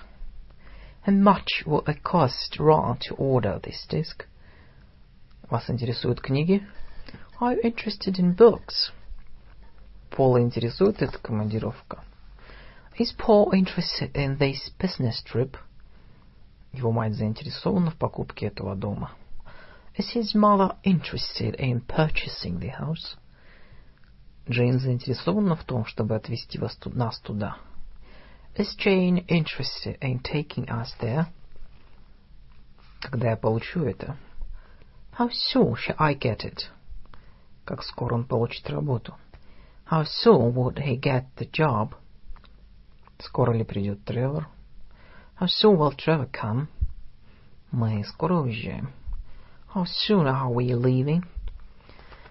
And 1.06 1.24
much 1.24 1.66
will 1.66 1.84
it 1.86 2.04
cost 2.04 2.60
Ron 2.60 2.98
to 3.10 3.16
order 3.16 3.60
this 3.62 3.86
disc? 3.90 4.28
Вас 5.50 5.70
интересуют 5.70 6.22
книги? 6.22 6.66
Are 7.40 7.54
you 7.54 7.62
interested 7.64 8.18
in 8.18 8.36
books? 8.36 8.92
Пола 10.10 10.42
интересует 10.42 11.02
эта 11.02 11.18
командировка? 11.18 12.04
Is 12.98 13.14
Paul 13.18 13.52
interested 13.52 14.14
in 14.14 14.38
this 14.38 14.72
business 14.80 15.24
trip? 15.26 15.58
Его 16.72 16.92
мать 16.92 17.14
заинтересована 17.14 17.92
в 17.92 17.96
покупке 17.96 18.48
этого 18.48 18.76
дома. 18.76 19.12
Is 19.98 20.14
his 20.16 20.34
mother 20.34 20.78
interested 20.84 21.56
in 21.60 21.82
purchasing 21.86 22.60
the 22.60 22.72
house? 22.80 23.18
Джейн 24.50 24.80
заинтересована 24.80 25.56
в 25.56 25.64
том, 25.66 25.86
чтобы 25.86 26.16
отвезти 26.16 26.58
вас, 26.58 26.78
нас 26.86 27.20
туда. 27.20 27.58
Is 28.56 28.76
Jane 28.78 29.26
interested 29.28 29.98
in 30.00 30.22
taking 30.22 30.68
us 30.68 30.96
there? 31.02 31.26
Когда 33.02 33.32
я 33.32 33.38
получу 33.38 33.84
это? 33.84 34.18
How 35.13 35.29
soon 35.31 35.75
shall 35.75 35.97
I 35.99 36.15
get 36.15 36.45
it? 36.45 36.71
Как 37.65 37.83
скоро 37.83 38.15
он 38.15 38.25
получит 38.25 38.69
работу? 38.71 39.15
How 39.91 40.05
soon 40.05 40.55
would 40.55 40.77
he 40.77 40.97
get 41.01 41.25
the 41.37 41.51
job? 41.51 41.95
Скоро 43.19 43.53
ли 43.53 43.65
придет 43.65 44.05
Тревор? 44.05 44.47
How 45.41 45.47
soon 45.47 45.77
will 45.77 45.95
Trevor 45.97 46.31
come? 46.31 46.69
Мы 47.71 48.05
скоро 48.05 48.41
уезжаем. 48.41 48.93
How 49.75 49.85
soon 49.85 50.27
are 50.27 50.53
we 50.53 50.71
leaving? 50.71 51.25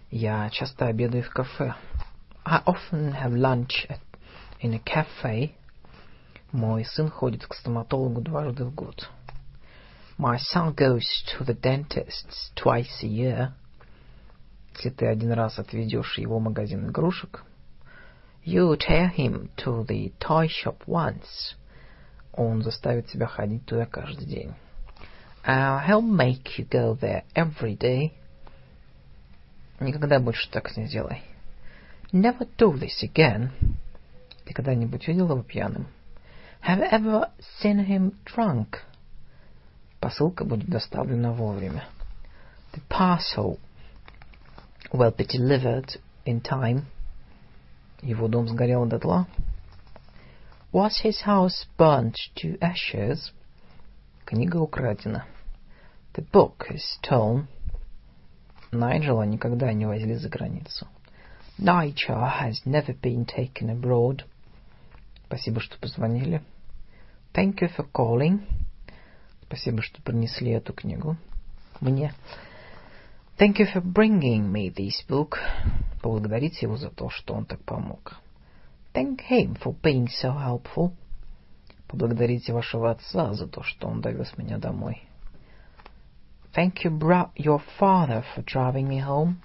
Я 0.09 0.49
часто 0.49 0.87
обедаю 0.87 1.23
в 1.23 1.29
кафе. 1.29 1.75
I 2.45 2.61
often 2.65 3.13
have 3.13 3.33
lunch 3.33 3.85
at, 3.89 3.99
in 4.61 4.73
a 4.73 4.79
cafe. 4.79 5.51
Мой 6.51 6.85
сын 6.85 7.09
ходит 7.09 7.45
к 7.45 7.53
стоматологу 7.53 8.21
дважды 8.21 8.63
в 8.63 8.73
год. 8.73 9.09
My 10.17 10.37
son 10.37 10.73
goes 10.73 11.05
to 11.27 11.43
the 11.43 11.53
dentist 11.53 12.51
twice 12.55 13.03
a 13.03 13.07
year. 13.07 13.53
Если 14.75 14.89
ты 14.89 15.05
один 15.05 15.31
раз 15.33 15.59
отведешь 15.59 16.17
его 16.17 16.39
в 16.39 16.43
магазин 16.43 16.89
игрушек, 16.89 17.43
you 18.43 18.75
take 18.77 19.13
him 19.15 19.49
to 19.57 19.85
the 19.85 20.11
toy 20.19 20.47
shop 20.47 20.83
once. 20.87 21.55
Он 22.33 22.61
заставит 22.61 23.07
тебя 23.07 23.27
ходить 23.27 23.65
туда 23.65 23.85
каждый 23.85 24.25
день. 24.25 24.53
Uh, 25.45 25.79
he'll 25.85 26.01
make 26.01 26.57
you 26.57 26.67
go 26.67 26.93
there 26.95 27.23
every 27.35 27.77
day. 27.77 28.13
Никогда 29.79 30.19
больше 30.19 30.49
так 30.49 30.75
не 30.77 30.87
сделай. 30.87 31.21
Never 32.11 32.47
do 32.57 32.73
this 32.73 33.03
again. 33.03 33.49
Ты 34.45 34.53
когда-нибудь 34.53 35.07
видел 35.07 35.29
его 35.29 35.43
пьяным? 35.43 35.87
Have 36.67 36.79
you 36.79 36.89
ever 36.91 37.29
seen 37.61 37.85
him 37.85 38.13
drunk? 38.25 38.79
Посылка 40.01 40.45
будет 40.45 40.69
доставлена 40.69 41.33
вовремя. 41.33 41.85
The 42.73 42.81
parcel 42.89 43.59
will 44.91 45.15
be 45.15 45.25
delivered 45.25 45.99
in 46.25 46.41
time. 46.41 46.83
Его 48.01 48.27
дом 48.27 48.47
сгорел 48.47 48.85
дотла. 48.85 49.27
Was 50.71 51.01
his 51.03 51.21
house 51.25 51.65
burnt 51.77 52.15
to 52.35 52.57
ashes? 52.59 53.31
Книга 54.25 54.57
украдена. 54.57 55.25
The 56.13 56.25
book 56.31 56.67
is 56.69 56.83
stolen. 56.99 57.47
Найджела 58.71 59.23
никогда 59.23 59.71
не 59.73 59.85
возили 59.85 60.15
за 60.15 60.29
границу. 60.29 60.87
Nigel 61.57 62.29
has 62.39 62.65
never 62.65 62.93
been 62.93 63.25
taken 63.25 63.69
abroad. 63.69 64.23
Спасибо, 65.25 65.59
что 65.59 65.77
позвонили. 65.79 66.41
Thank 67.33 67.61
you 67.61 67.69
for 67.75 67.85
calling. 67.91 68.41
Спасибо, 69.51 69.81
что 69.81 70.01
принесли 70.01 70.51
эту 70.51 70.73
книгу. 70.73 71.15
Мне. 71.79 72.13
Thank 73.37 73.59
you 73.59 73.67
for 73.73 73.81
bringing 73.81 74.51
me 74.51 74.73
this 74.73 75.07
book. 75.07 75.37
Поблагодарите 76.01 76.65
его 76.65 76.75
за 76.75 76.89
то, 76.89 77.09
что 77.09 77.33
он 77.33 77.45
так 77.45 77.63
помог. 77.63 78.17
Thank 78.93 79.21
him 79.29 79.57
for 79.61 79.73
being 79.81 80.07
so 80.07 80.35
helpful. 80.35 80.91
Поблагодарите 81.87 82.51
вашего 82.51 82.91
отца 82.91 83.33
за 83.33 83.47
то, 83.47 83.63
что 83.63 83.87
он 83.87 84.01
довез 84.01 84.37
меня 84.37 84.57
домой. 84.57 85.03
Thank 86.53 86.83
you, 86.83 86.91
bro- 86.91 87.31
your 87.35 87.61
father, 87.79 88.25
for 88.35 88.43
driving 88.43 88.87
me 88.87 88.99
home. 88.99 89.37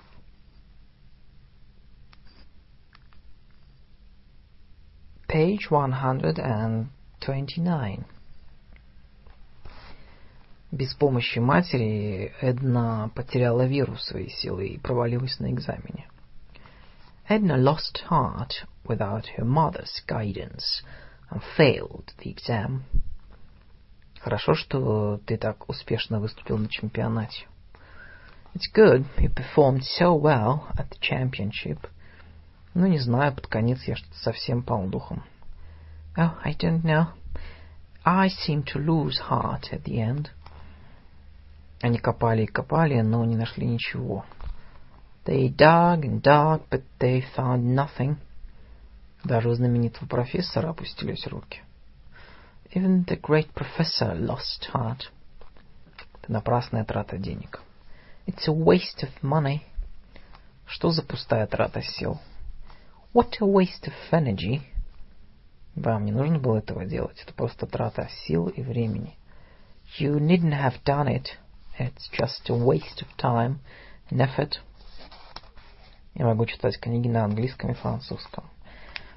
Page 5.29 5.71
129. 5.71 8.05
Без 10.72 10.94
помощи 10.94 11.40
матери 11.40 12.34
Эдна 12.42 13.10
потеряла 13.16 13.66
веру 13.66 13.94
в 13.96 14.02
свои 14.02 14.28
силы 14.28 14.68
и 14.68 14.78
провалилась 14.78 15.40
на 15.40 15.52
экзамене. 15.52 16.08
Edna 17.30 17.58
lost 17.58 18.04
heart 18.10 18.66
without 18.86 19.26
her 19.38 19.46
mother's 19.46 20.02
guidance 20.08 20.84
and 21.30 21.42
failed 21.58 22.14
the 22.20 22.34
exam. 22.34 22.84
Хорошо, 24.20 24.56
что 24.56 25.20
ты 25.26 25.38
так 25.38 25.70
успешно 25.70 26.20
выступил 26.20 26.58
на 26.58 26.68
чемпионате. 26.68 27.48
It's 28.54 28.68
good 28.74 29.06
you 29.18 29.34
performed 29.34 29.84
so 29.84 30.14
well 30.16 30.68
at 30.78 30.90
the 30.90 31.00
championship. 31.00 31.80
Ну, 32.74 32.88
не 32.88 33.00
знаю, 33.00 33.34
под 33.34 33.48
конец 33.48 33.84
я 33.84 33.96
что-то 33.96 34.18
совсем 34.18 34.64
пал 34.64 34.88
духом. 34.88 35.24
Oh, 36.18 36.34
I 36.44 36.54
don't 36.54 36.84
know. 36.84 37.08
I 38.04 38.30
seem 38.30 38.64
to 38.64 38.80
lose 38.80 39.20
heart 39.30 39.72
at 39.72 39.84
the 39.84 40.00
end. 40.02 40.30
Они 41.82 42.00
копали 42.00 42.44
и 42.44 42.48
копали, 42.48 43.02
но 43.02 43.24
не 43.26 43.36
нашли 43.36 43.66
ничего. 43.66 44.26
They 45.26 45.50
dug 45.50 46.04
and 46.04 46.22
dug, 46.22 46.64
but 46.70 46.84
they 47.00 47.24
found 47.36 47.76
nothing. 47.76 48.18
Даже 49.24 49.50
у 49.50 49.54
знаменитого 49.54 50.08
профессора 50.08 50.70
опустились 50.70 51.28
руки. 51.28 51.62
Even 52.74 53.06
the 53.06 53.20
great 53.20 53.50
professor 53.54 54.18
lost 54.18 54.72
heart. 54.74 55.10
Это 56.22 56.32
напрасная 56.32 56.84
трата 56.84 57.18
денег. 57.18 57.62
It's 58.26 58.48
a 58.48 58.52
waste 58.52 59.04
of 59.04 59.12
money. 59.22 59.62
Что 60.66 60.92
за 60.92 61.04
пустая 61.04 61.48
трата 61.48 61.82
сил? 61.82 62.20
What 63.14 63.38
a 63.40 63.46
waste 63.46 63.86
of 63.86 63.94
energy. 64.12 64.62
Вам 65.76 66.06
не 66.06 66.12
нужно 66.12 66.40
было 66.40 66.58
этого 66.58 66.86
делать. 66.86 67.22
Это 67.24 67.34
просто 67.34 67.68
трата 67.68 68.10
сил 68.26 68.48
и 68.48 68.62
времени. 68.62 69.18
You 70.00 70.20
needn't 70.20 70.54
have 70.54 70.84
done 70.84 71.08
it. 71.08 71.28
It's 71.79 72.09
just 72.13 72.49
a 72.49 72.55
waste 72.55 73.03
of 73.03 73.09
time 73.17 73.59
and 74.11 74.21
effort. 74.21 74.61
Я 76.15 76.27
могу 76.27 76.47
читать 76.47 76.79
книги 76.79 77.09
на 77.09 77.25
английском 77.25 77.71
и 77.71 77.75
французском. 77.75 78.45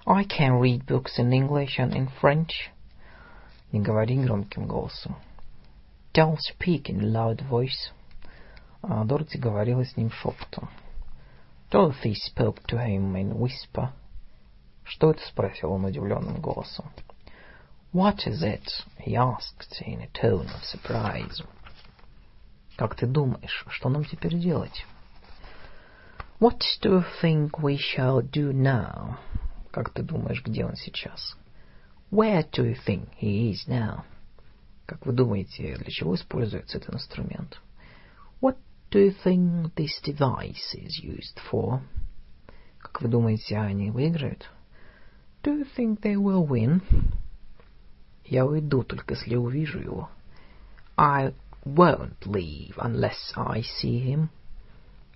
I 0.08 0.24
can 0.24 0.60
read 0.60 0.86
books 0.86 1.18
in 1.18 1.32
English 1.34 1.78
and 1.80 1.94
in 1.94 2.10
French. 2.22 2.72
Не 3.72 3.82
говори 3.82 4.18
громким 4.18 4.68
голосом. 4.68 5.16
Don't 6.14 6.40
speak 6.40 6.90
in 6.90 7.02
a 7.02 7.06
loud 7.06 7.42
voice. 7.50 7.92
А 8.82 9.04
Дороти 9.04 9.38
говорила 9.38 9.84
с 9.84 9.98
ним 9.98 10.12
шепотом. 10.12 10.70
Dorothy 11.72 12.14
spoke 12.14 12.66
to 12.68 12.78
him 12.78 13.16
in 13.16 13.34
whisper. 13.34 13.90
Что 14.84 15.12
это? 15.12 15.26
спросил 15.28 15.72
он 15.74 15.86
удивленным 15.86 16.40
голосом. 16.40 16.86
What 17.92 18.28
is 18.28 18.44
it? 18.44 18.70
He 19.00 19.16
asked 19.16 19.82
in 19.82 20.02
a 20.02 20.08
tone 20.08 20.48
of 20.48 20.64
surprise. 20.64 21.42
Как 22.81 22.95
ты 22.95 23.07
думаешь, 23.07 23.67
что 23.69 23.91
нам 23.91 24.07
теперь 24.07 24.39
делать? 24.39 24.87
What 26.41 26.63
do 26.81 26.95
you 26.95 27.05
think 27.21 27.51
we 27.61 27.77
shall 27.77 28.23
do 28.23 28.55
now? 28.55 29.19
Как 29.71 29.91
ты 29.91 30.03
думаешь, 30.03 30.43
где 30.43 30.65
он 30.65 30.77
сейчас? 30.77 31.37
Where 32.11 32.43
do 32.51 32.65
you 32.65 32.75
think 32.87 33.11
he 33.21 33.53
is 33.53 33.69
now? 33.69 34.05
Как 34.87 35.05
вы 35.05 35.13
думаете, 35.13 35.77
для 35.77 35.91
чего 35.91 36.15
используется 36.15 36.79
этот 36.79 36.95
инструмент? 36.95 37.61
What 38.41 38.57
do 38.91 38.99
you 38.99 39.15
think 39.23 39.75
this 39.75 40.01
device 40.03 40.75
is 40.75 41.05
used 41.05 41.39
for? 41.53 41.83
Как 42.79 43.03
вы 43.03 43.09
думаете, 43.09 43.59
они 43.59 43.91
выиграют? 43.91 44.51
Do 45.43 45.53
you 45.55 45.67
think 45.77 46.01
they 46.01 46.15
will 46.15 46.49
win? 46.49 46.81
Я 48.25 48.47
уйду, 48.47 48.85
только 48.85 49.13
если 49.13 49.37
увижу 49.37 49.81
его. 49.81 50.09
I 50.97 51.35
won't 51.66 52.26
leave 52.26 52.76
unless 52.78 53.34
I 53.36 53.62
see 53.62 54.00
him. 54.00 54.30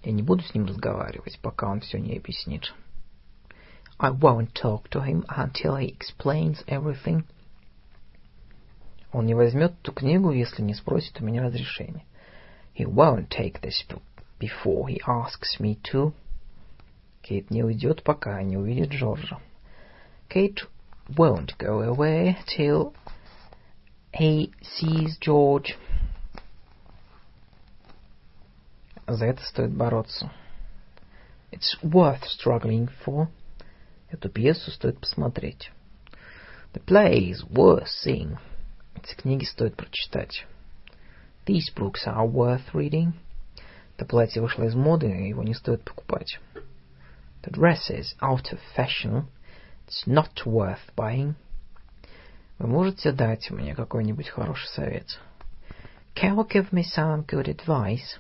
Я 0.03 0.11
не 0.11 0.23
буду 0.23 0.43
с 0.43 0.53
ним 0.53 0.65
разговаривать, 0.65 1.39
пока 1.41 1.69
он 1.69 1.81
все 1.81 1.99
не 1.99 2.17
объяснит. 2.17 2.73
I 3.99 4.11
won't 4.11 4.53
talk 4.53 4.89
to 4.91 5.01
him 5.01 5.25
until 5.27 5.75
he 5.75 5.87
explains 5.87 6.63
everything. 6.67 7.25
Он 9.11 9.25
не 9.25 9.33
возьмет 9.33 9.73
эту 9.81 9.91
книгу, 9.91 10.31
если 10.31 10.61
не 10.61 10.73
спросит 10.73 11.19
у 11.19 11.25
меня 11.25 11.43
разрешения. 11.43 12.05
He 12.73 12.85
won't 12.85 13.29
take 13.29 13.59
this 13.61 13.83
book 13.89 14.03
before 14.39 14.87
he 14.87 15.01
asks 15.05 15.59
me 15.59 15.77
to. 15.91 16.13
Кейт 17.21 17.51
не 17.51 17.63
уйдет, 17.63 18.03
пока 18.03 18.41
не 18.41 18.55
увидит 18.55 18.91
Джорджа. 18.91 19.39
Kate 20.29 20.61
won't 21.09 21.57
go 21.57 21.81
away 21.81 22.37
till 22.45 22.93
he 24.13 24.51
sees 24.61 25.17
George. 25.19 25.75
За 29.06 29.26
это 29.26 29.42
стоит 29.44 29.72
бороться. 29.72 30.30
It's 31.52 31.78
worth 31.82 32.22
struggling 32.24 32.90
for. 33.04 33.28
Эту 34.08 34.28
пьесу 34.30 34.70
стоит 34.70 34.98
посмотреть. 34.98 35.70
The 36.72 36.82
play 36.84 37.30
is 37.30 37.44
worth 37.48 37.86
seeing. 38.04 38.38
Эти 38.96 39.14
книги 39.14 39.44
стоит 39.44 39.76
прочитать. 39.76 40.46
These 41.46 41.74
books 41.76 42.06
are 42.06 42.26
worth 42.26 42.72
reading. 42.72 43.12
Это 43.96 44.06
платье 44.06 44.40
вышло 44.40 44.64
из 44.64 44.74
моды, 44.74 45.06
его 45.06 45.42
не 45.42 45.54
стоит 45.54 45.84
покупать. 45.84 46.40
The 47.42 47.52
dress 47.52 47.90
is 47.90 48.16
out 48.22 48.52
of 48.52 48.58
fashion. 48.74 49.26
It's 49.86 50.06
not 50.06 50.46
worth 50.46 50.80
buying. 50.96 51.34
Вы 52.58 52.68
можете 52.68 53.12
дать 53.12 53.50
мне 53.50 53.74
какой-нибудь 53.74 54.30
хороший 54.30 54.68
совет? 54.68 55.20
Can 56.14 56.36
you 56.36 56.48
give 56.48 56.72
me 56.72 56.82
some 56.82 57.26
good 57.26 57.48
advice? 57.48 58.18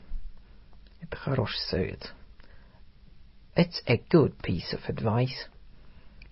Это 1.04 1.16
хороший 1.18 1.58
совет. 1.68 2.14
It's 3.54 3.82
a 3.86 3.98
good 4.10 4.34
piece 4.40 4.72
of 4.72 4.80
advice. 4.88 5.50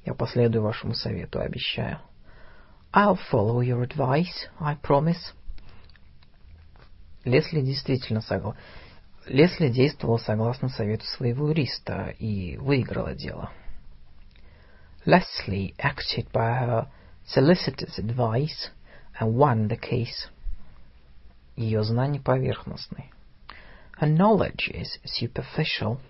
Я 0.06 0.14
последую 0.14 0.62
вашему 0.62 0.94
совету, 0.94 1.40
обещаю. 1.40 1.98
I'll 2.90 3.18
follow 3.30 3.60
your 3.60 3.86
advice, 3.86 4.48
I 4.58 4.76
promise. 4.82 5.34
Лесли 7.24 7.60
действительно 7.60 8.22
согласен. 8.22 8.58
Лесли 9.26 9.68
действовала 9.68 10.16
согласно 10.16 10.70
совету 10.70 11.04
своего 11.04 11.48
юриста 11.48 12.14
и 12.18 12.56
выиграла 12.56 13.14
дело. 13.14 13.50
Leslie 15.04 15.74
acted 15.76 16.30
by 16.32 16.60
her 16.60 16.88
solicitor's 17.26 17.98
advice 17.98 18.70
and 19.20 19.34
won 19.34 19.68
the 19.68 19.78
case. 19.78 20.30
Ее 21.56 21.84
знания 21.84 22.20
поверхностны. 22.20 23.11
Her 24.02 24.08
knowledge 24.08 24.68
is 24.74 24.98
superficial. 25.04 26.00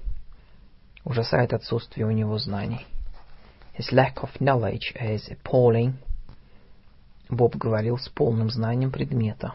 Ужасает 1.04 1.52
отсутствие 1.52 2.06
у 2.06 2.10
него 2.10 2.38
знаний. 2.38 2.86
His 3.78 3.92
lack 3.92 4.14
of 4.22 4.30
knowledge 4.40 4.94
is 4.98 5.28
appalling. 5.28 5.96
Боб 7.28 7.54
говорил 7.56 7.98
с 7.98 8.08
полным 8.08 8.48
знанием 8.48 8.90
предмета. 8.90 9.52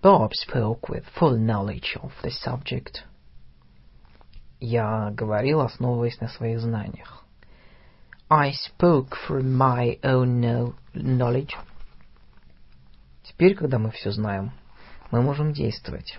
Bob 0.00 0.30
spoke 0.34 0.88
with 0.88 1.04
full 1.18 1.36
knowledge 1.36 1.96
of 2.00 2.12
the 2.22 2.30
subject. 2.30 3.02
Я 4.60 5.10
говорил, 5.10 5.62
основываясь 5.62 6.20
на 6.20 6.28
своих 6.28 6.60
знаниях. 6.60 7.24
I 8.28 8.52
spoke 8.52 9.16
from 9.26 9.56
my 9.56 9.98
own 10.04 10.76
knowledge. 10.94 11.56
Теперь, 13.24 13.56
когда 13.56 13.80
мы 13.80 13.90
все 13.90 14.12
знаем, 14.12 14.52
мы 15.10 15.22
можем 15.22 15.52
действовать. 15.52 16.16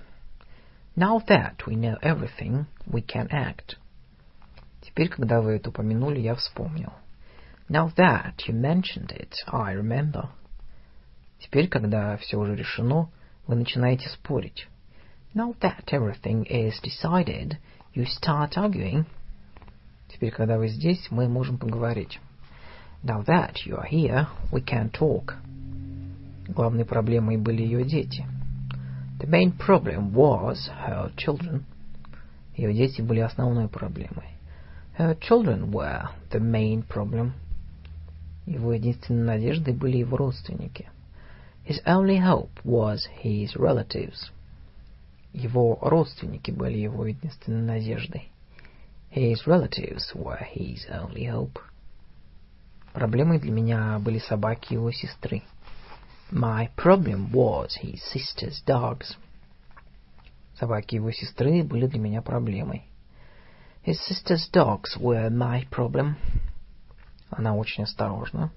Now 0.96 1.20
that 1.28 1.66
we 1.66 1.76
know 1.76 1.98
everything, 2.00 2.66
we 2.86 3.02
can 3.02 3.28
act. 3.30 3.76
Теперь, 4.80 5.08
когда 5.08 5.40
вы 5.40 5.56
это 5.56 5.70
упомянули, 5.70 6.20
я 6.20 6.34
вспомнил. 6.34 6.92
Now 7.68 7.92
that 7.96 8.46
you 8.46 8.54
mentioned 8.54 9.10
it, 9.10 9.34
I 9.46 9.74
remember. 9.74 10.28
Теперь, 11.40 11.68
когда 11.68 12.16
все 12.16 12.38
уже 12.38 12.54
решено, 12.56 13.10
вы 13.46 13.56
начинаете 13.56 14.08
спорить. 14.08 14.68
Now 15.34 15.54
that 15.60 15.84
everything 15.92 16.46
is 16.48 16.80
decided, 16.82 17.58
you 17.94 18.06
start 18.06 18.56
arguing. 18.56 19.04
Теперь, 20.08 20.30
когда 20.30 20.56
вы 20.56 20.68
здесь, 20.68 21.10
мы 21.10 21.28
можем 21.28 21.58
поговорить. 21.58 22.20
Now 23.02 23.22
that 23.26 23.66
you 23.66 23.76
are 23.76 23.86
here, 23.86 24.28
we 24.50 24.64
can 24.64 24.90
talk. 24.90 25.34
Главной 26.48 26.84
проблемой 26.84 27.36
были 27.36 27.62
ее 27.62 27.84
дети. 27.84 28.24
The 29.20 29.26
main 29.26 29.52
problem 29.52 30.12
was 30.12 30.68
her 30.68 31.10
children. 31.16 31.64
Ее 32.54 32.72
дети 32.72 33.02
были 33.02 33.20
основной 33.20 33.68
проблемой. 33.68 34.36
Her 34.98 35.14
children 35.18 35.70
were 35.70 36.08
the 36.30 36.40
main 36.40 36.82
problem. 36.82 37.32
Его 38.46 38.72
единственной 38.72 39.24
надеждой 39.24 39.74
были 39.74 39.98
его 39.98 40.16
родственники. 40.16 40.88
His 41.66 41.82
only 41.84 42.18
hope 42.18 42.50
was 42.64 43.06
his 43.22 43.56
relatives. 43.56 44.30
Его 45.32 45.78
родственники 45.82 46.50
были 46.50 46.78
его 46.78 47.06
единственной 47.06 47.62
надеждой. 47.62 48.30
His 49.10 49.46
relatives 49.46 50.14
were 50.14 50.46
his 50.54 50.86
only 50.88 51.26
hope. 51.26 51.58
Проблемой 52.92 53.38
для 53.38 53.50
меня 53.50 53.98
были 53.98 54.18
собаки 54.18 54.74
его 54.74 54.90
сестры. 54.92 55.42
My 56.30 56.68
problem 56.76 57.30
was 57.32 57.76
his 57.76 58.02
sister's 58.02 58.60
dogs. 58.66 59.16
Собаки 60.58 60.96
его 60.96 61.10
сестры 61.10 61.62
были 61.62 61.86
для 61.86 62.00
меня 62.00 62.22
проблемой. 62.22 62.84
His 63.84 64.00
sister's 64.00 64.48
dogs 64.50 64.96
were 64.96 65.30
my 65.30 65.64
problem. 65.70 66.16
Она 67.30 67.54
очень 67.54 67.84
осторожна. 67.84 68.50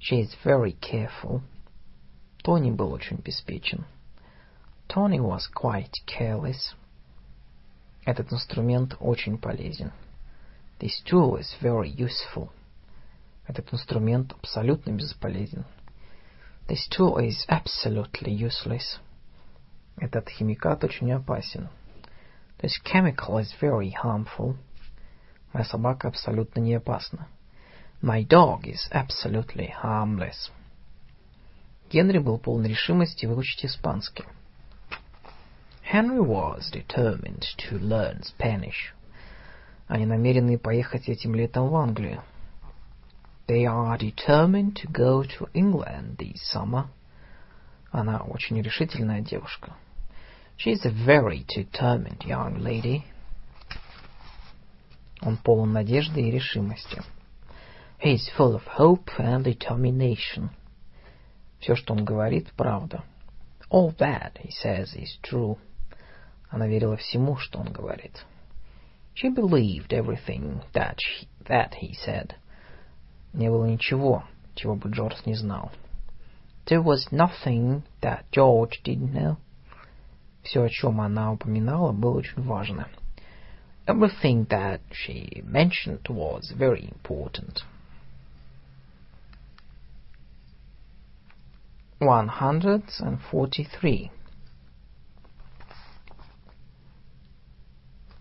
She 0.00 0.20
is 0.20 0.34
very 0.44 0.72
careful. 0.80 1.42
Тони 2.42 2.72
был 2.72 2.92
очень 2.92 3.18
беспечен. 3.18 3.84
Tony 4.88 5.20
was 5.20 5.46
quite 5.46 6.00
careless. 6.06 6.74
Этот 8.04 8.32
инструмент 8.32 8.96
очень 8.98 9.38
полезен. 9.38 9.92
This 10.80 11.00
tool 11.04 11.36
is 11.36 11.54
very 11.60 11.88
useful. 11.88 12.50
Этот 13.46 13.72
инструмент 13.72 14.32
абсолютно 14.32 14.90
бесполезен. 14.90 15.64
This 16.68 16.88
tool 16.88 17.18
is 17.18 17.44
absolutely 17.48 18.32
useless. 18.32 18.98
Этот 19.98 20.28
химикат 20.28 20.84
очень 20.84 21.12
опасен. 21.12 21.68
This 22.60 22.78
chemical 22.84 23.38
is 23.38 23.52
very 23.60 23.90
harmful. 23.90 24.56
Моя 25.52 25.64
собака 25.64 26.08
абсолютно 26.08 26.60
не 26.60 26.74
опасна. 26.74 27.26
My 28.00 28.24
dog 28.26 28.64
is 28.64 28.88
absolutely 28.90 29.70
harmless. 29.82 30.50
Генри 31.90 32.18
был 32.18 32.38
полон 32.38 32.64
решимости 32.64 33.26
выучить 33.26 33.66
испанский. 33.66 34.24
Henry 35.92 36.20
was 36.20 36.70
determined 36.70 37.44
to 37.58 37.78
learn 37.78 38.22
Spanish. 38.22 38.94
Они 39.88 40.06
намерены 40.06 40.58
поехать 40.58 41.08
этим 41.08 41.34
летом 41.34 41.68
в 41.68 41.76
Англию. 41.76 42.22
They 43.46 43.66
are 43.66 43.98
determined 43.98 44.76
to 44.76 44.86
go 44.86 45.22
to 45.22 45.48
England 45.52 46.18
this 46.18 46.40
summer. 46.50 46.88
Она 47.90 48.22
очень 48.22 48.60
решительная 48.62 49.20
девушка. 49.20 49.74
She 50.56 50.70
is 50.70 50.84
a 50.84 50.90
very 50.90 51.44
determined 51.48 52.24
young 52.24 52.60
lady. 52.60 53.04
Он 55.20 55.36
полон 55.36 55.72
надежды 55.72 56.20
и 56.20 56.30
решимости. 56.30 57.02
He 57.98 58.14
is 58.14 58.28
full 58.36 58.54
of 58.54 58.64
hope 58.66 59.10
and 59.18 59.44
determination. 59.44 60.50
Все, 61.60 61.76
что 61.76 61.94
он 61.94 62.04
говорит, 62.04 62.52
правда. 62.56 63.04
All 63.70 63.94
that 63.98 64.38
he 64.38 64.50
says 64.50 64.94
is 64.94 65.18
true. 65.22 65.58
Она 66.50 66.66
верила 66.66 66.96
всему, 66.96 67.36
что 67.36 67.58
он 67.58 67.72
говорит. 67.72 68.24
She 69.14 69.28
believed 69.28 69.92
everything 69.92 70.62
that, 70.72 70.96
she, 70.98 71.28
that 71.46 71.74
he 71.74 71.94
said. 71.94 72.34
Не 73.37 73.51
было 73.51 73.65
ничего, 73.65 74.23
чего 74.55 74.75
бы 74.75 74.89
Джордж 74.89 75.15
не 75.27 75.35
знал. 75.35 75.71
There 76.65 76.83
was 76.83 77.11
nothing 77.11 77.83
that 78.01 78.23
George 78.31 78.81
didn't 78.83 79.13
know. 79.13 79.37
Все, 80.41 80.63
о 80.63 80.69
чем 80.69 80.99
она 80.99 81.31
упоминала, 81.31 81.91
было 81.91 82.17
очень 82.17 82.41
важно. 82.41 82.87
Everything 83.85 84.47
that 84.47 84.81
she 84.91 85.43
mentioned 85.45 86.09
was 86.09 86.51
very 86.51 86.91
important. 86.91 87.63
143. 91.99 94.11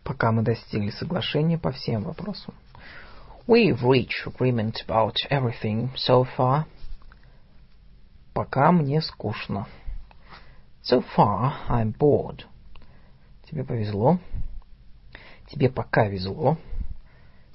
Пока 0.04 0.30
мы 0.30 0.42
достигли 0.42 0.90
соглашения 0.90 1.58
по 1.58 1.72
всем 1.72 2.02
вопросам. 2.02 2.54
We've 3.48 3.80
reached 3.84 4.26
agreement 4.26 4.80
about 4.84 5.18
everything 5.30 5.90
so 5.94 6.24
far. 6.36 6.66
Пока 8.34 8.72
мне 8.72 9.00
скучно. 9.00 9.68
So 10.82 11.00
far, 11.16 11.54
I'm 11.68 11.96
bored. 11.96 12.44
Тебе 13.48 13.62
повезло. 13.62 14.18
Тебе 15.48 15.70
пока 15.70 16.08
везло. 16.08 16.58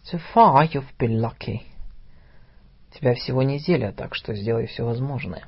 So 0.04 0.18
far, 0.34 0.64
you've 0.64 0.98
been 0.98 1.20
lucky. 1.20 1.64
Тебя 2.94 3.14
всего 3.14 3.44
неделя, 3.44 3.92
так 3.92 4.16
что 4.16 4.34
сделай 4.34 4.68
все 4.68 4.86
возможное. 4.86 5.44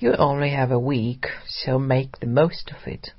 You 0.00 0.16
only 0.18 0.50
have 0.50 0.72
a 0.72 0.78
week, 0.78 1.26
so 1.46 1.78
make 1.78 2.18
the 2.18 2.26
most 2.26 2.72
of 2.72 2.84
it. 2.86 3.12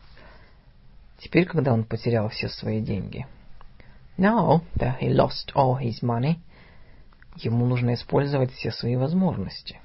Теперь, 1.20 1.46
когда 1.46 1.72
он 1.72 1.86
потерял 1.86 2.28
все 2.28 2.50
свои 2.50 2.82
деньги. 2.82 3.26
Now 4.17 4.63
that 4.77 4.99
he 4.99 5.09
lost 5.09 5.53
all 5.55 5.77
his 5.77 6.03
money, 6.03 6.41
ему 7.37 7.67
нужно 7.67 7.95
использовать 7.95 8.53
все 8.53 8.71
свои 8.71 8.97
возможности. 8.97 9.81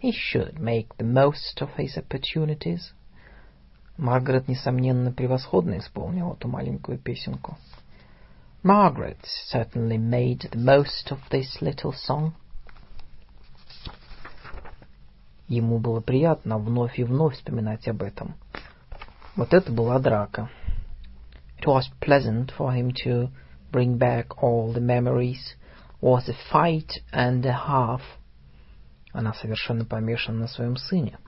He 0.00 0.12
should 0.12 0.58
make 0.58 0.88
the 0.98 1.04
most 1.04 1.60
of 1.60 1.70
his 1.76 1.96
opportunities. 1.96 2.92
Маргарет, 3.98 4.48
несомненно, 4.48 5.12
превосходно 5.12 5.78
исполнила 5.78 6.34
эту 6.34 6.48
маленькую 6.48 6.98
песенку. 6.98 7.56
Margaret 8.62 9.18
certainly 9.52 9.96
made 9.96 10.50
the 10.50 10.58
most 10.58 11.10
of 11.10 11.18
this 11.30 11.60
little 11.60 11.92
song. 11.92 12.32
Ему 15.48 15.78
было 15.78 16.00
приятно 16.00 16.58
вновь 16.58 16.98
и 16.98 17.04
вновь 17.04 17.34
вспоминать 17.34 17.86
об 17.88 18.02
этом. 18.02 18.34
Вот 19.36 19.54
это 19.54 19.70
была 19.70 19.98
драка. 19.98 20.50
It 21.58 21.66
was 21.66 21.84
pleasant 22.00 22.50
for 22.56 22.74
him 22.74 22.92
to 23.04 23.30
bring 23.70 23.98
back 23.98 24.42
all 24.42 24.72
the 24.72 24.80
memories. 24.80 25.54
Was 26.00 26.28
a 26.28 26.34
fight 26.52 26.92
and 27.12 27.44
a 27.46 27.52
half. 27.52 28.02
Она 29.12 29.32
совершенно 29.32 29.84
помешана 29.84 30.40
на 30.40 30.48
своем 30.48 30.76
сыне. 30.76 31.18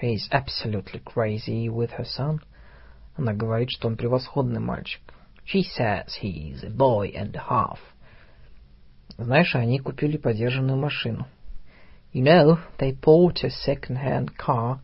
He 0.00 0.14
is 0.14 0.28
absolutely 0.30 1.00
crazy 1.04 1.68
with 1.68 1.90
her 1.92 2.04
son. 2.04 2.40
Она 3.16 3.34
говорит, 3.34 3.70
что 3.70 3.88
он 3.88 3.96
превосходный 3.96 4.60
мальчик. 4.60 5.00
She 5.44 5.62
says 5.62 6.18
he 6.20 6.52
is 6.52 6.62
a 6.62 6.70
boy 6.70 7.12
and 7.14 7.34
a 7.36 7.44
half. 7.48 7.78
Знаешь, 9.18 9.54
они 9.54 9.78
купили 9.78 10.16
подержанную 10.16 10.78
машину. 10.78 11.26
You 12.12 12.22
know, 12.22 12.58
they 12.78 12.92
bought 12.92 13.42
a 13.42 13.50
second-hand 13.50 14.36
car. 14.36 14.80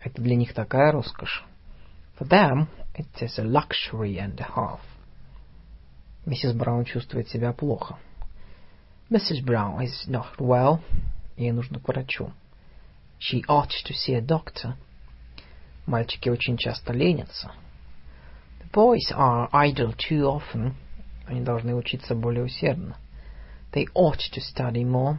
Это 0.00 0.20
для 0.22 0.36
них 0.36 0.54
такая 0.54 0.92
роскошь. 0.92 1.44
For 2.18 2.26
them, 2.26 2.68
it 2.94 3.06
is 3.20 3.38
a 3.38 3.44
luxury 3.44 4.18
and 4.18 4.38
a 4.40 4.44
half. 4.54 4.80
Миссис 6.25 6.53
Браун 6.53 6.85
чувствует 6.85 7.29
себя 7.29 7.51
плохо. 7.51 7.97
Mrs. 9.09 9.43
Brown 9.43 9.79
is 9.81 10.07
not 10.07 10.37
well. 10.37 10.79
Ей 11.35 11.51
нужно 11.51 11.79
к 11.79 11.87
врачу. 11.87 12.31
She 13.19 13.43
ought 13.47 13.69
to 13.85 13.93
see 13.93 14.13
a 14.13 14.21
doctor. 14.21 14.75
Мальчики 15.87 16.29
очень 16.29 16.57
часто 16.57 16.93
ленятся. 16.93 17.51
The 18.59 18.71
boys 18.71 19.11
are 19.11 19.49
idle 19.51 19.95
too 19.95 20.23
often. 20.23 20.73
Они 21.25 21.41
должны 21.41 21.75
учиться 21.75 22.13
более 22.13 22.43
усердно. 22.43 22.97
They 23.73 23.87
ought 23.95 24.19
to 24.33 24.41
study 24.41 24.83
more. 24.83 25.17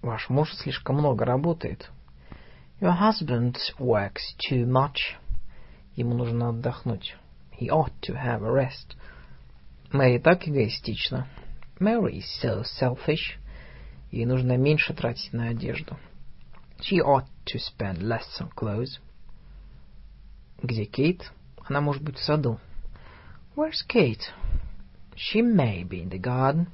Ваш 0.00 0.28
муж 0.28 0.54
слишком 0.54 0.96
много 0.96 1.24
работает. 1.24 1.90
Your 2.80 2.96
husband 2.96 3.56
works 3.78 4.36
too 4.38 4.64
much. 4.64 5.16
Ему 5.96 6.14
нужно 6.14 6.50
отдохнуть. 6.50 7.16
He 7.58 7.68
ought 7.70 7.92
to 8.02 8.14
have 8.14 8.42
a 8.44 8.52
rest. 8.52 8.94
Мэри 9.92 10.18
так 10.20 10.46
эгоистична. 10.46 11.26
Mary 11.80 12.18
is 12.18 12.40
so 12.40 12.62
selfish. 12.62 13.36
Ей 14.12 14.26
нужно 14.26 14.56
меньше 14.56 14.94
тратить 14.94 15.32
на 15.32 15.48
одежду. 15.48 15.96
She 16.80 17.00
ought 17.00 17.26
to 17.46 17.58
spend 17.58 17.98
less 17.98 18.40
on 18.40 18.52
clothes. 18.54 19.00
Где 20.62 20.84
Кейт? 20.84 21.32
Она 21.68 21.80
может 21.80 22.02
быть 22.02 22.16
в 22.16 22.24
саду. 22.24 22.60
Where's 23.56 23.84
Kate? 23.88 24.22
She 25.16 25.42
may 25.42 25.82
be 25.82 26.04
in 26.04 26.10
the 26.10 26.20
garden. 26.20 26.68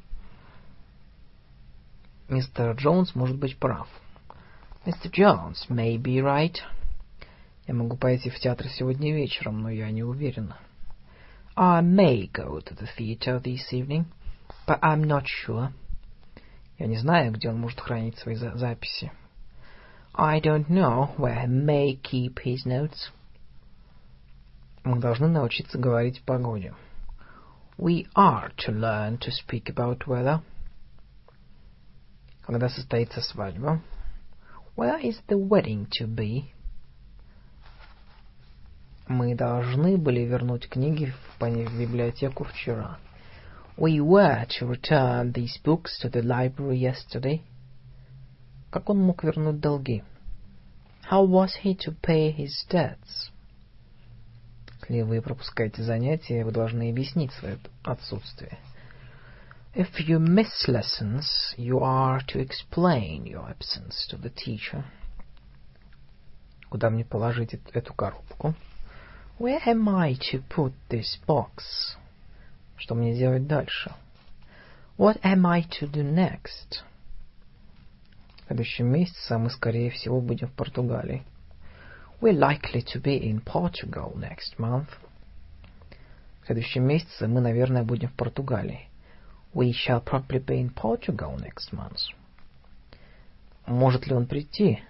Мистер 2.28 2.72
Джонс 2.72 3.14
может 3.14 3.38
быть 3.38 3.58
прав. 3.58 3.88
Mr. 4.84 5.10
Jones 5.10 5.66
may 5.70 5.96
be 5.96 6.20
right. 6.20 6.58
Я 7.66 7.72
могу 7.72 7.96
пойти 7.96 8.28
в 8.28 8.38
театр 8.38 8.68
сегодня 8.68 9.14
вечером, 9.14 9.62
но 9.62 9.70
я 9.70 9.90
не 9.90 10.02
уверена. 10.02 10.58
I 11.55 11.81
may 11.81 12.27
go 12.27 12.59
to 12.59 12.73
the 12.73 12.87
theater 12.87 13.39
this 13.39 13.73
evening, 13.73 14.05
but 14.65 14.79
I'm 14.81 15.03
not 15.03 15.27
sure. 15.27 15.73
Я 16.77 16.87
не 16.87 16.97
знаю, 16.97 17.33
где 17.33 17.49
он 17.49 17.59
может 17.59 17.79
хранить 17.81 18.17
свои 18.17 18.35
за 18.35 18.55
записи. 18.57 19.11
I 20.15 20.39
don't 20.39 20.69
know 20.69 21.13
where 21.17 21.41
he 21.41 21.47
may 21.47 21.95
keep 21.95 22.39
his 22.39 22.65
notes. 22.65 23.11
Мы 24.83 24.99
должны 24.99 25.27
научиться 25.27 25.77
говорить 25.77 26.19
о 26.19 26.23
погоде. 26.23 26.73
We 27.77 28.07
are 28.15 28.51
to 28.65 28.71
learn 28.71 29.17
to 29.19 29.31
speak 29.31 29.69
about 29.69 30.07
weather. 30.07 30.41
Когда 32.41 32.69
состоится 32.69 33.21
свадьба? 33.21 33.81
Where 34.75 34.99
is 34.99 35.19
the 35.27 35.37
wedding 35.37 35.87
to 35.99 36.07
be? 36.07 36.52
Мы 39.06 39.34
должны 39.34 39.98
были 39.98 40.20
вернуть 40.20 40.66
книги 40.68 41.12
в 41.38 41.78
библиотеку 41.78 42.44
вчера. 42.44 42.98
We 43.76 43.98
were 43.98 44.46
to 44.58 44.66
return 44.66 45.32
these 45.32 45.60
books 45.62 46.00
to 46.02 46.10
the 46.10 46.22
library 46.22 46.78
yesterday. 46.78 47.42
Как 48.70 48.88
он 48.88 48.98
мог 48.98 49.22
вернуть 49.22 49.60
долги? 49.60 50.02
How 51.10 51.26
was 51.26 51.50
he 51.62 51.76
to 51.76 51.94
pay 52.00 52.34
his 52.34 52.52
debts? 52.70 53.30
Если 54.88 55.02
вы 55.02 55.20
пропускаете 55.20 55.82
занятия, 55.82 56.44
вы 56.44 56.52
должны 56.52 56.90
объяснить 56.90 57.32
свое 57.32 57.58
отсутствие. 57.82 58.58
If 59.74 59.98
you 59.98 60.18
miss 60.18 60.66
lessons, 60.66 61.26
you 61.58 61.80
are 61.80 62.20
to 62.28 62.40
explain 62.40 63.24
your 63.26 63.50
absence 63.50 64.06
to 64.10 64.16
the 64.16 64.30
teacher. 64.30 64.84
Куда 66.70 66.88
мне 66.88 67.04
положить 67.04 67.54
эту 67.72 67.92
коробку? 67.92 68.54
Where 69.39 69.61
am 69.65 69.87
I 69.87 70.15
to 70.31 70.43
put 70.49 70.73
this 70.89 71.17
box? 71.25 71.95
Что 72.77 72.95
мне 72.95 73.15
делать 73.15 73.47
дальше? 73.47 73.93
What 74.97 75.21
am 75.23 75.45
I 75.45 75.61
to 75.79 75.89
do 75.89 76.03
next? 76.03 76.83
В 78.43 78.47
следующем 78.47 78.87
месяце 78.87 79.37
мы, 79.37 79.49
скорее 79.49 79.91
всего, 79.91 80.19
будем 80.19 80.47
в 80.47 80.53
Португалии. 80.53 81.23
We're 82.19 82.37
likely 82.37 82.83
to 82.93 83.01
be 83.01 83.17
in 83.17 83.41
Portugal 83.41 84.13
next 84.17 84.57
month. 84.57 84.89
В 86.41 86.47
следующем 86.47 86.83
месяце 86.83 87.27
мы, 87.27 87.39
наверное, 87.39 87.83
будем 87.83 88.09
в 88.09 88.15
Португалии. 88.15 88.89
We 89.53 89.71
shall 89.71 90.03
probably 90.03 90.43
be 90.43 90.59
in 90.59 90.73
Portugal 90.73 91.37
next 91.37 91.71
month. 91.71 91.99
Может 93.65 94.07
ли 94.07 94.15
он 94.15 94.25
прийти? 94.25 94.83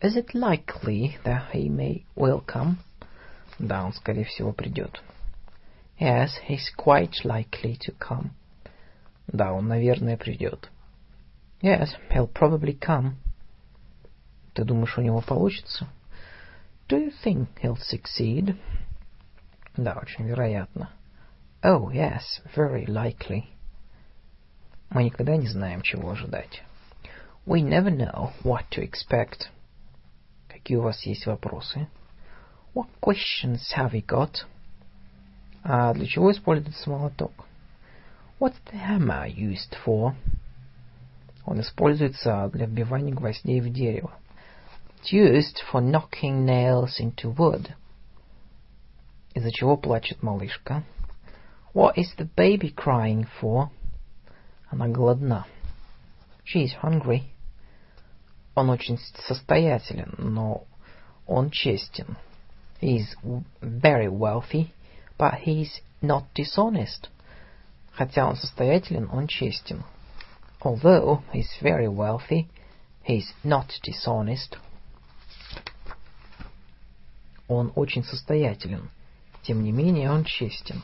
Is 0.00 0.16
it 0.16 0.32
likely 0.32 1.18
that 1.24 1.50
he 1.52 1.68
may 1.68 2.04
will 2.14 2.44
come? 2.46 2.76
Да, 3.59 3.85
он, 3.85 3.93
скорее 3.93 4.25
всего, 4.25 4.51
придет. 4.51 5.01
Yes, 5.99 6.29
he's 6.47 6.69
quite 6.77 7.23
likely 7.23 7.77
to 7.77 7.95
come. 7.97 8.31
Да, 9.27 9.53
он, 9.53 9.67
наверное, 9.67 10.17
придет. 10.17 10.69
Yes, 11.61 11.89
he'll 12.09 12.31
probably 12.31 12.77
come. 12.77 13.13
Ты 14.53 14.63
думаешь, 14.63 14.97
у 14.97 15.01
него 15.01 15.21
получится? 15.21 15.87
Do 16.87 16.97
you 16.97 17.11
think 17.23 17.47
he'll 17.61 17.77
succeed? 17.77 18.57
Да, 19.75 19.97
очень 20.01 20.25
вероятно. 20.25 20.91
Oh, 21.63 21.89
yes, 21.89 22.21
very 22.55 22.85
likely. 22.85 23.45
Мы 24.89 25.05
никогда 25.05 25.35
не 25.35 25.47
знаем, 25.47 25.81
чего 25.81 26.11
ожидать. 26.11 26.61
We 27.45 27.61
never 27.61 27.89
know 27.89 28.31
what 28.43 28.69
to 28.71 28.83
expect. 28.83 29.47
Какие 30.47 30.77
у 30.77 30.83
вас 30.83 31.01
есть 31.05 31.25
вопросы? 31.25 31.87
What 32.74 32.88
questions 33.00 33.72
have 33.76 33.92
you 33.92 34.04
got? 34.04 34.46
А 35.62 35.92
для 35.94 36.06
чего 36.06 36.30
используется 36.30 36.88
молоток? 36.88 37.32
What's 38.38 38.56
the 38.72 38.78
hammer 38.78 39.26
used 39.26 39.76
for? 39.84 40.14
Он 41.44 41.60
используется 41.60 42.48
для 42.52 42.66
вбивания 42.66 43.12
гвоздей 43.12 43.60
в 43.60 43.72
дерево. 43.72 44.12
It's 45.02 45.12
used 45.12 45.56
for 45.70 45.80
knocking 45.80 46.44
nails 46.44 47.00
into 47.00 47.34
wood. 47.34 47.72
Из-за 49.34 49.50
чего 49.50 49.76
плачет 49.76 50.22
малышка? 50.22 50.84
What 51.74 51.96
is 51.96 52.14
the 52.16 52.28
baby 52.36 52.74
crying 52.74 53.26
for? 53.40 53.68
Она 54.70 54.88
голодна. 54.88 55.46
She 56.44 56.64
is 56.64 56.74
hungry. 56.82 57.24
Он 58.54 58.70
очень 58.70 58.98
состоятелен, 59.26 60.14
но 60.18 60.64
он 61.26 61.50
честен. 61.50 62.16
He 62.80 62.96
is 62.96 63.14
very 63.60 64.08
wealthy, 64.08 64.72
but 65.18 65.34
he 65.34 65.62
is 65.62 65.80
not 66.00 66.24
dishonest. 66.34 67.08
Хотя 67.92 68.26
он 68.26 68.36
состоятелен, 68.36 69.08
он 69.12 69.26
честен. 69.26 69.84
Although 70.62 71.22
he 71.32 71.40
is 71.40 71.50
very 71.60 71.88
wealthy, 71.88 72.48
he 73.02 73.18
is 73.18 73.32
not 73.44 73.68
dishonest. 73.82 74.56
Он 77.48 77.72
очень 77.74 78.04
состоятелен. 78.04 78.90
Тем 79.42 79.62
не 79.62 79.72
менее, 79.72 80.10
он 80.10 80.24
честен. 80.24 80.82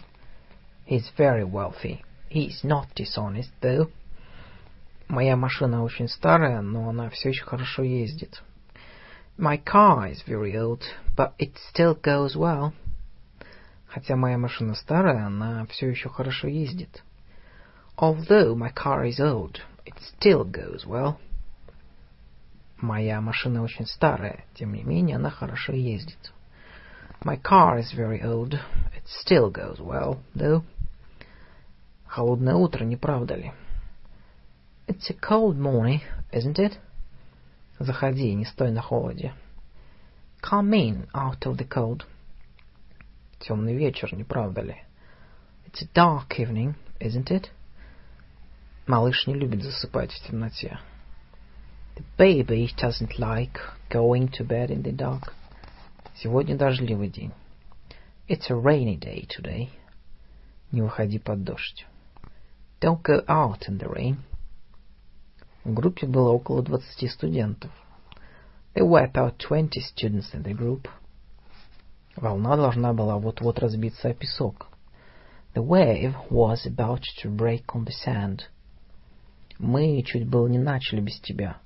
He 0.87 0.97
is 0.97 1.11
very 1.17 1.45
wealthy. 1.45 2.03
He 2.29 2.49
is 2.49 2.65
not 2.65 2.89
dishonest, 2.95 3.51
though. 3.61 3.91
Моя 5.09 5.37
машина 5.37 5.83
очень 5.83 6.09
старая, 6.09 6.61
но 6.61 6.89
она 6.89 7.11
все 7.11 7.29
еще 7.29 7.45
хорошо 7.45 7.83
ездит. 7.83 8.43
My 9.41 9.59
car 9.59 10.09
is 10.09 10.23
very 10.27 10.57
old, 10.57 10.83
but 11.15 11.35
it 11.39 11.59
still 11.69 11.95
goes 11.95 12.37
well. 12.37 12.73
Хотя 13.87 14.17
моя 14.17 14.39
машина 14.39 14.75
старая, 14.75 15.27
она 15.27 15.67
все 15.67 15.89
еще 15.89 16.09
хорошо 16.09 16.49
ездит. 16.49 17.03
Although 17.99 18.55
my 18.55 18.71
car 18.73 19.05
is 19.07 19.21
old, 19.21 19.61
it 19.85 19.95
still 20.01 20.45
goes 20.45 20.85
well. 20.87 21.19
Моя 22.79 23.21
машина 23.21 23.63
очень 23.63 23.87
старая, 23.87 24.45
тем 24.55 24.75
не 24.75 24.83
менее 24.83 25.17
она 25.17 25.31
хорошо 25.31 25.73
ездит. 25.73 26.33
My 27.25 27.37
car 27.37 27.79
is 27.79 27.93
very 27.93 28.23
old. 28.23 28.55
It 28.95 29.05
still 29.07 29.51
goes 29.51 29.81
well, 29.81 30.19
though. 30.35 30.63
Холодное 32.07 32.55
утро, 32.55 32.85
не 32.85 32.97
правда 32.97 33.35
ли? 33.35 33.53
It's 34.87 35.11
a 35.11 35.15
cold 35.15 35.57
morning, 35.57 36.03
isn't 36.33 36.59
it? 36.59 36.79
Заходи, 37.82 38.34
не 38.36 38.46
стой 38.46 38.70
на 38.70 38.82
холоде. 38.82 39.34
Come 40.44 40.72
in 40.72 41.10
out 41.14 41.40
of 41.48 41.58
the 41.58 41.68
cold. 41.68 42.04
Темный 43.40 43.76
вечер, 43.76 44.14
не 44.14 44.24
правда 44.24 44.62
ли? 44.62 44.76
It's 45.66 45.82
a 45.82 45.88
dark 45.96 46.38
evening, 46.38 46.76
isn't 47.00 47.32
it? 47.32 47.50
Малыш 48.86 49.26
не 49.26 49.34
любит 49.34 49.64
засыпать 49.64 50.12
в 50.12 50.28
темноте. 50.28 50.80
The 51.96 52.04
baby 52.18 52.70
doesn't 52.78 53.18
like 53.18 53.60
going 53.90 54.30
to 54.34 54.46
bed 54.46 54.70
in 54.70 54.84
the 54.84 54.96
dark. 54.96 55.34
Сегодня 56.16 56.56
дождливый 56.56 57.10
день. 57.10 57.32
It's 58.28 58.52
a 58.52 58.56
rainy 58.56 58.98
day 59.00 59.28
today. 59.28 59.70
Не 60.72 60.84
выходи 60.84 61.18
под 61.18 61.44
дождь. 61.44 61.88
Don't 62.80 63.02
go 63.02 63.26
out 63.28 63.68
in 63.68 63.80
the 63.80 63.90
rain. 63.90 64.18
В 65.64 65.74
группе 65.74 66.08
было 66.08 66.32
около 66.32 66.64
двадцати 66.64 67.08
студентов. 67.08 67.72
There 68.74 68.88
were 68.88 69.06
about 69.06 69.38
twenty 69.38 69.80
students 69.80 70.34
in 70.34 70.44
the 70.44 70.54
group. 70.54 70.88
Волна 72.16 72.56
должна 72.56 72.94
была 72.94 73.18
вот-вот 73.18 73.60
разбиться 73.60 74.10
о 74.10 74.14
песок. 74.14 74.68
The 75.54 75.64
wave 75.64 76.16
was 76.30 76.66
about 76.66 77.04
to 77.22 77.30
break 77.30 77.66
on 77.74 77.86
the 77.86 77.94
sand. 78.06 78.42
Мы 79.60 80.02
чуть 80.02 80.28
было 80.28 80.48
не 80.48 80.58
начали 80.58 81.00
без 81.00 81.20
тебя. 81.20 81.58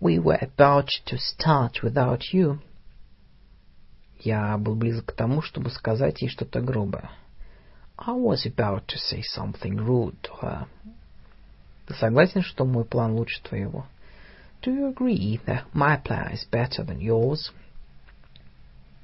We 0.00 0.18
were 0.18 0.38
about 0.40 0.88
to 1.06 1.16
start 1.16 1.82
without 1.82 2.20
you. 2.32 2.60
Я 4.20 4.56
был 4.56 4.76
близок 4.76 5.06
к 5.06 5.16
тому, 5.16 5.42
чтобы 5.42 5.70
сказать 5.70 6.22
ей 6.22 6.28
что-то 6.28 6.60
грубое. 6.60 7.10
I 7.98 8.12
was 8.12 8.46
about 8.46 8.86
to 8.86 8.98
say 8.98 9.22
something 9.22 9.78
rude 9.78 10.16
to 10.22 10.30
her. 10.42 10.66
Ты 11.86 11.94
согласен, 11.94 12.42
что 12.42 12.64
мой 12.64 12.84
план 12.84 13.12
лучше 13.12 13.42
твоего? 13.42 13.86
Do 14.62 14.72
you 14.74 14.92
agree 14.92 15.40
that 15.46 15.64
my 15.72 15.96
plan 16.02 16.32
is 16.32 16.44
better 16.50 16.84
than 16.84 16.98
yours? 16.98 17.52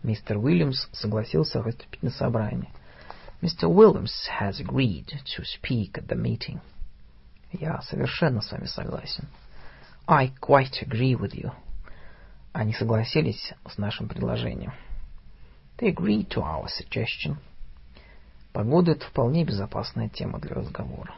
Мистер 0.02 0.38
Уильямс 0.38 0.88
согласился 0.92 1.62
выступить 1.62 2.02
на 2.02 2.10
собрании. 2.10 2.70
Mr. 3.40 3.68
Williams 3.68 4.28
has 4.40 4.60
agreed 4.60 5.06
to 5.06 5.44
speak 5.44 5.92
at 5.94 6.08
the 6.08 6.16
meeting. 6.16 6.60
Я 7.52 7.80
совершенно 7.82 8.40
с 8.40 8.50
вами 8.50 8.66
согласен. 8.66 9.28
I 10.08 10.32
quite 10.40 10.82
agree 10.82 11.14
with 11.14 11.34
you. 11.34 11.52
Они 12.52 12.72
согласились 12.72 13.52
с 13.68 13.78
нашим 13.78 14.08
предложением. 14.08 14.72
They 15.78 15.94
agreed 15.94 16.28
to 16.30 16.42
our 16.42 16.66
suggestion. 16.66 17.36
Погода— 18.52 18.92
это 18.92 19.06
вполне 19.06 19.44
безопасная 19.44 20.08
тема 20.08 20.40
для 20.40 20.54
разговора. 20.56 21.14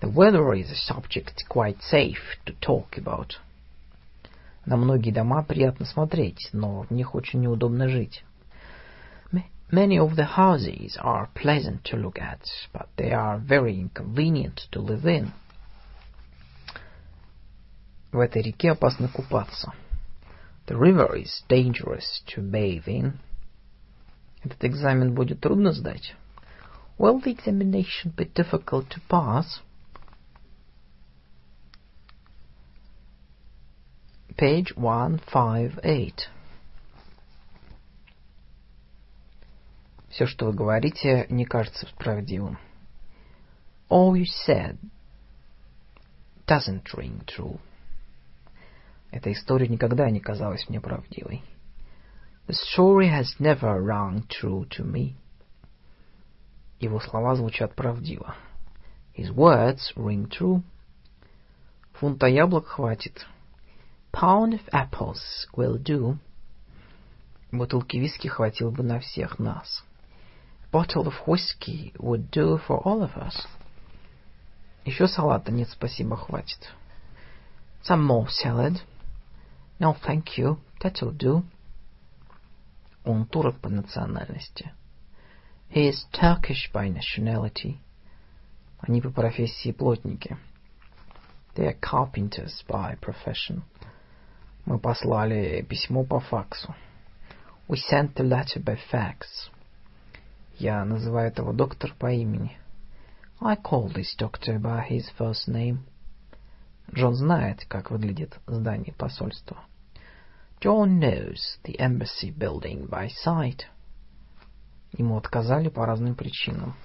The 0.00 0.08
weather 0.08 0.54
is 0.54 0.70
a 0.70 0.76
subject 0.76 1.44
quite 1.48 1.82
safe 1.82 2.38
to 2.46 2.54
talk 2.60 2.96
about. 2.96 3.38
На 4.64 4.76
многие 4.76 5.10
дома 5.10 5.42
приятно 5.42 5.84
смотреть, 5.84 6.48
но 6.52 6.82
в 6.82 6.90
них 6.90 7.14
очень 7.14 7.40
неудобно 7.40 7.88
жить. 7.88 8.24
Many 9.72 9.98
of 9.98 10.16
the 10.16 10.24
houses 10.36 10.96
are 11.00 11.28
pleasant 11.32 11.84
to 11.84 11.96
look 11.96 12.18
at, 12.18 12.40
but 12.72 12.88
they 12.96 13.12
are 13.12 13.38
very 13.38 13.78
inconvenient 13.78 14.66
to 14.72 14.80
live 14.80 15.06
in. 15.06 15.30
В 18.10 18.18
этой 18.18 18.42
реке 18.42 18.72
опасно 18.72 19.06
купаться. 19.06 19.72
The 20.66 20.76
river 20.76 21.14
is 21.14 21.44
dangerous 21.48 22.24
to 22.34 22.42
bathe 22.42 22.88
in. 22.88 23.20
Этот 24.42 24.64
экзамен 24.64 25.14
будет 25.14 25.40
трудно 25.40 25.70
сдать. 25.70 26.16
Will 26.98 27.20
the 27.20 27.30
examination 27.30 28.12
be 28.16 28.24
difficult 28.24 28.88
to 28.88 29.00
pass? 29.08 29.60
Page 34.37 34.73
158. 34.75 36.27
Все, 40.09 40.25
что 40.25 40.47
вы 40.47 40.53
говорите, 40.53 41.25
не 41.29 41.45
кажется 41.45 41.87
правдивым. 41.97 42.57
All 43.89 44.13
you 44.13 44.25
said 44.45 44.77
doesn't 46.45 46.83
ring 46.93 47.23
true. 47.25 47.61
Эта 49.09 49.31
история 49.31 49.69
никогда 49.69 50.09
не 50.09 50.19
казалась 50.19 50.67
мне 50.67 50.81
правдивой. 50.81 51.41
The 52.47 52.55
story 52.55 53.09
has 53.09 53.39
never 53.39 53.81
rung 53.81 54.27
true 54.27 54.67
to 54.71 54.83
me. 54.83 55.15
Его 56.81 56.99
слова 56.99 57.35
звучат 57.35 57.73
правдиво. 57.73 58.35
His 59.17 59.33
words 59.33 59.95
ring 59.95 60.27
true. 60.27 60.61
Фунта 61.93 62.27
яблок 62.27 62.67
хватит. 62.67 63.25
Pound 64.14 64.54
of 64.54 64.60
apples 64.72 65.46
will 65.56 65.78
do. 65.78 66.18
Бутылки 67.52 67.96
виски 67.96 68.28
хватило 68.28 68.70
бы 68.70 68.82
на 68.82 69.00
всех 69.00 69.38
нас. 69.38 69.82
Bottle 70.72 71.06
of 71.06 71.26
whiskey 71.26 71.92
would 71.98 72.30
do 72.30 72.58
for 72.66 72.80
all 72.84 73.02
of 73.02 73.16
us. 73.16 73.46
Еще 74.84 75.08
салата 75.08 75.50
нет, 75.50 75.68
спасибо, 75.68 76.16
хватит. 76.16 76.68
Some 77.82 78.06
more 78.06 78.28
salad. 78.28 78.82
No, 79.78 79.94
thank 79.94 80.36
you. 80.36 80.58
That'll 80.80 81.12
do. 81.16 81.44
Он 83.04 83.26
турок 83.26 83.60
по 83.60 83.68
национальности. 83.68 84.72
He 85.70 85.88
is 85.88 86.04
Turkish 86.12 86.70
by 86.72 86.88
nationality. 86.88 87.78
Они 88.80 89.00
по 89.00 89.10
профессии 89.10 89.72
плотники. 89.72 90.36
They 91.54 91.66
are 91.66 91.78
carpenters 91.80 92.62
by 92.68 92.96
profession. 93.00 93.62
Мы 94.65 94.79
послали 94.79 95.61
письмо 95.61 96.03
по 96.03 96.19
факсу. 96.19 96.73
We 97.67 97.77
sent 97.77 98.15
the 98.15 98.27
letter 98.27 98.63
by 98.63 98.79
fax. 98.91 99.51
Я 100.57 100.83
называю 100.85 101.27
этого 101.27 101.53
доктора 101.53 101.93
по 101.99 102.11
имени. 102.11 102.57
I 103.39 103.57
call 103.57 103.93
this 103.93 104.15
doctor 104.17 104.59
by 104.59 104.87
his 104.89 105.05
first 105.19 105.47
name. 105.47 105.79
Джон 106.91 107.13
знает, 107.13 107.65
как 107.65 107.91
выглядит 107.91 108.39
здание 108.47 108.93
посольства. 108.93 109.63
John 110.61 110.99
knows 110.99 111.59
the 111.63 111.77
embassy 111.77 112.31
building 112.35 112.89
by 112.89 113.09
sight. 113.23 113.65
Ему 114.93 115.17
отказали 115.17 115.69
по 115.69 115.85
разным 115.85 116.15
причинам. 116.15 116.75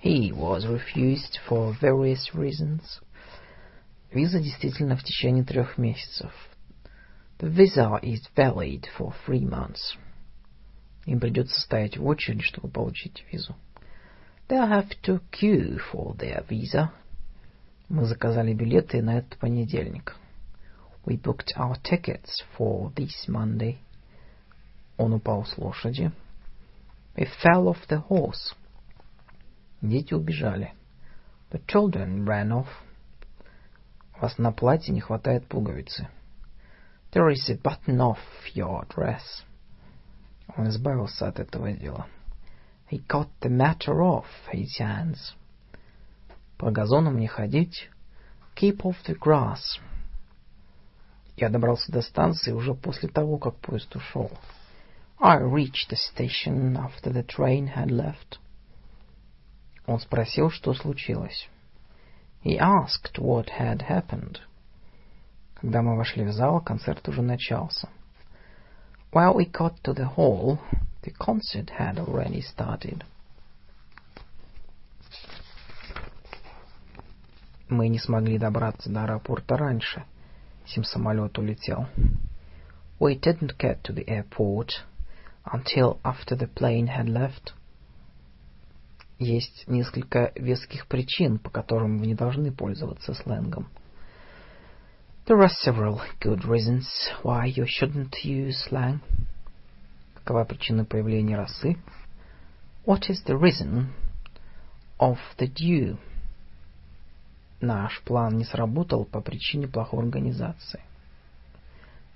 He 0.00 0.30
was 0.30 0.64
refused 0.64 1.40
for 1.48 1.76
various 1.80 2.32
reasons. 2.34 2.82
Виза 4.12 4.38
действительно 4.38 4.96
в 4.96 5.02
течение 5.02 5.44
трех 5.44 5.76
месяцев. 5.76 6.30
The 7.39 7.49
visa 7.49 7.99
is 8.01 8.27
valid 8.35 8.87
for 8.97 9.13
three 9.25 9.45
months. 9.45 9.97
Им 11.05 11.19
придется 11.19 11.59
стоять 11.61 11.97
в 11.97 12.05
очереди, 12.05 12.41
чтобы 12.41 12.69
получить 12.69 13.25
визу. 13.31 13.55
They'll 14.49 14.67
have 14.67 14.89
to 15.03 15.21
queue 15.31 15.79
for 15.91 16.15
their 16.17 16.45
visa. 16.47 16.89
Мы 17.87 18.05
заказали 18.05 18.53
билеты 18.53 19.01
на 19.01 19.19
этот 19.19 19.37
понедельник. 19.39 20.15
We 21.05 21.17
booked 21.17 21.53
our 21.55 21.75
tickets 21.81 22.43
for 22.57 22.93
this 22.93 23.27
Monday. 23.27 23.77
Он 24.97 25.13
упал 25.13 25.45
с 25.45 25.57
лошади. 25.57 26.11
He 27.15 27.27
fell 27.41 27.67
off 27.67 27.87
the 27.87 28.05
horse. 28.09 28.53
Дети 29.81 30.13
убежали. 30.13 30.73
The 31.51 31.61
children 31.65 32.25
ran 32.25 32.49
off. 32.49 32.67
У 34.17 34.21
вас 34.21 34.37
на 34.37 34.51
платье 34.51 34.93
не 34.93 34.99
хватает 34.99 35.47
пуговицы. 35.47 36.07
There 37.13 37.29
is 37.29 37.49
a 37.49 37.55
button 37.55 37.99
off 38.01 38.19
your 38.53 38.85
dress. 38.87 39.43
Он 40.55 40.67
избавился 40.69 41.27
от 41.27 41.39
этого 41.39 41.71
дела. 41.71 42.07
He 42.89 43.05
got 43.07 43.29
the 43.41 43.49
matter 43.49 44.01
off 44.01 44.25
his 44.51 44.79
hands. 44.79 45.33
По 46.57 46.71
газонам 46.71 47.19
не 47.19 47.27
ходить. 47.27 47.89
Keep 48.55 48.83
off 48.83 48.95
the 49.07 49.17
grass. 49.17 49.79
Я 51.37 51.49
добрался 51.49 51.91
до 51.91 52.01
станции 52.01 52.51
уже 52.51 52.73
после 52.73 53.07
того, 53.09 53.37
как 53.37 53.55
поезд 53.57 53.95
ушел. 53.95 54.31
I 55.19 55.37
reached 55.37 55.89
the 55.89 55.97
station 55.97 56.75
after 56.75 57.11
the 57.11 57.23
train 57.23 57.73
had 57.75 57.89
left. 57.89 58.39
Он 59.85 59.99
спросил, 59.99 60.49
что 60.49 60.73
случилось. 60.73 61.49
He 62.43 62.57
asked 62.57 63.17
what 63.17 63.49
had 63.59 63.83
happened. 63.83 64.39
Когда 65.64 65.80
мы 65.80 65.96
вошли 65.96 66.26
в 66.26 66.30
зал, 66.30 66.60
концерт 66.60 67.08
уже 67.08 67.22
начался. 67.22 67.88
While 69.12 69.34
we 69.34 69.50
got 69.50 69.80
to 69.84 69.94
the 69.94 70.14
hall, 70.14 70.58
the 71.02 71.10
concert 71.18 71.70
had 71.78 71.96
already 71.96 72.42
started. 72.42 73.02
Мы 77.70 77.88
не 77.88 77.98
смогли 77.98 78.38
добраться 78.38 78.90
до 78.90 79.04
аэропорта 79.04 79.56
раньше. 79.56 80.04
Сим 80.66 80.84
самолет 80.84 81.38
улетел. 81.38 81.86
We 83.00 83.18
didn't 83.18 83.56
get 83.58 83.80
to 83.84 83.94
the 83.94 84.04
airport 84.06 84.84
until 85.46 85.98
after 86.04 86.36
the 86.36 86.46
plane 86.46 86.88
had 86.88 87.06
left. 87.06 87.54
Есть 89.18 89.66
несколько 89.66 90.30
веских 90.34 90.88
причин, 90.88 91.38
по 91.38 91.48
которым 91.48 92.00
вы 92.00 92.06
не 92.06 92.14
должны 92.14 92.52
пользоваться 92.52 93.14
сленгом. 93.14 93.70
There 95.25 95.41
are 95.41 95.49
several 95.49 96.01
good 96.19 96.43
reasons 96.43 97.09
why 97.21 97.45
you 97.45 97.65
shouldn't 97.67 98.15
use 98.23 98.57
slang. 98.67 99.01
Какова 100.15 100.43
причина 100.43 100.85
появления 100.85 101.37
росы? 101.37 101.77
What 102.85 103.09
is 103.09 103.21
the 103.25 103.37
reason 103.37 103.93
of 104.99 105.17
the 105.37 105.47
dew? 105.47 105.97
Наш 107.61 108.01
план 108.03 108.37
не 108.37 108.43
сработал 108.43 109.05
по 109.05 109.21
причине 109.21 109.67
плохой 109.67 110.03
организации. 110.03 110.81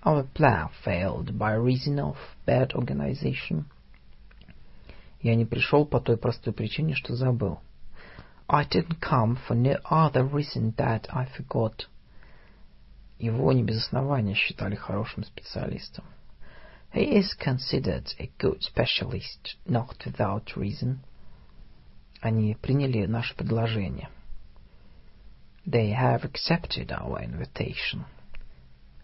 Our 0.03 0.27
plan 0.33 0.69
failed 0.83 1.37
by 1.37 1.55
reason 1.55 1.99
of 1.99 2.17
bad 2.45 2.73
organization. 2.73 3.65
Я 5.21 5.35
не 5.35 5.45
пришел 5.45 5.85
по 5.85 6.01
той 6.01 6.17
простой 6.17 6.53
причине, 6.53 6.95
что 6.95 7.15
забыл. 7.15 7.59
I 8.49 8.65
didn't 8.65 8.99
come 8.99 9.37
for 9.47 9.55
no 9.55 9.79
other 9.89 10.23
reason 10.25 10.75
that 10.75 11.07
I 11.09 11.27
forgot. 11.37 11.87
Его 13.18 13.52
не 13.52 13.64
без 13.64 13.78
основания 13.78 14.34
считали 14.34 14.76
хорошим 14.76 15.24
специалистом. 15.24 16.04
He 16.94 17.18
is 17.18 17.34
considered 17.38 18.06
a 18.18 18.30
good 18.38 18.60
specialist, 18.62 19.56
not 19.66 19.96
without 20.06 20.56
reason. 20.56 20.98
Они 22.20 22.54
приняли 22.54 23.06
наше 23.06 23.34
предложение. 23.34 24.08
They 25.66 25.92
have 25.92 26.24
accepted 26.24 26.90
our 26.90 27.20
invitation. 27.22 28.04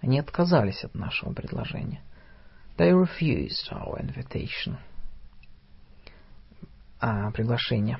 Они 0.00 0.18
отказались 0.18 0.84
от 0.84 0.94
нашего 0.94 1.32
предложения. 1.32 2.02
They 2.78 2.92
refused 2.92 3.70
our 3.70 4.00
invitation. 4.00 4.76
А, 7.00 7.30
приглашение. 7.32 7.98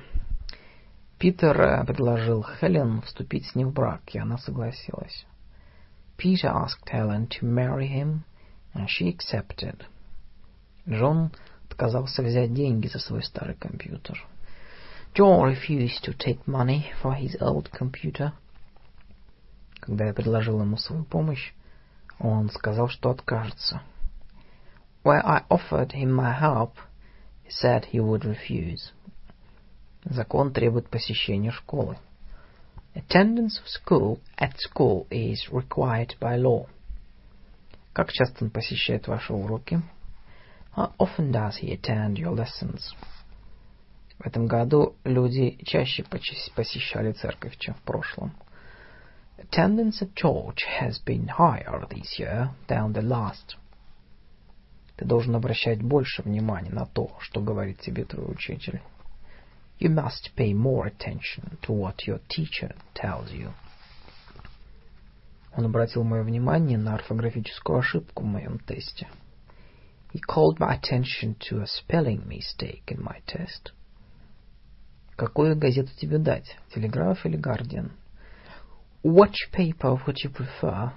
Питер 1.19 1.85
предложил 1.85 2.43
Хелен 2.43 3.01
вступить 3.01 3.45
с 3.45 3.55
ним 3.55 3.69
в 3.69 3.73
брак, 3.73 4.01
и 4.13 4.19
она 4.19 4.37
согласилась. 4.37 5.25
Peter 6.16 6.48
asked 6.48 6.88
Helen 6.88 7.26
to 7.28 7.44
marry 7.46 7.86
him, 7.86 8.24
and 8.74 8.88
she 8.88 9.08
accepted. 9.08 9.84
Джон 10.88 11.32
отказался 11.68 12.22
взять 12.22 12.52
деньги 12.52 12.88
за 12.88 12.98
свой 12.98 13.22
старый 13.22 13.54
компьютер. 13.54 14.18
John 15.14 15.42
refused 15.42 16.04
to 16.04 16.12
take 16.12 16.46
money 16.46 16.92
for 17.02 17.14
his 17.14 17.36
old 17.40 17.70
computer. 17.72 18.32
Когда 19.80 20.06
я 20.06 20.14
предложил 20.14 20.60
ему 20.60 20.76
свою 20.76 21.04
помощь, 21.04 21.52
он 22.18 22.50
сказал, 22.50 22.88
что 22.88 23.10
откажется. 23.10 23.82
Where 25.02 25.24
I 25.24 25.44
offered 25.48 25.92
him 25.92 26.12
my 26.12 26.38
help, 26.38 26.74
he 27.42 27.50
said 27.50 27.86
he 27.86 27.98
would 27.98 28.24
refuse. 28.24 28.92
Закон 30.04 30.52
требует 30.52 30.88
посещения 30.88 31.50
школы. 31.50 31.98
Attendance 32.95 33.59
of 33.59 33.67
school 33.67 34.21
at 34.37 34.57
school 34.57 35.05
is 35.11 35.49
required 35.51 36.15
by 36.21 36.37
law. 36.37 36.65
Как 37.91 38.11
часто 38.13 38.45
он 38.45 38.51
посещает 38.51 39.07
ваши 39.07 39.33
уроки? 39.33 39.81
How 40.77 40.93
often 40.97 41.31
does 41.31 41.57
he 41.57 41.73
attend 41.73 42.17
your 42.17 42.33
lessons? 42.33 42.95
В 44.17 44.25
этом 44.25 44.47
году 44.47 44.95
люди 45.03 45.57
чаще 45.65 46.05
посещали 46.05 47.11
церковь, 47.11 47.57
чем 47.57 47.73
в 47.73 47.81
прошлом. 47.81 48.31
Attendance 49.37 50.01
at 50.01 50.13
church 50.13 50.63
has 50.79 50.97
been 51.05 51.27
higher 51.27 51.85
this 51.89 52.17
year 52.17 52.49
than 52.69 52.93
the 52.93 53.01
last. 53.01 53.57
Ты 54.95 55.03
должен 55.03 55.35
обращать 55.35 55.81
больше 55.81 56.21
внимания 56.21 56.71
на 56.71 56.85
то, 56.85 57.11
что 57.19 57.41
говорит 57.41 57.81
тебе 57.81 58.05
твой 58.05 58.31
учитель. 58.31 58.81
You 59.77 59.89
must 59.89 60.29
pay 60.35 60.53
more 60.53 60.85
attention 60.85 61.57
to 61.63 61.71
what 61.73 62.07
your 62.07 62.19
teacher 62.29 62.75
tells 62.93 63.31
you. 63.31 63.53
Он 65.57 65.65
обратил 65.65 66.03
мое 66.03 66.23
внимание 66.23 66.77
на 66.77 66.95
орфографическую 66.95 67.79
ошибку 67.79 68.23
в 68.23 68.25
моем 68.25 68.59
тесте. 68.59 69.07
He 70.13 70.19
called 70.19 70.59
my 70.59 70.79
attention 70.79 71.35
to 71.49 71.61
a 71.61 71.67
spelling 71.67 72.25
mistake 72.27 72.83
in 72.87 73.01
my 73.01 73.21
test. 73.25 73.73
Какую 75.17 75.57
газету 75.57 75.91
тебе 75.97 76.17
дать, 76.17 76.57
Телеграф 76.73 77.25
или 77.25 77.37
Guardian? 77.37 77.91
Which 79.03 79.49
paper 79.51 80.01
would 80.05 80.17
you 80.23 80.29
prefer, 80.29 80.91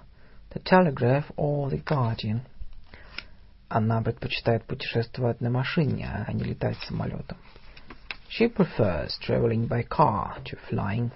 the 0.50 0.60
Telegraph 0.60 1.30
or 1.36 1.68
the 1.68 1.82
Guardian? 1.84 2.40
Она 3.68 4.02
предпочитает 4.02 4.64
путешествовать 4.64 5.40
на 5.40 5.50
машине, 5.50 6.24
а 6.26 6.32
не 6.32 6.42
летать 6.44 6.78
самолетом. 6.78 7.36
She 8.29 8.47
prefers 8.47 9.17
traveling 9.21 9.67
by 9.67 9.83
car 9.83 10.41
to 10.45 10.57
flying. 10.69 11.11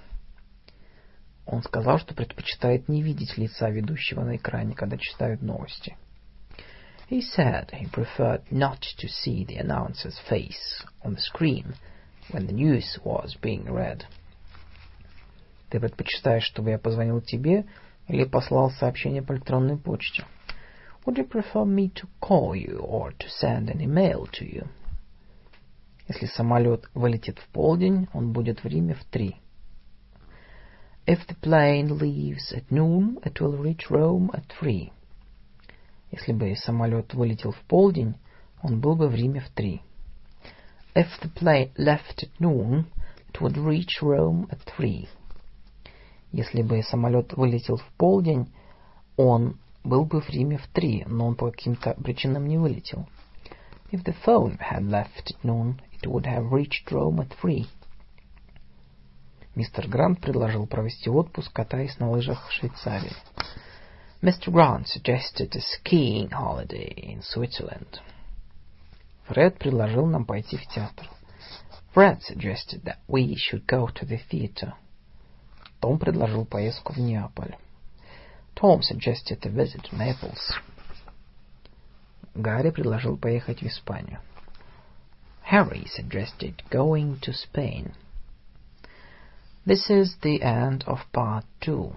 Он 1.46 1.64
сказал, 1.64 1.98
что 1.98 2.14
предпочитает 2.14 2.90
не 2.90 3.02
видеть 3.02 3.38
лица 3.38 3.70
ведущего 3.70 4.24
на 4.24 4.36
экране, 4.36 4.76
когда 4.76 4.98
читают 4.98 5.42
новости. 5.42 5.98
He 7.10 7.22
said 7.22 7.72
he 7.72 7.90
preferred 7.90 8.44
not 8.52 8.82
to 8.98 9.08
see 9.08 9.46
the 9.46 9.58
announcer's 9.58 10.20
face 10.30 10.84
on 11.04 11.16
the 11.16 11.22
screen 11.22 11.76
when 12.32 12.46
the 12.46 12.54
news 12.54 13.00
was 13.04 13.36
being 13.42 13.64
read. 13.64 14.04
Ты 15.70 15.80
предпочитаешь, 15.80 16.44
чтобы 16.44 16.72
я 16.72 16.78
позвонил 16.78 17.22
тебе 17.22 17.66
или 18.08 18.26
послал 18.26 18.72
сообщение 18.72 19.22
по 19.22 19.34
электронной 19.34 19.78
почте? 19.78 20.26
Would 21.06 21.18
you 21.18 21.28
prefer 21.28 21.64
me 21.64 21.90
to 21.94 22.08
call 22.20 22.54
you 22.54 22.80
or 22.80 23.14
to 23.14 23.30
send 23.30 23.70
an 23.70 23.82
email 23.82 24.28
to 24.34 24.46
you? 24.46 24.68
Если 26.09 26.27
самолет 26.27 26.89
вылетит 26.95 27.39
в 27.39 27.49
полдень, 27.49 28.09
он 28.13 28.33
будет 28.33 28.63
в 28.63 28.67
Риме 28.67 28.95
в 28.95 29.05
три. 29.05 29.37
If 31.07 31.27
the 31.27 31.37
plane 31.41 31.99
leaves 31.99 32.53
at 32.53 32.71
noon, 32.71 33.19
it 33.25 33.41
will 33.41 33.57
reach 33.57 33.91
Rome 33.91 34.31
at 34.33 34.45
three. 34.61 34.93
Если 36.11 36.33
бы 36.33 36.55
самолет 36.57 37.15
вылетел 37.15 37.53
в 37.53 37.61
полдень, 37.63 38.15
он 38.63 38.81
был 38.81 38.95
бы 38.95 39.09
в 39.09 39.15
Риме 39.15 39.41
в 39.41 39.49
три. 39.51 39.81
If 40.95 41.09
the 41.23 41.33
plane 41.33 41.73
left 41.77 42.23
at 42.23 42.31
noon, 42.39 42.85
it 43.33 43.41
would 43.41 43.57
reach 43.57 44.03
Rome 44.03 44.47
at 44.51 44.61
three. 44.77 45.09
Если 46.33 46.63
бы 46.63 46.83
самолет 46.83 47.33
вылетел 47.35 47.77
в 47.77 47.87
полдень, 47.97 48.53
он 49.17 49.59
был 49.85 50.05
бы 50.05 50.21
в 50.21 50.29
Риме 50.31 50.59
в 50.59 50.67
три, 50.69 51.05
но 51.07 51.27
он 51.27 51.35
по 51.35 51.51
каким-то 51.51 51.95
причинам 51.95 52.47
не 52.47 52.59
вылетел. 52.59 53.09
If 53.91 54.05
the 54.05 54.15
phone 54.25 54.59
had 54.59 54.89
left 54.89 55.31
at 55.31 55.43
noon, 55.43 55.81
it 56.03 56.11
would 56.11 56.27
have 56.27 56.53
reached 56.53 56.91
Rome 56.91 57.21
at 57.21 57.33
three. 57.41 57.67
Мистер 59.55 59.87
Грант 59.87 60.21
предложил 60.21 60.67
провести 60.67 61.11
отпуск, 61.11 61.53
катаясь 61.53 61.99
на 61.99 62.11
лыжах 62.11 62.49
в 62.49 62.53
Швейцарии. 62.53 63.13
Mr. 64.23 64.51
Grant 64.51 64.87
suggested 64.87 65.55
a 65.55 65.61
skiing 65.61 66.31
holiday 66.31 66.95
in 66.97 67.23
Switzerland. 67.23 68.01
Фред 69.27 69.59
предложил 69.59 70.07
нам 70.07 70.25
пойти 70.25 70.57
в 70.57 70.67
театр. 70.69 71.09
Fred 71.95 72.23
suggested 72.23 72.85
that 72.85 72.99
we 73.09 73.35
should 73.37 73.67
go 73.67 73.89
to 73.89 74.07
the 74.07 74.19
theater. 74.31 74.73
Том 75.81 75.99
предложил 75.99 76.47
поездку 76.47 76.95
в 76.95 76.99
Неаполь. 76.99 77.57
Tom 78.55 78.81
suggested 78.81 79.45
a 79.45 79.51
visit 79.51 79.83
to 79.83 79.97
Naples. 79.99 80.55
Гарри 82.35 82.71
предложил 82.71 83.19
поехать 83.19 83.61
в 83.61 83.67
Испанию. 83.67 84.21
Harry 85.52 85.86
suggested 85.88 86.64
going 86.70 87.20
to 87.22 87.34
Spain. 87.34 87.94
This 89.66 89.90
is 89.90 90.16
the 90.22 90.42
end 90.42 90.84
of 90.88 91.00
part 91.12 91.46
two. 91.62 91.94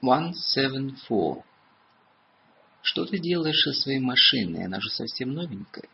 One 0.00 0.32
seven 0.34 0.96
four. 1.06 1.44
Что 2.82 3.04
ты 3.04 3.18
делаешь 3.18 3.62
со 3.62 3.72
своей 3.72 4.00
машиной? 4.00 4.64
Она 4.64 4.80
же 4.80 4.88
совсем 4.88 5.32
новенькая. 5.32 5.88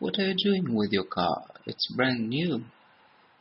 What 0.00 0.18
are 0.18 0.30
you 0.30 0.34
doing 0.34 0.74
with 0.74 0.92
your 0.92 1.04
car? 1.04 1.46
It's 1.66 1.88
brand 1.94 2.28
new. 2.28 2.64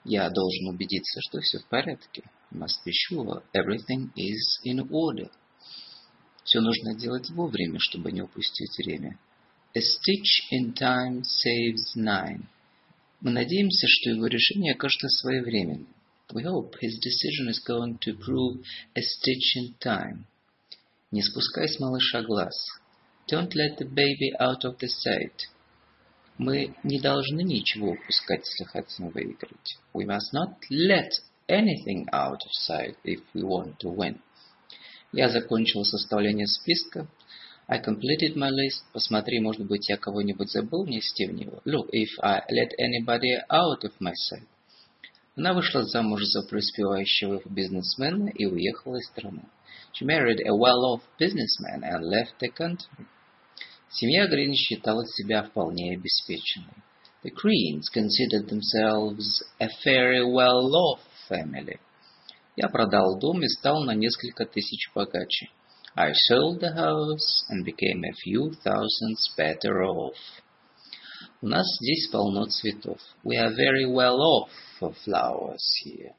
Я 0.04 0.30
должен 0.30 0.68
убедиться, 0.68 1.20
что 1.22 1.42
все 1.42 1.60
в 1.60 1.66
порядке. 1.66 2.24
Must 2.55 2.85
be 2.85 2.93
sure 2.93 3.43
everything 3.55 4.11
is 4.15 4.61
in 4.65 4.81
order. 4.91 5.31
Все 6.45 6.61
нужно 6.61 6.95
делать 6.95 7.31
вовремя, 7.31 7.79
чтобы 7.79 8.13
не 8.13 8.21
упустить 8.21 8.77
время. 8.77 9.19
A 9.75 9.81
stitch 9.81 10.51
in 10.53 10.75
time 10.75 11.23
saves 11.23 11.97
nine. 11.97 12.45
Мы 13.23 13.31
надеемся, 13.31 13.87
что 13.89 14.11
его 14.11 14.27
решение 14.27 14.75
окажется 14.75 15.09
своевременным. 15.09 15.89
We 16.35 16.43
hope 16.43 16.75
his 16.83 16.99
decision 16.99 17.49
is 17.49 17.61
going 17.67 17.99
to 18.01 18.19
prove 18.19 18.63
a 18.95 19.01
stitch 19.01 19.57
in 19.57 19.75
time. 19.79 20.27
Не 21.11 21.23
спускай 21.23 21.69
с 21.69 21.79
малыша 21.81 22.23
глаз. 22.23 22.55
Don't 23.31 23.55
let 23.55 23.79
the 23.79 23.89
baby 23.89 24.33
out 24.39 24.65
of 24.65 24.79
the 24.79 24.89
sight. 24.89 25.49
Мы 26.37 26.75
не 26.83 27.01
должны 27.01 27.43
ничего 27.43 27.93
упускать, 27.93 28.45
если 28.47 28.65
хотим 28.65 29.09
выиграть. 29.09 29.79
We 29.95 30.05
must 30.05 30.33
not 30.35 30.59
let 30.71 31.11
anything 31.53 32.07
out 32.13 32.41
of 32.43 32.51
sight 32.53 32.97
if 33.05 33.21
we 33.35 33.43
want 33.43 33.79
to 33.81 33.89
win. 33.89 34.19
Я 35.13 35.29
закончил 35.29 35.85
составление 35.85 36.47
списка. 36.47 37.07
I 37.69 37.79
completed 37.79 38.35
my 38.35 38.51
list. 38.51 38.83
Посмотри, 38.93 39.39
может 39.41 39.67
быть, 39.67 39.89
я 39.89 39.97
кого-нибудь 39.97 40.51
забыл 40.51 40.85
внести 40.85 41.27
в 41.27 41.35
него. 41.35 41.61
Look, 41.65 41.91
if 41.93 42.09
I 42.23 42.41
let 42.51 42.73
anybody 42.79 43.37
out 43.51 43.85
of 43.85 43.93
my 44.01 44.13
sight. 44.13 44.47
Она 45.37 45.55
вышла 45.55 45.83
замуж 45.85 46.25
за 46.25 46.43
преуспевающего 46.43 47.43
бизнесмена 47.47 48.31
и 48.31 48.47
уехала 48.47 48.97
из 48.97 49.07
страны. 49.07 49.45
She 49.95 50.07
married 50.07 50.41
a 50.47 50.55
well-off 50.55 51.03
businessman 51.19 51.83
and 51.83 52.05
left 52.05 52.39
the 52.41 52.51
country. 52.51 53.07
Семья 53.91 54.27
Грин 54.27 54.55
считала 54.55 55.07
себя 55.07 55.43
вполне 55.43 55.95
обеспеченной. 55.95 56.75
The 57.23 57.31
Greens 57.31 57.89
considered 57.89 58.49
themselves 58.49 59.43
a 59.61 59.69
very 59.85 60.25
well-off 60.25 61.01
family. 61.29 61.79
Я 62.57 62.69
продал 62.69 63.19
дом 63.19 63.43
и 63.43 63.49
стал 63.49 63.85
на 63.85 63.95
несколько 63.95 64.45
тысяч 64.45 64.91
богаче. 64.95 65.49
I 65.95 66.13
sold 66.31 66.61
the 66.61 66.75
house 66.75 67.45
and 67.51 67.65
became 67.65 68.03
a 68.05 68.13
few 68.25 68.53
thousands 68.65 69.29
better 69.37 69.83
off. 69.83 70.17
У 71.41 71.47
нас 71.47 71.67
здесь 71.81 72.09
полно 72.09 72.47
цветов. 72.47 72.99
We 73.25 73.37
are 73.37 73.53
very 73.55 73.85
well 73.85 74.19
off 74.19 74.51
for 74.81 74.95
flowers 75.05 75.63
here. 75.85 76.15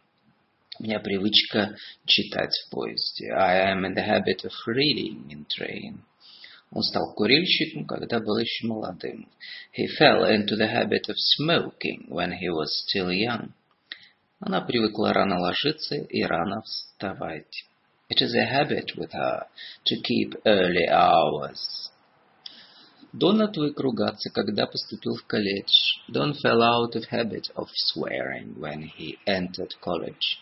У 0.80 0.83
меня 0.83 0.99
привычка 0.99 1.75
читать 2.06 2.51
в 2.51 2.69
поезде. 2.72 3.32
I 3.32 3.72
am 3.72 3.85
in 3.85 3.93
the 3.93 4.06
habit 4.06 4.43
of 4.43 4.51
reading 4.67 5.30
in 5.30 5.45
train. 5.45 5.99
Он 6.72 6.82
стал 6.82 7.14
курильщиком, 7.14 7.85
когда 7.85 8.19
был 8.19 8.38
еще 8.38 8.67
молодым. 8.67 9.27
He 9.77 9.85
fell 9.99 10.25
into 10.25 10.56
the 10.57 10.67
habit 10.67 11.07
of 11.07 11.15
smoking 11.17 12.07
when 12.09 12.32
he 12.32 12.49
was 12.49 12.85
still 12.88 13.11
young. 13.11 13.53
Она 14.42 14.60
привыкла 14.60 15.12
рано 15.12 15.38
ложиться 15.38 15.97
и 15.97 16.22
рано 16.22 16.62
вставать. 16.62 17.64
It 18.10 18.22
is 18.22 18.34
a 18.34 18.44
habit 18.44 18.97
with 18.97 19.12
her 19.12 19.47
to 19.84 20.00
keep 20.00 20.40
early 20.44 20.86
hours. 20.88 21.90
Дон 23.12 23.42
отвык 23.42 23.78
ругаться, 23.80 24.30
когда 24.30 24.66
поступил 24.66 25.14
в 25.16 25.26
колледж. 25.26 25.98
Don 26.08 26.34
fell 26.34 26.62
out 26.62 26.94
of 26.94 27.05
habit 27.10 27.50
of 27.55 27.68
swearing 27.74 28.55
when 28.58 28.82
he 28.82 29.18
entered 29.26 29.74
college. 29.80 30.38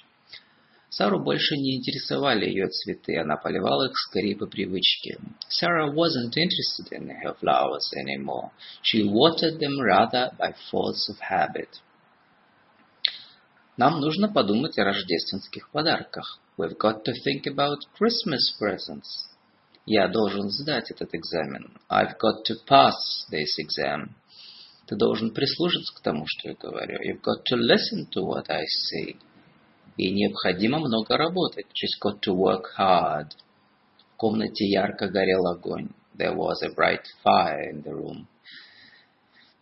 Сару 0.88 1.18
больше 1.18 1.56
не 1.56 1.76
интересовали 1.76 2.46
ее 2.46 2.68
цветы, 2.68 3.18
она 3.18 3.36
поливала 3.36 3.86
их 3.86 3.96
скорее 3.96 4.36
по 4.36 4.46
привычке. 4.46 5.18
Sarah 5.48 5.90
wasn't 5.92 6.36
interested 6.36 6.92
in 6.92 7.08
her 7.22 7.34
flowers 7.40 7.92
anymore. 7.96 8.50
She 8.82 9.02
watered 9.02 9.58
them 9.58 9.78
rather 9.80 10.30
by 10.38 10.54
force 10.70 11.08
of 11.10 11.18
habit. 11.18 11.68
Нам 13.77 14.01
нужно 14.01 14.27
подумать 14.27 14.77
о 14.77 14.83
рождественских 14.83 15.69
подарках. 15.71 16.39
We've 16.57 16.77
got 16.77 17.03
to 17.05 17.13
think 17.25 17.47
about 17.47 17.79
Christmas 17.97 18.53
presents. 18.59 19.29
Я 19.85 20.07
должен 20.07 20.49
сдать 20.49 20.91
этот 20.91 21.15
экзамен. 21.15 21.77
I've 21.89 22.17
got 22.19 22.43
to 22.45 22.55
pass 22.67 23.25
this 23.31 23.57
exam. 23.57 24.09
Ты 24.87 24.95
должен 24.97 25.33
прислушаться 25.33 25.95
к 25.95 26.01
тому, 26.01 26.25
что 26.27 26.49
я 26.49 26.55
говорю. 26.55 26.99
You've 26.99 27.21
got 27.21 27.43
to 27.45 27.55
listen 27.55 28.07
to 28.11 28.21
what 28.23 28.49
I 28.49 28.63
say. 28.65 29.15
Ей 29.97 30.11
необходимо 30.11 30.79
много 30.79 31.17
работать. 31.17 31.67
She's 31.73 31.97
got 32.03 32.19
to 32.21 32.33
work 32.33 32.65
hard. 32.77 33.31
В 34.13 34.17
комнате 34.17 34.65
ярко 34.65 35.07
горел 35.07 35.47
огонь. 35.47 35.89
There 36.17 36.35
was 36.35 36.61
a 36.61 36.69
bright 36.75 37.05
fire 37.23 37.71
in 37.71 37.81
the 37.83 37.93
room. 37.93 38.27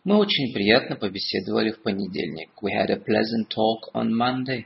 Мы 0.02 0.16
очень 0.16 0.54
приятно 0.54 0.96
побеседовали 0.96 1.72
в 1.72 1.82
понедельник. 1.82 2.50
We 2.62 2.72
had 2.72 2.88
a 2.88 2.96
pleasant 2.96 3.48
talk 3.50 3.92
on 3.94 4.10
Monday. 4.14 4.64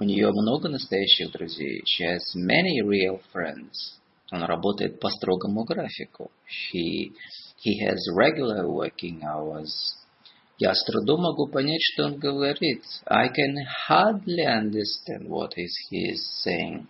У 0.00 0.04
нее 0.04 0.28
много 0.32 0.68
настоящих 0.68 1.30
друзей. 1.30 1.82
She 1.84 2.04
has 2.04 2.18
many 2.34 2.80
real 2.82 3.20
friends. 3.32 4.00
Он 4.32 4.42
работает 4.42 4.98
по 4.98 5.08
строгому 5.08 5.62
графику. 5.62 6.32
She, 6.48 7.12
he 7.64 7.86
has 7.86 7.96
regular 8.16 8.66
working 8.66 9.22
hours. 9.22 9.70
Я 10.58 10.74
с 10.74 10.84
трудом 10.84 11.22
могу 11.22 11.46
понять, 11.46 11.82
что 11.82 12.06
он 12.06 12.18
говорит. 12.18 12.82
I 13.06 13.28
can 13.28 13.56
hardly 13.88 14.46
understand 14.46 15.28
what 15.28 15.52
is 15.56 15.70
he 15.92 16.10
is 16.10 16.18
saying. 16.44 16.88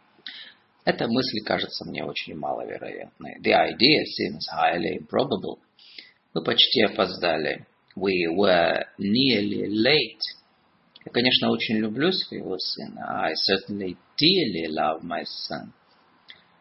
Эта 0.86 1.06
мысль 1.08 1.44
кажется 1.44 1.84
мне 1.84 2.02
очень 2.04 2.36
маловероятной. 2.36 3.38
The 3.42 3.52
idea 3.52 4.02
seems 4.04 4.46
highly 4.50 4.98
improbable. 4.98 5.58
Мы 6.36 6.42
почти 6.42 6.82
опоздали. 6.82 7.66
We 7.96 8.26
were 8.36 8.84
nearly 8.98 9.68
late. 9.70 10.20
Я, 11.06 11.10
конечно, 11.10 11.48
очень 11.48 11.78
люблю 11.78 12.12
своего 12.12 12.58
сына. 12.58 13.24
I 13.24 13.32
certainly 13.32 13.96
dearly 14.20 14.66
love 14.68 15.02
my 15.02 15.24
son. 15.24 15.72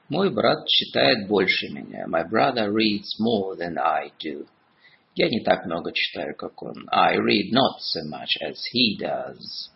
Мой 0.07 0.33
брат 0.33 0.65
читает 0.65 1.27
больше 1.27 1.67
меня. 1.73 2.05
My 2.07 2.23
brother 2.23 2.71
reads 2.71 3.19
more 3.19 3.57
than 3.57 3.77
I 3.77 4.13
do. 4.17 4.47
Я 5.13 5.27
не 5.27 5.43
так 5.43 5.65
много 5.65 5.91
читаю, 5.91 6.37
как 6.37 6.63
он. 6.63 6.87
I 6.89 7.17
read 7.17 7.51
not 7.51 7.81
so 7.81 8.01
much 8.09 8.37
as 8.41 8.55
he 8.73 8.97
does. 8.97 9.71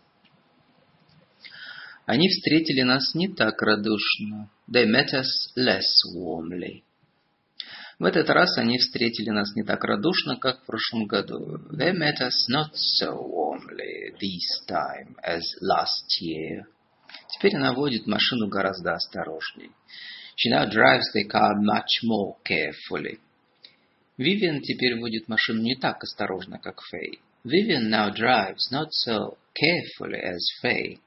Они 2.06 2.26
встретили 2.26 2.80
нас 2.80 3.14
не 3.14 3.28
так 3.28 3.60
радушно. 3.60 4.48
They 4.66 4.86
met 4.86 5.12
us 5.12 5.52
less 5.56 5.84
warmly. 6.16 6.84
В 8.00 8.04
этот 8.06 8.30
раз 8.30 8.56
они 8.56 8.78
встретили 8.78 9.28
нас 9.28 9.54
не 9.54 9.62
так 9.62 9.84
радушно, 9.84 10.38
как 10.38 10.62
в 10.62 10.64
прошлом 10.64 11.04
году. 11.04 11.58
They 11.70 11.92
met 11.92 12.18
us 12.22 12.48
not 12.50 12.72
so 12.72 13.14
warmly 13.14 14.14
this 14.18 14.66
time 14.66 15.16
as 15.22 15.42
last 15.60 16.06
year. 16.22 16.64
Теперь 17.28 17.56
она 17.56 17.74
водит 17.74 18.06
машину 18.06 18.48
гораздо 18.48 18.94
осторожней. 18.94 19.70
She 20.34 20.50
now 20.50 20.66
drives 20.66 21.12
the 21.14 21.28
car 21.30 21.52
much 21.60 22.02
more 22.02 22.36
carefully. 22.42 23.18
Вивиан 24.16 24.62
теперь 24.62 24.98
водит 24.98 25.28
машину 25.28 25.60
не 25.60 25.76
так 25.76 26.02
осторожно, 26.02 26.58
как 26.58 26.80
Фэй. 26.80 27.20
Vivian 27.44 27.90
now 27.90 28.10
drives 28.10 28.72
not 28.72 28.88
so 28.92 29.36
carefully 29.54 30.20
as 30.22 30.40
Faye. 30.62 31.00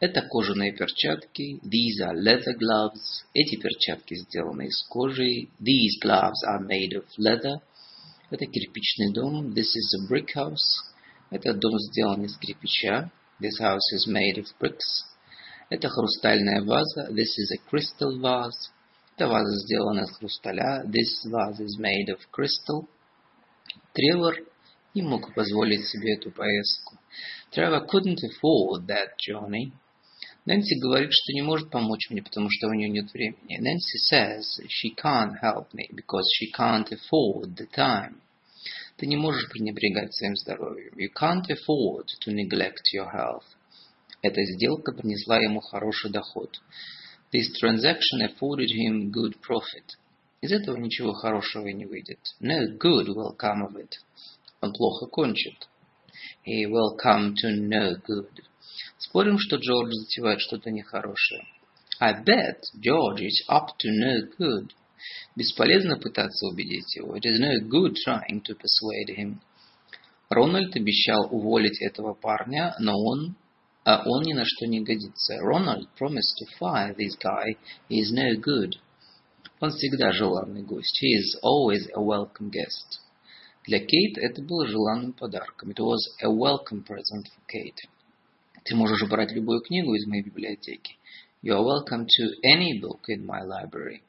Это 0.00 0.22
кожаные 0.22 0.72
перчатки. 0.72 1.60
These 1.62 2.02
are 2.02 2.14
leather 2.14 2.54
gloves. 2.58 3.24
Эти 3.32 3.56
перчатки 3.56 4.14
сделаны 4.14 4.66
из 4.66 4.82
кожи. 4.88 5.48
These 5.60 6.00
gloves 6.02 6.42
are 6.48 6.60
made 6.66 6.94
of 6.96 7.04
leather. 7.16 7.60
Это 8.30 8.44
кирпичный 8.46 9.12
дом. 9.12 9.52
This 9.52 9.76
is 9.76 9.94
a 9.94 10.08
brick 10.10 10.34
house. 10.34 10.82
Этот 11.30 11.58
дом 11.60 11.78
сделан 11.78 12.24
из 12.24 12.36
кирпича. 12.36 13.10
This 13.40 13.60
house 13.60 13.92
is 13.94 14.08
made 14.08 14.36
of 14.36 14.46
bricks. 14.60 15.04
Это 15.70 15.88
хрустальная 15.88 16.62
ваза. 16.62 17.08
This 17.10 17.38
is 17.38 17.52
a 17.52 17.70
crystal 17.70 18.18
vase. 18.20 18.72
Эта 19.16 19.28
ваза 19.28 19.56
сделана 19.64 20.00
из 20.00 20.10
хрусталя. 20.16 20.84
This 20.86 21.24
vase 21.30 21.60
is 21.60 21.78
made 21.78 22.12
of 22.12 22.18
crystal. 22.32 22.88
Тревор 23.92 24.34
не 24.94 25.02
мог 25.02 25.32
позволить 25.34 25.86
себе 25.86 26.14
эту 26.14 26.32
поездку. 26.32 26.98
Trevor 27.52 27.86
couldn't 27.86 28.18
afford 28.24 28.86
that 28.86 29.10
journey. 29.18 29.72
Нэнси 30.46 30.78
говорит, 30.78 31.10
что 31.10 31.32
не 31.32 31.40
может 31.40 31.70
помочь 31.70 32.10
мне, 32.10 32.22
потому 32.22 32.48
что 32.50 32.68
у 32.68 32.74
нее 32.74 32.90
нет 32.90 33.10
времени. 33.12 33.58
Нэнси 33.58 33.98
says 34.12 34.42
she 34.68 34.94
can't 34.94 35.40
help 35.42 35.72
me 35.72 35.88
because 35.90 36.24
she 36.38 36.52
can't 36.52 36.86
afford 36.92 37.56
the 37.56 37.66
time. 37.74 38.20
Ты 38.96 39.06
не 39.06 39.16
можешь 39.16 39.48
пренебрегать 39.48 40.14
своим 40.14 40.36
здоровьем. 40.36 40.92
You 40.96 41.08
can't 41.12 41.48
afford 41.48 42.08
to 42.24 42.32
neglect 42.32 42.82
your 42.94 43.10
health. 43.10 43.44
Эта 44.20 44.44
сделка 44.44 44.92
принесла 44.92 45.38
ему 45.38 45.60
хороший 45.60 46.10
доход. 46.10 46.60
This 47.32 47.50
transaction 47.60 48.20
afforded 48.22 48.68
him 48.68 49.10
good 49.10 49.36
profit. 49.40 49.96
Из 50.42 50.52
этого 50.52 50.76
ничего 50.76 51.14
хорошего 51.14 51.68
не 51.68 51.86
выйдет. 51.86 52.20
No 52.40 52.76
good 52.78 53.08
will 53.08 53.34
come 53.36 53.66
of 53.66 53.76
it. 53.76 53.92
Он 54.60 54.72
плохо 54.74 55.06
кончит. 55.06 55.56
He 56.46 56.66
will 56.66 56.96
come 57.02 57.34
to 57.34 57.50
no 57.50 57.96
good. 58.06 58.44
Спорим, 58.98 59.38
что 59.38 59.56
Джордж 59.56 59.92
затевает 59.92 60.40
что-то 60.40 60.70
нехорошее. 60.70 61.44
I 62.00 62.12
bet 62.24 62.60
George 62.80 63.20
is 63.20 63.42
up 63.48 63.68
to 63.78 63.90
no 63.90 64.20
good. 64.38 64.70
Бесполезно 65.36 65.98
пытаться 65.98 66.46
убедить 66.46 66.94
его. 66.96 67.16
It 67.16 67.24
is 67.24 67.38
no 67.38 67.52
good 67.68 67.94
trying 68.06 68.42
to 68.42 68.54
persuade 68.54 69.16
him. 69.16 69.40
Рональд 70.28 70.74
обещал 70.74 71.28
уволить 71.30 71.80
этого 71.82 72.14
парня, 72.14 72.74
но 72.78 72.92
он 72.96 73.36
а 73.84 74.02
он 74.06 74.22
ни 74.22 74.32
на 74.32 74.44
что 74.46 74.66
не 74.66 74.80
годится. 74.80 75.36
Рональд 75.40 75.88
promised 75.98 76.34
to 76.40 76.46
fire 76.58 76.94
this 76.96 77.16
guy. 77.22 77.56
He 77.90 78.00
is 78.00 78.12
no 78.12 78.34
good. 78.40 78.78
Он 79.60 79.70
всегда 79.70 80.12
желанный 80.12 80.62
гость. 80.62 81.00
He 81.02 81.18
is 81.18 81.38
always 81.42 81.86
a 81.94 82.00
welcome 82.00 82.50
guest. 82.50 83.00
Для 83.66 83.80
Кейт 83.80 84.18
это 84.18 84.42
было 84.42 84.66
желанным 84.66 85.12
подарком. 85.12 85.70
It 85.70 85.78
was 85.78 86.00
a 86.22 86.28
welcome 86.28 86.82
present 86.82 87.26
for 87.28 87.42
Kate. 87.46 87.88
Ты 88.64 88.74
можешь 88.74 89.06
брать 89.10 89.32
любую 89.32 89.60
книгу 89.60 89.94
из 89.94 90.06
моей 90.06 90.22
библиотеки. 90.22 90.96
You 91.42 91.52
are 91.52 91.62
welcome 91.62 92.06
to 92.06 92.30
any 92.42 92.80
book 92.80 93.02
in 93.08 93.26
my 93.26 93.42
library. 93.44 94.00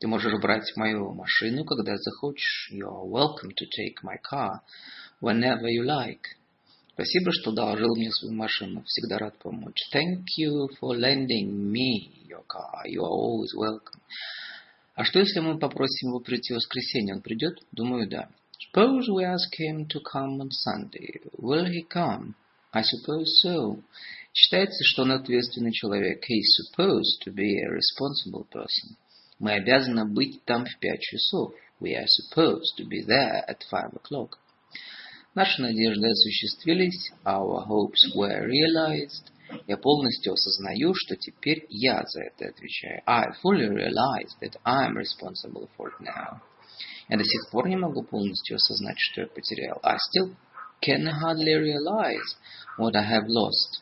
Ты 0.00 0.08
можешь 0.08 0.32
брать 0.40 0.64
мою 0.74 1.14
машину, 1.14 1.64
когда 1.64 1.96
захочешь. 1.96 2.72
You 2.72 2.88
are 2.88 3.08
welcome 3.08 3.50
to 3.50 3.66
take 3.66 4.02
my 4.02 4.16
car 4.20 4.62
whenever 5.20 5.68
you 5.68 5.84
like. 5.84 6.24
Спасибо, 6.94 7.30
что 7.30 7.52
одолжил 7.52 7.94
мне 7.94 8.10
свою 8.10 8.34
машину. 8.34 8.82
Всегда 8.84 9.18
рад 9.18 9.38
помочь. 9.38 9.80
Thank 9.94 10.24
you 10.40 10.66
for 10.80 10.96
lending 10.96 11.70
me 11.70 12.26
your 12.28 12.44
car. 12.48 12.82
You 12.86 13.02
are 13.02 13.12
always 13.12 13.54
welcome. 13.56 14.00
А 14.96 15.04
что, 15.04 15.20
если 15.20 15.38
мы 15.38 15.56
попросим 15.56 16.08
его 16.08 16.18
прийти 16.18 16.52
в 16.52 16.56
воскресенье? 16.56 17.14
Он 17.14 17.22
придет? 17.22 17.60
Думаю, 17.70 18.08
да. 18.08 18.28
Suppose 18.58 19.06
we 19.08 19.22
ask 19.22 19.48
him 19.56 19.86
to 19.86 20.00
come 20.12 20.40
on 20.40 20.50
Sunday. 20.50 21.20
Will 21.38 21.66
he 21.66 21.86
come? 21.88 22.34
I 22.72 22.82
suppose 22.82 23.40
so. 23.42 23.82
Считается, 24.32 24.84
что 24.84 25.02
он 25.02 25.12
ответственный 25.12 25.72
человек. 25.72 26.24
He 26.28 26.38
is 26.38 26.56
supposed 26.56 27.20
to 27.24 27.32
be 27.32 27.58
a 27.58 27.68
responsible 27.68 28.46
person. 28.50 28.96
Мы 29.40 29.52
обязаны 29.52 30.04
быть 30.04 30.44
там 30.44 30.64
в 30.64 30.78
пять 30.78 31.00
часов. 31.00 31.52
We 31.80 31.94
are 31.94 32.06
supposed 32.06 32.76
to 32.76 32.84
be 32.84 33.02
there 33.02 33.44
at 33.48 33.62
five 33.70 33.92
o'clock. 33.94 34.38
Наши 35.34 35.62
надежды 35.62 36.08
осуществились, 36.08 37.12
our 37.24 37.66
hopes 37.66 38.14
were 38.14 38.46
realized. 38.46 39.30
Я 39.66 39.76
полностью 39.76 40.34
осознаю, 40.34 40.94
что 40.94 41.16
теперь 41.16 41.66
я 41.70 42.04
за 42.04 42.22
это 42.22 42.48
отвечаю. 42.50 43.02
I 43.06 43.32
fully 43.42 43.68
realize 43.68 44.30
that 44.40 44.56
I 44.64 44.86
am 44.86 44.96
responsible 44.96 45.68
for 45.76 45.88
it 45.88 46.00
now. 46.00 46.40
Я 47.08 47.16
до 47.16 47.24
сих 47.24 47.50
пор 47.50 47.68
не 47.68 47.76
могу 47.76 48.02
полностью 48.02 48.56
осознать, 48.56 48.98
что 48.98 49.22
я 49.22 49.26
потерял. 49.26 49.80
I 49.82 49.96
still 49.96 50.36
can 50.81 51.05
hardly 51.05 51.53
realize 51.55 52.35
what 52.77 52.95
I 52.95 53.03
have 53.03 53.27
lost. 53.27 53.81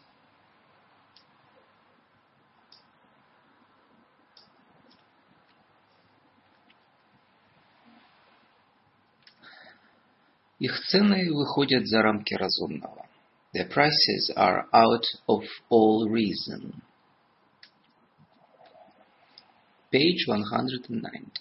Их 10.60 10.80
цены 10.86 11.30
выходят 11.34 11.86
за 11.88 12.02
рамки 12.02 12.36
разумного. 12.36 13.06
Their 13.54 13.68
prices 13.68 14.32
are 14.36 14.66
out 14.72 15.04
of 15.28 15.44
all 15.70 16.08
reason. 16.10 16.82
Page 19.92 20.26
109. 20.26 21.32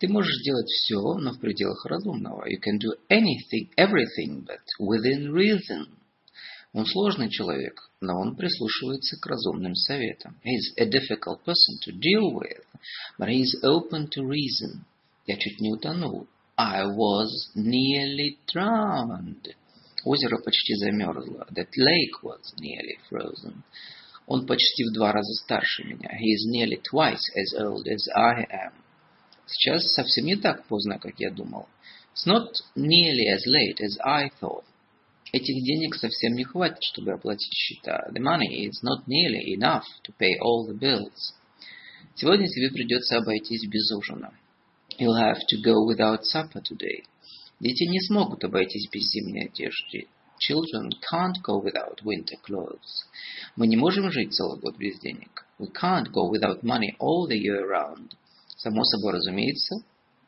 Ты 0.00 0.08
можешь 0.08 0.36
сделать 0.40 0.68
все, 0.68 1.00
но 1.14 1.32
в 1.32 1.40
пределах 1.40 1.84
разумного. 1.86 2.46
You 2.48 2.58
can 2.60 2.78
do 2.78 2.92
anything, 3.08 3.70
everything, 3.76 4.44
but 4.46 4.60
within 4.80 5.32
reason. 5.32 5.86
Он 6.72 6.86
сложный 6.86 7.30
человек, 7.30 7.88
но 8.00 8.18
он 8.18 8.34
прислушивается 8.34 9.16
к 9.20 9.26
разумным 9.26 9.76
советам. 9.76 10.36
He 10.44 10.56
is 10.56 10.74
a 10.76 10.86
difficult 10.86 11.44
person 11.44 11.78
to 11.84 11.92
deal 11.92 12.32
with, 12.32 12.64
but 13.16 13.28
he 13.28 13.42
is 13.42 13.56
open 13.62 14.08
to 14.08 14.26
reason. 14.26 14.84
Я 15.26 15.36
чуть 15.36 15.60
не 15.60 15.72
утонул. 15.72 16.26
I 16.56 16.84
was 16.84 17.28
nearly 17.54 18.38
drowned. 18.52 19.54
Озеро 20.04 20.38
почти 20.44 20.74
замерзло. 20.74 21.46
That 21.52 21.70
lake 21.76 22.22
was 22.22 22.42
nearly 22.58 22.98
frozen. 23.08 23.62
Он 24.26 24.44
почти 24.46 24.84
в 24.84 24.92
два 24.92 25.12
раза 25.12 25.32
старше 25.44 25.84
меня. 25.84 26.10
He 26.18 26.34
is 26.34 26.46
nearly 26.50 26.80
twice 26.92 27.22
as 27.36 27.54
old 27.58 27.86
as 27.86 28.08
I 28.16 28.46
am. 28.50 28.83
Сейчас 29.46 29.82
совсем 29.94 30.24
не 30.24 30.36
так 30.36 30.64
поздно, 30.66 30.98
как 30.98 31.18
я 31.18 31.30
думал. 31.30 31.68
It's 32.14 32.26
not 32.26 32.48
nearly 32.76 33.26
as 33.28 33.44
late 33.46 33.80
as 33.80 33.98
I 34.04 34.30
thought. 34.40 34.64
Этих 35.32 35.64
денег 35.64 35.96
совсем 35.96 36.34
не 36.34 36.44
хватит, 36.44 36.82
чтобы 36.82 37.12
оплатить 37.12 37.52
счета. 37.52 38.08
The 38.12 38.20
money 38.20 38.66
is 38.66 38.82
not 38.84 39.06
nearly 39.06 39.54
enough 39.56 39.84
to 40.04 40.14
pay 40.18 40.38
all 40.40 40.66
the 40.66 40.78
bills. 40.78 41.34
Сегодня 42.14 42.46
тебе 42.46 42.70
придется 42.70 43.18
обойтись 43.18 43.66
без 43.66 43.90
ужина. 43.90 44.32
You'll 44.98 45.18
have 45.18 45.40
to 45.48 45.60
go 45.60 45.84
without 45.84 46.22
supper 46.22 46.62
today. 46.62 47.02
Дети 47.58 47.84
не 47.84 48.00
смогут 48.00 48.44
обойтись 48.44 48.88
без 48.92 49.10
зимней 49.10 49.46
одежды. 49.46 50.06
Children 50.38 50.92
can't 51.10 51.40
go 51.42 51.60
without 51.60 52.02
winter 52.04 52.36
clothes. 52.46 53.04
Мы 53.56 53.66
не 53.66 53.76
можем 53.76 54.10
жить 54.12 54.34
целый 54.34 54.60
год 54.60 54.76
без 54.76 54.98
денег. 55.00 55.44
We 55.58 55.68
can't 55.72 56.12
go 56.12 56.30
without 56.30 56.62
money 56.62 56.94
all 57.00 57.26
the 57.28 57.38
year 57.38 57.66
round. 57.66 58.14
Само 58.56 58.84
собой 58.84 59.12
разумеется, 59.14 59.76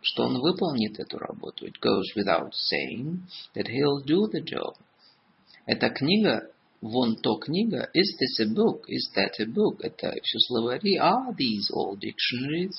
что 0.01 0.25
он 0.25 0.41
выполнит 0.41 0.99
эту 0.99 1.19
работу. 1.19 1.67
It 1.67 1.75
goes 1.81 2.05
without 2.17 2.53
saying 2.53 3.23
that 3.55 3.67
he'll 3.67 4.05
do 4.05 4.27
the 4.31 4.43
job. 4.43 4.75
Эта 5.67 5.91
книга, 5.91 6.51
вон 6.81 7.17
то 7.17 7.37
книга, 7.37 7.91
is 7.95 8.17
this 8.21 8.41
a 8.41 8.47
book, 8.47 8.85
is 8.89 9.11
that 9.17 9.41
a 9.41 9.47
book, 9.47 9.81
это 9.81 10.15
все 10.23 10.39
словари, 10.49 10.97
are 10.97 11.35
these 11.37 11.71
all 11.73 11.97
dictionaries? 11.97 12.75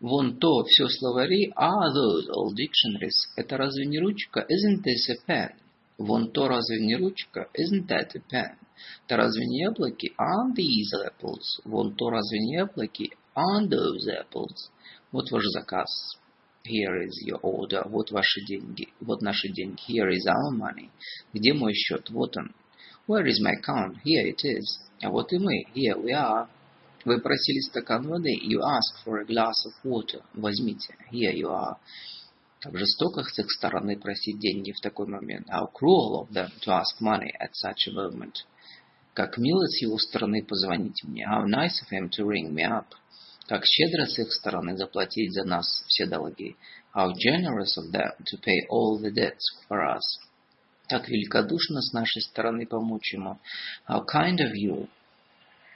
Вон 0.00 0.38
то 0.38 0.64
все 0.64 0.86
словари, 0.88 1.52
are 1.56 1.92
those 1.92 2.28
all 2.28 2.54
dictionaries? 2.54 3.16
Это 3.36 3.56
разве 3.56 3.86
не 3.86 3.98
ручка? 3.98 4.46
Isn't 4.48 4.84
this 4.84 5.08
a 5.10 5.16
pen? 5.26 5.54
Вон 5.98 6.30
то 6.30 6.48
разве 6.48 6.80
не 6.80 6.96
ручка? 6.96 7.48
Isn't 7.54 7.86
that 7.88 8.14
a 8.14 8.20
pen? 8.30 8.56
Это 9.06 9.16
разве 9.16 9.46
не 9.46 9.60
яблоки? 9.60 10.12
Aren't 10.18 10.56
these 10.56 10.92
apples? 11.06 11.60
Вон 11.64 11.94
то 11.94 12.10
разве 12.10 12.38
не 12.40 12.54
яблоки? 12.54 13.12
Aren't 13.36 13.70
those 13.70 14.08
apples? 14.08 14.70
Вот 15.12 15.30
ваш 15.30 15.44
заказ. 15.46 15.88
Here 16.66 17.02
is 17.02 17.26
your 17.26 17.40
order. 17.42 17.82
Вот 17.88 18.10
ваши 18.10 18.40
деньги. 18.46 18.88
Вот 19.00 19.20
наши 19.22 19.48
деньги. 19.48 19.80
Here 19.88 20.10
is 20.10 20.26
our 20.26 20.50
money. 20.56 20.90
Где 21.32 21.52
мой 21.52 21.74
счет? 21.74 22.08
Вот 22.10 22.36
он. 22.36 22.54
Where 23.06 23.26
is 23.26 23.40
my 23.44 23.52
account? 23.52 23.98
Here 24.04 24.24
it 24.24 24.44
is. 24.44 24.64
А 25.02 25.10
вот 25.10 25.32
и 25.32 25.38
мы. 25.38 25.64
Here 25.74 26.00
we 26.00 26.12
are. 26.12 26.48
Вы 27.04 27.20
просили 27.20 27.60
стакан 27.60 28.08
воды. 28.08 28.30
You 28.30 28.60
asked 28.60 29.04
for 29.04 29.20
a 29.20 29.24
glass 29.24 29.54
of 29.66 29.74
water. 29.84 30.22
Возьмите. 30.32 30.94
Here 31.12 31.34
you 31.34 31.50
are. 31.50 31.76
Как 32.60 32.78
жестоко 32.78 33.24
с 33.24 33.38
их 33.38 33.50
стороны 33.50 33.98
просить 33.98 34.38
деньги 34.38 34.72
в 34.72 34.80
такой 34.80 35.06
момент. 35.06 35.46
How 35.50 35.68
cruel 35.70 36.22
of 36.22 36.32
them 36.32 36.50
to 36.62 36.70
ask 36.70 36.98
money 37.00 37.30
at 37.38 37.50
such 37.52 37.88
a 37.88 37.92
moment. 37.92 38.46
Как 39.12 39.36
мило 39.36 39.66
с 39.66 39.82
его 39.82 39.98
стороны 39.98 40.42
позвонить 40.42 41.04
мне. 41.04 41.26
How 41.26 41.44
nice 41.44 41.82
of 41.82 41.92
him 41.92 42.08
to 42.08 42.24
ring 42.24 42.54
me 42.54 42.62
up. 42.62 42.86
Как 43.46 43.64
щедро 43.66 44.06
с 44.06 44.18
их 44.18 44.32
стороны 44.32 44.76
заплатить 44.76 45.32
за 45.32 45.44
нас 45.44 45.84
все 45.86 46.06
долги. 46.06 46.56
How 46.94 47.12
generous 47.12 47.76
of 47.76 47.90
them 47.92 48.12
to 48.30 48.38
pay 48.40 48.66
all 48.70 48.98
the 48.98 49.12
debts 49.12 49.44
for 49.68 49.80
us. 49.96 50.02
Как 50.88 51.08
великодушно 51.08 51.82
с 51.82 51.92
нашей 51.92 52.22
стороны 52.22 52.66
помочь 52.66 53.12
ему. 53.12 53.38
How 53.88 54.04
kind 54.06 54.38
of 54.38 54.52
you 54.54 54.88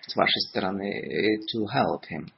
с 0.06 0.16
вашей 0.16 0.40
стороны 0.48 1.38
to 1.52 1.66
help 1.66 2.04
him. 2.10 2.30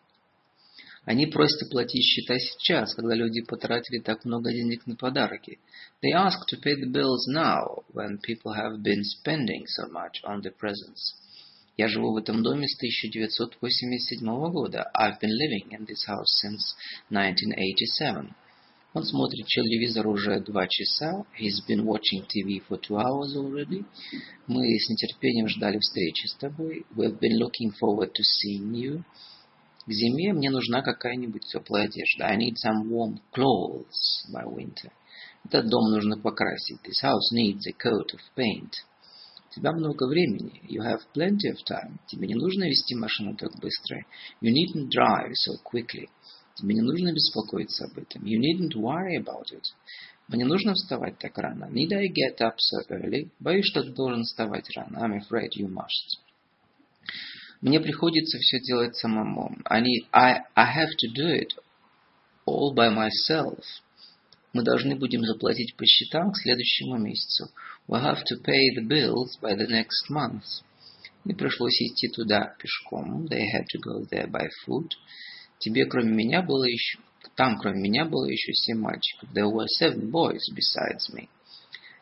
Они 1.05 1.27
просят 1.27 1.63
оплатить 1.63 2.05
счета 2.05 2.39
сейчас, 2.39 2.95
когда 2.95 3.15
люди 3.15 3.43
потратили 3.43 4.01
так 4.01 4.25
много 4.25 4.53
денег 4.53 4.87
на 4.87 4.97
подарки. 4.97 5.59
They 6.03 6.13
ask 6.13 6.39
to 6.51 6.61
pay 6.61 6.75
the 6.75 6.91
bills 6.91 7.27
now, 7.29 7.85
when 7.93 8.19
people 8.21 8.53
have 8.53 8.83
been 8.83 9.03
spending 9.05 9.65
so 9.67 9.89
much 9.91 10.23
on 10.25 10.43
the 10.43 10.51
presents. 10.51 11.15
Я 11.77 11.89
живу 11.89 12.13
в 12.13 12.17
этом 12.17 12.43
доме 12.43 12.67
с 12.67 12.77
1987 12.77 14.51
года. 14.51 14.91
I've 14.95 15.19
been 15.21 15.31
living 15.31 15.71
in 15.71 15.87
this 15.87 16.07
house 16.07 16.29
since 16.45 16.75
1987. 17.11 18.35
Он 18.93 19.05
смотрит 19.05 19.47
телевизор 19.47 20.09
уже 20.09 20.41
два 20.41 20.67
часа. 20.67 21.25
He's 21.39 21.65
been 21.69 21.85
watching 21.85 22.27
TV 22.27 22.61
for 22.69 22.81
two 22.81 22.97
hours 22.97 23.37
already. 23.37 23.85
Мы 24.49 24.67
с 24.79 24.89
нетерпением 24.89 25.49
ждали 25.49 25.79
встречи 25.79 26.27
с 26.27 26.35
тобой. 26.35 26.85
We've 26.97 27.19
been 27.19 27.39
looking 27.39 27.73
forward 27.81 28.13
to 28.13 28.23
seeing 28.23 28.73
you. 28.73 29.05
К 29.87 29.93
зиме 29.93 30.33
мне 30.33 30.51
нужна 30.51 30.83
какая-нибудь 30.83 31.47
теплая 31.47 31.85
одежда. 31.85 32.27
I 32.27 32.37
need 32.37 32.57
some 32.57 32.89
warm 32.91 33.21
clothes 33.33 34.27
by 34.33 34.45
winter. 34.45 34.91
Этот 35.45 35.69
дом 35.69 35.91
нужно 35.93 36.19
покрасить. 36.19 36.81
This 36.83 37.01
house 37.03 37.33
needs 37.33 37.67
a 37.67 37.73
coat 37.73 38.13
of 38.13 38.21
paint. 38.35 38.73
У 39.51 39.55
тебя 39.55 39.73
много 39.73 40.07
времени. 40.07 40.63
You 40.69 40.81
have 40.83 41.01
plenty 41.13 41.51
of 41.51 41.59
time. 41.69 41.99
Тебе 42.07 42.29
не 42.29 42.35
нужно 42.35 42.65
вести 42.65 42.95
машину 42.95 43.37
так 43.37 43.51
быстро. 43.59 44.05
You 44.41 44.53
needn't 44.53 44.91
drive 44.91 45.33
so 45.33 45.57
quickly. 45.65 46.09
Тебе 46.55 46.75
не 46.75 46.83
нужно 46.83 47.13
беспокоиться 47.13 47.87
об 47.87 47.99
этом. 47.99 48.23
You 48.23 48.39
needn't 48.39 48.77
worry 48.77 49.17
about 49.17 49.51
it. 49.53 49.65
Мне 50.29 50.45
нужно 50.45 50.75
вставать 50.75 51.19
так 51.19 51.37
рано. 51.39 51.65
Need 51.65 51.93
I 51.93 52.07
get 52.07 52.41
up 52.41 52.55
so 52.59 52.87
early? 52.91 53.31
Боюсь, 53.41 53.67
что 53.67 53.83
ты 53.83 53.91
должен 53.91 54.23
вставать 54.23 54.71
рано. 54.77 54.99
I'm 54.99 55.19
afraid 55.19 55.51
you 55.59 55.67
must. 55.67 56.21
Мне 57.61 57.81
приходится 57.81 58.39
все 58.39 58.61
делать 58.61 58.95
самому. 58.97 59.57
I, 59.65 59.83
need, 59.83 60.07
I, 60.13 60.45
I 60.55 60.65
have 60.65 60.91
to 60.99 61.13
do 61.13 61.27
it 61.27 61.49
all 62.47 62.73
by 62.73 62.89
myself. 62.89 63.65
Мы 64.53 64.65
должны 64.65 64.97
будем 64.97 65.25
заплатить 65.25 65.77
по 65.77 65.87
счетам 65.87 66.33
к 66.33 66.39
следующему 66.39 66.99
месяцу. 66.99 67.51
We'll 67.87 68.03
have 68.03 68.23
to 68.25 68.43
pay 68.45 68.75
the 68.77 68.87
bills 68.87 69.39
by 69.41 69.57
the 69.57 69.69
next 69.69 70.11
month. 70.11 70.43
Мне 71.25 71.37
пришлось 71.37 71.81
идти 71.81 72.09
туда 72.09 72.57
пешком. 72.59 73.27
They 73.27 73.43
had 73.43 73.67
to 73.73 73.79
go 73.79 74.05
there 74.11 74.29
by 74.29 74.49
foot. 74.67 74.91
Тебе, 75.59 75.87
кроме 75.87 76.11
меня, 76.13 76.43
было 76.43 76.65
еще... 76.65 76.99
Там, 77.37 77.59
кроме 77.59 77.81
меня, 77.81 78.07
было 78.07 78.25
еще 78.25 78.53
семь 78.53 78.79
мальчиков. 78.79 79.29
There 79.33 79.51
were 79.51 79.67
seven 79.81 80.11
boys 80.11 80.41
besides 80.53 81.15
me. 81.15 81.29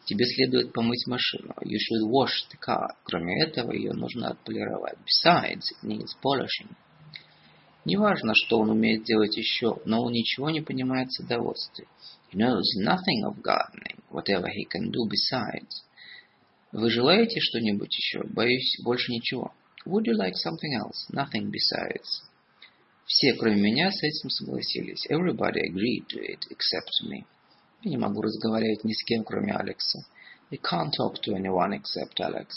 Тебе 0.06 0.24
следует 0.24 0.72
помыть 0.72 1.06
машину. 1.06 1.54
You 1.62 1.76
should 1.76 2.08
wash 2.08 2.46
the 2.50 2.58
car. 2.64 2.88
Кроме 3.04 3.44
этого, 3.44 3.72
ее 3.72 3.92
нужно 3.92 4.30
отполировать. 4.30 4.96
Besides, 5.04 5.64
it 5.82 5.86
needs 5.86 6.16
polishing. 6.22 6.74
Неважно, 7.84 8.32
что 8.34 8.58
он 8.58 8.70
умеет 8.70 9.04
делать 9.04 9.36
еще, 9.36 9.76
но 9.84 10.02
он 10.02 10.12
ничего 10.12 10.48
не 10.48 10.60
понимает 10.60 11.08
в 11.08 11.22
садоводстве. 11.22 11.86
He 12.30 12.38
knows 12.38 12.74
nothing 12.76 13.24
of 13.24 13.42
gardening, 13.42 14.02
whatever 14.10 14.48
he 14.48 14.64
can 14.64 14.90
do 14.90 15.06
besides. 15.08 15.82
Вы 16.72 16.90
желаете 16.90 17.40
что-нибудь 17.40 17.96
еще? 17.96 18.22
Боюсь, 18.24 18.78
больше 18.84 19.12
ничего. 19.12 19.52
Would 19.86 20.04
you 20.04 20.14
like 20.14 20.34
something 20.34 20.74
else? 20.74 21.06
Nothing 21.10 21.50
besides. 21.50 22.22
Все, 23.06 23.32
кроме 23.32 23.60
меня, 23.62 23.90
с 23.90 24.02
этим 24.02 24.28
согласились. 24.28 25.06
Everybody 25.08 25.62
agreed 25.62 26.06
to 26.08 26.20
it, 26.20 26.46
except 26.50 26.92
me. 27.08 27.24
Я 27.82 27.90
не 27.90 27.96
могу 27.96 28.20
разговаривать 28.20 28.84
ни 28.84 28.92
с 28.92 29.02
кем, 29.04 29.24
кроме 29.24 29.54
Алекса. 29.54 30.04
I 30.50 30.58
can't 30.58 30.92
talk 30.92 31.22
to 31.22 31.34
anyone 31.34 31.72
except 31.72 32.20
Alex. 32.20 32.48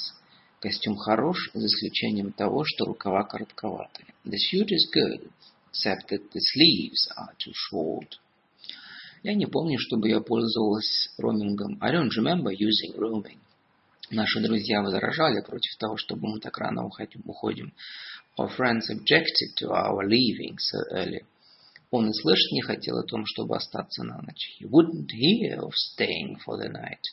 Костюм 0.60 0.98
хорош, 0.98 1.50
за 1.54 1.66
исключением 1.66 2.34
того, 2.34 2.66
что 2.66 2.86
рукава 2.86 3.24
коротковаты. 3.24 4.06
The 4.26 4.38
suit 4.38 4.68
is 4.72 4.90
good, 4.94 5.32
except 5.72 6.10
that 6.10 6.30
the 6.32 6.42
sleeves 6.42 7.08
are 7.16 7.34
too 7.38 7.54
short. 7.72 8.20
Я 9.24 9.36
не 9.36 9.46
помню, 9.46 9.78
чтобы 9.80 10.10
я 10.10 10.20
пользовалась 10.20 11.10
роумингом. 11.18 11.78
I 11.80 11.92
don't 11.94 12.10
remember 12.18 12.52
using 12.52 12.98
roaming. 12.98 13.38
Наши 14.10 14.42
друзья 14.42 14.82
возражали 14.82 15.42
против 15.42 15.78
того, 15.78 15.96
чтобы 15.98 16.28
мы 16.28 16.40
так 16.40 16.58
рано 16.58 16.86
уходим. 16.86 17.74
Our 18.40 18.50
friends 18.58 18.90
objected 18.90 19.56
to 19.60 19.70
our 19.70 20.08
leaving 20.08 20.58
so 20.58 20.80
early. 20.92 21.24
Он 21.92 22.10
и 22.10 22.14
слышать 22.14 22.52
не 22.52 22.62
хотел 22.62 22.98
о 22.98 23.04
том, 23.04 23.26
чтобы 23.26 23.56
остаться 23.56 24.04
на 24.04 24.22
ночь. 24.22 24.58
He 24.60 24.68
wouldn't 24.68 25.10
hear 25.12 25.60
of 25.60 25.74
staying 25.76 26.38
for 26.46 26.58
the 26.58 26.70
night. 26.70 27.04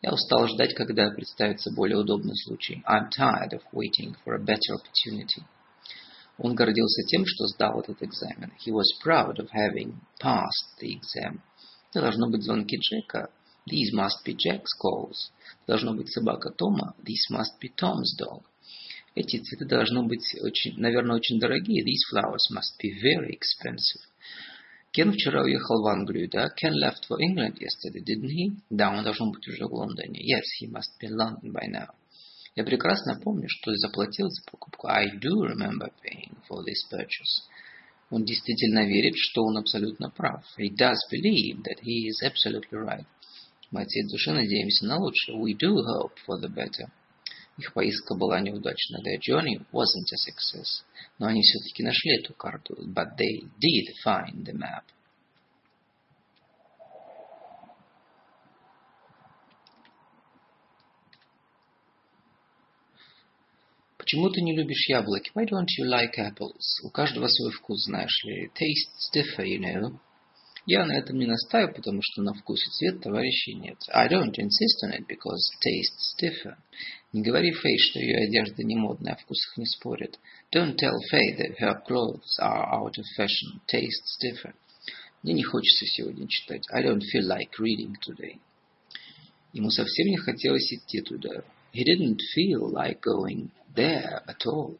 Я 0.00 0.12
устал 0.12 0.46
ждать, 0.48 0.74
когда 0.74 1.10
представится 1.10 1.72
более 1.72 1.98
удобный 1.98 2.36
случай. 2.36 2.82
I'm 2.86 3.10
tired 3.10 3.52
of 3.52 3.62
waiting 3.72 4.14
for 4.24 4.34
a 4.34 4.38
better 4.38 4.74
opportunity. 4.74 5.42
Он 6.38 6.54
гордился 6.54 7.02
тем, 7.08 7.24
что 7.26 7.46
сдал 7.46 7.80
этот 7.80 8.02
экзамен. 8.02 8.52
He 8.64 8.72
was 8.72 8.84
proud 9.02 9.38
of 9.38 9.48
having 9.54 9.94
passed 10.20 10.78
the 10.80 10.92
exam. 10.92 11.40
Это 11.90 12.02
должно 12.02 12.28
быть 12.28 12.42
звонки 12.42 12.76
Джека. 12.76 13.30
These 13.68 13.94
must 13.94 14.24
be 14.24 14.34
Jack's 14.34 14.74
calls. 14.78 15.32
Должно 15.66 15.94
быть 15.94 16.12
собака 16.12 16.50
Тома. 16.50 16.94
This 17.02 17.30
must 17.32 17.58
be 17.60 17.70
Tom's 17.74 18.14
dog. 18.18 18.42
Эти 19.14 19.38
цветы 19.38 19.64
должны 19.64 20.02
быть, 20.02 20.36
очень, 20.42 20.78
наверное, 20.78 21.16
очень 21.16 21.40
дорогие. 21.40 21.82
These 21.82 22.12
flowers 22.12 22.50
must 22.52 22.76
be 22.82 22.92
very 23.02 23.30
expensive. 23.30 24.02
Кен 24.92 25.12
вчера 25.12 25.42
уехал 25.42 25.82
в 25.82 25.86
Англию, 25.86 26.28
да? 26.30 26.48
Ken 26.48 26.74
left 26.74 27.06
for 27.08 27.18
England 27.18 27.58
yesterday, 27.58 28.02
didn't 28.04 28.30
he? 28.30 28.56
Да, 28.68 28.90
он 28.90 29.02
должен 29.04 29.30
быть 29.30 29.46
уже 29.48 29.66
в 29.66 29.72
Лондоне. 29.72 30.20
Yes, 30.20 30.44
he 30.60 30.70
must 30.70 30.92
be 31.00 31.08
in 31.08 31.16
London 31.16 31.52
by 31.52 31.66
now. 31.66 31.88
Я 32.56 32.64
прекрасно 32.64 33.20
помню, 33.22 33.48
что 33.48 33.74
заплатил 33.74 34.30
за 34.30 34.42
покупку. 34.50 34.88
I 34.88 35.10
do 35.18 35.44
remember 35.44 35.92
paying 36.02 36.34
for 36.48 36.64
this 36.64 36.90
purchase. 36.90 37.44
Он 38.08 38.24
действительно 38.24 38.86
верит, 38.86 39.14
что 39.16 39.42
он 39.44 39.58
абсолютно 39.58 40.08
прав. 40.08 40.42
He 40.58 40.70
does 40.70 40.96
believe 41.12 41.62
that 41.64 41.82
he 41.82 42.08
is 42.08 42.22
absolutely 42.24 42.72
right. 42.72 43.04
Мы 43.70 43.82
от 43.82 43.88
всей 43.88 44.08
души 44.08 44.32
надеемся 44.32 44.86
на 44.86 44.96
лучшее. 44.96 45.38
We 45.38 45.52
do 45.52 45.76
hope 45.84 46.14
for 46.26 46.40
the 46.40 46.48
better. 46.48 46.88
Их 47.58 47.74
поездка 47.74 48.14
была 48.14 48.40
неудачна. 48.40 49.02
Their 49.02 49.18
journey 49.18 49.58
wasn't 49.70 50.08
a 50.12 50.16
success. 50.16 50.82
Но 51.18 51.26
они 51.26 51.42
все-таки 51.42 51.82
нашли 51.82 52.18
эту 52.18 52.32
карту. 52.32 52.74
But 52.86 53.18
they 53.18 53.42
did 53.60 53.92
find 54.02 54.46
the 54.46 54.54
map. 54.54 54.84
Почему 64.06 64.30
ты 64.30 64.40
не 64.40 64.54
любишь 64.54 64.88
яблоки? 64.88 65.32
Why 65.34 65.46
don't 65.46 65.66
you 65.80 65.84
like 65.84 66.16
apples? 66.16 66.78
У 66.84 66.90
каждого 66.90 67.26
свой 67.26 67.50
вкус, 67.50 67.86
знаешь 67.86 68.22
ли. 68.22 68.48
Tastes 68.54 69.10
differ, 69.12 69.44
you 69.44 69.58
know. 69.58 69.98
Я 70.64 70.86
на 70.86 70.92
этом 70.92 71.18
не 71.18 71.26
настаиваю, 71.26 71.74
потому 71.74 71.98
что 72.02 72.22
на 72.22 72.32
вкус 72.32 72.64
и 72.64 72.70
цвет 72.70 73.02
товарищей 73.02 73.54
нет. 73.54 73.76
I 73.88 74.08
don't 74.08 74.32
insist 74.38 74.84
on 74.84 74.92
it 74.92 75.08
because 75.08 75.50
tastes 75.58 76.14
differ. 76.22 76.54
Не 77.12 77.22
говори 77.22 77.50
Фэй, 77.50 77.78
что 77.78 77.98
ее 77.98 78.28
одежда 78.28 78.62
не 78.62 78.76
модная, 78.76 79.14
о 79.14 79.16
вкусах 79.16 79.56
не 79.56 79.66
спорят. 79.66 80.20
Don't 80.54 80.76
tell 80.76 80.94
Faye 81.10 81.36
that 81.38 81.58
her 81.58 81.74
clothes 81.84 82.38
are 82.40 82.80
out 82.80 82.96
of 82.96 83.04
fashion. 83.18 83.60
Tastes 83.66 84.16
differ. 84.22 84.54
Мне 85.24 85.32
не 85.32 85.42
хочется 85.42 85.84
сегодня 85.84 86.28
читать. 86.28 86.62
I 86.70 86.84
don't 86.84 87.02
feel 87.02 87.26
like 87.26 87.58
reading 87.58 87.96
today. 88.08 88.38
Ему 89.52 89.70
совсем 89.70 90.06
не 90.06 90.16
хотелось 90.16 90.72
идти 90.72 91.00
туда. 91.00 91.42
He 91.71 91.83
didn't 91.83 92.21
feel 92.33 92.69
like 92.69 93.01
going 93.01 93.51
there 93.75 94.21
at 94.27 94.45
all. 94.45 94.77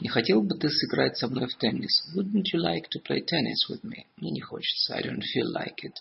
Не 0.00 0.08
хотел 0.08 0.42
бы 0.42 0.58
ты 0.58 0.68
сыграть 0.68 1.16
со 1.16 1.28
мной 1.28 1.46
в 1.46 1.56
теннис? 1.56 2.12
Wouldn't 2.16 2.52
you 2.52 2.60
like 2.60 2.88
to 2.90 3.00
play 3.00 3.20
tennis 3.20 3.68
with 3.68 3.84
me? 3.84 4.06
Мне 4.16 4.32
не 4.32 4.40
хочется. 4.40 4.94
I 4.96 5.02
don't 5.02 5.22
feel 5.22 5.52
like 5.52 5.84
it. 5.84 5.94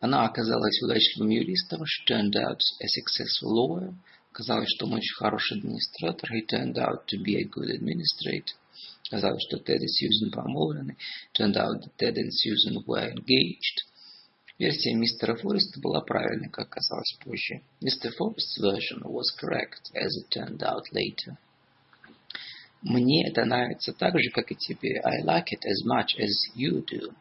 Она 0.00 0.24
оказалась 0.24 0.80
удачливым 0.82 1.30
юристом. 1.30 1.82
She 1.84 2.04
turned 2.06 2.36
out 2.36 2.60
a 2.80 2.86
successful 2.86 3.50
lawyer. 3.50 3.94
Казалось, 4.32 4.68
что 4.68 4.86
он 4.86 4.94
очень 4.94 5.14
хороший 5.16 5.58
администратор. 5.58 6.30
He 6.32 6.46
turned 6.46 6.76
out 6.76 7.06
to 7.08 7.18
be 7.18 7.36
a 7.36 7.44
good 7.44 7.70
administrator. 7.70 8.54
Казалось, 9.10 9.42
что 9.48 9.58
Тед 9.58 9.82
и 9.82 9.88
Сьюзен 9.88 10.30
помолвлены. 10.30 10.96
Turned 11.32 11.56
out 11.56 11.80
that 11.80 11.96
Ted 11.96 12.18
and 12.18 12.32
Susan 12.32 12.84
were 12.86 13.10
engaged. 13.10 13.82
Версия 14.60 14.94
мистера 14.94 15.36
Фореста 15.36 15.80
была 15.80 16.00
правильной, 16.00 16.48
как 16.48 16.68
оказалось 16.68 17.18
позже. 17.22 17.60
Mr. 17.82 18.10
Forrest's 18.18 18.58
version 18.58 19.02
was 19.02 19.30
correct, 19.38 19.90
as 19.94 20.16
it 20.16 20.30
turned 20.30 20.62
out 20.62 20.84
later. 20.92 21.36
Мне 22.82 23.28
это 23.28 23.44
нравится 23.44 23.92
так 23.92 24.18
же, 24.18 24.30
как 24.30 24.50
и 24.50 24.56
тебе. 24.56 25.00
I 25.04 25.22
like 25.24 25.52
it 25.52 25.64
as 25.64 25.84
much 25.84 26.16
as 26.18 26.30
you 26.54 26.82
do. 26.84 27.14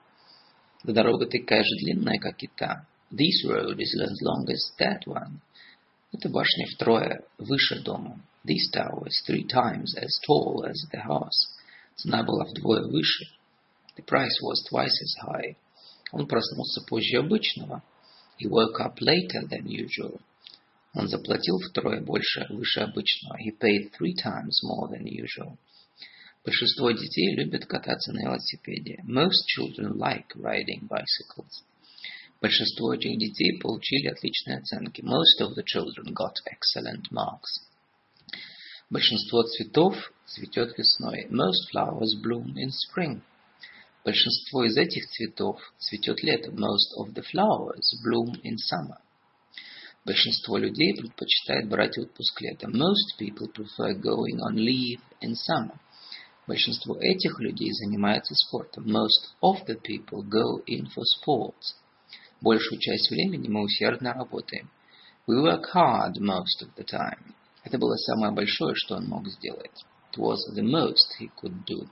Да 0.84 0.94
дорога 0.94 1.26
такая 1.26 1.64
же 1.64 1.76
длинная, 1.80 2.20
как 2.20 2.42
и 2.42 2.48
та. 2.48 2.88
This 3.12 3.44
road 3.46 3.80
is 3.80 3.94
as 4.00 4.22
long 4.22 4.46
as 4.48 4.72
that 4.80 5.06
one. 5.06 5.42
Эта 6.14 6.30
башня 6.30 6.68
втрое 6.68 7.26
выше 7.38 7.82
дома. 7.82 8.22
This 8.46 8.72
tower 8.72 9.08
is 9.08 9.22
three 9.28 9.44
times 9.44 9.94
as 9.98 10.20
tall 10.26 10.64
as 10.64 10.78
the 10.94 11.02
house. 11.02 11.50
Цена 11.96 12.24
была 12.24 12.46
вдвое 12.46 12.84
выше. 12.84 13.26
The 13.98 14.04
price 14.04 14.40
was 14.42 14.64
twice 14.70 15.02
as 15.02 15.16
high. 15.22 15.58
Он 16.13 16.27
проснулся 16.27 16.81
позже 16.83 17.19
обычного. 17.19 17.83
He 18.39 18.49
woke 18.49 18.81
up 18.81 19.01
later 19.01 19.47
than 19.49 19.67
usual. 19.67 20.21
Он 20.95 21.09
заплатил 21.09 21.59
втрое 21.59 22.01
больше, 22.01 22.47
выше 22.49 22.81
обычного. 22.81 23.37
He 23.39 23.57
paid 23.57 23.93
three 23.93 24.15
times 24.15 24.61
more 24.65 24.89
than 24.91 25.05
usual. 25.05 25.57
Большинство 26.45 26.91
детей 26.91 27.35
любят 27.37 27.67
кататься 27.67 28.13
на 28.13 28.23
велосипеде. 28.23 29.05
Most 29.07 29.45
children 29.57 29.99
like 29.99 30.27
riding 30.35 30.89
bicycles. 30.89 31.63
Большинство 32.41 32.95
этих 32.95 33.19
детей 33.19 33.59
получили 33.61 34.09
отличные 34.09 34.59
оценки. 34.59 35.03
Most 35.03 35.41
of 35.43 35.55
the 35.55 35.63
children 35.63 36.15
got 36.15 36.35
excellent 36.47 37.11
marks. 37.13 37.61
Большинство 38.89 39.43
цветов 39.43 39.95
цветет 40.27 40.77
весной. 40.77 41.27
Most 41.31 41.71
flowers 41.73 42.17
bloom 42.25 42.55
in 42.57 42.71
spring. 42.71 43.21
Большинство 44.05 44.65
из 44.65 44.77
этих 44.77 45.07
цветов 45.11 45.61
цветет 45.79 46.23
летом. 46.23 46.55
Most 46.55 46.97
of 46.99 47.13
the 47.13 47.23
flowers 47.23 47.85
bloom 48.03 48.41
in 48.43 48.57
summer. 48.57 48.99
Большинство 50.07 50.57
людей 50.57 50.95
предпочитает 50.97 51.69
брать 51.69 51.99
отпуск 51.99 52.41
летом. 52.41 52.73
Most 52.73 53.19
people 53.19 53.53
prefer 53.53 53.93
going 53.93 54.39
on 54.41 54.55
leave 54.55 55.01
in 55.21 55.35
summer. 55.35 55.79
Большинство 56.47 56.97
этих 56.99 57.39
людей 57.41 57.71
занимается 57.73 58.35
спортом. 58.35 58.87
Most 58.87 59.35
of 59.43 59.67
the 59.67 59.79
people 59.79 60.23
go 60.23 60.65
in 60.67 60.87
for 60.87 61.05
sports. 61.05 61.77
Большую 62.41 62.81
часть 62.81 63.11
времени 63.11 63.49
мы 63.49 63.63
усердно 63.63 64.15
работаем. 64.15 64.71
We 65.27 65.43
work 65.43 65.67
hard 65.75 66.15
most 66.19 66.63
of 66.63 66.75
the 66.77 66.85
time. 66.85 67.35
Это 67.63 67.77
было 67.77 67.95
самое 67.97 68.33
большое, 68.33 68.75
что 68.75 68.97
он 68.97 69.07
мог 69.07 69.29
сделать. 69.29 69.85
It 70.13 70.19
was 70.19 70.39
the 70.57 70.63
most 70.63 71.13
he 71.21 71.29
could 71.37 71.65
do. 71.67 71.87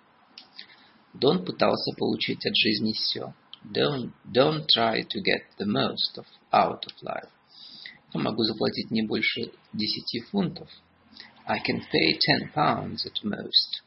Дон 1.14 1.44
пытался 1.44 1.92
получить 1.96 2.44
от 2.46 2.56
жизни 2.56 2.92
все. 2.92 3.34
Don't, 3.64 4.12
don't 4.24 4.66
try 4.66 5.02
to 5.02 5.20
get 5.20 5.42
the 5.58 5.66
most 5.66 6.16
of, 6.16 6.26
out 6.52 6.84
of 6.86 6.92
life. 7.02 7.28
Я 8.14 8.20
могу 8.20 8.42
заплатить 8.44 8.90
не 8.90 9.02
больше 9.02 9.50
десяти 9.72 10.20
фунтов. 10.30 10.68
I 11.46 11.58
can 11.60 11.80
pay 11.92 12.18
ten 12.18 12.52
pounds 12.54 13.04
at 13.06 13.22
most. 13.24 13.82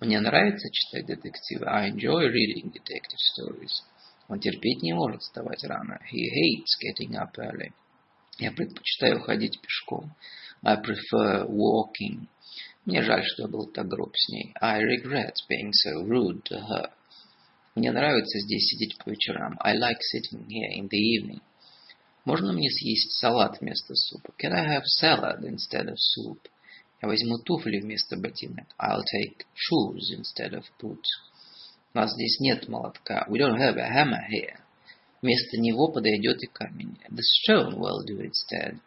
Мне 0.00 0.20
нравится 0.20 0.68
читать 0.70 1.06
детективы. 1.06 1.66
I 1.66 1.90
enjoy 1.90 2.28
reading 2.28 2.72
detective 2.72 3.18
stories. 3.36 3.82
Он 4.28 4.40
терпеть 4.40 4.82
не 4.82 4.92
может 4.92 5.22
вставать 5.22 5.62
рано. 5.64 5.98
He 6.12 6.28
hates 6.30 6.76
getting 6.80 7.14
up 7.16 7.32
early. 7.38 7.72
Я 8.38 8.52
предпочитаю 8.52 9.20
ходить 9.20 9.60
пешком. 9.60 10.14
I 10.62 10.76
prefer 10.76 11.46
walking. 11.46 12.26
Мне 12.84 13.02
жаль, 13.02 13.24
что 13.24 13.42
я 13.42 13.48
был 13.48 13.66
так 13.66 13.88
груб 13.88 14.14
с 14.14 14.28
ней. 14.28 14.54
I 14.60 14.82
regret 14.82 15.34
being 15.48 15.70
so 15.72 16.04
rude 16.06 16.42
to 16.44 16.58
her. 16.68 16.90
Мне 17.74 17.90
нравится 17.90 18.38
здесь 18.40 18.66
сидеть 18.68 18.98
по 18.98 19.08
вечерам. 19.08 19.58
I 19.60 19.76
like 19.76 20.00
sitting 20.14 20.46
here 20.46 20.70
in 20.76 20.88
the 20.88 20.98
evening. 20.98 21.40
Можно 22.24 22.52
мне 22.52 22.70
съесть 22.70 23.12
салат 23.18 23.60
вместо 23.60 23.94
супа? 23.94 24.32
Can 24.38 24.52
I 24.52 24.76
have 24.76 24.84
salad 25.00 25.42
instead 25.44 25.88
of 25.88 25.96
soup? 25.96 26.38
Я 27.02 27.08
возьму 27.08 27.38
туфли 27.38 27.80
вместо 27.80 28.16
ботинок. 28.16 28.66
I'll 28.78 29.02
take 29.02 29.44
shoes 29.54 30.10
instead 30.12 30.52
of 30.52 30.64
boots. 30.80 31.08
У 31.94 31.98
нас 31.98 32.12
здесь 32.12 32.38
нет 32.40 32.68
молотка. 32.68 33.26
We 33.28 33.38
don't 33.38 33.58
have 33.58 33.76
a 33.76 33.88
hammer 33.88 34.22
here. 34.30 34.58
Вместо 35.22 35.58
него 35.58 35.88
подойдет 35.88 36.42
и 36.42 36.46
камень. 36.46 36.98
The 37.10 37.22
stone 37.22 37.78
will 37.78 38.04
do 38.06 38.20
instead. 38.20 38.78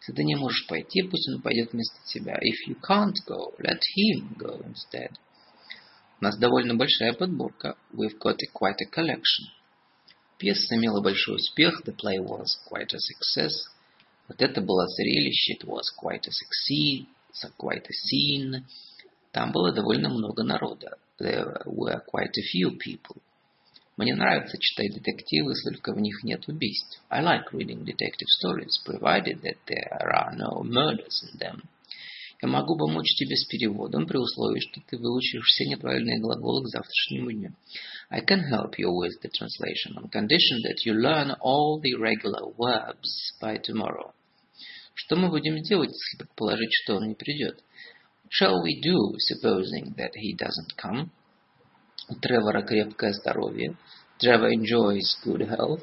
Если 0.00 0.12
ты 0.12 0.24
не 0.24 0.34
можешь 0.34 0.66
пойти, 0.66 1.02
пусть 1.02 1.28
он 1.28 1.42
пойдет 1.42 1.72
вместо 1.72 1.96
тебя. 2.06 2.34
If 2.36 2.66
you 2.68 2.76
can't 2.80 3.16
go, 3.26 3.54
let 3.58 3.80
him 3.96 4.34
go 4.36 4.64
instead. 4.66 5.12
У 6.20 6.24
нас 6.24 6.38
довольно 6.38 6.74
большая 6.74 7.12
подборка. 7.12 7.76
We've 7.92 8.18
got 8.18 8.36
a 8.42 8.46
quite 8.52 8.80
a 8.80 8.90
collection. 8.90 9.48
Пьеса 10.38 10.76
имела 10.76 11.02
большой 11.02 11.36
успех. 11.36 11.82
The 11.84 11.94
play 11.94 12.18
was 12.18 12.58
quite 12.66 12.94
a 12.94 12.98
success. 12.98 13.52
Вот 14.26 14.40
это 14.40 14.62
было 14.62 14.86
зрелище. 14.86 15.54
It 15.54 15.64
was 15.66 15.90
quite 15.98 16.26
a 16.26 16.30
succeed, 16.30 17.06
quite 17.58 17.86
a 17.86 17.92
scene. 17.92 18.64
Там 19.32 19.52
было 19.52 19.70
довольно 19.70 20.08
много 20.08 20.42
народа. 20.42 20.98
There 21.18 21.62
were 21.66 22.02
quite 22.06 22.38
a 22.38 22.42
few 22.42 22.78
people. 22.78 23.20
Мне 24.00 24.14
нравится 24.14 24.56
читать 24.56 24.94
детективы, 24.94 25.52
только 25.62 25.92
в 25.92 26.00
них 26.00 26.24
нет 26.24 26.48
убийств. 26.48 27.02
I 27.10 27.22
like 27.22 27.52
reading 27.52 27.84
detective 27.84 28.28
stories, 28.42 28.72
provided 28.82 29.42
that 29.42 29.58
there 29.66 30.08
are 30.08 30.34
no 30.34 30.62
murders 30.62 31.22
in 31.30 31.38
them. 31.38 31.60
Я 32.40 32.48
могу 32.48 32.78
помочь 32.78 33.14
тебе 33.16 33.36
с 33.36 33.44
переводом 33.44 34.06
при 34.06 34.16
условии, 34.16 34.60
что 34.60 34.80
ты 34.88 34.96
выучишь 34.96 35.44
все 35.44 35.66
неправильные 35.66 36.18
глаголы 36.18 36.64
к 36.64 36.68
завтрашнему 36.68 37.30
дню. 37.30 37.50
I 38.08 38.22
can 38.22 38.40
help 38.50 38.78
you 38.78 38.90
with 38.90 39.20
the 39.20 39.28
translation 39.28 39.94
on 39.98 40.08
condition 40.08 40.62
that 40.62 40.86
you 40.86 40.94
learn 40.94 41.36
all 41.42 41.78
the 41.82 41.92
regular 41.96 42.48
verbs 42.56 43.34
by 43.42 43.60
tomorrow. 43.60 44.14
Что 44.94 45.16
мы 45.16 45.28
будем 45.28 45.60
делать, 45.60 45.90
если 45.90 46.24
предположить, 46.24 46.72
что 46.72 46.96
он 46.96 47.08
не 47.08 47.14
придет? 47.14 47.62
Shall 48.30 48.62
we 48.64 48.80
do, 48.80 49.18
supposing 49.18 49.94
that 49.98 50.12
he 50.14 50.34
doesn't 50.34 50.74
come? 50.78 51.10
У 52.10 52.14
Тревора 52.16 52.62
крепкое 52.62 53.12
здоровье. 53.12 53.76
Trevor 54.20 54.50
enjoys 54.52 55.04
good 55.24 55.48
health. 55.48 55.82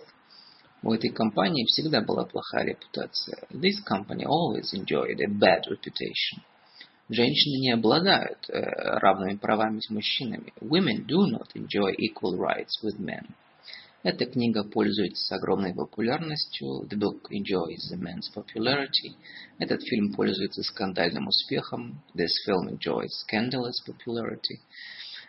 У 0.83 0.91
этой 0.91 1.09
компании 1.09 1.65
всегда 1.67 2.01
была 2.01 2.25
плохая 2.25 2.65
репутация. 2.65 3.47
This 3.49 3.75
company 3.89 4.25
always 4.25 4.73
enjoyed 4.73 5.21
a 5.21 5.29
bad 5.29 5.61
reputation. 5.69 6.43
Женщины 7.07 7.61
не 7.61 7.71
обладают 7.71 8.49
э, 8.49 8.59
равными 8.99 9.37
правами 9.37 9.79
с 9.79 9.89
мужчинами. 9.89 10.51
Women 10.59 11.05
do 11.07 11.27
not 11.31 11.47
enjoy 11.55 11.95
equal 11.97 12.37
rights 12.37 12.83
with 12.83 12.99
men. 12.99 13.25
Эта 14.03 14.25
книга 14.25 14.65
пользуется 14.65 15.35
огромной 15.35 15.73
популярностью. 15.73 16.85
The 16.89 16.97
book 16.97 17.29
enjoys 17.31 17.91
immense 17.93 18.29
popularity. 18.35 19.15
Этот 19.59 19.81
фильм 19.81 20.13
пользуется 20.13 20.61
скандальным 20.63 21.27
успехом. 21.27 22.03
This 22.13 22.33
film 22.45 22.69
enjoys 22.69 23.11
scandalous 23.25 23.79
popularity. 23.85 24.59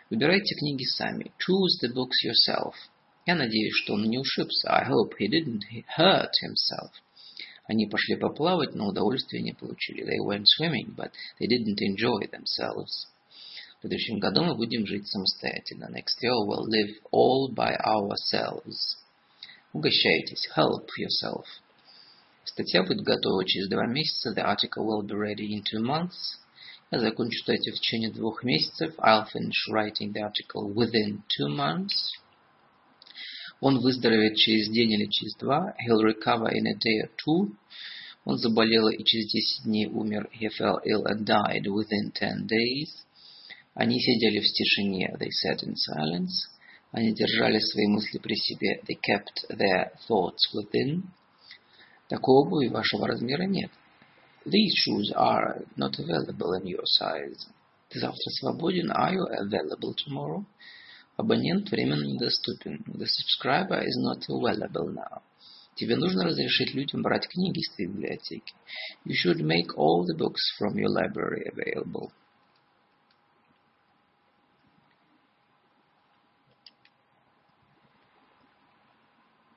Выбирайте 0.09 0.55
книги 0.55 0.83
сами. 0.85 1.31
Choose 1.37 1.77
the 1.83 1.93
books 1.93 2.25
yourself. 2.25 2.73
Я 3.27 3.35
надеюсь, 3.35 3.75
что 3.83 3.93
он 3.93 4.09
не 4.09 4.17
ушибся. 4.17 4.67
I 4.69 4.89
hope 4.89 5.13
he 5.19 5.27
didn't 5.27 5.61
hurt 5.97 6.31
himself. 6.43 6.91
Они 7.67 7.85
пошли 7.85 8.15
поплавать, 8.15 8.73
но 8.73 8.87
удовольствия 8.87 9.41
не 9.41 9.53
получили. 9.53 10.03
They 10.03 10.17
went 10.25 10.45
swimming, 10.47 10.95
but 10.95 11.11
they 11.39 11.47
didn't 11.47 11.77
enjoy 11.79 12.27
themselves. 12.31 13.07
В 13.77 13.81
следующем 13.81 14.17
году 14.17 14.43
мы 14.43 14.55
будем 14.55 14.87
жить 14.87 15.07
самостоятельно. 15.07 15.85
Next 15.93 16.17
year 16.23 16.33
we'll 16.43 16.65
live 16.67 16.95
all 17.11 17.53
by 17.53 17.77
ourselves. 17.77 18.97
Угощайтесь. 19.73 20.49
Help 20.55 20.87
yourself. 20.97 21.45
Статья 22.45 22.81
будет 22.81 23.03
готова 23.03 23.45
через 23.45 23.69
два 23.69 23.85
месяца. 23.85 24.33
The 24.33 24.43
article 24.43 24.87
will 24.87 25.03
be 25.03 25.13
ready 25.13 25.53
in 25.53 25.61
two 25.61 25.83
months. 25.83 26.39
Я 26.91 26.99
закончу 26.99 27.39
статью 27.39 27.73
в 27.73 27.75
течение 27.75 28.11
двух 28.11 28.43
месяцев. 28.43 28.95
I'll 28.97 29.27
finish 29.31 29.67
writing 29.71 30.11
the 30.11 30.21
article 30.21 30.73
within 30.73 31.21
two 31.27 31.47
months. 31.47 32.17
Он 33.61 33.79
выздоровеет 33.79 34.37
через 34.37 34.69
день 34.69 34.93
или 34.93 35.05
через 35.05 35.35
два. 35.35 35.75
He'll 35.85 36.01
recover 36.01 36.49
in 36.51 36.65
a 36.65 36.73
day 36.73 37.03
or 37.03 37.11
two. 37.15 37.55
Он 38.25 38.37
заболел 38.37 38.87
и 38.87 39.03
через 39.03 39.31
10 39.31 39.65
дней 39.65 39.85
умер. 39.85 40.29
He 40.39 40.49
fell 40.49 40.79
ill 40.85 41.03
and 41.05 41.25
died 41.25 41.65
within 41.67 42.11
10 42.11 42.47
days. 42.47 42.89
Они 43.75 43.99
сидели 43.99 44.39
в 44.39 44.51
тишине. 44.51 45.15
They 45.19 45.29
sat 45.29 45.63
in 45.63 45.75
silence. 45.75 46.47
Они 46.91 47.13
держали 47.13 47.59
свои 47.59 47.87
мысли 47.87 48.17
при 48.17 48.35
себе. 48.35 48.81
They 48.87 48.95
kept 48.95 49.47
their 49.49 49.91
thoughts 50.07 50.51
within. 50.55 51.03
Такой 52.07 52.45
обуви 52.45 52.67
вашего 52.69 53.07
размера 53.07 53.43
нет. 53.43 53.71
These 54.48 54.74
shoes 54.74 55.12
are 55.16 55.62
not 55.76 55.98
available 55.98 56.52
in 56.54 56.66
your 56.66 56.84
size. 56.84 57.46
Ты 57.90 58.00
завтра 58.00 58.30
свободен? 58.40 58.90
Are 58.90 59.12
you 59.14 59.26
available 59.26 59.94
tomorrow? 59.94 60.44
Абонент 61.16 61.70
временно 61.70 62.04
недоступен. 62.04 62.84
The 62.94 63.06
subscriber 63.06 63.80
is 63.82 63.96
not 63.98 64.28
available 64.28 64.92
now. 64.92 65.22
Тебе 65.76 65.96
нужно 65.96 66.24
разрешить 66.24 66.74
людям 66.74 67.02
брать 67.02 67.28
книги 67.28 67.58
из 67.58 67.70
твоей 67.74 67.88
библиотеки. 67.90 68.54
You 69.04 69.14
should 69.14 69.40
make 69.40 69.76
all 69.76 70.04
the 70.04 70.14
books 70.16 70.52
from 70.58 70.76
your 70.78 70.88
library 70.88 71.46
available. 71.46 72.12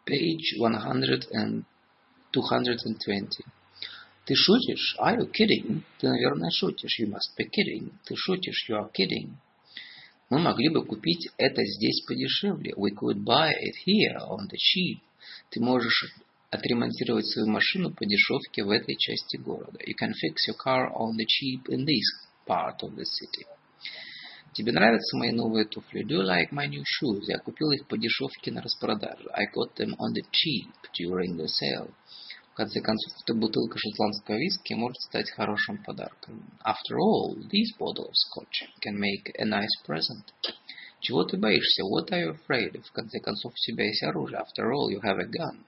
Page 0.05 0.55
100 0.57 1.27
and 1.31 1.65
220. 2.31 3.43
Ты 4.24 4.34
шутишь? 4.36 4.96
Are 5.00 5.18
you 5.18 5.30
kidding? 5.32 5.82
Ты, 5.98 6.08
наверное, 6.08 6.50
шутишь. 6.50 7.00
You 7.00 7.08
must 7.08 7.36
be 7.36 7.44
kidding. 7.44 7.92
Ты 8.04 8.14
шутишь. 8.16 8.68
You 8.68 8.76
are 8.76 8.90
kidding. 8.92 9.34
Мы 10.30 10.38
могли 10.38 10.70
бы 10.70 10.84
купить 10.84 11.28
это 11.36 11.62
здесь 11.64 12.02
подешевле. 12.06 12.72
We 12.76 12.90
could 12.94 13.24
buy 13.24 13.50
it 13.50 13.74
here 13.86 14.18
on 14.28 14.48
the 14.48 14.56
cheap. 14.56 15.00
Ты 15.50 15.60
можешь 15.60 16.14
отремонтировать 16.50 17.26
свою 17.26 17.48
машину 17.48 17.92
по 17.92 18.04
дешевке 18.06 18.62
в 18.62 18.70
этой 18.70 18.96
части 18.96 19.36
города. 19.38 19.78
You 19.86 19.94
can 20.00 20.12
fix 20.12 20.48
your 20.48 20.56
car 20.56 20.92
on 20.94 21.16
the 21.16 21.26
cheap 21.26 21.68
in 21.68 21.84
this 21.84 22.04
part 22.46 22.82
of 22.82 22.94
the 22.94 23.04
city. 23.04 23.46
Тебе 24.52 24.70
нравятся 24.72 25.16
мои 25.16 25.32
новые 25.32 25.64
туфли? 25.64 26.02
Do 26.02 26.16
you 26.16 26.22
like 26.22 26.50
my 26.52 26.68
new 26.68 26.82
shoes? 26.84 27.24
Я 27.26 27.38
купил 27.38 27.70
их 27.70 27.86
по 27.86 27.96
дешевке 27.96 28.52
на 28.52 28.60
распродаже. 28.60 29.28
I 29.32 29.46
got 29.46 29.74
them 29.76 29.96
on 29.98 30.12
the 30.12 30.22
cheap 30.30 30.70
during 30.92 31.36
the 31.36 31.46
sale. 31.46 31.90
В 32.52 32.54
конце 32.54 32.82
концов, 32.82 33.14
эта 33.22 33.32
бутылка 33.32 33.78
шотландского 33.78 34.36
виски 34.36 34.74
может 34.74 35.00
стать 35.00 35.30
хорошим 35.30 35.82
подарком. 35.82 36.44
After 36.62 36.98
all, 36.98 37.34
this 37.48 37.72
bottle 37.78 38.04
of 38.04 38.12
scotch 38.12 38.68
can 38.84 38.98
make 38.98 39.32
a 39.38 39.46
nice 39.46 39.72
present. 39.86 40.22
Чего 41.00 41.24
ты 41.24 41.38
боишься? 41.38 41.82
What 41.82 42.10
are 42.10 42.20
you 42.20 42.36
afraid 42.36 42.74
of? 42.74 42.82
В 42.82 42.92
конце 42.92 43.20
концов, 43.20 43.54
у 43.54 43.56
тебя 43.56 43.86
есть 43.86 44.02
оружие. 44.02 44.38
After 44.38 44.70
all, 44.70 44.90
you 44.90 45.00
have 45.00 45.18
a 45.18 45.24
gun. 45.24 45.64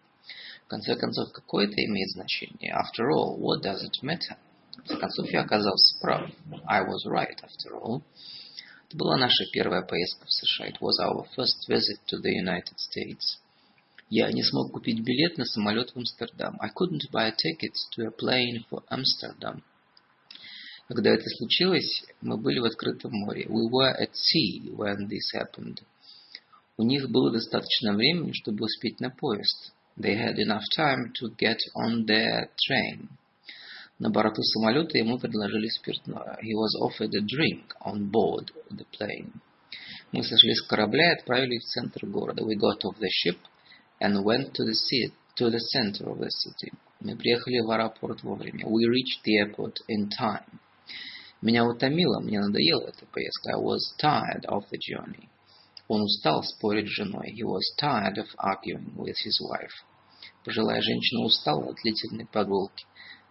В 0.66 0.68
конце 0.68 0.94
концов, 0.94 1.32
какое 1.32 1.68
это 1.68 1.82
имеет 1.86 2.10
значение? 2.10 2.74
After 2.74 3.08
all, 3.08 3.38
what 3.38 3.62
does 3.62 3.82
it 3.82 4.02
matter? 4.02 4.36
В 4.72 4.76
конце 4.76 4.98
концов, 4.98 5.30
я 5.30 5.40
оказался 5.40 5.98
прав. 6.02 6.30
I 6.66 6.82
was 6.82 7.06
right, 7.06 7.38
after 7.42 7.80
all. 7.80 8.02
Это 8.88 8.98
была 8.98 9.16
наша 9.16 9.46
первая 9.54 9.80
поездка 9.80 10.26
в 10.26 10.30
США. 10.30 10.68
It 10.68 10.80
was 10.80 11.00
our 11.00 11.26
first 11.34 11.66
visit 11.66 11.98
to 12.08 12.20
the 12.20 12.30
United 12.30 12.76
States. 12.76 13.38
Я 14.16 14.30
не 14.30 14.44
смог 14.44 14.70
купить 14.70 15.00
билет 15.00 15.38
на 15.38 15.44
самолет 15.44 15.90
в 15.90 15.96
Амстердам. 15.96 16.56
I 16.60 16.70
couldn't 16.70 17.10
buy 17.10 17.26
a 17.26 17.32
ticket 17.32 17.74
to 17.96 18.06
a 18.06 18.12
plane 18.12 18.64
for 18.70 18.84
Amsterdam. 18.88 19.60
Когда 20.86 21.10
это 21.10 21.24
случилось, 21.36 22.04
мы 22.20 22.36
были 22.36 22.60
в 22.60 22.64
открытом 22.64 23.10
море. 23.10 23.46
We 23.46 23.68
were 23.68 23.92
at 23.92 24.12
sea 24.12 24.72
when 24.76 25.08
this 25.08 25.34
happened. 25.34 25.82
У 26.76 26.84
них 26.84 27.10
было 27.10 27.32
достаточно 27.32 27.92
времени, 27.92 28.30
чтобы 28.34 28.66
успеть 28.66 29.00
на 29.00 29.10
поезд. 29.10 29.72
They 29.98 30.16
had 30.16 30.36
enough 30.38 30.62
time 30.78 31.10
to 31.20 31.34
get 31.36 31.58
on 31.74 32.06
their 32.06 32.50
train. 32.70 33.08
На 33.98 34.10
борту 34.10 34.42
самолета 34.42 34.96
ему 34.96 35.18
предложили 35.18 35.66
спиртное. 35.66 36.38
He 36.40 36.54
was 36.54 36.80
offered 36.80 37.12
a 37.16 37.20
drink 37.20 37.64
on 37.84 38.12
board 38.12 38.52
the 38.70 38.86
plane. 38.96 39.32
Мы 40.12 40.22
сошли 40.22 40.54
с 40.54 40.62
корабля 40.62 41.10
и 41.10 41.18
отправились 41.18 41.64
в 41.64 41.72
центр 41.72 42.06
города. 42.06 42.44
We 42.44 42.54
got 42.54 42.78
off 42.84 42.96
the 43.00 43.08
ship 43.08 43.38
and 43.99 44.23
went 44.23 44.53
to 44.53 44.63
the, 44.63 44.73
sea, 44.73 45.11
to 45.35 45.49
the 45.49 45.59
center 45.59 46.09
of 46.09 46.19
the 46.19 46.29
city. 46.29 46.71
Мы 47.01 47.15
приехали 47.15 47.59
в 47.59 47.71
аэропорт 47.71 48.23
вовремя. 48.23 48.65
We 48.65 48.85
reached 48.85 49.23
the 49.23 49.37
airport 49.37 49.77
in 49.87 50.09
time. 50.09 50.59
Меня 51.41 51.63
утомило, 51.63 52.19
мне 52.19 52.39
надоела 52.39 52.87
эта 52.87 53.05
поездка. 53.05 53.51
I 53.51 53.59
was 53.61 53.79
tired 53.97 54.45
of 54.47 54.63
the 54.69 54.77
journey. 54.77 55.29
Он 55.87 56.01
устал 56.01 56.43
спорить 56.43 56.87
с 56.87 56.91
женой. 56.91 57.31
He 57.31 57.43
was 57.43 57.63
tired 57.79 58.17
of 58.17 58.27
arguing 58.37 58.95
with 58.95 59.15
his 59.25 59.39
wife. 59.41 59.71
Пожилая 60.43 60.81
женщина 60.81 61.21
устала 61.23 61.69
от 61.69 61.77
длительной 61.81 62.25
прогулки. 62.25 62.85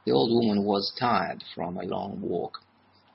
The 0.07 0.12
old 0.12 0.31
woman 0.31 0.65
was 0.65 0.91
tired 0.99 1.43
from 1.55 1.78
a 1.78 1.85
long 1.85 2.20
walk. 2.20 2.62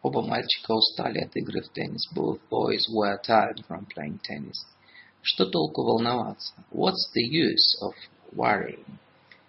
Оба 0.03 0.22
мальчика 0.22 0.72
устали 0.74 1.20
от 1.20 1.36
игры 1.36 1.62
в 1.62 1.70
теннис. 1.70 2.08
Both 2.14 2.42
boys 2.52 2.88
were 2.90 3.18
tired 3.26 3.66
from 3.68 3.88
playing 3.88 4.20
tennis. 4.22 4.58
Что 5.31 5.45
толку 5.45 5.83
волноваться? 5.83 6.55
What's 6.73 7.11
the 7.15 7.23
use 7.23 7.77
of 7.83 7.93
worrying? 8.33 8.99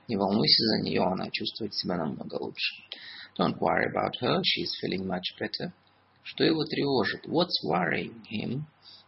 Не 0.09 0.17
волнуйся 0.17 0.66
за 0.66 0.82
нее, 0.82 1.01
она 1.03 1.30
чувствует 1.32 1.74
себя 1.74 1.95
намного 1.95 2.35
лучше. 2.35 2.83
Don't 3.38 3.58
worry 3.59 3.85
about 3.85 4.14
her, 4.19 4.41
she's 4.43 4.75
feeling 4.82 5.08
much 5.08 5.38
better. 5.40 5.72
Что 6.24 6.43
его 6.43 6.66
тревожит? 6.66 7.25
What's 7.27 7.64
worrying 7.64 8.22
him? 8.30 8.66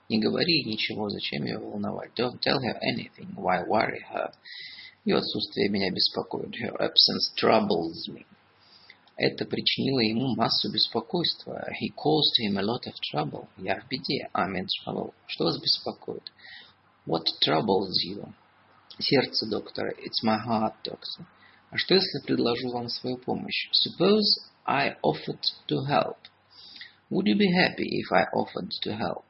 Не 0.08 0.22
говори 0.22 0.64
ничего, 0.64 1.10
зачем 1.10 1.44
ее 1.44 1.60
волновать. 1.60 2.14
Don't 2.16 2.40
tell 2.40 2.62
her 2.62 2.80
anything, 2.82 3.36
why 3.36 3.66
worry 3.68 4.06
her? 4.10 4.32
Ее 5.04 5.18
отсутствие 5.18 5.68
меня 5.68 5.92
беспокоит. 5.92 6.56
Her 6.56 6.78
absence 6.80 7.34
troubles 7.36 8.08
me. 8.08 8.26
Это 9.18 9.46
причинило 9.46 10.00
ему 10.00 10.36
массу 10.36 10.72
беспокойства. 10.72 11.68
He 11.82 11.94
caused 11.96 12.40
him 12.42 12.58
a 12.58 12.64
lot 12.64 12.88
of 12.88 12.94
trouble. 13.12 13.48
Я 13.58 13.82
в 13.82 13.88
беде. 13.88 14.30
I'm 14.34 14.56
in 14.56 14.68
trouble. 14.84 15.14
Что 15.28 15.46
вас 15.46 15.60
беспокоит? 15.60 16.32
What 17.06 17.26
troubles 17.46 17.92
you? 18.06 18.34
Сердце 19.00 19.48
доктора. 19.48 19.92
It's 19.92 20.24
my 20.24 20.38
heart, 20.38 20.76
doctor. 20.84 21.26
А 21.70 21.78
что 21.78 21.96
если 21.96 22.20
предложу 22.26 22.70
вам 22.70 22.90
свою 22.90 23.18
помощь? 23.18 23.70
Suppose 23.72 24.42
I 24.66 24.96
offered 25.04 25.44
to 25.68 25.86
help. 25.88 26.18
Would 27.10 27.28
you 27.28 27.38
be 27.38 27.52
happy 27.52 28.02
if 28.02 28.12
I 28.12 28.26
offered 28.34 28.72
to 28.84 28.98
help? 28.98 29.26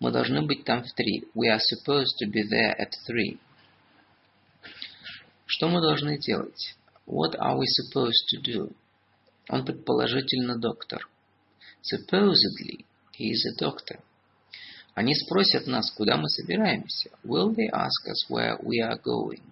Мы 0.00 0.12
должны 0.12 0.42
быть 0.42 0.64
там 0.64 0.82
в 0.84 0.92
три. 0.92 1.24
We 1.34 1.48
are 1.48 1.60
supposed 1.60 2.18
to 2.20 2.26
be 2.30 2.42
there 2.42 2.74
at 2.78 2.92
three. 3.08 3.38
Что 5.46 5.68
мы 5.68 5.80
должны 5.80 6.18
делать? 6.18 6.76
What 7.06 7.36
are 7.38 7.58
we 7.58 7.66
supposed 7.66 8.28
to 8.30 8.40
do? 8.42 8.74
Он 9.48 9.64
предположительно 9.64 10.58
доктор. 10.58 11.08
Supposedly, 11.82 12.84
he 13.12 13.30
is 13.32 13.44
a 13.46 13.56
doctor. 13.58 14.00
Они 14.94 15.14
спросят 15.14 15.66
нас, 15.66 15.90
куда 15.90 16.16
мы 16.16 16.28
собираемся. 16.28 17.10
Will 17.24 17.54
they 17.54 17.68
ask 17.72 18.06
us 18.06 18.28
where 18.28 18.56
we 18.62 18.80
are 18.80 18.98
going? 19.02 19.42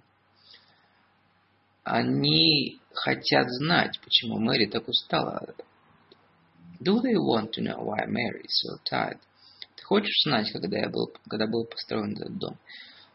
Они 1.84 2.80
хотят 2.94 3.50
знать, 3.50 3.98
почему 4.00 4.38
Мэри 4.38 4.66
так 4.66 4.86
устала. 4.86 5.54
Do 6.80 7.00
they 7.00 7.16
want 7.16 7.52
to 7.52 7.60
know 7.60 7.82
why 7.82 8.06
Mary 8.06 8.42
is 8.44 8.64
so 8.64 8.78
tired? 8.84 9.18
Ты 9.76 9.84
хочешь 9.84 10.22
знать, 10.24 10.50
когда, 10.52 10.78
я 10.78 10.88
был, 10.88 11.12
когда 11.28 11.46
был 11.46 11.64
построен 11.64 12.16
этот 12.16 12.38
дом? 12.38 12.58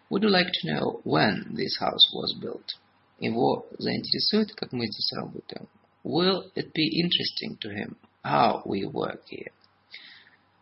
Would 0.10 0.24
you 0.24 0.30
like 0.30 0.52
to 0.52 0.68
know 0.68 1.02
when 1.04 1.56
this 1.56 1.78
house 1.80 2.12
was 2.14 2.34
built? 2.42 2.76
Его 3.20 3.66
заинтересует, 3.78 4.54
как 4.54 4.72
мы 4.74 4.86
здесь 4.88 5.12
работаем. 5.14 5.68
Will 6.10 6.50
it 6.56 6.74
be 6.74 7.02
interesting 7.04 7.58
to 7.60 7.70
him 7.70 7.98
how 8.24 8.64
we 8.66 8.86
work 8.86 9.28
here? 9.28 9.52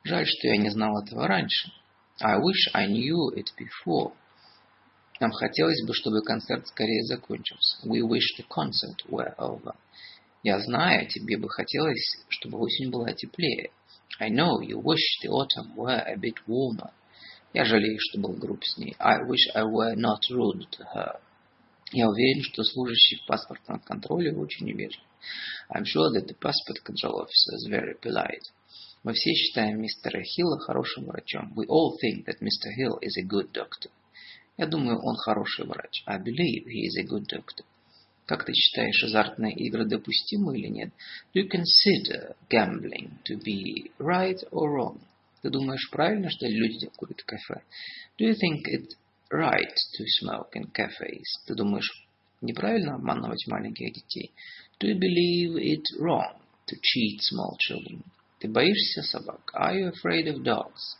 Жаль, 0.03 0.25
что 0.25 0.47
я 0.47 0.57
не 0.57 0.71
знал 0.71 1.03
этого 1.03 1.27
раньше. 1.27 1.71
I 2.19 2.39
wish 2.39 2.67
I 2.73 2.87
knew 2.87 3.29
it 3.35 3.53
before. 3.55 4.13
Нам 5.19 5.31
хотелось 5.31 5.85
бы, 5.85 5.93
чтобы 5.93 6.23
концерт 6.23 6.67
скорее 6.67 7.03
закончился. 7.03 7.77
We 7.87 8.01
wish 8.01 8.25
the 8.39 8.45
concert 8.49 9.07
were 9.07 9.35
over. 9.37 9.75
Я 10.41 10.57
знаю, 10.61 11.07
тебе 11.07 11.37
бы 11.37 11.47
хотелось, 11.47 12.25
чтобы 12.29 12.57
осень 12.57 12.89
была 12.89 13.13
теплее. 13.13 13.69
I 14.19 14.31
know 14.31 14.61
you 14.61 14.81
wish 14.81 15.19
the 15.21 15.29
autumn 15.29 15.75
were 15.75 16.03
a 16.07 16.15
bit 16.15 16.37
warmer. 16.47 16.89
Я 17.53 17.65
жалею, 17.65 17.99
что 17.99 18.19
был 18.19 18.33
груб 18.33 18.63
с 18.65 18.77
ней. 18.79 18.95
I 18.97 19.19
wish 19.19 19.47
I 19.53 19.61
were 19.61 19.95
not 19.95 20.21
rude 20.31 20.67
to 20.71 20.85
her. 20.95 21.19
Я 21.91 22.09
уверен, 22.09 22.41
что 22.41 22.63
служащий 22.63 23.17
в 23.17 23.27
паспортном 23.27 23.79
контроле 23.81 24.35
очень 24.35 24.71
вежлив. 24.71 25.03
I'm 25.69 25.85
sure 25.85 26.11
that 26.13 26.27
the 26.27 26.35
passport 26.35 26.83
control 26.83 27.21
officer 27.21 27.55
is 27.55 27.67
very 27.69 27.95
polite. 27.99 28.51
Мы 29.03 29.13
все 29.13 29.33
считаем 29.33 29.81
мистера 29.81 30.21
Хилла 30.23 30.59
хорошим 30.59 31.05
врачом. 31.05 31.53
We 31.55 31.67
all 31.67 31.95
think 32.01 32.25
that 32.25 32.41
Mr. 32.41 32.71
Hill 32.75 32.97
is 33.01 33.15
a 33.17 33.23
good 33.23 33.51
doctor. 33.51 33.91
Я 34.57 34.67
думаю, 34.67 34.99
он 34.99 35.15
хороший 35.17 35.65
врач. 35.65 36.03
I 36.07 36.17
believe 36.17 36.65
he 36.65 36.87
is 36.87 36.97
a 36.97 37.03
good 37.03 37.27
doctor. 37.27 37.65
Как 38.25 38.43
ты 38.45 38.53
считаешь, 38.53 39.03
азартные 39.03 39.53
игры 39.53 39.85
допустимы 39.85 40.57
или 40.57 40.67
нет? 40.67 40.89
Do 41.33 41.41
you 41.41 41.47
consider 41.47 42.35
gambling 42.49 43.19
to 43.25 43.37
be 43.37 43.91
right 43.99 44.39
or 44.51 44.71
wrong? 44.71 44.99
Ты 45.43 45.51
думаешь, 45.51 45.87
правильно, 45.91 46.29
что 46.31 46.47
люди 46.47 46.87
курят 46.97 47.21
кафе? 47.21 47.61
Do 48.17 48.25
you 48.25 48.33
think 48.33 48.65
it 48.67 48.95
right 49.29 49.75
to 49.97 50.05
smoke 50.19 50.49
in 50.55 50.71
cafes? 50.71 51.45
Ты 51.45 51.53
думаешь, 51.53 52.04
неправильно 52.45 52.95
обманывать 52.95 53.45
маленьких 53.47 53.93
детей? 53.93 54.31
Do 54.79 54.87
you 54.87 54.99
believe 54.99 55.57
it 55.57 55.83
wrong 55.99 56.37
to 56.67 56.75
cheat 56.81 57.19
small 57.21 57.57
children? 57.59 58.03
Ты 58.39 58.49
боишься 58.49 59.01
собак? 59.03 59.41
Are 59.53 59.75
you 59.75 59.91
afraid 59.91 60.27
of 60.27 60.43
dogs? 60.43 60.97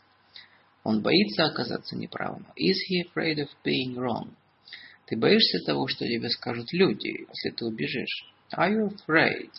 Он 0.84 1.02
боится 1.02 1.46
оказаться 1.46 1.96
неправым. 1.96 2.46
Is 2.56 2.76
he 2.88 3.02
afraid 3.02 3.38
of 3.38 3.48
being 3.64 3.96
wrong? 3.96 4.34
Ты 5.06 5.16
боишься 5.16 5.58
того, 5.64 5.86
что 5.88 6.04
тебе 6.04 6.28
скажут 6.30 6.72
люди, 6.72 7.26
если 7.28 7.50
ты 7.56 7.64
убежишь? 7.64 8.26
Are 8.56 8.72
you 8.72 8.94
afraid 8.94 9.50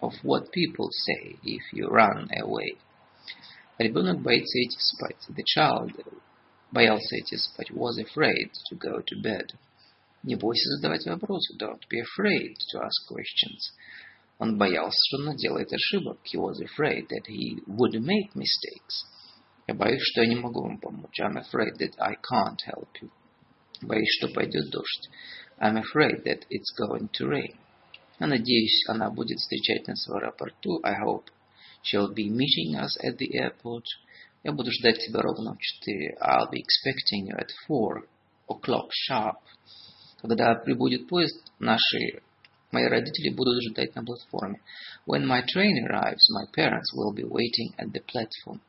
of 0.00 0.12
what 0.22 0.50
people 0.52 0.88
say 0.90 1.36
if 1.42 1.62
you 1.72 1.88
run 1.88 2.28
away? 2.40 2.78
Ребенок 3.78 4.20
боится 4.20 4.58
идти 4.60 4.78
спать. 4.78 5.16
The 5.28 5.44
child 5.44 5.92
боялся 6.72 7.18
идти 7.18 7.36
спать. 7.36 7.70
Was 7.70 7.98
afraid 7.98 8.50
to 8.70 8.76
go 8.76 9.00
to 9.00 9.20
bed. 9.22 9.52
Не 10.22 10.34
бойся 10.36 10.68
задавать 10.70 11.06
вопросы. 11.06 11.56
Don't 11.58 11.82
be 11.90 12.00
afraid 12.00 12.56
to 12.72 12.80
ask 12.80 13.06
questions. 13.08 13.72
Он 14.38 14.58
боялся, 14.58 14.98
что 15.08 15.18
наделает 15.18 15.72
ошибок. 15.72 16.18
He 16.24 16.38
was 16.38 16.60
afraid 16.60 17.08
that 17.08 17.26
he 17.26 17.62
would 17.66 17.94
make 18.00 18.34
mistakes. 18.34 19.04
Я 19.66 19.74
боюсь, 19.74 20.02
что 20.02 20.22
я 20.22 20.28
не 20.28 20.36
могу 20.36 20.62
вам 20.62 20.78
помочь. 20.78 21.20
I'm 21.20 21.36
afraid 21.36 21.76
that 21.78 21.94
I 21.98 22.14
can't 22.16 22.60
help 22.66 22.88
you. 23.00 23.10
Боюсь, 23.82 24.08
что 24.18 24.28
пойдет 24.28 24.70
дождь. 24.70 25.08
I'm 25.60 25.76
afraid 25.76 26.24
that 26.24 26.46
it's 26.50 26.72
going 26.78 27.08
to 27.12 27.28
rain. 27.28 27.56
Я 28.20 28.26
надеюсь, 28.26 28.84
она 28.88 29.10
будет 29.10 29.38
встречать 29.38 29.86
нас 29.86 30.06
в 30.06 30.12
аэропорту. 30.12 30.80
I 30.82 30.94
hope 31.00 31.26
she'll 31.82 32.12
be 32.12 32.28
meeting 32.28 32.76
us 32.76 32.96
at 33.04 33.18
the 33.18 33.30
airport. 33.34 33.84
Я 34.42 34.52
буду 34.52 34.70
ждать 34.72 34.98
тебя 34.98 35.20
ровно 35.20 35.54
в 35.54 35.58
четыре. 35.58 36.16
I'll 36.20 36.50
be 36.50 36.60
expecting 36.60 37.26
you 37.26 37.36
at 37.36 37.50
four 37.68 38.08
o'clock 38.48 38.88
sharp. 38.92 39.36
Когда 40.20 40.54
прибудет 40.56 41.06
поезд, 41.08 41.36
наши 41.58 42.22
мои 42.72 42.84
родители 42.84 43.30
будут 43.30 43.62
ждать 43.62 43.94
на 43.94 44.04
платформе. 44.04 44.60
When 45.06 45.24
my 45.24 45.42
train 45.44 45.74
arrives, 45.86 46.28
my 46.30 46.46
parents 46.54 46.92
will 46.94 47.14
be 47.14 47.24
waiting 47.24 47.72
at 47.78 47.92
the 47.92 48.02
platform. 48.02 48.60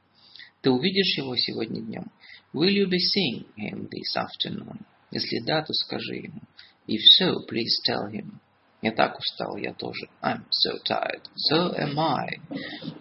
Ты 0.61 0.71
увидишь 0.71 1.17
его 1.17 1.35
сегодня 1.35 1.81
днем? 1.81 2.11
Will 2.53 2.69
you 2.69 2.87
be 2.87 2.99
seeing 2.99 3.45
him 3.57 3.89
this 3.89 4.15
afternoon? 4.15 4.85
Если 5.11 5.39
да, 5.45 5.61
то 5.63 5.73
скажи 5.73 6.15
ему. 6.15 6.41
If 6.87 7.01
so, 7.19 7.45
please 7.47 7.81
tell 7.87 8.11
him. 8.11 8.39
Я 8.81 8.91
так 8.91 9.17
устал, 9.17 9.57
я 9.57 9.73
тоже. 9.73 10.07
I'm 10.21 10.45
so 10.51 10.77
tired. 10.85 11.21
So 11.51 11.75
am 11.77 11.99
I. 11.99 12.39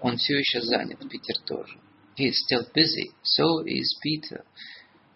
Он 0.01 0.17
все 0.17 0.39
еще 0.39 0.60
занят, 0.62 0.99
Питер 1.09 1.39
тоже. 1.47 1.78
He 2.17 2.28
is 2.28 2.36
still 2.47 2.67
busy. 2.75 3.12
So 3.23 3.65
is 3.65 3.97
Peter. 4.02 4.44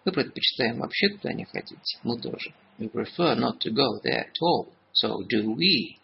Мы 0.05 0.11
предпочитаем 0.11 0.79
вообще 0.79 1.09
туда 1.09 1.33
не 1.33 1.45
ходить. 1.45 1.97
Мы 2.03 2.19
тоже. 2.19 2.53
We 2.77 2.91
prefer 2.91 3.35
not 3.35 3.59
to 3.59 3.71
go 3.71 4.01
there 4.03 4.25
at 4.25 4.35
all. 4.41 4.73
So 4.93 5.23
do 5.27 5.55
we. 5.55 5.97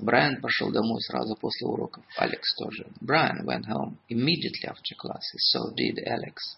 Брайан 0.00 0.40
пошел 0.40 0.70
домой 0.70 1.00
сразу 1.02 1.36
после 1.36 1.66
уроков. 1.66 2.04
Алекс 2.16 2.54
тоже. 2.56 2.86
Brian 3.00 3.44
went 3.44 3.66
home 3.66 3.98
immediately 4.08 4.66
after 4.66 4.94
classes. 4.96 5.50
So 5.52 5.74
did 5.74 5.98
Alex. 6.06 6.56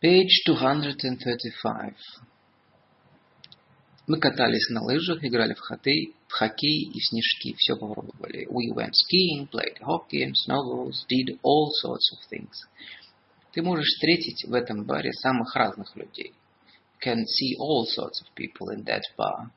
Page 0.00 0.42
235. 0.46 1.94
Мы 4.10 4.18
катались 4.18 4.68
на 4.70 4.82
лыжах, 4.82 5.22
играли 5.22 5.54
в 5.54 5.60
хоккей, 5.60 6.16
в 6.26 6.32
хоккей 6.32 6.90
и 6.92 6.98
в 6.98 7.06
снежки. 7.06 7.54
Все 7.56 7.76
попробовали. 7.76 8.44
We 8.48 8.74
went 8.74 8.90
skiing, 8.90 9.48
played 9.48 9.78
hockey 9.80 10.24
and 10.24 10.34
snowballs, 10.34 11.06
did 11.08 11.38
all 11.44 11.70
sorts 11.80 12.10
of 12.12 12.18
things. 12.28 12.50
Ты 13.52 13.62
можешь 13.62 13.86
встретить 13.86 14.44
в 14.46 14.52
этом 14.52 14.84
баре 14.84 15.12
самых 15.12 15.54
разных 15.54 15.94
людей. 15.94 16.34
You 17.00 17.14
can 17.14 17.24
see 17.24 17.54
all 17.60 17.86
sorts 17.86 18.20
of 18.20 18.26
people 18.34 18.74
in 18.74 18.84
that 18.84 19.02
bar. 19.16 19.52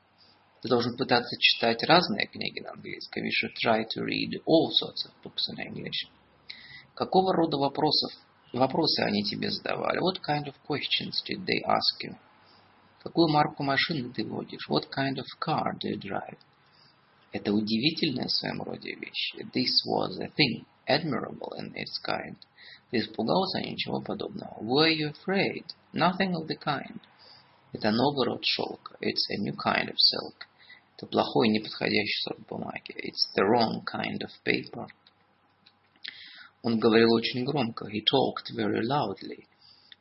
Ты 0.62 0.68
должен 0.68 0.96
пытаться 0.96 1.36
читать 1.40 1.82
разные 1.82 2.28
книги 2.28 2.60
на 2.60 2.74
английском. 2.74 3.24
You 3.24 3.30
should 3.32 3.54
try 3.60 3.82
to 3.82 4.04
read 4.04 4.40
all 4.46 4.70
sorts 4.70 5.04
of 5.04 5.10
books 5.24 5.48
in 5.50 5.58
English. 5.66 6.08
Какого 6.94 7.34
рода 7.34 7.56
вопросов 7.56 8.12
вопросы 8.52 9.02
они 9.02 9.24
тебе 9.24 9.50
задавали? 9.50 9.98
What 9.98 10.20
kind 10.22 10.46
of 10.46 10.54
questions 10.64 11.24
did 11.26 11.44
they 11.44 11.60
ask 11.66 12.04
you? 12.04 12.16
Какую 13.04 13.28
марку 13.28 13.62
машины 13.62 14.10
ты 14.14 14.24
водишь? 14.24 14.66
What 14.70 14.88
kind 14.88 15.18
of 15.18 15.26
car 15.38 15.74
do 15.78 15.90
you 15.90 15.98
drive? 16.00 16.38
Это 17.32 17.52
удивительная 17.52 18.28
в 18.28 18.32
своем 18.32 18.62
роде 18.62 18.94
вещь. 18.94 19.34
This 19.52 19.84
was 19.86 20.18
a 20.20 20.28
thing, 20.28 20.64
admirable 20.88 21.52
in 21.58 21.74
its 21.74 22.00
kind. 22.02 22.38
Ты 22.90 23.00
испугался? 23.00 23.60
Ничего 23.60 24.00
подобного. 24.00 24.56
Were 24.62 24.90
you 24.90 25.12
afraid? 25.12 25.66
Nothing 25.92 26.32
of 26.32 26.46
the 26.46 26.56
kind. 26.56 26.98
Это 27.74 27.90
новый 27.90 28.26
род 28.26 28.42
шелка. 28.42 28.96
It's 29.02 29.28
a 29.28 29.38
new 29.42 29.54
kind 29.54 29.90
of 29.90 29.96
silk. 29.98 30.46
Это 30.96 31.06
плохой, 31.06 31.48
неподходящий 31.48 32.22
сорт 32.22 32.46
бумаги. 32.48 32.94
It's 32.96 33.28
the 33.36 33.44
wrong 33.44 33.84
kind 33.84 34.22
of 34.22 34.30
paper. 34.46 34.88
Он 36.62 36.78
говорил 36.78 37.12
очень 37.12 37.44
громко. 37.44 37.86
He 37.86 38.00
talked 38.00 38.50
very 38.56 38.80
loudly. 38.82 39.46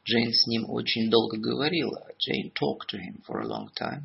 Джейн 0.06 0.34
с 0.34 0.48
ним 0.48 0.70
очень 0.70 1.10
долго 1.10 1.38
говорила. 1.38 2.06
Jane 2.20 2.52
talked 2.54 2.90
to 2.90 2.98
him 2.98 3.22
for 3.26 3.40
a 3.40 3.48
long 3.48 3.70
time. 3.80 4.04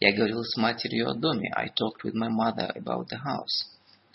Я 0.00 0.14
говорил 0.16 0.42
с 0.42 0.56
матерью 0.56 1.10
о 1.10 1.14
доме. 1.14 1.52
I 1.54 1.68
talked 1.68 2.02
with 2.04 2.14
my 2.14 2.30
mother 2.30 2.72
about 2.74 3.08
the 3.08 3.18
house. 3.22 3.66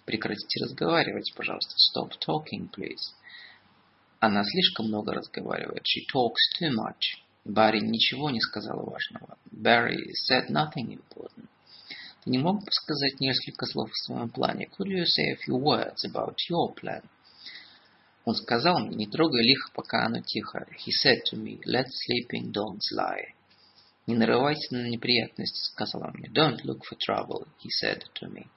Прекратите 0.06 0.64
разговаривать, 0.64 1.32
пожалуйста. 1.35 1.75
Stop 1.77 2.14
talking, 2.25 2.69
please. 2.72 3.14
Она 4.19 4.43
слишком 4.43 4.88
много 4.88 5.14
разговаривает. 5.14 5.83
She 5.83 6.01
talks 6.11 6.59
too 6.59 6.72
much. 6.72 7.19
Барри 7.45 7.82
ничего 7.82 8.30
не 8.30 8.40
сказал 8.40 8.83
важного. 8.83 9.38
Barry 9.51 10.14
said 10.30 10.50
nothing 10.50 10.93
important. 10.93 11.48
Ты 12.24 12.32
не 12.32 12.40
мог 12.40 12.64
бы 12.64 12.72
сказать 12.72 13.19
несколько 13.19 13.66
слов 13.66 13.92
о 13.92 14.06
своем 14.06 14.30
плане? 14.30 14.69
Could 14.80 14.88
you 14.88 15.03
say 15.06 15.33
a 15.33 15.35
few 15.35 15.58
words 15.58 16.06
about 16.06 16.38
your 16.50 16.74
plan? 16.74 17.03
Он 18.26 18.35
сказал 18.35 18.80
мне, 18.80 18.95
не 18.95 19.08
трогай 19.08 19.43
лихо, 19.43 19.69
пока 19.74 20.06
оно 20.06 20.22
тихо. 20.22 20.66
He 20.85 20.92
said 20.92 21.19
to 21.32 21.38
me, 21.38 21.60
let 21.66 21.88
sleeping 21.88 22.52
dogs 22.52 22.92
lie. 22.95 23.34
Не 24.08 24.16
нарывайся 24.16 24.74
на 24.76 24.88
неприятности, 24.88 25.72
сказал 25.72 26.03
он 26.03 26.14
мне. 26.16 26.30
Don't 26.30 26.64
look 26.64 26.80
for 26.90 26.98
trouble, 26.98 27.48
he 27.60 27.69
said 27.82 28.02
to 28.22 28.30
me. 28.30 28.48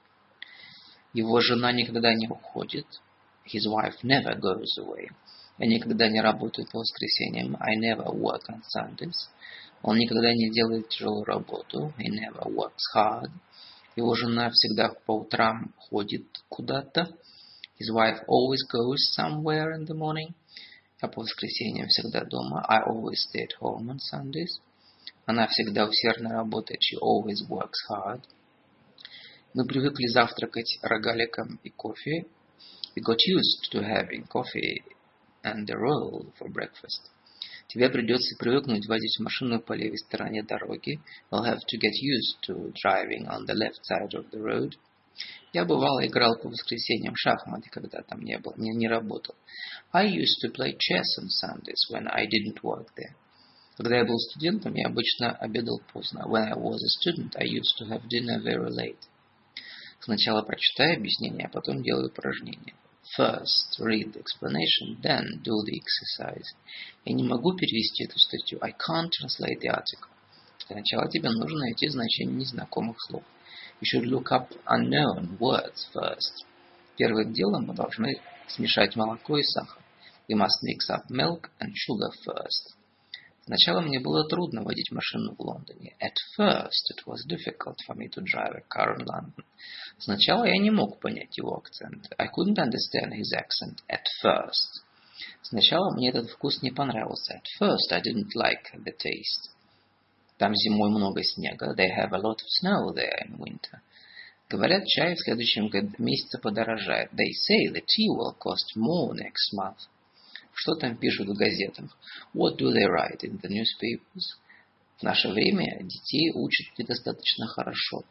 Его 1.13 1.41
жена 1.41 1.71
никогда 1.71 2.13
не 2.13 2.27
уходит. 2.27 2.85
His 3.45 3.65
wife 3.65 4.03
never 4.03 4.37
goes 4.39 4.77
away. 4.79 5.09
Я 5.57 5.67
никогда 5.67 6.09
не 6.09 6.21
работаю 6.21 6.67
по 6.71 6.79
воскресеньям. 6.79 7.57
I 7.59 7.75
never 7.77 8.11
work 8.13 8.43
on 8.49 8.61
Sundays. 8.75 9.29
Он 9.81 9.97
никогда 9.97 10.31
не 10.33 10.49
делает 10.51 10.89
тяжелую 10.89 11.23
работу. 11.23 11.93
He 11.97 12.09
never 12.09 12.43
works 12.53 12.83
hard. 12.95 13.31
Его 13.95 14.13
жена 14.15 14.49
всегда 14.51 14.89
по 15.05 15.19
утрам 15.19 15.73
ходит 15.77 16.25
куда-то. 16.49 17.09
His 17.78 17.90
wife 17.90 18.22
always 18.28 18.62
goes 18.64 19.12
somewhere 19.14 19.72
in 19.74 19.86
the 19.86 19.94
morning. 19.94 20.34
Я 21.02 21.08
по 21.08 21.22
воскресеньям 21.22 21.88
всегда 21.88 22.24
дома. 22.24 22.64
I 22.68 22.82
always 22.86 23.26
stay 23.28 23.42
at 23.42 23.56
home 23.60 23.90
on 23.90 23.98
Sundays. 23.98 24.60
Она 25.26 25.46
всегда 25.48 25.86
усердно 25.86 26.30
работает. 26.30 26.80
She 26.80 26.96
always 27.00 27.42
works 27.48 27.82
hard. 27.90 28.22
Мы 29.54 29.66
привыкли 29.66 30.06
завтракать 30.06 30.78
рогаликом 30.82 31.58
и 31.64 31.70
кофе. 31.70 32.26
We 32.94 33.02
got 33.02 33.18
used 33.26 33.70
to 33.72 33.82
having 33.82 34.26
coffee 34.28 34.82
and 35.42 35.68
a 35.68 35.76
roll 35.76 36.32
for 36.38 36.48
breakfast. 36.48 37.10
Тебе 37.68 37.88
придется 37.88 38.36
привыкнуть 38.38 38.86
водить 38.86 39.18
машину 39.18 39.60
по 39.60 39.72
левой 39.72 39.98
стороне 39.98 40.42
дороги. 40.42 41.00
You'll 41.30 41.44
have 41.44 41.60
to 41.66 41.78
get 41.78 41.94
used 42.00 42.40
to 42.46 42.72
driving 42.74 43.26
on 43.26 43.46
the 43.46 43.54
left 43.54 43.84
side 43.84 44.14
of 44.14 44.30
the 44.30 44.40
road. 44.40 44.76
Я 45.53 45.65
бывало 45.65 46.05
играл 46.05 46.37
по 46.37 46.49
воскресеньям 46.49 47.13
в 47.13 47.19
шахматы, 47.19 47.69
когда 47.69 48.01
там 48.01 48.21
не 48.21 48.37
был, 48.37 48.53
не, 48.57 48.71
не 48.75 48.87
работал. 48.87 49.35
I 49.91 50.07
used 50.07 50.43
to 50.43 50.51
play 50.51 50.73
chess 50.77 51.05
on 51.19 51.29
Sundays 51.29 51.89
when 51.89 52.07
I 52.07 52.25
didn't 52.27 52.61
work 52.61 52.87
there. 52.95 53.15
Когда 53.77 53.97
я 53.97 54.05
был 54.05 54.17
студентом, 54.17 54.73
я 54.73 54.87
обычно 54.87 55.31
обедал 55.31 55.81
поздно. 55.93 56.25
When 56.27 56.43
I 56.43 56.55
was 56.55 56.77
a 56.77 56.89
student, 56.99 57.35
I 57.35 57.45
used 57.45 57.77
to 57.79 57.87
have 57.87 58.07
dinner 58.07 58.39
very 58.41 58.69
late. 58.69 58.99
Сначала 59.99 60.41
прочитай 60.41 60.95
объяснение, 60.95 61.47
а 61.47 61.49
потом 61.49 61.83
делай 61.83 62.07
упражнение. 62.07 62.75
First 63.17 63.79
read 63.79 64.13
the 64.13 64.21
explanation, 64.21 64.99
then 65.01 65.41
do 65.43 65.53
the 65.63 65.79
exercise. 65.79 66.45
Я 67.05 67.13
не 67.13 67.23
могу 67.23 67.55
перевести 67.55 68.03
эту 68.03 68.19
статью. 68.19 68.59
I 68.61 68.71
can't 68.71 69.09
translate 69.09 69.59
the 69.61 69.69
article. 69.69 70.09
Для 70.67 70.77
начала 70.77 71.07
тебе 71.09 71.29
нужно 71.29 71.59
найти 71.59 71.87
значение 71.87 72.35
незнакомых 72.35 72.97
слов. 73.07 73.23
You 73.79 73.85
should 73.85 74.07
look 74.07 74.31
up 74.31 74.49
unknown 74.65 75.37
words 75.39 75.87
first. 75.93 76.45
Первым 76.97 77.31
делом 77.33 77.67
мы 77.67 77.75
должны 77.75 78.19
смешать 78.47 78.95
молоко 78.95 79.37
и 79.37 79.43
сахар. 79.43 79.83
We 80.27 80.35
must 80.35 80.63
mix 80.63 80.89
up 80.89 81.09
milk 81.09 81.49
and 81.59 81.71
sugar 81.75 82.11
first. 82.25 82.75
Сначала 83.45 83.81
мне 83.81 83.99
было 83.99 84.27
трудно 84.27 84.63
водить 84.63 84.91
машину 84.91 85.35
в 85.35 85.39
Лондоне. 85.39 85.95
At 86.01 86.15
first 86.37 86.91
it 86.91 87.05
was 87.05 87.23
difficult 87.27 87.77
for 87.87 87.95
me 87.95 88.09
to 88.09 88.21
drive 88.21 88.55
a 88.55 88.61
car 88.67 88.97
in 88.97 89.05
London. 89.05 89.45
Сначала 89.99 90.45
я 90.45 90.57
не 90.57 90.71
мог 90.71 90.99
понять 90.99 91.37
его 91.37 91.55
акцент. 91.55 92.11
I 92.17 92.27
couldn't 92.27 92.57
understand 92.57 93.13
his 93.13 93.31
accent 93.33 93.77
at 93.87 94.03
first. 94.21 94.83
Сначала 95.43 95.93
мне 95.93 96.09
этот 96.09 96.29
вкус 96.31 96.61
не 96.61 96.71
понравился. 96.71 97.35
At 97.35 97.45
first 97.61 97.91
I 97.91 98.01
didn't 98.01 98.35
like 98.35 98.73
the 98.83 98.91
taste. 98.91 99.51
Там 100.37 100.53
зимой 100.55 100.89
много 100.89 101.23
снега. 101.23 101.73
They 101.75 101.89
have 101.89 102.13
a 102.13 102.19
lot 102.19 102.37
of 102.37 102.47
snow 102.61 102.93
there 102.93 103.25
in 103.25 103.37
winter. 103.37 103.81
Говорят, 104.49 104.85
чай 104.85 105.15
в 105.15 105.19
следующем 105.19 105.69
месяце 105.97 106.39
подорожает. 106.39 107.11
They 107.11 107.31
say 107.33 107.67
the 107.73 107.81
tea 107.81 108.07
will 108.09 108.35
cost 108.39 108.75
more 108.77 109.13
next 109.13 109.53
month. 109.53 109.89
Что 110.53 110.75
там 110.75 110.97
пишут 110.97 111.27
в 111.27 111.33
газетах? 111.33 111.95
What 112.33 112.57
do 112.57 112.71
they 112.71 112.85
write 112.85 113.23
in 113.23 113.39
the 113.41 113.49
newspapers? 113.49 114.37
В 114.97 115.03
наше 115.03 115.29
время 115.29 115.83
детей 115.83 116.31
учат 116.33 116.77
недостаточно 116.77 117.47
хорошо. 117.47 118.03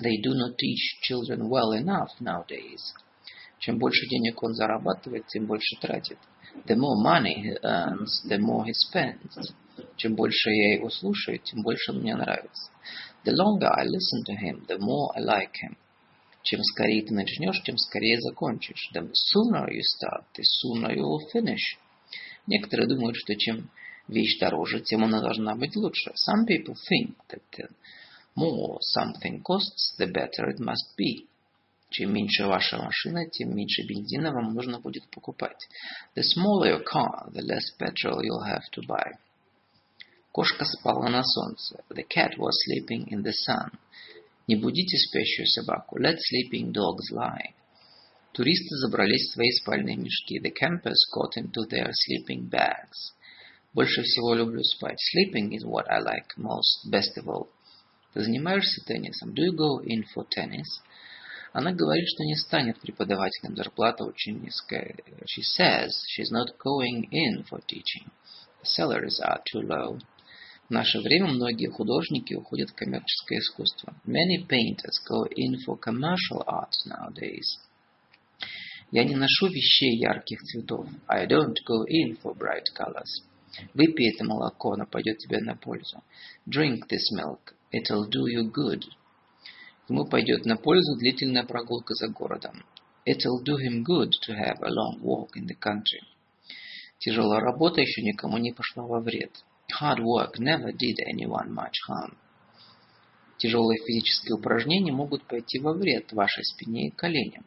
They 0.00 0.16
do 0.22 0.32
not 0.32 0.56
teach 0.56 1.00
children 1.02 1.48
well 1.48 1.72
enough 1.72 2.10
nowadays. 2.20 2.94
Чем 3.58 3.78
больше 3.78 4.06
денег 4.06 4.42
он 4.42 4.54
зарабатывает, 4.54 5.26
тем 5.28 5.46
больше 5.46 5.76
тратит. 5.80 6.18
The 6.66 6.76
more 6.76 7.02
money 7.04 7.34
he 7.42 7.58
earns, 7.62 8.22
the 8.26 8.38
more 8.38 8.64
he 8.64 8.72
spends. 8.72 9.54
Чем 9.96 10.14
больше 10.14 10.50
я 10.50 10.74
его 10.74 10.90
слушаю, 10.90 11.38
тем 11.38 11.62
больше 11.62 11.92
он 11.92 12.00
мне 12.00 12.14
нравится. 12.14 12.70
The 13.24 13.32
longer 13.32 13.68
I 13.68 13.86
listen 13.86 14.22
to 14.26 14.36
him, 14.36 14.66
the 14.66 14.78
more 14.78 15.10
I 15.16 15.22
like 15.22 15.52
him. 15.62 15.76
Чем 16.42 16.62
скорее 16.62 17.02
ты 17.02 17.14
начнешь, 17.14 17.62
тем 17.64 17.78
скорее 17.78 18.20
закончишь. 18.20 18.90
The 18.94 19.00
sooner 19.00 19.66
you 19.70 19.80
start, 19.80 20.24
the 20.36 20.42
sooner 20.42 20.94
you 20.94 21.02
will 21.02 21.26
finish. 21.32 21.78
Некоторые 22.46 22.86
думают, 22.86 23.16
что 23.16 23.34
чем 23.34 23.70
вещь 24.08 24.38
дороже, 24.38 24.80
тем 24.80 25.04
она 25.04 25.20
должна 25.20 25.54
быть 25.54 25.74
лучше. 25.74 26.10
Some 26.10 26.46
people 26.46 26.74
think 26.90 27.16
that 27.30 27.42
the 27.56 27.68
more 28.36 28.78
something 28.94 29.42
costs, 29.42 29.96
the 29.98 30.06
better 30.06 30.50
it 30.50 30.58
must 30.58 30.94
be. 30.98 31.26
Чем 31.90 32.12
меньше 32.12 32.44
ваша 32.44 32.76
машина, 32.76 33.28
тем 33.30 33.54
меньше 33.54 33.82
бензина 33.86 34.32
вам 34.32 34.52
нужно 34.52 34.80
будет 34.80 35.08
покупать. 35.10 35.68
The 36.16 36.22
smaller 36.22 36.68
your 36.68 36.84
car, 36.84 37.30
the 37.32 37.40
less 37.40 37.70
petrol 37.78 38.20
you'll 38.22 38.44
have 38.44 38.64
to 38.72 38.82
buy. 38.86 39.12
Кошка 40.33 40.63
спала 40.65 41.09
на 41.09 41.23
солнце. 41.23 41.83
The 41.89 42.05
cat 42.07 42.37
was 42.37 42.53
sleeping 42.67 43.07
in 43.09 43.23
the 43.23 43.33
sun. 43.33 43.71
Не 44.47 44.55
будите 44.55 44.97
спящую 44.97 45.47
собаку. 45.47 45.99
Let 45.99 46.17
sleeping 46.17 46.71
dogs 46.71 47.11
lie. 47.11 47.53
Туристы 48.33 48.75
забрались 48.77 49.29
в 49.29 49.33
свои 49.33 49.51
спальные 49.51 49.97
мешки. 49.97 50.39
The 50.39 50.53
campers 50.53 51.03
got 51.13 51.35
into 51.35 51.67
their 51.69 51.91
sleeping 51.91 52.49
bags. 52.49 53.13
Больше 53.73 54.01
всего 54.01 54.33
люблю 54.33 54.63
спать. 54.63 54.97
Sleeping 55.13 55.51
is 55.51 55.65
what 55.65 55.87
I 55.89 55.99
like 55.99 56.37
most, 56.37 56.89
best 56.89 57.17
of 57.17 57.27
all. 57.27 57.49
Ты 58.13 58.23
занимаешься 58.23 58.83
теннисом? 58.85 59.33
Do 59.33 59.43
you 59.43 59.51
go 59.51 59.83
in 59.83 60.03
for 60.15 60.27
tennis? 60.29 60.81
Она 61.53 61.71
говорит, 61.71 62.07
что 62.07 62.23
не 62.23 62.35
станет 62.35 62.79
преподавателем. 62.79 63.55
Зарплата 63.55 64.03
очень 64.03 64.39
низкая. 64.39 64.95
She 65.25 65.41
says 65.41 65.89
she's 66.07 66.31
not 66.31 66.57
going 66.63 67.09
in 67.11 67.43
for 67.43 67.59
teaching. 67.67 68.09
The 68.61 68.65
salaries 68.65 69.19
are 69.19 69.41
too 69.51 69.61
low. 69.61 69.99
В 70.68 70.70
наше 70.70 70.98
время 71.00 71.26
многие 71.26 71.68
художники 71.68 72.32
уходят 72.32 72.70
в 72.70 72.74
коммерческое 72.74 73.40
искусство. 73.40 73.94
Many 74.06 74.46
painters 74.48 74.96
go 75.06 75.26
in 75.28 75.58
for 75.66 75.78
commercial 75.78 76.42
art 76.46 76.72
nowadays. 76.86 77.58
Я 78.90 79.04
не 79.04 79.14
ношу 79.14 79.48
вещей 79.48 79.98
ярких 79.98 80.40
цветов. 80.42 80.86
I 81.06 81.26
don't 81.26 81.56
go 81.68 81.84
in 81.84 82.18
for 82.22 82.34
bright 82.34 82.64
colors. 82.74 83.22
Выпей 83.74 84.14
это 84.14 84.24
молоко, 84.24 84.72
оно 84.72 84.86
пойдет 84.86 85.18
тебе 85.18 85.40
на 85.40 85.54
пользу. 85.54 86.02
Drink 86.48 86.84
this 86.90 87.12
milk. 87.14 87.52
It'll 87.70 88.08
do 88.08 88.24
you 88.26 88.50
good. 88.50 88.84
Ему 89.88 90.06
пойдет 90.06 90.46
на 90.46 90.56
пользу 90.56 90.96
длительная 90.96 91.44
прогулка 91.44 91.92
за 91.92 92.08
городом. 92.08 92.64
It'll 93.06 93.42
do 93.44 93.56
him 93.58 93.84
good 93.84 94.12
to 94.26 94.34
have 94.34 94.62
a 94.62 94.70
long 94.70 94.98
walk 95.02 95.36
in 95.36 95.46
the 95.46 95.58
country. 95.60 96.00
Тяжелая 96.98 97.40
работа 97.40 97.82
еще 97.82 98.00
никому 98.00 98.38
не 98.38 98.52
пошла 98.52 98.84
во 98.84 99.00
вред. 99.00 99.30
Hard 99.80 100.00
work 100.00 100.38
never 100.38 100.70
did 100.72 100.96
anyone 101.06 101.52
much 101.52 101.74
harm. 101.88 102.16
Тяжелые 103.38 103.78
физические 103.84 104.36
упражнения 104.36 104.92
могут 104.92 105.26
пойти 105.26 105.58
во 105.58 105.72
вред 105.72 106.12
вашей 106.12 106.44
спине 106.44 106.88
и 106.88 106.90
коленям. 106.90 107.44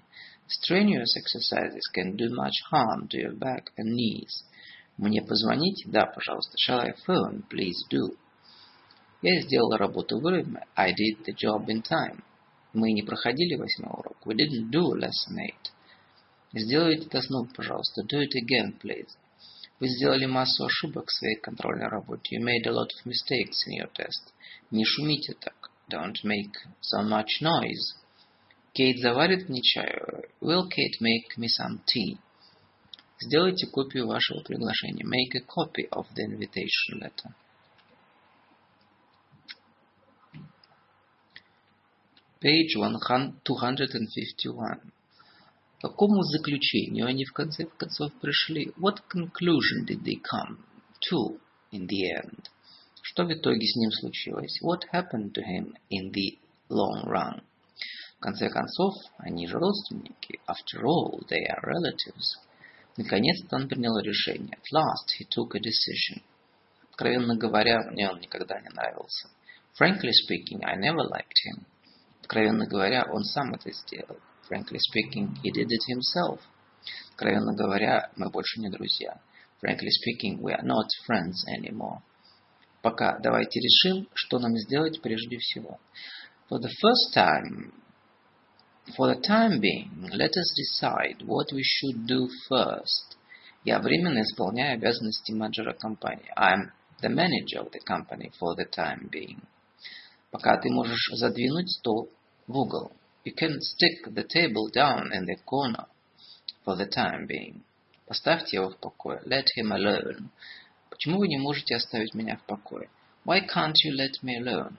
Strenuous 0.47 1.15
exercises 1.15 1.81
can 1.93 2.17
do 2.17 2.29
much 2.35 2.53
harm 2.71 3.07
to 3.07 3.17
your 3.17 3.33
back 3.33 3.71
and 3.77 3.95
knees. 3.95 4.43
Мне 4.97 5.21
позвонить? 5.21 5.85
Да, 5.87 6.05
пожалуйста. 6.05 6.53
Shall 6.57 6.79
I 6.79 6.93
phone? 7.07 7.43
Please 7.49 7.77
do. 7.89 8.17
Я 9.21 9.41
сделал 9.41 9.71
работу 9.77 10.19
вовремя. 10.19 10.65
I 10.75 10.91
did 10.91 11.23
the 11.25 11.33
job 11.33 11.67
in 11.67 11.81
time. 11.81 12.23
Мы 12.73 12.91
не 12.91 13.03
проходили 13.03 13.55
восьмой 13.55 13.91
урок. 13.91 14.17
We 14.25 14.35
didn't 14.35 14.69
do 14.69 14.93
lesson 14.95 15.37
eight. 15.39 15.71
Сделайте 16.53 17.05
это 17.07 17.21
снова, 17.21 17.47
пожалуйста. 17.55 18.03
Do 18.03 18.21
it 18.21 18.33
again, 18.35 18.77
please. 18.79 19.07
Вы 19.79 19.89
сделали 19.89 20.25
массу 20.25 20.65
ошибок 20.65 21.07
в 21.07 21.13
своей 21.13 21.35
контрольной 21.35 21.87
работе. 21.87 22.37
You 22.37 22.43
made 22.43 22.65
a 22.65 22.71
lot 22.71 22.87
of 22.87 23.05
mistakes 23.05 23.67
in 23.67 23.73
your 23.79 23.91
test. 23.93 24.33
Не 24.71 24.83
шумите 24.85 25.35
так. 25.39 25.69
Don't 25.89 26.23
make 26.23 26.55
so 26.81 27.03
much 27.03 27.41
noise. 27.41 27.95
Кейт 28.73 28.97
заварит 28.99 29.49
мне 29.49 29.61
чаю. 29.61 30.23
Will 30.41 30.67
Kate 30.67 30.99
make 30.99 31.37
me 31.37 31.47
some 31.47 31.79
tea? 31.85 32.17
Сделайте 33.19 33.67
копию 33.67 34.07
вашего 34.07 34.41
приглашения. 34.41 35.05
Make 35.05 35.35
a 35.35 35.41
copy 35.41 35.87
of 35.91 36.07
the 36.13 36.23
invitation 36.25 36.99
letter. 36.99 37.35
Page 42.39 42.75
251. 42.75 44.91
Какому 45.79 46.23
заключению 46.23 47.05
они 47.05 47.23
в 47.25 47.33
конце 47.33 47.65
концов 47.65 48.11
пришли? 48.19 48.73
What 48.77 49.03
conclusion 49.09 49.85
did 49.85 50.03
they 50.03 50.19
come 50.19 50.57
to 51.11 51.39
in 51.71 51.87
the 51.87 52.23
end? 52.23 52.45
Что 53.03 53.25
в 53.25 53.31
итоге 53.31 53.65
с 53.65 53.75
ним 53.75 53.91
случилось? 53.91 54.59
What 54.63 54.81
happened 54.91 55.33
to 55.33 55.43
him 55.43 55.75
in 55.91 56.11
the 56.11 56.39
long 56.69 57.05
run? 57.05 57.43
В 58.17 58.19
конце 58.19 58.49
концов, 58.49 58.95
они 59.19 59.47
же 59.47 59.59
родственники. 59.59 60.39
After 60.47 60.83
all, 60.83 61.21
they 61.29 61.45
are 61.45 61.61
relatives. 61.61 62.39
Наконец-то 62.97 63.57
он 63.57 63.67
принял 63.67 63.99
решение. 63.99 64.57
At 64.57 64.73
last 64.73 65.13
he 65.19 65.27
took 65.29 65.55
a 65.55 65.59
decision. 65.59 66.23
Откровенно 66.89 67.35
говоря, 67.35 67.83
мне 67.91 68.09
он 68.09 68.19
никогда 68.19 68.59
не 68.59 68.69
нравился. 68.69 69.29
Frankly 69.79 70.09
speaking, 70.09 70.63
I 70.63 70.75
never 70.75 71.07
liked 71.07 71.37
him. 71.45 71.63
Откровенно 72.21 72.65
говоря, 72.65 73.05
он 73.11 73.23
сам 73.23 73.53
это 73.53 73.71
сделал. 73.71 74.17
Frankly 74.47 74.79
speaking, 74.79 75.37
he 75.43 75.51
did 75.51 75.67
it 75.69 75.83
himself. 75.87 76.39
Откровенно 77.09 77.53
говоря, 77.53 78.11
мы 78.15 78.29
больше 78.29 78.59
не 78.61 78.69
друзья. 78.69 79.19
Frankly 79.61 79.89
speaking, 79.89 80.39
we 80.41 80.53
are 80.53 80.63
not 80.63 80.87
friends 81.05 81.43
anymore. 81.49 82.01
Пока 82.81 83.17
давайте 83.19 83.59
решим, 83.59 84.07
что 84.13 84.39
нам 84.39 84.55
сделать 84.57 85.01
прежде 85.01 85.37
всего. 85.37 85.79
For 86.49 86.59
the 86.59 86.69
first 86.81 87.13
time, 87.13 87.73
for 88.95 89.13
the 89.13 89.19
time 89.19 89.59
being, 89.59 90.09
let 90.13 90.31
us 90.31 90.53
decide 90.55 91.25
what 91.25 91.51
we 91.51 91.63
should 91.63 92.05
do 92.05 92.29
first. 92.49 93.17
Я 93.65 93.79
временно 93.79 94.21
исполняю 94.21 94.75
обязанности 94.75 95.33
менеджера 95.33 95.73
компании. 95.73 96.31
I'm 96.37 96.71
the 97.01 97.09
manager 97.09 97.65
of 97.65 97.71
the 97.71 97.81
company 97.85 98.31
for 98.39 98.55
the 98.55 98.65
time 98.71 99.09
being. 99.09 99.41
Пока 100.31 100.57
ты 100.57 100.69
можешь 100.69 101.09
задвинуть 101.15 101.69
стол 101.69 102.09
в 102.47 102.57
угол. 102.57 102.93
You 103.27 103.33
can 103.33 103.59
stick 103.59 104.15
the 104.15 104.23
table 104.23 104.69
down 104.69 105.11
in 105.11 105.25
the 105.25 105.35
corner 105.45 105.87
for 106.63 106.77
the 106.77 106.85
time 106.85 107.27
being. 107.27 107.65
Поставьте 108.07 108.55
его 108.55 108.69
в 108.69 108.77
покое. 108.77 109.21
Let 109.25 109.47
him 109.57 109.73
alone. 109.73 110.29
Почему 110.89 111.19
вы 111.19 111.27
не 111.27 111.37
можете 111.37 111.75
оставить 111.75 112.13
меня 112.13 112.37
в 112.37 112.43
покое? 112.43 112.89
Why 113.25 113.41
can't 113.45 113.75
you 113.83 113.93
let 113.97 114.23
me 114.23 114.37
alone? 114.39 114.77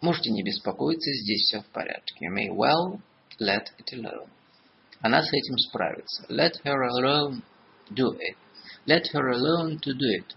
Можете 0.00 0.32
не 0.32 0.42
беспокоиться, 0.42 1.12
здесь 1.12 1.42
все 1.42 1.60
в 1.60 1.66
порядке. 1.66 2.26
You 2.26 2.34
may 2.34 2.48
well 2.48 3.00
let 3.38 3.68
it 3.78 3.92
alone. 3.92 4.28
Она 5.00 5.22
с 5.22 5.32
этим 5.32 5.56
справится. 5.58 6.24
Let 6.28 6.54
her 6.64 6.82
alone 6.82 7.42
do 7.90 8.18
it. 8.18 8.36
Let 8.86 9.04
her 9.14 9.30
alone 9.30 9.78
to 9.78 9.92
do 9.92 10.08
it. 10.18 10.34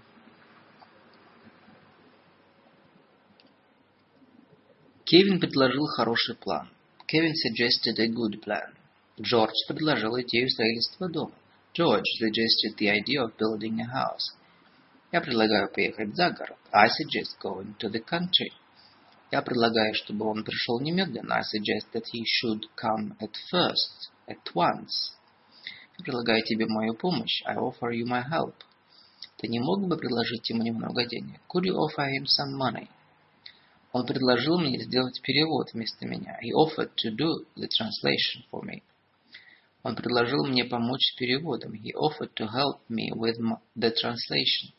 Кевин 5.06 5.40
предложил 5.40 5.88
хороший 5.88 6.36
план. 6.36 6.70
Kevin 7.07 7.35
suggested 7.35 7.99
a 7.99 8.09
good 8.09 8.41
plan. 8.43 8.75
Джордж 9.20 9.55
предложил 9.69 10.19
идею 10.20 10.49
строительства 10.49 11.09
дома. 11.09 11.35
George 11.75 12.07
suggested 12.19 12.77
the 12.79 12.89
idea 12.89 13.23
of 13.23 13.37
building 13.37 13.81
a 13.81 13.87
house. 13.87 14.35
Я 15.12 15.20
предлагаю 15.20 15.70
поехать 15.73 16.15
за 16.15 16.31
город. 16.31 16.57
I 16.73 16.89
suggest 16.89 17.39
going 17.43 17.77
to 17.79 17.89
the 17.89 18.01
country. 18.01 18.53
Я 19.31 19.43
предлагаю, 19.43 19.95
чтобы 19.95 20.27
он 20.27 20.43
пришел 20.43 20.81
немедленно. 20.81 21.37
I 21.37 21.43
suggest 21.43 21.93
that 21.93 22.05
he 22.12 22.25
should 22.25 22.62
come 22.77 23.17
at 23.20 23.33
first, 23.53 24.11
at 24.27 24.43
once. 24.55 25.15
Я 25.99 26.05
предлагаю 26.05 26.43
тебе 26.45 26.67
мою 26.67 26.95
помощь. 26.95 27.43
I 27.45 27.57
offer 27.57 27.91
you 27.91 28.07
my 28.07 28.23
help. 28.29 28.55
Ты 29.37 29.49
не 29.49 29.61
мог 29.61 29.87
бы 29.87 29.97
предложить 29.97 30.49
ему 30.51 30.62
немного 30.62 31.05
денег? 31.05 31.41
Could 31.49 31.65
you 31.65 31.75
offer 31.75 32.07
him 32.07 32.25
some 32.27 32.57
money? 32.57 32.89
Он 33.96 34.06
предложил 34.06 34.60
мне 34.60 34.78
сделать 34.84 35.22
перевод 35.22 35.72
вместо 35.72 36.06
меня. 36.06 36.38
He 36.44 36.52
offered 36.52 36.92
to 36.98 37.16
do 37.16 37.46
the 37.56 37.70
translation 37.70 38.44
for 38.52 38.62
me. 38.62 38.84
Он 39.84 39.96
предложил 39.96 40.46
мне 40.46 40.66
помочь 40.66 41.14
с 41.14 41.16
переводом. 41.16 41.72
He 41.76 41.94
offered 41.94 42.34
to 42.36 42.46
help 42.46 42.82
me 42.90 43.10
with 43.14 43.38
the 43.78 43.94
translation. 43.94 44.74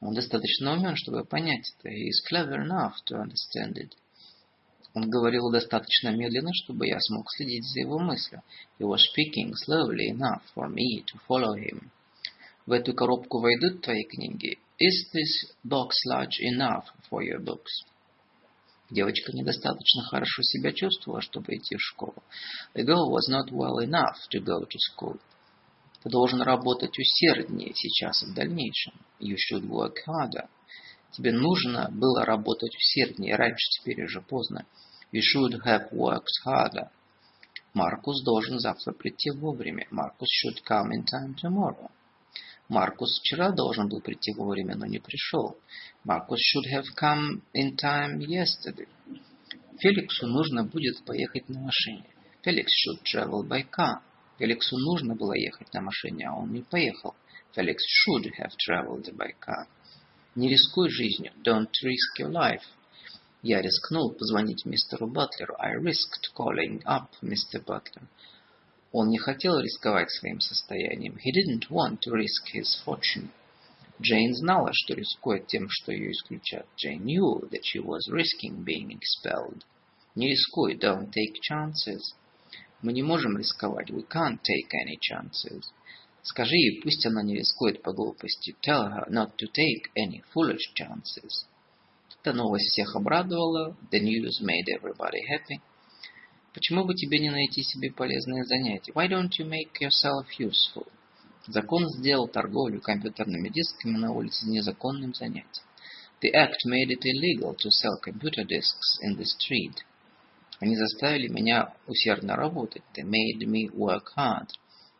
Он 0.00 0.14
достаточно 0.14 0.74
умен, 0.74 0.94
чтобы 0.94 1.24
понять 1.24 1.74
это. 1.80 1.88
He 1.88 2.06
is 2.06 2.22
clever 2.30 2.64
enough 2.64 2.92
to 3.06 3.16
understand 3.16 3.76
it. 3.76 3.90
Он 4.94 5.10
говорил 5.10 5.50
достаточно 5.50 6.10
медленно, 6.10 6.52
чтобы 6.54 6.86
я 6.86 7.00
смог 7.00 7.24
следить 7.32 7.64
за 7.64 7.80
его 7.80 7.98
мыслью. 7.98 8.44
He 8.78 8.86
was 8.86 9.00
speaking 9.00 9.54
slowly 9.66 10.12
enough 10.12 10.42
for 10.54 10.68
me 10.68 11.04
to 11.04 11.18
follow 11.28 11.56
him. 11.56 11.90
В 12.64 12.70
эту 12.70 12.94
коробку 12.94 13.40
войдут 13.40 13.82
твои 13.82 14.04
книги? 14.04 14.56
Is 14.80 15.10
this 15.12 15.52
box 15.64 15.88
large 16.08 16.38
enough 16.40 16.84
for 17.10 17.24
your 17.24 17.40
books? 17.42 17.90
Девочка 18.90 19.32
недостаточно 19.32 20.02
хорошо 20.02 20.42
себя 20.42 20.72
чувствовала, 20.72 21.22
чтобы 21.22 21.54
идти 21.54 21.76
в 21.76 21.80
школу. 21.80 22.22
The 22.74 22.84
girl 22.84 23.08
was 23.08 23.30
not 23.30 23.50
well 23.52 23.78
enough 23.78 24.16
to 24.32 24.40
go 24.40 24.66
to 24.66 24.78
school. 24.78 25.20
Ты 26.02 26.10
должен 26.10 26.42
работать 26.42 26.98
усерднее 26.98 27.72
сейчас 27.74 28.22
и 28.22 28.26
в 28.26 28.34
дальнейшем. 28.34 28.94
You 29.20 29.36
should 29.36 29.68
work 29.68 29.94
harder. 30.08 30.48
Тебе 31.12 31.30
нужно 31.30 31.88
было 31.92 32.24
работать 32.24 32.74
усерднее 32.74 33.36
раньше, 33.36 33.68
теперь 33.78 34.04
уже 34.04 34.20
поздно. 34.22 34.66
You 35.12 35.20
should 35.20 35.60
have 35.64 35.92
worked 35.92 36.44
harder. 36.44 36.88
Маркус 37.74 38.22
должен 38.24 38.58
завтра 38.58 38.92
прийти 38.92 39.30
вовремя. 39.30 39.86
Маркус 39.90 40.28
should 40.28 40.64
come 40.68 40.90
in 40.92 41.04
time 41.04 41.36
tomorrow. 41.36 41.90
Маркус 42.70 43.18
вчера 43.18 43.50
должен 43.50 43.88
был 43.88 44.00
прийти 44.00 44.32
вовремя, 44.32 44.76
но 44.76 44.86
не 44.86 45.00
пришел. 45.00 45.56
Маркус 46.04 46.38
should 46.38 46.72
have 46.72 46.84
come 46.96 47.42
in 47.52 47.74
time 47.76 48.18
yesterday. 48.18 48.86
Феликсу 49.80 50.28
нужно 50.28 50.62
будет 50.62 51.04
поехать 51.04 51.48
на 51.48 51.58
машине. 51.58 52.04
Felix 52.46 52.66
should 52.66 53.02
travel 53.02 53.42
by 53.42 53.66
car. 53.68 54.02
Феликсу 54.38 54.78
нужно 54.78 55.16
было 55.16 55.32
ехать 55.32 55.74
на 55.74 55.80
машине, 55.80 56.28
а 56.28 56.36
он 56.36 56.52
не 56.52 56.62
поехал. 56.62 57.16
Felix 57.56 57.78
should 58.06 58.30
have 58.38 58.52
traveled 58.56 59.16
by 59.16 59.34
car. 59.44 59.66
Не 60.36 60.48
рискуй 60.48 60.90
жизнью. 60.90 61.32
Don't 61.44 61.72
risk 61.82 62.20
your 62.20 62.30
life. 62.30 62.62
Я 63.42 63.60
рискнул 63.62 64.12
позвонить 64.12 64.64
мистеру 64.64 65.08
Батлеру. 65.08 65.56
I 65.58 65.74
risked 65.74 66.30
calling 66.36 66.80
up 66.84 67.08
Mr. 67.20 67.64
Butler. 67.66 68.06
Он 68.92 69.08
не 69.08 69.18
хотел 69.18 69.58
рисковать 69.60 70.10
своим 70.10 70.40
состоянием. 70.40 71.16
He 71.16 71.30
didn't 71.32 71.70
want 71.70 72.00
to 72.00 72.12
risk 72.12 72.46
his 72.52 72.82
fortune. 72.84 73.30
Джейн 74.02 74.34
знала, 74.34 74.70
что 74.72 74.94
рискует 74.94 75.46
тем, 75.46 75.68
что 75.68 75.92
ее 75.92 76.12
исключат. 76.12 76.66
Jane 76.76 77.04
knew 77.04 77.48
that 77.50 77.62
she 77.62 77.78
was 77.78 78.08
risking 78.10 78.64
being 78.64 78.90
expelled. 78.90 79.62
Не 80.14 80.28
рискуй, 80.30 80.76
don't 80.76 81.12
take 81.12 81.40
chances. 81.40 82.14
Мы 82.82 82.92
не 82.92 83.02
можем 83.02 83.36
рисковать. 83.36 83.90
We 83.90 84.06
can't 84.08 84.40
take 84.42 84.70
any 84.72 84.98
chances. 84.98 85.64
Скажи 86.22 86.56
ей, 86.56 86.80
пусть 86.82 87.04
она 87.06 87.22
не 87.22 87.36
рискует 87.36 87.82
по 87.82 87.92
глупости. 87.92 88.56
Tell 88.62 88.88
her 88.90 89.08
not 89.10 89.36
to 89.36 89.46
take 89.52 89.90
any 89.96 90.22
foolish 90.34 90.72
chances. 90.74 91.46
Эта 92.22 92.32
новость 92.32 92.70
всех 92.70 92.96
обрадовала. 92.96 93.76
The 93.92 94.00
news 94.00 94.40
made 94.40 94.66
everybody 94.74 95.20
happy. 95.28 95.60
Почему 96.52 96.84
бы 96.84 96.94
тебе 96.94 97.20
не 97.20 97.30
найти 97.30 97.62
себе 97.62 97.92
полезное 97.92 98.44
занятие? 98.44 98.92
Why 98.92 99.08
don't 99.08 99.30
you 99.38 99.48
make 99.48 99.72
yourself 99.80 100.26
useful? 100.38 100.86
Закон 101.46 101.88
сделал 101.88 102.28
торговлю 102.28 102.80
компьютерными 102.80 103.48
дисками 103.48 103.96
на 103.96 104.12
улице 104.12 104.46
незаконным 104.46 105.14
занятием. 105.14 105.64
The 106.22 106.32
act 106.34 106.66
made 106.66 106.90
it 106.90 107.02
illegal 107.04 107.54
to 107.56 107.70
sell 107.70 107.98
computer 108.02 108.44
disks 108.44 108.98
in 109.02 109.16
the 109.16 109.24
street. 109.24 109.76
Они 110.58 110.76
заставили 110.76 111.28
меня 111.28 111.72
усердно 111.86 112.36
работать. 112.36 112.82
They 112.94 113.04
made 113.04 113.46
me 113.46 113.70
work 113.72 114.04
hard. 114.16 114.48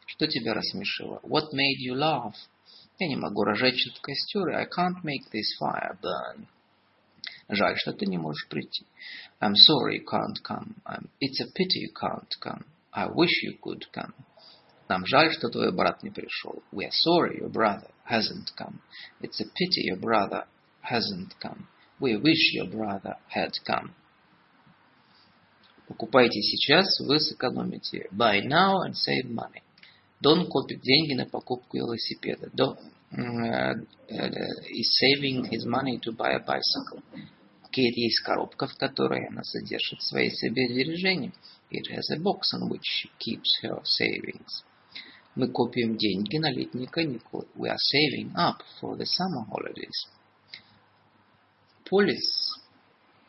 Что 0.06 0.26
тебя 0.26 0.54
рассмешило? 0.54 1.20
What 1.22 1.52
made 1.52 1.78
you 1.84 1.94
laugh? 1.94 2.34
Я 2.98 3.08
не 3.08 3.16
могу 3.16 3.42
разжечь 3.44 3.86
этот 3.86 4.00
костер. 4.00 4.48
I 4.50 4.66
can't 4.66 5.02
make 5.04 5.30
this 5.32 5.56
fire 5.60 5.98
burn. 6.00 6.46
Жаль, 7.48 7.76
что 7.76 7.92
ты 7.92 8.06
не 8.06 8.18
можешь 8.18 8.48
прийти. 8.48 8.86
I'm 9.40 9.54
sorry 9.54 9.98
you 9.98 10.04
can't 10.04 10.40
come. 10.42 10.76
It's 11.20 11.40
a 11.40 11.46
pity 11.52 11.80
you 11.80 11.92
can't 11.92 12.32
come. 12.40 12.64
I 12.92 13.06
wish 13.08 13.42
you 13.42 13.58
could 13.60 13.84
come. 13.92 14.12
Нам 14.88 15.06
жаль, 15.06 15.32
что 15.32 15.48
твой 15.48 15.72
брат 15.72 16.02
не 16.02 16.10
пришел. 16.10 16.62
We 16.72 16.84
are 16.84 16.90
sorry 16.90 17.38
your 17.38 17.48
brother 17.48 17.90
hasn't 18.04 18.54
come. 18.56 18.80
It's 19.20 19.40
a 19.40 19.44
pity 19.44 19.82
your 19.82 19.98
brother 19.98 20.46
hasn't 20.82 21.38
come. 21.40 21.68
We 22.00 22.16
wish 22.16 22.54
your 22.54 22.68
brother 22.68 23.16
had 23.28 23.52
come. 23.64 23.92
Покупайте 25.86 26.40
сейчас, 26.42 27.00
вы 27.00 27.20
сэкономите. 27.20 28.08
Buy 28.12 28.42
now 28.42 28.82
and 28.86 28.94
save 28.94 29.28
money. 29.28 29.62
Дон 30.20 30.46
копит 30.48 30.80
деньги 30.82 31.14
на 31.14 31.26
покупку 31.26 31.76
велосипеда. 31.76 32.50
Дон 32.52 32.76
uh, 32.76 32.80
uh, 32.80 32.90
is 33.12 34.98
saving 34.98 35.44
his 35.44 35.66
money 35.66 35.98
to 35.98 36.12
buy 36.12 36.32
a 36.32 36.38
bicycle. 36.38 37.02
Кейт 37.72 37.96
есть 37.96 38.20
коробка, 38.20 38.66
в 38.66 38.76
которой 38.76 39.26
она 39.28 39.44
содержит 39.44 40.02
свои 40.02 40.30
сбережения. 40.30 41.32
It 41.70 41.86
has 41.90 42.10
a 42.10 42.18
box 42.18 42.52
in 42.52 42.68
which 42.68 42.82
she 42.82 43.10
keeps 43.18 43.60
her 43.62 43.80
savings. 43.84 44.64
Мы 45.36 45.48
копим 45.48 45.96
деньги 45.96 46.36
на 46.38 46.50
летние 46.50 46.88
каникулы. 46.88 47.46
We 47.54 47.68
are 47.68 47.78
saving 47.78 48.34
up 48.34 48.62
for 48.80 48.96
the 48.96 49.06
summer 49.06 49.44
holidays. 49.48 50.08
Полис 51.88 52.58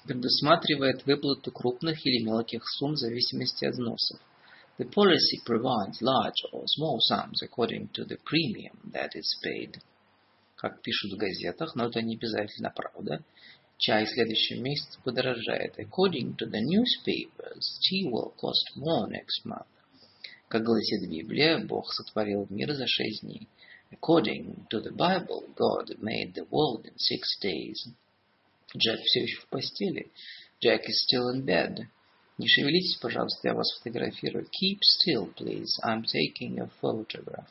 предусматривает 0.04 1.06
выплату 1.06 1.52
крупных 1.52 2.04
или 2.06 2.24
мелких 2.24 2.68
сумм 2.68 2.94
в 2.94 2.98
зависимости 2.98 3.66
от 3.66 3.74
взносов. 3.74 4.20
The 4.81 4.85
policy 4.85 5.41
provides 5.45 6.03
large 6.03 6.43
or 6.53 6.65
small 6.67 6.99
sums 7.01 7.43
according 7.43 7.89
to 7.95 8.05
the 8.05 8.19
premium 8.25 8.91
that 8.93 9.15
is 9.15 9.37
paid. 9.43 9.81
Как 10.57 10.83
пишут 10.83 11.13
в 11.13 11.17
газетах, 11.17 11.75
но 11.75 11.87
это 11.87 12.03
не 12.03 12.17
обязательно 12.17 12.71
правда. 12.71 13.25
Чай 13.79 14.05
в 14.05 14.11
следующем 14.11 14.63
месяце 14.63 14.99
подорожает. 15.03 15.79
According 15.79 16.37
to 16.37 16.47
the 16.47 16.61
newspapers, 16.61 17.79
tea 17.83 18.11
will 18.11 18.35
cost 18.37 18.77
more 18.77 19.07
next 19.09 19.45
month. 19.45 19.67
Как 20.49 20.63
гласит 20.63 21.09
Библия, 21.11 21.59
Бог 21.59 21.93
сотворил 21.93 22.47
мир 22.51 22.73
за 22.75 22.87
шесть 22.87 23.23
дней. 23.23 23.49
According 23.91 24.67
to 24.71 24.81
the 24.83 24.93
Bible, 24.93 25.55
God 25.55 25.99
made 26.01 26.35
the 26.35 26.47
world 26.51 26.87
in 26.87 26.97
six 26.97 27.39
days. 27.43 27.93
Джек 28.77 29.01
все 29.01 29.23
еще 29.23 29.41
в 29.41 29.49
постели. 29.49 30.11
Jack 30.63 30.83
is 30.87 31.07
still 31.07 31.29
in 31.35 31.45
bed. 31.45 31.87
Не 32.38 32.48
шевелитесь, 32.48 32.98
пожалуйста, 32.98 33.50
я 33.50 33.54
вас 33.54 33.72
фотографирую. 33.78 34.46
Keep 34.46 34.80
still, 34.80 35.34
please. 35.36 35.70
I'm 35.84 36.04
taking 36.04 36.60
a 36.60 36.70
photograph. 36.82 37.50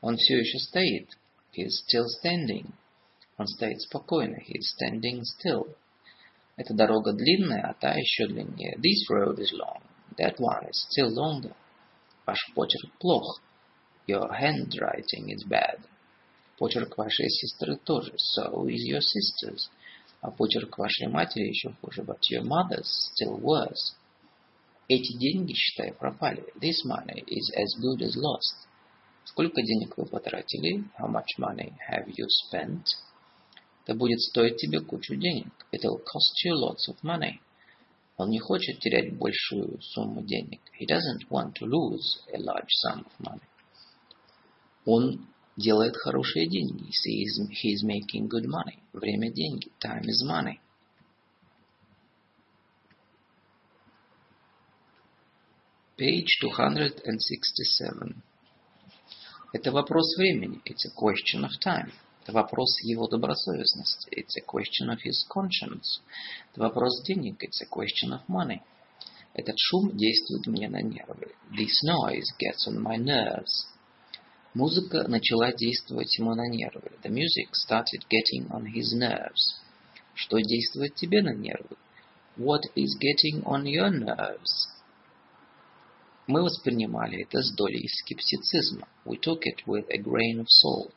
Он 0.00 0.16
все 0.16 0.38
еще 0.38 0.58
стоит. 0.58 1.08
He 1.52 1.64
is 1.64 1.82
still 1.86 2.06
standing. 2.22 2.72
Он 3.38 3.46
стоит 3.46 3.80
спокойно. 3.80 4.36
He 4.36 4.58
is 4.58 4.74
standing 4.76 5.22
still. 5.22 5.74
Эта 6.56 6.74
дорога 6.74 7.12
длинная, 7.12 7.70
а 7.70 7.74
та 7.74 7.94
еще 7.94 8.26
длиннее. 8.26 8.76
This 8.76 9.08
road 9.10 9.38
is 9.38 9.52
long. 9.52 9.82
That 10.18 10.36
one 10.38 10.68
is 10.68 10.86
still 10.90 11.08
longer. 11.08 11.54
Ваш 12.26 12.38
почерк 12.54 12.92
плох. 12.98 13.40
Your 14.06 14.28
handwriting 14.30 15.30
is 15.30 15.44
bad. 15.48 15.80
Почерк 16.58 16.98
вашей 16.98 17.30
сестры 17.30 17.76
тоже. 17.76 18.12
So 18.36 18.66
is 18.66 18.84
your 18.86 19.00
sister's. 19.00 19.70
А 20.20 20.30
почерк 20.30 20.76
вашей 20.76 21.08
матери 21.08 21.48
еще 21.48 21.74
хуже. 21.80 22.02
But 22.02 22.20
your 22.30 22.42
mother's 22.42 22.90
still 23.14 23.40
worse. 23.40 23.94
Эти 24.90 25.16
деньги, 25.16 25.52
считай, 25.52 25.92
пропали. 25.92 26.44
This 26.60 26.84
money 26.84 27.22
is 27.24 27.48
as 27.56 27.80
good 27.80 28.02
as 28.02 28.16
lost. 28.16 28.66
Сколько 29.22 29.62
денег 29.62 29.96
вы 29.96 30.04
потратили? 30.04 30.82
How 30.98 31.08
much 31.08 31.38
money 31.38 31.72
have 31.88 32.08
you 32.08 32.26
spent? 32.26 32.82
Это 33.86 33.96
будет 33.96 34.20
стоить 34.20 34.56
тебе 34.56 34.80
кучу 34.80 35.14
денег. 35.14 35.46
It'll 35.70 36.00
cost 36.02 36.34
you 36.44 36.54
lots 36.54 36.88
of 36.88 36.96
money. 37.04 37.38
Он 38.16 38.30
не 38.30 38.40
хочет 38.40 38.80
терять 38.80 39.16
большую 39.16 39.80
сумму 39.80 40.22
денег. 40.22 40.60
He 40.80 40.86
doesn't 40.86 41.30
want 41.30 41.54
to 41.60 41.66
lose 41.66 42.24
a 42.34 42.38
large 42.38 42.72
sum 42.84 43.06
of 43.06 43.12
money. 43.20 43.46
Он 44.86 45.24
делает 45.56 45.96
хорошие 45.98 46.48
деньги. 46.48 46.90
He 47.06 47.22
is, 47.22 47.48
he 47.62 47.74
is 47.74 47.84
making 47.84 48.26
good 48.26 48.46
money. 48.46 48.80
Время– 48.92 49.30
деньги. 49.32 49.70
Time 49.80 50.02
is 50.02 50.26
money. 50.26 50.58
Page 56.00 56.40
267. 56.40 58.22
Это 59.52 59.70
вопрос 59.70 60.16
времени. 60.16 60.62
It's 60.64 60.86
a 60.86 60.92
question 60.96 61.44
of 61.44 61.50
time. 61.62 61.92
Это 62.22 62.32
вопрос 62.32 62.80
его 62.84 63.06
добросовестности. 63.06 64.08
It's 64.16 64.34
a 64.38 64.40
question 64.40 64.88
of 64.88 65.00
his 65.04 65.26
conscience. 65.28 66.00
Это 66.50 66.62
вопрос 66.62 67.02
денег. 67.02 67.44
It's 67.44 67.60
a 67.60 67.66
question 67.66 68.14
of 68.14 68.22
money. 68.28 68.62
Этот 69.34 69.56
шум 69.58 69.94
действует 69.94 70.46
мне 70.46 70.70
на 70.70 70.80
нервы. 70.80 71.34
This 71.50 71.84
noise 71.84 72.24
gets 72.38 72.66
on 72.66 72.80
my 72.80 72.96
nerves. 72.96 73.66
Музыка 74.54 75.06
начала 75.06 75.52
действовать 75.52 76.16
ему 76.16 76.34
на 76.34 76.48
нервы. 76.48 76.92
The 77.02 77.10
music 77.10 77.50
started 77.52 78.06
getting 78.08 78.48
on 78.48 78.64
his 78.64 78.94
nerves. 78.96 79.60
Что 80.14 80.38
действует 80.38 80.94
тебе 80.94 81.20
на 81.20 81.34
нервы? 81.34 81.76
What 82.38 82.62
is 82.74 82.96
getting 82.98 83.42
on 83.44 83.64
your 83.64 83.90
nerves? 83.90 84.79
Мы 86.30 86.42
воспринимали 86.42 87.24
это 87.24 87.42
с 87.42 87.52
долей 87.56 87.88
скептицизма. 87.88 88.86
We 89.04 89.18
took 89.18 89.40
it 89.40 89.66
with 89.66 89.86
a 89.90 89.98
grain 89.98 90.38
of 90.38 90.46
salt. 90.46 90.94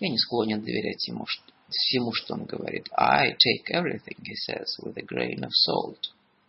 Я 0.00 0.08
не 0.08 0.16
склонен 0.16 0.62
доверять 0.62 1.06
ему 1.06 1.26
всему, 1.68 2.14
что 2.14 2.32
он 2.32 2.46
говорит. 2.46 2.88
I 2.96 3.32
take 3.32 3.70
everything 3.74 4.16
he 4.22 4.34
says 4.34 4.64
with 4.82 4.96
a 4.96 5.02
grain 5.02 5.40
of 5.40 5.50
salt. 5.50 5.98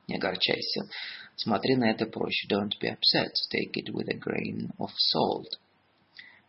Не 0.08 0.16
огорчайся. 0.16 0.90
Смотри 1.35 1.76
на 1.76 1.92
это 1.92 2.06
проще. 2.06 2.48
Don't 2.48 2.72
be 2.82 2.88
upset. 2.88 3.34
Take 3.52 3.74
it 3.74 3.90
with 3.94 4.08
a 4.08 4.18
grain 4.18 4.72
of 4.80 4.92
salt. 4.95 5.60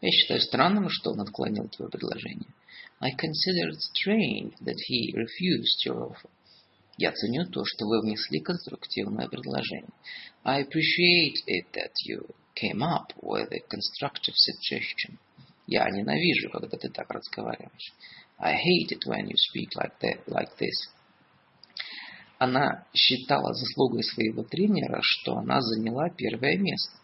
Я 0.00 0.10
считаю 0.12 0.40
странным, 0.42 0.88
что 0.88 1.10
он 1.10 1.20
отклонил 1.20 1.68
твое 1.68 1.90
предложение. 1.90 2.48
I 3.00 3.10
consider 3.10 3.70
it 3.72 3.80
strange 3.80 4.54
that 4.60 4.78
he 4.88 5.12
refused 5.16 5.84
your 5.84 6.12
offer. 6.12 6.30
Я 6.98 7.12
ценю 7.12 7.44
то, 7.46 7.62
что 7.64 7.86
вы 7.86 8.00
внесли 8.00 8.40
конструктивное 8.40 9.28
предложение. 9.28 9.90
I 10.44 10.62
appreciate 10.62 11.36
it 11.46 11.66
that 11.72 11.92
you 12.08 12.34
came 12.54 12.82
up 12.82 13.12
with 13.20 13.52
a 13.52 13.60
constructive 13.68 14.34
suggestion. 14.34 15.18
Я 15.66 15.90
ненавижу, 15.90 16.48
когда 16.50 16.78
ты 16.78 16.88
так 16.88 17.10
разговариваешь. 17.10 17.92
I 18.38 18.54
hate 18.54 18.92
it 18.92 19.06
when 19.06 19.26
you 19.26 19.36
speak 19.36 19.68
like, 19.74 19.98
that, 20.00 20.26
like 20.26 20.56
this. 20.58 20.90
Она 22.38 22.86
считала 22.94 23.52
заслугой 23.52 24.02
своего 24.02 24.42
тренера, 24.42 25.00
что 25.02 25.36
она 25.36 25.60
заняла 25.60 26.08
первое 26.10 26.56
место. 26.56 26.96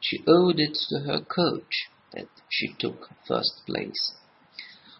She 0.00 0.24
owed 0.26 0.58
it 0.58 0.74
to 0.90 1.04
her 1.04 1.24
coach 1.24 1.88
that 2.12 2.28
she 2.48 2.74
took 2.78 3.08
first 3.28 3.64
place. 3.66 4.14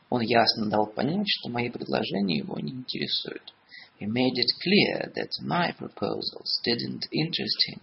Он 0.08 0.20
ясно 0.20 0.70
дал 0.70 0.86
понять, 0.86 1.26
что 1.28 1.48
мои 1.48 1.68
предложения 1.68 2.38
его 2.38 2.58
не 2.60 2.72
интересуют. 2.72 3.55
He 3.99 4.05
made 4.07 4.37
it 4.37 4.51
clear 4.61 5.11
that 5.15 5.29
my 5.41 5.71
proposals 5.73 6.59
didn't 6.63 7.07
interest 7.11 7.57
him. 7.67 7.81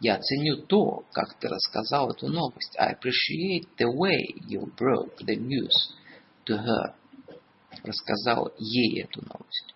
Я 0.00 0.18
ценю 0.18 0.66
то, 0.66 1.04
как 1.12 1.38
ты 1.38 1.48
рассказал 1.48 2.10
эту 2.10 2.28
новость. 2.28 2.76
I 2.78 2.92
appreciate 2.92 3.68
the 3.78 3.90
way 3.90 4.20
you 4.46 4.70
broke 4.76 5.16
the 5.24 5.36
news 5.36 5.94
to 6.46 6.58
her. 6.58 6.94
Рассказал 7.82 8.52
ей 8.58 9.02
эту 9.02 9.22
новость. 9.22 9.74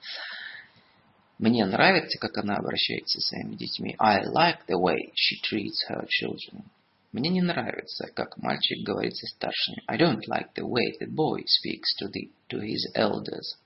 Мне 1.39 1.65
нравится, 1.65 2.19
как 2.19 2.37
она 2.37 2.57
обращается 2.57 3.21
с 3.21 3.29
своими 3.29 3.55
детьми. 3.55 3.95
I 3.99 4.25
like 4.25 4.67
the 4.67 4.79
way 4.79 5.13
she 5.15 5.41
treats 5.43 5.83
her 5.89 6.07
children. 6.09 6.65
Мне 7.13 7.31
не 7.31 7.41
нравится, 7.41 8.09
как 8.15 8.37
мальчик 8.37 8.85
говорит 8.85 9.17
со 9.17 9.27
старшими. 9.29 9.83
I 9.87 9.97
don't 9.97 10.27
like 10.29 10.53
the 10.55 10.67
way 10.67 10.93
the 11.01 11.07
boy 11.07 11.43
speaks 11.47 11.95
to, 12.01 12.09
the, 12.09 12.31
to 12.51 12.59
his 12.61 12.87
elders. 12.95 13.57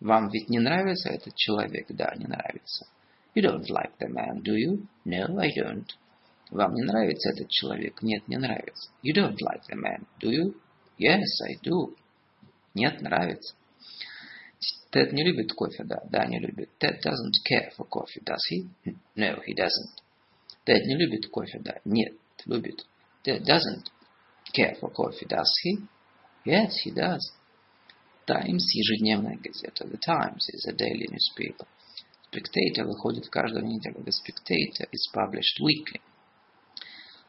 Вам 0.00 0.28
ведь 0.30 0.48
не 0.48 0.58
нравится 0.58 1.08
этот 1.08 1.34
человек? 1.34 1.86
Да, 1.88 2.14
не 2.16 2.26
нравится. 2.26 2.86
You 3.34 3.42
don't 3.42 3.68
like 3.68 3.92
the 4.00 4.08
man, 4.08 4.42
do 4.42 4.54
you? 4.54 4.86
No, 5.04 5.38
I 5.38 5.50
don't. 5.56 5.86
Вам 6.50 6.74
не 6.74 6.82
нравится 6.82 7.30
этот 7.30 7.50
человек? 7.50 8.00
Нет, 8.02 8.26
не 8.28 8.36
нравится. 8.36 8.90
You 9.02 9.14
don't 9.14 9.36
like 9.42 9.62
the 9.70 9.76
man, 9.76 10.06
do 10.20 10.30
you? 10.30 10.54
Yes, 10.98 11.24
I 11.46 11.58
do. 11.62 11.94
Нет, 12.74 13.00
нравится. 13.00 13.54
Тед 14.90 15.12
не 15.12 15.22
любит 15.22 15.52
кофе, 15.52 15.84
да? 15.84 16.00
Да, 16.10 16.24
не 16.26 16.38
любит. 16.38 16.70
Ted 16.80 17.00
doesn't 17.04 17.34
care 17.44 17.70
for 17.76 17.86
coffee, 17.88 18.22
does 18.24 18.40
he? 18.50 18.66
No, 19.16 19.40
he 19.46 19.54
doesn't. 19.54 20.02
Тед 20.64 20.86
не 20.86 20.96
любит 20.96 21.28
кофе, 21.28 21.58
да? 21.60 21.80
Нет, 21.84 22.14
любит. 22.46 22.86
Ted 23.24 23.42
doesn't 23.42 23.84
care 24.54 24.78
for 24.80 24.90
coffee, 24.90 25.26
does 25.26 25.50
he? 25.62 25.78
Yes, 26.44 26.70
he 26.84 26.90
does. 26.90 27.20
Times – 28.27 28.73
ежедневная 28.73 29.37
газета. 29.37 29.85
The 29.85 29.97
Times 29.97 30.47
is 30.49 30.65
a 30.67 30.73
daily 30.73 31.07
newspaper. 31.09 31.67
Spectator 32.31 32.85
выходит 32.85 33.27
каждую 33.29 33.65
неделю. 33.65 34.03
The 34.03 34.11
Spectator 34.11 34.87
is 34.91 35.09
published 35.13 35.59
weekly. 35.59 36.01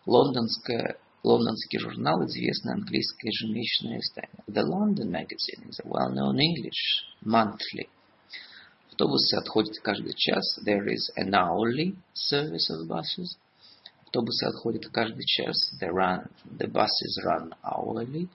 Лондонская, 0.07 0.99
лондонский 1.23 1.79
журнал – 1.79 2.27
известное 2.27 2.75
английское 2.75 3.29
ежемесячное 3.29 3.99
издание. 3.99 4.45
The 4.47 4.63
London 4.63 5.11
Magazine 5.11 5.69
is 5.69 5.81
a 5.83 5.89
well-known 5.89 6.39
English 6.39 7.05
monthly. 7.23 7.89
Автобусы 8.91 9.35
отходят 9.37 9.77
каждый 9.83 10.15
час. 10.15 10.61
There 10.65 10.87
is 10.87 11.11
an 11.17 11.35
hourly 11.35 11.97
service 12.13 12.71
of 12.71 12.87
buses. 12.87 13.37
Автобусы 14.07 14.45
отходят 14.47 14.87
каждый 14.93 15.25
час. 15.25 15.57
They 15.81 15.91
run, 15.91 16.31
the 16.57 16.69
buses 16.69 17.19
run 17.25 17.53
hourly. 17.65 18.29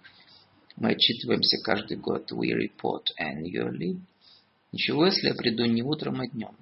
Мы 0.77 0.91
отчитываемся 0.91 1.57
каждый 1.63 1.97
год. 1.97 2.31
We 2.31 2.53
report 2.53 3.05
annually. 3.19 3.99
Ничего, 4.71 5.07
если 5.07 5.27
я 5.27 5.33
приду 5.33 5.65
не 5.65 5.83
утром, 5.83 6.21
а 6.21 6.27
днем. 6.27 6.55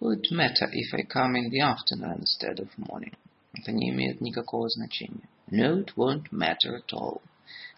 Will 0.00 0.12
it 0.12 0.30
matter 0.30 0.70
if 0.72 0.94
I 0.94 1.02
come 1.02 1.34
in 1.34 1.50
the 1.50 1.60
afternoon 1.60 2.20
instead 2.20 2.60
of 2.60 2.68
morning? 2.76 3.16
Это 3.52 3.72
не 3.72 3.90
имеет 3.90 4.20
никакого 4.20 4.68
значения. 4.68 5.28
No, 5.50 5.84
it 5.84 5.94
won't 5.96 6.30
matter 6.30 6.76
at 6.76 6.92
all. 6.92 7.20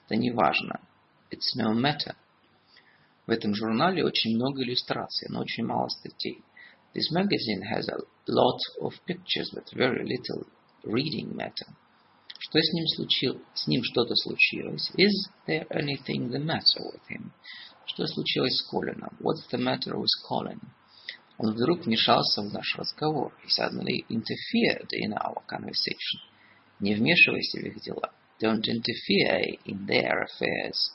Это 0.07 0.17
не 0.17 0.31
важно. 0.31 0.81
It's 1.31 1.57
no 1.57 1.73
matter. 1.73 2.15
В 3.27 3.31
этом 3.31 3.55
журнале 3.55 4.05
очень 4.05 4.35
много 4.35 4.62
иллюстраций, 4.62 5.28
но 5.31 5.41
очень 5.41 5.65
мало 5.65 5.89
статей. 5.89 6.43
This 6.94 7.10
magazine 7.12 7.62
has 7.62 7.89
a 7.89 7.99
lot 8.27 8.59
of 8.81 8.93
pictures, 9.07 9.51
but 9.55 9.70
very 9.73 10.05
little 10.05 10.47
reading 10.83 11.35
matter. 11.36 11.69
Что 12.40 12.60
с 12.60 12.74
ним 12.74 12.88
случилось? 12.88 13.42
С 13.54 13.68
ним 13.68 13.84
что-то 13.84 14.16
случилось. 14.16 14.92
Is 14.98 15.30
there 15.48 15.68
anything 15.70 16.30
the 16.30 16.40
matter 16.40 16.82
with 16.84 17.02
him? 17.10 17.32
Что 17.86 18.08
случилось 18.08 18.58
с 18.58 18.64
Колином? 18.64 19.16
What's 19.20 19.48
the 19.52 19.60
matter 19.60 19.96
with 19.96 20.10
Colin? 20.30 20.60
Он 21.38 21.54
вдруг 21.54 21.86
вмешался 21.86 22.42
в 22.42 22.54
наш 22.54 22.76
разговор. 22.76 23.34
He 23.44 23.50
suddenly 23.50 24.06
interfered 24.10 24.90
in 24.92 25.14
our 25.14 25.44
conversation. 25.48 26.20
Не 26.80 26.96
вмешивайся 26.96 27.60
в 27.60 27.64
их 27.64 27.82
дела. 27.82 28.12
Don't 28.42 28.64
interfere 28.68 29.60
in 29.66 29.86
their 29.86 30.26
affairs. 30.26 30.92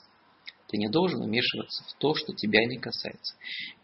Ты 0.68 0.76
не 0.76 0.88
должен 0.88 1.22
вмешиваться 1.22 1.82
в 1.84 1.94
то, 1.98 2.14
что 2.14 2.32
тебя 2.32 2.64
не 2.66 2.78
касается. 2.78 3.34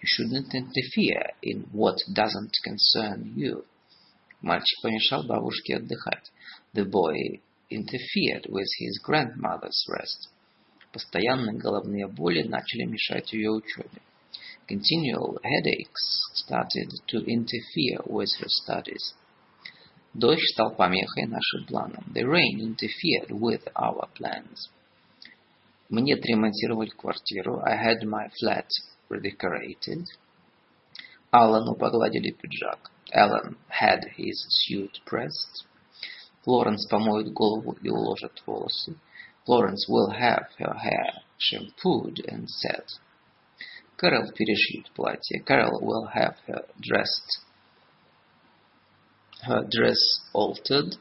You 0.01 0.07
shouldn't 0.07 0.53
interfere 0.53 1.33
in 1.43 1.69
what 1.73 1.97
doesn't 2.15 2.53
concern 2.65 3.35
you. 3.35 3.65
Мальчик 4.41 4.81
помешал 4.83 5.25
бабушке 5.27 5.77
отдыхать. 5.77 6.31
The 6.76 6.86
boy 6.86 7.40
interfered 7.70 8.48
with 8.50 8.68
his 8.78 9.00
grandmother's 9.00 9.86
rest. 9.90 10.30
Постоянные 10.92 11.58
головные 11.58 12.08
боли 12.08 12.44
начали 12.44 12.84
мешать 12.84 13.34
ее 13.34 13.52
учебе. 13.52 14.02
Continual 14.68 15.38
headaches 15.44 16.30
started 16.34 16.90
to 17.08 17.26
interfere 17.26 18.02
with 18.06 18.30
her 18.40 18.48
studies. 18.48 19.14
Дождь 20.14 20.44
стал 20.54 20.76
помехой 20.76 21.26
нашим 21.26 21.66
планам. 21.66 22.04
The 22.14 22.24
rain 22.24 22.60
interfered 22.60 23.32
with 23.32 23.68
our 23.76 24.10
plans. 24.16 24.70
Мне 25.90 26.16
отремонтировали 26.16 26.90
квартиру. 26.90 27.62
I 27.66 27.76
had 27.76 28.04
my 28.04 28.30
flat 28.40 28.68
redecorated. 29.10 30.06
Аллану 31.32 31.76
погладили 31.76 32.32
пиджак. 32.32 32.92
Alan 33.14 33.58
had 33.70 34.04
his 34.18 34.46
suit 34.50 35.00
pressed. 35.06 35.66
Флоренс 36.47 36.87
помоет 36.87 37.33
голову 37.33 37.73
и 37.83 37.91
уложит 37.91 38.41
волосы. 38.47 38.97
Florence 39.49 39.89
will 39.89 40.13
have 40.13 40.47
her 40.59 40.75
hair 40.79 41.23
shampooed 41.39 42.25
and 42.29 42.49
set. 42.49 42.87
Carol 43.99 44.33
перешьет 44.33 44.93
платье. 44.95 45.41
Carol 45.45 45.81
will 45.81 46.07
have 46.15 46.37
her 46.47 46.65
dressed, 46.79 47.43
her 49.43 49.67
dress 49.69 49.99
altered. 50.33 50.97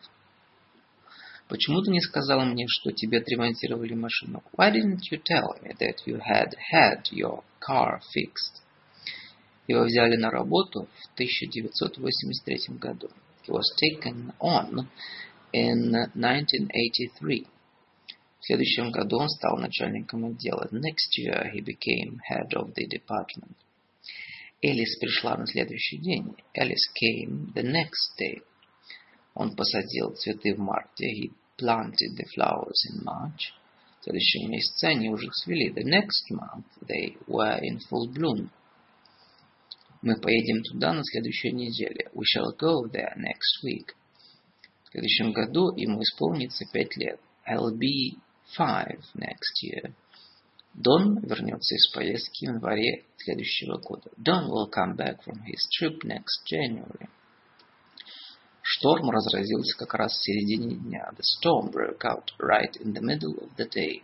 Почему 1.47 1.83
ты 1.83 1.91
не 1.91 2.01
сказала 2.01 2.43
мне, 2.43 2.65
что 2.67 2.91
тебе 2.91 3.19
отремонтировали 3.19 3.93
машину? 3.93 4.41
Why 4.57 4.71
didn't 4.71 5.11
you 5.11 5.21
tell 5.23 5.61
me 5.61 5.75
that 5.79 6.07
you 6.07 6.19
had 6.19 6.55
had 6.73 7.03
your 7.11 7.43
car 7.59 8.01
fixed? 8.15 8.63
Его 9.67 9.83
взяли 9.83 10.15
на 10.17 10.31
работу 10.31 10.87
в 10.87 11.13
1983 11.13 12.77
году. 12.79 13.09
He 13.47 13.51
was 13.51 13.75
taken 13.77 14.33
on 14.39 14.87
in 15.54 15.94
1983. 15.94 17.46
В 18.40 18.46
следующем 18.46 18.90
году 18.90 19.18
он 19.18 19.28
стал 19.28 19.58
начальником 19.58 20.24
отдела. 20.24 20.68
Next 20.72 21.18
year 21.18 21.52
he 21.52 21.60
became 21.60 22.18
head 22.30 22.48
of 22.54 22.72
the 22.74 22.86
department. 22.86 23.56
Элис 24.62 24.98
пришла 24.98 25.36
на 25.36 25.46
следующий 25.46 25.98
день. 25.98 26.34
Alice 26.56 26.88
came 26.94 27.52
the 27.54 27.62
next 27.62 28.16
day. 28.18 28.42
Он 29.34 29.54
посадил 29.54 30.12
цветы 30.14 30.54
в 30.54 30.58
марте. 30.58 31.06
He 31.06 31.30
planted 31.58 32.16
the 32.16 32.26
flowers 32.34 32.86
in 32.90 33.04
March. 33.04 33.52
В 34.00 34.04
следующем 34.04 34.50
месяце 34.50 34.84
они 34.86 35.10
уже 35.10 35.28
цвели. 35.30 35.72
The 35.72 35.84
next 35.84 36.30
month 36.30 36.64
they 36.88 37.16
were 37.26 37.60
in 37.60 37.78
full 37.90 38.10
bloom. 38.12 38.50
Мы 40.02 40.18
поедем 40.18 40.62
туда 40.62 40.94
на 40.94 41.04
следующей 41.04 41.52
неделе. 41.52 42.08
We 42.14 42.24
shall 42.24 42.56
go 42.56 42.90
there 42.90 43.14
next 43.18 43.62
week. 43.62 43.94
Следующем 44.95 45.33
году 45.33 45.75
ему 45.75 46.01
исполнится 46.01 46.63
пять 46.71 46.95
лет. 46.95 47.19
I'll 47.45 47.77
be 47.77 48.17
five 48.57 49.01
next 49.13 49.61
year. 49.61 49.93
Дон 50.73 51.19
вернется 51.19 51.75
из 51.75 51.91
поездки 51.91 52.45
в 52.45 52.49
январе 52.53 53.03
следующего 53.17 53.77
года. 53.77 54.09
Don 54.17 54.47
will 54.47 54.71
come 54.71 54.95
back 54.95 55.17
from 55.27 55.41
his 55.43 55.59
trip 55.77 55.99
next 56.05 56.45
January. 56.49 57.09
Шторм 58.61 59.09
разразился 59.09 59.77
как 59.77 59.95
раз 59.95 60.13
в 60.13 60.23
середине 60.23 60.77
дня. 60.77 61.11
The 61.17 61.23
storm 61.23 61.71
broke 61.73 62.05
out 62.05 62.31
right 62.39 62.77
in 62.79 62.93
the 62.93 63.01
middle 63.01 63.37
of 63.43 63.53
the 63.57 63.69
day. 63.69 64.01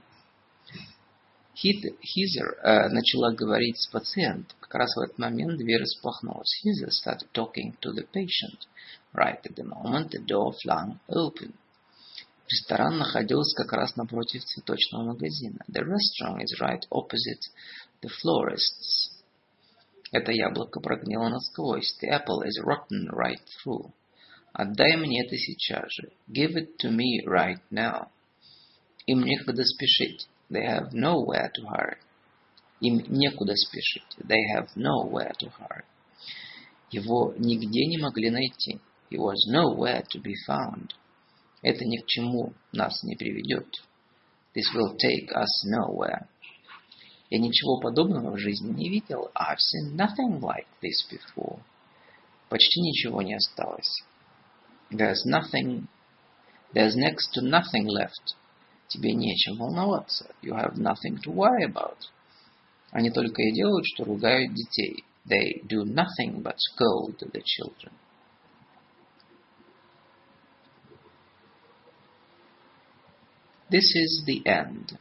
Хизер 1.61 2.57
э, 2.63 2.89
начала 2.89 3.31
говорить 3.33 3.77
с 3.77 3.87
пациентом. 3.87 4.57
Как 4.61 4.73
раз 4.73 4.95
в 4.95 4.99
этот 4.99 5.19
момент 5.19 5.57
дверь 5.57 5.81
распахнулась. 5.81 6.59
Хизер 6.63 6.89
started 6.89 7.27
talking 7.33 7.77
to 7.81 7.93
the 7.93 8.07
patient. 8.11 8.67
Right 9.13 9.39
at 9.43 9.55
the 9.55 9.63
moment 9.63 10.09
the 10.09 10.25
door 10.25 10.53
flung 10.63 10.99
open. 11.07 11.53
Ресторан 12.49 12.97
находился 12.97 13.55
как 13.55 13.73
раз 13.73 13.95
напротив 13.95 14.43
цветочного 14.43 15.13
магазина. 15.13 15.59
The 15.69 15.83
restaurant 15.83 16.41
is 16.41 16.59
right 16.59 16.81
opposite 16.89 17.43
the 18.01 18.09
florist's. 18.09 19.11
Это 20.11 20.31
яблоко 20.31 20.79
прогнило 20.79 21.29
насквозь. 21.29 21.95
The 22.01 22.09
apple 22.09 22.41
is 22.43 22.59
rotten 22.65 23.07
right 23.11 23.41
through. 23.63 23.91
Отдай 24.51 24.97
мне 24.97 25.25
это 25.25 25.37
сейчас 25.37 25.85
же. 25.91 26.11
Give 26.27 26.55
it 26.55 26.77
to 26.79 26.89
me 26.89 27.23
right 27.27 27.61
now. 27.69 28.07
Им 29.05 29.21
некогда 29.23 29.63
спешить. 29.63 30.27
They 30.50 30.64
have 30.64 30.92
nowhere 30.92 31.50
to 31.54 31.62
hurry. 31.66 31.98
Им 32.80 32.98
некуда 33.08 33.54
спешить. 33.56 34.16
They 34.18 34.42
have 34.54 34.68
nowhere 34.76 35.32
to 35.38 35.50
hurry. 35.58 35.84
Его 36.90 37.34
нигде 37.36 37.86
не 37.86 37.98
могли 37.98 38.30
найти. 38.30 38.80
He 39.10 39.18
was 39.18 39.36
nowhere 39.48 40.04
to 40.10 40.20
be 40.20 40.34
found. 40.46 40.94
Это 41.62 41.84
ни 41.84 41.98
к 41.98 42.06
чему 42.06 42.52
нас 42.72 43.02
не 43.02 43.16
приведет. 43.16 43.66
This 44.54 44.72
will 44.74 44.96
take 44.96 45.30
us 45.32 45.64
nowhere. 45.66 46.28
Я 47.28 47.38
ничего 47.38 47.80
подобного 47.80 48.36
в 48.36 48.38
жизни 48.38 48.72
не 48.72 48.88
видел. 48.88 49.30
I've 49.34 49.58
seen 49.58 49.96
nothing 49.96 50.40
like 50.40 50.66
this 50.80 51.04
before. 51.10 51.60
Почти 52.48 52.80
ничего 52.80 53.22
не 53.22 53.34
осталось. 53.34 54.04
There's 54.90 55.24
nothing, 55.26 55.88
there's 56.72 56.94
next 56.94 57.32
to 57.34 57.42
nothing 57.42 57.86
left. 57.86 58.36
Тебе 58.90 59.12
нечем 59.14 59.56
волноваться. 59.56 60.34
You 60.42 60.54
have 60.54 60.76
nothing 60.76 61.20
to 61.24 61.32
worry 61.32 61.64
about. 61.64 61.98
Они 62.90 63.10
только 63.10 63.42
и 63.42 63.52
делают, 63.52 63.84
что 63.86 64.04
ругают 64.04 64.54
детей. 64.54 65.04
They 65.26 65.60
do 65.66 65.84
nothing 65.84 66.42
but 66.42 66.56
scold 66.56 67.18
the 67.18 67.42
children. 67.44 67.92
This 73.68 73.90
is 73.96 74.24
the 74.24 74.46
end. 74.46 74.96